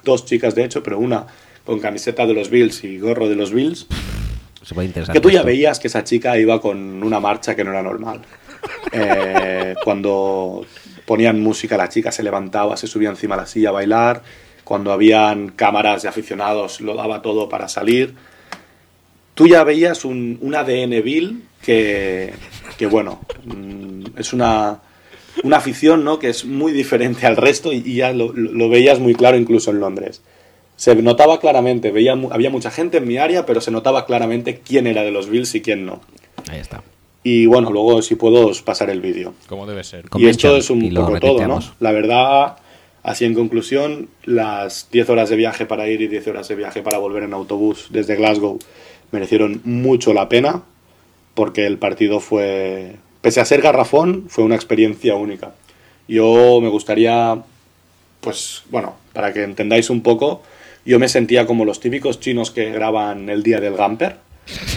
dos 0.04 0.26
chicas 0.26 0.56
de 0.56 0.66
hecho, 0.66 0.84
pero 0.84 1.00
una 1.00 1.28
con 1.66 1.80
camiseta 1.80 2.26
de 2.26 2.34
los 2.34 2.50
Bills 2.50 2.84
y 2.84 2.98
gorro 3.00 3.30
de 3.30 3.36
los 3.36 3.52
Bills, 3.54 3.88
Se 4.64 4.74
puede 4.74 4.88
interesante. 4.88 5.18
que 5.20 5.22
tú 5.22 5.30
ya 5.30 5.40
esto. 5.40 5.48
veías 5.48 5.80
que 5.80 5.88
esa 5.88 6.04
chica 6.04 6.38
iba 6.38 6.60
con 6.60 7.04
una 7.04 7.20
marcha 7.20 7.56
que 7.56 7.64
no 7.64 7.72
era 7.72 7.84
normal. 7.84 8.22
Eh, 8.92 9.76
cuando 9.84 10.66
ponían 11.06 11.40
música, 11.42 11.78
la 11.78 11.90
chica 11.90 12.12
se 12.12 12.24
levantaba, 12.24 12.78
se 12.78 12.88
subía 12.88 13.10
encima 13.10 13.36
de 13.36 13.42
la 13.44 13.48
silla 13.48 13.70
a 13.70 13.74
bailar. 13.74 14.24
Cuando 14.64 14.92
habían 14.92 15.50
cámaras 15.50 16.04
de 16.04 16.10
aficionados, 16.10 16.82
lo 16.82 16.96
daba 16.96 17.22
todo 17.22 17.50
para 17.50 17.68
salir. 17.68 18.14
Tú 19.34 19.48
ya 19.48 19.64
veías 19.64 20.06
un, 20.06 20.38
un 20.42 20.56
ADN 20.56 21.02
Bill 21.04 21.44
que, 21.62 22.34
que 22.78 22.86
bueno, 22.88 23.22
mm, 23.46 24.18
es 24.18 24.34
una, 24.34 24.80
una 25.44 25.58
afición 25.58 26.04
¿no? 26.04 26.20
que 26.20 26.30
es 26.30 26.46
muy 26.46 26.72
diferente 26.72 27.26
al 27.26 27.38
resto 27.38 27.72
y, 27.74 27.78
y 27.86 27.96
ya 27.96 28.12
lo, 28.14 28.32
lo- 28.34 28.70
veías 28.70 29.00
muy 29.00 29.16
claro 29.16 29.38
incluso 29.38 29.72
en 29.72 29.80
Londres. 29.80 30.22
Se 30.76 30.96
notaba 30.96 31.40
claramente, 31.40 31.92
veía, 31.92 32.14
había 32.32 32.50
mucha 32.50 32.72
gente 32.72 32.98
en 32.98 33.08
mi 33.08 33.18
área, 33.18 33.46
pero 33.46 33.62
se 33.62 33.70
notaba 33.72 34.06
claramente 34.06 34.62
quién 34.66 34.88
era 34.88 35.04
de 35.04 35.12
los 35.12 35.30
Bills 35.30 35.54
y 35.56 35.62
quién 35.62 35.86
no. 35.86 36.02
Ahí 36.50 36.60
está. 36.60 36.82
Y 37.24 37.46
bueno, 37.46 37.70
luego 37.72 38.02
si 38.02 38.16
puedo 38.16 38.48
os 38.48 38.64
pasaré 38.64 38.94
el 38.94 39.02
vídeo. 39.02 39.36
Como 39.48 39.68
debe 39.68 39.84
ser. 39.84 40.06
Y 40.18 40.26
esto 40.28 40.48
es 40.58 40.70
un 40.72 40.80
poco 41.06 41.12
todo, 41.20 41.38
¿no? 41.48 41.60
La 41.80 41.92
verdad, 41.92 42.58
así 43.04 43.26
en 43.26 43.36
conclusión, 43.36 44.10
las 44.26 44.88
10 44.92 45.10
horas 45.12 45.30
de 45.30 45.36
viaje 45.36 45.68
para 45.68 45.88
ir 45.88 46.02
y 46.02 46.08
10 46.08 46.28
horas 46.30 46.48
de 46.48 46.56
viaje 46.56 46.82
para 46.82 46.98
volver 46.98 47.22
en 47.24 47.34
autobús 47.34 47.88
desde 47.92 48.16
Glasgow 48.16 48.58
merecieron 49.12 49.62
mucho 49.66 50.14
la 50.14 50.30
pena 50.30 50.64
porque 51.36 51.68
el 51.68 51.78
partido 51.78 52.20
fue, 52.20 52.96
pese 53.22 53.40
a 53.40 53.46
ser 53.46 53.62
garrafón, 53.62 54.26
fue 54.28 54.44
una 54.44 54.56
experiencia 54.56 55.16
única. 55.16 55.54
Yo 56.08 56.60
me 56.62 56.70
gustaría, 56.70 57.42
pues 58.20 58.64
bueno, 58.70 58.96
para 59.14 59.34
que 59.34 59.44
entendáis 59.44 59.90
un 59.90 60.02
poco, 60.02 60.42
yo 60.86 61.00
me 61.00 61.08
sentía 61.08 61.46
como 61.46 61.66
los 61.66 61.80
típicos 61.80 62.20
chinos 62.20 62.52
que 62.52 62.72
graban 62.72 63.30
el 63.30 63.44
día 63.44 63.60
del 63.60 63.76
Gamper, 63.76 64.18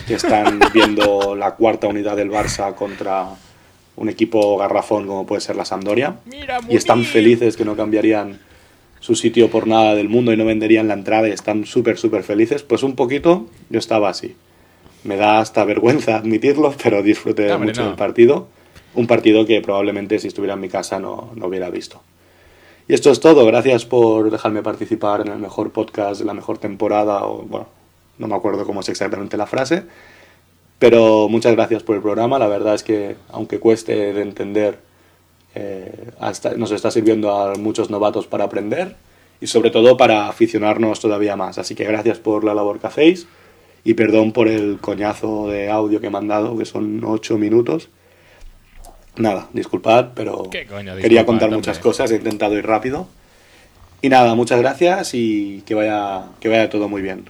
que 0.06 0.14
están 0.14 0.60
viendo 0.74 1.34
la 1.34 1.54
cuarta 1.54 1.88
unidad 1.88 2.16
del 2.16 2.30
Barça 2.30 2.74
contra 2.74 3.28
un 3.96 4.08
equipo 4.08 4.56
garrafón 4.58 5.06
como 5.06 5.24
puede 5.24 5.40
ser 5.40 5.54
la 5.54 5.64
Sampdoria 5.64 6.16
Mira, 6.24 6.58
y 6.68 6.76
están 6.76 7.04
felices 7.04 7.56
que 7.56 7.64
no 7.64 7.76
cambiarían 7.76 8.40
su 8.98 9.14
sitio 9.14 9.50
por 9.50 9.66
nada 9.66 9.94
del 9.94 10.08
mundo 10.08 10.32
y 10.32 10.36
no 10.36 10.44
venderían 10.44 10.88
la 10.88 10.94
entrada 10.94 11.28
y 11.28 11.32
están 11.32 11.64
súper, 11.64 11.98
súper 11.98 12.24
felices, 12.24 12.62
pues 12.62 12.82
un 12.82 12.96
poquito 12.96 13.46
yo 13.68 13.78
estaba 13.78 14.08
así. 14.08 14.34
Me 15.04 15.16
da 15.16 15.38
hasta 15.40 15.64
vergüenza 15.64 16.16
admitirlo, 16.16 16.74
pero 16.82 17.02
disfruté 17.02 17.48
No, 17.48 17.58
mucho 17.58 17.82
no. 17.82 17.88
del 17.88 17.96
partido. 17.96 18.48
Un 18.94 19.06
partido 19.06 19.44
que 19.44 19.60
probablemente 19.60 20.18
si 20.18 20.28
estuviera 20.28 20.54
en 20.54 20.60
mi 20.60 20.68
casa 20.68 20.98
no, 20.98 21.30
no 21.34 21.46
hubiera 21.46 21.68
visto. 21.70 22.00
Y 22.88 22.94
esto 22.94 23.10
es 23.10 23.20
todo. 23.20 23.44
Gracias 23.46 23.84
por 23.84 24.30
dejarme 24.30 24.62
participar 24.62 25.20
en 25.22 25.28
el 25.28 25.38
mejor 25.38 25.70
podcast 25.72 26.20
de 26.20 26.26
la 26.26 26.34
mejor 26.34 26.58
temporada. 26.58 27.24
O, 27.24 27.42
bueno, 27.42 27.66
no 28.18 28.26
me 28.28 28.34
acuerdo 28.34 28.64
cómo 28.66 28.80
es 28.80 28.88
exactamente 28.88 29.36
la 29.36 29.46
frase. 29.46 29.84
Pero 30.78 31.28
muchas 31.28 31.54
gracias 31.54 31.82
por 31.82 31.96
el 31.96 32.02
programa. 32.02 32.38
La 32.38 32.46
verdad 32.46 32.74
es 32.74 32.82
que, 32.82 33.16
aunque 33.30 33.58
cueste 33.58 34.12
de 34.12 34.22
entender, 34.22 34.78
eh, 35.54 36.10
hasta- 36.20 36.54
nos 36.54 36.70
está 36.72 36.90
sirviendo 36.90 37.32
a 37.32 37.54
muchos 37.54 37.90
novatos 37.90 38.26
para 38.26 38.44
aprender 38.44 38.96
y 39.40 39.46
sobre 39.46 39.70
todo 39.70 39.96
para 39.96 40.28
aficionarnos 40.28 41.00
todavía 41.00 41.36
más. 41.36 41.58
Así 41.58 41.74
que 41.74 41.84
gracias 41.84 42.18
por 42.18 42.44
la 42.44 42.54
labor 42.54 42.78
que 42.80 42.86
hacéis 42.86 43.26
y 43.84 43.94
perdón 43.94 44.32
por 44.32 44.48
el 44.48 44.78
coñazo 44.80 45.48
de 45.48 45.70
audio 45.70 46.00
que 46.00 46.10
me 46.10 46.18
han 46.18 46.28
dado, 46.28 46.56
que 46.56 46.64
son 46.64 47.02
ocho 47.04 47.36
minutos. 47.38 47.88
Nada, 49.16 49.48
disculpad, 49.52 50.08
pero 50.14 50.48
¿Qué 50.50 50.66
coño? 50.66 50.96
quería 50.96 51.24
contar 51.26 51.46
hombre. 51.46 51.58
muchas 51.58 51.78
cosas, 51.78 52.10
he 52.10 52.16
intentado 52.16 52.56
ir 52.58 52.66
rápido. 52.66 53.06
Y 54.02 54.08
nada, 54.08 54.34
muchas 54.34 54.58
gracias 54.60 55.14
y 55.14 55.62
que 55.66 55.74
vaya, 55.74 56.24
que 56.40 56.48
vaya 56.48 56.68
todo 56.68 56.88
muy 56.88 57.00
bien. 57.02 57.24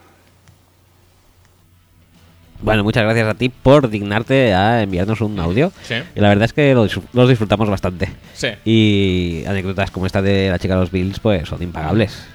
Bueno, 2.62 2.82
muchas 2.82 3.02
gracias 3.04 3.28
a 3.28 3.34
ti 3.34 3.50
por 3.50 3.90
dignarte 3.90 4.54
a 4.54 4.82
enviarnos 4.82 5.20
un 5.20 5.38
audio. 5.38 5.70
Sí. 5.82 5.96
Y 6.14 6.20
la 6.20 6.28
verdad 6.30 6.46
es 6.46 6.52
que 6.54 6.72
los 6.74 7.28
disfrutamos 7.28 7.68
bastante. 7.68 8.08
Sí. 8.32 8.48
Y 8.64 9.44
anécdotas 9.46 9.90
como 9.90 10.06
esta 10.06 10.22
de 10.22 10.48
la 10.48 10.58
chica 10.58 10.74
de 10.74 10.80
los 10.80 10.90
Bills, 10.90 11.20
pues 11.20 11.46
son 11.48 11.62
impagables. 11.62 12.26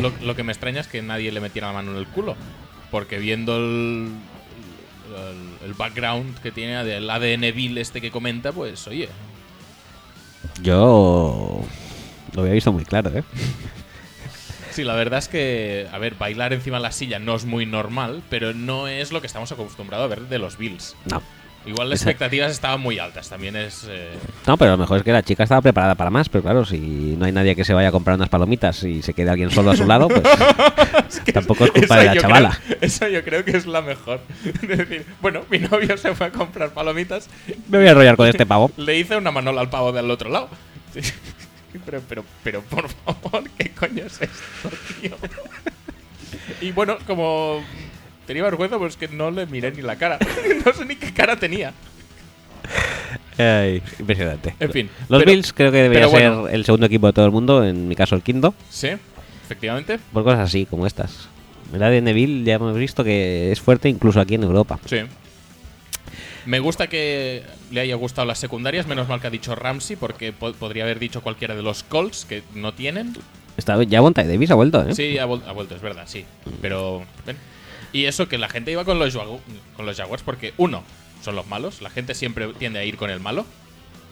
Lo, 0.00 0.12
lo 0.24 0.34
que 0.36 0.42
me 0.44 0.52
extraña 0.52 0.80
es 0.80 0.86
que 0.88 1.02
nadie 1.02 1.30
le 1.30 1.40
metiera 1.40 1.66
la 1.68 1.74
mano 1.74 1.90
en 1.90 1.98
el 1.98 2.06
culo. 2.06 2.36
Porque 2.90 3.18
viendo 3.18 3.56
el, 3.56 4.10
el, 5.16 5.68
el 5.68 5.74
background 5.74 6.38
que 6.40 6.50
tiene 6.50 6.84
del 6.84 7.08
ADN 7.08 7.54
Bill 7.54 7.78
este 7.78 8.00
que 8.00 8.10
comenta, 8.10 8.52
pues 8.52 8.86
oye, 8.88 9.08
Yo 10.62 11.62
lo 12.34 12.40
había 12.42 12.54
visto 12.54 12.72
muy 12.72 12.84
claro, 12.84 13.10
¿eh? 13.16 13.24
Sí, 14.70 14.84
la 14.84 14.94
verdad 14.94 15.18
es 15.18 15.26
que, 15.26 15.88
a 15.90 15.98
ver, 15.98 16.14
bailar 16.14 16.52
encima 16.52 16.76
de 16.76 16.84
la 16.84 16.92
silla 16.92 17.18
no 17.18 17.34
es 17.34 17.44
muy 17.44 17.66
normal, 17.66 18.22
pero 18.30 18.54
no 18.54 18.86
es 18.86 19.10
lo 19.10 19.20
que 19.20 19.26
estamos 19.26 19.50
acostumbrados 19.50 20.04
a 20.04 20.08
ver 20.14 20.28
de 20.28 20.38
los 20.38 20.56
Bills. 20.58 20.94
No. 21.10 21.20
Igual 21.66 21.90
las 21.90 22.00
expectativas 22.00 22.50
estaban 22.52 22.80
muy 22.80 22.98
altas, 22.98 23.28
también 23.28 23.54
es... 23.54 23.84
eh, 23.86 24.18
No, 24.46 24.56
pero 24.56 24.70
lo 24.72 24.78
mejor 24.78 24.96
es 24.98 25.02
que 25.04 25.12
la 25.12 25.22
chica 25.22 25.42
estaba 25.42 25.60
preparada 25.60 25.94
para 25.94 26.08
más, 26.08 26.30
pero 26.30 26.42
claro, 26.42 26.64
si 26.64 26.78
no 27.18 27.26
hay 27.26 27.32
nadie 27.32 27.54
que 27.54 27.64
se 27.66 27.74
vaya 27.74 27.88
a 27.88 27.92
comprar 27.92 28.16
unas 28.16 28.30
palomitas 28.30 28.82
y 28.82 29.02
se 29.02 29.12
quede 29.12 29.28
alguien 29.28 29.50
solo 29.50 29.70
a 29.70 29.76
su 29.76 29.86
lado, 29.86 30.08
pues 30.08 30.22
tampoco 31.34 31.66
es 31.66 31.70
culpa 31.72 31.98
de 31.98 32.04
la 32.06 32.16
chavala. 32.16 32.58
creo- 32.66 32.78
esa 32.80 33.08
yo 33.10 33.22
creo 33.22 33.44
que 33.44 33.56
es 33.58 33.66
la 33.66 33.82
mejor. 33.82 34.20
Es 34.62 34.68
decir, 34.78 35.04
bueno, 35.20 35.42
mi 35.50 35.58
novio 35.58 35.98
se 35.98 36.14
fue 36.14 36.28
a 36.28 36.30
comprar 36.32 36.70
palomitas, 36.70 37.28
Me 37.68 37.76
voy 37.78 37.86
a 37.88 37.90
enrollar 37.90 38.16
con 38.16 38.26
este 38.26 38.46
pavo. 38.46 38.70
le 38.78 38.98
hice 38.98 39.16
una 39.16 39.30
manola 39.30 39.60
al 39.60 39.68
pavo 39.68 39.92
del 39.92 40.10
otro 40.10 40.30
lado. 40.30 40.48
Pero, 41.84 42.00
pero, 42.08 42.24
pero, 42.42 42.62
por 42.62 42.88
favor, 42.88 43.44
¿qué 43.58 43.70
coño 43.70 44.04
es 44.06 44.20
esto, 44.22 44.70
tío? 45.00 45.14
Y 46.60 46.72
bueno, 46.72 46.96
como 47.06 47.62
tenía 48.30 48.44
vergüenza, 48.44 48.78
pues 48.78 48.96
que 48.96 49.08
no 49.08 49.30
le 49.32 49.44
miré 49.46 49.72
ni 49.72 49.82
la 49.82 49.96
cara. 49.96 50.18
No 50.64 50.72
sé 50.72 50.84
ni 50.84 50.94
qué 50.96 51.12
cara 51.12 51.34
tenía. 51.36 51.72
Ay, 53.38 53.82
impresionante. 53.98 54.54
En 54.60 54.70
fin, 54.70 54.90
Los 55.08 55.20
pero- 55.22 55.32
Bills 55.32 55.52
creo 55.52 55.72
que 55.72 55.78
debería 55.78 56.06
bueno. 56.06 56.44
ser 56.46 56.54
el 56.54 56.64
segundo 56.64 56.86
equipo 56.86 57.06
de 57.06 57.12
todo 57.12 57.24
el 57.26 57.32
mundo, 57.32 57.64
en 57.64 57.88
mi 57.88 57.96
caso 57.96 58.14
el 58.14 58.22
quinto, 58.22 58.54
Sí, 58.68 58.88
efectivamente. 59.44 59.98
por 60.12 60.22
cosas 60.24 60.40
así 60.40 60.66
como 60.66 60.86
estas. 60.86 61.28
El 61.72 61.82
ADN 61.82 62.12
Bill 62.14 62.44
ya 62.44 62.54
hemos 62.54 62.76
visto 62.76 63.02
que 63.02 63.50
es 63.50 63.60
fuerte 63.60 63.88
incluso 63.88 64.20
aquí 64.20 64.34
en 64.34 64.42
Europa. 64.44 64.78
Sí. 64.86 64.98
Me 66.46 66.58
gusta 66.58 66.86
que 66.88 67.42
le 67.70 67.80
haya 67.80 67.94
gustado 67.96 68.26
las 68.26 68.38
secundarias, 68.38 68.86
menos 68.86 69.08
mal 69.08 69.20
que 69.20 69.26
ha 69.26 69.30
dicho 69.30 69.54
Ramsey, 69.54 69.96
porque 69.96 70.32
po- 70.32 70.52
podría 70.52 70.84
haber 70.84 70.98
dicho 70.98 71.20
cualquiera 71.22 71.54
de 71.54 71.62
los 71.62 71.82
Colts 71.82 72.24
que 72.28 72.42
no 72.54 72.72
tienen. 72.74 73.14
Está, 73.56 73.82
ya 73.84 74.00
Bonta 74.00 74.24
Davis 74.24 74.50
ha 74.50 74.54
vuelto, 74.54 74.82
¿eh? 74.88 74.94
Sí, 74.94 75.18
ha, 75.18 75.24
ha 75.24 75.26
vuelto, 75.26 75.74
es 75.74 75.82
verdad, 75.82 76.04
sí. 76.06 76.24
Pero. 76.62 77.02
ven. 77.26 77.36
Y 77.92 78.04
eso 78.04 78.28
que 78.28 78.38
la 78.38 78.48
gente 78.48 78.70
iba 78.72 78.84
con 78.84 78.98
los, 78.98 79.16
con 79.76 79.86
los 79.86 79.96
Jaguars, 79.96 80.22
porque 80.22 80.54
uno, 80.56 80.82
son 81.22 81.34
los 81.36 81.46
malos. 81.48 81.82
La 81.82 81.90
gente 81.90 82.14
siempre 82.14 82.48
tiende 82.54 82.78
a 82.78 82.84
ir 82.84 82.96
con 82.96 83.10
el 83.10 83.20
malo, 83.20 83.44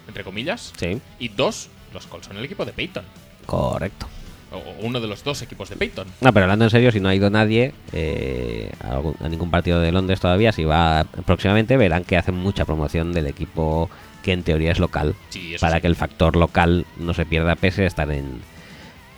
entre 0.08 0.24
comillas. 0.24 0.72
Sí, 0.76 1.00
Y 1.18 1.28
dos, 1.28 1.68
los 1.94 2.06
Colts 2.06 2.26
son 2.26 2.36
el 2.38 2.44
equipo 2.44 2.64
de 2.64 2.72
Peyton. 2.72 3.04
correcto. 3.46 4.06
O, 4.50 4.62
uno 4.86 4.98
de 4.98 5.06
los 5.06 5.22
dos 5.24 5.42
equipos 5.42 5.68
de 5.68 5.76
Peyton. 5.76 6.06
No, 6.22 6.32
pero 6.32 6.44
hablando 6.44 6.64
en 6.64 6.70
serio, 6.70 6.90
si 6.90 7.00
no 7.00 7.10
ha 7.10 7.14
ido 7.14 7.28
nadie 7.28 7.74
eh, 7.92 8.70
a, 8.82 8.92
algún- 8.92 9.14
a 9.22 9.28
ningún 9.28 9.50
partido 9.50 9.78
de 9.80 9.92
Londres 9.92 10.20
todavía, 10.20 10.52
si 10.52 10.64
va 10.64 11.04
próximamente, 11.26 11.76
verán 11.76 12.02
que 12.04 12.16
hacen 12.16 12.34
mucha 12.34 12.64
promoción 12.64 13.12
del 13.12 13.26
equipo 13.26 13.90
que 14.22 14.32
en 14.32 14.42
teoría 14.44 14.72
es 14.72 14.78
local, 14.78 15.14
Sí, 15.28 15.54
para 15.60 15.76
sí. 15.76 15.82
que 15.82 15.86
el 15.88 15.96
factor 15.96 16.34
local 16.34 16.86
no 16.96 17.12
se 17.12 17.26
pierda 17.26 17.56
pese 17.56 17.84
a 17.84 17.86
estar 17.86 18.10
en, 18.10 18.40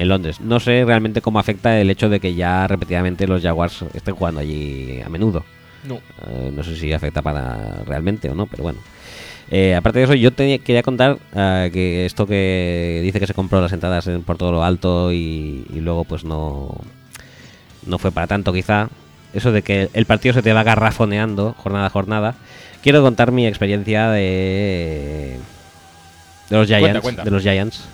en 0.01 0.09
Londres. 0.09 0.41
No 0.41 0.59
sé 0.61 0.85
realmente 0.85 1.21
cómo 1.21 1.39
afecta 1.39 1.79
el 1.81 1.91
hecho 1.91 2.09
de 2.09 2.19
que 2.21 2.35
ya 2.35 2.67
repetidamente 2.67 3.27
los 3.27 3.43
Jaguars 3.43 3.85
estén 3.95 4.15
jugando 4.15 4.41
allí 4.41 5.01
a 5.05 5.09
menudo. 5.09 5.45
No. 5.85 5.97
Eh, 6.29 6.51
no 6.55 6.63
sé 6.65 6.75
si 6.77 6.93
afecta 6.93 7.23
para 7.23 7.83
realmente 7.87 8.29
o 8.31 8.35
no, 8.35 8.47
pero 8.47 8.63
bueno. 8.65 8.79
Eh, 9.51 9.75
aparte 9.75 9.99
de 9.99 10.05
eso, 10.07 10.15
yo 10.15 10.33
tenía- 10.33 10.59
quería 10.59 10.83
contar 10.83 11.19
eh, 11.35 11.71
que 11.73 12.07
esto 12.07 12.27
que 12.27 13.01
dice 13.03 13.19
que 13.21 13.27
se 13.27 13.35
compró 13.35 13.61
las 13.61 13.73
entradas 13.73 14.07
en- 14.07 14.23
por 14.23 14.37
todo 14.37 14.53
lo 14.53 14.63
alto 14.65 15.13
y, 15.13 15.67
y 15.75 15.81
luego 15.81 16.05
pues 16.05 16.25
no, 16.25 16.77
no 17.87 17.99
fue 17.99 18.11
para 18.13 18.27
tanto 18.27 18.53
quizá. 18.53 18.89
Eso 19.33 19.53
de 19.53 19.63
que 19.63 19.91
el 19.93 20.07
partido 20.07 20.35
se 20.35 20.43
te 20.43 20.53
va 20.53 20.63
garrafoneando 20.65 21.55
jornada 21.59 21.87
a 21.87 21.91
jornada. 21.91 22.35
Quiero 22.83 23.03
contar 23.03 23.33
mi 23.33 23.47
experiencia 23.47 24.09
de, 24.11 25.39
de 26.49 26.57
los 26.57 26.67
Giants. 26.67 27.01
cuenta. 27.01 27.23
De 27.25 27.31
los 27.31 27.43
Giants. 27.43 27.85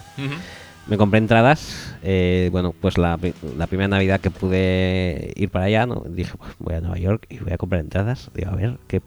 Me 0.87 0.97
compré 0.97 1.19
entradas. 1.19 1.97
eh, 2.03 2.49
bueno, 2.53 2.73
pues 2.81 2.97
la, 2.97 3.19
la 3.57 3.67
primera 3.67 3.89
Navidad 3.89 4.21
que 4.21 4.31
pude 4.31 5.33
ir 5.35 5.51
para 5.51 5.65
allá, 5.65 5.87
¿no? 5.87 6.05
dije, 6.09 6.33
pues 6.39 6.53
voy 6.59 6.75
a 6.75 6.81
Nueva 6.81 6.99
York 6.99 7.27
y 7.29 7.39
voy 7.39 7.53
a 7.53 7.59
comprar 7.59 7.81
entradas. 7.81 8.31
Digo, 8.35 8.51
a 8.51 8.55
ver 8.55 8.79
qué, 8.87 9.03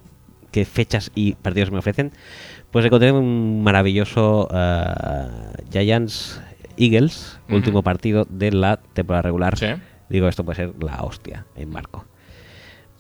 qué 0.52 0.66
fechas 0.66 1.12
y 1.16 1.36
partidos 1.36 1.72
me 1.72 1.80
ofrecen. 1.80 2.12
Pues 2.72 2.86
encontré 2.86 3.12
un 3.12 3.64
maravilloso 3.64 4.50
eh, 4.54 4.86
Giants 5.72 6.42
Eagles, 6.78 7.40
último 7.50 7.82
partido 7.82 8.26
de 8.30 8.52
la 8.52 8.78
temporada 8.78 9.24
regular. 9.24 9.58
Sí. 9.58 9.68
Digo, 10.10 10.28
esto 10.28 10.44
puede 10.44 10.58
ser 10.58 10.74
la 10.84 11.04
hostia 11.04 11.46
en 11.56 11.72
barco. 11.72 12.06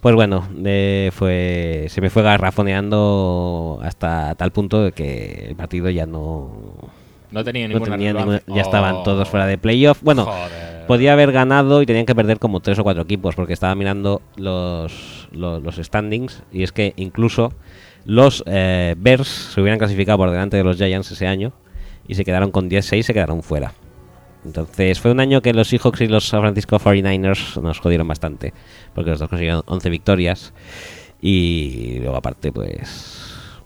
Pues 0.01 0.15
bueno, 0.15 0.47
eh, 0.63 1.11
fue, 1.13 1.87
se 1.89 1.99
me 1.99 2.09
fue 2.09 2.23
garrafoneando 2.23 3.79
hasta 3.83 4.35
tal 4.35 4.51
punto 4.51 4.83
de 4.83 4.91
que 4.93 5.47
el 5.49 5.55
partido 5.57 5.89
ya 5.89 6.05
no, 6.05 6.73
No 7.31 7.43
tenía 7.43 7.67
no 7.67 7.73
ninguna 7.75 7.91
tenía 7.91 8.13
ninguna- 8.13 8.41
ya 8.47 8.61
estaban 8.61 8.95
Oh. 8.95 9.03
todos 9.03 9.27
fuera 9.29 9.45
de 9.45 9.57
playoff. 9.57 10.01
Bueno, 10.01 10.25
Joder. 10.25 10.85
podía 10.87 11.13
haber 11.13 11.31
ganado 11.31 11.81
y 11.81 11.85
tenían 11.85 12.05
que 12.05 12.15
perder 12.15 12.39
como 12.39 12.59
tres 12.59 12.79
o 12.79 12.83
cuatro 12.83 13.03
equipos 13.03 13.35
porque 13.35 13.53
estaba 13.53 13.75
mirando 13.75 14.21
los, 14.37 15.27
los, 15.31 15.61
los 15.63 15.75
standings 15.75 16.43
y 16.51 16.63
es 16.63 16.71
que 16.71 16.93
incluso 16.97 17.53
los 18.05 18.43
eh, 18.47 18.95
Bears 18.97 19.27
se 19.53 19.61
hubieran 19.61 19.77
clasificado 19.77 20.17
por 20.17 20.31
delante 20.31 20.57
de 20.57 20.63
los 20.63 20.77
Giants 20.77 21.11
ese 21.11 21.27
año 21.27 21.53
y 22.07 22.15
se 22.15 22.25
quedaron 22.25 22.49
con 22.51 22.69
10-6 22.69 23.03
se 23.03 23.13
quedaron 23.13 23.43
fuera. 23.43 23.73
Entonces 24.45 24.99
fue 24.99 25.11
un 25.11 25.19
año 25.19 25.41
que 25.41 25.53
los 25.53 25.67
Seahawks 25.67 26.01
y 26.01 26.07
los 26.07 26.27
San 26.27 26.39
Francisco 26.41 26.79
49ers 26.79 27.61
nos 27.61 27.79
jodieron 27.79 28.07
bastante 28.07 28.53
porque 28.95 29.11
los 29.11 29.19
dos 29.19 29.27
consiguieron 29.29 29.61
11 29.67 29.89
victorias 29.89 30.53
y 31.21 31.99
luego 31.99 32.15
aparte 32.15 32.51
pues... 32.51 33.18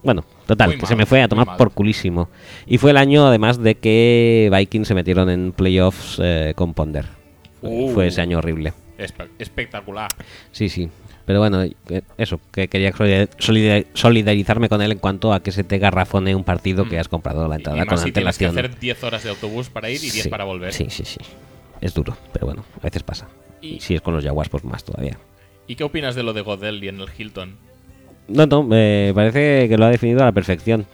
Bueno, 0.04 0.24
total, 0.46 0.70
Muy 0.70 0.76
que 0.78 0.82
mal, 0.84 0.90
se 0.90 0.96
me 0.96 1.06
fue 1.06 1.22
a 1.22 1.28
tomar 1.28 1.58
por 1.58 1.72
culísimo. 1.72 2.30
Y 2.68 2.78
fue 2.78 2.92
el 2.92 2.98
año 2.98 3.26
además 3.28 3.58
de 3.62 3.76
que 3.76 4.50
Vikings 4.54 4.88
se 4.88 4.96
metieron 4.96 5.30
en 5.30 5.52
playoffs 5.54 6.20
eh, 6.22 6.54
con 6.56 6.74
Ponder. 6.74 7.06
Uh. 7.62 7.90
Fue 7.94 8.08
ese 8.08 8.22
año 8.22 8.40
horrible. 8.40 8.74
Espe- 8.98 9.30
espectacular. 9.40 10.10
Sí, 10.52 10.68
sí. 10.70 10.90
Pero 11.26 11.40
bueno, 11.40 11.64
que- 11.88 12.04
eso, 12.18 12.42
que 12.52 12.68
quería 12.68 12.92
solidar- 12.92 13.30
solidar- 13.40 13.86
solidarizarme 13.94 14.68
con 14.68 14.82
él 14.82 14.92
en 14.92 15.00
cuanto 15.00 15.32
a 15.34 15.42
que 15.42 15.54
se 15.54 15.64
te 15.64 15.78
garrafone 15.80 16.36
un 16.36 16.44
partido 16.44 16.88
que 16.90 17.00
has 17.00 17.08
comprado 17.08 17.44
la 17.48 17.56
Mm. 17.56 17.60
Y 17.60 17.62
entrada 17.62 17.86
con 17.86 17.98
si 17.98 18.12
tienes 18.12 18.38
que 18.38 18.46
antelación. 18.46 18.72
hacer 18.74 18.80
10 18.82 19.04
horas 19.06 19.24
de 19.24 19.30
autobús 19.30 19.70
para 19.70 19.90
ir 19.90 19.98
y 19.98 20.10
10 20.12 20.24
Sí, 20.24 20.30
para 20.30 20.44
volver. 20.44 20.74
Sí, 20.74 20.88
sí, 20.90 21.06
sí. 21.06 21.20
Es 21.80 21.94
duro, 21.94 22.18
pero 22.34 22.46
bueno, 22.48 22.66
a 22.78 22.84
veces 22.84 23.04
pasa. 23.04 23.30
Y- 23.62 23.76
Y 23.76 23.80
si 23.80 23.96
es 23.96 24.02
con 24.02 24.14
los 24.14 24.24
Jaguars, 24.26 24.50
pues 24.50 24.66
más 24.66 24.84
todavía. 24.84 25.18
¿Y 25.66 25.76
qué 25.76 25.86
opinas 25.86 26.16
de 26.16 26.24
lo 26.24 26.34
de 26.34 26.42
Godel 26.42 26.84
y 26.84 26.90
en 26.90 27.00
el 27.00 27.08
Hilton? 27.18 27.56
No, 28.28 28.46
no, 28.46 28.64
me 28.64 29.12
parece 29.14 29.68
que 29.70 29.78
lo 29.78 29.86
ha 29.86 29.90
definido 29.90 30.22
a 30.22 30.26
la 30.26 30.32
perfección. 30.32 30.86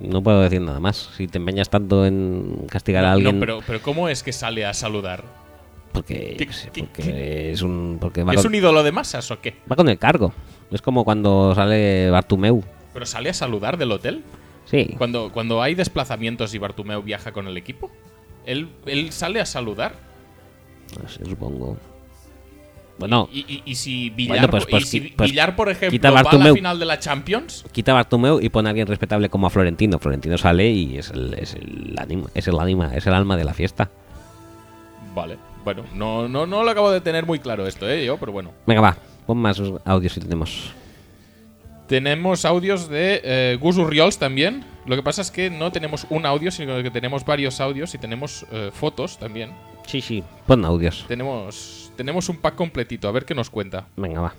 No 0.00 0.22
puedo 0.22 0.40
decir 0.42 0.60
nada 0.60 0.78
más. 0.80 1.10
Si 1.16 1.26
te 1.26 1.38
empeñas 1.38 1.68
tanto 1.70 2.06
en 2.06 2.66
castigar 2.70 3.04
a 3.04 3.08
No, 3.08 3.14
alguien. 3.14 3.40
pero, 3.40 3.60
pero 3.66 3.80
¿cómo 3.82 4.08
es 4.08 4.22
que 4.22 4.32
sale 4.32 4.64
a 4.64 4.72
saludar? 4.74 5.24
Porque, 5.92 6.36
¿Qué- 6.72 6.82
porque 6.84 7.50
es 7.52 7.62
un. 7.62 7.96
Porque 8.00 8.20
¿Es 8.20 8.36
con, 8.42 8.46
un 8.46 8.54
ídolo 8.54 8.82
de 8.82 8.92
masas 8.92 9.30
o 9.30 9.40
qué? 9.40 9.54
va 9.70 9.74
con 9.74 9.88
el 9.88 9.98
cargo. 9.98 10.32
Es 10.70 10.82
como 10.82 11.04
cuando 11.04 11.54
sale 11.54 12.10
Bartumeu. 12.10 12.62
¿Pero 12.92 13.06
sale 13.06 13.30
a 13.30 13.34
saludar 13.34 13.78
del 13.78 13.90
hotel? 13.90 14.22
Sí. 14.66 14.94
Cuando, 14.98 15.32
cuando 15.32 15.62
hay 15.62 15.74
desplazamientos 15.74 16.54
y 16.54 16.58
Bartumeo 16.58 17.02
viaja 17.02 17.32
con 17.32 17.48
el 17.48 17.56
equipo, 17.56 17.90
él, 18.44 18.68
él 18.86 19.10
sale 19.12 19.40
a 19.40 19.46
saludar. 19.46 19.94
No 21.02 21.08
sé, 21.08 21.24
supongo. 21.24 21.78
Bueno, 22.98 23.28
Y, 23.32 23.38
y- 23.40 23.62
y 23.64 23.74
si 23.76 24.10
Villar, 24.10 24.38
Bueno, 24.38 24.50
pues- 24.50 24.64
y 24.64 24.70
pues 24.70 24.88
si 24.88 25.00
qui- 25.00 25.12
pues 25.16 25.30
Villar, 25.30 25.54
por 25.54 25.68
ejemplo, 25.68 25.90
quita 25.90 26.10
va 26.10 26.20
a 26.20 26.22
la 26.22 26.30
Bartomeu. 26.30 26.54
final 26.54 26.78
de 26.78 26.84
la 26.84 26.98
Champions, 26.98 27.64
quita 27.72 27.92
a 27.92 27.94
Bartumeu 27.94 28.40
y 28.40 28.48
pone 28.48 28.68
a 28.68 28.70
alguien 28.70 28.86
respetable 28.88 29.28
como 29.28 29.46
a 29.46 29.50
Florentino. 29.50 29.98
Florentino 29.98 30.36
sale 30.36 30.68
y 30.68 30.98
es 30.98 31.10
el, 31.10 31.34
es 31.34 31.54
el 31.54 31.94
ánima, 31.98 32.28
es 32.34 32.48
el 32.48 32.58
ánima, 32.58 32.92
es 32.94 33.06
el 33.06 33.14
alma 33.14 33.36
de 33.36 33.44
la 33.44 33.54
fiesta. 33.54 33.88
vale. 35.14 35.36
Bueno, 35.64 35.84
no, 35.94 36.28
no, 36.28 36.46
no 36.46 36.62
lo 36.64 36.70
acabo 36.70 36.90
de 36.90 37.00
tener 37.00 37.26
muy 37.26 37.40
claro 37.40 37.66
esto, 37.66 37.88
¿eh? 37.90 38.04
Yo, 38.06 38.16
pero 38.16 38.32
bueno. 38.32 38.52
Venga, 38.66 38.80
va, 38.80 38.96
pon 39.26 39.36
más 39.36 39.60
audios 39.84 40.12
si 40.14 40.20
tenemos. 40.20 40.72
Tenemos 41.88 42.44
audios 42.44 42.88
de 42.88 43.20
eh, 43.24 43.58
Gus 43.60 43.76
Urriols 43.76 44.18
también. 44.18 44.64
Lo 44.86 44.94
que 44.96 45.02
pasa 45.02 45.22
es 45.22 45.30
que 45.30 45.50
no 45.50 45.72
tenemos 45.72 46.06
un 46.10 46.26
audio, 46.26 46.50
sino 46.50 46.82
que 46.82 46.90
tenemos 46.90 47.24
varios 47.24 47.60
audios 47.60 47.94
y 47.94 47.98
tenemos 47.98 48.46
eh, 48.52 48.70
fotos 48.72 49.18
también. 49.18 49.50
Sí, 49.86 50.00
sí, 50.00 50.22
pon 50.46 50.64
audios. 50.64 51.04
Tenemos, 51.08 51.87
tenemos 51.98 52.28
un 52.28 52.36
pack 52.36 52.54
completito, 52.54 53.08
a 53.08 53.10
ver 53.10 53.24
qué 53.24 53.34
nos 53.34 53.50
cuenta. 53.50 53.88
Venga, 53.96 54.20
va. 54.20 54.34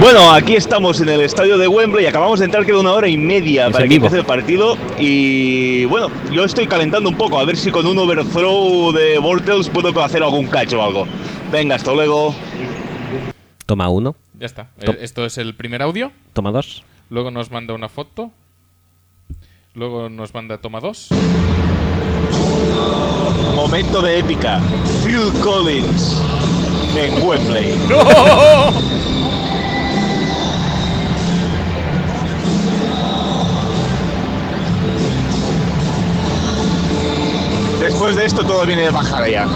Bueno, 0.00 0.32
aquí 0.32 0.56
estamos 0.56 1.02
en 1.02 1.10
el 1.10 1.20
estadio 1.20 1.58
de 1.58 1.68
Wembley. 1.68 2.06
Acabamos 2.06 2.38
de 2.38 2.46
entrar, 2.46 2.64
queda 2.64 2.80
una 2.80 2.94
hora 2.94 3.06
y 3.06 3.18
media 3.18 3.66
Es 3.66 3.72
para 3.72 3.86
que 3.86 3.96
empiece 3.96 4.16
el 4.18 4.24
partido. 4.24 4.78
Y 4.98 5.84
bueno, 5.84 6.10
yo 6.32 6.42
estoy 6.42 6.66
calentando 6.66 7.10
un 7.10 7.16
poco, 7.16 7.38
a 7.38 7.44
ver 7.44 7.58
si 7.58 7.70
con 7.70 7.86
un 7.86 7.98
overthrow 7.98 8.90
de 8.92 9.18
Bortles 9.18 9.68
puedo 9.68 10.02
hacer 10.02 10.22
algún 10.22 10.46
cacho 10.46 10.80
o 10.80 10.84
algo. 10.84 11.06
Venga, 11.52 11.74
hasta 11.74 11.92
luego. 11.92 12.34
Toma 13.66 13.90
uno, 13.90 14.16
Ya 14.40 14.46
está. 14.46 14.68
Eh, 14.80 14.96
esto 15.02 15.26
es 15.26 15.36
el 15.36 15.54
primer 15.54 15.82
audio. 15.82 16.12
toma 16.32 16.50
dos. 16.50 16.82
Luego 17.10 17.30
nos 17.30 17.50
manda 17.50 17.74
una 17.74 17.90
foto. 17.90 18.30
Luego 19.74 20.08
nos 20.08 20.32
manda 20.32 20.58
toma 20.58 20.78
dos. 20.78 21.08
Momento 23.56 24.00
de 24.02 24.20
épica. 24.20 24.60
Phil 25.04 25.32
Collins 25.42 26.22
en 26.96 27.20
Wembley. 27.20 27.72
Después 37.80 38.14
de 38.14 38.26
esto 38.26 38.46
todo 38.46 38.64
viene 38.64 38.82
de 38.82 38.90
bajada 38.90 39.28
ya. 39.28 39.46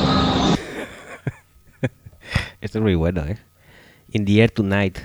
Esto 2.61 2.79
es 2.79 2.83
muy 2.83 2.97
bueno, 2.97 3.25
eh. 3.25 3.39
In 4.11 4.25
the 4.25 4.41
air 4.41 4.51
tonight. 4.51 4.99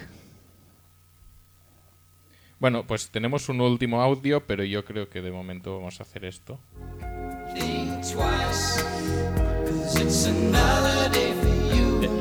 Bueno, 2.64 2.86
pues 2.88 3.10
tenemos 3.10 3.50
un 3.50 3.60
último 3.60 4.02
audio, 4.02 4.40
pero 4.48 4.64
yo 4.64 4.86
creo 4.86 5.10
que 5.10 5.22
de 5.22 5.34
momento 5.34 5.76
vamos 5.80 6.00
a 6.00 6.04
hacer 6.04 6.24
esto. 6.24 6.62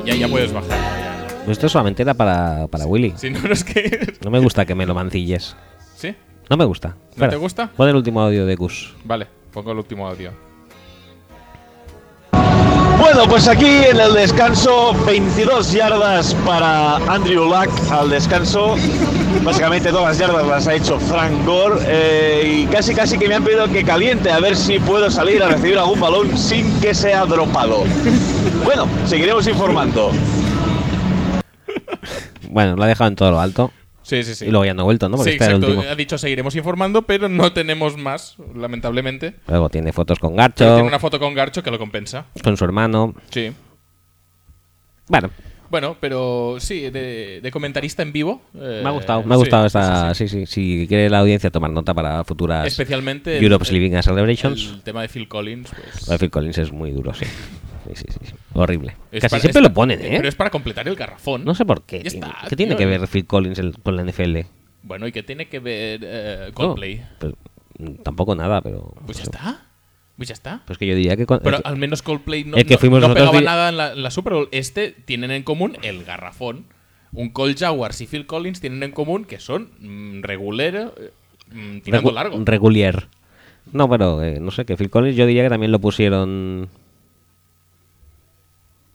Ya, 0.03 0.15
ya 0.15 0.27
puedes 0.27 0.51
bajar. 0.51 0.69
ya. 0.69 1.49
Esto 1.49 1.69
solamente 1.69 2.01
era 2.01 2.13
para, 2.13 2.67
para 2.67 2.85
Willy. 2.85 3.13
Si 3.15 3.29
no, 3.29 3.39
no 3.39 3.53
es 3.53 3.63
que. 3.63 4.17
No 4.21 4.31
me 4.31 4.39
gusta 4.39 4.65
que 4.65 4.75
me 4.75 4.85
lo 4.85 4.93
mancilles. 4.93 5.55
¿Sí? 5.95 6.13
No 6.49 6.57
me 6.57 6.65
gusta. 6.65 6.97
Fuera. 7.15 7.31
te 7.31 7.37
gusta? 7.37 7.71
Pon 7.71 7.87
el 7.87 7.95
último 7.95 8.19
audio 8.19 8.45
de 8.45 8.57
Gus. 8.57 8.93
Vale, 9.05 9.29
pongo 9.53 9.71
el 9.71 9.77
último 9.77 10.05
audio. 10.05 10.33
Bueno, 13.13 13.29
pues 13.29 13.47
aquí 13.47 13.67
en 13.67 13.99
el 13.99 14.11
descanso, 14.15 14.91
22 15.05 15.71
yardas 15.71 16.33
para 16.47 16.95
Andrew 16.95 17.45
Luck 17.45 17.69
al 17.91 18.09
descanso. 18.09 18.75
Básicamente 19.43 19.91
todas 19.91 20.05
las 20.05 20.17
yardas 20.17 20.47
las 20.47 20.67
ha 20.67 20.73
hecho 20.73 20.99
Frank 20.99 21.45
Gore. 21.45 21.75
eh, 21.85 22.63
y 22.63 22.65
casi 22.65 22.95
casi 22.95 23.19
que 23.19 23.27
me 23.27 23.35
han 23.35 23.43
pedido 23.43 23.67
que 23.67 23.83
caliente 23.83 24.31
a 24.31 24.39
ver 24.39 24.55
si 24.55 24.79
puedo 24.79 25.11
salir 25.11 25.43
a 25.43 25.49
recibir 25.49 25.77
algún 25.77 25.99
balón 25.99 26.35
sin 26.35 26.79
que 26.81 26.95
sea 26.95 27.23
dropado. 27.25 27.83
Bueno, 28.65 28.87
seguiremos 29.05 29.45
informando. 29.45 30.09
Bueno, 32.49 32.75
lo 32.75 32.83
ha 32.83 32.87
dejado 32.87 33.09
en 33.09 33.15
todo 33.15 33.29
lo 33.29 33.39
alto. 33.39 33.71
Sí, 34.03 34.23
sí, 34.23 34.35
sí. 34.35 34.45
Y 34.45 34.49
luego 34.51 34.65
ya 34.65 34.73
no 34.73 34.81
ha 34.81 34.85
vuelto, 34.85 35.09
¿no? 35.09 35.17
Porque 35.17 35.31
sí, 35.31 35.35
este 35.35 35.45
era 35.45 35.53
el 35.55 35.57
exacto. 35.61 35.75
último. 35.77 35.91
Ha 35.91 35.95
dicho 35.95 36.17
seguiremos 36.17 36.55
informando, 36.55 37.01
pero 37.03 37.27
no 37.29 37.51
tenemos 37.53 37.97
más, 37.97 38.35
lamentablemente. 38.55 39.35
Luego 39.47 39.69
tiene 39.69 39.91
fotos 39.93 40.19
con 40.19 40.31
Pero 40.31 40.41
Garcho, 40.43 40.65
tiene 40.75 40.87
una 40.87 40.99
foto 40.99 41.19
con 41.19 41.33
Garcho 41.33 41.63
que 41.63 41.71
lo 41.71 41.79
compensa. 41.79 42.25
con 42.43 42.55
su 42.57 42.65
hermano. 42.65 43.15
Sí. 43.31 43.51
Bueno, 45.07 45.29
Bueno, 45.69 45.97
pero 45.99 46.57
sí, 46.59 46.89
de, 46.91 47.39
de 47.41 47.51
comentarista 47.51 48.03
en 48.03 48.13
vivo. 48.13 48.41
eh, 48.53 48.81
me 48.83 48.89
ha 48.89 48.91
gustado, 48.91 49.23
me 49.23 49.33
ha 49.33 49.37
gustado 49.37 49.63
sí, 49.63 49.67
esta. 49.67 50.13
sí, 50.13 50.27
Sí, 50.27 50.45
Si 50.45 50.85
quiere 50.87 51.09
la 51.09 51.19
audiencia 51.19 51.49
tomar 51.49 51.71
nota 51.71 51.93
para 51.93 52.23
futuras 52.23 52.67
Especialmente 52.67 53.37
Europe's 53.41 53.69
el- 53.69 53.75
Living 53.79 53.95
and 53.95 54.03
Celebrations. 54.03 54.69
El 54.75 54.81
tema 54.83 55.01
de 55.01 55.09
Phil 55.09 55.27
Collins, 55.27 55.69
pues. 55.75 56.07
Lo 56.07 56.13
de 56.13 56.19
Phil 56.19 56.29
Collins 56.29 56.57
es 56.59 56.71
muy 56.71 56.91
duro, 56.91 57.13
sí. 57.13 57.25
Sí, 57.95 58.05
sí. 58.09 58.33
Horrible. 58.53 58.95
es 59.11 59.21
Casi 59.21 59.31
para- 59.31 59.41
siempre 59.41 59.61
es 59.61 59.67
lo 59.67 59.73
ponen, 59.73 59.99
¿eh? 60.01 60.13
Pero 60.17 60.27
es 60.29 60.35
para 60.35 60.49
completar 60.49 60.87
el 60.87 60.95
garrafón. 60.95 61.43
No 61.45 61.55
sé 61.55 61.65
por 61.65 61.83
qué. 61.83 62.01
Está, 62.03 62.35
¿Qué 62.49 62.55
tiene 62.55 62.75
que 62.75 62.85
ver 62.85 63.07
Phil 63.07 63.25
Collins 63.25 63.59
el- 63.59 63.77
con 63.81 63.95
la 63.95 64.03
NFL? 64.03 64.45
Bueno, 64.83 65.07
¿y 65.07 65.11
qué 65.11 65.23
tiene 65.23 65.47
que 65.47 65.59
ver 65.59 66.01
eh, 66.03 66.45
No, 66.49 66.53
Coldplay? 66.53 67.01
pero, 67.19 67.35
mm, 67.79 68.03
tampoco 68.03 68.35
nada, 68.35 68.61
pero. 68.61 68.93
Pues 69.05 69.17
ya 69.17 69.23
está. 69.23 69.65
Pues 70.17 70.27
ya 70.29 70.33
está. 70.33 70.61
Pues 70.67 70.77
que 70.77 70.85
yo 70.85 70.95
diría 70.95 71.15
que. 71.17 71.25
con- 71.25 71.39
Pero 71.43 71.57
que- 71.61 71.67
al 71.67 71.77
menos 71.77 72.01
Coldplay 72.01 72.43
no, 72.43 72.57
el 72.57 72.65
que 72.65 72.77
fuimos 72.77 73.01
no 73.01 73.13
pegaba 73.13 73.41
nada 73.41 73.69
en 73.69 73.77
la, 73.77 73.93
en 73.93 74.03
la 74.03 74.11
Super 74.11 74.33
Bowl. 74.33 74.49
Este 74.51 74.91
tienen 74.91 75.31
en 75.31 75.43
común 75.43 75.77
el 75.81 76.03
garrafón. 76.03 76.65
Un 77.13 77.29
Colt 77.29 77.59
Jaguars 77.59 78.01
y 78.01 78.07
Phil 78.07 78.25
Collins 78.25 78.59
tienen 78.59 78.81
en 78.83 78.91
común 78.91 79.25
que 79.25 79.39
son 79.39 79.69
mm, 79.79 80.23
regular, 80.23 80.93
eh, 80.97 81.11
mm, 81.51 81.79
tirando 81.81 82.09
regu- 82.09 82.13
largo. 82.13 82.41
Regulier. 82.43 83.07
No, 83.71 83.87
pero 83.89 84.21
eh, 84.23 84.39
no 84.41 84.51
sé, 84.51 84.65
que 84.65 84.75
Phil 84.75 84.89
Collins 84.89 85.15
yo 85.15 85.25
diría 85.25 85.43
que 85.43 85.49
también 85.49 85.71
lo 85.71 85.79
pusieron. 85.79 86.69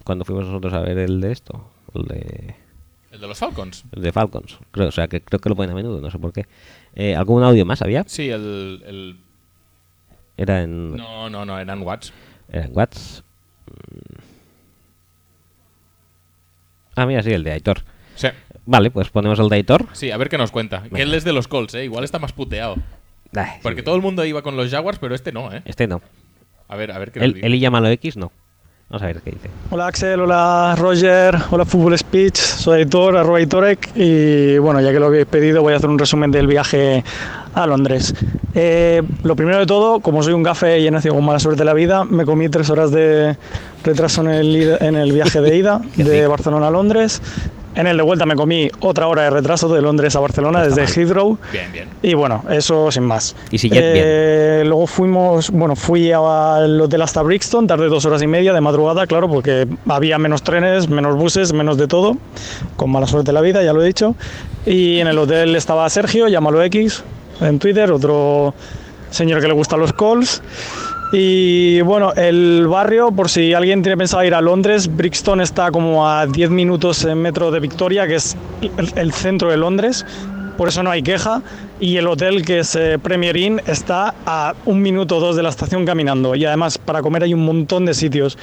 Cuando 0.09 0.25
fuimos 0.25 0.47
nosotros 0.47 0.73
a 0.73 0.81
ver 0.81 0.97
el 0.97 1.21
de 1.21 1.33
esto. 1.33 1.71
El 1.95 2.05
de. 2.07 2.55
El 3.11 3.21
de 3.21 3.27
los 3.29 3.37
Falcons. 3.37 3.85
El 3.93 4.01
de 4.01 4.11
Falcons. 4.11 4.57
Creo, 4.71 4.89
o 4.89 4.91
sea, 4.91 5.07
que 5.07 5.21
creo 5.21 5.39
que 5.39 5.51
lo 5.51 5.55
ponen 5.55 5.73
a 5.73 5.75
menudo, 5.75 6.01
no 6.01 6.11
sé 6.11 6.19
por 6.19 6.33
qué. 6.33 6.47
Eh, 6.95 7.15
¿Algún 7.15 7.43
audio 7.43 7.67
más 7.67 7.83
había? 7.83 8.05
Sí, 8.07 8.31
el. 8.31 8.83
el- 8.87 9.17
Era 10.39 10.63
en. 10.63 10.97
no, 10.97 11.29
no, 11.29 11.45
no, 11.45 11.59
eran 11.59 11.83
Watts. 11.83 12.15
Era 12.51 12.65
en 12.65 12.71
Watts. 12.75 13.23
Mm. 13.67 14.19
Ah, 16.97 17.05
mira, 17.05 17.23
sí, 17.23 17.31
el 17.31 17.45
de 17.45 17.53
Aitor. 17.53 17.83
Sí. 18.15 18.29
Vale, 18.65 18.91
pues 18.91 19.11
ponemos 19.11 19.39
el 19.41 19.51
de 19.51 19.57
Aitor. 19.57 19.89
Sí, 19.93 20.11
a 20.11 20.17
ver 20.17 20.31
qué 20.31 20.39
nos 20.39 20.51
cuenta. 20.51 20.85
Que 20.85 21.03
él 21.03 21.13
es 21.13 21.23
de 21.25 21.35
los 21.35 21.49
Colts, 21.49 21.75
¿eh? 21.75 21.85
Igual 21.85 22.05
está 22.05 22.19
más 22.19 22.33
puteado. 22.33 22.77
Ay, 23.37 23.59
Porque 23.63 23.81
sí. 23.83 23.85
todo 23.85 23.95
el 23.97 24.01
mundo 24.01 24.25
iba 24.25 24.41
con 24.41 24.57
los 24.57 24.71
Jaguars, 24.71 24.99
pero 24.99 25.15
este 25.15 25.33
no, 25.33 25.53
¿eh? 25.53 25.61
Este 25.67 25.87
no. 25.87 26.01
A 26.67 26.77
ver, 26.77 26.93
a 26.93 26.99
ver 26.99 27.13
qué 27.13 27.21
nos 27.21 27.27
Él, 27.27 27.35
dice. 27.35 27.47
él 27.47 27.55
y 27.57 27.93
X, 27.93 28.17
no. 28.17 28.33
Vamos 28.91 29.03
a 29.03 29.07
ver 29.07 29.21
qué 29.21 29.33
dice. 29.33 29.51
Hola 29.69 29.87
Axel, 29.87 30.19
hola 30.19 30.75
Roger, 30.79 31.37
hola 31.51 31.67
Fútbol 31.67 31.99
Speech, 31.99 32.37
soy 32.37 32.79
Aitor, 32.81 33.19
arroba 33.19 33.37
Aitorek 33.37 33.91
y 33.95 34.57
bueno, 34.57 34.81
ya 34.81 34.93
que 34.93 34.99
lo 34.99 35.07
habéis 35.07 35.27
pedido 35.27 35.61
voy 35.61 35.75
a 35.75 35.77
hacer 35.77 35.91
un 35.91 35.99
resumen 35.99 36.31
del 36.31 36.47
viaje 36.47 37.05
a 37.55 37.67
Londres. 37.67 38.15
Eh, 38.55 39.03
lo 39.25 39.37
primero 39.37 39.59
de 39.59 39.67
todo, 39.67 40.01
como 40.01 40.23
soy 40.23 40.33
un 40.33 40.43
gafe 40.43 40.81
y 40.81 40.87
he 40.87 40.91
nacido 40.91 41.15
con 41.15 41.25
mala 41.27 41.39
suerte 41.39 41.59
de 41.59 41.65
la 41.67 41.75
vida, 41.75 42.05
me 42.05 42.25
comí 42.25 42.49
tres 42.49 42.71
horas 42.71 42.91
de 42.91 43.37
retraso 43.85 44.23
en 44.23 44.29
el, 44.29 44.79
en 44.81 44.97
el 44.97 45.13
viaje 45.13 45.43
de 45.43 45.55
ida 45.55 45.83
de 45.97 46.27
Barcelona 46.27 46.69
a 46.69 46.71
Londres. 46.71 47.21
En 47.79 47.87
el 47.87 47.97
de 47.97 48.03
vuelta 48.03 48.27
me 48.27 48.35
comí 48.35 48.69
otra 48.81 49.07
hora 49.07 49.23
de 49.23 49.31
retraso 49.31 49.69
de 49.73 49.81
Londres 49.81 50.17
a 50.17 50.19
Barcelona 50.19 50.65
desde 50.65 50.85
Heathrow. 50.85 51.39
Bien, 51.53 51.71
bien. 51.71 51.89
Y 52.03 52.13
bueno, 52.15 52.43
eso 52.51 52.91
sin 52.91 53.05
más. 53.05 53.37
Y 53.53 53.59
si 53.59 53.71
Eh, 53.73 54.65
Luego 54.67 54.89
fuimos, 54.89 55.51
bueno, 55.51 55.77
fui 55.77 56.11
al 56.11 56.81
hotel 56.81 57.03
hasta 57.03 57.23
Brixton, 57.23 57.69
tardé 57.69 57.87
dos 57.87 58.05
horas 58.05 58.21
y 58.21 58.27
media 58.27 58.53
de 58.53 58.61
madrugada, 58.61 59.07
claro, 59.07 59.29
porque 59.29 59.69
había 59.89 60.19
menos 60.19 60.43
trenes, 60.43 60.89
menos 60.89 61.15
buses, 61.15 61.53
menos 61.53 61.77
de 61.79 61.87
todo, 61.87 62.17
con 62.75 62.91
mala 62.91 63.07
suerte 63.07 63.29
de 63.29 63.33
la 63.35 63.43
vida, 63.43 63.63
ya 63.63 63.73
lo 63.73 63.81
he 63.81 63.87
dicho. 63.87 64.17
Y 64.67 64.99
en 64.99 65.07
el 65.07 65.17
hotel 65.17 65.55
estaba 65.55 65.89
Sergio, 65.89 66.27
llámalo 66.27 66.61
X, 66.65 67.05
en 67.41 67.61
Twitter, 67.61 67.93
otro 67.93 68.55
señor 69.11 69.41
que 69.41 69.47
le 69.47 69.55
gustan 69.55 69.79
los 69.79 69.93
calls. 69.93 70.43
Y 71.11 71.81
bueno, 71.81 72.13
el 72.17 72.67
barrio, 72.67 73.11
por 73.11 73.31
si 73.31 73.55
alguien 73.55 73.83
tiene 73.83 73.97
pensado 73.97 74.23
ir 74.25 74.35
a 74.35 74.43
Londres, 74.43 74.95
Brixton 74.95 75.41
está 75.41 75.71
como 75.71 76.07
a 76.07 76.27
10 76.27 76.51
minutos 76.51 77.03
en 77.05 77.23
metro 77.23 77.51
de 77.51 77.61
Victoria, 77.61 78.07
que 78.07 78.17
es 78.17 78.37
el, 78.95 79.13
centro 79.13 79.51
de 79.51 79.57
Londres, 79.57 80.05
por 80.59 80.69
eso 80.69 80.83
no 80.83 80.91
hay 80.91 81.03
queja. 81.03 81.41
Y 81.81 81.97
el 81.97 82.09
hotel, 82.09 82.45
que 82.45 82.59
es 82.59 82.75
eh, 82.75 82.99
Premier 82.99 83.37
Inn, 83.39 83.63
está 83.67 84.15
a 84.27 84.55
un 84.67 84.83
minuto 84.83 85.17
o 85.17 85.21
dos 85.21 85.37
de 85.37 85.43
la 85.43 85.49
estación 85.49 85.87
caminando. 85.87 86.35
Y 86.35 86.45
además, 86.45 86.77
para 86.77 87.01
comer 87.01 87.23
hay 87.23 87.33
un 87.33 87.45
montón 87.45 87.87
de 87.87 87.95
sitios. 87.95 88.37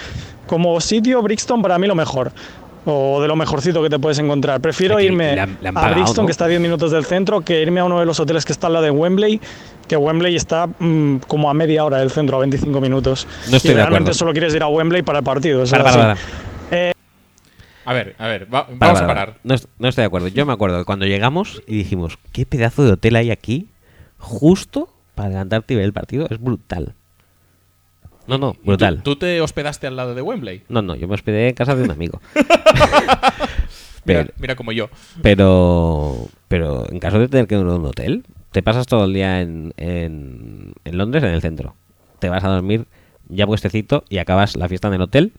Como 0.47 0.79
sitio, 0.81 1.21
Brixton 1.21 1.61
para 1.61 1.77
mí 1.77 1.85
lo 1.85 1.95
mejor. 1.95 2.31
O 2.85 3.19
de 3.21 3.27
lo 3.27 3.35
mejorcito 3.35 3.81
que 3.81 3.89
te 3.89 3.97
puedes 3.97 4.19
encontrar. 4.19 4.61
Prefiero 4.61 4.97
Aquí 4.97 5.05
irme 5.07 5.33
le 5.35 5.41
han- 5.41 5.57
le 5.61 5.69
han 5.69 5.77
a 5.77 5.89
Brixton, 5.89 6.23
¿no? 6.23 6.25
que 6.27 6.31
está 6.31 6.45
a 6.45 6.47
10 6.47 6.61
minutos 6.61 6.91
del 6.91 7.03
centro, 7.05 7.41
que 7.41 7.61
irme 7.61 7.79
a 7.79 7.85
uno 7.85 7.99
de 7.99 8.05
los 8.05 8.19
hoteles 8.19 8.45
que 8.45 8.51
está 8.53 8.67
al 8.67 8.73
lado 8.73 8.85
de 8.85 8.91
Wembley, 8.91 9.41
que 9.87 9.97
Wembley 9.97 10.35
está 10.35 10.67
mm, 10.67 11.17
como 11.27 11.49
a 11.49 11.53
media 11.55 11.83
hora 11.83 11.97
del 11.97 12.11
centro, 12.11 12.37
a 12.37 12.41
25 12.41 12.79
minutos. 12.81 13.27
No 13.49 13.57
estoy 13.57 13.71
y 13.71 13.73
de 13.73 13.79
realmente 13.81 14.03
acuerdo. 14.09 14.17
solo 14.19 14.31
quieres 14.33 14.53
ir 14.53 14.61
a 14.63 14.67
Wembley 14.67 15.01
para 15.01 15.19
el 15.19 15.23
partido. 15.25 15.63
Para, 15.65 15.89
es 15.89 15.95
para. 15.95 16.17
A 17.87 17.93
ver, 17.93 18.15
a 18.17 18.27
ver, 18.27 18.45
va- 18.53 18.65
Para, 18.65 18.77
vamos 18.77 18.77
para, 18.79 18.91
a 18.91 18.93
para. 18.93 19.07
parar. 19.07 19.39
No, 19.43 19.55
no 19.77 19.87
estoy 19.89 20.01
de 20.01 20.05
acuerdo. 20.07 20.27
Yo 20.27 20.45
me 20.45 20.53
acuerdo 20.53 20.77
de 20.79 20.85
cuando 20.85 21.05
llegamos 21.05 21.61
y 21.67 21.77
dijimos, 21.77 22.17
¿qué 22.31 22.45
pedazo 22.45 22.83
de 22.83 22.93
hotel 22.93 23.15
hay 23.15 23.29
aquí? 23.29 23.67
Justo 24.17 24.89
para 25.13 25.29
levantarte 25.29 25.73
y 25.75 25.77
ver 25.77 25.85
el 25.85 25.93
partido. 25.93 26.27
Es 26.29 26.39
brutal. 26.41 26.93
No, 28.27 28.37
no, 28.37 28.55
¿Y 28.61 28.67
brutal. 28.67 28.97
¿Tú, 29.03 29.11
tú 29.13 29.15
te 29.17 29.41
hospedaste 29.41 29.87
al 29.87 29.95
lado 29.95 30.15
de 30.15 30.21
Wembley? 30.21 30.63
No, 30.69 30.81
no, 30.81 30.95
yo 30.95 31.07
me 31.07 31.13
hospedé 31.15 31.49
en 31.49 31.55
casa 31.55 31.75
de 31.75 31.83
un 31.83 31.91
amigo. 31.91 32.21
Mira, 34.07 34.21
pero, 34.21 34.33
mira 34.37 34.55
como 34.55 34.71
yo. 34.71 34.89
pero, 35.23 36.27
pero 36.47 36.87
en 36.91 36.99
caso 36.99 37.17
de 37.17 37.27
tener 37.27 37.47
que 37.47 37.55
ir 37.55 37.61
a 37.61 37.73
un 37.73 37.85
hotel, 37.85 38.23
te 38.51 38.61
pasas 38.61 38.85
todo 38.85 39.05
el 39.05 39.13
día 39.13 39.41
en, 39.41 39.73
en, 39.77 40.73
en 40.83 40.97
Londres, 40.97 41.23
en 41.23 41.31
el 41.31 41.41
centro. 41.41 41.75
Te 42.19 42.29
vas 42.29 42.43
a 42.43 42.49
dormir 42.49 42.85
ya 43.29 43.47
puestecito 43.47 44.03
y 44.07 44.19
acabas 44.19 44.55
la 44.55 44.67
fiesta 44.69 44.89
en 44.89 44.93
el 44.93 45.01
hotel 45.01 45.33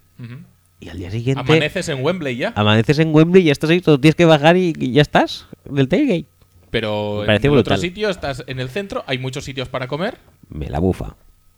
y 0.80 0.88
al 0.88 0.98
día 0.98 1.10
siguiente 1.10 1.40
Amaneces 1.40 1.88
en 1.88 2.04
Wembley 2.04 2.36
ya. 2.36 2.52
amaneces 2.56 2.98
en 2.98 3.14
Wembley 3.14 3.42
y 3.42 3.46
ya 3.46 3.52
estás 3.52 3.70
ahí, 3.70 3.80
todo 3.80 3.98
tienes 4.00 4.16
que 4.16 4.24
bajar 4.24 4.56
y, 4.56 4.74
y 4.78 4.92
ya 4.92 5.02
estás 5.02 5.46
del 5.64 5.88
tailgate. 5.88 6.26
Pero 6.70 7.24
en 7.24 7.50
otro 7.52 7.76
sitio 7.76 8.10
estás 8.10 8.44
en 8.46 8.60
el 8.60 8.68
centro, 8.68 9.04
hay 9.06 9.18
muchos 9.18 9.44
sitios 9.44 9.68
para 9.68 9.86
comer. 9.86 10.18
Me 10.48 10.68
la 10.68 10.78
bufa. 10.80 11.16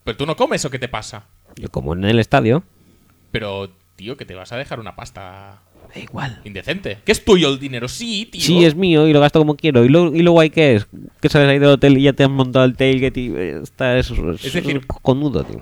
Pero 0.08 0.16
tú 0.16 0.24
no 0.24 0.36
comes 0.36 0.64
o 0.64 0.70
qué 0.70 0.78
te 0.78 0.88
pasa. 0.88 1.26
Yo 1.56 1.68
como 1.68 1.92
en 1.92 2.02
el 2.04 2.18
estadio, 2.18 2.62
Pero, 3.30 3.68
tío, 3.94 4.16
que 4.16 4.24
te 4.24 4.34
vas 4.34 4.50
a 4.52 4.56
dejar 4.56 4.80
una 4.80 4.96
pasta 4.96 5.60
da 5.94 6.00
igual. 6.00 6.40
indecente. 6.46 6.96
Que 7.04 7.12
es 7.12 7.22
tuyo 7.22 7.50
el 7.50 7.58
dinero, 7.58 7.88
sí, 7.88 8.24
tío. 8.24 8.40
Sí, 8.40 8.64
es 8.64 8.74
mío 8.74 9.06
y 9.06 9.12
lo 9.12 9.20
gasto 9.20 9.38
como 9.38 9.54
quiero. 9.54 9.84
¿Y 9.84 9.90
lo, 9.90 10.14
y 10.14 10.22
lo 10.22 10.32
guay 10.32 10.48
que 10.48 10.76
es? 10.76 10.86
Que 11.20 11.28
sales 11.28 11.50
ahí 11.50 11.58
del 11.58 11.68
hotel 11.68 11.98
y 11.98 12.04
ya 12.04 12.14
te 12.14 12.24
has 12.24 12.30
montado 12.30 12.64
el 12.64 12.74
tailgate 12.74 13.20
y 13.20 13.28
eh, 13.36 13.60
está 13.62 13.98
es, 13.98 14.10
es, 14.10 14.44
Es 14.46 14.52
decir- 14.54 14.86
conudo, 14.86 15.44
tío. 15.44 15.60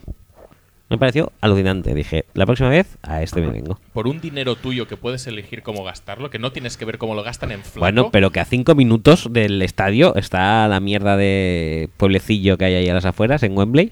Me 0.90 0.96
pareció 0.96 1.32
alucinante. 1.40 1.92
Dije, 1.92 2.26
la 2.34 2.46
próxima 2.46 2.68
vez 2.68 2.98
a 3.02 3.20
este 3.24 3.40
me 3.40 3.48
vengo. 3.50 3.80
Por 3.92 4.06
un 4.06 4.20
dinero 4.20 4.54
tuyo 4.54 4.86
que 4.86 4.96
puedes 4.96 5.26
elegir 5.26 5.64
cómo 5.64 5.82
gastarlo, 5.82 6.30
que 6.30 6.38
no 6.38 6.52
tienes 6.52 6.76
que 6.76 6.84
ver 6.84 6.98
cómo 6.98 7.16
lo 7.16 7.24
gastan 7.24 7.50
en 7.50 7.62
flaco. 7.62 7.80
Bueno, 7.80 8.10
pero 8.12 8.30
que 8.30 8.38
a 8.38 8.44
cinco 8.44 8.76
minutos 8.76 9.26
del 9.32 9.60
estadio 9.62 10.14
está 10.14 10.68
la 10.68 10.78
mierda 10.78 11.16
de 11.16 11.88
pueblecillo 11.96 12.56
que 12.56 12.66
hay 12.66 12.74
ahí 12.76 12.88
a 12.88 12.94
las 12.94 13.04
afueras, 13.06 13.42
en 13.42 13.58
Wembley. 13.58 13.90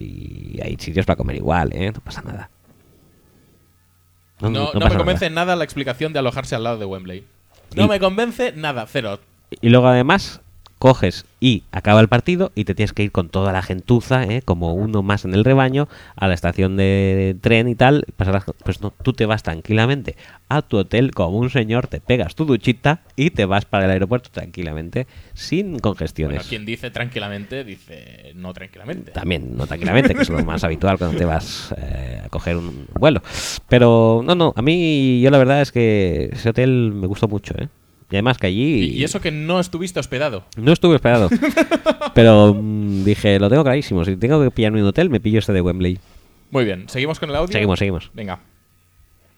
Y 0.00 0.58
hay 0.62 0.76
sitios 0.78 1.04
para 1.04 1.16
comer 1.16 1.36
igual, 1.36 1.70
¿eh? 1.74 1.92
No 1.92 2.00
pasa 2.00 2.22
nada. 2.22 2.50
No, 4.40 4.48
no, 4.48 4.70
me 4.72 4.80
nada. 4.80 4.96
convence 4.96 5.28
nada 5.28 5.54
la 5.56 5.64
explicación 5.64 6.12
de 6.12 6.18
alojarse 6.20 6.54
al 6.54 6.64
lado 6.64 6.78
de 6.78 6.86
Wembley. 6.86 7.24
No 7.76 7.84
Y- 7.84 7.88
me 7.88 8.00
convence 8.00 8.52
nada, 8.52 8.86
cero. 8.86 9.20
Y 9.60 9.68
luego 9.68 9.88
además 9.88 10.40
coges 10.80 11.26
y 11.40 11.62
acaba 11.72 12.00
el 12.00 12.08
partido 12.08 12.52
y 12.54 12.64
te 12.64 12.74
tienes 12.74 12.94
que 12.94 13.02
ir 13.04 13.12
con 13.12 13.28
toda 13.28 13.52
la 13.52 13.60
gentuza, 13.62 14.24
¿eh? 14.24 14.40
como 14.42 14.72
uno 14.74 15.02
más 15.02 15.26
en 15.26 15.34
el 15.34 15.44
rebaño, 15.44 15.88
a 16.16 16.26
la 16.26 16.32
estación 16.34 16.76
de 16.78 17.36
tren 17.40 17.68
y 17.68 17.74
tal. 17.74 18.06
pasarás- 18.16 18.44
Pues 18.64 18.80
no, 18.80 18.90
tú 18.90 19.12
te 19.12 19.26
vas 19.26 19.42
tranquilamente 19.42 20.16
a 20.48 20.62
tu 20.62 20.78
hotel 20.78 21.10
como 21.12 21.36
un 21.38 21.50
señor, 21.50 21.86
te 21.86 22.00
pegas 22.00 22.34
tu 22.34 22.46
duchita 22.46 23.02
y 23.14 23.30
te 23.30 23.44
vas 23.44 23.66
para 23.66 23.84
el 23.84 23.90
aeropuerto 23.90 24.30
tranquilamente, 24.32 25.06
sin 25.34 25.78
congestiones. 25.78 26.36
Bueno, 26.38 26.48
quien 26.48 26.64
dice 26.64 26.90
tranquilamente, 26.90 27.62
dice 27.62 28.32
no 28.34 28.52
tranquilamente. 28.54 29.12
También, 29.12 29.56
no 29.56 29.66
tranquilamente, 29.66 30.14
que 30.14 30.22
es 30.22 30.30
lo 30.30 30.42
más 30.44 30.64
habitual 30.64 30.96
cuando 30.96 31.18
te 31.18 31.26
vas 31.26 31.74
eh, 31.76 32.22
a 32.24 32.28
coger 32.30 32.56
un 32.56 32.86
vuelo. 32.98 33.20
Pero 33.68 34.22
no, 34.24 34.34
no, 34.34 34.54
a 34.56 34.62
mí 34.62 35.20
yo 35.20 35.30
la 35.30 35.36
verdad 35.38 35.60
es 35.60 35.72
que 35.72 36.30
ese 36.32 36.48
hotel 36.48 36.92
me 36.94 37.06
gustó 37.06 37.28
mucho, 37.28 37.54
¿eh? 37.58 37.68
Y 38.10 38.16
además 38.16 38.38
que 38.38 38.48
allí... 38.48 38.84
Y, 38.84 38.98
y 38.98 39.04
eso 39.04 39.20
que 39.20 39.30
no 39.30 39.60
estuviste 39.60 40.00
hospedado. 40.00 40.44
No 40.56 40.72
estuve 40.72 40.96
esperado. 40.96 41.28
pero 42.14 42.54
mm, 42.54 43.04
dije, 43.04 43.38
lo 43.38 43.48
tengo 43.48 43.62
clarísimo. 43.62 44.04
Si 44.04 44.16
tengo 44.16 44.42
que 44.42 44.50
pillarme 44.50 44.80
un 44.82 44.88
hotel, 44.88 45.10
me 45.10 45.20
pillo 45.20 45.38
este 45.38 45.52
de 45.52 45.60
Wembley. 45.60 45.98
Muy 46.50 46.64
bien, 46.64 46.88
¿seguimos 46.88 47.20
con 47.20 47.30
el 47.30 47.36
audio? 47.36 47.52
Seguimos, 47.52 47.78
seguimos. 47.78 48.10
Venga. 48.12 48.40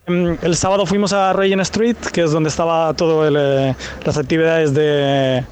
Mm, 0.06 0.32
El 0.42 0.56
sábado 0.56 0.86
fuimos 0.86 1.12
a 1.12 1.32
Regent 1.34 1.62
Street, 1.62 1.96
que 2.12 2.22
es 2.22 2.32
donde 2.32 2.48
estaba 2.48 2.94
todo 2.94 3.28
el, 3.28 3.36
eh, 3.38 3.74
las 4.04 4.16
actividades 4.16 4.72
de, 4.72 5.44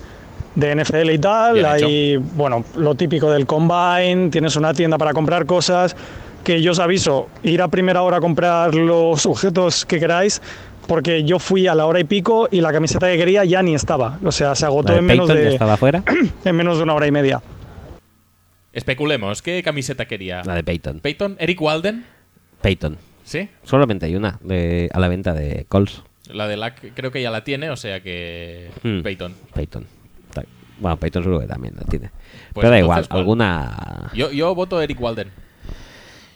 de 0.55 0.74
NFL 0.74 1.10
y 1.10 1.18
tal. 1.18 1.65
Ahí, 1.66 2.16
bueno, 2.16 2.65
lo 2.76 2.94
típico 2.94 3.31
del 3.31 3.47
combine, 3.47 4.31
tienes 4.31 4.57
una 4.57 4.73
tienda 4.73 4.97
para 4.97 5.12
comprar 5.12 5.44
cosas. 5.47 5.94
Que 6.42 6.62
yo 6.62 6.73
os 6.73 6.78
aviso, 6.78 7.28
ir 7.42 7.60
a 7.60 7.68
primera 7.68 8.00
hora 8.00 8.16
a 8.16 8.20
comprar 8.20 8.74
los 8.74 9.26
objetos 9.26 9.84
que 9.84 10.00
queráis, 10.00 10.40
porque 10.91 11.23
yo 11.23 11.39
fui 11.39 11.69
a 11.69 11.75
la 11.77 11.86
hora 11.86 12.01
y 12.01 12.05
pico 12.05 12.49
y 12.51 12.60
la 12.60 12.73
camiseta 12.73 13.09
que 13.09 13.17
quería 13.17 13.44
ya 13.44 13.62
ni 13.62 13.77
estaba. 13.77 14.19
O 14.25 14.33
sea, 14.33 14.57
se 14.57 14.67
agotó 14.67 14.93
en 14.97 15.05
menos, 15.05 15.28
de, 15.28 15.52
estaba 15.52 15.75
afuera. 15.75 16.02
en 16.44 16.57
menos 16.57 16.78
de 16.78 16.83
una 16.83 16.94
hora 16.94 17.07
y 17.07 17.12
media. 17.12 17.41
Especulemos, 18.73 19.41
¿qué 19.41 19.62
camiseta 19.62 20.07
quería? 20.07 20.43
La 20.43 20.57
de 20.57 20.65
Peyton. 20.65 20.99
¿Peyton? 20.99 21.36
¿Eric 21.39 21.62
Walden? 21.62 22.05
Peyton. 22.60 22.99
¿Sí? 23.23 23.49
Solamente 23.62 24.07
hay 24.07 24.17
una 24.17 24.41
de, 24.43 24.91
a 24.93 24.99
la 24.99 25.07
venta 25.07 25.33
de 25.33 25.65
Coles. 25.69 26.02
La 26.28 26.49
de 26.49 26.57
LAC 26.57 26.93
creo 26.93 27.12
que 27.12 27.23
ya 27.23 27.31
la 27.31 27.44
tiene, 27.44 27.70
o 27.70 27.77
sea 27.77 28.02
que. 28.02 28.70
Hmm. 28.83 29.02
Peyton. 29.02 29.33
Peyton. 29.55 29.86
Bueno, 30.81 30.97
Peyton 30.97 31.23
seguro 31.23 31.41
que 31.41 31.47
también 31.47 31.75
la 31.77 31.85
tiene. 31.85 32.10
Pues 32.52 32.65
Pero 32.65 32.70
da 32.70 32.78
entonces, 32.78 32.83
igual, 32.83 33.09
¿cuál? 33.09 33.20
alguna... 33.20 34.10
Yo, 34.12 34.33
yo 34.33 34.57
voto 34.57 34.83
Eric 34.83 35.01
Walden. 35.01 35.28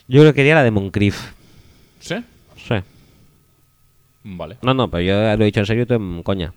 Yo 0.07 0.20
creo 0.20 0.33
que 0.33 0.36
quería 0.36 0.55
la 0.55 0.62
de 0.62 0.70
Moncrief. 0.70 1.33
¿Sí? 1.99 2.23
Vale. 4.24 4.56
No, 4.62 4.74
no, 4.74 4.90
pero 4.90 5.02
yo 5.02 5.36
lo 5.36 5.42
he 5.42 5.46
dicho 5.46 5.60
en 5.60 5.66
serio 5.66 5.82
y 5.82 5.86
tú 5.86 5.94
en 5.94 6.22
coña. 6.22 6.52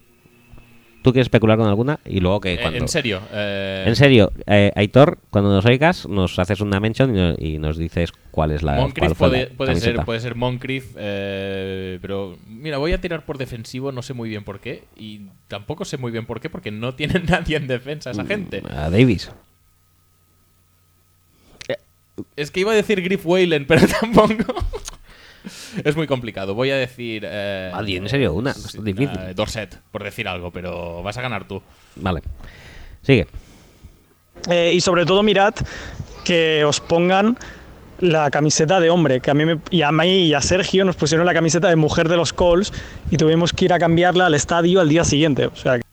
¿Tú 1.04 1.12
quieres 1.14 1.28
especular 1.28 1.58
con 1.58 1.68
alguna? 1.68 2.00
Y 2.06 2.20
luego 2.20 2.42
que 2.42 2.56
Eh, 2.56 2.60
cuando... 2.62 2.80
en 2.80 2.88
serio. 2.88 3.22
eh, 3.32 3.86
En 3.88 3.96
serio, 3.96 4.32
eh, 4.46 4.72
Aitor, 4.76 5.20
cuando 5.30 5.52
nos 5.54 5.66
oigas, 5.66 6.06
nos 6.08 6.38
haces 6.40 6.60
una 6.60 6.80
mention 6.82 7.16
y, 7.16 7.20
no- 7.20 7.36
y 7.38 7.58
nos 7.60 7.78
dices 7.78 8.12
cuál 8.32 8.52
es 8.52 8.62
la 8.64 8.76
Moncrief 8.76 9.18
puede, 9.18 9.50
la 9.50 9.56
puede 9.56 9.76
ser, 9.78 10.04
puede 10.04 10.20
ser 10.20 10.36
Moncrief, 10.36 10.94
pero 10.96 12.38
mira, 12.48 12.78
voy 12.78 12.92
a 12.94 13.00
tirar 13.00 13.26
por 13.26 13.38
defensivo, 13.38 13.92
no 13.92 14.02
sé 14.02 14.14
muy 14.14 14.28
bien 14.28 14.44
por 14.44 14.60
qué, 14.60 14.84
y 14.98 15.22
tampoco 15.48 15.86
sé 15.86 15.98
muy 15.98 16.12
bien 16.12 16.26
por 16.26 16.42
qué, 16.42 16.50
porque 16.50 16.72
no 16.72 16.94
tiene 16.96 17.20
nadie 17.28 17.56
en 17.58 17.68
defensa 17.68 18.12
esa 18.12 18.26
gente. 18.26 18.64
A 18.70 18.90
Davis. 18.90 19.32
Es 22.36 22.50
que 22.52 22.62
iba 22.62 22.72
a 22.72 22.76
decir 22.76 23.02
Griff 23.02 23.26
Whalen, 23.26 23.66
pero 23.68 23.82
tampoco. 24.02 24.54
Es 25.84 25.96
muy 25.96 26.08
complicado. 26.08 26.54
Voy 26.56 26.72
a 26.72 26.76
decir. 26.78 27.24
Eh, 27.26 27.72
en 27.76 28.10
serio, 28.10 28.34
una, 28.34 28.54
no 28.54 28.60
es 28.66 28.72
tan 28.74 28.84
difícil. 28.84 29.18
eh, 29.20 29.34
Dorset, 29.36 29.80
por 29.92 30.04
decir 30.04 30.28
algo, 30.28 30.52
pero 30.52 31.02
vas 31.04 31.18
a 31.18 31.22
ganar 31.22 31.48
tú. 31.48 31.62
Vale. 31.96 32.22
Sigue. 33.02 33.28
Eh, 34.50 34.72
y 34.76 34.82
sobre 34.82 35.06
todo 35.06 35.24
mirad 35.24 35.54
que 36.24 36.64
os 36.66 36.80
pongan 36.80 37.38
la 38.00 38.30
camiseta 38.30 38.80
de 38.80 38.90
hombre, 38.92 39.22
que 39.22 39.32
a 39.32 39.34
mí 39.34 39.46
me- 39.46 39.60
y 39.72 39.82
a 39.82 39.92
mí 39.92 40.26
y 40.28 40.34
a 40.36 40.42
Sergio 40.42 40.86
nos 40.86 40.96
pusieron 40.96 41.26
la 41.26 41.34
camiseta 41.34 41.68
de 41.70 41.76
mujer 41.76 42.08
de 42.10 42.16
los 42.18 42.32
Colts 42.34 42.72
y 43.10 43.18
tuvimos 43.18 43.54
que 43.54 43.66
ir 43.66 43.74
a 43.74 43.80
cambiarla 43.80 44.28
al 44.28 44.36
estadio 44.36 44.80
al 44.82 44.90
día 44.90 45.04
siguiente. 45.04 45.48
O 45.48 45.56
sea, 45.56 45.80
que- 45.80 45.84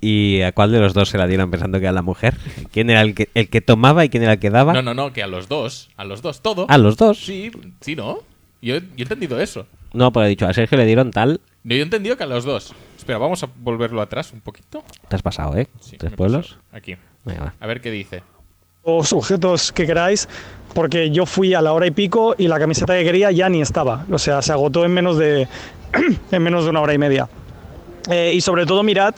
¿Y 0.00 0.42
a 0.42 0.52
cuál 0.52 0.70
de 0.70 0.78
los 0.78 0.94
dos 0.94 1.08
se 1.08 1.18
la 1.18 1.26
dieron 1.26 1.50
pensando 1.50 1.80
que 1.80 1.86
era 1.86 1.92
la 1.92 2.02
mujer? 2.02 2.36
¿Quién 2.70 2.88
era 2.90 3.00
el 3.00 3.16
que, 3.16 3.30
el 3.34 3.48
que 3.50 3.60
tomaba 3.60 4.04
y 4.04 4.10
quién 4.10 4.22
era 4.22 4.34
el 4.34 4.38
que 4.38 4.50
daba? 4.50 4.72
No, 4.72 4.82
no, 4.82 4.94
no, 4.94 5.12
que 5.12 5.24
a 5.24 5.26
los 5.26 5.48
dos. 5.48 5.90
A 5.96 6.04
los 6.04 6.22
dos, 6.22 6.40
todo. 6.40 6.66
¿A 6.68 6.78
los 6.78 6.96
dos? 6.96 7.18
Sí, 7.18 7.50
sí, 7.80 7.96
¿no? 7.96 8.20
Yo, 8.60 8.76
yo 8.78 8.82
he 8.98 9.02
entendido 9.02 9.40
eso. 9.40 9.66
No, 9.92 10.12
porque 10.12 10.26
he 10.26 10.30
dicho, 10.30 10.46
a 10.46 10.52
Sergio 10.52 10.76
le 10.78 10.84
dieron 10.86 11.10
tal. 11.10 11.40
Yo 11.64 11.76
he 11.76 11.80
entendido 11.80 12.16
que 12.16 12.24
a 12.24 12.26
los 12.26 12.44
dos. 12.44 12.74
Espera, 12.96 13.18
vamos 13.18 13.42
a 13.42 13.48
volverlo 13.56 14.00
atrás 14.02 14.32
un 14.32 14.40
poquito. 14.40 14.82
Te 15.08 15.16
has 15.16 15.22
pasado, 15.22 15.56
¿eh? 15.56 15.68
Sí, 15.80 15.96
Tres 15.96 16.12
pueblos. 16.12 16.58
Aquí. 16.72 16.96
Venga, 17.24 17.44
va. 17.44 17.54
A 17.60 17.66
ver 17.66 17.80
qué 17.80 17.90
dice. 17.90 18.22
los 18.84 19.12
objetos 19.12 19.72
que 19.72 19.86
queráis, 19.86 20.28
porque 20.74 21.10
yo 21.10 21.26
fui 21.26 21.54
a 21.54 21.60
la 21.62 21.72
hora 21.72 21.86
y 21.86 21.90
pico 21.90 22.34
y 22.38 22.48
la 22.48 22.58
camiseta 22.58 22.96
que 22.96 23.04
quería 23.04 23.30
ya 23.30 23.48
ni 23.48 23.60
estaba. 23.60 24.04
O 24.10 24.18
sea, 24.18 24.42
se 24.42 24.52
agotó 24.52 24.84
en 24.84 24.92
menos 24.92 25.18
de, 25.18 25.46
en 26.32 26.42
menos 26.42 26.64
de 26.64 26.70
una 26.70 26.80
hora 26.80 26.94
y 26.94 26.98
media. 26.98 27.28
Eh, 28.10 28.32
y 28.34 28.40
sobre 28.40 28.64
todo 28.66 28.82
mirad 28.82 29.14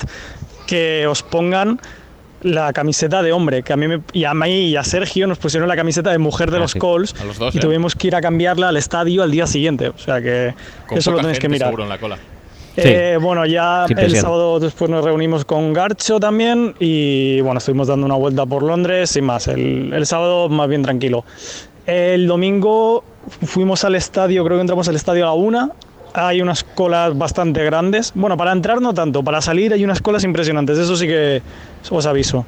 que 0.66 1.06
os 1.06 1.22
pongan 1.22 1.80
la 2.42 2.72
camiseta 2.72 3.22
de 3.22 3.32
hombre, 3.32 3.62
que 3.62 3.72
a 3.72 3.76
mí 3.76 3.86
me- 3.88 4.00
y 4.12 4.24
a 4.24 4.32
mí 4.34 4.68
y 4.68 4.76
a 4.76 4.82
Sergio 4.84 5.26
nos 5.26 5.38
pusieron 5.38 5.68
la 5.68 5.76
camiseta 5.76 6.10
de 6.10 6.18
mujer 6.18 6.50
de 6.50 6.56
Ah, 6.56 6.60
los 6.60 6.70
sí. 6.72 6.78
Colts 6.78 7.14
A 7.20 7.24
los 7.24 7.38
dos, 7.38 7.54
y 7.54 7.58
¿eh? 7.58 7.60
tuvimos 7.60 7.94
que 7.94 8.06
ir 8.08 8.16
a 8.16 8.20
cambiarla 8.20 8.68
al 8.70 8.76
estadio 8.76 9.22
al 9.22 9.30
día 9.30 9.46
siguiente. 9.46 9.88
O 9.88 9.98
sea 9.98 10.20
que 10.22 10.54
Con 10.88 10.98
eso 10.98 11.10
lo 11.10 11.18
tenéis 11.18 11.38
que 11.38 11.48
mirar. 11.48 11.68
seguro 11.68 11.82
en 11.84 11.88
la 11.90 11.98
cola. 11.98 12.18
Eh, 12.76 13.18
bueno, 13.20 13.44
ya 13.46 13.84
Sin 13.88 13.98
el 13.98 14.04
presión. 14.04 14.22
sábado 14.22 14.58
después 14.60 14.90
nos 14.90 15.04
reunimos 15.04 15.44
con 15.44 15.72
Garcho 15.72 16.18
también 16.20 16.74
y 16.78 17.40
bueno, 17.42 17.58
estuvimos 17.58 17.88
dando 17.88 18.06
una 18.06 18.14
vuelta 18.14 18.46
por 18.46 18.62
Londres 18.62 19.10
sin 19.10 19.24
más. 19.24 19.48
El, 19.48 19.92
el 19.92 20.06
sábado 20.06 20.48
más 20.48 20.68
bien 20.68 20.82
tranquilo. 20.82 21.24
El 21.84 22.26
domingo 22.26 23.04
fuimos 23.44 23.84
al 23.84 23.96
estadio, 23.96 24.44
creo 24.44 24.56
que 24.56 24.60
entramos 24.62 24.88
al 24.88 24.96
estadio 24.96 25.24
a 25.24 25.26
la 25.26 25.32
una. 25.32 25.70
Hay 26.14 26.42
unas 26.42 26.64
colas 26.64 27.16
bastante 27.16 27.64
grandes. 27.64 28.12
Bueno, 28.14 28.36
para 28.36 28.52
entrar 28.52 28.80
no 28.80 28.92
tanto, 28.94 29.22
para 29.22 29.40
salir 29.40 29.72
hay 29.72 29.84
unas 29.84 30.00
colas 30.00 30.24
impresionantes, 30.24 30.78
eso 30.78 30.96
sí 30.96 31.06
que 31.06 31.42
os 31.88 32.06
aviso. 32.06 32.44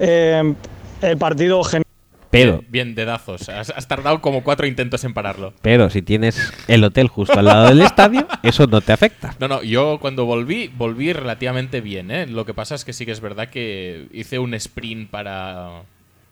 Eh, 0.00 0.54
el 1.02 1.18
partido 1.18 1.62
genial. 1.64 1.84
Pero, 2.30 2.64
Bien, 2.68 2.96
dedazos. 2.96 3.48
Has, 3.48 3.70
has 3.70 3.86
tardado 3.86 4.20
como 4.20 4.42
cuatro 4.42 4.66
intentos 4.66 5.04
en 5.04 5.14
pararlo. 5.14 5.52
pero 5.62 5.88
si 5.88 6.02
tienes 6.02 6.52
el 6.66 6.82
hotel 6.82 7.06
justo 7.06 7.38
al 7.38 7.44
lado 7.44 7.68
del 7.68 7.80
estadio, 7.80 8.26
eso 8.42 8.66
no 8.66 8.80
te 8.80 8.92
afecta. 8.92 9.36
No, 9.38 9.46
no, 9.46 9.62
yo 9.62 9.98
cuando 10.00 10.24
volví, 10.24 10.66
volví 10.76 11.12
relativamente 11.12 11.80
bien, 11.80 12.10
¿eh? 12.10 12.26
Lo 12.26 12.44
que 12.44 12.52
pasa 12.52 12.74
es 12.74 12.84
que 12.84 12.92
sí 12.92 13.06
que 13.06 13.12
es 13.12 13.20
verdad 13.20 13.50
que 13.50 14.08
hice 14.12 14.40
un 14.40 14.52
sprint 14.54 15.10
para, 15.10 15.82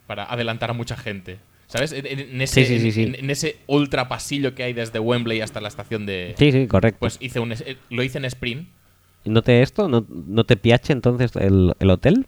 para 0.08 0.24
adelantar 0.24 0.70
a 0.70 0.72
mucha 0.72 0.96
gente. 0.96 1.38
¿Sabes? 1.72 1.92
En, 1.92 2.40
ese, 2.42 2.66
Sí, 2.66 2.78
sí, 2.80 2.92
sí, 2.92 3.02
en- 3.04 3.14
en 3.14 3.30
ese 3.30 3.56
ultra 3.66 4.06
pasillo 4.06 4.54
que 4.54 4.62
hay 4.62 4.74
desde 4.74 4.98
Wembley 4.98 5.40
hasta 5.40 5.58
la 5.62 5.68
estación 5.68 6.04
de... 6.04 6.34
Sí, 6.36 6.52
sí, 6.52 6.66
correcto. 6.66 6.98
Pues 7.00 7.16
hice 7.20 7.40
un, 7.40 7.50
eh, 7.52 7.76
lo 7.88 8.02
hice 8.02 8.18
en 8.18 8.26
sprint. 8.26 8.68
¿Y 9.24 9.30
¿No 9.30 9.40
te 9.40 9.62
esto? 9.62 9.88
¿No, 9.88 10.04
no 10.10 10.44
te 10.44 10.58
piache 10.58 10.92
entonces 10.92 11.34
el, 11.36 11.72
el 11.78 11.90
hotel? 11.90 12.26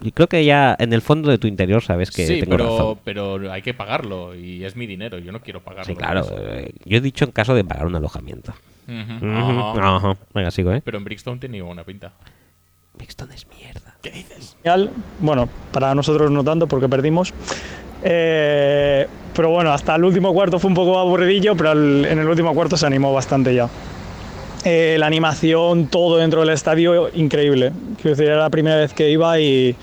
Y 0.00 0.12
creo 0.12 0.26
que 0.28 0.42
ya 0.44 0.74
en 0.78 0.94
el 0.94 1.02
fondo 1.02 1.30
de 1.30 1.36
tu 1.36 1.48
interior 1.48 1.82
sabes 1.82 2.10
que 2.10 2.26
sí, 2.26 2.38
tengo 2.40 2.52
pero, 2.52 2.64
razón. 2.64 2.98
pero 3.04 3.52
hay 3.52 3.60
que 3.60 3.74
pagarlo 3.74 4.34
y 4.34 4.64
es 4.64 4.74
mi 4.74 4.86
dinero. 4.86 5.18
Yo 5.18 5.32
no 5.32 5.42
quiero 5.42 5.60
pagarlo. 5.62 5.92
Sí, 5.92 5.94
claro. 5.96 6.24
eh, 6.38 6.70
yo 6.86 6.96
he 6.96 7.00
dicho 7.02 7.26
en 7.26 7.32
caso 7.32 7.54
de 7.54 7.64
pagar 7.64 7.86
un 7.86 7.96
alojamiento. 7.96 8.54
Ujú. 8.86 9.16
Ujú, 9.16 9.26
Ajá. 9.36 9.96
ajá. 9.96 10.16
Venga, 10.32 10.50
sigo, 10.50 10.72
¿eh? 10.72 10.80
Pero 10.82 10.96
en 10.96 11.04
Brixton 11.04 11.38
tenía 11.40 11.62
una 11.64 11.84
pinta. 11.84 12.12
Brixton 12.98 13.30
es 13.32 13.46
mierda. 13.56 13.96
¿Qué 14.02 14.10
dices? 14.10 14.56
Bueno, 15.20 15.48
para 15.72 15.94
nosotros 15.94 16.30
no 16.30 16.44
tanto 16.44 16.66
porque 16.66 16.88
perdimos. 16.88 17.32
Eh, 18.02 19.06
pero 19.34 19.50
bueno, 19.50 19.72
hasta 19.72 19.94
el 19.94 20.04
último 20.04 20.32
cuarto 20.34 20.58
fue 20.58 20.68
un 20.68 20.74
poco 20.74 20.98
aburridillo, 20.98 21.56
pero 21.56 21.72
en 21.72 22.18
el 22.18 22.28
último 22.28 22.54
cuarto 22.54 22.76
se 22.76 22.86
animó 22.86 23.12
bastante 23.12 23.54
ya. 23.54 23.68
Eh, 24.64 24.96
la 24.98 25.06
animación, 25.06 25.86
todo 25.86 26.18
dentro 26.18 26.40
del 26.40 26.50
estadio, 26.50 27.08
increíble. 27.14 27.72
Quiero 27.96 28.10
decir, 28.10 28.26
era 28.26 28.40
la 28.40 28.50
primera 28.50 28.76
vez 28.76 28.92
que 28.92 29.08
iba 29.10 29.38
y, 29.38 29.76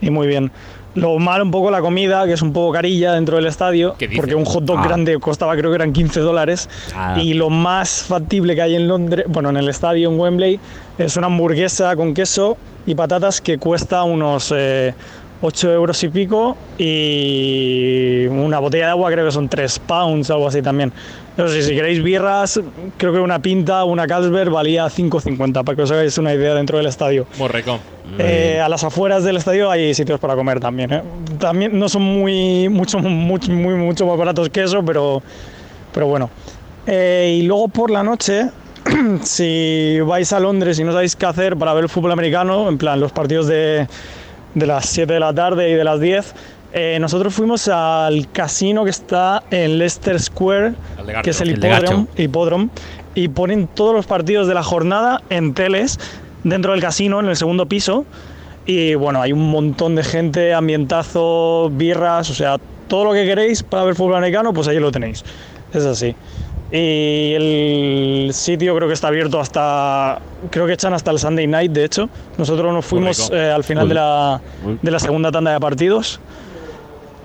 y 0.00 0.10
muy 0.10 0.26
bien. 0.26 0.50
Lo 0.96 1.18
malo 1.18 1.44
un 1.44 1.50
poco 1.50 1.70
la 1.70 1.80
comida, 1.80 2.26
que 2.26 2.32
es 2.32 2.42
un 2.42 2.52
poco 2.52 2.72
carilla 2.72 3.12
dentro 3.12 3.36
del 3.36 3.46
estadio, 3.46 3.94
porque 4.16 4.34
un 4.34 4.44
hot 4.44 4.64
dog 4.64 4.78
Ah. 4.80 4.84
grande 4.88 5.18
costaba 5.20 5.54
creo 5.56 5.70
que 5.70 5.76
eran 5.76 5.92
15 5.92 6.20
dólares. 6.20 6.68
Ah. 6.94 7.16
Y 7.20 7.34
lo 7.34 7.50
más 7.50 8.02
factible 8.08 8.54
que 8.54 8.62
hay 8.62 8.74
en 8.76 8.88
Londres, 8.88 9.26
bueno, 9.28 9.50
en 9.50 9.56
el 9.58 9.68
estadio 9.68 10.10
en 10.10 10.18
Wembley, 10.18 10.58
es 10.98 11.16
una 11.16 11.26
hamburguesa 11.26 11.94
con 11.96 12.14
queso 12.14 12.56
y 12.86 12.94
patatas 12.94 13.40
que 13.40 13.58
cuesta 13.58 14.02
unos 14.04 14.52
eh, 14.56 14.94
8 15.42 15.70
euros 15.72 16.02
y 16.02 16.08
pico 16.08 16.56
y 16.78 18.26
una 18.28 18.58
botella 18.58 18.86
de 18.86 18.90
agua 18.92 19.10
creo 19.10 19.26
que 19.26 19.32
son 19.32 19.48
3 19.48 19.78
pounds, 19.80 20.30
algo 20.30 20.48
así 20.48 20.62
también. 20.62 20.92
Pero 21.36 21.50
sí, 21.50 21.62
si 21.62 21.74
queréis 21.74 22.02
birras, 22.02 22.58
creo 22.96 23.12
que 23.12 23.18
una 23.18 23.40
pinta, 23.40 23.84
una 23.84 24.06
Carlsberg 24.06 24.50
valía 24.50 24.86
5,50 24.86 25.64
para 25.64 25.76
que 25.76 25.82
os 25.82 25.90
hagáis 25.90 26.16
una 26.16 26.32
idea 26.32 26.54
dentro 26.54 26.78
del 26.78 26.86
estadio. 26.86 27.26
Morreco. 27.38 27.78
Eh, 28.18 28.58
a 28.58 28.68
las 28.70 28.84
afueras 28.84 29.22
del 29.22 29.36
estadio 29.36 29.70
hay 29.70 29.92
sitios 29.92 30.18
para 30.18 30.34
comer 30.34 30.60
también. 30.60 30.92
¿eh? 30.92 31.02
También 31.38 31.78
no 31.78 31.90
son 31.90 32.02
muy 32.02 32.70
mucho, 32.70 32.98
mucho, 33.00 33.52
muy, 33.52 33.74
mucho 33.74 34.06
más 34.06 34.16
baratos 34.16 34.48
que 34.48 34.62
eso, 34.62 34.82
pero, 34.82 35.22
pero 35.92 36.06
bueno. 36.06 36.30
Eh, 36.86 37.40
y 37.40 37.42
luego 37.42 37.68
por 37.68 37.90
la 37.90 38.02
noche, 38.02 38.48
si 39.22 39.98
vais 40.06 40.32
a 40.32 40.40
Londres 40.40 40.78
y 40.78 40.84
no 40.84 40.92
sabéis 40.92 41.16
qué 41.16 41.26
hacer 41.26 41.56
para 41.56 41.74
ver 41.74 41.84
el 41.84 41.90
fútbol 41.90 42.12
americano, 42.12 42.66
en 42.68 42.78
plan 42.78 42.98
los 42.98 43.12
partidos 43.12 43.46
de, 43.46 43.86
de 44.54 44.66
las 44.66 44.86
7 44.86 45.12
de 45.12 45.20
la 45.20 45.34
tarde 45.34 45.68
y 45.68 45.74
de 45.74 45.84
las 45.84 46.00
10, 46.00 46.34
eh, 46.78 46.98
nosotros 47.00 47.32
fuimos 47.32 47.68
al 47.68 48.30
casino 48.32 48.84
que 48.84 48.90
está 48.90 49.42
en 49.50 49.78
Leicester 49.78 50.20
Square, 50.20 50.74
que 51.22 51.30
es 51.30 51.40
el 51.40 51.48
El 51.48 51.56
hipódromo, 51.56 52.08
hipódromo, 52.18 52.68
y 53.14 53.28
ponen 53.28 53.66
todos 53.66 53.94
los 53.94 54.04
partidos 54.04 54.46
de 54.46 54.52
la 54.52 54.62
jornada 54.62 55.22
en 55.30 55.54
teles 55.54 55.98
dentro 56.44 56.72
del 56.72 56.82
casino, 56.82 57.18
en 57.20 57.28
el 57.28 57.36
segundo 57.36 57.64
piso. 57.64 58.04
Y 58.66 58.94
bueno, 58.94 59.22
hay 59.22 59.32
un 59.32 59.50
montón 59.50 59.94
de 59.94 60.04
gente, 60.04 60.52
ambientazo, 60.52 61.70
birras, 61.72 62.28
o 62.28 62.34
sea, 62.34 62.58
todo 62.88 63.06
lo 63.06 63.12
que 63.14 63.24
queréis 63.24 63.62
para 63.62 63.84
ver 63.84 63.94
fútbol 63.94 64.16
americano, 64.16 64.52
pues 64.52 64.68
ahí 64.68 64.78
lo 64.78 64.92
tenéis. 64.92 65.24
Es 65.72 65.86
así. 65.86 66.14
Y 66.70 67.32
el 67.36 68.30
sitio 68.34 68.76
creo 68.76 68.86
que 68.86 68.92
está 68.92 69.08
abierto 69.08 69.40
hasta, 69.40 70.18
creo 70.50 70.66
que 70.66 70.74
echan 70.74 70.92
hasta 70.92 71.10
el 71.10 71.18
Sunday 71.18 71.46
night, 71.46 71.72
de 71.72 71.86
hecho. 71.86 72.10
Nosotros 72.36 72.70
nos 72.74 72.84
fuimos 72.84 73.30
eh, 73.32 73.50
al 73.50 73.64
final 73.64 73.88
de 73.88 73.94
la, 73.94 74.42
de 74.82 74.90
la 74.90 74.98
segunda 74.98 75.32
tanda 75.32 75.52
de 75.52 75.60
partidos. 75.60 76.20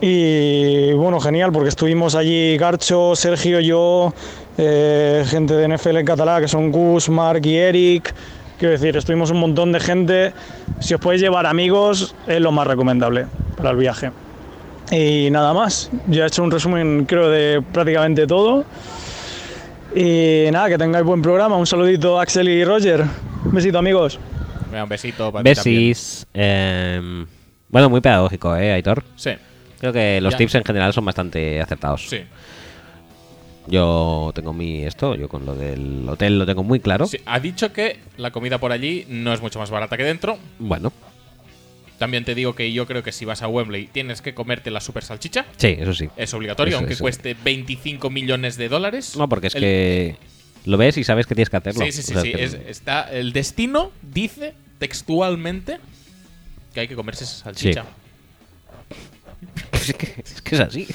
Y 0.04 0.94
bueno, 0.94 1.20
genial, 1.20 1.52
porque 1.52 1.70
estuvimos 1.70 2.16
allí 2.16 2.58
Garcho, 2.58 3.16
Sergio, 3.16 3.60
yo, 3.60 4.12
eh, 4.58 5.24
gente 5.28 5.54
de 5.54 5.68
NFL 5.68 5.98
en 5.98 6.06
catalá, 6.08 6.42
que 6.42 6.48
son 6.48 6.72
Gus, 6.72 7.08
Mark 7.08 7.46
y 7.46 7.56
Eric. 7.56 8.12
Quiero 8.58 8.72
decir, 8.72 8.98
estuvimos 8.98 9.30
un 9.30 9.40
montón 9.40 9.72
de 9.72 9.80
gente. 9.80 10.34
Si 10.80 10.96
os 10.96 11.00
podéis 11.00 11.22
llevar 11.22 11.46
amigos, 11.46 12.16
es 12.26 12.42
lo 12.42 12.52
más 12.52 12.66
recomendable 12.66 13.28
para 13.56 13.70
el 13.70 13.78
viaje. 13.78 14.12
Y 14.92 15.30
nada 15.30 15.54
más, 15.54 15.92
ya 16.08 16.24
he 16.24 16.28
hecho 16.28 16.44
un 16.44 16.50
resumen, 16.50 17.06
creo, 17.06 17.30
de 17.30 17.62
prácticamente 17.72 18.26
todo. 18.26 18.66
Y 19.96 20.48
nada, 20.52 20.68
que 20.68 20.80
tengáis 20.80 21.06
buen 21.06 21.22
programa. 21.22 21.58
Un 21.58 21.68
saludito 21.68 22.20
a 22.20 22.24
Axel 22.24 22.50
y 22.50 22.66
Roger. 22.66 23.06
Un 23.46 23.52
besito, 23.52 23.78
amigos. 23.78 24.20
Un 24.72 24.90
besito 24.90 25.32
para. 25.32 25.44
Besis. 25.44 26.26
em, 26.34 27.28
bueno, 27.70 27.90
muy 27.90 28.02
pedagógico, 28.02 28.56
¿eh, 28.56 28.74
Aitor? 28.74 29.04
Sí, 29.16 29.32
Creo 29.82 29.92
que 29.92 30.22
los 30.22 30.32
Ya. 30.32 30.38
tips 30.38 30.56
en 30.56 30.64
general 30.64 30.94
son 30.94 31.04
bastante 31.04 31.60
acertados. 31.60 32.08
sí. 32.08 32.22
Yo 33.68 34.32
tengo 34.34 34.54
mi 34.54 34.84
esto, 34.86 35.14
yo 35.16 35.30
con 35.30 35.46
lo 35.46 35.54
del 35.56 36.08
hotel 36.10 36.40
lo 36.40 36.46
tengo 36.48 36.64
muy 36.64 36.80
claro. 36.80 37.06
Sí, 37.06 37.20
Ha 37.28 37.40
dicho 37.40 37.72
que 37.72 38.00
la 38.18 38.32
comida 38.32 38.58
por 38.58 38.72
allí 38.72 39.06
no 39.08 39.34
es 39.34 39.42
mucho 39.42 39.60
más 39.60 39.70
barata 39.70 39.98
que 39.98 40.04
dentro. 40.04 40.38
Bueno, 40.60 40.92
También 42.00 42.26
te 42.26 42.34
digo 42.34 42.56
que 42.56 42.74
yo 42.74 42.88
creo 42.88 43.04
que 43.04 43.12
si 43.12 43.26
vas 43.26 43.44
a 43.44 43.48
Wembley 43.48 43.86
tienes 43.86 44.24
que 44.24 44.34
comerte 44.34 44.72
la 44.72 44.82
super 44.82 45.04
salchicha. 45.04 45.46
sí, 45.58 45.76
eso 45.80 45.94
sí. 45.94 46.10
Es 46.18 46.34
obligatorio, 46.34 46.72
Eso, 46.72 46.78
aunque 46.80 46.94
eso. 46.96 47.04
cueste 47.04 47.36
25 47.44 48.10
millones 48.10 48.58
de 48.58 48.70
dólares. 48.70 49.16
No, 49.16 49.30
porque 49.30 49.48
es 49.48 49.56
El- 49.56 49.62
que 49.62 50.16
lo 50.66 50.78
ves 50.78 50.98
y 50.98 51.04
sabes 51.04 51.28
que 51.28 51.36
tienes 51.36 51.52
que 51.52 51.58
hacerlo. 51.58 51.86
Sí, 51.86 51.92
sí, 51.92 52.02
sí, 52.02 52.12
O 52.12 52.14
sea, 52.16 52.24
sí. 52.24 52.32
que- 52.34 52.44
es- 52.44 52.54
está, 52.68 53.04
el 53.12 53.32
destino 53.34 53.92
dice 54.02 54.56
textualmente 54.80 55.78
que 56.74 56.80
hay 56.80 56.88
que 56.88 56.96
comerse 56.96 57.24
esa 57.26 57.36
salchicha. 57.44 57.86
Es, 59.74 59.94
que, 59.94 60.14
es 60.24 60.42
que 60.42 60.56
es 60.56 60.62
así. 60.62 60.88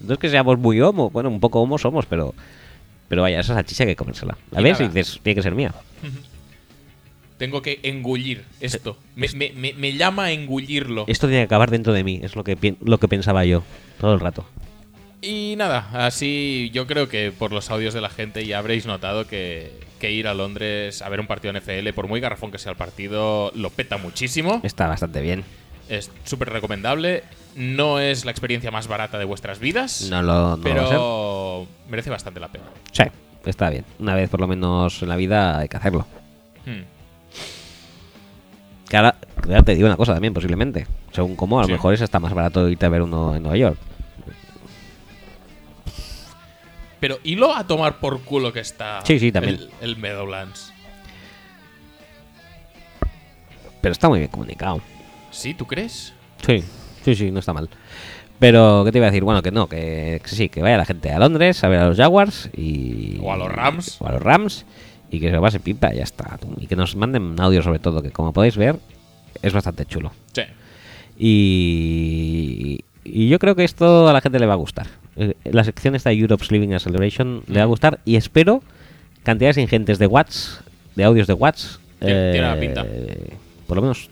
No 0.00 0.14
es 0.14 0.18
que 0.18 0.28
seamos 0.28 0.58
muy 0.58 0.80
homo, 0.80 1.10
bueno, 1.10 1.28
un 1.28 1.40
poco 1.40 1.60
homo 1.60 1.78
somos, 1.78 2.06
pero 2.06 2.34
pero 3.08 3.22
vaya, 3.22 3.38
esa 3.40 3.54
salchicha 3.54 3.84
hay 3.84 3.90
que 3.90 3.96
comérsela. 3.96 4.36
Y 4.58 4.62
dices, 4.88 5.20
tiene 5.22 5.34
que 5.36 5.42
ser 5.42 5.54
mía. 5.54 5.72
Tengo 7.38 7.60
que 7.60 7.80
engullir 7.82 8.44
esto. 8.60 8.96
Me, 9.14 9.28
me- 9.34 9.52
me- 9.52 9.74
me 9.74 9.92
llama 9.92 10.24
a 10.24 10.32
engullirlo. 10.32 11.04
Esto 11.06 11.26
tiene 11.28 11.42
que 11.42 11.46
acabar 11.46 11.70
dentro 11.70 11.92
de 11.92 12.02
mí, 12.02 12.20
es 12.22 12.34
lo 12.34 12.42
que, 12.44 12.76
lo 12.80 12.98
que 12.98 13.08
pensaba 13.08 13.44
yo 13.44 13.62
todo 14.00 14.14
el 14.14 14.20
rato. 14.20 14.46
Y 15.20 15.54
nada, 15.58 15.88
así 16.06 16.70
yo 16.72 16.86
creo 16.86 17.08
que 17.08 17.32
por 17.36 17.52
los 17.52 17.70
audios 17.70 17.92
de 17.94 18.00
la 18.00 18.08
gente 18.10 18.46
ya 18.46 18.58
habréis 18.58 18.86
notado 18.86 19.26
que, 19.26 19.72
que 19.98 20.12
ir 20.12 20.28
a 20.28 20.34
Londres 20.34 21.02
a 21.02 21.08
ver 21.08 21.20
un 21.20 21.26
partido 21.26 21.52
NFL, 21.58 21.88
por 21.94 22.06
muy 22.08 22.20
garrafón 22.20 22.50
que 22.52 22.58
sea 22.58 22.72
el 22.72 22.78
partido, 22.78 23.50
lo 23.54 23.70
peta 23.70 23.98
muchísimo. 23.98 24.60
Está 24.62 24.86
bastante 24.86 25.20
bien. 25.20 25.44
Es 25.88 26.10
súper 26.24 26.50
recomendable. 26.50 27.22
No 27.54 28.00
es 28.00 28.24
la 28.24 28.30
experiencia 28.32 28.70
más 28.70 28.86
barata 28.88 29.18
de 29.18 29.24
vuestras 29.24 29.58
vidas, 29.60 30.08
No 30.10 30.20
lo, 30.22 30.32
no 30.32 30.56
lo 30.56 30.62
pero 30.62 31.66
merece 31.88 32.10
bastante 32.10 32.40
la 32.40 32.48
pena. 32.48 32.64
Sí, 32.92 33.04
está 33.46 33.70
bien. 33.70 33.84
Una 33.98 34.14
vez 34.14 34.28
por 34.28 34.40
lo 34.40 34.46
menos 34.46 35.00
en 35.02 35.08
la 35.08 35.16
vida 35.16 35.58
hay 35.58 35.68
que 35.68 35.76
hacerlo. 35.76 36.06
Hmm. 36.66 36.82
Que 38.88 38.96
ahora, 38.96 39.16
te 39.64 39.74
digo 39.74 39.86
una 39.86 39.96
cosa 39.96 40.12
también, 40.12 40.34
posiblemente. 40.34 40.86
Según 41.12 41.34
cómo, 41.34 41.58
a 41.58 41.62
lo 41.62 41.66
Sí. 41.66 41.72
mejor 41.72 41.94
es 41.94 42.02
hasta 42.02 42.20
más 42.20 42.34
barato 42.34 42.68
irte 42.68 42.86
a 42.86 42.88
ver 42.88 43.02
uno 43.02 43.34
en 43.34 43.42
Nueva 43.42 43.56
York. 43.56 43.78
Pero 47.00 47.18
hilo 47.24 47.54
a 47.54 47.66
tomar 47.66 47.98
por 48.00 48.22
culo 48.22 48.52
que 48.52 48.60
está 48.60 49.00
Sí, 49.04 49.18
sí, 49.18 49.30
también. 49.32 49.56
El, 49.56 49.70
el 49.80 49.96
Meadowlands. 49.96 50.72
Pero 53.80 53.92
está 53.92 54.08
muy 54.08 54.18
bien 54.20 54.30
comunicado. 54.30 54.80
¿Sí? 55.36 55.54
¿Tú 55.54 55.66
crees? 55.66 56.12
Sí, 56.46 56.62
sí, 57.04 57.14
sí, 57.14 57.30
no 57.30 57.40
está 57.40 57.52
mal. 57.52 57.68
Pero, 58.38 58.82
¿qué 58.84 58.92
te 58.92 58.98
iba 58.98 59.06
a 59.06 59.10
decir? 59.10 59.24
Bueno, 59.24 59.42
que 59.42 59.50
no, 59.50 59.66
que, 59.68 60.20
que 60.22 60.28
sí, 60.28 60.48
que 60.48 60.60
vaya 60.62 60.76
la 60.76 60.84
gente 60.84 61.10
a 61.10 61.18
Londres 61.18 61.62
a 61.64 61.68
ver 61.68 61.80
a 61.80 61.88
los 61.88 61.96
Jaguars 61.96 62.50
y. 62.56 63.18
O 63.22 63.32
a 63.32 63.36
los 63.36 63.50
Rams. 63.50 63.96
O 64.00 64.06
a 64.06 64.12
los 64.12 64.22
Rams 64.22 64.64
y 65.10 65.20
que 65.20 65.28
se 65.28 65.32
lo 65.36 65.40
pase 65.42 65.60
pipa 65.60 65.92
y 65.94 65.98
ya 65.98 66.02
está. 66.04 66.38
Y 66.58 66.66
que 66.66 66.76
nos 66.76 66.96
manden 66.96 67.36
audio 67.40 67.62
sobre 67.62 67.78
todo, 67.78 68.02
que 68.02 68.10
como 68.10 68.32
podéis 68.32 68.56
ver, 68.56 68.76
es 69.42 69.52
bastante 69.52 69.86
chulo. 69.86 70.12
Sí. 70.32 70.42
Y, 71.18 72.80
y 73.04 73.28
yo 73.28 73.38
creo 73.38 73.54
que 73.54 73.64
esto 73.64 74.08
a 74.08 74.12
la 74.12 74.20
gente 74.20 74.38
le 74.38 74.46
va 74.46 74.54
a 74.54 74.56
gustar. 74.56 74.86
Eh, 75.16 75.34
La 75.44 75.64
sección 75.64 75.94
esta 75.94 76.10
de 76.10 76.16
Europe's 76.16 76.50
Living 76.50 76.72
a 76.74 76.78
Celebration 76.78 77.42
le 77.46 77.58
va 77.58 77.62
a 77.62 77.66
gustar 77.66 78.00
y 78.04 78.16
espero 78.16 78.62
cantidades 79.22 79.56
ingentes 79.58 79.98
de 79.98 80.06
watts, 80.06 80.60
de 80.94 81.04
audios 81.04 81.26
de 81.26 81.32
watts. 81.34 81.80
Tiene- 82.00 82.32
tiene 82.32 82.46
la 82.46 82.60
pinta. 82.60 82.86
Por 83.66 83.76
lo 83.76 83.82
menos 83.82 84.10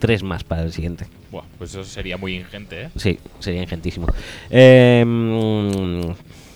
tres 0.00 0.24
más 0.24 0.42
para 0.42 0.62
el 0.62 0.72
siguiente. 0.72 1.06
Buah, 1.30 1.44
pues 1.58 1.70
eso 1.70 1.84
sería 1.84 2.16
muy 2.16 2.34
ingente, 2.34 2.82
¿eh? 2.84 2.90
Sí, 2.96 3.20
sería 3.38 3.62
ingentísimo. 3.62 4.08
Eh, 4.50 5.04
mm, 5.06 6.00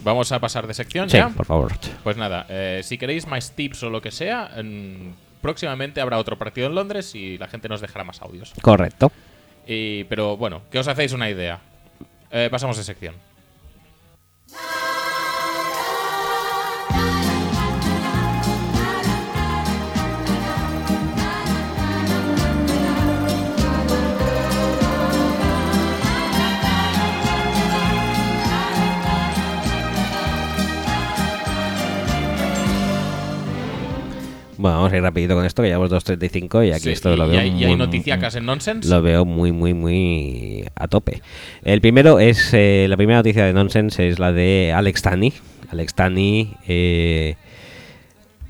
Vamos 0.02 0.32
a 0.32 0.38
pasar 0.40 0.66
de 0.66 0.74
sección 0.74 1.08
sí, 1.08 1.16
ya. 1.16 1.28
por 1.30 1.46
favor. 1.46 1.72
Pues 2.02 2.16
nada, 2.16 2.44
eh, 2.48 2.80
si 2.84 2.98
queréis 2.98 3.26
más 3.26 3.52
tips 3.52 3.84
o 3.84 3.90
lo 3.90 4.02
que 4.02 4.10
sea, 4.10 4.50
en- 4.56 5.14
próximamente 5.40 6.00
habrá 6.00 6.18
otro 6.18 6.36
partido 6.36 6.66
en 6.66 6.74
Londres 6.74 7.14
y 7.14 7.38
la 7.38 7.48
gente 7.48 7.68
nos 7.68 7.80
dejará 7.80 8.04
más 8.04 8.20
audios. 8.20 8.52
Correcto. 8.60 9.12
Y, 9.66 10.04
pero 10.04 10.36
bueno, 10.36 10.62
que 10.70 10.78
os 10.78 10.88
hacéis 10.88 11.12
una 11.12 11.30
idea. 11.30 11.60
Eh, 12.30 12.48
pasamos 12.50 12.76
de 12.76 12.84
sección. 12.84 13.14
Bueno, 34.64 34.78
vamos 34.78 34.94
a 34.94 34.96
ir 34.96 35.02
rapidito 35.02 35.34
con 35.34 35.44
esto, 35.44 35.60
que 35.60 35.68
llevamos 35.68 35.90
2.35 35.90 36.66
y 36.66 36.72
aquí 36.72 36.84
Sí, 36.84 36.90
esto 36.92 37.12
y, 37.12 37.18
lo 37.18 37.26
y 37.26 37.30
veo 37.32 37.40
hay, 37.40 37.48
y 37.50 37.64
hay 37.64 37.66
muy- 37.68 37.76
noticiacas 37.76 38.34
en 38.34 38.46
Nonsense. 38.46 38.88
Lo 38.88 39.02
veo 39.02 39.26
muy, 39.26 39.52
muy, 39.52 39.74
muy 39.74 40.64
a 40.74 40.88
tope. 40.88 41.20
El 41.64 41.82
primero 41.82 42.18
es, 42.18 42.48
eh, 42.54 42.86
la 42.88 42.96
primera 42.96 43.18
noticia 43.18 43.44
de 43.44 43.52
Nonsense 43.52 44.08
es 44.08 44.18
la 44.18 44.32
de 44.32 44.72
Alex 44.74 45.02
Tani. 45.02 45.34
Alex 45.70 45.92
Tani, 45.94 46.54
eh, 46.66 47.36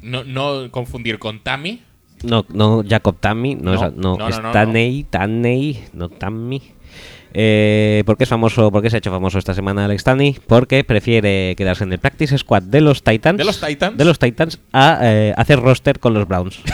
No, 0.02 0.22
no 0.22 0.70
confundir 0.70 1.18
con 1.18 1.40
Tammy. 1.40 1.80
no, 2.22 2.46
no 2.48 2.84
Jacob 2.88 3.16
Tami, 3.18 3.56
no, 3.56 3.74
No, 3.74 3.74
es, 3.74 3.96
no, 3.96 4.16
no, 4.16 4.28
es 4.28 4.40
Taney, 4.52 5.02
Taney, 5.10 5.82
no 5.94 6.10
Tami. 6.10 6.62
Eh, 7.36 8.04
¿Por 8.06 8.16
qué 8.16 8.22
es 8.24 8.30
famoso? 8.30 8.70
¿Por 8.70 8.80
qué 8.80 8.90
se 8.90 8.96
ha 8.96 8.98
hecho 8.98 9.10
famoso 9.10 9.38
esta 9.38 9.54
semana 9.54 9.84
Alex 9.86 10.04
Tani? 10.04 10.36
Porque 10.46 10.84
prefiere 10.84 11.54
quedarse 11.56 11.82
en 11.84 11.92
el 11.92 11.98
practice 11.98 12.38
squad 12.38 12.62
de 12.62 12.80
los 12.80 13.02
Titans. 13.02 13.38
¿De 13.38 13.44
los 13.44 13.60
Titans? 13.60 13.98
de 13.98 14.04
los 14.04 14.18
Titans 14.20 14.60
a 14.72 15.00
eh, 15.02 15.34
hacer 15.36 15.58
roster 15.60 15.98
con 15.98 16.14
los 16.14 16.26
Browns. 16.28 16.60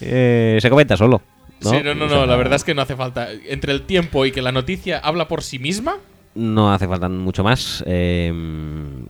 Eh, 0.00 0.58
se 0.60 0.70
comenta 0.70 0.96
solo. 0.96 1.22
¿no? 1.62 1.70
Sí, 1.70 1.78
no, 1.82 1.94
no, 1.94 2.06
no, 2.06 2.26
la 2.26 2.36
verdad 2.36 2.56
es 2.56 2.64
que 2.64 2.74
no 2.74 2.82
hace 2.82 2.94
falta. 2.96 3.28
Entre 3.48 3.72
el 3.72 3.82
tiempo 3.82 4.24
y 4.26 4.32
que 4.32 4.42
la 4.42 4.52
noticia 4.52 4.98
habla 4.98 5.28
por 5.28 5.42
sí 5.42 5.58
misma, 5.58 5.96
No 6.34 6.72
hace 6.72 6.86
falta 6.86 7.08
mucho 7.08 7.42
más. 7.42 7.82
eh, 7.86 8.32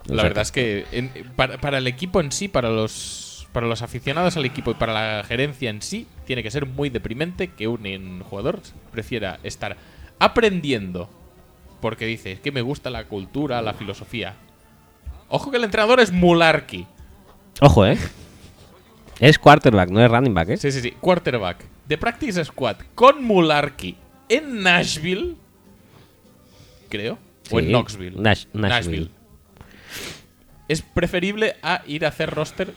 la 0.06 0.22
verdad 0.22 0.42
es 0.42 0.52
que 0.52 0.86
en- 0.92 1.10
para, 1.36 1.58
para 1.58 1.78
el 1.78 1.86
equipo 1.86 2.20
en 2.20 2.32
sí, 2.32 2.48
para 2.48 2.70
los, 2.70 3.27
para 3.58 3.66
los 3.66 3.82
aficionados 3.82 4.36
al 4.36 4.44
equipo 4.44 4.70
y 4.70 4.74
para 4.74 4.92
la 5.18 5.24
gerencia 5.24 5.68
en 5.68 5.82
sí, 5.82 6.06
tiene 6.26 6.44
que 6.44 6.50
ser 6.52 6.64
muy 6.64 6.90
deprimente 6.90 7.48
que 7.48 7.66
un 7.66 8.20
jugador 8.22 8.60
prefiera 8.92 9.40
estar 9.42 9.76
aprendiendo 10.20 11.10
porque 11.80 12.06
dice 12.06 12.30
"Es 12.30 12.38
que 12.38 12.52
me 12.52 12.62
gusta 12.62 12.88
la 12.88 13.06
cultura, 13.06 13.60
la 13.60 13.74
filosofía. 13.74 14.36
Ojo 15.28 15.50
que 15.50 15.56
el 15.56 15.64
entrenador 15.64 15.98
es 15.98 16.12
Mularki. 16.12 16.86
Ojo, 17.60 17.84
¿eh? 17.84 17.98
Es 19.18 19.40
quarterback, 19.40 19.90
no 19.90 20.04
es 20.04 20.08
running 20.08 20.34
back, 20.34 20.50
¿eh? 20.50 20.56
Sí, 20.56 20.70
sí, 20.70 20.80
sí. 20.80 20.92
Quarterback. 20.92 21.64
De 21.88 21.98
Practice 21.98 22.44
Squad 22.44 22.76
con 22.94 23.24
Mularki 23.24 23.96
en 24.28 24.62
Nashville. 24.62 25.34
Creo. 26.88 27.18
O 27.50 27.58
en 27.58 27.66
Knoxville. 27.70 28.18
Nash- 28.22 28.46
Nashville. 28.52 29.10
Es 30.68 30.80
preferible 30.80 31.56
a 31.60 31.82
ir 31.88 32.04
a 32.04 32.08
hacer 32.10 32.30
roster 32.30 32.72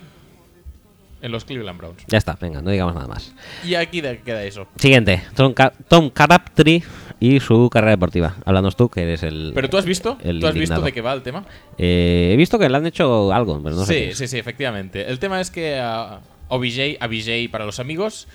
en 1.21 1.31
los 1.31 1.45
Cleveland 1.45 1.77
Browns. 1.77 2.03
Ya 2.07 2.17
está, 2.17 2.37
venga, 2.39 2.61
no 2.61 2.69
digamos 2.71 2.95
nada 2.95 3.07
más. 3.07 3.33
Y 3.65 3.75
aquí 3.75 4.01
de- 4.01 4.19
queda 4.21 4.43
eso. 4.43 4.67
Siguiente, 4.77 5.21
Tom, 5.35 5.53
Ca- 5.53 5.73
Tom 5.87 6.09
Crabtree 6.09 6.83
y 7.19 7.39
su 7.39 7.69
carrera 7.69 7.91
deportiva. 7.91 8.35
Háblanos 8.45 8.75
tú, 8.75 8.89
que 8.89 9.03
eres 9.03 9.23
el. 9.23 9.51
Pero 9.53 9.69
tú 9.69 9.77
has 9.77 9.85
visto, 9.85 10.17
el 10.23 10.39
tú 10.39 10.47
has 10.47 10.53
visto 10.55 10.81
de 10.81 10.91
qué 10.91 11.01
va 11.01 11.13
el 11.13 11.21
tema. 11.21 11.45
Eh, 11.77 12.31
he 12.33 12.35
visto 12.37 12.57
que 12.57 12.67
le 12.69 12.77
han 12.77 12.85
hecho 12.85 13.31
algo, 13.31 13.61
pero 13.63 13.75
no 13.75 13.85
sé. 13.85 13.93
qué 14.09 14.11
sí, 14.15 14.17
sí, 14.17 14.27
sí, 14.27 14.37
efectivamente. 14.39 15.07
El 15.09 15.19
tema 15.19 15.39
es 15.39 15.51
que 15.51 15.77
a 15.79 16.19
OBJ, 16.49 16.97
a 16.99 17.07
BJ 17.07 17.49
para 17.51 17.65
los 17.65 17.79
amigos, 17.79 18.27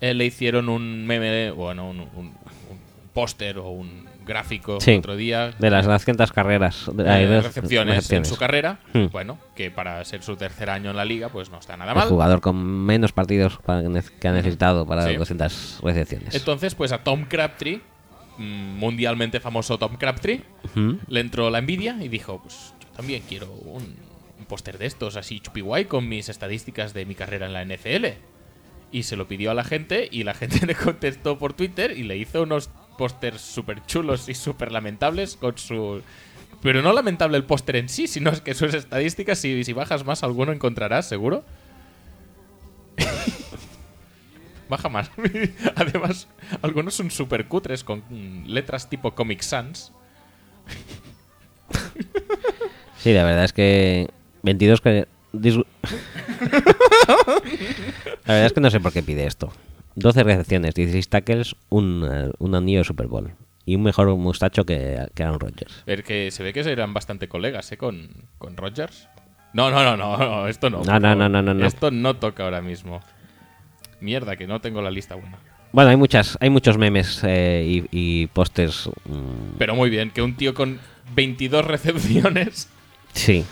eh, 0.00 0.14
le 0.14 0.24
hicieron 0.24 0.68
un 0.68 1.06
meme, 1.06 1.50
bueno, 1.50 1.88
un, 1.90 2.00
un- 2.00 2.08
un 2.16 2.32
póster 3.12 3.58
o 3.58 3.68
un 3.70 4.08
gráfico 4.26 4.80
Sí. 4.80 4.92
el 4.92 4.98
otro 4.98 5.16
día. 5.16 5.52
De 5.58 5.70
las 5.70 5.86
200 5.86 6.32
carreras. 6.32 6.86
de- 6.92 7.02
eh, 7.04 7.26
de- 7.26 7.40
recepciones, 7.40 7.96
recepciones. 7.96 8.28
en 8.28 8.34
su 8.34 8.38
carrera. 8.38 8.78
Hmm. 8.92 9.06
Bueno, 9.10 9.38
que 9.54 9.70
para 9.70 10.04
ser 10.04 10.22
su 10.22 10.36
tercer 10.36 10.70
año 10.70 10.90
en 10.90 10.96
la 10.96 11.04
liga, 11.04 11.28
pues 11.28 11.50
no 11.50 11.58
está 11.58 11.76
nada 11.76 11.92
El 11.92 11.98
mal. 11.98 12.08
jugador 12.08 12.40
con 12.40 12.56
menos 12.56 13.12
partidos 13.12 13.58
que 14.20 14.28
ha 14.28 14.32
necesitado 14.32 14.86
para 14.86 15.06
Sí. 15.06 15.16
200 15.16 15.80
recepciones. 15.82 16.34
Entonces, 16.34 16.74
pues 16.74 16.92
a 16.92 16.98
Tom 17.02 17.24
Crabtree, 17.28 17.80
mm, 18.38 18.42
mundialmente 18.78 19.40
famoso 19.40 19.78
Tom 19.78 19.96
Crabtree, 19.96 20.42
Ujú. 20.64 20.98
le 21.08 21.20
entró 21.20 21.50
la 21.50 21.58
envidia 21.58 21.96
y 22.00 22.08
dijo, 22.08 22.40
pues 22.42 22.74
yo 22.80 22.88
también 22.96 23.22
quiero 23.28 23.50
un, 23.50 23.82
un 24.38 24.44
póster 24.46 24.78
de 24.78 24.86
estos, 24.86 25.16
así 25.16 25.40
chupi 25.40 25.60
guay, 25.60 25.84
con 25.86 26.08
mis 26.08 26.28
estadísticas 26.28 26.94
de 26.94 27.04
mi 27.06 27.14
carrera 27.14 27.46
en 27.46 27.52
la 27.52 27.62
NFL. 27.62 28.14
Y 28.92 29.04
se 29.04 29.14
lo 29.16 29.28
pidió 29.28 29.50
a 29.52 29.54
la 29.54 29.62
gente 29.62 30.08
y 30.10 30.24
la 30.24 30.34
gente 30.34 30.66
le 30.66 30.74
contestó 30.74 31.38
por 31.38 31.52
Twitter 31.52 31.92
y 31.96 32.02
le 32.02 32.16
hizo 32.16 32.42
unos 32.42 32.70
pósters 33.00 33.40
súper 33.40 33.82
chulos 33.86 34.28
y 34.28 34.34
súper 34.34 34.70
lamentables 34.72 35.36
con 35.36 35.56
su... 35.56 36.02
Pero 36.60 36.82
no 36.82 36.92
lamentable 36.92 37.38
el 37.38 37.44
póster 37.44 37.76
en 37.76 37.88
sí, 37.88 38.06
sino 38.06 38.28
es 38.28 38.42
que 38.42 38.52
sus 38.52 38.74
estadísticas, 38.74 39.38
si, 39.38 39.64
si 39.64 39.72
bajas 39.72 40.04
más, 40.04 40.22
alguno 40.22 40.52
encontrarás, 40.52 41.08
seguro. 41.08 41.42
Baja 44.68 44.90
más. 44.90 45.10
Además, 45.76 46.28
algunos 46.60 46.92
son 46.94 47.10
súper 47.10 47.46
cutres 47.46 47.82
con 47.82 48.02
letras 48.46 48.90
tipo 48.90 49.14
Comic 49.14 49.40
Sans. 49.40 49.92
Sí, 52.98 53.14
la 53.14 53.24
verdad 53.24 53.44
es 53.44 53.54
que 53.54 54.10
22 54.42 54.82
que... 54.82 55.08
dis- 55.32 55.64
la 58.26 58.34
verdad 58.34 58.46
es 58.46 58.52
que 58.52 58.60
no 58.60 58.70
sé 58.70 58.80
por 58.80 58.92
qué 58.92 59.02
pide 59.02 59.24
esto. 59.26 59.50
12 60.00 60.22
recepciones, 60.24 60.74
16 60.74 61.08
tackles, 61.08 61.56
un, 61.68 62.08
eh, 62.10 62.30
un 62.38 62.54
anillo 62.54 62.78
de 62.78 62.84
Super 62.84 63.06
Bowl. 63.06 63.32
Y 63.66 63.76
un 63.76 63.82
mejor 63.82 64.08
mustacho 64.16 64.64
que, 64.64 65.06
que 65.14 65.22
Aaron 65.22 65.38
Rodgers. 65.38 65.84
Ver 65.86 66.02
que 66.02 66.30
se 66.30 66.42
ve 66.42 66.52
que 66.52 66.60
eran 66.60 66.92
bastante 66.92 67.28
colegas, 67.28 67.70
¿eh? 67.72 67.76
Con, 67.76 68.08
con 68.38 68.56
Rogers. 68.56 69.08
No, 69.52 69.70
no, 69.70 69.82
no, 69.84 69.96
no, 69.96 70.16
no, 70.16 70.48
esto 70.48 70.70
no. 70.70 70.82
No, 70.82 70.98
no, 70.98 71.14
no, 71.14 71.28
no, 71.28 71.42
no, 71.42 71.54
no. 71.54 71.66
Esto 71.66 71.90
no 71.90 72.16
toca 72.16 72.44
ahora 72.44 72.60
mismo. 72.62 73.00
Mierda, 74.00 74.36
que 74.36 74.46
no 74.46 74.60
tengo 74.60 74.80
la 74.82 74.90
lista 74.90 75.14
buena. 75.14 75.38
Bueno, 75.72 75.90
hay 75.90 75.96
muchas, 75.96 76.36
hay 76.40 76.50
muchos 76.50 76.78
memes 76.78 77.20
eh, 77.22 77.64
y, 77.92 78.22
y 78.22 78.26
pósters. 78.28 78.88
mm, 79.04 79.58
Pero 79.58 79.74
muy 79.74 79.90
bien, 79.90 80.10
que 80.10 80.22
un 80.22 80.34
tío 80.34 80.54
con 80.54 80.80
22 81.14 81.64
recepciones 81.64 82.68
sí, 83.12 83.44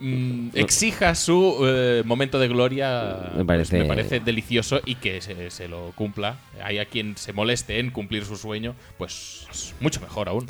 mm, 0.00 0.48
exija 0.54 1.14
su 1.14 1.56
eh, 1.66 2.02
momento 2.04 2.38
de 2.38 2.48
gloria. 2.48 3.16
Me 3.36 3.44
pues 3.44 3.46
parece- 3.46 3.78
me 3.78 3.84
parece 3.86 4.20
delicioso 4.20 4.80
y 4.84 4.96
que 4.96 5.20
se, 5.20 5.50
se 5.50 5.68
lo 5.68 5.92
cumpla. 5.94 6.36
Hay 6.62 6.78
a 6.78 6.84
quien 6.86 7.16
se 7.16 7.32
moleste 7.32 7.78
en 7.78 7.90
cumplir 7.90 8.24
su 8.24 8.36
sueño, 8.36 8.74
pues 8.98 9.46
mucho 9.80 10.00
mejor 10.00 10.28
aún. 10.28 10.46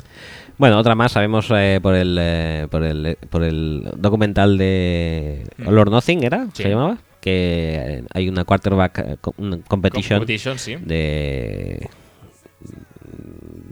Bueno, 0.57 0.77
otra 0.79 0.95
más, 0.95 1.11
sabemos 1.11 1.47
eh, 1.55 1.79
por 1.81 1.95
el 1.95 2.17
eh, 2.19 2.67
por 2.71 2.83
el 2.83 3.17
por 3.29 3.43
el 3.43 3.89
documental 3.97 4.57
de 4.57 5.43
Mm. 5.57 5.67
All 5.67 5.77
or 5.79 5.91
Nothing, 5.91 6.23
¿era? 6.23 6.45
Sí. 6.53 6.63
¿Se 6.63 6.69
llamaba? 6.69 6.97
Que 7.21 8.03
hay 8.13 8.29
una 8.29 8.43
quarterback 8.45 9.17
una 9.37 9.57
competition, 9.61 10.19
Competition, 10.19 10.59
sí. 10.59 10.75
de 10.75 11.89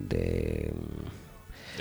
de 0.10 0.74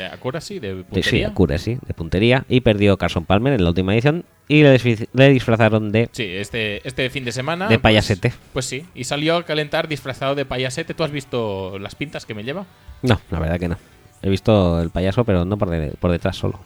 De 0.02 0.08
accuracy, 0.08 0.58
de 0.58 0.74
de- 0.74 0.82
sí, 0.82 0.84
puntería. 0.90 1.28
accuracy, 1.28 1.78
de 1.86 1.94
puntería 1.94 2.44
y 2.48 2.60
perdió 2.60 2.97
Carson 2.98 3.24
Palmer 3.24 3.52
en 3.52 3.62
la 3.62 3.68
última 3.70 3.92
edición 3.94 4.24
y 4.48 4.62
le, 4.64 5.31
disfrazaron 5.31 5.92
de 5.92 6.08
Sí, 6.12 6.24
este, 6.24 6.86
este 6.86 7.08
fin 7.10 7.24
de 7.24 7.31
semana. 7.32 7.68
De 7.68 7.76
pues- 7.78 7.82
payasete. 7.82 8.32
Pues, 8.52 8.66
sí, 8.66 8.84
y 8.94 9.05
salió 9.05 9.36
a 9.36 9.44
calentar 9.44 9.86
disfrazado 9.89 10.34
de 10.34 10.44
payasete. 10.44 10.94
¿Tú 10.94 11.05
has 11.05 11.10
visto 11.12 11.78
las 11.78 11.94
pintas 11.94 12.26
que 12.26 12.34
me 12.34 12.42
lleva? 12.42 12.66
No, 13.02 13.20
la 13.31 13.39
verdad 13.39 13.60
que 13.60 13.68
no. 13.68 13.76
He 14.22 14.28
visto 14.28 14.81
el 14.81 14.90
payaso, 14.90 15.24
pero 15.24 15.44
no 15.44 15.56
por, 15.56 15.70
de- 15.70 15.92
por 16.00 16.10
detrás 16.10 16.36
solo. 16.36 16.60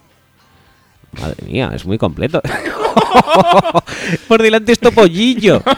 Madre 1.21 1.37
mía, 1.47 1.71
es 1.75 1.85
muy 1.87 1.99
completo. 1.99 2.41
por 4.29 4.43
delante 4.43 4.73
esto 4.73 4.91
pollillo. 4.93 5.63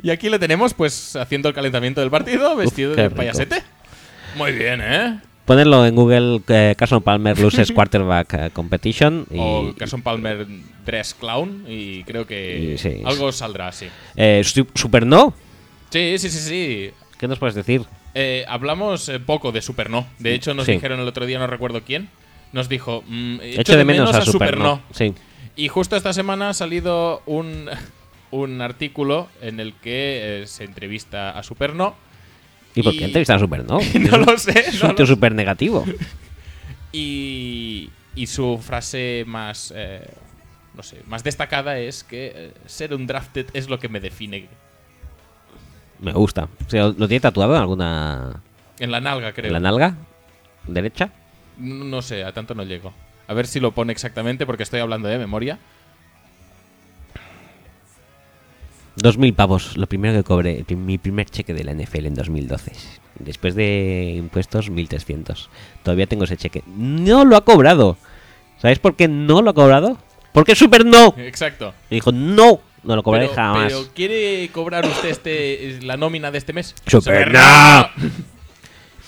Y 0.00 0.10
aquí 0.10 0.30
le 0.30 0.38
tenemos, 0.38 0.74
pues, 0.74 1.16
haciendo 1.16 1.48
el 1.48 1.54
calentamiento 1.56 2.00
del 2.00 2.08
partido, 2.10 2.54
vestido 2.54 2.94
de 2.94 3.10
payasete. 3.10 3.64
Muy 4.36 4.52
bien, 4.52 4.80
¿eh? 4.80 5.18
Ponerlo 5.48 5.84
en 5.86 5.94
Google, 5.96 6.40
eh, 6.48 6.74
Carson 6.78 7.02
Palmer 7.02 7.36
loses 7.40 7.72
quarterback 7.74 8.34
eh, 8.34 8.50
competition. 8.52 9.26
Y, 9.30 9.36
O 9.38 9.74
Carson 9.76 10.02
Palmer 10.02 10.46
Dress 10.84 11.14
Clown, 11.14 11.64
y 11.66 12.04
creo 12.04 12.26
que 12.26 12.74
Y 12.74 12.78
sí, 12.78 13.02
algo 13.04 13.32
saldrá, 13.32 13.72
sí. 13.72 13.86
eh, 14.14 14.42
su- 14.44 14.66
Super 14.74 15.06
No. 15.06 15.32
Sí, 15.90 16.18
sí, 16.18 16.28
sí, 16.28 16.38
sí. 16.38 16.90
¿Qué 17.18 17.26
nos 17.26 17.38
puedes 17.38 17.54
decir? 17.54 17.82
Eh, 18.14 18.44
hablamos 18.46 19.08
eh, 19.08 19.18
poco 19.20 19.50
de 19.50 19.62
Super 19.62 19.88
No. 19.90 20.06
De 20.18 20.34
hecho, 20.34 20.52
nos 20.52 20.66
Sí. 20.66 20.72
dijeron 20.72 21.00
el 21.00 21.08
otro 21.08 21.24
día, 21.24 21.38
no 21.38 21.46
recuerdo 21.46 21.82
quién, 21.82 22.10
nos 22.52 22.68
dijo, 22.68 23.02
mm, 23.06 23.38
Echo 23.42 23.76
de 23.76 23.84
menos 23.84 24.14
a 24.14 24.22
Super 24.26 24.58
No. 24.58 24.82
Sí. 24.92 25.14
Y 25.56 25.68
justo 25.68 25.96
esta 25.96 26.12
semana 26.12 26.50
ha 26.50 26.54
salido 26.54 27.22
un, 27.26 27.70
un 28.30 28.60
artículo 28.60 29.28
en 29.40 29.60
el 29.60 29.72
que 29.72 30.42
eh, 30.42 30.46
se 30.46 30.64
entrevista 30.64 31.30
a 31.30 31.42
Superno. 31.42 31.94
¿Y 32.74 32.82
por 32.82 32.92
qué 32.96 33.04
entrevistar 33.04 33.36
a 33.36 33.40
Super 33.40 33.64
No? 33.68 33.78
lo 34.18 34.38
sé. 34.38 34.58
Es 34.68 34.82
no 34.82 34.90
un 34.90 34.96
tío 34.96 35.04
lo 35.06 35.14
súper 35.14 35.32
negativo. 35.34 35.84
Y, 36.90 37.90
y 38.14 38.26
su 38.26 38.58
frase 38.58 39.24
más, 39.26 39.72
eh, 39.76 40.08
no 40.74 40.82
sé, 40.82 41.02
más 41.06 41.22
destacada 41.22 41.78
es 41.78 42.02
que 42.02 42.32
eh, 42.34 42.52
ser 42.64 42.94
un 42.94 43.06
drafted 43.06 43.46
es 43.52 43.68
lo 43.68 43.78
que 43.78 43.90
me 43.90 44.00
define. 44.00 44.48
Me 46.00 46.12
gusta. 46.12 46.48
O 46.66 46.70
sea, 46.70 46.84
¿Lo 46.84 47.08
tiene 47.08 47.20
tatuado 47.20 47.54
en 47.56 47.60
alguna. 47.60 48.42
En 48.78 48.90
la 48.90 49.00
nalga, 49.00 49.32
creo. 49.32 49.48
en 49.48 49.52
la 49.52 49.60
nalga? 49.60 49.96
¿Derecha? 50.66 51.10
No 51.58 51.84
no 51.84 52.02
sé, 52.02 52.24
a 52.24 52.32
tanto 52.32 52.54
no 52.54 52.62
llego. 52.62 52.94
A 53.26 53.34
ver 53.34 53.46
si 53.46 53.60
lo 53.60 53.72
pone 53.72 53.92
exactamente 53.92 54.46
porque 54.46 54.62
estoy 54.62 54.80
hablando 54.80 55.08
de 55.08 55.18
memoria. 55.18 55.58
Dos 59.00 59.16
mil 59.16 59.32
pavos, 59.34 59.76
lo 59.76 59.86
primero 59.86 60.14
que 60.14 60.24
cobré, 60.24 60.64
mi 60.70 60.98
primer 60.98 61.26
cheque 61.30 61.54
de 61.54 61.62
la 61.64 61.72
NFL 61.72 62.06
en 62.06 62.14
2012. 62.14 62.72
Después 63.20 63.54
de 63.54 64.14
impuestos, 64.16 64.70
1300. 64.70 65.50
Todavía 65.84 66.06
tengo 66.06 66.24
ese 66.24 66.36
cheque. 66.36 66.62
No 66.66 67.24
lo 67.24 67.36
ha 67.36 67.44
cobrado. 67.44 67.96
¿Sabéis 68.60 68.78
por 68.80 68.96
qué 68.96 69.06
no 69.06 69.40
lo 69.42 69.50
ha 69.50 69.54
cobrado? 69.54 69.98
Porque 70.32 70.52
es 70.52 70.58
super 70.58 70.84
no. 70.84 71.14
Exacto. 71.16 71.74
Y 71.90 71.96
dijo, 71.96 72.10
no, 72.12 72.60
no 72.82 72.96
lo 72.96 73.02
cobraré 73.04 73.26
Pero, 73.26 73.36
jamás. 73.36 73.72
pero 73.72 73.86
¿quiere 73.94 74.48
cobrar 74.52 74.84
usted 74.86 75.08
este 75.10 75.78
la 75.82 75.96
nómina 75.96 76.30
de 76.32 76.38
este 76.38 76.52
mes? 76.52 76.74
Super 76.86 77.32
no. 77.32 77.88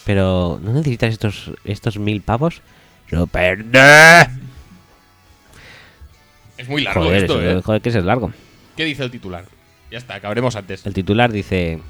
Pero, 0.04 0.60
¿no 0.62 0.72
necesitas 0.72 1.12
estos, 1.12 1.50
estos 1.64 1.98
mil 1.98 2.20
pavos? 2.22 2.62
Super 3.08 3.64
no. 3.64 4.40
Es 6.58 6.68
muy 6.68 6.82
largo 6.82 7.02
Joder, 7.04 7.22
esto, 7.24 7.40
eso- 7.40 7.58
¿eh? 7.58 7.62
joder, 7.62 7.80
que 7.82 7.88
ese 7.88 7.98
es 7.98 8.04
largo. 8.04 8.32
¿Qué 8.76 8.84
dice 8.84 9.02
el 9.04 9.10
titular? 9.10 9.44
Ya 9.90 9.98
está, 9.98 10.14
acabaremos 10.14 10.56
antes. 10.56 10.86
El 10.86 10.94
titular 10.94 11.32
dice... 11.32 11.80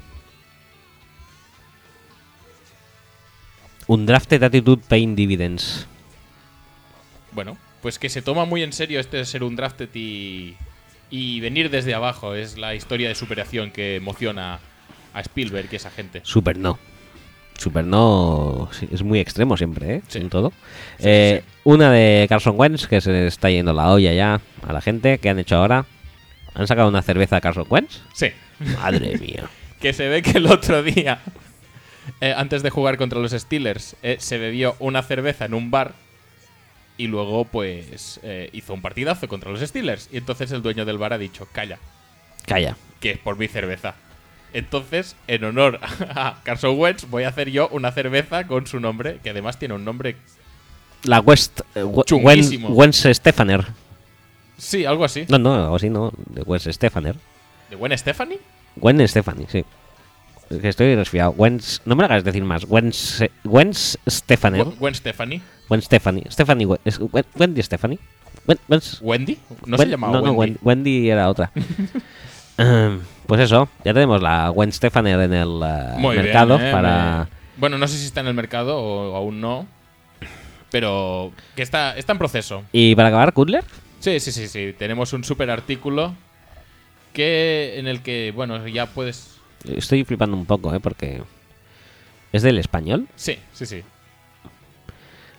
Un 3.87 4.05
drafted 4.05 4.41
attitude 4.43 4.81
paying 4.87 5.15
dividends. 5.15 5.85
Bueno, 7.33 7.57
pues 7.81 7.99
que 7.99 8.09
se 8.09 8.21
toma 8.21 8.45
muy 8.45 8.63
en 8.63 8.73
serio 8.73 8.99
este 8.99 9.17
de 9.17 9.25
ser 9.25 9.43
un 9.43 9.55
drafted 9.55 9.89
y, 9.93 10.55
y 11.09 11.39
venir 11.41 11.69
desde 11.69 11.93
abajo. 11.93 12.33
Es 12.33 12.57
la 12.57 12.73
historia 12.73 13.09
de 13.09 13.15
superación 13.15 13.71
que 13.71 13.97
emociona 13.97 14.59
a 15.13 15.21
Spielberg 15.21 15.67
y 15.71 15.75
esa 15.75 15.91
gente. 15.91 16.21
Super 16.23 16.57
no. 16.57 16.79
Super 17.57 17.83
no 17.83 18.69
es 18.91 19.03
muy 19.03 19.19
extremo 19.19 19.55
siempre, 19.57 19.95
¿eh? 19.95 20.01
Sí. 20.07 20.19
En 20.19 20.29
todo. 20.29 20.51
Sí, 20.97 21.03
Eh, 21.07 21.43
sí, 21.43 21.59
Una 21.65 21.91
de 21.91 22.25
Carson 22.29 22.55
Wentz, 22.57 22.87
que 22.87 23.01
se 23.01 23.27
está 23.27 23.49
yendo 23.49 23.73
la 23.73 23.91
olla 23.91 24.13
ya 24.13 24.41
a 24.65 24.73
la 24.73 24.81
gente. 24.81 25.19
¿Qué 25.19 25.29
han 25.29 25.37
hecho 25.37 25.57
ahora? 25.57 25.85
¿Han 26.53 26.67
sacado 26.67 26.89
una 26.89 27.01
cerveza 27.01 27.37
a 27.37 27.41
Carson 27.41 27.65
Wentz? 27.69 28.01
Sí. 28.13 28.27
Madre 28.59 29.17
mía. 29.17 29.49
Que 29.81 29.93
se 29.93 30.07
ve 30.09 30.21
que 30.21 30.37
el 30.37 30.45
otro 30.45 30.83
día, 30.83 31.21
eh, 32.19 32.35
antes 32.37 32.61
de 32.61 32.69
jugar 32.69 32.97
contra 32.97 33.17
los 33.17 33.31
Steelers, 33.31 33.95
eh, 34.03 34.17
se 34.19 34.37
bebió 34.37 34.75
una 34.77 35.01
cerveza 35.01 35.45
en 35.45 35.55
un 35.55 35.71
bar 35.71 35.95
y 36.97 37.07
luego, 37.07 37.45
pues, 37.45 38.19
eh, 38.21 38.51
hizo 38.53 38.75
un 38.75 38.83
partidazo 38.83 39.27
contra 39.27 39.49
los 39.49 39.59
Steelers. 39.59 40.07
Y 40.11 40.17
entonces 40.17 40.51
el 40.51 40.61
dueño 40.61 40.85
del 40.85 40.99
bar 40.99 41.13
ha 41.13 41.17
dicho: 41.17 41.47
Calla, 41.51 41.79
Calla. 42.45 42.77
que 42.99 43.09
es 43.09 43.17
por 43.17 43.39
mi 43.39 43.47
cerveza. 43.47 43.95
Entonces, 44.53 45.15
en 45.27 45.45
honor 45.45 45.79
a 45.81 46.41
Carson 46.43 46.77
Wentz, 46.77 47.09
voy 47.09 47.23
a 47.23 47.29
hacer 47.29 47.49
yo 47.49 47.67
una 47.69 47.91
cerveza 47.91 48.45
con 48.45 48.67
su 48.67 48.79
nombre, 48.79 49.17
que 49.23 49.31
además 49.31 49.57
tiene 49.57 49.73
un 49.73 49.83
nombre. 49.83 50.15
La 51.03 51.21
West... 51.21 51.61
Wentz 51.75 53.07
Stefaner. 53.13 53.65
Sí, 54.61 54.85
algo 54.85 55.03
así. 55.03 55.25
No, 55.27 55.39
no, 55.39 55.55
algo 55.55 55.75
así 55.75 55.89
no. 55.89 56.11
De 56.29 56.43
Wentz 56.43 56.67
Stefaner. 56.71 57.15
¿De 57.69 57.75
Gwen 57.75 57.97
Stephanie? 57.97 58.37
Gwen 58.75 59.07
Stefani, 59.07 59.45
sí. 59.49 59.65
Es 60.51 60.57
que 60.59 60.69
estoy 60.69 60.93
resfriado. 60.95 61.31
Wentz... 61.31 61.81
No 61.85 61.95
me 61.95 62.01
lo 62.03 62.05
hagas 62.05 62.23
decir 62.23 62.43
más. 62.43 62.65
Wentz, 62.67 63.23
Wentz 63.43 63.97
Stefaner. 64.07 64.63
Gwen- 64.63 64.75
Gwen 64.77 64.93
Stephanie. 64.95 65.41
Gwen 65.67 65.81
Stefani. 65.81 66.23
Stephanie 66.29 66.65
Wen- 66.67 66.79
es 66.85 66.99
Wen- 66.99 67.25
Wendy 67.39 67.63
Stephanie. 67.63 67.97
Wen- 68.45 68.59
Wentz- 68.67 68.99
¿Wendy? 69.01 69.39
No 69.65 69.77
se 69.77 69.87
llamaba 69.87 70.13
no, 70.13 70.21
no, 70.21 70.33
Wendy. 70.33 70.57
Wen- 70.57 70.59
Wendy 70.61 71.09
era 71.09 71.27
otra. 71.29 71.51
Ehm, 72.57 72.99
pues 73.25 73.41
eso, 73.41 73.67
ya 73.83 73.93
tenemos 73.93 74.21
la 74.21 74.49
Gwen 74.49 74.71
Stefaner 74.71 75.19
en 75.21 75.33
el 75.33 75.61
eh, 75.63 75.93
Muy 75.97 76.13
bien, 76.13 76.25
mercado 76.25 76.59
eh, 76.59 76.71
para... 76.71 77.27
Bueno, 77.57 77.79
no 77.79 77.87
sé 77.87 77.97
si 77.97 78.05
está 78.05 78.19
en 78.21 78.27
el 78.27 78.33
mercado 78.35 78.77
o 78.77 79.15
aún 79.15 79.41
no. 79.41 79.65
Pero 80.69 81.31
que 81.55 81.63
está, 81.63 81.97
está 81.97 82.11
en 82.11 82.19
proceso. 82.19 82.63
Y 82.71 82.93
para 82.95 83.07
acabar, 83.07 83.33
Kudler. 83.33 83.63
Sí, 84.01 84.19
sí, 84.19 84.31
sí, 84.31 84.47
sí. 84.47 84.75
Tenemos 84.77 85.13
un 85.13 85.23
super 85.23 85.49
artículo 85.49 86.13
que 87.13 87.75
en 87.77 87.87
el 87.87 88.01
que, 88.01 88.33
bueno, 88.35 88.67
ya 88.67 88.87
puedes... 88.87 89.37
Estoy 89.63 90.03
flipando 90.03 90.35
un 90.35 90.45
poco, 90.45 90.73
¿eh? 90.73 90.79
Porque... 90.79 91.21
¿Es 92.33 92.41
del 92.41 92.57
español? 92.57 93.07
Sí, 93.15 93.37
sí, 93.53 93.65
sí. 93.65 93.83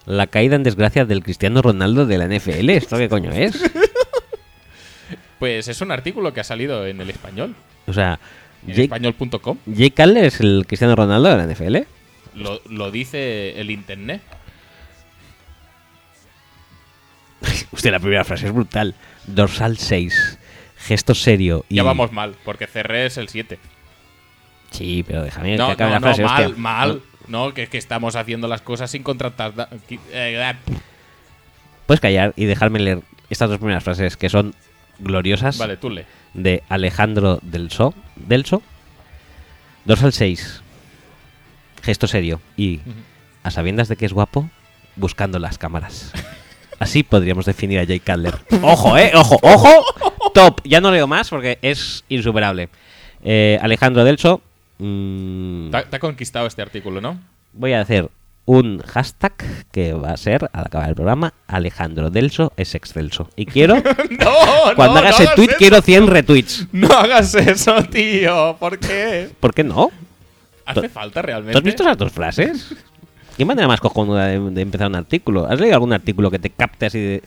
La 0.06 0.26
caída 0.26 0.56
en 0.56 0.62
desgracia 0.62 1.04
del 1.04 1.22
Cristiano 1.22 1.60
Ronaldo 1.60 2.06
de 2.06 2.18
la 2.18 2.26
NFL. 2.26 2.70
¿Esto 2.70 2.96
qué 2.96 3.08
coño 3.08 3.30
es? 3.32 3.60
Pues 5.38 5.66
es 5.66 5.80
un 5.80 5.90
artículo 5.90 6.32
que 6.32 6.38
ha 6.38 6.44
salido 6.44 6.86
en 6.86 7.00
el 7.00 7.10
español. 7.10 7.56
O 7.88 7.92
sea, 7.92 8.20
español.com. 8.64 9.58
Jake 9.66 9.90
Cutler 9.90 10.26
es 10.26 10.38
el 10.38 10.66
Cristiano 10.68 10.94
Ronaldo 10.94 11.30
de 11.30 11.36
la 11.36 11.52
NFL. 11.52 11.78
Lo, 12.40 12.62
lo 12.70 12.92
dice 12.92 13.60
el 13.60 13.72
internet. 13.72 14.22
Usted, 17.72 17.90
la 17.90 17.98
primera 18.00 18.24
frase 18.24 18.46
es 18.46 18.52
brutal. 18.52 18.94
Dorsal 19.26 19.78
6. 19.78 20.38
Gesto 20.78 21.14
serio. 21.14 21.64
Y... 21.68 21.76
Ya 21.76 21.82
vamos 21.82 22.12
mal, 22.12 22.34
porque 22.44 22.66
cerré 22.66 23.06
es 23.06 23.16
el 23.16 23.28
7. 23.28 23.58
Sí, 24.70 25.04
pero 25.06 25.22
déjame 25.22 25.56
No, 25.56 25.66
que 25.66 25.72
acabe 25.72 25.90
no, 25.90 25.94
la 25.94 26.00
no, 26.00 26.06
frase. 26.06 26.22
mal, 26.24 26.46
hostia. 26.46 26.58
mal. 26.62 27.02
No, 27.28 27.54
que, 27.54 27.66
que 27.68 27.78
estamos 27.78 28.16
haciendo 28.16 28.48
las 28.48 28.62
cosas 28.62 28.90
sin 28.90 29.02
contratar... 29.02 29.52
eh, 30.12 30.54
Puedes 31.86 32.00
callar 32.00 32.32
y 32.36 32.46
dejarme 32.46 32.80
leer 32.80 33.00
estas 33.30 33.48
dos 33.48 33.58
primeras 33.58 33.84
frases 33.84 34.16
que 34.16 34.28
son 34.28 34.54
gloriosas 34.98 35.56
vale, 35.58 35.76
tú 35.76 35.88
lee. 35.90 36.04
de 36.34 36.62
Alejandro 36.68 37.38
Delso. 37.42 37.94
Delso. 38.16 38.62
Dorsal 39.84 40.12
6. 40.12 40.62
Gesto 41.82 42.06
serio. 42.06 42.40
Y, 42.56 42.80
a 43.42 43.50
sabiendas 43.50 43.88
de 43.88 43.96
que 43.96 44.06
es 44.06 44.12
guapo, 44.12 44.48
buscando 44.96 45.38
las 45.38 45.58
cámaras. 45.58 46.12
Así 46.82 47.02
podríamos 47.04 47.46
definir 47.46 47.78
a 47.78 47.84
Jake 47.84 48.00
Cutler. 48.04 48.34
Ojo, 48.62 48.96
eh, 48.98 49.12
ojo, 49.14 49.38
ojo. 49.42 50.30
Top. 50.34 50.60
Ya 50.64 50.80
no 50.80 50.90
leo 50.90 51.06
más 51.06 51.30
porque 51.30 51.58
es 51.62 52.04
insuperable. 52.08 52.68
Eh, 53.24 53.58
Alejandro 53.62 54.02
Delso. 54.04 54.40
mm, 54.78 55.70
Te 55.70 55.76
ha- 55.76 55.84
te 55.84 55.96
ha 55.96 55.98
conquistado 56.00 56.46
este 56.46 56.62
artículo, 56.62 57.00
¿no? 57.00 57.18
voy 57.52 57.74
a 57.74 57.80
hacer 57.82 58.08
un 58.46 58.80
hashtag 58.80 59.34
que 59.70 59.92
va 59.92 60.10
a 60.10 60.16
ser, 60.16 60.48
al 60.52 60.64
acabar 60.66 60.88
el 60.88 60.94
programa, 60.96 61.34
Alejandro 61.46 62.10
Delso 62.10 62.52
es 62.56 62.74
excelso. 62.74 63.28
Y 63.36 63.46
quiero, 63.46 63.76
No, 64.18 64.32
cuando 64.74 64.94
no, 64.94 65.00
hagas 65.00 65.20
no 65.20 65.28
el 65.28 65.34
tweet, 65.36 65.48
eso. 65.50 65.56
quiero 65.58 65.82
100 65.82 66.06
retweets. 66.08 66.66
No 66.72 66.88
hagas 66.88 67.34
eso, 67.36 67.80
tío. 67.84 68.56
¿Por 68.58 68.78
qué? 68.78 69.30
¿Por 69.38 69.54
qué 69.54 69.62
no? 69.62 69.90
¿Hace 70.64 70.88
falta 70.88 71.22
realmente? 71.22 71.52
¿Tú 71.52 71.58
has 71.58 71.64
visto 71.64 71.82
esas 71.84 71.98
dos 71.98 72.10
frases? 72.10 72.74
¿Qué 73.36 73.44
manera 73.44 73.66
más 73.68 73.80
cojonuda 73.80 74.26
de, 74.26 74.38
de 74.38 74.60
empezar 74.60 74.88
un 74.88 74.94
artículo? 74.96 75.46
¿Has 75.46 75.58
leído 75.60 75.74
algún 75.74 75.92
artículo 75.92 76.30
que 76.30 76.38
te 76.38 76.50
capte 76.50 76.86
así 76.86 76.98
de.? 77.00 77.22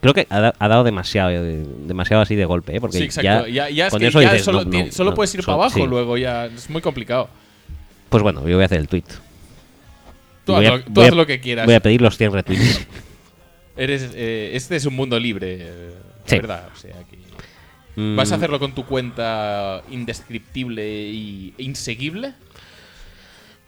Creo 0.00 0.12
que 0.12 0.26
ha, 0.30 0.40
da- 0.40 0.54
ha 0.58 0.68
dado 0.68 0.84
demasiado, 0.84 1.30
eh, 1.30 1.64
demasiado 1.86 2.22
así 2.22 2.34
de 2.34 2.44
golpe, 2.44 2.76
¿eh? 2.76 2.80
Porque 2.80 2.98
Sí, 2.98 3.04
exacto. 3.04 3.46
Ya, 3.48 3.70
ya 3.70 3.86
es 3.86 3.90
con 3.90 4.00
que 4.00 4.06
eso 4.08 4.20
ya 4.20 4.32
dices, 4.32 4.44
solo, 4.44 4.64
no, 4.64 4.84
no, 4.84 4.92
solo 4.92 5.10
no, 5.10 5.16
puedes 5.16 5.34
ir 5.34 5.40
para 5.42 5.54
abajo 5.54 5.78
sí. 5.78 5.86
luego, 5.86 6.16
ya 6.18 6.46
es 6.46 6.68
muy 6.68 6.82
complicado. 6.82 7.28
Pues 8.10 8.22
bueno, 8.22 8.46
yo 8.46 8.56
voy 8.56 8.62
a 8.62 8.66
hacer 8.66 8.78
el 8.78 8.88
tweet. 8.88 9.04
Tú, 10.44 10.54
haz, 10.54 10.66
a- 10.66 10.70
lo, 10.76 10.80
tú 10.84 11.00
a- 11.00 11.06
haz 11.06 11.14
lo 11.14 11.26
que 11.26 11.40
quieras. 11.40 11.66
Voy 11.66 11.74
a 11.74 11.80
pedir 11.80 12.00
los 12.02 12.16
100 12.16 12.32
retweets. 12.32 12.86
Eres, 13.76 14.10
eh, 14.14 14.50
este 14.54 14.76
es 14.76 14.86
un 14.86 14.94
mundo 14.94 15.18
libre, 15.18 15.58
eh, 15.60 15.92
Sí. 16.24 16.36
verdad. 16.36 16.68
O 16.74 16.76
sea, 16.78 16.92
que 17.10 17.16
Mm, 17.98 18.14
¿Vas 18.14 18.30
a 18.30 18.34
hacerlo 18.34 18.58
con 18.58 18.74
tu 18.74 18.84
cuenta 18.84 19.80
indescriptible 19.90 20.82
e 20.84 21.52
inseguible? 21.56 22.34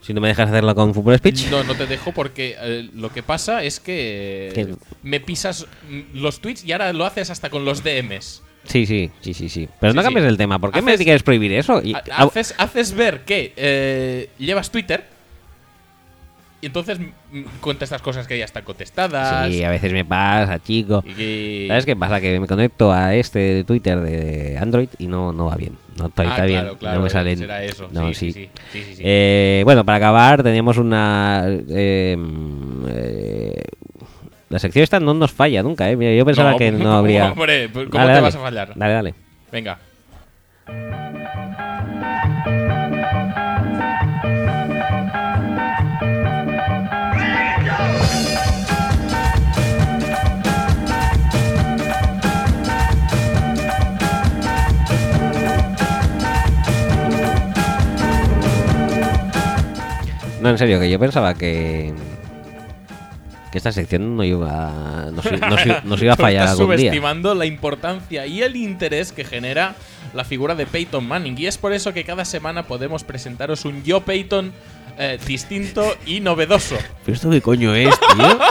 Si 0.09 0.15
no 0.15 0.23
me 0.23 0.29
dejas 0.29 0.49
hacerlo 0.49 0.75
con 0.75 0.95
Football 0.95 1.19
Speech. 1.19 1.51
No, 1.51 1.63
no 1.65 1.75
te 1.75 1.85
dejo 1.87 2.13
porque 2.13 2.57
eh, 2.59 2.89
lo 2.95 3.13
que 3.13 3.23
pasa 3.23 3.63
es 3.63 3.79
que 3.79 4.51
Que- 4.55 4.75
me 5.03 5.21
pisas 5.21 5.67
los 6.15 6.41
tweets 6.41 6.65
y 6.65 6.73
ahora 6.73 6.95
lo 6.95 7.05
haces 7.05 7.29
hasta 7.29 7.51
con 7.51 7.67
los 7.67 7.85
DMs. 7.85 8.43
Sí, 8.65 8.87
sí, 8.87 9.11
sí, 9.21 9.35
sí, 9.35 9.51
sí. 9.51 9.69
Pero 9.79 9.93
Sí, 9.93 9.97
no 9.97 10.01
sí. 10.03 10.07
cambies 10.07 10.25
el 10.27 10.39
tema. 10.39 10.59
¿Por 10.59 10.73
qué 10.73 10.81
me 10.81 10.93
Haces- 10.95 11.05
quieres 11.05 11.23
prohibir 11.23 11.53
eso? 11.53 11.83
Y- 11.85 11.95
haces, 12.11 12.55
haces 12.57 12.95
ver 12.95 13.27
que 13.27 13.53
eh, 13.57 14.31
llevas 14.39 14.71
Twitter 14.71 15.05
y 16.63 16.67
entonces 16.67 16.99
contestas 17.61 18.01
cosas 18.01 18.27
que 18.27 18.39
ya 18.39 18.47
están 18.47 18.65
contestadas. 18.65 19.53
sí, 19.53 19.63
a 19.63 19.69
veces 19.71 19.93
me 19.93 20.07
pasa, 20.07 20.59
chico. 20.59 21.05
y 21.07 21.67
¿Sabes 21.69 21.85
qué 21.85 21.95
pasa? 21.97 22.19
Que 22.21 22.41
me 22.41 22.47
conecto 22.47 22.91
a 22.93 23.15
este 23.15 23.63
Twitter 23.65 24.01
de 24.01 24.57
Android 24.59 24.89
y 24.99 25.07
no, 25.07 25.35
no 25.35 25.45
va 25.47 25.57
bien. 25.57 25.77
No 25.99 26.07
está, 26.07 26.23
Ah, 26.23 26.29
está 26.29 26.45
bien. 26.45 26.61
claro, 26.61 26.79
claro, 26.79 26.97
no 26.99 27.03
me 27.05 27.11
salen. 27.11 27.39
será 27.39 27.63
eso. 27.65 27.89
No, 27.93 28.09
sí, 28.09 28.15
sí. 28.15 28.33
sí, 28.33 28.33
sí, 28.33 28.51
sí, 28.73 28.85
sí, 28.85 28.95
sí. 28.97 29.03
Eh, 29.05 29.63
bueno, 29.65 29.85
para 29.85 29.97
acabar, 29.97 30.43
teníamos 30.43 30.79
una. 30.79 31.45
eh, 31.47 32.17
eh, 32.89 33.63
la 34.49 34.59
sección 34.59 34.83
esta 34.83 34.99
no 35.01 35.13
nos 35.15 35.33
falla 35.33 35.63
nunca, 35.63 35.91
¿eh? 35.91 35.97
Mira, 35.97 36.13
yo 36.15 36.25
pensaba 36.25 36.53
No, 36.53 36.57
que 36.59 36.71
no 36.73 36.93
habría. 36.93 37.33
hombre, 37.33 37.69
¿cómo 37.73 37.85
Dale, 37.85 37.91
te 37.91 37.99
dale. 37.99 38.21
vas 38.21 38.35
a 38.37 38.39
fallar? 38.41 38.73
Dale, 38.75 38.93
dale. 38.95 39.15
Venga. 39.53 39.79
No, 60.41 60.51
en 60.51 60.59
serio, 60.59 60.79
que 60.81 60.91
yo 60.91 60.99
pensaba 60.99 61.35
que. 61.35 61.93
Que 63.51 63.59
esta 63.59 63.73
sección 63.73 64.17
no 64.17 64.25
iba. 64.25 65.11
Nos, 65.13 66.03
iba 66.03 66.13
a 66.13 66.17
fallar 66.17 66.45
estás 66.45 66.61
algún 66.61 66.77
día. 66.77 66.91
subestimando 66.91 67.35
la 67.35 67.47
importancia 67.47 68.27
y 68.27 68.43
el 68.43 68.57
interés 68.57 69.11
que 69.11 69.25
genera 69.25 69.75
la 70.15 70.25
figura 70.25 70.55
de 70.55 70.67
Peyton 70.67 71.07
Manning. 71.07 71.37
Y 71.39 71.47
es 71.47 71.57
por 71.57 71.73
eso 71.73 71.95
que 71.95 72.05
cada 72.05 72.25
semana 72.27 72.65
podemos 72.65 73.05
presentaros 73.05 73.65
un 73.65 73.83
yo 73.85 74.03
Peyton 74.03 74.53
eh, 74.99 75.19
distinto 75.27 75.97
y 76.05 76.21
novedoso. 76.21 76.77
¿Pero 77.05 77.15
esto 77.15 77.31
qué 77.31 77.41
coño 77.41 77.75
es, 77.75 77.99
tío? 77.99 78.39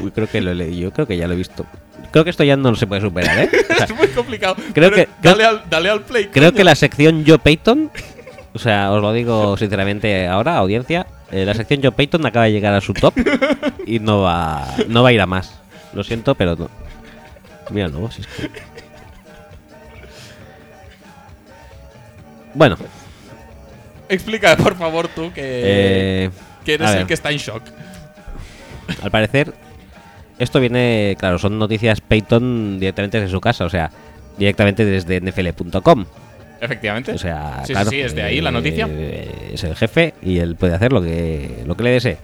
Uy, 0.00 0.10
creo 0.10 0.28
que 0.28 0.40
lo 0.40 0.50
he 0.50 0.54
leído. 0.54 0.88
Yo 0.88 0.92
creo 0.92 1.06
que 1.06 1.16
ya 1.16 1.26
lo 1.26 1.34
he 1.34 1.36
visto. 1.36 1.66
Creo 2.10 2.24
que 2.24 2.30
esto 2.30 2.42
ya 2.44 2.56
no 2.56 2.74
se 2.74 2.86
puede 2.86 3.00
superar, 3.00 3.38
¿eh? 3.38 3.50
O 3.70 3.74
sea, 3.74 3.84
es 3.86 3.94
muy 3.94 4.08
complicado. 4.08 4.56
creo 4.74 4.90
Pero 4.90 4.96
que- 4.96 5.08
dale, 5.22 5.36
creo- 5.36 5.48
al, 5.48 5.62
dale 5.70 5.90
al 5.90 6.00
play. 6.02 6.26
creo 6.26 6.50
coño. 6.50 6.56
que 6.56 6.64
la 6.64 6.74
sección 6.74 7.24
Yo 7.24 7.38
Peyton, 7.38 7.90
o 8.52 8.58
sea, 8.58 8.90
os 8.92 9.00
lo 9.00 9.12
digo 9.12 9.56
sinceramente 9.56 10.26
ahora, 10.26 10.56
audiencia, 10.56 11.06
eh, 11.30 11.44
la 11.44 11.54
sección 11.54 11.80
Yo 11.80 11.92
Peyton 11.92 12.24
acaba 12.26 12.46
de 12.46 12.52
llegar 12.52 12.74
a 12.74 12.80
su 12.80 12.92
top 12.94 13.14
y 13.86 13.98
no 14.00 14.22
va, 14.22 14.66
no 14.88 15.02
va 15.02 15.10
a 15.10 15.12
ir 15.12 15.20
a 15.20 15.26
más. 15.26 15.60
Lo 15.92 16.02
siento, 16.04 16.34
pero 16.34 16.56
no. 16.56 16.68
Mira, 17.70 17.88
no, 17.88 18.10
si 18.10 18.20
es 18.22 18.26
que... 18.26 18.50
Bueno, 22.54 22.76
Explica, 24.08 24.56
por 24.56 24.76
favor, 24.76 25.06
tú 25.06 25.32
que, 25.32 25.42
eh, 26.24 26.30
que 26.64 26.74
eres 26.74 26.90
el 26.90 27.06
que 27.06 27.14
está 27.14 27.30
en 27.30 27.38
shock. 27.38 27.62
al 29.02 29.10
parecer, 29.12 29.54
esto 30.40 30.58
viene, 30.60 31.16
claro, 31.18 31.38
son 31.38 31.58
noticias 31.58 32.00
Peyton 32.00 32.80
directamente 32.80 33.20
desde 33.20 33.30
su 33.30 33.40
casa, 33.40 33.64
o 33.64 33.68
sea, 33.70 33.90
directamente 34.38 34.84
desde 34.84 35.20
nfl.com. 35.20 36.04
Efectivamente. 36.60 37.12
O 37.12 37.18
sea, 37.18 37.60
sí, 37.60 37.68
sí, 37.68 37.72
claro, 37.72 37.90
sí, 37.90 38.00
es 38.00 38.14
de 38.14 38.22
ahí 38.22 38.40
la 38.40 38.50
noticia. 38.50 38.86
eh, 38.90 39.50
es 39.54 39.64
el 39.64 39.74
jefe 39.76 40.14
y 40.22 40.38
él 40.38 40.56
puede 40.56 40.74
hacer 40.74 40.92
lo 40.92 41.00
que, 41.02 41.62
lo 41.66 41.76
que 41.76 41.82
le 41.84 41.90
desee. 41.90 42.18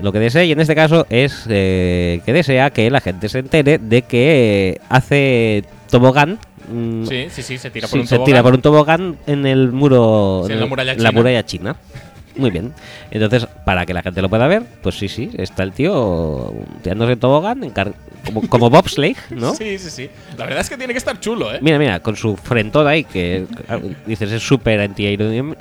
Lo 0.00 0.10
que 0.12 0.18
desee, 0.18 0.46
y 0.46 0.52
en 0.52 0.60
este 0.60 0.74
caso 0.74 1.06
es 1.10 1.44
eh, 1.48 2.20
que 2.24 2.32
desea 2.32 2.70
que 2.70 2.90
la 2.90 3.00
gente 3.00 3.28
se 3.28 3.38
entere 3.40 3.78
de 3.78 4.02
que 4.02 4.70
eh, 4.70 4.78
hace 4.88 5.64
tobogán. 5.90 6.38
mm, 6.72 7.04
Sí, 7.06 7.26
sí, 7.30 7.42
sí, 7.42 7.58
se 7.58 7.70
tira 7.70 7.86
sí, 7.86 7.92
por 7.92 8.00
un 8.00 8.06
se 8.06 8.14
tobogán. 8.16 8.26
tira 8.26 8.42
por 8.42 8.54
un 8.54 8.62
tobogán 8.62 9.16
en 9.26 9.46
el 9.46 9.70
muro. 9.72 10.44
Sí, 10.46 10.52
en 10.54 10.60
la 10.60 10.66
muralla 10.66 10.92
la 10.94 10.98
china. 10.98 11.12
muralla 11.12 11.44
china. 11.44 11.76
Muy 12.36 12.50
bien. 12.50 12.72
Entonces, 13.10 13.46
para 13.64 13.84
que 13.84 13.92
la 13.94 14.02
gente 14.02 14.22
lo 14.22 14.28
pueda 14.28 14.46
ver, 14.46 14.62
pues 14.82 14.96
sí, 14.98 15.08
sí, 15.08 15.30
está 15.36 15.62
el 15.62 15.72
tío 15.72 16.52
tirándose 16.82 17.12
en 17.12 17.20
tobogán, 17.20 17.62
en 17.64 17.70
car- 17.70 17.92
como, 18.24 18.48
como 18.48 18.70
bobsleigh, 18.70 19.16
¿no? 19.30 19.54
Sí, 19.62 19.78
sí, 19.78 19.90
sí. 19.90 20.10
La 20.38 20.44
verdad 20.44 20.60
es 20.60 20.70
que 20.70 20.76
tiene 20.78 20.94
que 20.94 20.98
estar 20.98 21.18
chulo, 21.20 21.52
¿eh? 21.54 21.58
Mira, 21.60 21.78
mira, 21.78 22.00
con 22.00 22.16
su 22.16 22.36
frentón 22.36 22.86
ahí, 22.86 23.04
que 23.04 23.46
dices 24.06 24.32
es 24.32 24.42
súper 24.42 24.80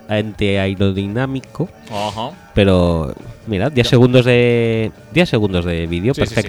antiaerodinámico, 0.10 1.70
Ajá. 1.92 2.32
pero 2.54 3.14
mira, 3.48 3.70
10 3.70 3.88
segundos 3.88 4.26
de 4.26 4.92
10 5.12 5.30
segundos 5.30 5.66
de 5.66 5.88
vídeo 5.88 6.14
Sí, 6.14 6.22
sí, 6.26 6.36
sí. 6.36 6.42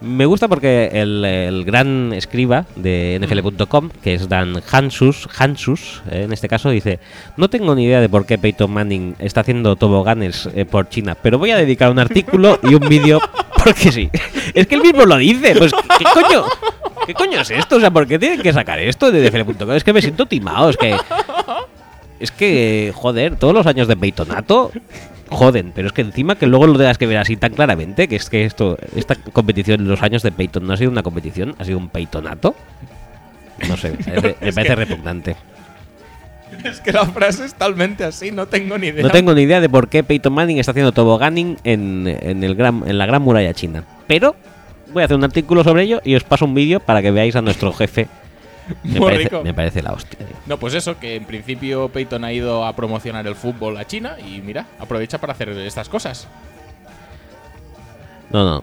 Me 0.00 0.24
gusta 0.24 0.48
porque 0.48 0.90
el, 0.94 1.64
gran 1.66 2.12
escriba 2.14 2.64
de 2.74 3.20
NFL.com, 3.20 3.90
que 4.02 4.14
es 4.14 4.28
Dan 4.28 4.62
Hansus, 4.70 5.28
Hansus 5.38 6.02
eh, 6.10 6.22
en 6.24 6.32
este 6.32 6.48
caso, 6.48 6.70
dice: 6.70 7.00
No 7.36 7.50
tengo 7.50 7.74
ni 7.74 7.84
idea 7.84 8.00
de 8.00 8.08
por 8.08 8.24
qué 8.24 8.38
Peyton 8.38 8.70
Manning 8.70 9.16
está 9.18 9.42
haciendo 9.42 9.76
toboganes 9.76 10.48
eh, 10.54 10.64
por 10.64 10.88
China, 10.88 11.16
pero 11.20 11.38
voy 11.38 11.50
a 11.50 11.56
dedicar 11.56 11.90
un 11.90 11.98
artículo 11.98 12.58
y 12.62 12.74
un 12.74 12.88
vídeo 12.88 13.20
porque 13.62 13.92
sí. 13.92 14.10
Es 14.54 14.66
que 14.66 14.74
él 14.74 14.82
mismo 14.82 15.04
lo 15.04 15.16
dice. 15.16 15.54
Pues, 15.56 15.72
¿qué 15.98 16.04
coño? 16.04 16.44
¿Qué 17.06 17.14
coño 17.14 17.40
es 17.40 17.50
esto? 17.50 17.76
O 17.76 17.80
sea, 17.80 17.90
¿por 17.90 18.06
qué 18.06 18.18
tienen 18.18 18.40
que 18.40 18.52
sacar 18.52 18.78
esto 18.78 19.10
de 19.12 19.30
NFL.com? 19.30 19.72
Es 19.72 19.84
que 19.84 19.92
me 19.92 20.00
siento 20.00 20.26
timado, 20.26 20.70
es 20.70 20.76
que. 20.76 20.96
Es 22.18 22.30
que, 22.30 22.92
joder, 22.94 23.36
todos 23.36 23.54
los 23.54 23.66
años 23.66 23.88
de 23.88 23.96
Peytonato 23.96 24.72
joden, 25.30 25.72
pero 25.74 25.86
es 25.88 25.92
que 25.92 26.02
encima 26.02 26.34
que 26.36 26.46
luego 26.46 26.66
lo 26.66 26.76
tengas 26.78 26.98
que 26.98 27.06
ver 27.06 27.18
así 27.18 27.36
tan 27.36 27.52
claramente, 27.54 28.08
que 28.08 28.16
es 28.16 28.28
que 28.28 28.44
esto, 28.44 28.76
esta 28.96 29.14
competición, 29.14 29.86
los 29.88 30.02
años 30.02 30.22
de 30.22 30.32
Peyton 30.32 30.66
no 30.66 30.72
ha 30.72 30.76
sido 30.76 30.90
una 30.90 31.02
competición, 31.02 31.54
ha 31.58 31.64
sido 31.64 31.78
un 31.78 31.88
Peytonato. 31.88 32.54
No 33.68 33.76
sé, 33.76 33.90
me 33.98 34.04
parece, 34.04 34.36
me 34.40 34.48
es 34.48 34.54
parece 34.54 34.62
que- 34.62 34.74
repugnante. 34.76 35.36
Es 36.64 36.80
que 36.80 36.90
la 36.92 37.06
frase 37.06 37.44
es 37.44 37.54
talmente 37.54 38.02
así, 38.04 38.32
no 38.32 38.46
tengo 38.46 38.76
ni 38.76 38.88
idea. 38.88 39.02
No 39.04 39.10
tengo 39.10 39.32
ni 39.34 39.42
idea 39.42 39.60
de 39.60 39.68
por 39.68 39.88
qué 39.88 40.02
Peyton 40.02 40.32
Manning 40.32 40.58
está 40.58 40.72
haciendo 40.72 40.90
toboganing 40.92 41.56
en, 41.64 42.06
en, 42.20 42.42
el 42.42 42.54
gran, 42.56 42.82
en 42.86 42.98
la 42.98 43.06
gran 43.06 43.22
muralla 43.22 43.54
china. 43.54 43.84
Pero 44.08 44.34
voy 44.92 45.02
a 45.02 45.04
hacer 45.04 45.16
un 45.16 45.22
artículo 45.24 45.62
sobre 45.62 45.84
ello 45.84 46.00
y 46.04 46.16
os 46.16 46.24
paso 46.24 46.44
un 46.46 46.54
vídeo 46.54 46.80
para 46.80 47.02
que 47.02 47.12
veáis 47.12 47.36
a 47.36 47.40
nuestro 47.40 47.72
jefe. 47.72 48.08
Me 48.84 48.98
Muy 49.00 49.08
parece, 49.10 49.24
rico. 49.24 49.42
me 49.42 49.54
parece 49.54 49.82
la 49.82 49.92
hostia. 49.92 50.18
tío. 50.18 50.36
No, 50.46 50.58
pues 50.58 50.74
eso, 50.74 50.98
que 50.98 51.16
en 51.16 51.24
principio 51.24 51.88
Peyton 51.88 52.24
ha 52.24 52.32
ido 52.32 52.64
a 52.64 52.74
promocionar 52.76 53.26
el 53.26 53.34
fútbol 53.34 53.76
a 53.76 53.86
China 53.86 54.16
y 54.24 54.40
mira, 54.40 54.66
aprovecha 54.78 55.18
para 55.18 55.32
hacer 55.32 55.48
estas 55.50 55.88
cosas. 55.88 56.28
No, 58.30 58.44
no. 58.44 58.62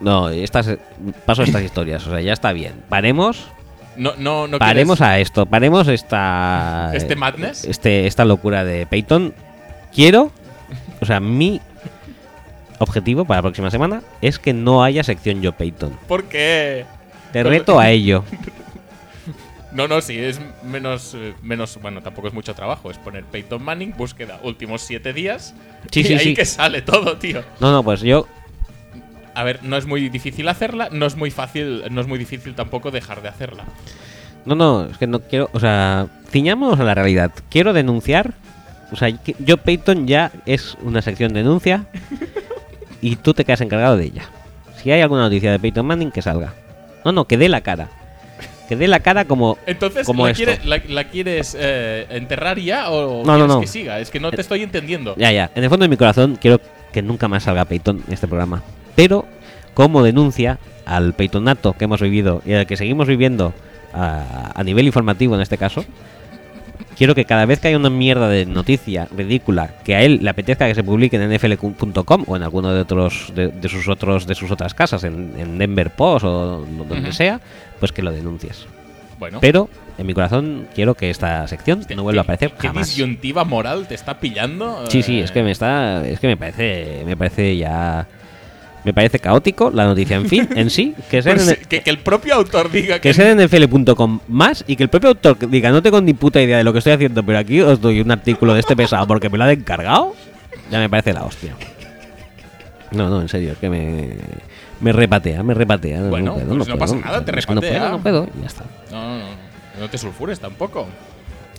No, 0.00 0.28
estas, 0.30 0.78
paso 1.26 1.42
estas 1.42 1.62
historias. 1.62 2.06
O 2.06 2.10
sea, 2.10 2.20
ya 2.20 2.32
está 2.32 2.52
bien. 2.52 2.74
Paremos 2.88 3.48
No, 3.96 4.12
no, 4.16 4.46
no 4.46 4.58
paremos 4.58 4.98
quieres- 4.98 5.12
a 5.14 5.18
esto, 5.18 5.46
paremos 5.46 5.88
esta. 5.88 6.90
¿Este 6.94 7.16
madness? 7.16 7.64
Este, 7.64 8.06
esta 8.06 8.24
locura 8.24 8.64
de 8.64 8.86
Peyton. 8.86 9.34
Quiero. 9.94 10.30
O 11.00 11.06
sea, 11.06 11.20
mi 11.20 11.60
objetivo 12.78 13.24
para 13.26 13.38
la 13.38 13.42
próxima 13.42 13.70
semana 13.70 14.02
es 14.22 14.38
que 14.38 14.52
no 14.54 14.82
haya 14.84 15.02
sección 15.04 15.42
Yo 15.42 15.52
Peyton. 15.52 15.98
¿Por 16.08 16.24
qué? 16.24 16.84
Te 17.32 17.42
Pero- 17.42 17.50
reto 17.50 17.78
a 17.80 17.90
ello. 17.90 18.24
No, 19.72 19.86
no, 19.86 20.00
sí, 20.00 20.18
es 20.18 20.40
menos, 20.64 21.14
eh, 21.14 21.34
menos. 21.42 21.78
Bueno, 21.80 22.02
tampoco 22.02 22.28
es 22.28 22.34
mucho 22.34 22.54
trabajo. 22.54 22.90
Es 22.90 22.98
poner 22.98 23.24
Peyton 23.24 23.62
Manning, 23.62 23.94
búsqueda, 23.96 24.40
últimos 24.42 24.82
siete 24.82 25.12
días. 25.12 25.54
Sí, 25.90 26.00
y 26.00 26.04
sí, 26.04 26.14
ahí 26.14 26.18
sí. 26.20 26.34
que 26.34 26.44
sale 26.44 26.82
todo, 26.82 27.16
tío. 27.18 27.42
No, 27.60 27.70
no, 27.70 27.84
pues 27.84 28.00
yo. 28.00 28.26
A 29.34 29.44
ver, 29.44 29.62
no 29.62 29.76
es 29.76 29.86
muy 29.86 30.08
difícil 30.08 30.48
hacerla, 30.48 30.88
no 30.90 31.06
es 31.06 31.16
muy 31.16 31.30
fácil, 31.30 31.84
no 31.90 32.00
es 32.00 32.06
muy 32.08 32.18
difícil 32.18 32.54
tampoco 32.54 32.90
dejar 32.90 33.22
de 33.22 33.28
hacerla. 33.28 33.64
No, 34.44 34.54
no, 34.54 34.86
es 34.86 34.98
que 34.98 35.06
no 35.06 35.20
quiero. 35.20 35.48
O 35.52 35.60
sea, 35.60 36.08
ciñamos 36.30 36.80
a 36.80 36.84
la 36.84 36.94
realidad. 36.94 37.30
Quiero 37.48 37.72
denunciar. 37.72 38.34
O 38.92 38.96
sea, 38.96 39.08
yo, 39.38 39.56
Peyton, 39.58 40.08
ya 40.08 40.32
es 40.46 40.76
una 40.82 41.00
sección 41.00 41.32
denuncia. 41.32 41.86
y 43.00 43.16
tú 43.16 43.34
te 43.34 43.44
quedas 43.44 43.60
encargado 43.60 43.96
de 43.96 44.06
ella. 44.06 44.24
Si 44.82 44.90
hay 44.90 45.00
alguna 45.00 45.22
noticia 45.22 45.52
de 45.52 45.60
Peyton 45.60 45.86
Manning, 45.86 46.10
que 46.10 46.22
salga. 46.22 46.54
No, 47.04 47.12
no, 47.12 47.26
que 47.26 47.36
dé 47.36 47.48
la 47.48 47.60
cara. 47.60 47.88
Que 48.70 48.76
dé 48.76 48.86
la 48.88 49.00
cara 49.00 49.24
como. 49.26 49.58
Entonces, 49.66 50.06
como 50.06 50.24
¿la, 50.24 50.30
esto. 50.30 50.44
quiere- 50.44 50.60
la- 50.64 50.80
la 50.88 51.04
quieres 51.04 51.54
eh, 51.58 52.06
enterrar 52.08 52.58
ya 52.58 52.88
o 52.88 53.24
No, 53.26 53.32
no, 53.32 53.34
quieres 53.34 53.48
no. 53.48 53.60
que 53.60 53.66
siga? 53.66 53.98
Es 54.00 54.10
que 54.10 54.20
no 54.20 54.30
te 54.30 54.40
estoy 54.40 54.62
entendiendo. 54.62 55.14
Ya, 55.18 55.32
ya. 55.32 55.50
En 55.56 55.64
el 55.64 55.68
fondo 55.68 55.82
de 55.84 55.88
mi 55.88 55.96
corazón 55.96 56.38
quiero 56.40 56.60
que 56.92 57.02
nunca 57.02 57.26
más 57.28 57.42
salga 57.42 57.64
Peyton 57.66 58.02
en 58.06 58.14
este 58.14 58.28
programa. 58.28 58.62
Pero, 58.94 59.26
como 59.74 60.02
denuncia 60.04 60.58
al 60.86 61.14
Peytonato 61.14 61.72
que 61.74 61.84
hemos 61.84 62.00
vivido 62.00 62.42
y 62.46 62.52
al 62.52 62.66
que 62.66 62.76
seguimos 62.76 63.06
viviendo 63.08 63.52
a, 63.92 64.52
a 64.54 64.62
nivel 64.64 64.86
informativo 64.86 65.34
en 65.34 65.40
este 65.40 65.58
caso, 65.58 65.84
quiero 66.96 67.14
que 67.14 67.24
cada 67.24 67.46
vez 67.46 67.60
que 67.60 67.68
haya 67.68 67.76
una 67.76 67.90
mierda 67.90 68.28
de 68.28 68.46
noticia 68.46 69.08
ridícula 69.16 69.74
que 69.84 69.94
a 69.94 70.02
él 70.02 70.20
le 70.22 70.30
apetezca 70.30 70.66
que 70.68 70.74
se 70.74 70.84
publique 70.84 71.16
en 71.16 71.28
nfl.com 71.32 72.24
o 72.26 72.36
en 72.36 72.42
alguno 72.42 72.72
de 72.72 72.80
otros 72.80 73.32
de, 73.34 73.48
de 73.48 73.68
sus 73.68 73.88
otros 73.88 74.26
de 74.26 74.34
sus 74.34 74.50
otras 74.50 74.74
casas, 74.74 75.04
en, 75.04 75.32
en 75.38 75.58
Denver 75.58 75.90
Post 75.90 76.24
o 76.24 76.64
donde 76.88 77.12
sea, 77.12 77.40
pues 77.80 77.90
que 77.92 78.02
lo 78.02 78.12
denuncies. 78.12 78.66
Bueno, 79.18 79.38
Pero 79.40 79.68
en 79.98 80.06
mi 80.06 80.14
corazón 80.14 80.66
quiero 80.74 80.94
que 80.94 81.10
esta 81.10 81.46
sección 81.48 81.84
no 81.94 82.02
vuelva 82.04 82.22
a 82.22 82.24
¿qué- 82.24 82.32
aparecer 82.32 82.52
¿Qué 82.58 82.68
jamás. 82.68 82.86
disyuntiva 82.88 83.44
moral 83.44 83.86
te 83.88 83.94
está 83.94 84.18
pillando? 84.20 84.84
Sí, 84.88 85.02
sí, 85.02 85.20
es 85.20 85.30
que 85.30 85.42
me 85.42 85.50
está, 85.50 86.06
es 86.06 86.20
que 86.20 86.26
me 86.28 86.36
parece, 86.38 87.02
me 87.04 87.16
parece 87.18 87.54
ya, 87.56 88.06
me 88.82 88.94
parece 88.94 89.18
caótico 89.18 89.70
la 89.70 89.84
noticia 89.84 90.16
en 90.16 90.26
fin, 90.26 90.48
en 90.56 90.70
sí, 90.70 90.94
que 91.10 91.22
Pues 91.22 91.48
en, 91.48 91.54
sí, 91.56 91.62
que, 91.68 91.82
que 91.82 91.90
el 91.90 91.98
propio 91.98 92.34
autor 92.34 92.70
diga 92.70 92.94
que, 92.96 93.08
que 93.10 93.14
sea 93.14 93.30
en 93.32 93.44
NFL.com 93.44 94.20
más 94.28 94.64
y 94.66 94.76
que 94.76 94.84
el 94.84 94.88
propio 94.88 95.10
autor 95.10 95.36
diga 95.50 95.70
no 95.70 95.82
tengo 95.82 96.00
ni 96.00 96.14
puta 96.14 96.40
idea 96.40 96.56
de 96.56 96.64
lo 96.64 96.72
que 96.72 96.78
estoy 96.78 96.94
haciendo, 96.94 97.22
pero 97.22 97.38
aquí 97.38 97.60
os 97.60 97.78
doy 97.78 98.00
un 98.00 98.10
artículo 98.10 98.54
de 98.54 98.60
este 98.60 98.74
pesado 98.74 99.06
porque 99.06 99.28
me 99.28 99.36
lo 99.36 99.44
han 99.44 99.50
encargado, 99.50 100.14
ya 100.70 100.78
me 100.78 100.88
parece 100.88 101.12
la 101.12 101.24
hostia. 101.24 101.54
No, 102.92 103.10
no, 103.10 103.20
en 103.20 103.28
serio, 103.28 103.52
es 103.52 103.58
que 103.58 103.68
me, 103.68 104.08
me 104.80 104.92
repatea, 104.92 105.42
me 105.42 105.54
repatea. 105.54 106.02
Bueno, 106.02 106.34
puedo, 106.34 106.56
pues 106.56 106.68
no 106.68 106.78
pasa 106.78 106.96
nada, 106.96 107.24
te 107.24 107.32
no 107.32 107.36
repatea. 107.40 107.70
puedo, 107.80 107.90
no 107.90 107.98
puedo, 108.02 108.28
y 108.36 108.40
ya 108.40 108.46
está. 108.46 108.64
No, 108.90 109.18
no, 109.18 109.18
no, 109.18 109.24
no 109.80 109.88
te 109.90 109.98
sulfures 109.98 110.40
tampoco. 110.40 110.86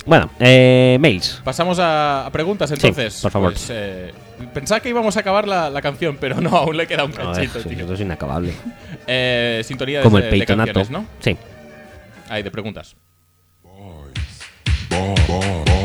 Bueno, 0.05 0.31
eh, 0.39 0.97
mails. 0.99 1.41
Pasamos 1.43 1.77
a, 1.77 2.25
a 2.25 2.31
preguntas 2.31 2.71
entonces. 2.71 3.21
por 3.21 3.31
favor. 3.31 3.51
Pues, 3.53 3.67
eh, 3.69 4.11
pensaba 4.51 4.79
que 4.79 4.89
íbamos 4.89 5.15
a 5.15 5.19
acabar 5.19 5.47
la, 5.47 5.69
la 5.69 5.81
canción, 5.81 6.17
pero 6.19 6.41
no, 6.41 6.49
aún 6.57 6.75
le 6.75 6.87
queda 6.87 7.03
un 7.05 7.11
No, 7.11 7.17
cachito, 7.17 7.59
es, 7.59 7.67
tío. 7.67 7.83
eso 7.85 7.93
es 7.93 7.99
inacabable. 8.01 8.53
Eh, 9.07 9.61
sintonía 9.65 9.97
de, 9.99 10.03
Como 10.03 10.17
el 10.19 10.25
de 10.25 10.29
peitonato. 10.29 10.73
canciones, 10.73 10.91
¿no? 10.91 11.05
Sí. 11.19 11.35
Ahí, 12.29 12.43
de 12.43 12.51
preguntas. 12.51 12.95
Y, 14.91 15.80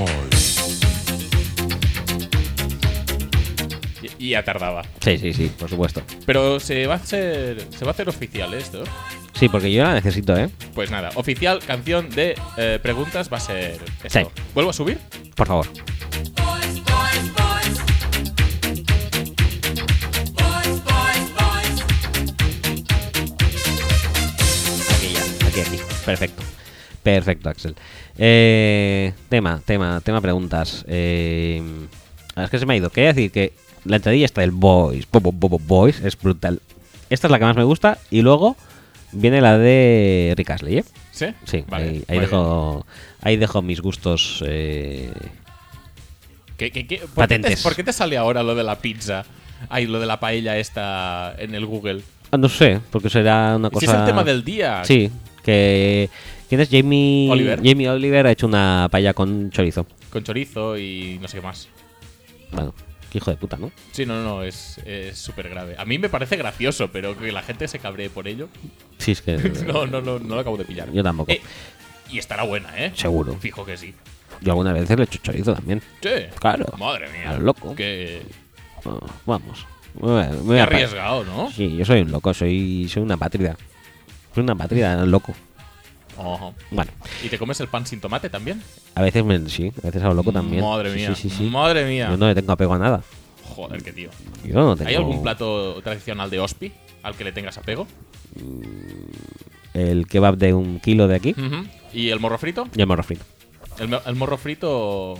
y 4.26 4.30
ya 4.30 4.44
tardaba. 4.44 4.82
Sí, 5.00 5.18
sí, 5.18 5.32
sí, 5.32 5.52
por 5.56 5.70
supuesto. 5.70 6.02
Pero 6.26 6.58
se 6.58 6.86
va 6.86 6.94
a 6.94 6.96
hacer, 6.96 7.62
se 7.70 7.84
va 7.84 7.92
a 7.92 7.94
hacer 7.94 8.08
oficial 8.08 8.52
esto. 8.54 8.82
Sí, 9.34 9.48
porque 9.48 9.70
yo 9.72 9.84
la 9.84 9.94
necesito, 9.94 10.36
¿eh? 10.36 10.48
Pues 10.74 10.90
nada, 10.90 11.10
oficial 11.14 11.60
canción 11.64 12.10
de 12.10 12.34
eh, 12.56 12.78
preguntas 12.82 13.32
va 13.32 13.36
a 13.36 13.40
ser 13.40 13.80
esto. 14.02 14.20
Sí. 14.20 14.26
¿Vuelvo 14.54 14.70
a 14.70 14.72
subir? 14.72 14.98
Por 15.34 15.46
favor. 15.46 15.66
Aquí 24.96 25.12
ya, 25.12 25.46
aquí, 25.46 25.60
aquí. 25.60 25.80
Perfecto. 26.04 26.42
Perfecto, 27.02 27.48
Axel. 27.48 27.76
Eh, 28.18 29.12
tema, 29.28 29.62
tema, 29.64 30.00
tema 30.00 30.20
preguntas. 30.20 30.84
Eh, 30.88 31.62
es 32.34 32.50
que 32.50 32.58
se 32.58 32.66
me 32.66 32.74
ha 32.74 32.76
ido. 32.76 32.90
Quería 32.90 33.12
decir 33.12 33.30
que 33.30 33.52
la 33.86 33.96
entradilla 33.96 34.24
está 34.26 34.40
del 34.42 34.50
Boys, 34.50 35.06
bo- 35.10 35.20
bo- 35.20 35.32
bo- 35.32 35.48
bo- 35.48 35.58
Boys, 35.58 36.00
es 36.00 36.18
brutal. 36.18 36.60
Esta 37.10 37.26
es 37.26 37.30
la 37.30 37.38
que 37.38 37.44
más 37.44 37.56
me 37.56 37.64
gusta 37.64 37.98
y 38.10 38.22
luego 38.22 38.56
viene 39.12 39.40
la 39.40 39.56
de 39.58 40.34
Rick 40.36 40.50
Astley, 40.50 40.78
¿eh? 40.78 40.84
¿Sí? 41.12 41.26
Sí, 41.44 41.64
Vale, 41.68 42.02
ahí, 42.08 42.18
dejo, 42.18 42.84
ahí 43.22 43.36
dejo 43.36 43.62
mis 43.62 43.80
gustos. 43.80 44.42
eh, 44.46 45.10
¿Qué, 46.56 46.70
qué, 46.70 46.86
qué? 46.86 46.98
¿Por, 46.98 47.06
qué 47.06 47.08
te, 47.08 47.14
Patentes. 47.14 47.62
por 47.62 47.74
qué 47.76 47.84
te 47.84 47.92
sale 47.92 48.16
ahora 48.16 48.42
lo 48.42 48.54
de 48.54 48.64
la 48.64 48.78
pizza? 48.78 49.24
Ay, 49.68 49.86
lo 49.86 50.00
de 50.00 50.06
la 50.06 50.20
paella 50.20 50.56
esta 50.58 51.34
en 51.38 51.54
el 51.54 51.64
Google. 51.66 52.02
ah, 52.30 52.36
no 52.36 52.48
sé, 52.48 52.80
porque 52.90 53.08
será 53.10 53.56
una 53.56 53.68
Si 53.68 53.74
cosa. 53.74 53.92
es 53.92 53.98
el 54.00 54.06
tema 54.06 54.24
del 54.24 54.44
día. 54.44 54.82
Sí, 54.84 55.10
que. 55.44 56.08
¿Quién 56.48 56.60
es? 56.60 56.68
Jamie 56.70 57.28
Oliver. 57.30 57.60
Jamie 57.64 57.88
Oliver 57.90 58.26
ha 58.26 58.30
hecho 58.30 58.46
una 58.46 58.88
paella 58.90 59.12
con 59.14 59.50
chorizo. 59.50 59.84
Con 60.10 60.22
chorizo 60.22 60.78
y 60.78 61.18
no 61.20 61.26
sé 61.28 61.38
qué 61.38 61.42
más. 61.42 61.68
Bueno, 62.52 62.72
qué 63.16 63.18
hijo 63.18 63.30
de 63.30 63.38
puta, 63.38 63.56
¿no? 63.56 63.70
Sí, 63.92 64.04
no, 64.04 64.22
no, 64.22 64.42
es 64.42 64.78
es 64.84 65.16
súper 65.16 65.48
grave. 65.48 65.74
A 65.78 65.86
mí 65.86 65.98
me 65.98 66.10
parece 66.10 66.36
gracioso, 66.36 66.90
pero 66.92 67.16
que 67.18 67.32
la 67.32 67.42
gente 67.42 67.66
se 67.66 67.78
cabree 67.78 68.10
por 68.10 68.28
ello. 68.28 68.48
Sí, 68.98 69.12
es 69.12 69.22
que. 69.22 69.36
no, 69.66 69.86
no, 69.86 70.02
no, 70.02 70.18
no 70.18 70.34
lo 70.34 70.40
acabo 70.40 70.56
de 70.58 70.64
pillar. 70.64 70.92
Yo 70.92 71.02
tampoco. 71.02 71.32
Eh, 71.32 71.40
y 72.10 72.18
estará 72.18 72.42
buena, 72.42 72.68
¿eh? 72.76 72.92
Seguro. 72.94 73.34
Fijo 73.36 73.64
que 73.64 73.76
sí. 73.76 73.94
Yo 74.42 74.52
algunas 74.52 74.74
veces 74.74 74.96
le 74.96 75.04
he 75.04 75.06
hecho 75.06 75.18
chorizo 75.22 75.54
también. 75.54 75.80
Sí. 76.02 76.10
Claro. 76.38 76.66
Madre 76.78 77.08
mía. 77.10 77.30
Al 77.30 77.44
loco. 77.44 77.74
Que 77.74 78.20
Oh, 78.84 79.00
vamos. 79.24 79.66
Me 80.44 80.60
arriesgado, 80.60 81.24
¿no? 81.24 81.50
Sí, 81.50 81.74
yo 81.76 81.84
soy 81.84 82.02
un 82.02 82.10
loco, 82.10 82.34
soy, 82.34 82.86
soy 82.88 83.02
una 83.02 83.16
pátrida. 83.16 83.56
Soy 84.34 84.44
una 84.44 84.54
pátrida, 84.54 85.04
loco. 85.06 85.34
Bueno, 86.70 86.90
¿Y 87.24 87.28
te 87.28 87.38
comes 87.38 87.60
el 87.60 87.68
pan 87.68 87.86
sin 87.86 88.00
tomate 88.00 88.30
también? 88.30 88.62
a 88.94 89.02
veces 89.02 89.24
me, 89.24 89.38
sí, 89.48 89.70
a 89.82 89.86
veces 89.86 90.02
hago 90.02 90.14
loco 90.14 90.32
también. 90.32 90.62
Madre 90.64 90.94
mía. 90.94 91.14
Sí, 91.14 91.28
sí, 91.28 91.36
sí. 91.36 91.44
Madre 91.44 91.84
mía. 91.86 92.08
Yo 92.10 92.16
no 92.16 92.26
le 92.26 92.34
tengo 92.34 92.52
apego 92.52 92.72
a 92.74 92.78
nada. 92.78 93.02
Joder, 93.44 93.82
qué 93.82 93.92
tío. 93.92 94.10
Yo 94.44 94.54
no 94.54 94.76
tengo 94.76 94.88
¿Hay 94.88 94.96
algún 94.96 95.22
plato 95.22 95.80
tradicional 95.82 96.30
de 96.30 96.40
Ospi 96.40 96.72
al 97.02 97.14
que 97.14 97.24
le 97.24 97.32
tengas 97.32 97.56
apego? 97.58 97.86
el 99.74 100.06
kebab 100.06 100.36
de 100.36 100.54
un 100.54 100.80
kilo 100.80 101.06
de 101.08 101.16
aquí. 101.16 101.34
¿Y 101.92 102.10
el 102.10 102.20
morro 102.20 102.38
frito? 102.38 102.66
y 102.74 102.80
el 102.80 102.86
morro 102.86 103.02
frito. 103.02 103.24
El, 103.78 103.88
mo- 103.88 104.00
el 104.06 104.14
morro 104.16 104.38
frito 104.38 105.14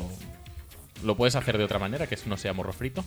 lo 1.05 1.15
puedes 1.17 1.37
hacer 1.37 1.59
de 1.59 1.65
otra 1.65 1.79
manera, 1.79 2.07
que 2.07 2.17
no 2.27 2.37
sea 2.37 2.53
morro 2.53 2.73
frito. 2.73 3.05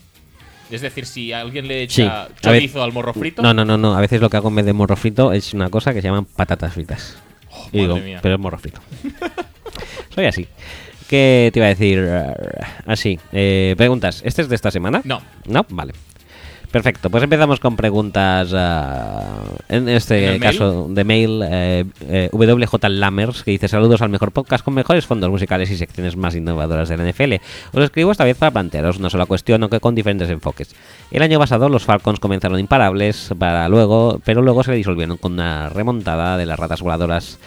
Es 0.70 0.82
decir, 0.82 1.08
si 1.08 1.34
alguien 1.34 1.68
le 1.68 1.82
echa 1.82 2.24
a 2.26 2.30
chorizo 2.40 2.84
al 2.84 2.94
morro 2.94 3.14
frito, 3.14 3.42
No, 3.42 3.54
no, 3.56 3.66
no, 3.66 3.78
no. 3.78 3.96
A 3.96 4.02
veces 4.02 4.22
lo 4.22 4.30
que 4.30 4.38
hago 4.38 4.50
en 4.50 4.56
vez 4.56 4.66
de 4.66 4.74
morro 4.74 4.96
frito 4.96 5.34
es 5.34 5.54
una 5.56 5.70
cosa 5.70 5.94
que 5.94 6.02
se 6.02 6.08
llaman 6.08 6.26
patatas 6.26 6.74
fritas. 6.74 7.18
Y 7.72 7.80
digo, 7.80 7.96
Oh, 7.96 7.98
mía. 8.00 8.20
pero 8.22 8.36
es 8.36 8.40
morro 8.42 8.58
frito. 8.58 8.80
Soy 10.16 10.26
así. 10.26 10.48
¿Qué 11.08 11.50
te 11.54 11.60
iba 11.60 11.66
a 11.66 11.70
decir? 11.70 12.08
Así. 12.86 13.20
eh, 13.32 13.74
preguntas. 13.78 14.22
¿Este 14.24 14.44
es 14.44 14.50
de 14.50 14.56
esta 14.56 14.70
semana? 14.72 15.02
No. 15.06 15.22
No, 15.46 15.66
vale. 15.70 15.94
Perfecto, 16.72 17.10
pues 17.10 17.24
empezamos 17.24 17.60
con 17.60 17.76
preguntas. 17.76 18.52
ah, 18.54 19.42
en 19.70 19.90
¿En 19.90 19.96
este 19.96 20.40
caso 20.40 20.88
de 20.88 21.04
mail, 21.04 21.42
eh, 21.44 21.86
eh, 22.02 22.30
WJ 22.32 22.90
Lammers, 22.90 23.44
que 23.44 23.52
dice: 23.52 23.68
Saludos 23.68 24.04
al 24.04 24.10
mejor 24.10 24.32
podcast 24.32 24.64
con 24.64 24.76
mejores 24.76 25.08
fondos 25.08 25.32
musicales 25.32 25.72
y 25.72 25.78
secciones 25.78 26.16
más 26.16 26.36
innovadoras 26.36 26.88
de 26.88 26.98
la 26.98 27.10
NFL. 27.10 27.36
Os 27.74 27.84
escribo 27.84 28.12
esta 28.12 28.24
vez 28.24 28.38
para 28.38 28.52
plantearos 28.52 28.98
una 28.98 29.10
sola 29.10 29.26
cuestión, 29.26 29.64
aunque 29.64 29.80
con 29.80 29.96
diferentes 29.96 30.30
enfoques. 30.30 30.76
El 31.10 31.24
año 31.24 31.40
pasado 31.40 31.70
los 31.70 31.86
Falcons 31.86 32.20
comenzaron 32.20 32.60
imparables, 32.60 33.34
para 33.40 33.68
luego, 33.68 34.22
pero 34.24 34.44
luego 34.44 34.64
se 34.64 34.74
disolvieron 34.74 35.18
con 35.18 35.34
una 35.34 35.70
remontada 35.70 36.38
de 36.38 36.46
las 36.46 36.60
ratas 36.60 36.82
voladoras 36.82 37.40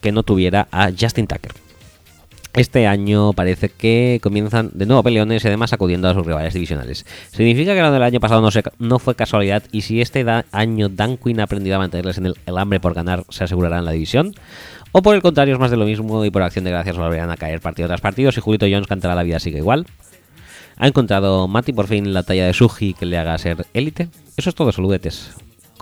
que 0.00 0.10
no 0.10 0.22
tuviera 0.22 0.68
a 0.72 0.90
Justin 0.98 1.26
Tucker. 1.26 1.67
Este 2.58 2.86
año 2.86 3.32
parece 3.34 3.68
que 3.68 4.18
comienzan 4.22 4.70
de 4.74 4.84
nuevo 4.86 5.02
peleones 5.02 5.44
y 5.44 5.46
además 5.48 5.72
acudiendo 5.72 6.08
a 6.08 6.14
sus 6.14 6.26
rivales 6.26 6.52
divisionales. 6.54 7.06
¿Significa 7.30 7.74
que 7.74 7.80
lo 7.80 7.92
del 7.92 8.02
año 8.02 8.18
pasado 8.20 8.40
no, 8.40 8.50
se- 8.50 8.62
no 8.78 8.98
fue 8.98 9.14
casualidad? 9.14 9.62
¿Y 9.70 9.82
si 9.82 10.00
este 10.00 10.24
da- 10.24 10.44
año 10.50 10.88
Dan 10.88 11.16
Quinn 11.18 11.38
ha 11.40 11.44
aprendido 11.44 11.76
a 11.76 11.78
mantenerles 11.78 12.18
en 12.18 12.26
el, 12.26 12.34
el 12.46 12.58
hambre 12.58 12.80
por 12.80 12.94
ganar, 12.94 13.24
se 13.28 13.44
asegurará 13.44 13.78
en 13.78 13.84
la 13.84 13.92
división? 13.92 14.34
¿O 14.92 15.02
por 15.02 15.14
el 15.14 15.22
contrario 15.22 15.54
es 15.54 15.60
más 15.60 15.70
de 15.70 15.76
lo 15.76 15.84
mismo 15.84 16.24
y 16.24 16.30
por 16.30 16.42
acción 16.42 16.64
de 16.64 16.70
gracias 16.72 16.96
volverán 16.96 17.30
a 17.30 17.36
caer 17.36 17.60
partido 17.60 17.86
tras 17.88 18.00
partido 18.00 18.32
si 18.32 18.40
Julito 18.40 18.66
Jones 18.68 18.86
cantará 18.88 19.14
la 19.14 19.22
vida 19.22 19.38
sigue 19.38 19.58
igual? 19.58 19.86
¿Ha 20.78 20.86
encontrado 20.88 21.46
Mati 21.46 21.72
por 21.72 21.86
fin 21.86 22.12
la 22.12 22.22
talla 22.24 22.46
de 22.46 22.54
Suji 22.54 22.94
que 22.94 23.06
le 23.06 23.18
haga 23.18 23.36
ser 23.38 23.66
élite? 23.74 24.08
Eso 24.36 24.48
es 24.50 24.54
todo, 24.56 24.72
saludetes. 24.72 25.30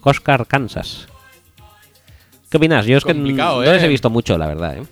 Oscar, 0.02 0.46
Kansas. 0.46 1.06
¿Qué 2.50 2.58
opinas? 2.58 2.84
Yo 2.86 2.98
es 2.98 3.04
que 3.04 3.14
no 3.14 3.62
les 3.72 3.82
he 3.82 3.86
¿eh? 3.86 3.88
visto 3.88 4.10
mucho, 4.10 4.36
la 4.38 4.46
verdad. 4.46 4.76
¿eh? 4.78 4.82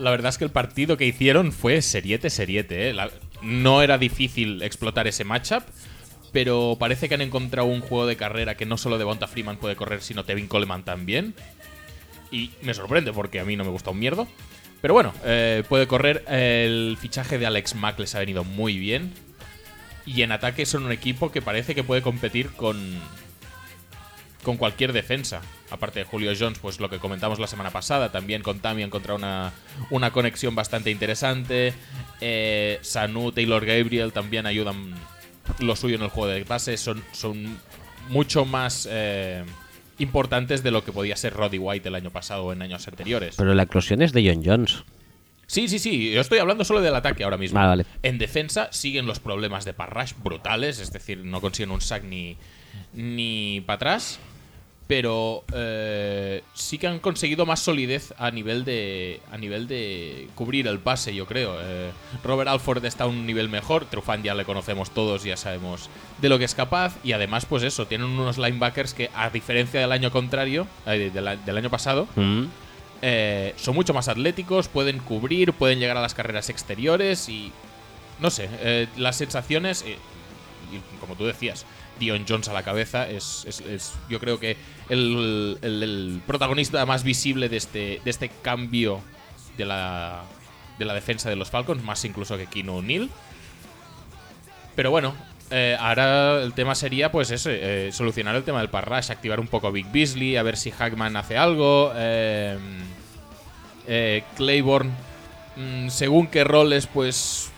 La 0.00 0.10
verdad 0.10 0.30
es 0.30 0.38
que 0.38 0.44
el 0.44 0.50
partido 0.50 0.96
que 0.96 1.04
hicieron 1.04 1.52
fue 1.52 1.82
seriete, 1.82 2.30
seriete. 2.30 2.88
¿eh? 2.88 2.96
No 3.42 3.82
era 3.82 3.98
difícil 3.98 4.62
explotar 4.62 5.06
ese 5.06 5.24
matchup, 5.24 5.62
pero 6.32 6.76
parece 6.80 7.08
que 7.08 7.14
han 7.14 7.20
encontrado 7.20 7.68
un 7.68 7.80
juego 7.82 8.06
de 8.06 8.16
carrera 8.16 8.56
que 8.56 8.64
no 8.64 8.78
solo 8.78 8.96
Devonta 8.96 9.26
Freeman 9.26 9.58
puede 9.58 9.76
correr, 9.76 10.00
sino 10.00 10.24
Tevin 10.24 10.48
Coleman 10.48 10.84
también. 10.84 11.34
Y 12.30 12.50
me 12.62 12.72
sorprende 12.72 13.12
porque 13.12 13.40
a 13.40 13.44
mí 13.44 13.56
no 13.56 13.64
me 13.64 13.70
gusta 13.70 13.90
un 13.90 13.98
mierdo. 13.98 14.26
Pero 14.80 14.94
bueno, 14.94 15.12
eh, 15.24 15.64
puede 15.68 15.86
correr. 15.86 16.24
El 16.28 16.96
fichaje 16.98 17.38
de 17.38 17.44
Alex 17.44 17.74
Mack 17.74 17.98
les 17.98 18.14
ha 18.14 18.20
venido 18.20 18.42
muy 18.42 18.78
bien. 18.78 19.12
Y 20.06 20.22
en 20.22 20.32
ataque 20.32 20.64
son 20.64 20.84
un 20.84 20.92
equipo 20.92 21.30
que 21.30 21.42
parece 21.42 21.74
que 21.74 21.84
puede 21.84 22.00
competir 22.00 22.48
con, 22.52 22.98
con 24.42 24.56
cualquier 24.56 24.92
defensa. 24.92 25.40
Aparte 25.70 26.00
de 26.00 26.04
Julio 26.04 26.32
Jones, 26.38 26.58
pues 26.58 26.80
lo 26.80 26.88
que 26.88 26.98
comentamos 26.98 27.38
la 27.38 27.46
semana 27.46 27.70
pasada, 27.70 28.10
también 28.10 28.42
con 28.42 28.60
Tami 28.60 28.82
encontrado 28.82 29.18
una, 29.18 29.52
una 29.90 30.10
conexión 30.10 30.54
bastante 30.54 30.90
interesante. 30.90 31.74
Eh, 32.20 32.78
Sanu, 32.82 33.32
Taylor 33.32 33.64
Gabriel 33.64 34.12
también 34.12 34.46
ayudan 34.46 34.94
lo 35.58 35.76
suyo 35.76 35.96
en 35.96 36.02
el 36.02 36.08
juego 36.08 36.32
de 36.32 36.44
base. 36.44 36.76
Son, 36.76 37.02
son 37.12 37.58
mucho 38.08 38.44
más 38.44 38.88
eh, 38.90 39.44
importantes 39.98 40.62
de 40.62 40.70
lo 40.70 40.84
que 40.84 40.92
podía 40.92 41.16
ser 41.16 41.34
Roddy 41.34 41.58
White 41.58 41.88
el 41.88 41.94
año 41.94 42.10
pasado 42.10 42.44
o 42.44 42.52
en 42.52 42.62
años 42.62 42.86
anteriores. 42.88 43.36
Pero 43.36 43.54
la 43.54 43.64
eclosión 43.64 44.02
es 44.02 44.12
de 44.12 44.28
John 44.28 44.42
Jones. 44.44 44.84
Sí, 45.46 45.66
sí, 45.66 45.80
sí. 45.80 46.12
Yo 46.12 46.20
estoy 46.20 46.38
hablando 46.38 46.64
solo 46.64 46.80
del 46.80 46.94
ataque 46.94 47.24
ahora 47.24 47.36
mismo. 47.36 47.58
Vale. 47.58 47.84
En 48.02 48.18
defensa 48.18 48.68
siguen 48.70 49.06
los 49.06 49.18
problemas 49.18 49.64
de 49.64 49.72
Parrash 49.72 50.12
brutales, 50.22 50.78
es 50.78 50.92
decir, 50.92 51.24
no 51.24 51.40
consiguen 51.40 51.72
un 51.72 51.80
sack 51.80 52.04
ni, 52.04 52.36
ni 52.92 53.60
para 53.66 53.74
atrás. 53.74 54.20
Pero 54.90 55.44
eh, 55.54 56.42
sí 56.52 56.76
que 56.76 56.88
han 56.88 56.98
conseguido 56.98 57.46
más 57.46 57.60
solidez 57.60 58.12
a 58.18 58.32
nivel 58.32 58.64
de 58.64 59.20
a 59.30 59.38
nivel 59.38 59.68
de 59.68 60.26
cubrir 60.34 60.66
el 60.66 60.80
pase, 60.80 61.14
yo 61.14 61.26
creo. 61.26 61.54
Eh, 61.62 61.92
Robert 62.24 62.48
Alford 62.50 62.84
está 62.84 63.04
a 63.04 63.06
un 63.06 63.24
nivel 63.24 63.48
mejor. 63.48 63.84
Trufant 63.84 64.24
ya 64.24 64.34
le 64.34 64.44
conocemos 64.44 64.90
todos, 64.90 65.22
ya 65.22 65.36
sabemos 65.36 65.88
de 66.20 66.28
lo 66.28 66.40
que 66.40 66.44
es 66.44 66.56
capaz. 66.56 66.96
Y 67.04 67.12
además, 67.12 67.46
pues 67.46 67.62
eso, 67.62 67.86
tienen 67.86 68.08
unos 68.08 68.36
linebackers 68.36 68.92
que, 68.92 69.10
a 69.14 69.30
diferencia 69.30 69.78
del 69.78 69.92
año 69.92 70.10
contrario, 70.10 70.66
eh, 70.86 71.12
del, 71.14 71.38
del 71.44 71.56
año 71.56 71.70
pasado, 71.70 72.08
Mm. 72.16 72.46
eh, 73.02 73.54
son 73.58 73.76
mucho 73.76 73.94
más 73.94 74.08
atléticos, 74.08 74.66
pueden 74.66 74.98
cubrir, 74.98 75.52
pueden 75.52 75.78
llegar 75.78 75.98
a 75.98 76.02
las 76.02 76.14
carreras 76.14 76.48
exteriores 76.50 77.28
y. 77.28 77.52
No 78.18 78.28
sé, 78.28 78.88
las 78.96 79.14
sensaciones. 79.14 79.84
y 79.86 79.94
como 80.98 81.14
tú 81.14 81.26
decías, 81.26 81.64
Dion 82.00 82.24
Jones 82.28 82.48
a 82.48 82.52
la 82.52 82.64
cabeza 82.64 83.08
es, 83.08 83.44
es- 83.46 83.60
es, 83.60 83.92
yo 84.08 84.18
creo 84.18 84.40
que 84.40 84.56
el, 84.88 85.56
el- 85.62 86.20
protagonista 86.26 86.84
más 86.86 87.04
visible 87.04 87.48
de 87.48 87.56
este, 87.58 88.00
de 88.04 88.10
este 88.10 88.28
cambio 88.42 89.00
de 89.56 89.66
la, 89.66 90.22
de 90.78 90.84
la 90.84 90.94
defensa 90.94 91.28
de 91.30 91.36
los 91.36 91.50
Falcons, 91.50 91.84
más 91.84 92.04
incluso 92.04 92.36
que 92.36 92.46
Kino 92.46 92.74
O'Neill. 92.76 93.08
Pero 94.74 94.90
bueno, 94.90 95.14
eh, 95.50 95.76
ahora 95.78 96.42
el 96.42 96.52
tema 96.54 96.74
sería, 96.74 97.12
pues 97.12 97.30
ese, 97.30 97.88
eh, 97.88 97.92
solucionar 97.92 98.34
el 98.36 98.44
tema 98.44 98.60
del 98.60 98.68
parrash, 98.70 99.10
activar 99.10 99.40
un 99.40 99.48
poco 99.48 99.66
a 99.66 99.70
Big 99.70 99.90
Beasley, 99.92 100.36
a 100.36 100.42
ver 100.42 100.56
si 100.56 100.70
Hackman 100.70 101.16
hace 101.16 101.36
algo. 101.36 101.92
eh, 101.96 102.58
eh, 103.86 104.22
Claiborne, 104.36 104.90
mm, 105.56 105.88
según 105.88 106.28
qué 106.28 106.44
roles, 106.44 106.86
pues 106.86 107.50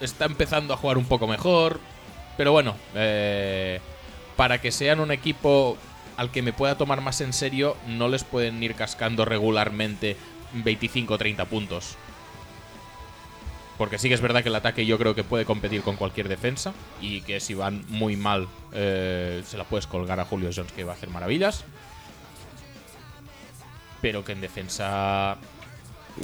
está 0.00 0.26
empezando 0.26 0.72
a 0.74 0.76
jugar 0.76 0.98
un 0.98 1.06
poco 1.06 1.26
mejor. 1.26 1.80
Pero 2.36 2.52
bueno, 2.52 2.76
eh, 2.94 3.80
para 4.36 4.60
que 4.60 4.70
sean 4.70 5.00
un 5.00 5.10
equipo 5.10 5.76
al 6.16 6.30
que 6.30 6.42
me 6.42 6.52
pueda 6.52 6.76
tomar 6.76 7.00
más 7.00 7.20
en 7.20 7.32
serio, 7.32 7.76
no 7.86 8.08
les 8.08 8.24
pueden 8.24 8.62
ir 8.62 8.74
cascando 8.74 9.24
regularmente 9.24 10.16
25 10.52 11.14
o 11.14 11.18
30 11.18 11.44
puntos. 11.46 11.96
Porque 13.78 13.98
sí 13.98 14.08
que 14.08 14.14
es 14.14 14.22
verdad 14.22 14.42
que 14.42 14.48
el 14.48 14.54
ataque 14.54 14.86
yo 14.86 14.98
creo 14.98 15.14
que 15.14 15.24
puede 15.24 15.44
competir 15.44 15.82
con 15.82 15.96
cualquier 15.96 16.28
defensa 16.28 16.72
y 17.00 17.20
que 17.20 17.40
si 17.40 17.52
van 17.52 17.84
muy 17.88 18.16
mal 18.16 18.48
eh, 18.72 19.42
se 19.44 19.58
la 19.58 19.64
puedes 19.64 19.86
colgar 19.86 20.18
a 20.18 20.24
Julio 20.24 20.50
Jones 20.54 20.72
que 20.72 20.84
va 20.84 20.92
a 20.92 20.96
hacer 20.96 21.10
maravillas. 21.10 21.64
Pero 24.00 24.24
que 24.24 24.32
en 24.32 24.40
defensa 24.40 25.36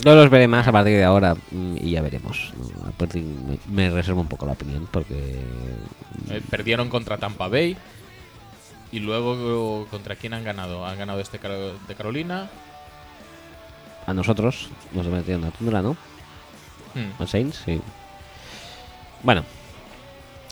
Yo 0.04 0.14
los 0.14 0.30
veré 0.30 0.48
más 0.48 0.66
a 0.66 0.72
partir 0.72 0.96
de 0.96 1.04
ahora 1.04 1.34
mm, 1.34 1.76
y 1.80 1.90
ya 1.90 2.02
veremos. 2.02 2.52
¿no? 2.56 2.92
Me, 3.68 3.90
reservo 3.90 4.20
un 4.20 4.28
poco 4.28 4.46
la 4.46 4.52
opinión 4.52 4.88
porque 4.90 5.40
eh, 6.30 6.42
perdieron 6.50 6.88
contra 6.88 7.18
Tampa 7.18 7.48
Bay 7.48 7.76
y 8.90 9.00
luego 9.00 9.86
contra 9.90 10.16
quién 10.16 10.34
han 10.34 10.44
ganado. 10.44 10.86
Han 10.86 10.98
ganado 10.98 11.20
este 11.20 11.38
de 11.38 11.94
Carolina. 11.94 12.48
a 14.06 14.14
nosotros 14.14 14.70
nos 14.92 15.06
metieron 15.06 15.44
en 15.44 15.50
la 15.50 15.56
tundra, 15.56 15.82
¿no? 15.82 15.92
Hmm. 16.94 17.22
A 17.22 17.26
Saints, 17.26 17.62
sí. 17.64 17.80
Bueno, 19.22 19.44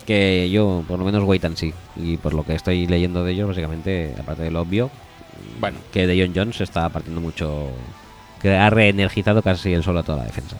que 0.05 0.49
yo 0.49 0.83
por 0.87 0.99
lo 0.99 1.05
menos 1.05 1.23
wait 1.23 1.45
and 1.45 1.57
see. 1.57 1.73
Y 1.95 2.17
por 2.17 2.33
lo 2.33 2.43
que 2.43 2.53
estoy 2.53 2.87
leyendo 2.87 3.23
de 3.23 3.31
ellos, 3.33 3.47
básicamente, 3.47 4.15
aparte 4.19 4.43
de 4.43 4.51
lo 4.51 4.61
obvio, 4.61 4.89
Bueno, 5.59 5.79
que 5.91 6.07
de 6.07 6.21
John 6.21 6.33
Jones 6.35 6.61
está 6.61 6.89
partiendo 6.89 7.21
mucho. 7.21 7.69
Que 8.41 8.55
ha 8.55 8.69
reenergizado 8.69 9.41
casi 9.41 9.73
el 9.73 9.83
solo 9.83 9.99
a 9.99 10.03
toda 10.03 10.19
la 10.19 10.23
defensa. 10.25 10.57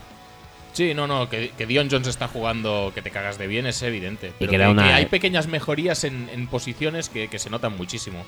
Sí, 0.72 0.94
no, 0.94 1.06
no, 1.06 1.28
que, 1.28 1.50
que 1.50 1.66
Dion 1.66 1.88
Jones 1.90 2.08
está 2.08 2.28
jugando 2.28 2.92
que 2.94 3.02
te 3.02 3.10
cagas 3.10 3.36
de 3.36 3.46
bien 3.46 3.66
es 3.66 3.82
evidente. 3.82 4.32
Pero 4.38 4.50
que 4.50 4.56
que, 4.56 4.62
da 4.62 4.70
una- 4.70 4.84
que 4.84 4.92
hay 4.94 5.06
pequeñas 5.06 5.46
mejorías 5.46 6.04
en, 6.04 6.30
en 6.32 6.46
posiciones 6.46 7.08
que, 7.10 7.28
se 7.38 7.50
notan 7.50 7.76
muchísimo. 7.76 8.24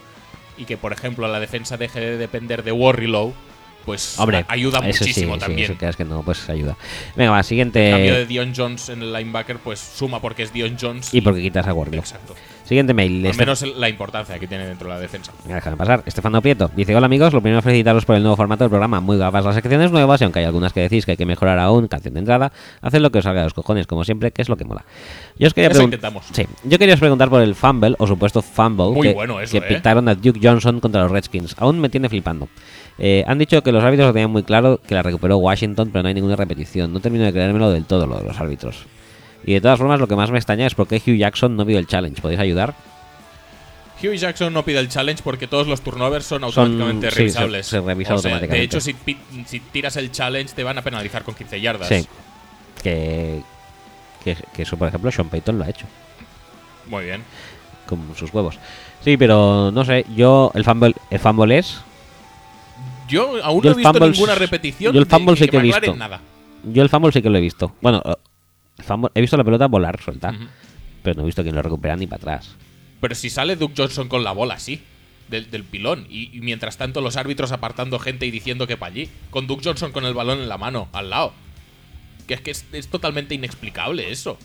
Y 0.59 0.67
que, 0.67 0.77
por 0.77 0.93
ejemplo, 0.93 1.27
la 1.27 1.41
defensa 1.41 1.77
deje 1.77 2.01
de 2.01 2.17
depender 2.19 2.63
de 2.63 2.71
Warrilow, 2.73 3.33
pues 3.87 4.19
Hombre, 4.19 4.45
ayuda 4.49 4.81
muchísimo 4.81 5.35
sí, 5.35 5.41
sí, 5.41 5.47
también. 5.47 5.71
eso 5.71 5.79
que 5.79 5.89
es 5.89 5.97
que 5.97 6.05
no, 6.05 6.23
pues 6.23 6.49
ayuda. 6.51 6.77
Venga, 7.17 7.31
va, 7.33 7.39
En 7.39 7.45
siguiente. 7.45 7.91
cambio 7.91 8.15
de 8.15 8.27
Dion 8.27 8.53
Jones 8.55 8.89
en 8.91 9.03
el 9.03 9.13
linebacker, 9.13 9.59
pues 9.59 9.79
suma 9.81 10.21
porque 10.21 10.43
es 10.43 10.53
Dion 10.53 10.77
Jones. 10.81 11.13
Y 11.15 11.21
porque 11.23 11.41
quitas 11.43 11.67
a 11.67 11.73
Warlock. 11.75 11.99
Exacto. 12.01 12.35
Siguiente 12.65 12.95
mail. 12.95 13.21
Al 13.25 13.31
Este- 13.31 13.43
menos 13.43 13.63
la 13.77 13.89
importancia 13.91 14.39
que 14.39 14.47
tiene 14.47 14.67
dentro 14.67 14.89
de 14.89 14.95
la 14.95 15.01
defensa. 15.01 15.33
Déjame 15.47 15.77
pasar. 15.77 16.03
Estefano 16.07 16.41
Prieto 16.41 16.71
dice: 16.75 16.97
Hola 16.97 17.07
amigos, 17.07 17.33
lo 17.35 17.43
primero 17.43 17.61
felicitaros 17.61 18.05
por 18.07 18.17
el 18.17 18.23
nuevo 18.23 18.37
formato 18.37 18.65
del 18.65 18.71
programa. 18.71 19.01
Muy 19.01 19.19
guapas 19.19 19.45
las 19.45 19.55
secciones 19.55 19.91
nuevas 19.93 20.21
y 20.21 20.25
aunque 20.25 20.39
hay 20.39 20.47
algunas 20.47 20.73
que 20.73 20.81
decís 20.81 21.05
que 21.05 21.11
hay 21.13 21.17
que 21.19 21.27
mejorar 21.27 21.59
aún, 21.59 21.89
canción 21.89 22.15
de 22.15 22.21
entrada, 22.21 22.53
haced 22.81 23.01
lo 23.01 23.11
que 23.11 23.19
os 23.19 23.25
salga 23.25 23.41
de 23.41 23.47
los 23.47 23.55
cojones, 23.55 23.87
como 23.87 24.03
siempre, 24.05 24.31
que 24.31 24.41
es 24.41 24.49
lo 24.49 24.57
que 24.57 24.65
mola. 24.65 24.85
Yo 25.39 25.47
os 25.47 25.53
quería 25.53 25.69
Eso 25.71 25.81
pregun- 25.81 25.85
intentamos. 25.85 26.25
Sí, 26.33 26.47
yo 26.65 26.79
quería 26.79 26.95
os 26.95 27.01
preguntar 27.01 27.29
por 27.29 27.43
el 27.43 27.55
fumble 27.55 27.97
o 27.99 28.07
supuesto 28.07 28.41
fumble 28.41 28.93
Muy 28.93 29.09
que, 29.09 29.13
bueno 29.15 29.41
eso, 29.41 29.53
que 29.53 29.59
¿eh? 29.59 29.77
pitaron 29.77 30.09
a 30.09 30.15
Duke 30.15 30.41
Johnson 30.43 30.81
contra 30.81 31.03
los 31.03 31.11
Redskins. 31.11 31.55
Aún 31.59 31.79
me 31.81 31.91
tiene 31.91 32.09
flipando. 32.09 32.49
Eh, 32.99 33.25
han 33.27 33.39
dicho 33.39 33.63
que 33.63 33.73
los 33.73 33.85
árbitros 33.85 34.07
lo 34.09 34.13
tenían 34.15 34.31
muy 34.31 34.43
claro, 34.43 34.81
que 34.87 34.95
la 34.95 35.03
recuperó 35.03 35.37
Washington, 35.37 35.91
pero 35.93 36.03
no 36.03 36.09
hay 36.09 36.15
ninguna 36.15 36.37
repetición. 36.37 36.93
No 36.93 37.01
termino 37.01 37.25
de 37.25 37.33
creérmelo 37.33 37.71
del 37.71 37.85
todo 37.85 38.07
lo 38.07 38.17
de 38.19 38.25
los 38.25 38.41
árbitros. 38.41 38.87
Y 39.47 39.55
de 39.55 39.61
todas 39.61 39.79
formas, 39.79 40.01
lo 40.01 40.07
que 40.09 40.17
más 40.17 40.31
me 40.31 40.39
extraña 40.39 40.67
es 40.67 40.75
por 40.75 40.87
qué 40.89 40.97
Hugh 40.97 41.17
Jackson 41.17 41.57
no 41.57 41.65
vio 41.65 41.79
el 41.79 41.87
challenge. 41.87 42.21
¿Podéis 42.23 42.41
ayudar? 42.41 42.75
Hugh 44.03 44.15
Jackson 44.15 44.53
no 44.53 44.65
pide 44.65 44.81
el 44.81 44.89
challenge 44.89 45.23
porque 45.23 45.47
todos 45.47 45.67
los 45.67 45.81
turnovers 45.81 46.27
son 46.27 46.45
automáticamente 46.45 47.11
revisables. 47.11 47.67
se- 47.67 47.79
se 47.79 47.81
revisa 47.81 48.15
O 48.15 48.19
sea, 48.19 48.33
automáticamente. 48.33 48.57
De 48.59 48.65
hecho, 48.65 48.81
si, 48.81 49.61
tiras 49.73 49.97
el 49.97 50.11
challenge 50.11 50.55
te 50.55 50.65
van 50.65 50.77
a 50.79 50.83
penalizar 50.83 51.23
con 51.23 51.35
15 51.35 51.61
yardas. 51.61 51.89
Sí. 51.89 52.07
Que, 52.83 53.41
que, 54.23 54.37
que 54.53 54.63
eso, 54.63 54.77
por 54.77 54.89
ejemplo, 54.89 55.11
Sean 55.11 55.29
Payton 55.29 55.59
lo 55.59 55.65
ha 55.65 55.71
hecho. 55.71 55.87
Muy 56.87 57.05
bien. 57.05 57.23
Con 57.87 58.01
sus 58.17 58.33
huevos. 58.33 58.59
Sí, 59.03 59.17
pero 59.17 59.71
no 59.71 59.85
sé. 59.85 60.05
Yo, 60.17 60.51
el 60.55 60.65
fumble, 60.65 60.95
el 61.11 61.19
fumble 61.19 61.59
es. 61.59 61.81
Yo 63.09 63.43
aún 63.45 63.63
Yo 63.63 63.71
no 63.71 63.75
he 63.75 63.79
visto 63.79 63.93
fumble- 63.93 64.11
ninguna 64.13 64.35
repetición. 64.35 64.93
yo 64.93 64.99
el 65.01 65.07
de- 65.07 65.11
fumble 65.17 65.37
sí 65.37 65.49
que 65.49 65.57
he 65.57 65.61
me 65.61 65.69
aclaren 65.69 65.91
visto. 65.93 65.99
nada. 65.99 66.21
Yo 66.65 66.83
el 66.83 66.89
fumble 66.89 67.13
sí 67.13 67.23
que 67.23 67.31
lo 67.31 67.39
he 67.39 67.41
visto. 67.43 67.73
Bueno, 67.81 68.03
he 69.15 69.21
visto 69.21 69.37
la 69.37 69.45
pelota 69.45 69.67
volar 69.67 70.01
suelta. 70.01 70.35
Pero 71.03 71.17
no 71.17 71.23
he 71.23 71.27
visto 71.27 71.43
quién 71.43 71.55
lo 71.55 71.63
recupera 71.63 71.97
ni 71.97 72.07
para 72.07 72.17
atrás. 72.17 72.57
Pero 73.01 73.15
si 73.15 73.29
sale 73.31 73.57
Duke 73.57 73.75
Johnson 73.77 74.09
con 74.09 74.25
la 74.25 74.33
bola, 74.33 74.59
sí. 74.59 74.83
Del, 75.29 75.51
del 75.51 75.65
pilón. 75.65 76.07
Y, 76.09 76.37
y 76.37 76.41
mientras 76.41 76.77
tanto, 76.77 77.01
los 77.01 77.17
árbitros 77.17 77.53
apartando 77.53 77.99
gente 77.99 78.27
y 78.27 78.31
diciendo 78.31 78.67
que 78.67 78.77
para 78.77 78.93
allí. 78.93 79.11
Con 79.31 79.47
Duke 79.47 79.63
Johnson 79.65 79.93
con 79.93 80.05
el 80.05 80.15
balón 80.15 80.41
en 80.41 80.49
la 80.49 80.59
mano, 80.59 80.89
al 80.93 81.11
lado. 81.11 81.33
Que 82.27 82.35
es 82.35 82.41
que 82.41 82.51
es, 82.51 82.65
es 82.73 82.89
totalmente 82.89 83.35
inexplicable 83.35 84.11
eso. 84.11 84.39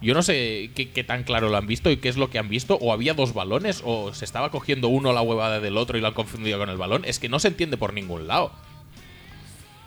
Yo 0.00 0.14
no 0.14 0.22
sé 0.22 0.70
qué, 0.74 0.90
qué 0.90 1.04
tan 1.04 1.22
claro 1.22 1.48
lo 1.48 1.56
han 1.56 1.66
visto 1.66 1.90
y 1.90 1.96
qué 1.96 2.08
es 2.08 2.16
lo 2.16 2.30
que 2.30 2.38
han 2.38 2.48
visto. 2.48 2.76
O 2.80 2.92
había 2.92 3.14
dos 3.14 3.34
balones, 3.34 3.82
o 3.84 4.14
se 4.14 4.24
estaba 4.24 4.50
cogiendo 4.50 4.88
uno 4.88 5.12
la 5.12 5.22
huevada 5.22 5.60
del 5.60 5.76
otro 5.76 5.98
y 5.98 6.00
lo 6.00 6.08
han 6.08 6.14
confundido 6.14 6.58
con 6.58 6.68
el 6.68 6.76
balón. 6.76 7.04
Es 7.04 7.18
que 7.18 7.28
no 7.28 7.38
se 7.38 7.48
entiende 7.48 7.76
por 7.76 7.92
ningún 7.92 8.26
lado. 8.26 8.52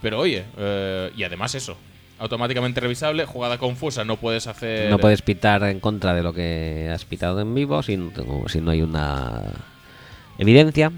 Pero 0.02 0.20
oye, 0.20 0.46
eh, 0.58 1.12
y 1.16 1.24
además 1.24 1.56
eso. 1.56 1.78
Automáticamente 2.18 2.80
revisable, 2.80 3.26
jugada 3.26 3.58
confusa, 3.58 4.06
no 4.06 4.16
puedes 4.18 4.48
hacer. 4.48 4.90
No 4.90 4.98
puedes 5.00 5.22
pitar 5.22 5.64
en 5.64 5.80
contra 5.82 6.14
de 6.14 6.24
lo 6.24 6.34
que 6.34 6.90
has 6.94 7.04
pitado 7.04 7.42
en 7.42 7.54
vivo 7.54 7.84
si 7.84 7.98
no, 7.98 8.10
tengo- 8.12 8.48
si 8.48 8.62
no 8.62 8.72
hay 8.72 8.82
una 8.82 9.42
evidencia. 10.38 10.92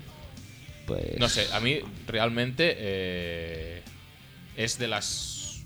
Pues. 0.85 1.17
No 1.19 1.27
sé, 1.27 1.47
a 1.53 1.59
mí 1.59 1.79
realmente 2.07 2.75
eh, 2.77 3.81
es 4.55 4.77
de 4.77 4.87
las... 4.87 5.63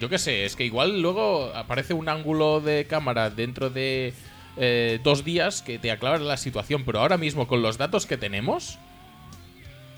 Yo 0.00 0.08
qué 0.08 0.18
sé, 0.18 0.44
es 0.44 0.54
que 0.54 0.64
igual 0.64 1.00
luego 1.02 1.52
aparece 1.54 1.94
un 1.94 2.08
ángulo 2.08 2.60
de 2.60 2.84
cámara 2.86 3.30
dentro 3.30 3.70
de 3.70 4.12
eh, 4.56 4.98
dos 5.02 5.24
días 5.24 5.62
que 5.62 5.78
te 5.78 5.90
aclara 5.90 6.18
la 6.18 6.36
situación, 6.36 6.84
pero 6.84 7.00
ahora 7.00 7.16
mismo 7.16 7.46
con 7.48 7.62
los 7.62 7.78
datos 7.78 8.06
que 8.06 8.16
tenemos, 8.16 8.78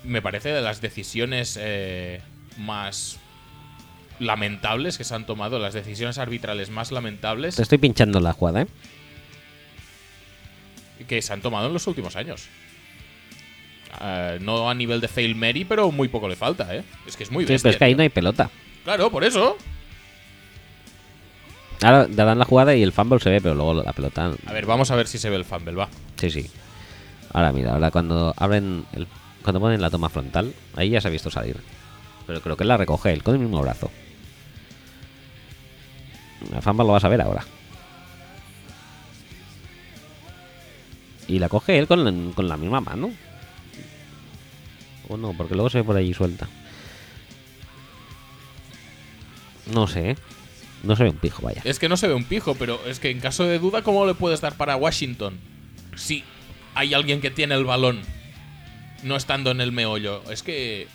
me 0.03 0.21
parece 0.21 0.49
de 0.49 0.61
las 0.61 0.81
decisiones 0.81 1.57
eh, 1.61 2.21
más 2.57 3.19
lamentables 4.21 4.97
que 4.97 5.03
se 5.03 5.13
han 5.15 5.25
tomado, 5.25 5.59
las 5.59 5.73
decisiones 5.73 6.17
arbitrales 6.17 6.69
más 6.69 6.91
lamentables 6.91 7.55
Te 7.55 7.63
estoy 7.63 7.77
pinchando 7.79 8.19
la 8.19 8.33
jugada, 8.33 8.61
¿eh? 8.63 8.67
que 11.07 11.21
se 11.21 11.33
han 11.33 11.41
tomado 11.41 11.67
en 11.67 11.73
los 11.73 11.87
últimos 11.87 12.15
años. 12.15 12.47
Eh, 13.99 14.37
no 14.41 14.69
a 14.69 14.73
nivel 14.75 15.01
de 15.01 15.07
fail 15.07 15.35
Mary, 15.35 15.65
pero 15.65 15.91
muy 15.91 16.07
poco 16.07 16.29
le 16.29 16.35
falta, 16.35 16.73
¿eh? 16.75 16.83
Es 17.07 17.17
que 17.17 17.23
es 17.23 17.31
muy 17.31 17.45
Sí, 17.45 17.53
bestia. 17.53 17.63
pero 17.69 17.71
es 17.73 17.77
que 17.79 17.85
ahí 17.85 17.91
tío. 17.91 17.97
no 17.97 18.03
hay 18.03 18.09
pelota. 18.09 18.49
Claro, 18.83 19.09
por 19.11 19.23
eso. 19.23 19.57
Ahora 21.81 22.05
darán 22.07 22.37
la 22.37 22.45
jugada 22.45 22.75
y 22.75 22.83
el 22.83 22.91
fumble 22.91 23.19
se 23.19 23.31
ve, 23.31 23.41
pero 23.41 23.55
luego 23.55 23.73
la 23.73 23.91
pelota. 23.93 24.31
A 24.45 24.53
ver, 24.53 24.65
vamos 24.67 24.91
a 24.91 24.95
ver 24.95 25.07
si 25.07 25.17
se 25.17 25.29
ve 25.31 25.35
el 25.35 25.45
fumble, 25.45 25.73
va. 25.73 25.89
Sí, 26.17 26.29
sí. 26.29 26.49
Ahora 27.33 27.51
mira, 27.51 27.73
ahora 27.73 27.89
cuando 27.89 28.33
abren 28.37 28.85
el, 28.93 29.07
cuando 29.43 29.59
ponen 29.59 29.81
la 29.81 29.89
toma 29.89 30.09
frontal, 30.09 30.53
ahí 30.75 30.91
ya 30.91 31.01
se 31.01 31.07
ha 31.07 31.11
visto 31.11 31.31
salir. 31.31 31.57
Pero 32.27 32.41
creo 32.41 32.55
que 32.55 32.63
la 32.65 32.77
recoge 32.77 33.11
él 33.11 33.23
con 33.23 33.33
el 33.35 33.41
mismo 33.41 33.59
brazo. 33.61 33.89
La 36.49 36.61
fumble 36.61 36.85
lo 36.85 36.93
vas 36.93 37.03
a 37.03 37.09
ver 37.09 37.21
ahora. 37.21 37.45
Y 41.27 41.39
la 41.39 41.49
coge 41.49 41.77
él 41.77 41.87
con 41.87 42.33
con 42.33 42.47
la 42.47 42.57
misma 42.57 42.81
mano. 42.81 43.11
O 45.07 45.17
no, 45.17 45.33
porque 45.33 45.55
luego 45.55 45.69
se 45.69 45.79
ve 45.79 45.83
por 45.83 45.97
allí 45.97 46.13
suelta. 46.13 46.47
No 49.73 49.87
sé. 49.87 50.11
¿eh? 50.11 50.15
No 50.83 50.95
se 50.95 51.03
ve 51.03 51.09
un 51.09 51.17
pijo, 51.17 51.43
vaya. 51.43 51.61
Es 51.63 51.79
que 51.79 51.89
no 51.89 51.97
se 51.97 52.07
ve 52.07 52.13
un 52.13 52.23
pijo, 52.23 52.55
pero 52.55 52.79
es 52.87 52.99
que 52.99 53.11
en 53.11 53.19
caso 53.19 53.43
de 53.43 53.59
duda, 53.59 53.83
¿cómo 53.83 54.05
le 54.05 54.15
puedes 54.15 54.41
dar 54.41 54.55
para 54.57 54.75
Washington? 54.75 55.39
Si 55.95 56.23
hay 56.73 56.93
alguien 56.93 57.21
que 57.21 57.29
tiene 57.29 57.55
el 57.55 57.65
balón 57.65 58.01
no 59.03 59.15
estando 59.15 59.51
en 59.51 59.61
el 59.61 59.71
meollo. 59.71 60.23
Es 60.31 60.43
que. 60.43 60.87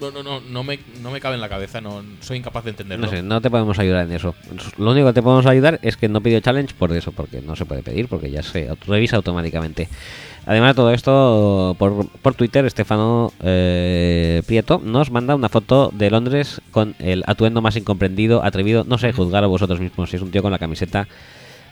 No, 0.00 0.10
no, 0.12 0.22
no, 0.22 0.40
no 0.40 0.62
me, 0.62 0.78
no 1.02 1.10
me 1.10 1.20
cabe 1.20 1.34
en 1.34 1.40
la 1.40 1.48
cabeza, 1.48 1.80
no 1.80 2.02
soy 2.20 2.38
incapaz 2.38 2.64
de 2.64 2.70
entenderlo. 2.70 3.06
No 3.06 3.10
sé, 3.12 3.22
no 3.22 3.40
te 3.40 3.50
podemos 3.50 3.78
ayudar 3.78 4.06
en 4.06 4.12
eso. 4.12 4.34
Lo 4.76 4.92
único 4.92 5.08
que 5.08 5.12
te 5.12 5.22
podemos 5.22 5.46
ayudar 5.46 5.80
es 5.82 5.96
que 5.96 6.08
no 6.08 6.20
pidió 6.20 6.38
challenge 6.40 6.74
por 6.78 6.92
eso, 6.92 7.10
porque 7.12 7.40
no 7.42 7.56
se 7.56 7.64
puede 7.64 7.82
pedir, 7.82 8.06
porque 8.08 8.30
ya 8.30 8.42
se 8.42 8.68
revisa 8.86 9.16
automáticamente. 9.16 9.88
Además 10.46 10.70
de 10.70 10.74
todo 10.76 10.92
esto, 10.92 11.76
por, 11.78 12.08
por 12.08 12.34
Twitter, 12.34 12.64
Estefano 12.64 13.32
eh, 13.42 14.42
Prieto 14.46 14.80
nos 14.82 15.10
manda 15.10 15.34
una 15.34 15.48
foto 15.48 15.90
de 15.92 16.10
Londres 16.10 16.60
con 16.70 16.94
el 17.00 17.22
atuendo 17.26 17.60
más 17.60 17.76
incomprendido, 17.76 18.42
atrevido. 18.44 18.84
No 18.84 18.98
sé, 18.98 19.12
juzgar 19.12 19.44
a 19.44 19.48
vosotros 19.48 19.80
mismos 19.80 20.08
si 20.10 20.16
es 20.16 20.22
un 20.22 20.30
tío 20.30 20.42
con 20.42 20.52
la 20.52 20.58
camiseta 20.58 21.06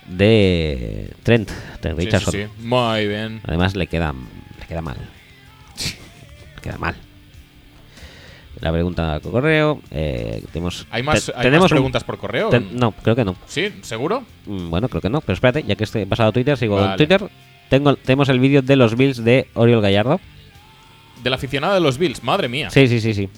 de 0.09 1.11
Trent, 1.23 1.49
de 1.49 1.91
Sí, 1.91 1.97
sí, 1.97 2.05
Richardson. 2.05 2.33
sí. 2.35 2.47
Muy 2.67 3.07
bien. 3.07 3.41
Además 3.45 3.77
le 3.77 3.87
queda, 3.87 4.13
le 4.61 4.67
queda 4.67 4.83
mal. 4.83 4.97
Le 6.57 6.61
queda 6.63 6.77
mal. 6.79 6.97
La 8.61 8.73
pregunta 8.73 9.21
por 9.23 9.33
correo. 9.33 9.81
eh, 9.91 10.43
tenemos, 10.53 10.87
¿Hay 10.91 11.03
más, 11.03 11.27
te- 11.27 11.33
hay 11.37 11.43
tenemos 11.43 11.65
más 11.65 11.73
un- 11.73 11.77
preguntas 11.77 12.05
por 12.05 12.17
correo? 12.19 12.49
te- 12.49 12.61
no, 12.61 12.93
creo 12.93 13.15
que 13.15 13.25
no. 13.25 13.37
¿Sí? 13.47 13.73
¿Seguro? 13.83 14.25
Mm, 14.47 14.71
Bueno, 14.71 14.89
creo 14.89 15.03
que 15.03 15.11
no. 15.11 15.21
Pero 15.21 15.35
espérate, 15.35 15.63
ya 15.65 15.75
que 15.77 15.85
estoy 15.85 16.03
he 16.03 16.07
pasado 16.07 16.31
a 16.31 16.33
Twitter, 16.33 16.57
sigo 16.57 16.83
en. 16.83 16.97
Twitter. 16.97 17.29
Tengo, 17.69 17.97
tenemos 17.97 18.29
el 18.29 18.39
vídeo 18.41 18.63
de 18.63 18.77
los 18.77 18.97
Bills 18.97 19.23
de 19.25 19.49
Oriol 19.55 19.83
Gallardo. 19.83 20.21
Del 21.23 21.35
aficionado 21.35 21.75
de 21.75 21.81
los 21.81 21.99
Bills, 21.99 22.23
madre 22.23 22.49
mía. 22.49 22.71
Sí, 22.71 22.87
sí, 22.89 23.01
sí, 23.01 23.13
sí. 23.15 23.29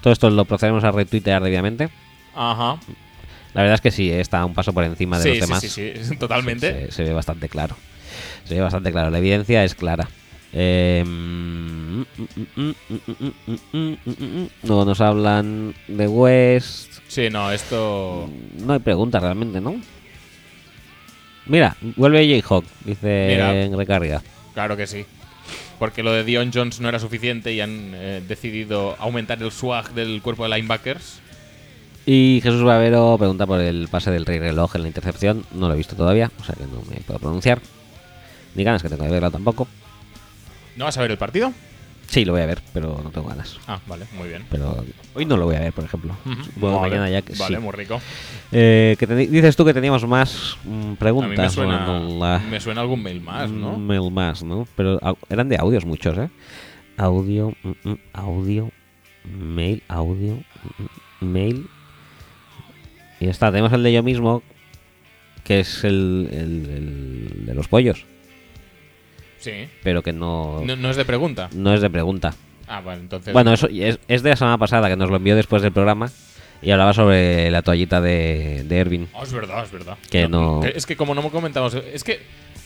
Todo 0.00 0.12
esto 0.12 0.30
lo 0.30 0.44
procedemos 0.44 0.84
a 0.84 0.92
retuitear 0.92 1.42
debidamente. 1.42 1.88
Ajá. 2.34 2.78
La 3.54 3.62
verdad 3.62 3.74
es 3.74 3.80
que 3.80 3.90
sí, 3.90 4.10
está 4.10 4.44
un 4.44 4.54
paso 4.54 4.72
por 4.72 4.84
encima 4.84 5.18
de 5.18 5.22
Sí, 5.22 5.28
los 5.30 5.36
sí, 5.36 5.40
demás. 5.40 5.60
sí, 5.62 5.92
sí, 6.04 6.16
totalmente. 6.18 6.86
Se, 6.86 6.92
se 6.92 7.02
ve 7.04 7.12
bastante 7.12 7.48
claro. 7.48 7.76
Se 8.44 8.54
ve 8.54 8.60
bastante 8.60 8.92
claro. 8.92 9.10
La 9.10 9.18
evidencia 9.18 9.64
es 9.64 9.74
clara. 9.74 10.08
Em, 10.52 12.04
no 14.62 14.84
nos 14.84 15.00
hablan 15.00 15.74
de 15.88 16.08
West. 16.08 17.00
Sí, 17.08 17.28
no, 17.30 17.50
esto. 17.50 18.28
No 18.64 18.72
hay 18.72 18.78
preguntas 18.78 19.22
realmente, 19.22 19.60
¿no? 19.60 19.76
Mira, 21.46 21.76
vuelve 21.96 22.40
J-Hawk, 22.40 22.64
dice 22.84 23.64
en 23.64 23.76
recarga. 23.76 24.22
Claro 24.54 24.76
que 24.76 24.86
sí. 24.86 25.04
Porque 25.78 26.02
lo 26.02 26.12
de 26.12 26.24
Dion 26.24 26.50
Jones 26.52 26.80
no 26.80 26.88
era 26.88 26.98
suficiente 26.98 27.52
y 27.52 27.60
han 27.60 27.92
eh, 27.94 28.22
decidido 28.26 28.96
aumentar 28.98 29.42
el 29.42 29.52
swag 29.52 29.92
del 29.92 30.22
cuerpo 30.22 30.48
de 30.48 30.56
linebackers. 30.56 31.20
Y 32.06 32.40
Jesús 32.42 32.62
Bavero 32.62 33.16
pregunta 33.18 33.46
por 33.46 33.60
el 33.60 33.88
pase 33.88 34.10
del 34.10 34.24
Rey 34.24 34.38
Reloj 34.38 34.76
en 34.76 34.82
la 34.82 34.88
intercepción. 34.88 35.44
No 35.52 35.68
lo 35.68 35.74
he 35.74 35.76
visto 35.76 35.96
todavía, 35.96 36.30
o 36.40 36.44
sea 36.44 36.54
que 36.54 36.64
no 36.64 36.82
me 36.88 36.96
puedo 37.00 37.18
pronunciar. 37.18 37.60
Ni 38.54 38.64
ganas 38.64 38.82
que 38.82 38.88
tengo 38.88 39.04
de 39.04 39.10
verlo 39.10 39.30
tampoco. 39.30 39.68
¿No 40.76 40.84
vas 40.84 40.96
a 40.98 41.02
ver 41.02 41.10
el 41.10 41.18
partido? 41.18 41.52
Sí, 42.08 42.24
lo 42.24 42.32
voy 42.32 42.42
a 42.42 42.46
ver, 42.46 42.60
pero 42.72 43.00
no 43.02 43.10
tengo 43.10 43.26
ganas. 43.28 43.58
Ah, 43.66 43.80
vale, 43.86 44.06
muy 44.16 44.28
bien. 44.28 44.44
Pero 44.48 44.84
hoy 45.14 45.24
no 45.24 45.36
lo 45.36 45.46
voy 45.46 45.56
a 45.56 45.60
ver, 45.60 45.72
por 45.72 45.84
ejemplo. 45.84 46.16
Ujú. 46.24 46.44
Supongo 46.44 46.74
que 46.74 46.80
Vale, 46.80 46.90
mañana 46.90 47.10
ya 47.10 47.22
que 47.22 47.34
Vale, 47.34 47.56
sí. 47.56 47.62
muy 47.62 47.72
rico. 47.72 48.00
Eh, 48.52 48.94
que 48.98 49.06
dices 49.06 49.56
tú 49.56 49.64
que 49.64 49.74
teníamos 49.74 50.06
más 50.06 50.56
mm, 50.64 50.68
A 50.70 50.72
mí 50.82 50.90
me 50.90 50.96
preguntas. 50.96 51.52
suena, 51.52 51.84
bueno, 51.86 52.18
la- 52.18 52.38
me 52.38 52.60
suena 52.60 52.80
algún 52.82 53.02
mail 53.02 53.20
más, 53.20 53.50
¿no? 53.50 53.70
Un 53.74 53.86
mail 53.86 54.10
más, 54.12 54.44
¿no? 54.44 54.68
Pero 54.76 55.00
eran 55.28 55.48
de 55.48 55.56
audios 55.56 55.84
muchos, 55.84 56.16
¿eh? 56.16 56.28
Audio, 56.96 57.52
mm, 57.64 57.88
mm, 57.90 57.98
audio, 58.12 58.70
mail, 59.24 59.82
audio, 59.88 60.34
mm, 60.34 61.24
mm, 61.24 61.28
mail. 61.32 61.66
Y 63.18 63.24
ya 63.24 63.30
está, 63.32 63.50
tenemos 63.50 63.72
el 63.72 63.82
de 63.82 63.92
yo 63.92 64.02
mismo, 64.04 64.42
que 65.42 65.60
es 65.60 65.82
el, 65.82 66.28
el- 66.30 66.70
el 66.70 67.46
de 67.46 67.54
los 67.54 67.66
pollos, 67.66 68.04
Sí. 69.46 69.68
pero 69.82 70.02
que 70.02 70.12
no, 70.12 70.60
No, 70.64 70.74
no 70.76 70.90
es 70.90 70.96
de 70.96 71.04
pregunta. 71.04 71.48
no 71.54 71.72
es 71.72 71.80
de 71.80 71.88
pregunta. 71.90 72.34
Ah, 72.68 72.80
bueno, 72.80 73.00
entonces. 73.00 73.32
Bueno, 73.32 73.52
eso 73.52 73.68
es, 73.70 73.98
es 74.08 74.22
de 74.24 74.30
la 74.30 74.36
semana 74.36 74.58
pasada, 74.58 74.88
que 74.88 74.96
nos 74.96 75.08
lo 75.08 75.16
envió 75.16 75.36
después 75.36 75.62
del 75.62 75.70
programa, 75.72 76.10
y 76.60 76.70
hablaba 76.72 76.92
sobre 76.92 77.50
la 77.50 77.62
toallita 77.62 78.00
de, 78.00 78.64
de 78.64 78.78
Ervin. 78.78 79.08
Oh, 79.12 79.22
es 79.22 79.32
verdad, 79.32 79.62
es 79.64 79.70
verdad. 79.70 79.96
Que 80.10 80.26
no- 80.28 80.60
que- 80.62 80.72
Es 80.76 80.84
que 80.86 80.96
como 80.96 81.14
no 81.14 81.22
me 81.22 81.30
comentamos. 81.30 81.74
Es 81.74 82.02
que 82.02 82.20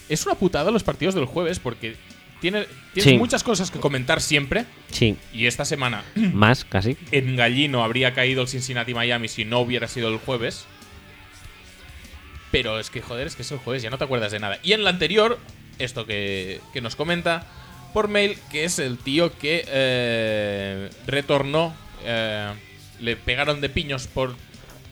es 0.08 0.24
una 0.26 0.34
putada 0.36 0.70
los 0.70 0.82
partidos 0.84 1.14
del 1.14 1.26
jueves 1.26 1.58
porque 1.60 1.96
tiene, 2.40 2.64
tienes 2.94 3.12
Sí. 3.12 3.18
muchas 3.18 3.42
cosas 3.44 3.70
que 3.70 3.78
comentar 3.78 4.22
siempre. 4.22 4.64
Sí, 4.90 5.16
Y 5.34 5.44
esta 5.46 5.64
semana 5.66 6.02
más 6.14 6.64
casi. 6.64 6.96
en 7.12 7.36
Gallino 7.36 7.84
habría 7.84 8.14
caído 8.14 8.40
el 8.42 8.48
Cincinnati 8.48 8.94
Miami 8.94 9.28
si 9.28 9.44
no 9.44 9.58
hubiera 9.60 9.86
sido 9.88 10.08
el 10.08 10.16
jueves. 10.18 10.64
Pero 12.50 12.80
es 12.80 12.90
que, 12.90 13.00
joder, 13.00 13.26
es 13.26 13.36
que 13.36 13.42
es 13.42 13.52
el 13.52 13.58
jueves, 13.58 13.82
ya 13.82 13.90
no 13.90 13.98
te 13.98 14.04
acuerdas 14.04 14.32
de 14.32 14.40
nada. 14.40 14.58
Y 14.62 14.72
en 14.72 14.82
la 14.82 14.90
anterior, 14.90 15.38
esto 15.80 16.06
que, 16.06 16.60
que 16.72 16.80
nos 16.80 16.96
comenta 16.96 17.46
por 17.92 18.08
mail, 18.08 18.38
que 18.50 18.64
es 18.64 18.78
el 18.78 18.98
tío 18.98 19.36
que 19.36 19.64
eh, 19.66 20.90
retornó, 21.06 21.74
eh, 22.04 22.50
le 23.00 23.16
pegaron 23.16 23.60
de 23.60 23.68
piños 23.68 24.06
por 24.06 24.36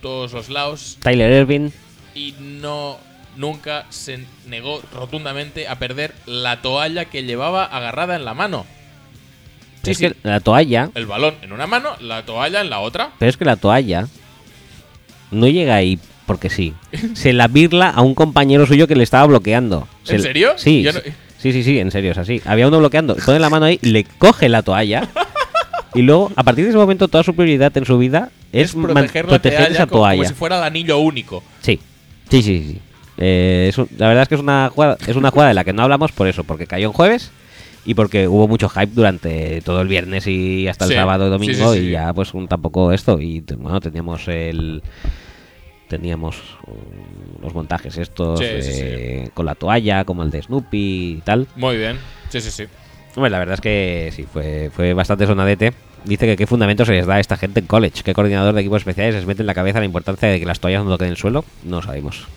todos 0.02 0.32
los 0.32 0.48
lados 0.48 0.98
Tyler 1.02 1.32
Ervin, 1.32 1.72
y 2.14 2.34
no 2.40 2.98
nunca 3.36 3.86
se 3.90 4.24
negó 4.46 4.82
rotundamente 4.92 5.68
a 5.68 5.78
perder 5.78 6.14
la 6.26 6.60
toalla 6.60 7.04
que 7.04 7.22
llevaba 7.22 7.64
agarrada 7.64 8.16
en 8.16 8.24
la 8.24 8.34
mano. 8.34 8.66
Sí, 9.84 9.92
es 9.92 9.98
sí. 9.98 10.08
que 10.08 10.16
la 10.24 10.40
toalla 10.40 10.90
El 10.94 11.06
balón 11.06 11.36
en 11.42 11.52
una 11.52 11.66
mano, 11.66 11.96
la 12.00 12.24
toalla 12.24 12.60
en 12.60 12.70
la 12.70 12.80
otra. 12.80 13.12
Pero 13.18 13.30
es 13.30 13.36
que 13.36 13.44
la 13.44 13.56
toalla 13.56 14.08
no 15.30 15.46
llega 15.46 15.76
ahí 15.76 16.00
porque 16.28 16.48
sí. 16.50 16.74
Se 17.14 17.32
la 17.32 17.48
birla 17.48 17.90
a 17.90 18.02
un 18.02 18.14
compañero 18.14 18.66
suyo 18.66 18.86
que 18.86 18.94
le 18.94 19.02
estaba 19.02 19.26
bloqueando. 19.26 19.88
Se 20.04 20.14
¿En 20.14 20.22
serio? 20.22 20.50
Sí, 20.56 20.84
no- 20.84 20.92
sí, 20.92 21.52
sí, 21.52 21.64
sí, 21.64 21.80
en 21.80 21.90
serio, 21.90 22.12
es 22.12 22.18
así. 22.18 22.40
Había 22.44 22.68
uno 22.68 22.78
bloqueando, 22.78 23.16
pone 23.16 23.40
la 23.40 23.50
mano 23.50 23.64
ahí, 23.66 23.80
le 23.82 24.04
coge 24.04 24.48
la 24.48 24.62
toalla 24.62 25.08
y 25.94 26.02
luego, 26.02 26.30
a 26.36 26.44
partir 26.44 26.64
de 26.64 26.70
ese 26.70 26.78
momento, 26.78 27.08
toda 27.08 27.24
su 27.24 27.34
prioridad 27.34 27.76
en 27.76 27.84
su 27.84 27.98
vida 27.98 28.30
es, 28.52 28.70
Es 28.70 28.74
proteger 28.76 29.24
la 29.24 29.28
proteger 29.30 29.58
toalla 29.58 29.74
esa 29.74 29.86
como, 29.86 30.02
como 30.02 30.14
toalla. 30.14 30.28
si 30.28 30.34
fuera 30.34 30.58
el 30.58 30.62
anillo 30.64 30.98
único. 30.98 31.42
Sí, 31.62 31.80
sí, 32.30 32.42
sí, 32.42 32.64
sí. 32.68 32.78
Eh, 33.16 33.66
es 33.70 33.78
un- 33.78 33.88
la 33.98 34.06
verdad 34.06 34.22
es 34.22 34.28
que 34.28 34.34
es 34.36 34.40
una, 34.40 34.70
jugada, 34.72 34.96
es 35.06 35.16
una 35.16 35.30
jugada 35.32 35.48
de 35.48 35.54
la 35.54 35.64
que 35.64 35.72
no 35.72 35.82
hablamos 35.82 36.12
por 36.12 36.28
eso, 36.28 36.44
porque 36.44 36.66
cayó 36.68 36.86
en 36.86 36.92
jueves 36.92 37.32
y 37.84 37.94
porque 37.94 38.28
hubo 38.28 38.46
mucho 38.46 38.68
hype 38.68 38.92
durante 38.94 39.60
todo 39.62 39.80
el 39.80 39.88
viernes 39.88 40.26
y 40.26 40.68
hasta 40.68 40.84
el 40.84 40.90
Sí, 40.90 40.96
sábado 40.96 41.26
y 41.26 41.30
domingo 41.30 41.72
sí, 41.72 41.80
sí. 41.80 41.86
y 41.86 41.90
ya 41.92 42.12
pues 42.12 42.34
un, 42.34 42.46
tampoco 42.46 42.92
esto 42.92 43.18
y 43.20 43.40
bueno 43.56 43.80
teníamos 43.80 44.28
el 44.28 44.82
teníamos 45.88 46.36
los 47.42 47.54
montajes 47.54 47.96
estos 47.96 48.38
Sí, 48.38 48.44
sí, 48.62 48.72
eh, 48.74 49.30
con 49.34 49.46
la 49.46 49.54
toalla 49.54 50.04
como 50.04 50.22
el 50.22 50.30
de 50.30 50.42
Snoopy 50.42 51.16
y 51.18 51.22
tal 51.24 51.46
Muy 51.56 51.76
bien. 51.76 51.98
Sí, 52.28 52.40
sí, 52.40 52.50
sí. 52.50 52.64
Hombre, 53.16 53.30
la 53.30 53.38
verdad 53.38 53.54
es 53.54 53.60
que 53.60 54.12
sí, 54.14 54.24
fue, 54.24 54.70
fue 54.72 54.94
bastante 54.94 55.26
sonadete. 55.26 55.72
Dice 56.04 56.26
que 56.26 56.36
qué 56.36 56.46
fundamento 56.46 56.84
se 56.84 56.92
les 56.92 57.06
da 57.06 57.16
a 57.16 57.20
esta 57.20 57.36
gente 57.36 57.60
en 57.60 57.66
college. 57.66 58.02
¿Qué 58.04 58.14
coordinador 58.14 58.54
de 58.54 58.60
equipos 58.60 58.82
especiales 58.82 59.16
les 59.16 59.26
mete 59.26 59.42
en 59.42 59.46
la 59.46 59.54
cabeza 59.54 59.80
la 59.80 59.86
importancia 59.86 60.28
de 60.28 60.38
que 60.38 60.46
las 60.46 60.60
toallas 60.60 60.84
no 60.84 60.90
toquen 60.90 61.08
el 61.08 61.16
suelo? 61.16 61.44
No 61.64 61.82
sabemos. 61.82 62.28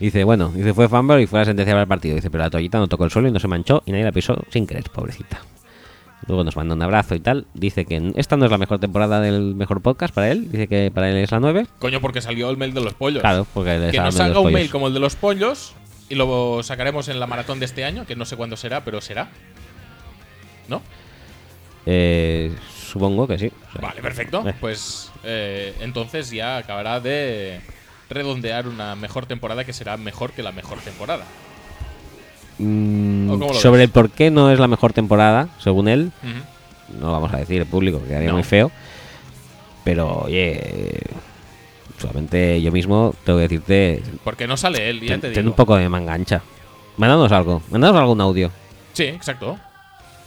Dice, 0.00 0.24
bueno, 0.24 0.50
dice 0.52 0.74
fue 0.74 0.88
fumble 0.88 1.22
y 1.22 1.26
fue 1.26 1.38
la 1.38 1.44
sentencia 1.44 1.72
para 1.72 1.82
el 1.82 1.88
partido. 1.88 2.16
Dice, 2.16 2.30
pero 2.30 2.42
la 2.42 2.50
toallita 2.50 2.78
no 2.78 2.88
tocó 2.88 3.04
el 3.04 3.10
suelo 3.10 3.28
y 3.28 3.32
no 3.32 3.38
se 3.38 3.46
manchó 3.46 3.82
y 3.86 3.92
nadie 3.92 4.04
la 4.04 4.12
pisó 4.12 4.36
sin 4.50 4.66
querer, 4.66 4.84
pobrecita. 4.90 5.40
Luego 6.26 6.44
nos 6.44 6.56
manda 6.56 6.74
un 6.74 6.82
abrazo 6.82 7.14
y 7.14 7.20
tal. 7.20 7.46
Dice 7.54 7.84
que 7.84 8.12
esta 8.16 8.36
no 8.36 8.44
es 8.44 8.50
la 8.50 8.58
mejor 8.58 8.78
temporada 8.78 9.20
del 9.20 9.54
mejor 9.54 9.82
podcast 9.82 10.14
para 10.14 10.30
él. 10.30 10.50
Dice 10.50 10.68
que 10.68 10.90
para 10.92 11.10
él 11.10 11.16
es 11.16 11.30
la 11.30 11.40
9. 11.40 11.66
Coño, 11.78 12.00
porque 12.00 12.20
salió 12.20 12.50
el 12.50 12.56
mail 12.56 12.72
de 12.74 12.80
los 12.80 12.94
pollos. 12.94 13.20
Claro, 13.20 13.46
porque 13.52 13.78
le 13.78 13.90
que 13.90 13.98
nos 13.98 14.16
los 14.16 14.36
un 14.36 14.52
mail 14.52 14.70
como 14.70 14.88
el 14.88 14.94
de 14.94 15.00
los 15.00 15.16
pollos 15.16 15.74
y 16.08 16.14
lo 16.14 16.62
sacaremos 16.62 17.08
en 17.08 17.20
la 17.20 17.26
maratón 17.26 17.58
de 17.58 17.66
este 17.66 17.84
año, 17.84 18.06
que 18.06 18.16
no 18.16 18.24
sé 18.24 18.36
cuándo 18.36 18.56
será, 18.56 18.84
pero 18.84 19.00
será. 19.00 19.30
¿No? 20.68 20.82
Eh, 21.86 22.54
supongo 22.74 23.26
que 23.26 23.38
sí. 23.38 23.52
O 23.68 23.72
sea, 23.72 23.80
Vale, 23.82 24.00
perfecto. 24.00 24.42
Eh. 24.46 24.54
Pues 24.60 25.12
eh, 25.24 25.74
entonces 25.80 26.30
ya 26.30 26.56
acabará 26.56 27.00
de 27.00 27.60
redondear 28.08 28.68
una 28.68 28.94
mejor 28.96 29.26
temporada 29.26 29.64
que 29.64 29.72
será 29.72 29.96
mejor 29.96 30.32
que 30.32 30.42
la 30.42 30.52
mejor 30.52 30.78
temporada. 30.80 31.24
Mm, 32.58 33.30
¿O 33.30 33.38
cómo 33.38 33.52
lo 33.52 33.58
sobre 33.58 33.78
ves? 33.80 33.86
el 33.86 33.90
por 33.92 34.10
qué 34.10 34.30
no 34.30 34.50
es 34.50 34.58
la 34.58 34.68
mejor 34.68 34.92
temporada, 34.92 35.48
según 35.58 35.88
él, 35.88 36.12
no 37.00 37.06
lo 37.06 37.12
vamos 37.12 37.32
a 37.34 37.38
decir 37.38 37.60
en 37.62 37.68
público, 37.68 38.00
que 38.00 38.08
quedaría 38.08 38.28
No. 38.28 38.34
muy 38.34 38.44
feo. 38.44 38.70
Pero, 39.84 40.20
oye, 40.22 41.00
solamente 41.98 42.60
yo 42.62 42.72
mismo 42.72 43.14
tengo 43.24 43.38
que 43.38 43.42
decirte, 43.42 44.02
Porque 44.22 44.46
no 44.46 44.56
sale 44.56 44.88
él, 44.88 45.00
ya 45.00 45.08
ten, 45.08 45.20
te 45.20 45.26
ten 45.30 45.42
digo. 45.42 45.50
un 45.50 45.56
poco 45.56 45.76
de 45.76 45.88
mangancha. 45.88 46.42
Mándanos 46.96 47.32
algo, 47.32 47.60
mándanos 47.70 47.96
algún 48.00 48.20
audio. 48.20 48.50
Sí, 48.92 49.02
exacto. 49.04 49.58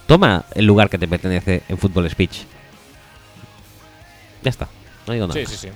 Toma 0.06 0.45
el 0.53 0.65
lugar 0.65 0.89
que 0.89 0.97
te 0.97 1.07
pertenece 1.07 1.64
en 1.69 1.77
Fútbol 1.77 2.09
Speech. 2.09 2.43
Ya 4.43 4.49
está, 4.49 4.67
no 5.07 5.14
digo 5.14 5.27
nada. 5.27 5.39
Sí, 5.39 5.45
más. 5.45 5.51
sí, 5.59 5.67
sí. 5.67 5.73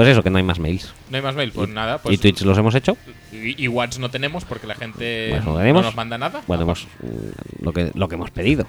Pues 0.00 0.12
eso, 0.12 0.22
que 0.22 0.30
no 0.30 0.38
hay 0.38 0.44
más 0.44 0.58
mails. 0.58 0.92
No 1.10 1.16
hay 1.18 1.22
más 1.22 1.34
mail, 1.34 1.52
pues 1.52 1.68
nada. 1.68 1.98
Pues 1.98 2.14
¿Y 2.14 2.18
tweets 2.18 2.42
los 2.42 2.56
hemos 2.56 2.74
hecho? 2.74 2.96
Y, 3.32 3.62
y 3.62 3.68
Whats 3.68 3.98
no 3.98 4.10
tenemos 4.10 4.44
porque 4.46 4.66
la 4.66 4.74
gente 4.74 5.28
Pues 5.30 5.44
no 5.44 5.82
nos 5.82 5.94
manda 5.94 6.16
nada. 6.16 6.40
Bueno, 6.46 6.62
hemos, 6.62 6.84
mm, 7.02 7.62
lo, 7.64 7.72
que, 7.72 7.90
lo 7.94 8.08
que 8.08 8.14
hemos 8.14 8.30
pedido. 8.30 8.66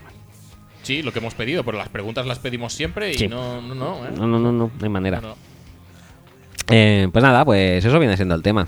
Sí, 0.84 1.02
lo 1.04 1.14
que 1.14 1.20
hemos 1.20 1.34
pedido, 1.36 1.64
pero 1.64 1.78
las 1.78 1.88
preguntas 1.90 2.26
las 2.26 2.40
pedimos 2.40 2.74
siempre 2.74 3.12
y 3.12 3.18
Sí. 3.18 3.28
no, 3.28 3.62
no, 3.62 3.76
no, 3.76 4.06
¿eh? 4.06 4.10
No, 4.18 4.28
no, 4.28 4.40
no, 4.40 4.52
no, 4.52 4.72
no 4.78 4.84
hay 4.84 4.90
manera. 4.90 5.22
No. 5.22 5.36
Eh, 6.70 7.08
pues 7.12 7.24
nada, 7.24 7.46
pues 7.46 7.84
eso 7.84 8.00
viene 8.00 8.16
siendo 8.16 8.36
el 8.36 8.42
tema. 8.42 8.68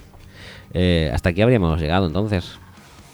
Eh, 0.74 1.12
hasta 1.14 1.30
aquí 1.30 1.42
habríamos 1.42 1.80
llegado 1.82 2.08
entonces. 2.08 2.58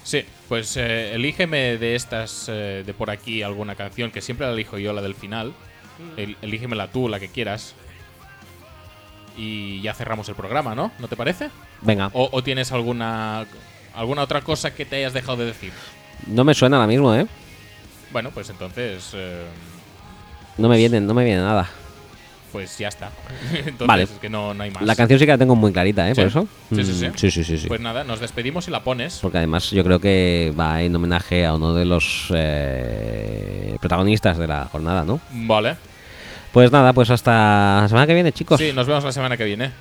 Sí, 0.04 0.24
pues 0.48 0.76
eh, 0.78 1.14
elígeme 1.16 1.78
de 1.78 1.96
estas, 1.96 2.48
eh, 2.50 2.84
de 2.86 2.94
por 2.94 3.10
aquí, 3.10 3.44
alguna 3.44 3.76
canción, 3.76 4.12
que 4.12 4.22
siempre 4.22 4.48
la 4.48 4.54
elijo 4.54 4.78
yo, 4.78 4.94
la 4.94 5.02
del 5.02 5.16
final. 5.16 5.54
El- 6.18 6.38
elígemela 6.42 6.88
tú, 6.92 7.10
la 7.10 7.20
que 7.20 7.28
quieras. 7.28 7.76
Y 9.38 9.82
ya 9.82 9.94
cerramos 9.94 10.28
el 10.30 10.36
programa, 10.36 10.76
¿no? 10.76 10.92
¿No 11.00 11.08
te 11.08 11.16
parece? 11.16 11.50
Venga, 11.82 12.10
¿O, 12.14 12.30
o 12.32 12.44
tienes 12.44 12.72
alguna, 12.72 13.46
alguna 13.96 14.24
otra 14.24 14.42
cosa 14.42 14.74
que 14.74 14.86
te 14.86 14.98
hayas 14.98 15.14
dejado 15.14 15.38
de 15.38 15.46
decir? 15.46 15.72
no 16.28 16.44
me 16.44 16.54
suena 16.54 16.76
ahora 16.78 16.88
mismo, 16.88 17.14
¿eh? 17.16 17.26
Bueno, 18.12 18.32
pues 18.32 18.50
entonces, 18.50 19.12
eh, 19.14 19.46
No 20.58 20.68
me 20.68 20.76
viene, 20.78 21.00
no 21.00 21.14
me 21.14 21.24
viene 21.24 21.42
nada. 21.42 21.70
pues 22.52 22.78
ya 22.78 22.88
está. 22.90 23.12
entonces, 23.54 23.88
Vale. 23.88 24.04
es 24.04 24.10
que 24.20 24.30
no, 24.30 24.54
no 24.54 24.64
hay 24.64 24.72
más. 24.72 24.84
La 24.84 24.96
canción 24.96 25.20
sí 25.20 25.26
que 25.26 25.32
la 25.32 25.38
tengo 25.38 25.56
muy 25.56 25.72
clarita, 25.72 26.10
¿eh? 26.10 26.16
¿Sí? 26.16 26.22
Por 26.22 26.28
eso. 26.28 26.48
Sí, 26.74 26.84
sí, 26.84 26.92
Mm, 26.92 26.96
sí. 26.96 27.12
sí, 27.16 27.32
sí, 27.32 27.44
sí, 27.44 27.58
sí. 27.60 27.68
Pues 27.68 27.80
nada, 27.80 28.04
nos 28.04 28.20
despedimos 28.20 28.68
y 28.68 28.72
la 28.72 28.84
pones. 28.84 29.20
Porque 29.22 29.38
además 29.38 29.70
yo 29.72 29.84
creo 29.84 30.00
que 30.00 30.52
va 30.60 30.82
en 30.82 30.94
homenaje 30.96 31.46
a 31.46 31.54
uno 31.54 31.74
de 31.76 31.86
los 31.86 32.28
eh, 32.36 33.78
protagonistas 33.80 34.38
de 34.38 34.48
la 34.48 34.66
jornada, 34.66 35.04
¿no? 35.06 35.20
Vale. 35.32 35.78
Pues 36.52 36.72
nada, 36.72 36.94
pues 36.94 37.10
hasta 37.10 37.82
la 37.82 37.88
semana 37.88 38.08
que 38.08 38.14
viene, 38.14 38.32
chicos. 38.32 38.60
Sí, 38.60 38.72
nos 38.74 38.88
vemos 38.88 39.04
la 39.04 39.12
semana 39.12 39.38
que 39.38 39.46
viene. 39.46 39.72